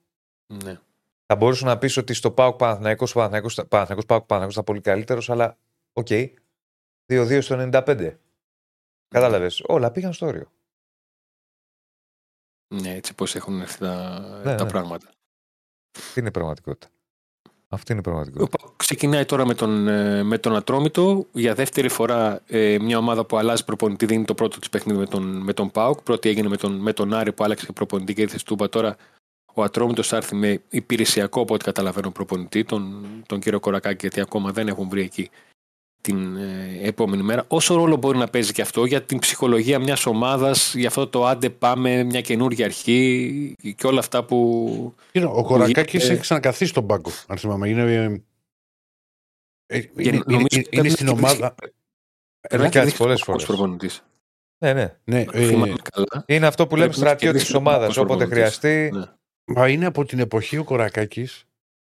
Ναι. 0.53 0.79
Θα 1.25 1.35
μπορούσε 1.35 1.65
να 1.65 1.77
πεις 1.77 1.97
ότι 1.97 2.13
στο 2.13 2.31
ΠΑΟΚ 2.31 2.55
Παναθηναϊκός, 2.57 3.13
Παναθηναϊκός, 3.13 3.53
Παναθηναϊκός 3.55 4.05
ΠΑΟΚ 4.05 4.25
Παναθηναϊκός 4.25 4.53
ήταν 4.53 4.63
πολύ 4.63 4.81
καλύτερος, 4.81 5.29
αλλά 5.29 5.57
οκ. 5.93 6.07
2-2 7.11 7.41
στο 7.41 7.55
95. 7.71 8.17
Κατάλαβες. 9.07 9.61
Όλα 9.67 9.91
πήγαν 9.91 10.13
στο 10.13 10.25
όριο. 10.25 10.51
ναι, 12.75 12.93
έτσι 12.93 13.15
πώς 13.15 13.35
έχουν 13.35 13.61
έρθει 13.61 13.77
τα, 13.79 14.19
Ναι, 14.45 14.55
τα 14.55 14.63
ναι. 14.63 14.69
πράγματα. 14.69 15.11
Αυτή 15.97 16.19
είναι 16.19 16.27
η 16.27 16.31
πραγματικότητα. 16.31 16.87
Αυτή 17.69 17.91
είναι 17.91 18.01
η 18.05 18.09
Ο 18.09 18.11
πραγματικότητα. 18.11 18.57
ΠΑΟΚ 18.57 18.75
ξεκινάει 18.75 19.25
τώρα 19.25 19.45
με 19.45 19.53
τον, 19.53 19.87
ε, 19.87 20.23
με 20.23 20.37
τον 20.37 20.55
Ατρόμητο. 20.55 21.25
Για 21.31 21.53
δεύτερη 21.53 21.89
φορά 21.89 22.41
ε, 22.47 22.77
μια 22.81 22.97
ομάδα 22.97 23.25
που 23.25 23.37
αλλάζει 23.37 23.65
προπονητή 23.65 24.05
δίνει 24.05 24.25
το 24.25 24.33
πρώτο 24.33 24.59
της 24.59 24.69
παιχνίδι 24.69 24.99
με 24.99 25.05
τον, 25.05 25.23
με 25.23 25.53
τον 25.53 25.71
ΠΑΟΚ. 25.71 26.01
Πρώτη 26.01 26.29
έγινε 26.29 26.47
με 26.47 26.57
τον, 26.57 26.71
με 26.71 26.93
τον 26.93 27.13
Άρη 27.13 27.33
που 27.33 27.43
άλλαξε 27.43 27.71
προπονητή 27.71 28.13
και 28.13 28.21
ήρθε 28.21 28.37
στην 28.37 28.49
Τούμπα. 28.49 28.69
Τώρα 28.69 28.95
ο 29.53 29.63
Ατρόμητος 29.63 30.07
θα 30.07 30.15
έρθει 30.15 30.35
με 30.35 30.61
υπηρεσιακό 30.69 31.41
από 31.41 31.53
ό,τι 31.53 31.63
καταλαβαίνω 31.63 32.11
προπονητή, 32.11 32.63
τον, 32.63 33.05
τον 33.25 33.39
κύριο 33.39 33.59
Κορακάκη, 33.59 33.97
γιατί 34.01 34.21
ακόμα 34.21 34.51
δεν 34.51 34.67
έχουν 34.67 34.89
βρει 34.89 35.01
εκεί 35.01 35.29
την 36.05 36.35
ε, 36.37 36.79
επόμενη 36.81 37.23
μέρα. 37.23 37.45
Όσο 37.47 37.75
ρόλο 37.75 37.95
μπορεί 37.95 38.17
να 38.17 38.27
παίζει 38.27 38.51
και 38.53 38.61
αυτό 38.61 38.85
για 38.85 39.01
την 39.03 39.19
ψυχολογία 39.19 39.79
μιας 39.79 40.05
ομάδας, 40.05 40.75
για 40.75 40.87
αυτό 40.87 41.07
το 41.07 41.25
άντε 41.25 41.49
πάμε 41.49 42.03
μια 42.03 42.21
καινούργια 42.21 42.65
αρχή 42.65 43.55
και 43.75 43.87
όλα 43.87 43.99
αυτά 43.99 44.23
που... 44.25 44.95
Κοίτα, 45.11 45.27
ο 45.27 45.43
Κορακάκης 45.43 45.91
γίνεται- 45.91 46.11
έχει 46.11 46.21
ξανακαθίσει 46.21 46.69
στον 46.69 46.85
πάγκο, 46.87 47.09
αν 47.27 47.37
θυμάμαι. 47.37 47.69
Είναι, 47.69 47.81
ε, 47.81 48.03
ε, 49.65 49.77
είναι, 49.77 49.87
και 49.95 50.07
είναι, 50.07 50.21
νομίζω 50.25 50.47
είναι, 50.51 50.63
πρέπει 50.69 50.87
να 50.87 50.93
στην 50.93 51.07
έχει 51.07 51.15
ομάδα. 51.17 51.55
Πρέπει 51.55 51.73
Έχει 52.49 52.57
να 52.57 52.63
κάτσει 52.63 52.71
κερδίσει 52.77 52.97
πολλές 52.97 53.21
ο 53.21 53.25
φορές. 53.25 53.45
προπονητής. 53.45 54.03
Ναι, 54.63 54.73
ναι. 54.73 54.95
Ναι, 55.03 55.19
ε, 55.31 55.47
Θυμάμαι 55.47 55.75
καλά. 55.91 56.23
Είναι 56.27 56.47
αυτό 56.47 56.67
που 56.67 56.75
λέμε 56.75 56.87
Πρέπει 56.87 57.03
να 57.03 57.09
έχει 57.09 57.17
στρατιώτης 57.17 57.21
κερδίσει 57.21 57.51
τη 57.51 57.55
ο 57.57 57.59
ομάδας. 57.59 57.95
Πάοκ 57.95 58.09
Όποτε 58.09 58.25
προπονητής. 58.25 58.57
χρειαστεί. 58.59 58.97
Ναι. 58.97 59.05
μα 59.55 59.69
είναι 59.69 59.85
από 59.85 60.05
την 60.05 60.19
εποχή 60.19 60.57
ο 60.57 60.63
Κορακάκης. 60.63 61.45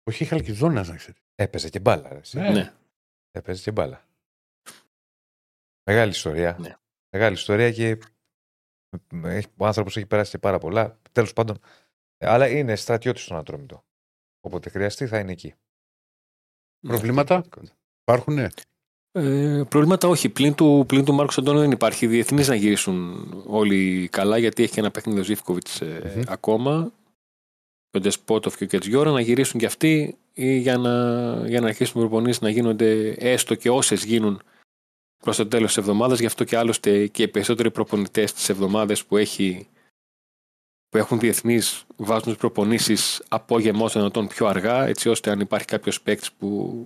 Εποχή 0.04 0.26
Χαλκιδόνας, 0.26 0.88
να 0.90 0.96
ξέρεις. 0.96 1.20
Έπαιζε 1.36 1.70
και 1.70 1.80
μπάλα. 1.80 2.10
Ρε, 2.12 2.18
εσύ. 2.18 2.40
Ναι. 2.40 2.74
Ναι. 3.36 3.40
Έπαιζε 3.42 3.62
και 3.62 3.72
μπάλα. 3.72 4.04
Μεγάλη 5.90 6.12
ιστορία. 6.12 6.58
Ναι. 6.60 6.76
Μεγάλη 7.10 7.34
ιστορία 7.36 7.72
και 7.72 7.98
έχει- 9.24 9.48
ο 9.58 9.66
άνθρωπος 9.66 9.98
έχει 9.98 10.06
περάσει 10.06 10.32
και 10.32 10.38
πάρα 10.38 10.58
πολλά. 10.58 11.00
Τέλος 11.12 11.34
πάντων. 11.34 11.60
Ε, 12.18 12.28
Αλλά 12.28 12.48
είναι 12.48 12.76
στρατιώτης 12.76 13.24
στον 13.24 13.38
Ατρόμητο. 13.38 13.84
Όποτε 14.42 14.70
χρειαστεί 14.70 15.08
θα 15.08 15.20
είναι 15.20 15.32
εκεί. 15.32 15.54
Προβλήματα 16.88 17.44
υπάρχουν. 18.02 18.38
Ε, 19.12 19.64
προβλήματα 19.70 20.08
όχι. 20.08 20.30
Πλην 20.30 20.54
του, 20.56 20.84
πλην 20.88 21.06
του 21.06 21.14
Μάρκο 21.14 21.34
Αντώνιο 21.38 21.62
δεν 21.62 21.72
υπάρχει. 21.72 22.08
Διεθνείς 22.08 22.48
να 22.48 22.56
γυρίσουν 22.56 23.28
όλοι 23.48 24.08
καλά, 24.12 24.38
γιατί 24.38 24.64
έχει 24.64 24.80
ένα 24.80 24.92
παιχνίδι 24.92 25.20
ο 25.20 25.24
Ζήφκοβιτς 25.24 25.82
Μμμ. 25.82 26.22
ακόμα. 26.28 26.92
Και 27.96 28.02
ο 28.02 28.04
Ντεσπότοφ 28.04 28.58
και 28.58 28.64
ο 28.64 28.68
Κετζιόρα 28.68 29.12
να 29.12 29.20
γυρίσουν 29.22 29.60
κι 29.60 29.66
αυτοί 29.66 30.18
ή 30.34 30.58
για 30.58 30.78
να, 30.78 31.48
για 31.48 31.62
να 31.62 31.68
αρχίσουν 31.68 32.02
οι 32.02 32.04
προπονήσεις 32.04 32.42
να 32.42 32.50
γίνονται 32.50 33.10
έστω 33.10 33.56
και 33.56 33.70
όσες 33.70 34.04
γίνουν 34.04 34.42
προς 35.24 35.38
το 35.38 35.48
τέλος 35.48 35.68
της 35.68 35.78
εβδομάδας. 35.78 36.20
Γι' 36.20 36.26
αυτό 36.26 36.44
και 36.44 36.58
άλλωστε 36.58 37.08
και 37.08 37.24
οι 37.24 37.28
περισσότεροι 37.28 37.72
προπονητές 37.72 38.34
τι 38.34 38.46
εβδομάδε 38.50 38.96
που, 39.08 39.18
έχει, 39.18 39.68
που 40.90 40.98
έχουν 40.98 41.20
διεθνείς 41.20 41.86
βάζουν 41.96 42.24
τις 42.24 42.36
προπονήσεις 42.36 43.24
απόγευμα 43.28 43.84
όσο 43.84 44.00
δυνατόν 44.00 44.28
πιο 44.28 44.46
αργά, 44.46 44.86
έτσι 44.86 45.10
ώστε 45.10 45.32
αν 45.32 45.40
υπάρχει 45.40 45.66
κάποιος 45.66 46.02
παίκτης 46.02 46.32
που 46.32 46.80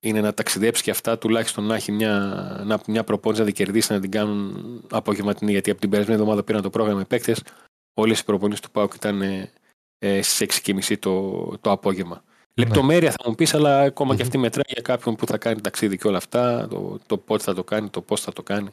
είναι 0.00 0.20
να 0.20 0.34
ταξιδέψει 0.34 0.82
και 0.82 0.90
αυτά, 0.90 1.18
τουλάχιστον 1.18 1.64
να 1.64 1.74
έχει 1.74 1.92
μια, 1.92 2.16
να, 2.66 2.80
μια 2.86 3.04
προπόνηση 3.04 3.40
να 3.40 3.46
την 3.46 3.56
κερδίσει, 3.56 3.92
να 3.92 4.00
την 4.00 4.10
κάνουν 4.10 4.80
απογευματινή. 4.90 5.50
Γιατί 5.50 5.70
από 5.70 5.80
την 5.80 5.90
περασμένη 5.90 6.18
εβδομάδα 6.18 6.44
πήραν 6.44 6.62
το 6.62 6.70
πρόγραμμα 6.70 7.00
οι 7.00 7.04
παίκτες. 7.04 7.42
Όλες 7.94 8.20
οι 8.20 8.24
προπονήσεις 8.24 8.60
του 8.60 8.70
ΠΑΟΚ 8.70 8.94
ήταν 8.94 9.22
ε, 9.98 10.16
ε, 10.16 10.22
στις 10.22 10.46
6.30 10.88 10.96
το, 10.98 11.30
το 11.60 11.70
απόγευμα. 11.70 12.24
Λεπτομέρεια 12.54 13.10
θα 13.10 13.22
μου 13.28 13.34
πεις, 13.34 13.54
αλλά 13.54 13.80
ακόμα 13.80 14.16
και 14.16 14.22
αυτή 14.22 14.38
μετράει 14.38 14.64
για 14.66 14.82
κάποιον 14.82 15.16
που 15.16 15.26
θα 15.26 15.38
κάνει 15.38 15.60
ταξίδι 15.60 15.96
και 15.98 16.06
όλα 16.08 16.16
αυτά. 16.16 16.68
Το, 16.68 16.98
το 17.06 17.18
πότε 17.18 17.42
θα 17.42 17.54
το 17.54 17.64
κάνει, 17.64 17.88
το 17.90 18.02
πώς 18.02 18.20
θα 18.20 18.32
το 18.32 18.42
κάνει. 18.42 18.68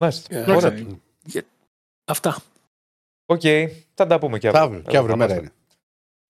Μάλιστα. 0.00 0.36
Ε, 0.36 0.50
Ωραία. 0.52 0.86
Αυτά. 2.04 2.42
Οκ. 3.26 3.40
Θα 3.94 4.06
τα 4.06 4.18
πούμε 4.18 4.38
και 4.38 4.50
Τα 4.50 4.60
αύριο. 4.60 4.76
αύριο, 4.78 4.90
και 4.90 4.96
αύριο 4.96 5.12
Θα 5.12 5.18
μέρα 5.18 5.32
είμαστε. 5.34 5.52
είναι. 5.52 5.54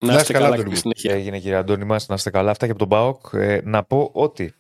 Να 0.05 0.07
Να 0.07 0.13
είστε 0.13 0.21
είστε 0.23 0.33
καλά, 0.33 0.45
καλά, 0.45 0.55
Αντώνη 0.55 0.63
καλή 0.63 0.89
μου. 0.89 0.95
συνέχεια. 0.95 1.15
Έγινε 1.21 1.39
κύριε 1.39 1.57
Αντώνη 1.57 1.85
μας, 1.85 2.09
να 2.09 2.15
είστε 2.15 2.31
καλά. 2.31 2.51
Αυτά 2.51 2.65
και 2.65 2.71
από 2.71 2.81
τον 2.81 2.89
ΠΑΟΚ. 2.89 3.27
Ε, 3.33 3.61
να 3.65 3.85
πω 3.85 4.11
ότι 4.13 4.55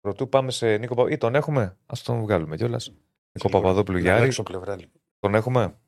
πρωτού 0.00 0.28
πάμε 0.28 0.50
σε 0.50 0.66
Νίκο 0.66 0.80
Παπαδόπουλο. 0.94 1.14
Ή 1.14 1.18
τον 1.18 1.34
έχουμε, 1.34 1.76
ας 1.86 2.02
τον 2.02 2.20
βγάλουμε 2.20 2.56
κιόλας. 2.56 2.92
Νίκο 3.32 3.48
Παπαδόπουλου 3.48 3.96
Να 3.96 4.02
Γιάρη. 4.02 4.20
αλλάξω 4.20 4.42
πλευρά, 4.42 4.76
λοιπόν. 4.76 5.00
Τον 5.18 5.34
έχουμε; 5.34 5.78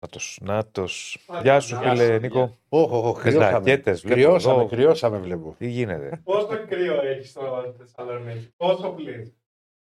Νάτος, 0.00 0.38
Νάτος. 0.42 1.18
Γεια 1.42 1.60
σου 1.60 1.78
Γεια 1.82 1.90
φίλε 1.90 2.04
σου, 2.14 2.20
Νίκο. 2.20 2.58
Όχ, 2.68 2.92
όχ, 2.92 3.04
όχ, 3.04 3.16
Με 3.16 3.22
κρυώσαμε. 3.30 3.50
ρακέτες, 3.50 4.00
βλέπω 4.00 4.14
Κρυώσαμε, 4.20 4.54
εδώ. 4.60 4.68
κρυώσαμε, 4.68 5.18
βλέπω. 5.18 5.54
Τι 5.58 5.68
γίνεται; 5.68 6.20
Πόσο 6.24 6.46
κρύο 6.68 7.00
έχεις 7.02 7.30
στο 7.30 7.74
Θεσσαλονίκη, 7.78 8.52
πόσο 8.56 8.88
πλήρη. 8.88 9.34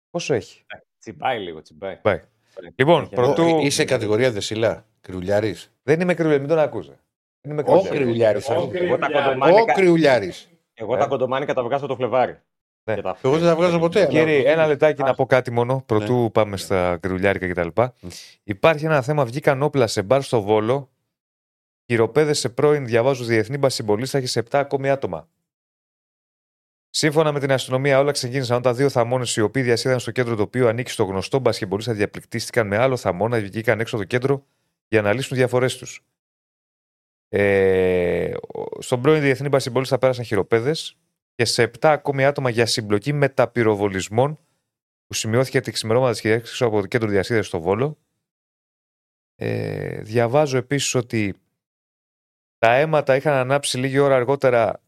Πόσο 0.10 0.34
έχει; 0.34 0.66
Τσιμπάει 1.00 1.40
λίγο, 1.40 1.62
τσιμπάει. 1.62 1.96
Πάει. 1.96 2.22
Λοιπόν, 2.76 3.02
Έχει 3.02 3.10
πρωτού... 3.14 3.44
Ω, 3.44 3.60
Είσαι 3.60 3.86
κατηγορία 3.86 4.32
δεσίλα, 4.32 4.86
κρυουλιάρης. 5.02 5.72
Δεν 5.84 6.00
είμαι 6.02 6.14
κρυβέ, 6.14 6.38
μην 6.40 6.48
τον 6.48 6.60
ακούσε. 6.60 7.00
Δεν 7.42 7.52
είμαι 7.52 7.62
Ο 7.62 7.66
κοντά. 7.66 7.90
Κρυουλιάρης. 7.90 8.50
Εγώ 8.50 8.68
τα 8.98 9.08
Ο 9.08 9.12
κοντομάνικα, 9.12 9.74
Κρυουλιάρης. 9.74 10.50
εγώ 10.74 10.98
τα 10.98 11.08
κοντομάνικα 11.08 11.54
τα 11.54 11.64
βγάζω 11.64 11.88
το 11.88 11.96
Φλεβάρι. 11.96 12.40
Ναι. 12.88 12.96
Και 12.96 13.02
τα- 13.02 13.18
Εγώ 13.24 13.38
δεν 13.38 13.48
τα 13.48 13.56
βγάζω 13.56 13.80
ποτέ. 13.80 14.00
αλλά- 14.00 14.10
Κύριε, 14.10 14.52
ένα 14.52 14.68
λεπτάκι 14.68 15.02
να 15.02 15.14
πω 15.16 15.26
κάτι 15.26 15.52
μόνο, 15.52 15.84
πρωτού 15.86 16.14
Ναι. 16.22 16.30
πάμε 16.30 16.58
στα 16.58 16.98
κρυουλιάρικα 16.98 17.48
κτλ. 17.48 17.82
Υπάρχει 18.44 18.86
ένα 18.86 19.02
θέμα, 19.02 19.26
βγήκαν 19.26 19.62
όπλα 19.62 19.88
σε 19.88 20.02
μπαρ 20.02 20.22
στο 20.24 20.42
Βόλο. 20.42 20.90
Χειροπέδες 21.92 22.40
σε 22.40 22.50
πρώην, 22.50 22.86
διαβάζω 22.86 23.24
διεθνή 23.24 23.58
μπασιμπολίστα 23.58 24.20
και 24.20 24.28
σε 24.28 24.40
7 24.40 24.60
ακόμη 24.60 24.90
άτομα. 24.90 25.30
Σύμφωνα 26.90 27.32
με 27.32 27.40
την 27.40 27.52
αστυνομία, 27.52 28.00
όλα 28.00 28.12
ξεκίνησαν 28.12 28.58
όταν 28.58 28.76
δύο 28.76 28.90
θαμώνες 28.90 29.36
οι 29.36 29.42
οποίοι 29.42 29.64
διασύδαν 29.64 30.00
στο 30.00 30.12
κέντρο 30.12 30.36
το 30.36 30.42
οποίο 30.42 30.68
ανήκει 30.68 30.92
στο 30.92 31.04
γνωστό 31.04 31.40
μπασκεμπολίστα 31.40 31.94
διαπληκτίστηκαν 31.94 32.68
με 32.68 32.78
άλλο 32.78 32.98
θαμώνα 32.98 33.40
και 33.42 33.46
βγήκαν 33.46 33.80
έξω 33.80 33.96
από 33.96 34.06
το 34.06 34.10
κέντρο 34.18 34.46
για 34.88 35.02
να 35.02 35.14
λύσουν 35.14 35.38
διαφορές 35.38 35.78
τους. 35.78 36.04
Ε, 37.30 38.32
ο- 38.54 38.82
στον 38.82 39.02
πρώην 39.02 39.22
διεθνή 39.22 39.48
μπασκεμπολίστα 39.50 39.98
πέρασαν 39.98 40.26
χειροπέδες 40.26 40.98
και 41.38 41.46
σε 41.46 41.64
7 41.64 41.72
ακόμη 41.82 42.26
άτομα 42.26 42.50
για 42.50 42.66
συμπλοκή 42.66 43.14
μεταπυροβολισμών 43.14 44.40
που 45.08 45.14
σημειώθηκε 45.14 45.60
τη 45.62 45.72
ξημερώματα 45.72 46.12
της 46.12 46.22
Κυριακής 46.22 46.50
έξω 46.50 46.66
από 46.66 46.82
το 46.82 46.88
κέντρο 46.88 47.10
διασύνδεσης 47.10 47.50
στο 47.52 47.62
Βόλο. 47.62 47.98
Ε, 49.36 50.02
διαβάζω 50.02 50.58
επίσης 50.58 50.96
ότι 50.96 51.36
τα 52.58 52.74
αίματα 52.76 53.16
είχαν 53.16 53.34
ανάψει 53.34 53.78
λίγη 53.78 54.00
ώρα 54.00 54.16
αργότερα 54.16 54.82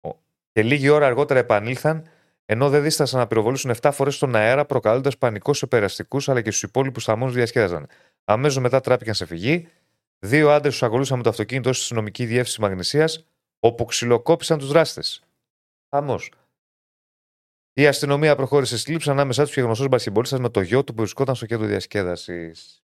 ο- 0.00 0.18
και 0.52 0.62
λίγη 0.62 0.88
ώρα 0.88 1.06
αργότερα 1.06 1.40
επανήλθαν, 1.40 2.08
ενώ 2.46 2.70
δεν 2.70 2.82
δίστασαν 2.82 3.18
να 3.20 3.26
πυροβολήσουν 3.26 3.70
7 3.70 3.92
φορές 3.92 4.14
στον 4.14 4.34
αέρα, 4.34 4.64
προκαλώντας 4.64 5.18
πανικό 5.18 5.54
σε 5.54 5.66
περαστικούς 5.66 6.28
αλλά 6.28 6.40
και 6.42 6.50
στους 6.50 6.62
υπόλοιπους 6.62 7.04
θαμώνους 7.04 7.30
που 7.32 7.36
διασκέδαζαν. 7.38 7.88
Αμέσως 8.24 8.62
μετά 8.62 8.80
τράπηκαν 8.80 9.14
σε 9.14 9.26
φυγή. 9.26 9.68
Δύο 10.18 10.50
άντρες 10.50 10.72
τους 10.72 10.82
ακολούθησαν 10.82 11.16
με 11.16 11.22
το 11.22 11.28
αυτοκίνητο 11.28 11.72
στη 11.72 11.82
αστυνομική 11.82 12.24
διεύθυνση 12.26 12.60
Μαγνησίας, 12.60 13.26
όπου 13.60 13.84
ξυλοκόπησαν 13.84 14.58
τους 14.58 14.68
δράστες. 14.68 15.22
Χαμός. 15.94 16.32
Η 17.72 17.86
αστυνομία 17.86 18.36
προχώρησε 18.36 18.78
στη 18.78 18.92
λήψη 18.92 19.10
ανάμεσά 19.10 19.44
τους 19.44 19.54
και 19.54 19.60
γνωστός 19.60 19.88
μπασκεμπολίστα 19.88 20.38
με 20.38 20.48
το 20.48 20.60
γιο 20.60 20.84
του 20.84 20.94
που 20.94 21.00
βρισκόταν 21.00 21.34
στο 21.34 21.46
κέντρο 21.46 21.66
διασκέδασης. 21.66 22.84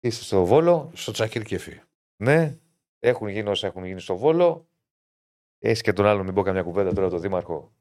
Είστε 0.00 0.24
στο 0.24 0.44
Βόλο. 0.44 0.90
Στο 0.94 1.12
Τσάκυρ 1.12 1.42
Κεφί. 1.42 1.82
Ναι, 2.16 2.58
έχουν 2.98 3.28
γίνει 3.28 3.48
όσα 3.48 3.66
έχουν 3.66 3.84
γίνει 3.84 4.00
στο 4.00 4.16
Βόλο. 4.16 4.68
Έχεις 5.58 5.80
και 5.80 5.92
τον 5.92 6.06
άλλο, 6.06 6.24
μην 6.24 6.34
πω 6.34 6.42
καμιά 6.42 6.62
κουβέντα 6.62 6.92
τώρα, 6.92 7.08
τον 7.08 7.20
Δήμαρχο. 7.20 7.72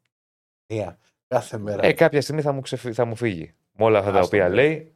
Μία. 0.68 1.00
Κάθε 1.28 1.58
μέρα. 1.58 1.86
Ε, 1.86 1.94
κάποια 1.94 2.22
στιγμή 2.22 2.42
θα 2.42 2.52
μου, 2.52 2.62
ξεφυ... 2.62 2.94
θα 2.94 3.06
μου 3.06 3.16
φύγει. 3.16 3.56
Με 3.72 3.84
όλα 3.84 4.00
αυτά 4.00 4.12
τα 4.12 4.20
Άστο, 4.20 4.28
οποία 4.28 4.50
ναι. 4.50 4.56
λέει. 4.56 4.96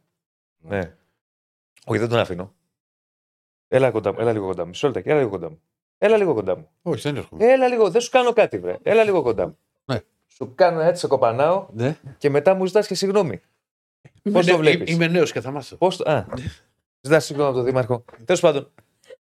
Ναι. 0.58 0.96
Όχι, 1.84 1.98
δεν 1.98 2.08
τον 2.08 2.18
αφήνω. 2.18 2.54
Έλα, 3.68 3.90
κοντά 3.90 4.12
μου, 4.12 4.20
έλα 4.20 4.32
λίγο 4.32 4.46
κοντά 4.46 4.62
μου. 4.62 4.68
Μισό 4.68 4.86
λεπτάκι, 4.86 5.08
έλα 5.08 5.18
λίγο 5.18 5.30
κοντά 5.30 5.50
μου. 5.50 5.62
Έλα 6.02 6.16
λίγο 6.16 6.34
κοντά 6.34 6.56
μου. 6.56 6.68
Όχι, 6.82 7.00
δεν 7.00 7.16
έρχομαι. 7.16 7.44
Έλα 7.44 7.68
λίγο, 7.68 7.90
δεν 7.90 8.00
σου 8.00 8.10
κάνω 8.10 8.32
κάτι, 8.32 8.58
βρε. 8.58 8.78
Έλα 8.82 9.04
λίγο 9.04 9.22
κοντά 9.22 9.46
μου. 9.46 9.58
Ναι. 9.84 10.00
Σου 10.26 10.52
κάνω 10.54 10.80
έτσι, 10.80 11.00
σε 11.00 11.06
κοπανάω 11.06 11.68
Ναι. 11.72 11.96
και 12.18 12.30
μετά 12.30 12.54
μου 12.54 12.66
ζητάς 12.66 12.86
και 12.86 12.94
συγγνώμη. 12.94 13.40
Είμαι 14.22 14.34
Πώς 14.36 14.46
το 14.46 14.52
νέο- 14.52 14.60
βλέπεις; 14.60 14.90
Είμαι 14.92 15.06
νέος 15.06 15.32
και 15.32 15.40
θα 15.40 15.50
μάθω. 15.50 15.76
Πώς 15.76 15.96
το. 15.96 16.10
Α, 16.10 16.26
ζητάς 17.00 17.24
συγγνώμη 17.24 17.48
από 17.50 17.58
τον 17.58 17.66
Δήμαρχο. 17.66 18.04
Τέλος 18.24 18.40
πάντων. 18.40 18.72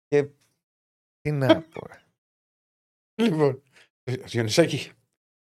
Και. 0.08 0.28
Τι 1.22 1.32
να 1.32 1.48
πω. 1.62 1.82
ρε. 1.88 2.02
Λοιπόν. 3.24 3.62
ε, 4.04 4.14
Διονυσάκη, 4.16 4.78
Φοβερά 4.78 4.92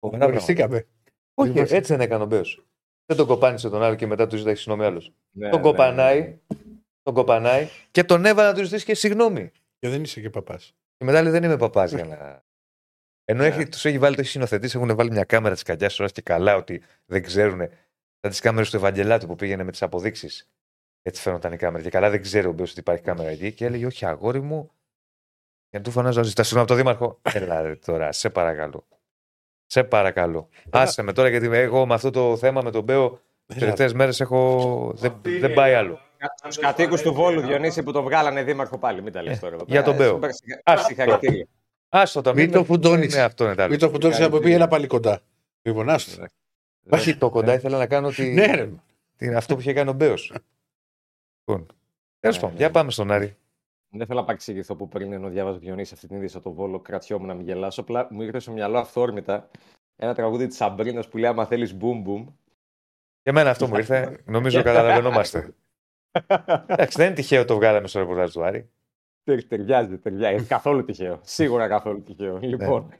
πράγματα. 0.00 0.26
γνωριστήκαμε. 0.26 0.86
Όχι, 1.34 1.50
Είμαστε- 1.50 1.76
έτσι 1.76 1.92
δεν 1.92 2.00
έκανε 2.00 2.22
ο 2.22 2.26
Μπέος. 2.26 2.62
Δεν 3.06 3.16
τον 3.16 3.26
κοπάνισε 3.26 3.68
τον 3.68 3.82
άλλο 3.82 3.94
και 3.94 4.06
μετά 4.06 4.26
του 4.26 4.36
ζητάει 4.36 4.54
συγγνώμη 4.54 4.84
άλλος. 4.84 5.12
Ναι, 5.30 5.48
τον 5.50 5.60
ναι, 5.60 5.64
κοπανάει. 5.66 6.20
ναι. 6.20 6.36
Τον 7.02 7.14
κοπανάει 7.14 7.68
και 7.90 8.04
τον 8.04 8.24
έβαλε 8.24 8.48
να 8.48 8.54
του 8.54 8.64
ζητήσει 8.64 8.84
και 8.84 8.94
συγγνώμη. 8.94 9.50
Και 9.78 9.88
δεν 9.88 10.02
είσαι 10.02 10.20
και 10.20 10.30
παπάς. 10.30 10.74
Και 10.98 11.04
μετά 11.04 11.22
λέει 11.22 11.32
δεν 11.32 11.42
είμαι 11.42 11.56
παπάς 11.56 11.92
για 11.92 12.04
να. 12.04 12.44
Ενώ 13.24 13.42
έχει, 13.42 13.68
τους 13.68 13.84
έχει 13.84 13.98
βάλει 13.98 14.14
το 14.14 14.20
έχει 14.20 14.30
συνοθετήσει, 14.30 14.76
έχουν 14.76 14.96
βάλει 14.96 15.10
μια 15.10 15.24
κάμερα 15.24 15.54
της 15.54 15.62
καγιά 15.62 15.90
ώρα 16.00 16.08
και 16.08 16.22
καλά 16.22 16.56
ότι 16.56 16.82
δεν 17.06 17.22
ξέρουν. 17.22 17.58
Σαν 18.20 18.30
τις 18.30 18.40
κάμερες 18.40 18.70
του 18.70 18.76
Ευαγγελάτου 18.76 19.26
που 19.26 19.34
πήγαινε 19.34 19.62
με 19.62 19.70
τις 19.70 19.82
αποδείξεις. 19.82 20.48
Έτσι 21.02 21.22
φαίνονταν 21.22 21.52
η 21.52 21.56
κάμερα. 21.56 21.82
Και 21.84 21.90
καλά 21.90 22.10
δεν 22.10 22.22
ξέρει 22.22 22.46
ο 22.46 22.52
Μπέος 22.52 22.70
ότι 22.70 22.80
υπάρχει 22.80 23.02
κάμερα 23.02 23.28
εκεί. 23.28 23.52
Και 23.52 23.64
έλεγε 23.64 23.86
Όχι, 23.86 24.06
αγόρι 24.06 24.40
μου. 24.40 24.70
Και 25.68 25.76
να 25.76 25.82
του 25.82 25.90
φωνάζω, 25.90 26.22
ζητά 26.22 26.42
συγγνώμη 26.42 26.70
από 26.70 26.74
τον 26.74 26.76
Δήμαρχο. 26.76 27.20
Έλα 27.22 27.62
ρε, 27.62 27.76
τώρα, 27.76 28.12
σε 28.12 28.30
παρακαλώ. 28.30 28.86
Σε 29.66 29.84
παρακαλώ. 29.84 30.48
Άσε 30.70 31.02
με 31.02 31.12
τώρα 31.12 31.28
γιατί 31.28 31.46
εγώ 31.46 31.86
με 31.86 31.94
αυτό 31.94 32.10
το 32.10 32.36
θέμα 32.36 32.62
με 32.62 32.70
τον 32.70 32.82
Μπέο 32.82 33.20
τι 33.46 33.58
τελευταίες 33.58 33.92
μέρες 33.92 34.20
έχω. 34.20 34.92
Δεν, 34.96 35.20
δεν 35.22 35.52
πάει 35.52 35.74
άλλο. 35.74 36.00
Τους 36.42 36.58
κατοίκους 36.58 37.02
του 37.02 37.12
Βόλου, 37.14 37.40
Διονύση, 37.40 37.82
που 37.82 37.92
τον 37.92 38.02
βγάλανε 38.04 38.42
δήμαρχο 38.42 38.78
πάλι. 38.78 39.02
Μην 39.02 39.12
τα 39.12 39.22
λες 39.22 39.36
Ε, 39.36 39.40
τώρα. 39.40 39.54
εδώ 39.54 39.64
για 39.68 39.82
πέρα. 39.82 39.96
τον 39.96 39.96
Μπέο. 39.96 40.12
Συγχα- 40.12 40.32
συγχα- 40.32 40.60
Άστο. 40.64 40.86
Συγχαρητήρια. 40.86 41.46
Άστο 41.88 42.20
το 42.22 42.34
Μην 42.34 42.50
το 42.50 42.64
φουντώνεις. 42.64 43.14
Ναι, 43.14 43.20
αυτό 43.20 43.44
είναι 43.44 43.54
τα 43.54 43.68
Μην 43.68 43.78
το 43.78 43.90
φουντώσει 43.90 44.22
από 44.22 44.38
πει 44.38 44.52
ένα 44.52 44.68
πάλι 44.68 44.86
κοντά. 44.86 45.20
Λοιπόν, 45.62 45.88
άστο. 45.88 46.24
Όχι, 46.90 47.16
το 47.16 47.30
κοντά 47.30 47.54
ήθελα 47.54 47.78
να 47.78 47.86
κάνω 47.86 48.10
τη... 48.10 48.32
Ναι, 48.32 48.46
ρε. 48.46 48.68
την- 49.16 49.36
αυτό 49.36 49.54
που 49.54 49.60
είχε 49.60 49.72
κάνει 49.72 49.88
ο 49.90 49.92
Μπέος. 49.92 50.32
λοιπόν. 51.46 51.66
Τέλος 52.20 52.36
Ναι, 52.36 52.42
πάντων, 52.42 52.56
ναι. 52.56 52.62
για 52.62 52.70
πάμε 52.70 52.90
στον 52.90 53.10
Άρη. 53.10 53.36
Δεν 53.90 54.06
θέλω 54.06 54.18
να 54.20 54.24
παρεξηγηθώ 54.24 54.74
που 54.76 54.88
πριν 54.88 55.12
ενώ 55.12 55.28
διάβαζα 55.28 55.58
Διονύσης 55.58 55.92
αυτή 55.92 56.06
την 56.06 56.16
είδηση 56.16 56.36
από 56.36 56.48
το 56.48 56.54
Βόλο, 56.54 56.78
κρατιόμουν 56.80 57.26
να 57.26 57.34
μην 57.34 57.44
γελάσω. 57.46 57.80
Απλά 57.80 58.06
μου 58.10 58.22
ήρθε 58.22 58.38
στο 58.38 58.52
μυαλό 58.52 58.78
αυθόρμητα 58.78 59.48
ένα 59.96 60.14
τραγούδι 60.14 60.46
της 60.46 60.56
Σαμπρίνας 60.56 61.08
που 61.08 61.16
λέει 61.16 61.30
Άμα 61.30 61.46
θέλεις 61.46 61.76
boom 61.80 62.06
boom. 62.08 62.24
Για 63.22 63.32
μένα 63.32 63.50
αυτό 63.50 63.66
μου 63.68 63.76
ήρθε. 63.76 64.20
Νομίζω 64.24 64.62
καταλαβαίνόμαστε. 64.68 65.54
Εντάξει, 66.66 66.96
δεν 66.98 67.06
είναι 67.06 67.14
τυχαίο 67.14 67.44
το 67.44 67.54
βγάλαμε 67.54 67.86
στο 67.88 67.98
ρεπορτάζ 67.98 68.32
του 68.32 68.44
Άρη. 68.44 68.70
Τερ- 69.24 69.44
Ταιριάζει, 69.48 69.98
ταιριάζει. 69.98 70.44
καθόλου 70.54 70.84
τυχαίο. 70.84 71.20
Σίγουρα 71.22 71.68
καθόλου 71.68 72.02
τυχαίο. 72.02 72.38
Λοιπόν. 72.38 72.92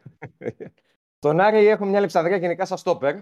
Τον 1.19 1.41
Άρη 1.41 1.67
έχουμε 1.67 1.91
μια 1.91 2.01
λειψαδρία 2.01 2.37
γενικά 2.37 2.65
σαν 2.65 2.79
στόπερ. 2.79 3.17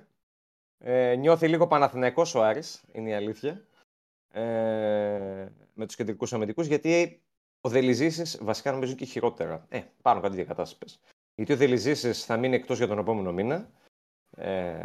Ε, 0.78 1.14
νιώθει 1.16 1.48
λίγο 1.48 1.66
Παναθηναϊκός 1.66 2.34
ο 2.34 2.42
Άρης, 2.44 2.84
είναι 2.92 3.08
η 3.08 3.14
αλήθεια. 3.14 3.66
Ε, 4.32 5.48
με 5.74 5.86
τους 5.86 5.96
κεντρικούς 5.96 6.32
αμυντικούς, 6.32 6.66
γιατί 6.66 7.22
ο 7.60 7.68
Δελιζήσης 7.68 8.38
βασικά 8.42 8.72
νομίζουν 8.72 8.96
και 8.96 9.04
χειρότερα. 9.04 9.66
Ε, 9.68 9.80
πάνω 10.02 10.20
κάτι 10.20 10.34
διακατάσταση 10.34 10.78
πες. 10.78 11.00
Γιατί 11.34 11.52
ο 11.52 11.56
Δελιζήσης 11.56 12.24
θα 12.24 12.36
μείνει 12.36 12.54
εκτός 12.54 12.78
για 12.78 12.86
τον 12.86 12.98
επόμενο 12.98 13.32
μήνα. 13.32 13.70
Ε, 14.36 14.76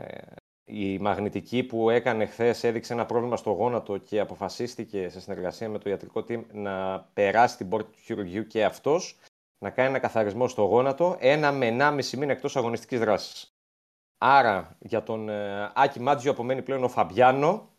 η 0.63 0.99
μαγνητική 0.99 1.63
που 1.63 1.89
έκανε 1.89 2.25
χθες 2.25 2.63
έδειξε 2.63 2.93
ένα 2.93 3.05
πρόβλημα 3.05 3.37
στο 3.37 3.51
γόνατο 3.51 3.97
και 3.97 4.19
αποφασίστηκε 4.19 5.09
σε 5.09 5.19
συνεργασία 5.19 5.69
με 5.69 5.77
το 5.77 5.89
ιατρικό 5.89 6.25
team 6.29 6.41
να 6.51 6.99
περάσει 7.13 7.57
την 7.57 7.69
πόρτα 7.69 7.89
του 7.89 7.99
χειρουργείου 8.01 8.47
και 8.47 8.63
αυτός 8.63 9.19
να 9.57 9.69
κάνει 9.69 9.89
ένα 9.89 9.99
καθαρισμό 9.99 10.47
στο 10.47 10.61
γόνατο 10.61 11.15
ένα 11.19 11.51
με 11.51 11.77
1,5 11.79 12.17
μήνα 12.17 12.31
εκτός 12.31 12.55
αγωνιστικής 12.55 12.99
δράσης. 12.99 13.55
Άρα 14.17 14.77
για 14.79 15.03
τον 15.03 15.29
ε, 15.29 15.71
Άκη 15.75 15.99
Μάτζιο 15.99 16.31
απομένει 16.31 16.61
πλέον 16.61 16.83
ο 16.83 16.87
Φαμπιάνο 16.87 17.69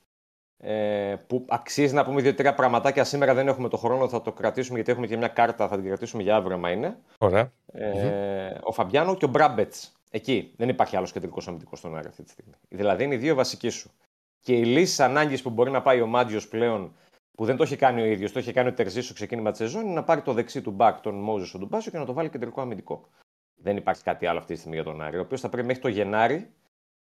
ε, 0.57 1.15
που 1.27 1.45
αξίζει 1.49 1.95
να 1.95 2.05
πούμε 2.05 2.21
δύο-τρία 2.21 2.55
πραγματάκια. 2.55 3.05
Σήμερα 3.05 3.35
δεν 3.35 3.49
έχουμε 3.49 3.69
το 3.69 3.77
χρόνο, 3.77 4.09
θα 4.09 4.23
το 4.23 4.33
κρατήσουμε 4.33 4.75
γιατί 4.75 4.91
έχουμε 4.91 5.07
και 5.07 5.17
μια 5.17 5.29
κάρτα, 5.29 5.69
θα 5.69 5.77
την 5.77 5.85
κρατήσουμε 5.85 6.23
για 6.23 6.37
αύριο, 6.37 6.59
μα 6.59 6.71
είναι. 6.71 6.99
Ωραία. 7.19 7.53
Ε, 7.73 8.59
Ο 8.63 8.73
Φαμπιάνο 8.73 9.17
και 9.17 9.25
ο 9.25 9.29
Μπράμπετς. 9.29 9.93
Εκεί 10.15 10.55
δεν 10.57 10.69
υπάρχει 10.69 10.97
άλλος 10.97 11.13
κεντρικός 11.13 11.49
αμυντικός 11.49 11.79
στον 11.79 11.97
Άρη 11.97 12.09
αυτή 12.09 12.23
τη 12.23 12.31
στιγμή. 12.31 12.53
Δηλαδή 12.69 13.05
είναι 13.05 13.15
οι 13.15 13.19
δύο 13.19 13.35
βασικοί 13.35 13.69
σου. 13.69 13.91
Και 14.41 14.53
οι 14.53 14.65
λύσεις 14.65 15.01
ανάγκης 15.01 15.43
που 15.43 15.51
μπορεί 15.51 15.71
να 15.71 15.83
πάει 15.83 16.01
ο 16.01 16.07
Μάτζιο 16.07 16.41
πλέον, 16.51 16.95
που 17.35 17.45
δεν 17.45 17.57
το 17.57 17.63
έχει 17.63 17.77
κάνει 17.77 18.03
ο 18.03 18.05
ίδιος, 18.05 18.33
το 18.33 18.39
έχει 18.39 18.53
κάνει 18.53 18.69
ο 18.69 18.73
Τερζή 18.73 19.01
στο 19.01 19.15
ξεκίνημα 19.15 19.51
της 19.51 19.59
σεζόν, 19.59 19.85
είναι 19.85 19.93
να 19.93 20.05
πάρει 20.05 20.23
το 20.23 20.33
δεξί 20.33 20.61
του 20.63 20.71
μπακ 20.71 21.01
τον 21.01 21.15
Μόζες 21.15 21.55
ο 21.55 21.59
Ντουμπάσιο 21.59 21.91
και 21.91 21.99
να 21.99 22.05
το 22.05 22.13
βάλει 22.13 22.29
κεντρικό 22.29 22.61
αμυντικό. 22.61 23.09
Δεν 23.55 23.77
υπάρχει 23.77 24.03
κάτι 24.03 24.27
άλλο 24.27 24.39
αυτή 24.39 24.53
τη 24.53 24.59
στιγμή 24.59 24.77
για 24.77 24.85
τον 24.85 25.03
Άρη, 25.03 25.17
ο 25.17 25.21
οποίος 25.21 25.41
θα 25.41 25.49
πρέπει 25.49 25.67
μέχρι 25.67 25.83
το 25.83 25.89
Γενάρη 25.89 26.51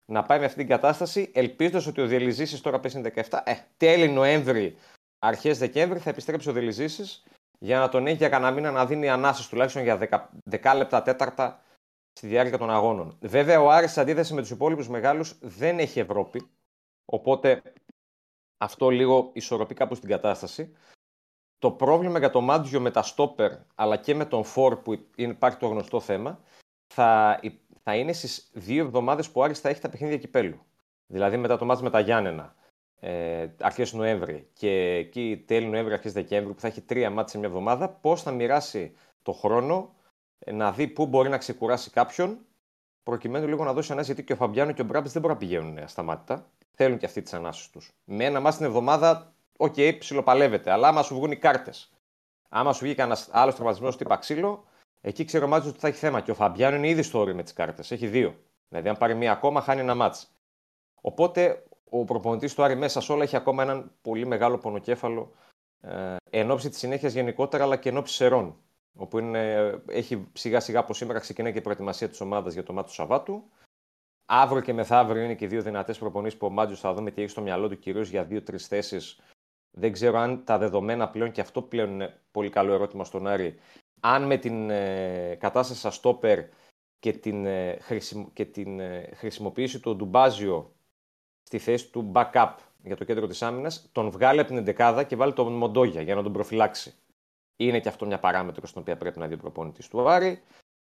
να 0.05 0.23
πάει 0.23 0.39
με 0.39 0.45
αυτή 0.45 0.57
την 0.57 0.67
κατάσταση, 0.67 1.31
ελπίζοντας 1.33 1.87
ότι 1.87 2.01
ο 2.01 2.07
Διελυζήση 2.07 2.63
τώρα 2.63 2.79
πέσει 2.79 3.01
17. 3.29 3.39
Ε, 3.43 3.53
τέλη 3.77 4.09
Νοέμβρη, 4.09 4.75
αρχές 5.19 5.57
Δεκέμβρη 5.57 5.99
θα 5.99 6.09
επιστρέψει 6.09 6.49
ο 6.49 6.51
Διελυζήση 6.51 7.23
για 7.59 7.79
να 7.79 7.89
τον 7.89 8.07
έχει 8.07 8.15
για 8.15 8.29
κανένα 8.29 8.51
μήνα 8.51 8.71
να 8.71 8.85
δίνει 8.85 9.09
ανάσες 9.09 9.47
τουλάχιστον 9.47 9.83
για 9.83 9.97
10, 10.49 10.61
10 10.61 10.73
λεπτά 10.75 11.01
τέταρτα 11.01 11.61
στη 12.13 12.27
διάρκεια 12.27 12.57
των 12.57 12.69
αγώνων. 12.69 13.17
Βέβαια, 13.21 13.61
ο 13.61 13.69
Άρης, 13.69 13.91
σε 13.91 14.01
αντίθεση 14.01 14.33
με 14.33 14.41
τους 14.41 14.49
υπόλοιπους 14.49 14.89
μεγάλους, 14.89 15.37
δεν 15.41 15.79
έχει 15.79 15.99
Ευρώπη. 15.99 16.49
Οπότε 17.05 17.61
αυτό 18.57 18.89
λίγο 18.89 19.29
ισορροπεί 19.33 19.73
κάπου 19.73 19.95
στην 19.95 20.09
κατάσταση. 20.09 20.75
Το 21.57 21.71
πρόβλημα 21.71 22.19
για 22.19 22.29
το 22.29 22.41
Μάντζιο 22.41 22.79
με 22.79 22.91
τα 22.91 23.01
στόπερ 23.01 23.51
αλλά 23.75 23.97
και 23.97 24.15
με 24.15 24.25
τον 24.25 24.43
Φορ 24.43 24.75
που 24.81 24.93
είναι- 25.15 25.33
υπάρχει 25.33 25.57
το 25.57 25.67
γνωστό 25.67 25.99
θέμα 25.99 26.39
θα, 26.93 27.39
θα 27.83 27.95
είναι 27.95 28.13
στις 28.13 28.49
δύο 28.53 28.83
εβδομάδες 28.85 29.29
που 29.29 29.39
ο 29.39 29.43
Άρης 29.43 29.59
θα 29.59 29.69
έχει 29.69 29.81
τα 29.81 29.89
παιχνίδια 29.89 30.17
κυπέλου. 30.17 30.59
Δηλαδή 31.07 31.37
μετά 31.37 31.57
το 31.57 31.65
μάτς 31.65 31.81
με 31.81 31.89
τα 31.89 31.99
Γιάννενα 31.99 32.55
ε, 32.99 33.47
αρχές 33.59 33.93
Νοέμβρη 33.93 34.49
και 34.53 34.69
εκεί 34.95 35.43
τέλη 35.47 35.65
Νοέμβρη, 35.65 35.93
αρχές 35.93 36.13
Δεκέμβρη 36.13 36.53
που 36.53 36.59
θα 36.59 36.67
έχει 36.67 36.81
τρία 36.81 37.09
μάτς 37.09 37.31
σε 37.31 37.37
μια 37.37 37.47
εβδομάδα 37.47 37.89
πώς 37.89 38.21
θα 38.21 38.31
μοιράσει 38.31 38.95
το 39.21 39.31
χρόνο 39.31 39.75
ε, 39.75 40.00
να 40.45 40.71
δει 40.71 40.87
πού 40.87 41.05
μπορεί 41.05 41.29
να 41.29 41.37
ξεκουράσει 41.37 41.89
κάποιον 41.89 42.37
προκειμένου 43.03 43.47
λίγο 43.47 43.63
να 43.63 43.73
δώσει 43.73 43.91
ανάση 43.91 44.05
γιατί 44.05 44.23
και 44.23 44.33
ο 44.33 44.35
Φαμπιάνο 44.35 44.71
και 44.71 44.81
ο 44.81 44.85
Μπράμπετς 44.85 45.11
δεν 45.11 45.21
μπορούν 45.21 45.37
να 45.37 45.43
πηγαίνουν 45.43 45.77
ασταμάτητα. 45.77 46.49
Θέλουν 46.71 46.97
και 46.97 47.05
αυτοί 47.05 47.21
τις 47.21 47.33
ανάσες 47.33 47.71
τους. 47.71 47.91
Με 48.03 48.25
ένα 48.25 48.39
ματς 48.39 48.57
την 48.57 48.65
εβδομάδα, 48.65 49.33
OK, 49.57 49.73
okay, 49.77 49.95
ψιλοπαλεύεται, 49.99 50.71
αλλά 50.71 50.87
άμα 50.87 51.03
σου 51.03 51.15
βγουν 51.15 51.31
οι 51.31 51.37
κάρτες, 51.37 51.91
Άμα 52.53 52.73
σου 52.73 52.83
βγει 52.83 52.95
ένα 52.97 53.17
άλλος 53.31 53.55
τραυματισμός 53.55 53.97
χτύπα 53.97 54.17
ξύλο, 54.17 54.63
εκεί 55.01 55.25
ξέρει 55.25 55.43
ο 55.43 55.47
Μάτζιο 55.47 55.69
ότι 55.71 55.79
θα 55.79 55.87
έχει 55.87 55.97
θέμα. 55.97 56.21
Και 56.21 56.31
ο 56.31 56.33
Φαμπιάνο 56.33 56.75
είναι 56.75 56.87
ήδη 56.87 57.01
στο 57.01 57.19
όριο 57.19 57.35
με 57.35 57.43
τις 57.43 57.53
κάρτες. 57.53 57.91
Έχει 57.91 58.07
δύο. 58.07 58.35
Δηλαδή, 58.69 58.89
αν 58.89 58.97
πάρει 58.97 59.15
μία 59.15 59.31
ακόμα, 59.31 59.61
χάνει 59.61 59.79
ένα 59.79 59.95
ματς. 59.95 60.31
Οπότε 61.01 61.63
ο 61.89 62.03
προπονητής 62.03 62.53
του 62.53 62.63
Άρη 62.63 62.75
μέσα 62.75 63.01
σε 63.01 63.11
όλα 63.11 63.23
έχει 63.23 63.35
ακόμα 63.35 63.63
έναν 63.63 63.91
πολύ 64.01 64.25
μεγάλο 64.25 64.57
πονοκέφαλο 64.57 65.31
ε, 65.81 66.15
εν 66.29 66.51
όψει 66.51 66.69
της 66.69 66.77
συνέχειας 66.77 67.13
γενικότερα, 67.13 67.63
αλλά 67.63 67.75
και 67.75 67.89
εν 67.89 67.97
όψει 67.97 68.13
Σερρών. 68.13 68.55
Όπου 68.95 69.19
είναι, 69.19 69.69
έχει 69.87 70.27
σιγά 70.33 70.59
σιγά 70.59 70.79
από 70.79 70.93
σήμερα 70.93 71.19
ξεκινάει 71.19 71.51
και 71.51 71.57
η 71.57 71.61
προετοιμασία 71.61 72.09
της 72.09 72.21
ομάδας 72.21 72.53
για 72.53 72.63
το 72.63 72.73
μάτι 72.73 72.87
του 72.87 72.93
Σαββάτου. 72.93 73.43
Αύριο 74.25 74.61
και 74.61 74.73
μεθαύριο 74.73 75.23
είναι 75.23 75.35
και 75.35 75.47
δύο 75.47 75.61
δυνατές 75.61 75.97
προπονήσεις 75.97 76.37
που 76.37 76.45
ο 76.45 76.49
Μάτζιο 76.49 76.77
θα 76.77 76.93
δούμε 76.93 77.11
τι 77.11 77.21
έχει 77.21 77.31
στο 77.31 77.41
μυαλό 77.41 77.69
του 77.69 77.79
κυρίως 77.79 78.09
για 78.09 78.23
δύο-τρεις 78.23 78.67
θέσεις. 78.67 79.19
Δεν 79.71 79.91
ξέρω 79.91 80.17
αν 80.17 80.43
τα 80.43 80.57
δεδομένα 80.57 81.09
πλέον, 81.09 81.31
και 81.31 81.41
αυτό 81.41 81.61
πλέον 81.61 81.91
είναι 81.91 82.21
πολύ 82.31 82.49
καλό 82.49 82.73
ερώτημα 82.73 83.03
στον 83.03 83.27
Άρη, 83.27 83.59
αν 83.99 84.23
με 84.23 84.37
την 84.37 84.69
ε, 84.69 85.35
κατάσταση 85.39 85.79
στα 85.79 85.91
στόπερ 85.91 86.39
και 86.99 87.13
την, 87.13 87.45
ε, 87.45 87.77
και 88.33 88.45
την 88.45 88.79
ε, 88.79 89.09
χρησιμοποίηση 89.13 89.79
του 89.79 89.95
Ντουμπάζιο 89.95 90.75
στη 91.43 91.57
θέση 91.57 91.91
του 91.91 92.11
backup 92.13 92.55
για 92.83 92.95
το 92.95 93.03
κέντρο 93.03 93.27
της 93.27 93.41
άμυνας, 93.41 93.89
τον 93.91 94.09
βγάλει 94.11 94.39
από 94.39 94.49
την 94.49 94.57
εντεκάδα 94.57 95.03
και 95.03 95.15
βάλει 95.15 95.33
τον 95.33 95.53
Μοντόγια 95.53 96.01
για 96.01 96.15
να 96.15 96.23
τον 96.23 96.33
προφυλάξει. 96.33 96.93
Είναι 97.55 97.79
και 97.79 97.89
αυτό 97.89 98.05
μια 98.05 98.19
παράμετρο 98.19 98.67
στην 98.67 98.81
οποία 98.81 98.97
πρέπει 98.97 99.19
να 99.19 99.27
δει 99.27 99.33
ο 99.33 99.37
προπονητής 99.37 99.87
του 99.87 100.09
Άρη. 100.09 100.41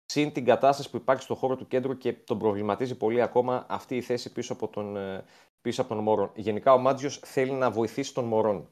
Συν 0.06 0.32
την 0.32 0.46
κατάσταση 0.46 0.90
που 0.90 0.98
υπάρχει 0.98 1.24
στον 1.24 1.36
χώρο 1.36 1.56
του 1.56 1.68
κέντρου 1.68 1.98
και 1.98 2.14
τον 2.14 2.40
προβληματίζει 2.40 2.98
πολύ 2.98 3.22
ακόμα 3.22 3.66
αυτή 3.70 3.96
η 3.96 4.02
θέση 4.02 4.32
πίσω 4.32 4.54
από 4.54 4.68
τον, 4.68 4.98
ε, 4.98 5.24
πίσω 5.62 5.82
από 5.82 5.96
τον 5.96 6.04
Μωρόν. 6.04 6.32
Γενικά 6.36 6.74
ο 6.74 6.78
Μάτζιος 6.78 7.20
θέλει 7.20 7.52
να 7.52 7.72
βοηθήσει 7.72 8.14
τον 8.14 8.26
Μωρόν 8.26 8.70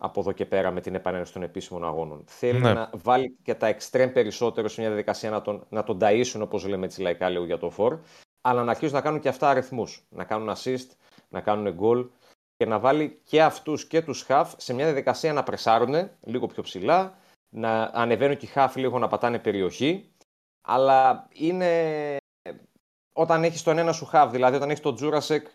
από 0.00 0.20
εδώ 0.20 0.32
και 0.32 0.46
πέρα 0.46 0.70
με 0.70 0.80
την 0.80 0.94
επανένωση 0.94 1.32
των 1.32 1.42
επίσημων 1.42 1.84
αγώνων. 1.84 2.24
Θέλει 2.26 2.60
ναι. 2.60 2.72
να 2.72 2.90
βάλει 2.94 3.36
και 3.42 3.54
τα 3.54 3.66
εξτρέμ 3.66 4.12
περισσότερο 4.12 4.68
σε 4.68 4.80
μια 4.80 4.90
διαδικασία 4.90 5.30
να 5.30 5.42
τον, 5.42 5.66
να 5.68 5.82
τον 5.82 5.98
ταΐσουν, 6.00 6.40
όπως 6.40 6.66
λέμε 6.66 6.86
έτσι 6.86 7.00
λαϊκά 7.00 7.28
λίγο 7.28 7.44
για 7.44 7.58
το 7.58 7.70
φορ, 7.70 7.98
αλλά 8.40 8.64
να 8.64 8.70
αρχίσουν 8.70 8.94
να 8.94 9.00
κάνουν 9.00 9.20
και 9.20 9.28
αυτά 9.28 9.48
αριθμούς. 9.48 10.06
Να 10.08 10.24
κάνουν 10.24 10.54
assist, 10.56 10.86
να 11.28 11.40
κάνουν 11.40 11.78
goal 11.80 12.08
και 12.60 12.66
να 12.66 12.78
βάλει 12.78 13.20
και 13.24 13.42
αυτούς 13.42 13.86
και 13.86 14.02
τους 14.02 14.22
χαφ 14.22 14.54
σε 14.56 14.74
μια 14.74 14.84
διαδικασία 14.84 15.32
να 15.32 15.42
πρεσάρουν 15.42 16.10
λίγο 16.20 16.46
πιο 16.46 16.62
ψηλά, 16.62 17.18
να 17.48 17.82
ανεβαίνουν 17.82 18.36
και 18.36 18.44
οι 18.44 18.48
χαφ 18.48 18.76
λίγο 18.76 18.98
να 18.98 19.08
πατάνε 19.08 19.38
περιοχή. 19.38 20.12
Αλλά 20.60 21.28
είναι 21.32 22.16
όταν 23.12 23.44
έχεις 23.44 23.62
τον 23.62 23.78
ένα 23.78 23.92
σου 23.92 24.04
χαφ, 24.04 24.30
δηλαδή 24.30 24.56
όταν 24.56 24.70
έχεις 24.70 24.82
τον 24.82 24.94
Τζούρασεκ 24.94 25.46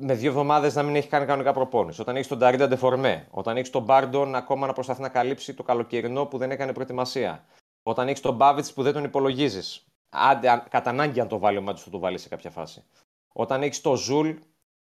με 0.00 0.14
δύο 0.14 0.30
εβδομάδες 0.30 0.74
να 0.74 0.82
μην 0.82 0.96
έχει 0.96 1.08
κάνει 1.08 1.26
κανονικά 1.26 1.52
προπόνηση, 1.52 2.00
όταν 2.00 2.16
έχεις 2.16 2.28
τον 2.28 2.38
Ταρίντα 2.38 2.68
Ντεφορμέ, 2.68 3.28
όταν 3.30 3.56
έχεις 3.56 3.70
τον 3.70 3.82
Μπάρντον 3.82 4.34
ακόμα 4.34 4.66
να 4.66 4.72
προσπαθεί 4.72 5.00
να 5.00 5.08
καλύψει 5.08 5.54
το 5.54 5.62
καλοκαιρινό 5.62 6.26
που 6.26 6.38
δεν 6.38 6.50
έκανε 6.50 6.72
προετοιμασία, 6.72 7.44
όταν 7.82 8.08
έχεις 8.08 8.20
τον 8.20 8.34
Μπάβιτς 8.34 8.72
που 8.72 8.82
δεν 8.82 8.92
τον 8.92 9.04
υπολογίζεις. 9.04 9.84
Άντε, 10.08 10.64
κατά 10.70 10.90
ανάγκη 10.90 11.20
αν 11.20 11.28
το 11.28 11.38
βάλει 11.38 11.58
ο 11.58 11.62
Μάτσο, 11.62 11.84
θα 11.84 11.90
το 11.90 11.98
βάλει 11.98 12.18
σε 12.18 12.28
κάποια 12.28 12.50
φάση. 12.50 12.84
Όταν 13.32 13.62
έχεις 13.62 13.80
τον 13.80 13.96
Ζουλ 13.96 14.30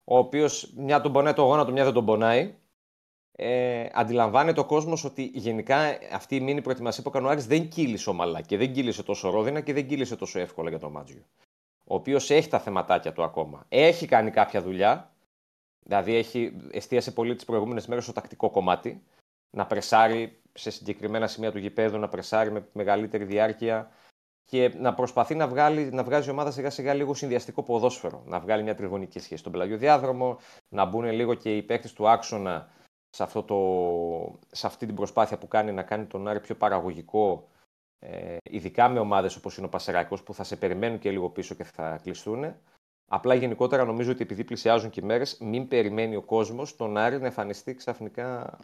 ο 0.04 0.18
οποίος 0.18 0.74
μια 0.76 1.02
τον 1.02 1.12
πονάει 1.12 1.34
το 1.34 1.44
γόνατο, 1.44 1.72
μια 1.72 1.84
δεν 1.84 1.94
τον 1.94 2.06
πονάει. 2.06 2.56
Ε, 3.36 3.88
αντιλαμβάνεται 3.94 4.60
ο 4.60 4.66
κόσμος 4.66 5.04
ότι 5.04 5.32
γενικά 5.34 5.98
αυτή 6.14 6.36
η 6.36 6.40
μίνι 6.40 6.62
προετοιμασία 6.62 7.04
που 7.04 7.10
έκανε 7.10 7.28
ο 7.28 7.30
Άρης 7.30 7.48
δεν 7.48 7.70
κύλησε 7.70 8.10
ομαλά 8.10 8.42
και 8.42 8.58
δεν 8.58 8.74
κύλησε 8.74 9.04
τόσο 9.04 9.30
ρόδινα 9.30 9.62
και 9.62 9.74
δεν 9.74 9.88
κύλησε 9.88 10.16
τόσο 10.16 10.40
εύκολα 10.40 10.70
για 10.70 10.80
τον 10.80 10.92
Μάτζιο. 10.92 11.26
Ο 11.86 11.96
οποίος 11.96 12.30
έχει 12.30 12.50
τα 12.50 12.60
θεματάκια 12.60 13.14
του 13.14 13.24
ακόμα. 13.24 13.66
Έχει 13.70 14.06
κάνει 14.06 14.32
κάποια 14.32 14.62
δουλειά. 14.62 15.16
Δηλαδή 15.80 16.16
έχει 16.16 16.58
εστίασε 16.72 17.12
πολύ 17.12 17.36
τις 17.36 17.46
προηγούμενες 17.46 17.88
μέρες 17.88 18.04
στο 18.04 18.14
τακτικό 18.14 18.50
κομμάτι. 18.50 19.04
Να 19.50 19.66
πρεσάρει 19.66 20.42
σε 20.54 20.70
συγκεκριμένα 20.70 21.28
σημεία 21.28 21.52
του 21.52 21.58
γηπέδου, 21.58 21.98
να 21.98 22.08
πρεσάρει 22.08 22.52
με 22.52 22.68
μεγαλύτερη 22.74 23.24
διάρκεια, 23.24 23.92
και 24.46 24.74
να 24.78 24.94
προσπαθεί 24.94 25.36
να, 25.36 25.48
βγάλει, 25.48 25.90
να 25.92 26.04
βγάζει 26.04 26.28
η 26.28 26.32
ομάδα 26.32 26.52
σιγά 26.52 26.70
σιγά 26.70 26.94
λίγο 26.94 27.14
συνδυαστικό 27.14 27.64
ποδόσφαιρο. 27.64 28.24
Να 28.26 28.40
βγάλει 28.40 28.64
μια 28.64 28.76
τριγωνική 28.76 29.20
σχέση 29.20 29.40
στον 29.40 29.52
πελαγιοδιάδρομο, 29.52 30.38
να 30.70 30.86
μπουν 30.86 31.06
λίγο 31.06 31.34
και 31.34 31.58
οι 31.58 31.64
παίκτες 31.64 31.94
του 31.94 32.10
άξονα 32.10 32.70
σε, 33.10 33.24
αυτό 33.24 33.44
το, 33.44 34.40
σε 34.52 34.68
αυτή 34.68 34.86
την 34.86 34.96
προσπάθεια 34.96 35.38
που 35.38 35.48
κάνει 35.48 35.72
να 35.72 35.84
κάνει 35.84 36.06
τον 36.06 36.28
Άρη 36.28 36.40
πιο 36.40 36.56
παραγωγικό, 36.56 37.48
ε, 38.00 38.38
ειδικά 38.44 38.90
με 38.90 39.00
ομάδες 39.00 39.36
όπως 39.36 39.58
είναι 39.58 39.66
ο 39.66 39.70
Πασεράκος, 39.70 40.24
που 40.24 40.34
θα 40.34 40.44
σε 40.44 40.56
περιμένουν 40.56 41.00
και 41.00 41.12
λίγο 41.12 41.30
πίσω 41.30 41.56
και 41.56 41.64
θα 41.64 42.00
κλειστούν. 42.04 42.56
Απλά 43.12 43.34
γενικότερα 43.34 43.86
νομίζω 43.86 44.12
ότι 44.12 44.22
επειδή 44.22 44.44
πλησιάζουν 44.44 44.90
και 44.90 45.00
οι 45.00 45.06
μέρες, 45.06 45.38
μην 45.40 45.68
περιμένει 45.68 46.16
ο 46.16 46.22
κόσμος 46.22 46.76
τον 46.76 46.98
Άρη 46.98 47.20
να 47.20 47.26
εμφανιστεί 47.26 47.76
ξαφνικά 47.76 48.58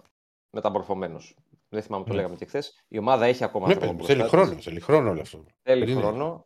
μεταμορφωμένος. 0.56 1.36
Δεν 1.70 1.82
θυμάμαι 1.82 2.04
το 2.04 2.10
ναι. 2.10 2.16
λέγαμε 2.16 2.36
και 2.36 2.46
χθες. 2.46 2.84
Η 2.88 2.98
ομάδα 2.98 3.26
έχει 3.26 3.44
ακόμα 3.44 3.68
ναι, 3.68 3.74
δρόμο 3.74 4.04
Θέλει 4.04 4.24
χρόνο, 4.24 4.54
θέλει 4.54 4.80
χρόνο 4.80 5.10
όλο 5.10 5.22
αυτό. 5.22 5.44
Θέλει 5.62 5.96
χρόνο. 5.96 6.46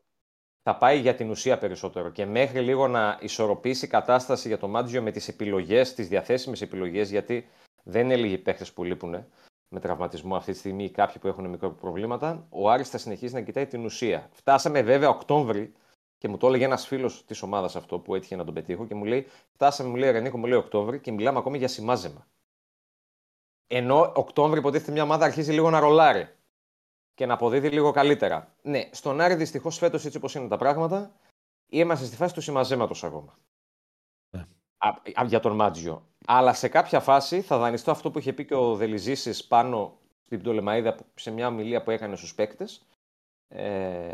Θα 0.63 0.77
πάει 0.77 0.99
για 0.99 1.15
την 1.15 1.29
ουσία 1.29 1.57
περισσότερο. 1.57 2.09
Και 2.09 2.25
μέχρι 2.25 2.59
λίγο 2.59 2.87
να 2.87 3.17
ισορροπήσει 3.21 3.85
η 3.85 3.87
κατάσταση 3.87 4.47
για 4.47 4.57
το 4.57 4.67
Μάτζιο 4.67 5.01
με 5.01 5.11
τις 5.11 5.27
επιλογές, 5.27 5.93
τις 5.93 6.07
διαθέσιμες 6.07 6.61
επιλογές, 6.61 7.09
γιατί 7.09 7.47
δεν 7.83 8.05
είναι 8.05 8.15
λίγοι 8.15 8.37
παίχτε 8.37 8.65
που 8.73 8.83
λείπουν 8.83 9.25
με 9.67 9.79
τραυματισμό 9.79 10.35
αυτή 10.35 10.51
τη 10.51 10.57
στιγμή 10.57 10.83
ή 10.83 10.91
κάποιοι 10.91 11.17
που 11.21 11.27
έχουν 11.27 11.49
μικρό 11.49 11.71
προβλήματα. 11.71 12.47
Ο 12.49 12.69
Άρης 12.69 12.89
θα 12.89 12.97
συνεχίσει 12.97 13.33
να 13.33 13.41
κοιτάει 13.41 13.65
την 13.65 13.85
ουσία. 13.85 14.29
Φτάσαμε 14.31 14.81
βέβαια 14.81 15.09
Οκτώβρη 15.09 15.73
και 16.17 16.27
μου 16.27 16.37
το 16.37 16.47
έλεγε 16.47 16.65
ένας 16.65 16.87
φίλος 16.87 17.25
της 17.25 17.41
ομάδας 17.41 17.75
αυτό 17.75 17.99
που 17.99 18.15
έτυχε 18.15 18.35
να 18.35 18.45
τον 18.45 18.53
πετύχω 18.53 18.85
και 18.85 18.95
μου 18.95 19.05
λέει: 19.05 19.27
Φτάσαμε, 19.51 19.89
μου 19.89 19.95
λέει 19.95 20.11
Ρενίκο, 20.11 20.37
μου 20.37 20.45
λέει 20.45 20.57
Οκτώβρη 20.57 20.99
και 20.99 21.11
μιλάμε 21.11 21.37
ακόμη 21.37 21.57
για 21.57 21.67
σημάζεμα. 21.67 22.27
Ενώ 23.67 24.11
Οκτώβρη 24.15 24.59
υποτίθεται 24.59 24.91
μια 24.91 25.03
ομάδα 25.03 25.25
αρχίζει 25.25 25.51
λίγο 25.51 25.69
να 25.69 25.79
ρολάρει 25.79 26.29
και 27.13 27.25
να 27.25 27.33
αποδίδει 27.33 27.69
λίγο 27.69 27.91
καλύτερα. 27.91 28.55
Ναι, 28.61 28.89
στον 28.91 29.21
Άρη 29.21 29.35
δυστυχώς 29.35 29.77
φέτος 29.77 30.05
έτσι 30.05 30.17
όπως 30.17 30.35
είναι 30.35 30.47
τα 30.47 30.57
πράγματα, 30.57 31.15
είμαστε 31.69 32.05
στη 32.05 32.15
φάση 32.15 32.33
του 32.33 32.41
συμμαζέματος 32.41 33.03
ακόμα. 33.03 33.37
Ναι. 34.29 34.45
Α, 34.77 35.23
για 35.25 35.39
τον 35.39 35.55
Μάτζιο. 35.55 36.07
Αλλά 36.25 36.53
σε 36.53 36.67
κάποια 36.67 36.99
φάση 36.99 37.41
θα 37.41 37.57
δανειστώ 37.57 37.91
αυτό 37.91 38.11
που 38.11 38.19
είχε 38.19 38.33
πει 38.33 38.45
και 38.45 38.55
ο 38.55 38.75
Δελιζήση 38.75 39.47
πάνω 39.47 39.97
στην 40.25 40.39
Πτολεμαίδα 40.39 40.97
σε 41.15 41.31
μια 41.31 41.47
ομιλία 41.47 41.83
που 41.83 41.91
έκανε 41.91 42.15
στους 42.15 42.35
παίκτες. 42.35 42.87
Ε, 43.47 44.11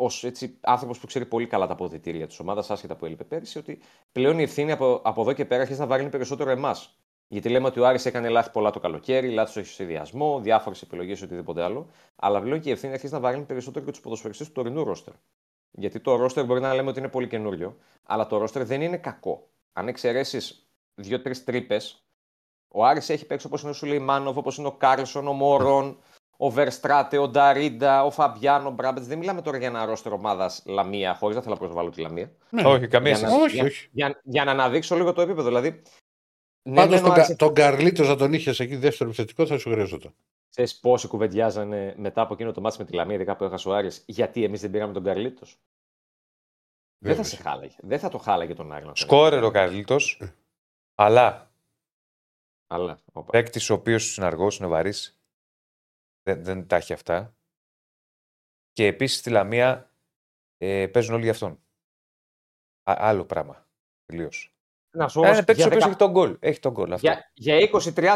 Ω 0.00 0.06
άνθρωπος 0.60 0.98
που 0.98 1.06
ξέρει 1.06 1.26
πολύ 1.26 1.46
καλά 1.46 1.66
τα 1.66 1.72
αποδητήρια 1.72 2.26
της 2.26 2.38
ομάδας, 2.38 2.70
άσχετα 2.70 2.96
που 2.96 3.04
έλειπε 3.04 3.24
πέρυσι, 3.24 3.58
ότι 3.58 3.80
πλέον 4.12 4.38
η 4.38 4.42
ευθύνη 4.42 4.72
από, 4.72 5.00
από 5.04 5.20
εδώ 5.20 5.32
και 5.32 5.44
πέρα 5.44 5.60
αρχίζει 5.62 5.80
να 5.80 5.86
βαρύνει 5.86 6.10
περισσότερο 6.10 6.50
εμάς. 6.50 6.98
Γιατί 7.28 7.48
λέμε 7.48 7.66
ότι 7.66 7.80
ο 7.80 7.86
Άρης 7.86 8.06
έκανε 8.06 8.28
λάθη 8.28 8.50
πολλά 8.50 8.70
το 8.70 8.80
καλοκαίρι, 8.80 9.30
λάθη 9.30 9.50
στο 9.50 9.72
σχεδιασμό, 9.72 10.40
διάφορες 10.40 10.82
επιλογές, 10.82 11.22
οτιδήποτε 11.22 11.62
άλλο. 11.62 11.88
Αλλά 12.16 12.40
πλέον 12.40 12.60
και 12.60 12.68
η 12.68 12.72
ευθύνη 12.72 12.92
αρχίζει 12.92 13.12
να 13.12 13.20
βαρύνει 13.20 13.44
περισσότερο 13.44 13.84
και 13.84 13.90
τους 13.90 14.00
ποδοσφαιριστές 14.00 14.46
του 14.46 14.52
τωρινού 14.52 14.84
ρόστερ. 14.84 15.14
Γιατί 15.70 16.00
το 16.00 16.16
ρόστερ 16.16 16.44
μπορεί 16.44 16.60
να 16.60 16.74
λέμε 16.74 16.88
ότι 16.88 16.98
είναι 16.98 17.08
πολύ 17.08 17.28
καινούριο, 17.28 17.76
αλλά 18.02 18.26
το 18.26 18.38
ρόστερ 18.38 18.64
δεν 18.64 18.82
είναι 18.82 18.96
κακό. 18.96 19.48
Αν 19.72 19.88
εξαιρέσεις 19.88 20.68
δύο-τρεις 20.94 21.44
τρύπες, 21.44 22.02
ο 22.68 22.84
Άρης 22.84 23.08
έχει 23.08 23.26
παίκτες 23.26 23.46
όπως 23.46 23.62
είναι 23.62 23.70
ο 23.70 23.74
Σουλεϊμάνοβ, 23.74 24.36
όπως 24.38 24.56
είναι 24.56 24.66
ο 24.66 24.72
Κάρλσον, 24.72 25.28
ο 25.28 25.32
Μόρον, 25.32 25.98
ο 26.36 26.50
Βερστράτε, 26.50 27.18
ο 27.18 27.28
Νταρίντα, 27.28 28.04
ο 28.04 28.10
Φαμπιάνο, 28.10 28.68
ο 28.68 28.70
Μπράμπετς. 28.70 29.06
Δεν 29.06 29.18
μιλάμε 29.18 29.42
τώρα 29.42 29.58
για 29.58 29.66
ένα 29.66 29.84
ρόστερ 29.84 30.12
ομάδας 30.12 30.62
Λαμία, 30.66 31.14
χωρίς 31.14 31.36
να 31.36 31.42
θέλω 31.42 31.54
να 31.54 31.60
προσβάλλω 31.60 31.90
τη 31.90 32.00
Λαμία. 32.00 32.30
Ναι. 32.50 32.62
Όχι, 32.64 32.86
καμία 32.86 33.12
για, 33.12 33.28
όχι, 33.28 33.54
για, 33.54 33.64
όχι. 33.64 33.88
Για, 33.92 34.20
για, 34.24 34.44
να 34.44 34.50
αναδείξω 34.50 34.96
λίγο 34.96 35.12
το 35.12 35.20
επίπεδο. 35.20 35.48
Δηλαδή, 35.48 35.82
ναι, 36.68 36.74
Πάντως 36.74 37.00
ναι, 37.00 37.06
τον, 37.06 37.14
κα, 37.14 37.36
τον 37.36 37.54
Καρλίτος 37.54 38.08
να 38.08 38.16
τον 38.16 38.32
είχες 38.32 38.60
εκεί 38.60 38.76
δεύτερο 38.76 39.08
επιθετικό 39.08 39.46
θα 39.46 39.58
σου 39.58 39.70
χρειαζόταν. 39.70 40.14
Ξέρει 40.50 40.70
πόσοι 40.80 41.08
κουβεντιάζανε 41.08 41.94
μετά 41.96 42.22
από 42.22 42.34
εκείνο 42.34 42.52
το 42.52 42.60
μάτι 42.60 42.78
με 42.78 42.84
τη 42.84 42.92
Λαμία, 42.92 43.14
ειδικά 43.14 43.36
που 43.36 43.44
έχασε 43.44 43.68
ο 43.68 43.74
Άρης, 43.74 44.04
γιατί 44.06 44.44
εμείς 44.44 44.60
δεν 44.60 44.70
πήραμε 44.70 44.92
τον 44.92 45.02
Καρλίτος; 45.02 45.58
Δεν 46.98 47.16
θα 47.16 47.22
σε 47.22 47.36
χάλαγε. 47.36 47.76
Δεν 47.78 47.98
θα 47.98 48.08
το 48.08 48.18
χάλαγε 48.18 48.54
τον 48.54 48.72
Άρη. 48.72 48.90
Σκόρερ 48.92 49.44
ο 49.44 49.50
Καρλίτος, 49.50 50.18
ε. 50.20 50.34
αλλά. 50.94 51.52
Αλλά. 52.66 52.98
Παίκτης 53.26 53.70
ο 53.70 53.74
οποίος 53.74 54.12
συναργός 54.12 54.58
είναι 54.58 54.68
βαρύς. 54.68 55.20
Δεν, 56.22 56.44
δεν 56.44 56.66
τα 56.66 56.76
έχει 56.76 56.92
αυτά. 56.92 57.34
Και 58.72 58.86
επίσης 58.86 59.18
στη 59.18 59.30
Λαμία 59.30 59.90
ε, 60.56 60.86
παίζουν 60.86 61.14
όλοι 61.14 61.22
για 61.22 61.32
αυτόν. 61.32 61.60
Α, 62.90 62.94
άλλο 62.98 63.24
πράγμα. 63.24 63.66
Τελείως. 64.04 64.57
Να 64.98 65.08
σου 65.08 65.20
είναι 65.20 65.42
παίκτη 65.42 65.62
ο 65.62 65.66
οποίο 65.66 65.78
έχει 65.78 65.96
τον 65.96 66.10
γκολ. 66.10 66.36
Έχει 66.40 66.60
τον 66.60 66.72
γκολ. 66.72 66.94
Για, 66.98 67.30
για 67.34 67.56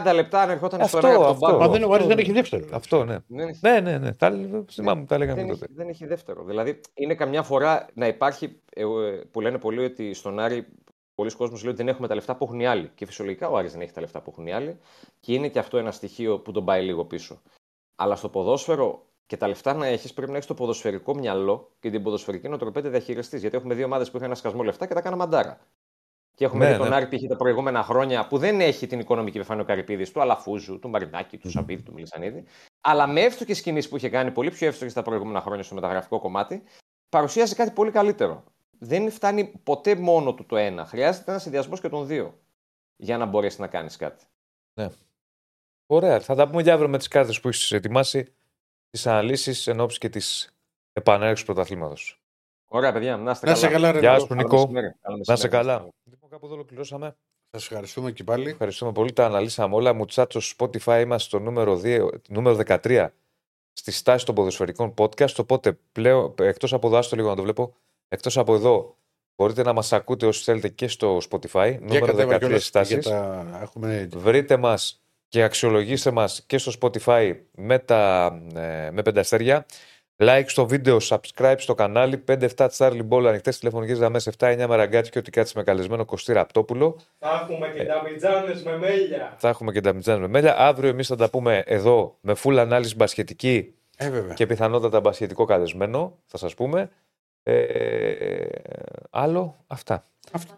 20-30 0.05 0.13
λεπτά 0.15 0.41
αν 0.41 0.51
ερχόταν 0.51 0.89
στο 0.89 1.07
έργο 1.07 1.27
από 1.27 1.47
τον 1.47 1.57
Μα 1.57 1.69
δεν, 1.69 1.83
ο 1.83 1.93
Άρης 1.93 2.07
δεν 2.07 2.19
έχει 2.19 2.33
δεύτερο. 2.33 2.67
Αυτό, 2.73 3.05
ναι. 3.05 3.17
Δεν 3.27 3.49
έχει... 3.49 3.59
Ναι, 3.63 3.81
ναι, 3.81 3.99
ναι. 3.99 4.15
Τα, 4.15 4.33
θυμάμαι, 4.71 5.05
τα 5.05 5.19
λέγαμε 5.19 5.41
δεν 5.41 5.51
τότε. 5.51 5.65
Έχει, 5.65 5.75
δεν 5.75 5.89
έχει 5.89 6.07
δεύτερο. 6.07 6.45
Δηλαδή 6.45 6.81
είναι 6.95 7.15
καμιά 7.15 7.43
φορά 7.43 7.87
να 7.95 8.07
υπάρχει, 8.07 8.61
ε, 8.73 8.85
που 9.31 9.41
λένε 9.41 9.59
πολλοί 9.59 9.85
ότι 9.85 10.15
στον 10.15 10.39
Άρη 10.39 10.67
πολλοί 11.15 11.31
κόσμοι 11.35 11.59
λέει 11.61 11.69
ότι 11.69 11.77
δεν 11.77 11.89
έχουμε 11.89 12.09
τα 12.09 12.15
λεφτά 12.15 12.37
που 12.37 12.45
έχουν 12.45 12.61
οι 12.61 12.67
άλλοι. 12.67 12.91
Και 12.95 13.07
φυσιολογικά 13.07 13.49
ο 13.49 13.57
Άρης 13.57 13.73
δεν 13.73 13.81
έχει 13.81 13.93
τα 13.93 14.01
λεφτά 14.01 14.21
που 14.21 14.31
έχουν 14.31 14.47
οι 14.47 14.53
άλλοι. 14.53 14.79
Και 15.21 15.35
είναι 15.35 15.49
και 15.49 15.59
αυτό 15.59 15.79
ένα 15.79 15.91
στοιχείο 15.91 16.39
που 16.39 16.53
τον 16.53 16.65
πάει 16.65 16.85
λίγο 16.85 17.05
πίσω. 17.05 17.43
Αλλά 17.97 18.17
στο 18.17 18.29
ποδόσφαιρο 18.29 19.07
και 19.27 19.37
τα 19.37 19.49
λεφτά 19.49 19.75
να 19.75 19.87
έχεις, 19.87 20.13
πρέπει 20.13 20.31
να 20.31 20.37
έχεις 20.37 20.49
το 20.49 20.55
ποδοσφαιρικό 20.55 21.15
μυαλό 21.15 21.71
και 21.81 21.91
την 21.91 22.03
ποδοσφαιρική 22.03 22.49
νοοτροπία 22.49 22.83
διαχειριστή. 22.83 23.39
Γιατί 23.39 23.57
έχουμε 23.57 23.75
δύο 23.75 23.85
ομάδες 23.85 24.11
που 24.11 24.17
είχαν 24.17 24.29
ένα 24.29 24.39
σκασμό 24.39 24.63
λεφτά 24.63 24.87
και 24.87 24.95
τα 24.95 25.01
κάνα 25.01 25.17
μαντάρα. 25.17 25.61
Και 26.35 26.45
έχουμε 26.45 26.65
Ναι, 26.65 26.73
δει 26.73 26.79
τον 26.79 26.89
ναι. 26.89 26.95
Άρη 26.95 27.07
π.χ. 27.07 27.29
τα 27.29 27.37
προηγούμενα 27.37 27.83
χρόνια 27.83 28.27
που 28.27 28.39
δεν 28.39 28.61
έχει 28.61 28.87
την 28.87 28.99
οικονομική 29.01 29.37
επιφάνεια 29.37 29.63
ο 29.63 29.67
Καρυπίδης, 29.67 30.11
του 30.13 30.21
Αλαφούζου, 30.21 30.79
του 30.79 30.89
Μαρινάκη, 30.89 31.39
του 31.39 31.51
Σαββίδη, 31.51 31.83
του 31.83 31.93
Μιλισανίδη. 31.93 32.45
Αλλά 32.81 33.07
με 33.07 33.21
εύστοχες 33.21 33.61
κινήσεις 33.61 33.91
που 33.91 33.97
είχε 33.97 34.09
κάνει, 34.09 34.31
πολύ 34.31 34.51
πιο 34.51 34.67
εύστοχες 34.67 34.93
τα 34.95 35.03
προηγούμενα 35.03 35.41
χρόνια 35.41 35.63
στο 35.65 35.75
μεταγραφικό 35.75 36.19
κομμάτι, 36.21 36.63
παρουσίασε 37.09 37.55
κάτι 37.55 37.71
πολύ 37.71 37.91
καλύτερο. 37.91 38.45
Δεν 38.79 39.11
φτάνει 39.11 39.53
ποτέ 39.63 39.95
μόνο 39.95 40.35
του 40.35 40.47
το 40.47 40.57
ένα. 40.57 40.85
Χρειάζεται 40.87 41.31
ένας 41.31 41.43
συνδυασμός 41.43 41.81
και 41.81 41.89
των 41.89 42.07
δύο 42.07 42.39
για 42.97 43.19
να 43.19 43.27
μπορέσει 43.27 43.61
να 43.61 43.67
κάνεις 43.67 43.97
κάτι. 43.97 44.25
Ωραία. 45.87 46.21
Θα 46.21 46.35
τα 46.35 46.49
πούμε 46.49 46.63
και 46.63 46.71
αύριο 46.73 46.89
με 46.89 46.99
τις 46.99 47.09
κάρτες 47.09 47.41
που 47.41 47.49
έχεις 47.49 47.73
ετοιμάσει, 47.73 48.35
τις 48.91 49.07
αναλύσεις 49.07 49.67
εν 49.67 49.81
ώψη 49.81 49.99
και 49.99 50.09
τη 50.09 50.21
επανέρχωση 50.93 51.45
του 51.47 51.53
πρωταθλήματος. 51.53 52.17
Ωραία, 52.67 52.93
παιδιά, 52.93 53.17
να 53.17 53.31
είστε 53.31 53.47
Να 53.49 53.55
σε 53.55 53.67
καλά. 53.69 53.77
καλά, 53.77 53.93
ρε 53.93 53.99
Γεια 53.99 54.11
Νίκο. 54.13 54.21
σου, 54.21 54.27
Καλό 54.29 54.43
Νικό. 54.43 54.57
μεσημέρι. 54.57 54.95
Καλό 55.01 55.17
Να 55.17 55.25
σε 55.25 55.31
μεσημέρι. 55.33 55.57
καλά. 55.67 55.89
Λοιπόν, 56.33 56.41
κάπου 56.41 56.47
εδώ 56.47 56.55
ολοκληρώσαμε. 56.55 57.17
Σας 57.51 57.63
ευχαριστούμε 57.63 58.13
και 58.13 58.25
πάλι. 58.25 58.51
Ευχαριστούμε 58.51 58.93
πολύ. 58.93 59.13
Τα 59.13 59.27
αναλύσαμε 59.27 59.75
όλα. 59.75 59.93
Μουτσάτσο 59.93 60.41
Spotify 60.57 61.01
είμαστε 61.03 61.29
στο 61.29 61.39
νούμερο, 61.39 61.81
2, 61.85 62.09
νούμερο 62.29 62.59
13 62.67 63.09
στη 63.73 63.91
στάση 63.91 64.27
των 64.27 64.35
ποδοσφαιρικών 64.35 64.95
podcast. 64.99 65.35
Οπότε 65.37 65.79
πλέον, 65.93 66.35
εκτός 66.39 66.73
από 66.73 66.87
εδώ, 66.87 66.97
άστο 66.97 67.17
λίγο 67.17 67.29
να 67.29 67.37
το 67.37 67.43
βλέπω, 67.43 67.75
εκτός 68.09 68.39
από 68.39 68.55
εδώ, 68.55 68.97
μπορείτε 69.37 69.63
να 69.63 69.73
μας 69.73 69.93
ακούτε 69.93 70.27
όσοι 70.27 70.43
θέλετε 70.43 70.69
και 70.69 70.89
στο 70.89 71.19
Spotify. 71.31 71.71
Για 71.71 71.79
Νούμερο 71.81 72.07
κατέβα 72.07 72.37
13 72.37 72.39
κιόλας 72.39 72.67
στάσει. 72.67 72.93
για 72.99 73.03
τα... 73.03 73.59
Έχουμε... 73.63 74.09
Βρείτε 74.15 74.57
μας 74.57 75.03
και 75.29 75.43
αξιολογήστε 75.43 76.11
μας 76.11 76.43
και 76.47 76.59
στο 76.59 76.73
Spotify 76.81 77.37
με, 77.51 77.79
τα, 77.79 78.27
ε, 78.55 78.91
με 78.91 79.03
πέντε 79.03 79.21
αστέρια. 79.21 79.67
Like 80.17 80.45
στο 80.47 80.67
βίντεο, 80.67 80.97
subscribe 81.03 81.55
στο 81.59 81.75
κανάλι. 81.75 82.25
5-7 82.29 82.69
Charlie 82.77 83.09
Ball, 83.09 83.25
ανοιχτές 83.25 83.59
τηλεφωνικές 83.59 83.99
γραμμές 83.99 84.29
7-9 84.39 84.67
Μαραγκάτσι 84.69 85.11
και 85.11 85.19
ό,τι 85.19 85.31
κάτσει 85.31 85.57
με 85.57 85.63
καλεσμένο 85.63 86.05
Κωστή 86.05 86.33
Ραπτόπουλο. 86.33 86.97
Θα 87.19 87.47
έχουμε 87.51 87.69
και 87.69 87.85
τα 87.85 88.03
μιτζάνες 88.03 88.63
με 88.63 88.77
μέλια. 88.79 89.35
Θα 89.39 89.49
έχουμε 89.49 89.73
και 89.73 89.81
τα 89.81 89.93
μιτζάνε 89.93 90.21
με 90.21 90.29
μέλια. 90.29 90.59
Αύριο 90.59 90.89
εμείς 90.91 91.07
θα 91.07 91.17
τα 91.17 91.31
πούμε 91.31 91.63
εδώ 91.67 92.17
με 92.21 92.35
full 92.45 92.57
ανάλυση 92.57 92.95
μπασχετική 92.97 93.75
Ε, 93.97 94.11
βέβαια. 94.11 94.35
και 94.35 94.47
πιθανότατα 94.47 95.01
μπασχετικό 95.01 95.45
καλεσμένο. 95.45 96.19
Θα 96.27 96.39
σας 96.39 96.55
πούμε. 96.55 96.91
Ε, 97.43 98.47
άλλο, 99.11 99.57
αυτά. 99.67 100.05
Αυτά. 100.33 100.55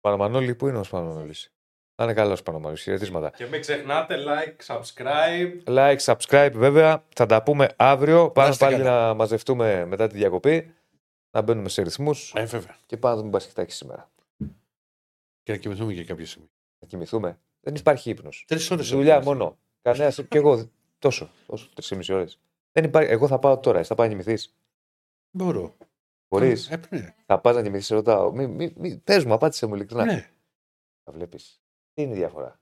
Παναμανόλη, 0.00 0.54
πού 0.54 0.68
είναι 0.68 0.78
ο 0.78 0.84
Παναμανόλης; 0.90 1.52
Να 1.98 2.04
είναι 2.04 2.14
καλός 2.14 2.42
Παναμανόλη. 2.42 2.78
Χαιρετίσματα. 2.78 3.30
Και 3.30 3.46
μην 3.46 3.60
ξεχνάτε 3.60 4.16
like, 4.26 4.76
subscribe. 4.76 5.62
Like, 5.64 5.96
subscribe 5.98 6.50
βέβαια. 6.54 7.04
Θα 7.14 7.26
τα 7.26 7.42
πούμε 7.42 7.68
αύριο. 7.76 8.30
Πάμε 8.30 8.48
είστε 8.48 8.64
πάλι 8.64 8.76
καλά. 8.76 9.06
να 9.08 9.14
μαζευτούμε 9.14 9.84
μετά 9.84 10.06
τη 10.06 10.16
διακοπή. 10.16 10.74
Να 11.30 11.42
μπαίνουμε 11.42 11.68
σε 11.68 11.82
ρυθμούς 11.82 12.32
Ε, 12.36 12.44
βέβαια. 12.44 12.76
και 12.86 12.96
πάμε 12.96 13.14
να 13.14 13.20
δούμε 13.20 13.30
μπασκετάκι 13.32 13.72
σήμερα. 13.72 14.10
Και 15.42 15.52
να 15.52 15.58
κοιμηθούμε 15.58 15.92
και 15.92 16.04
κάποια 16.04 16.26
στιγμή. 16.26 16.48
Να 16.78 16.86
κοιμηθούμε. 16.88 17.38
Δεν 17.60 17.74
υπάρχει 17.74 18.10
ύπνος. 18.10 18.44
Τρεις 18.48 18.70
ώρες. 18.70 18.88
Δουλειά 18.88 19.22
μόνο. 19.22 19.58
Κανένα. 19.82 20.10
και 20.10 20.38
εγώ 20.38 20.70
τόσο. 20.98 21.30
τόσο 21.46 21.68
τρεις 21.74 21.88
και 21.88 21.94
μισή 21.96 22.12
ώρες. 22.12 22.38
Δεν 22.72 22.84
υπάρχει. 22.84 23.10
Εγώ 23.12 23.26
θα 23.26 23.38
πάω 23.38 23.58
τώρα. 23.58 23.78
Εσύ 23.78 23.88
θα 23.88 23.94
πάει 23.94 24.08
να 24.08 24.12
κοιμηθείς; 24.12 24.54
Μπορώ. 25.30 25.76
Μπορείς; 26.28 26.70
Ε, 26.70 26.80
ναι. 26.90 27.14
Θα 27.26 27.38
πας 27.38 27.54
να 27.54 27.62
κοιμηθείς, 27.62 27.88
ρωτάω. 27.88 28.32
Μη, 28.32 28.46
μη, 28.46 28.72
μη, 28.76 28.96
πες 28.96 29.24
μου, 29.24 29.32
απάντησε 29.34 29.66
μου 29.66 29.74
ειλικρινά. 29.74 30.04
ναι. 30.04 30.30
Θα 31.04 31.12
βλέπεις. 31.12 31.60
Τι 31.96 32.02
είναι 32.02 32.12
η 32.12 32.16
διαφορά; 32.16 32.60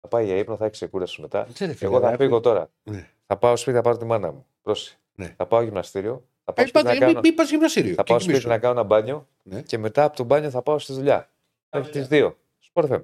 Θα 0.00 0.08
πάει 0.08 0.24
για 0.24 0.36
ύπνο, 0.36 0.56
θα 0.56 0.64
έχει 0.64 0.72
ξεκούραση 0.72 1.20
μετά. 1.20 1.46
Ναι, 1.60 1.66
ρε, 1.66 1.72
φίλε, 1.74 1.90
Εγώ 1.90 2.00
θα 2.00 2.10
ρε, 2.10 2.16
φύγω 2.16 2.40
τώρα. 2.40 2.70
Ναι. 2.82 3.10
Θα 3.26 3.36
πάω 3.36 3.56
σπίτι, 3.56 3.76
θα 3.76 3.82
πάρω 3.82 3.96
τη 3.96 4.04
μάνα 4.04 4.32
μου. 4.32 4.46
Πρόσεχε. 4.62 4.96
Ναι. 5.14 5.34
Θα 5.36 5.46
πάω 5.46 5.62
γυμναστήριο. 5.62 6.24
Θα 6.44 6.52
Ε, 6.52 6.52
πάω 6.54 6.66
σπίτι, 6.66 6.84
να 6.84 6.90
Μην 6.90 7.00
κάνω, 7.00 7.20
μην 7.20 7.34
πας 7.34 7.50
γυμναστήριο. 7.50 7.94
θα 7.94 8.02
και 8.02 8.10
πάω 8.12 8.18
σπίτι 8.20 8.32
κοιμήσου. 8.38 8.48
να 8.48 8.58
κάνω 8.58 8.74
ένα 8.74 8.82
μπάνιο 8.82 9.28
Ναι. 9.42 9.62
και 9.62 9.78
μετά 9.78 10.04
από 10.04 10.16
το 10.16 10.24
μπάνιο 10.24 10.50
θα 10.50 10.62
πάω 10.62 10.78
στη 10.78 10.92
δουλειά. 10.92 11.30
Μέχρι 11.76 11.90
τις 11.90 12.06
2. 12.10 12.34
Σπορ 12.58 12.86
FM. 12.90 13.02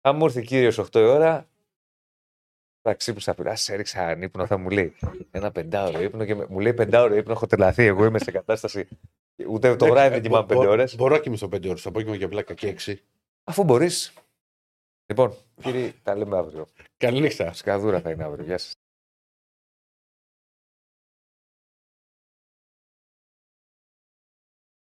Αν 0.00 0.16
μου 0.16 0.24
έρθει 0.24 0.42
κύριος 0.42 0.78
8 0.78 1.00
η 1.00 1.04
ώρα, 1.04 1.48
θα 2.82 2.94
ξύπνησα 2.94 3.34
πειρά, 3.34 3.56
σε 3.56 3.72
έριξα 3.72 4.02
έναν 4.02 4.22
ύπνο, 4.22 4.46
θα 4.46 4.56
μου 4.56 4.70
λέει 4.70 4.94
ένα 5.30 5.50
πεντάωρο 5.52 6.00
ύπνο 6.02 6.24
και 6.24 6.34
με- 6.34 6.46
μου 6.48 6.60
λέει 6.60 6.74
πεντάωρο 6.74 7.14
ύπνο, 7.16 7.32
έχω 7.32 7.46
τρελαθεί. 7.46 7.84
Εγώ 7.84 8.04
είμαι 8.04 8.18
σε 8.18 8.30
κατάσταση. 8.30 8.88
Ούτε 9.48 9.68
το 9.76 9.84
Εντάξει, 9.84 9.90
βράδυ 9.90 10.06
ε, 10.06 10.10
δεν 10.10 10.20
μπο- 10.20 10.26
κοιμάμαι 10.26 10.46
πέντε 10.46 10.64
μπο- 10.64 10.70
ώρες. 10.70 10.96
Μπορώ 10.96 11.14
να 11.14 11.20
κοιμηθώ 11.20 11.48
πέντε 11.48 11.68
ώρες. 11.68 11.82
Το 11.82 11.88
απόγευμα 11.88 12.14
για 12.16 12.28
πλάκα 12.28 12.54
και 12.54 12.68
έξι. 12.68 13.02
Αφού 13.44 13.64
μπορείς. 13.64 14.12
Λοιπόν, 15.10 15.34
κύριοι, 15.62 15.94
τα 16.02 16.16
λέμε 16.16 16.36
αύριο. 16.36 16.66
Καλή 16.96 17.20
νύχτα. 17.20 17.52
Σκαδούρα 17.52 18.00
θα 18.00 18.10
είναι 18.10 18.24
αύριο. 18.24 18.44
Γεια 18.44 18.58
σας. 18.58 18.79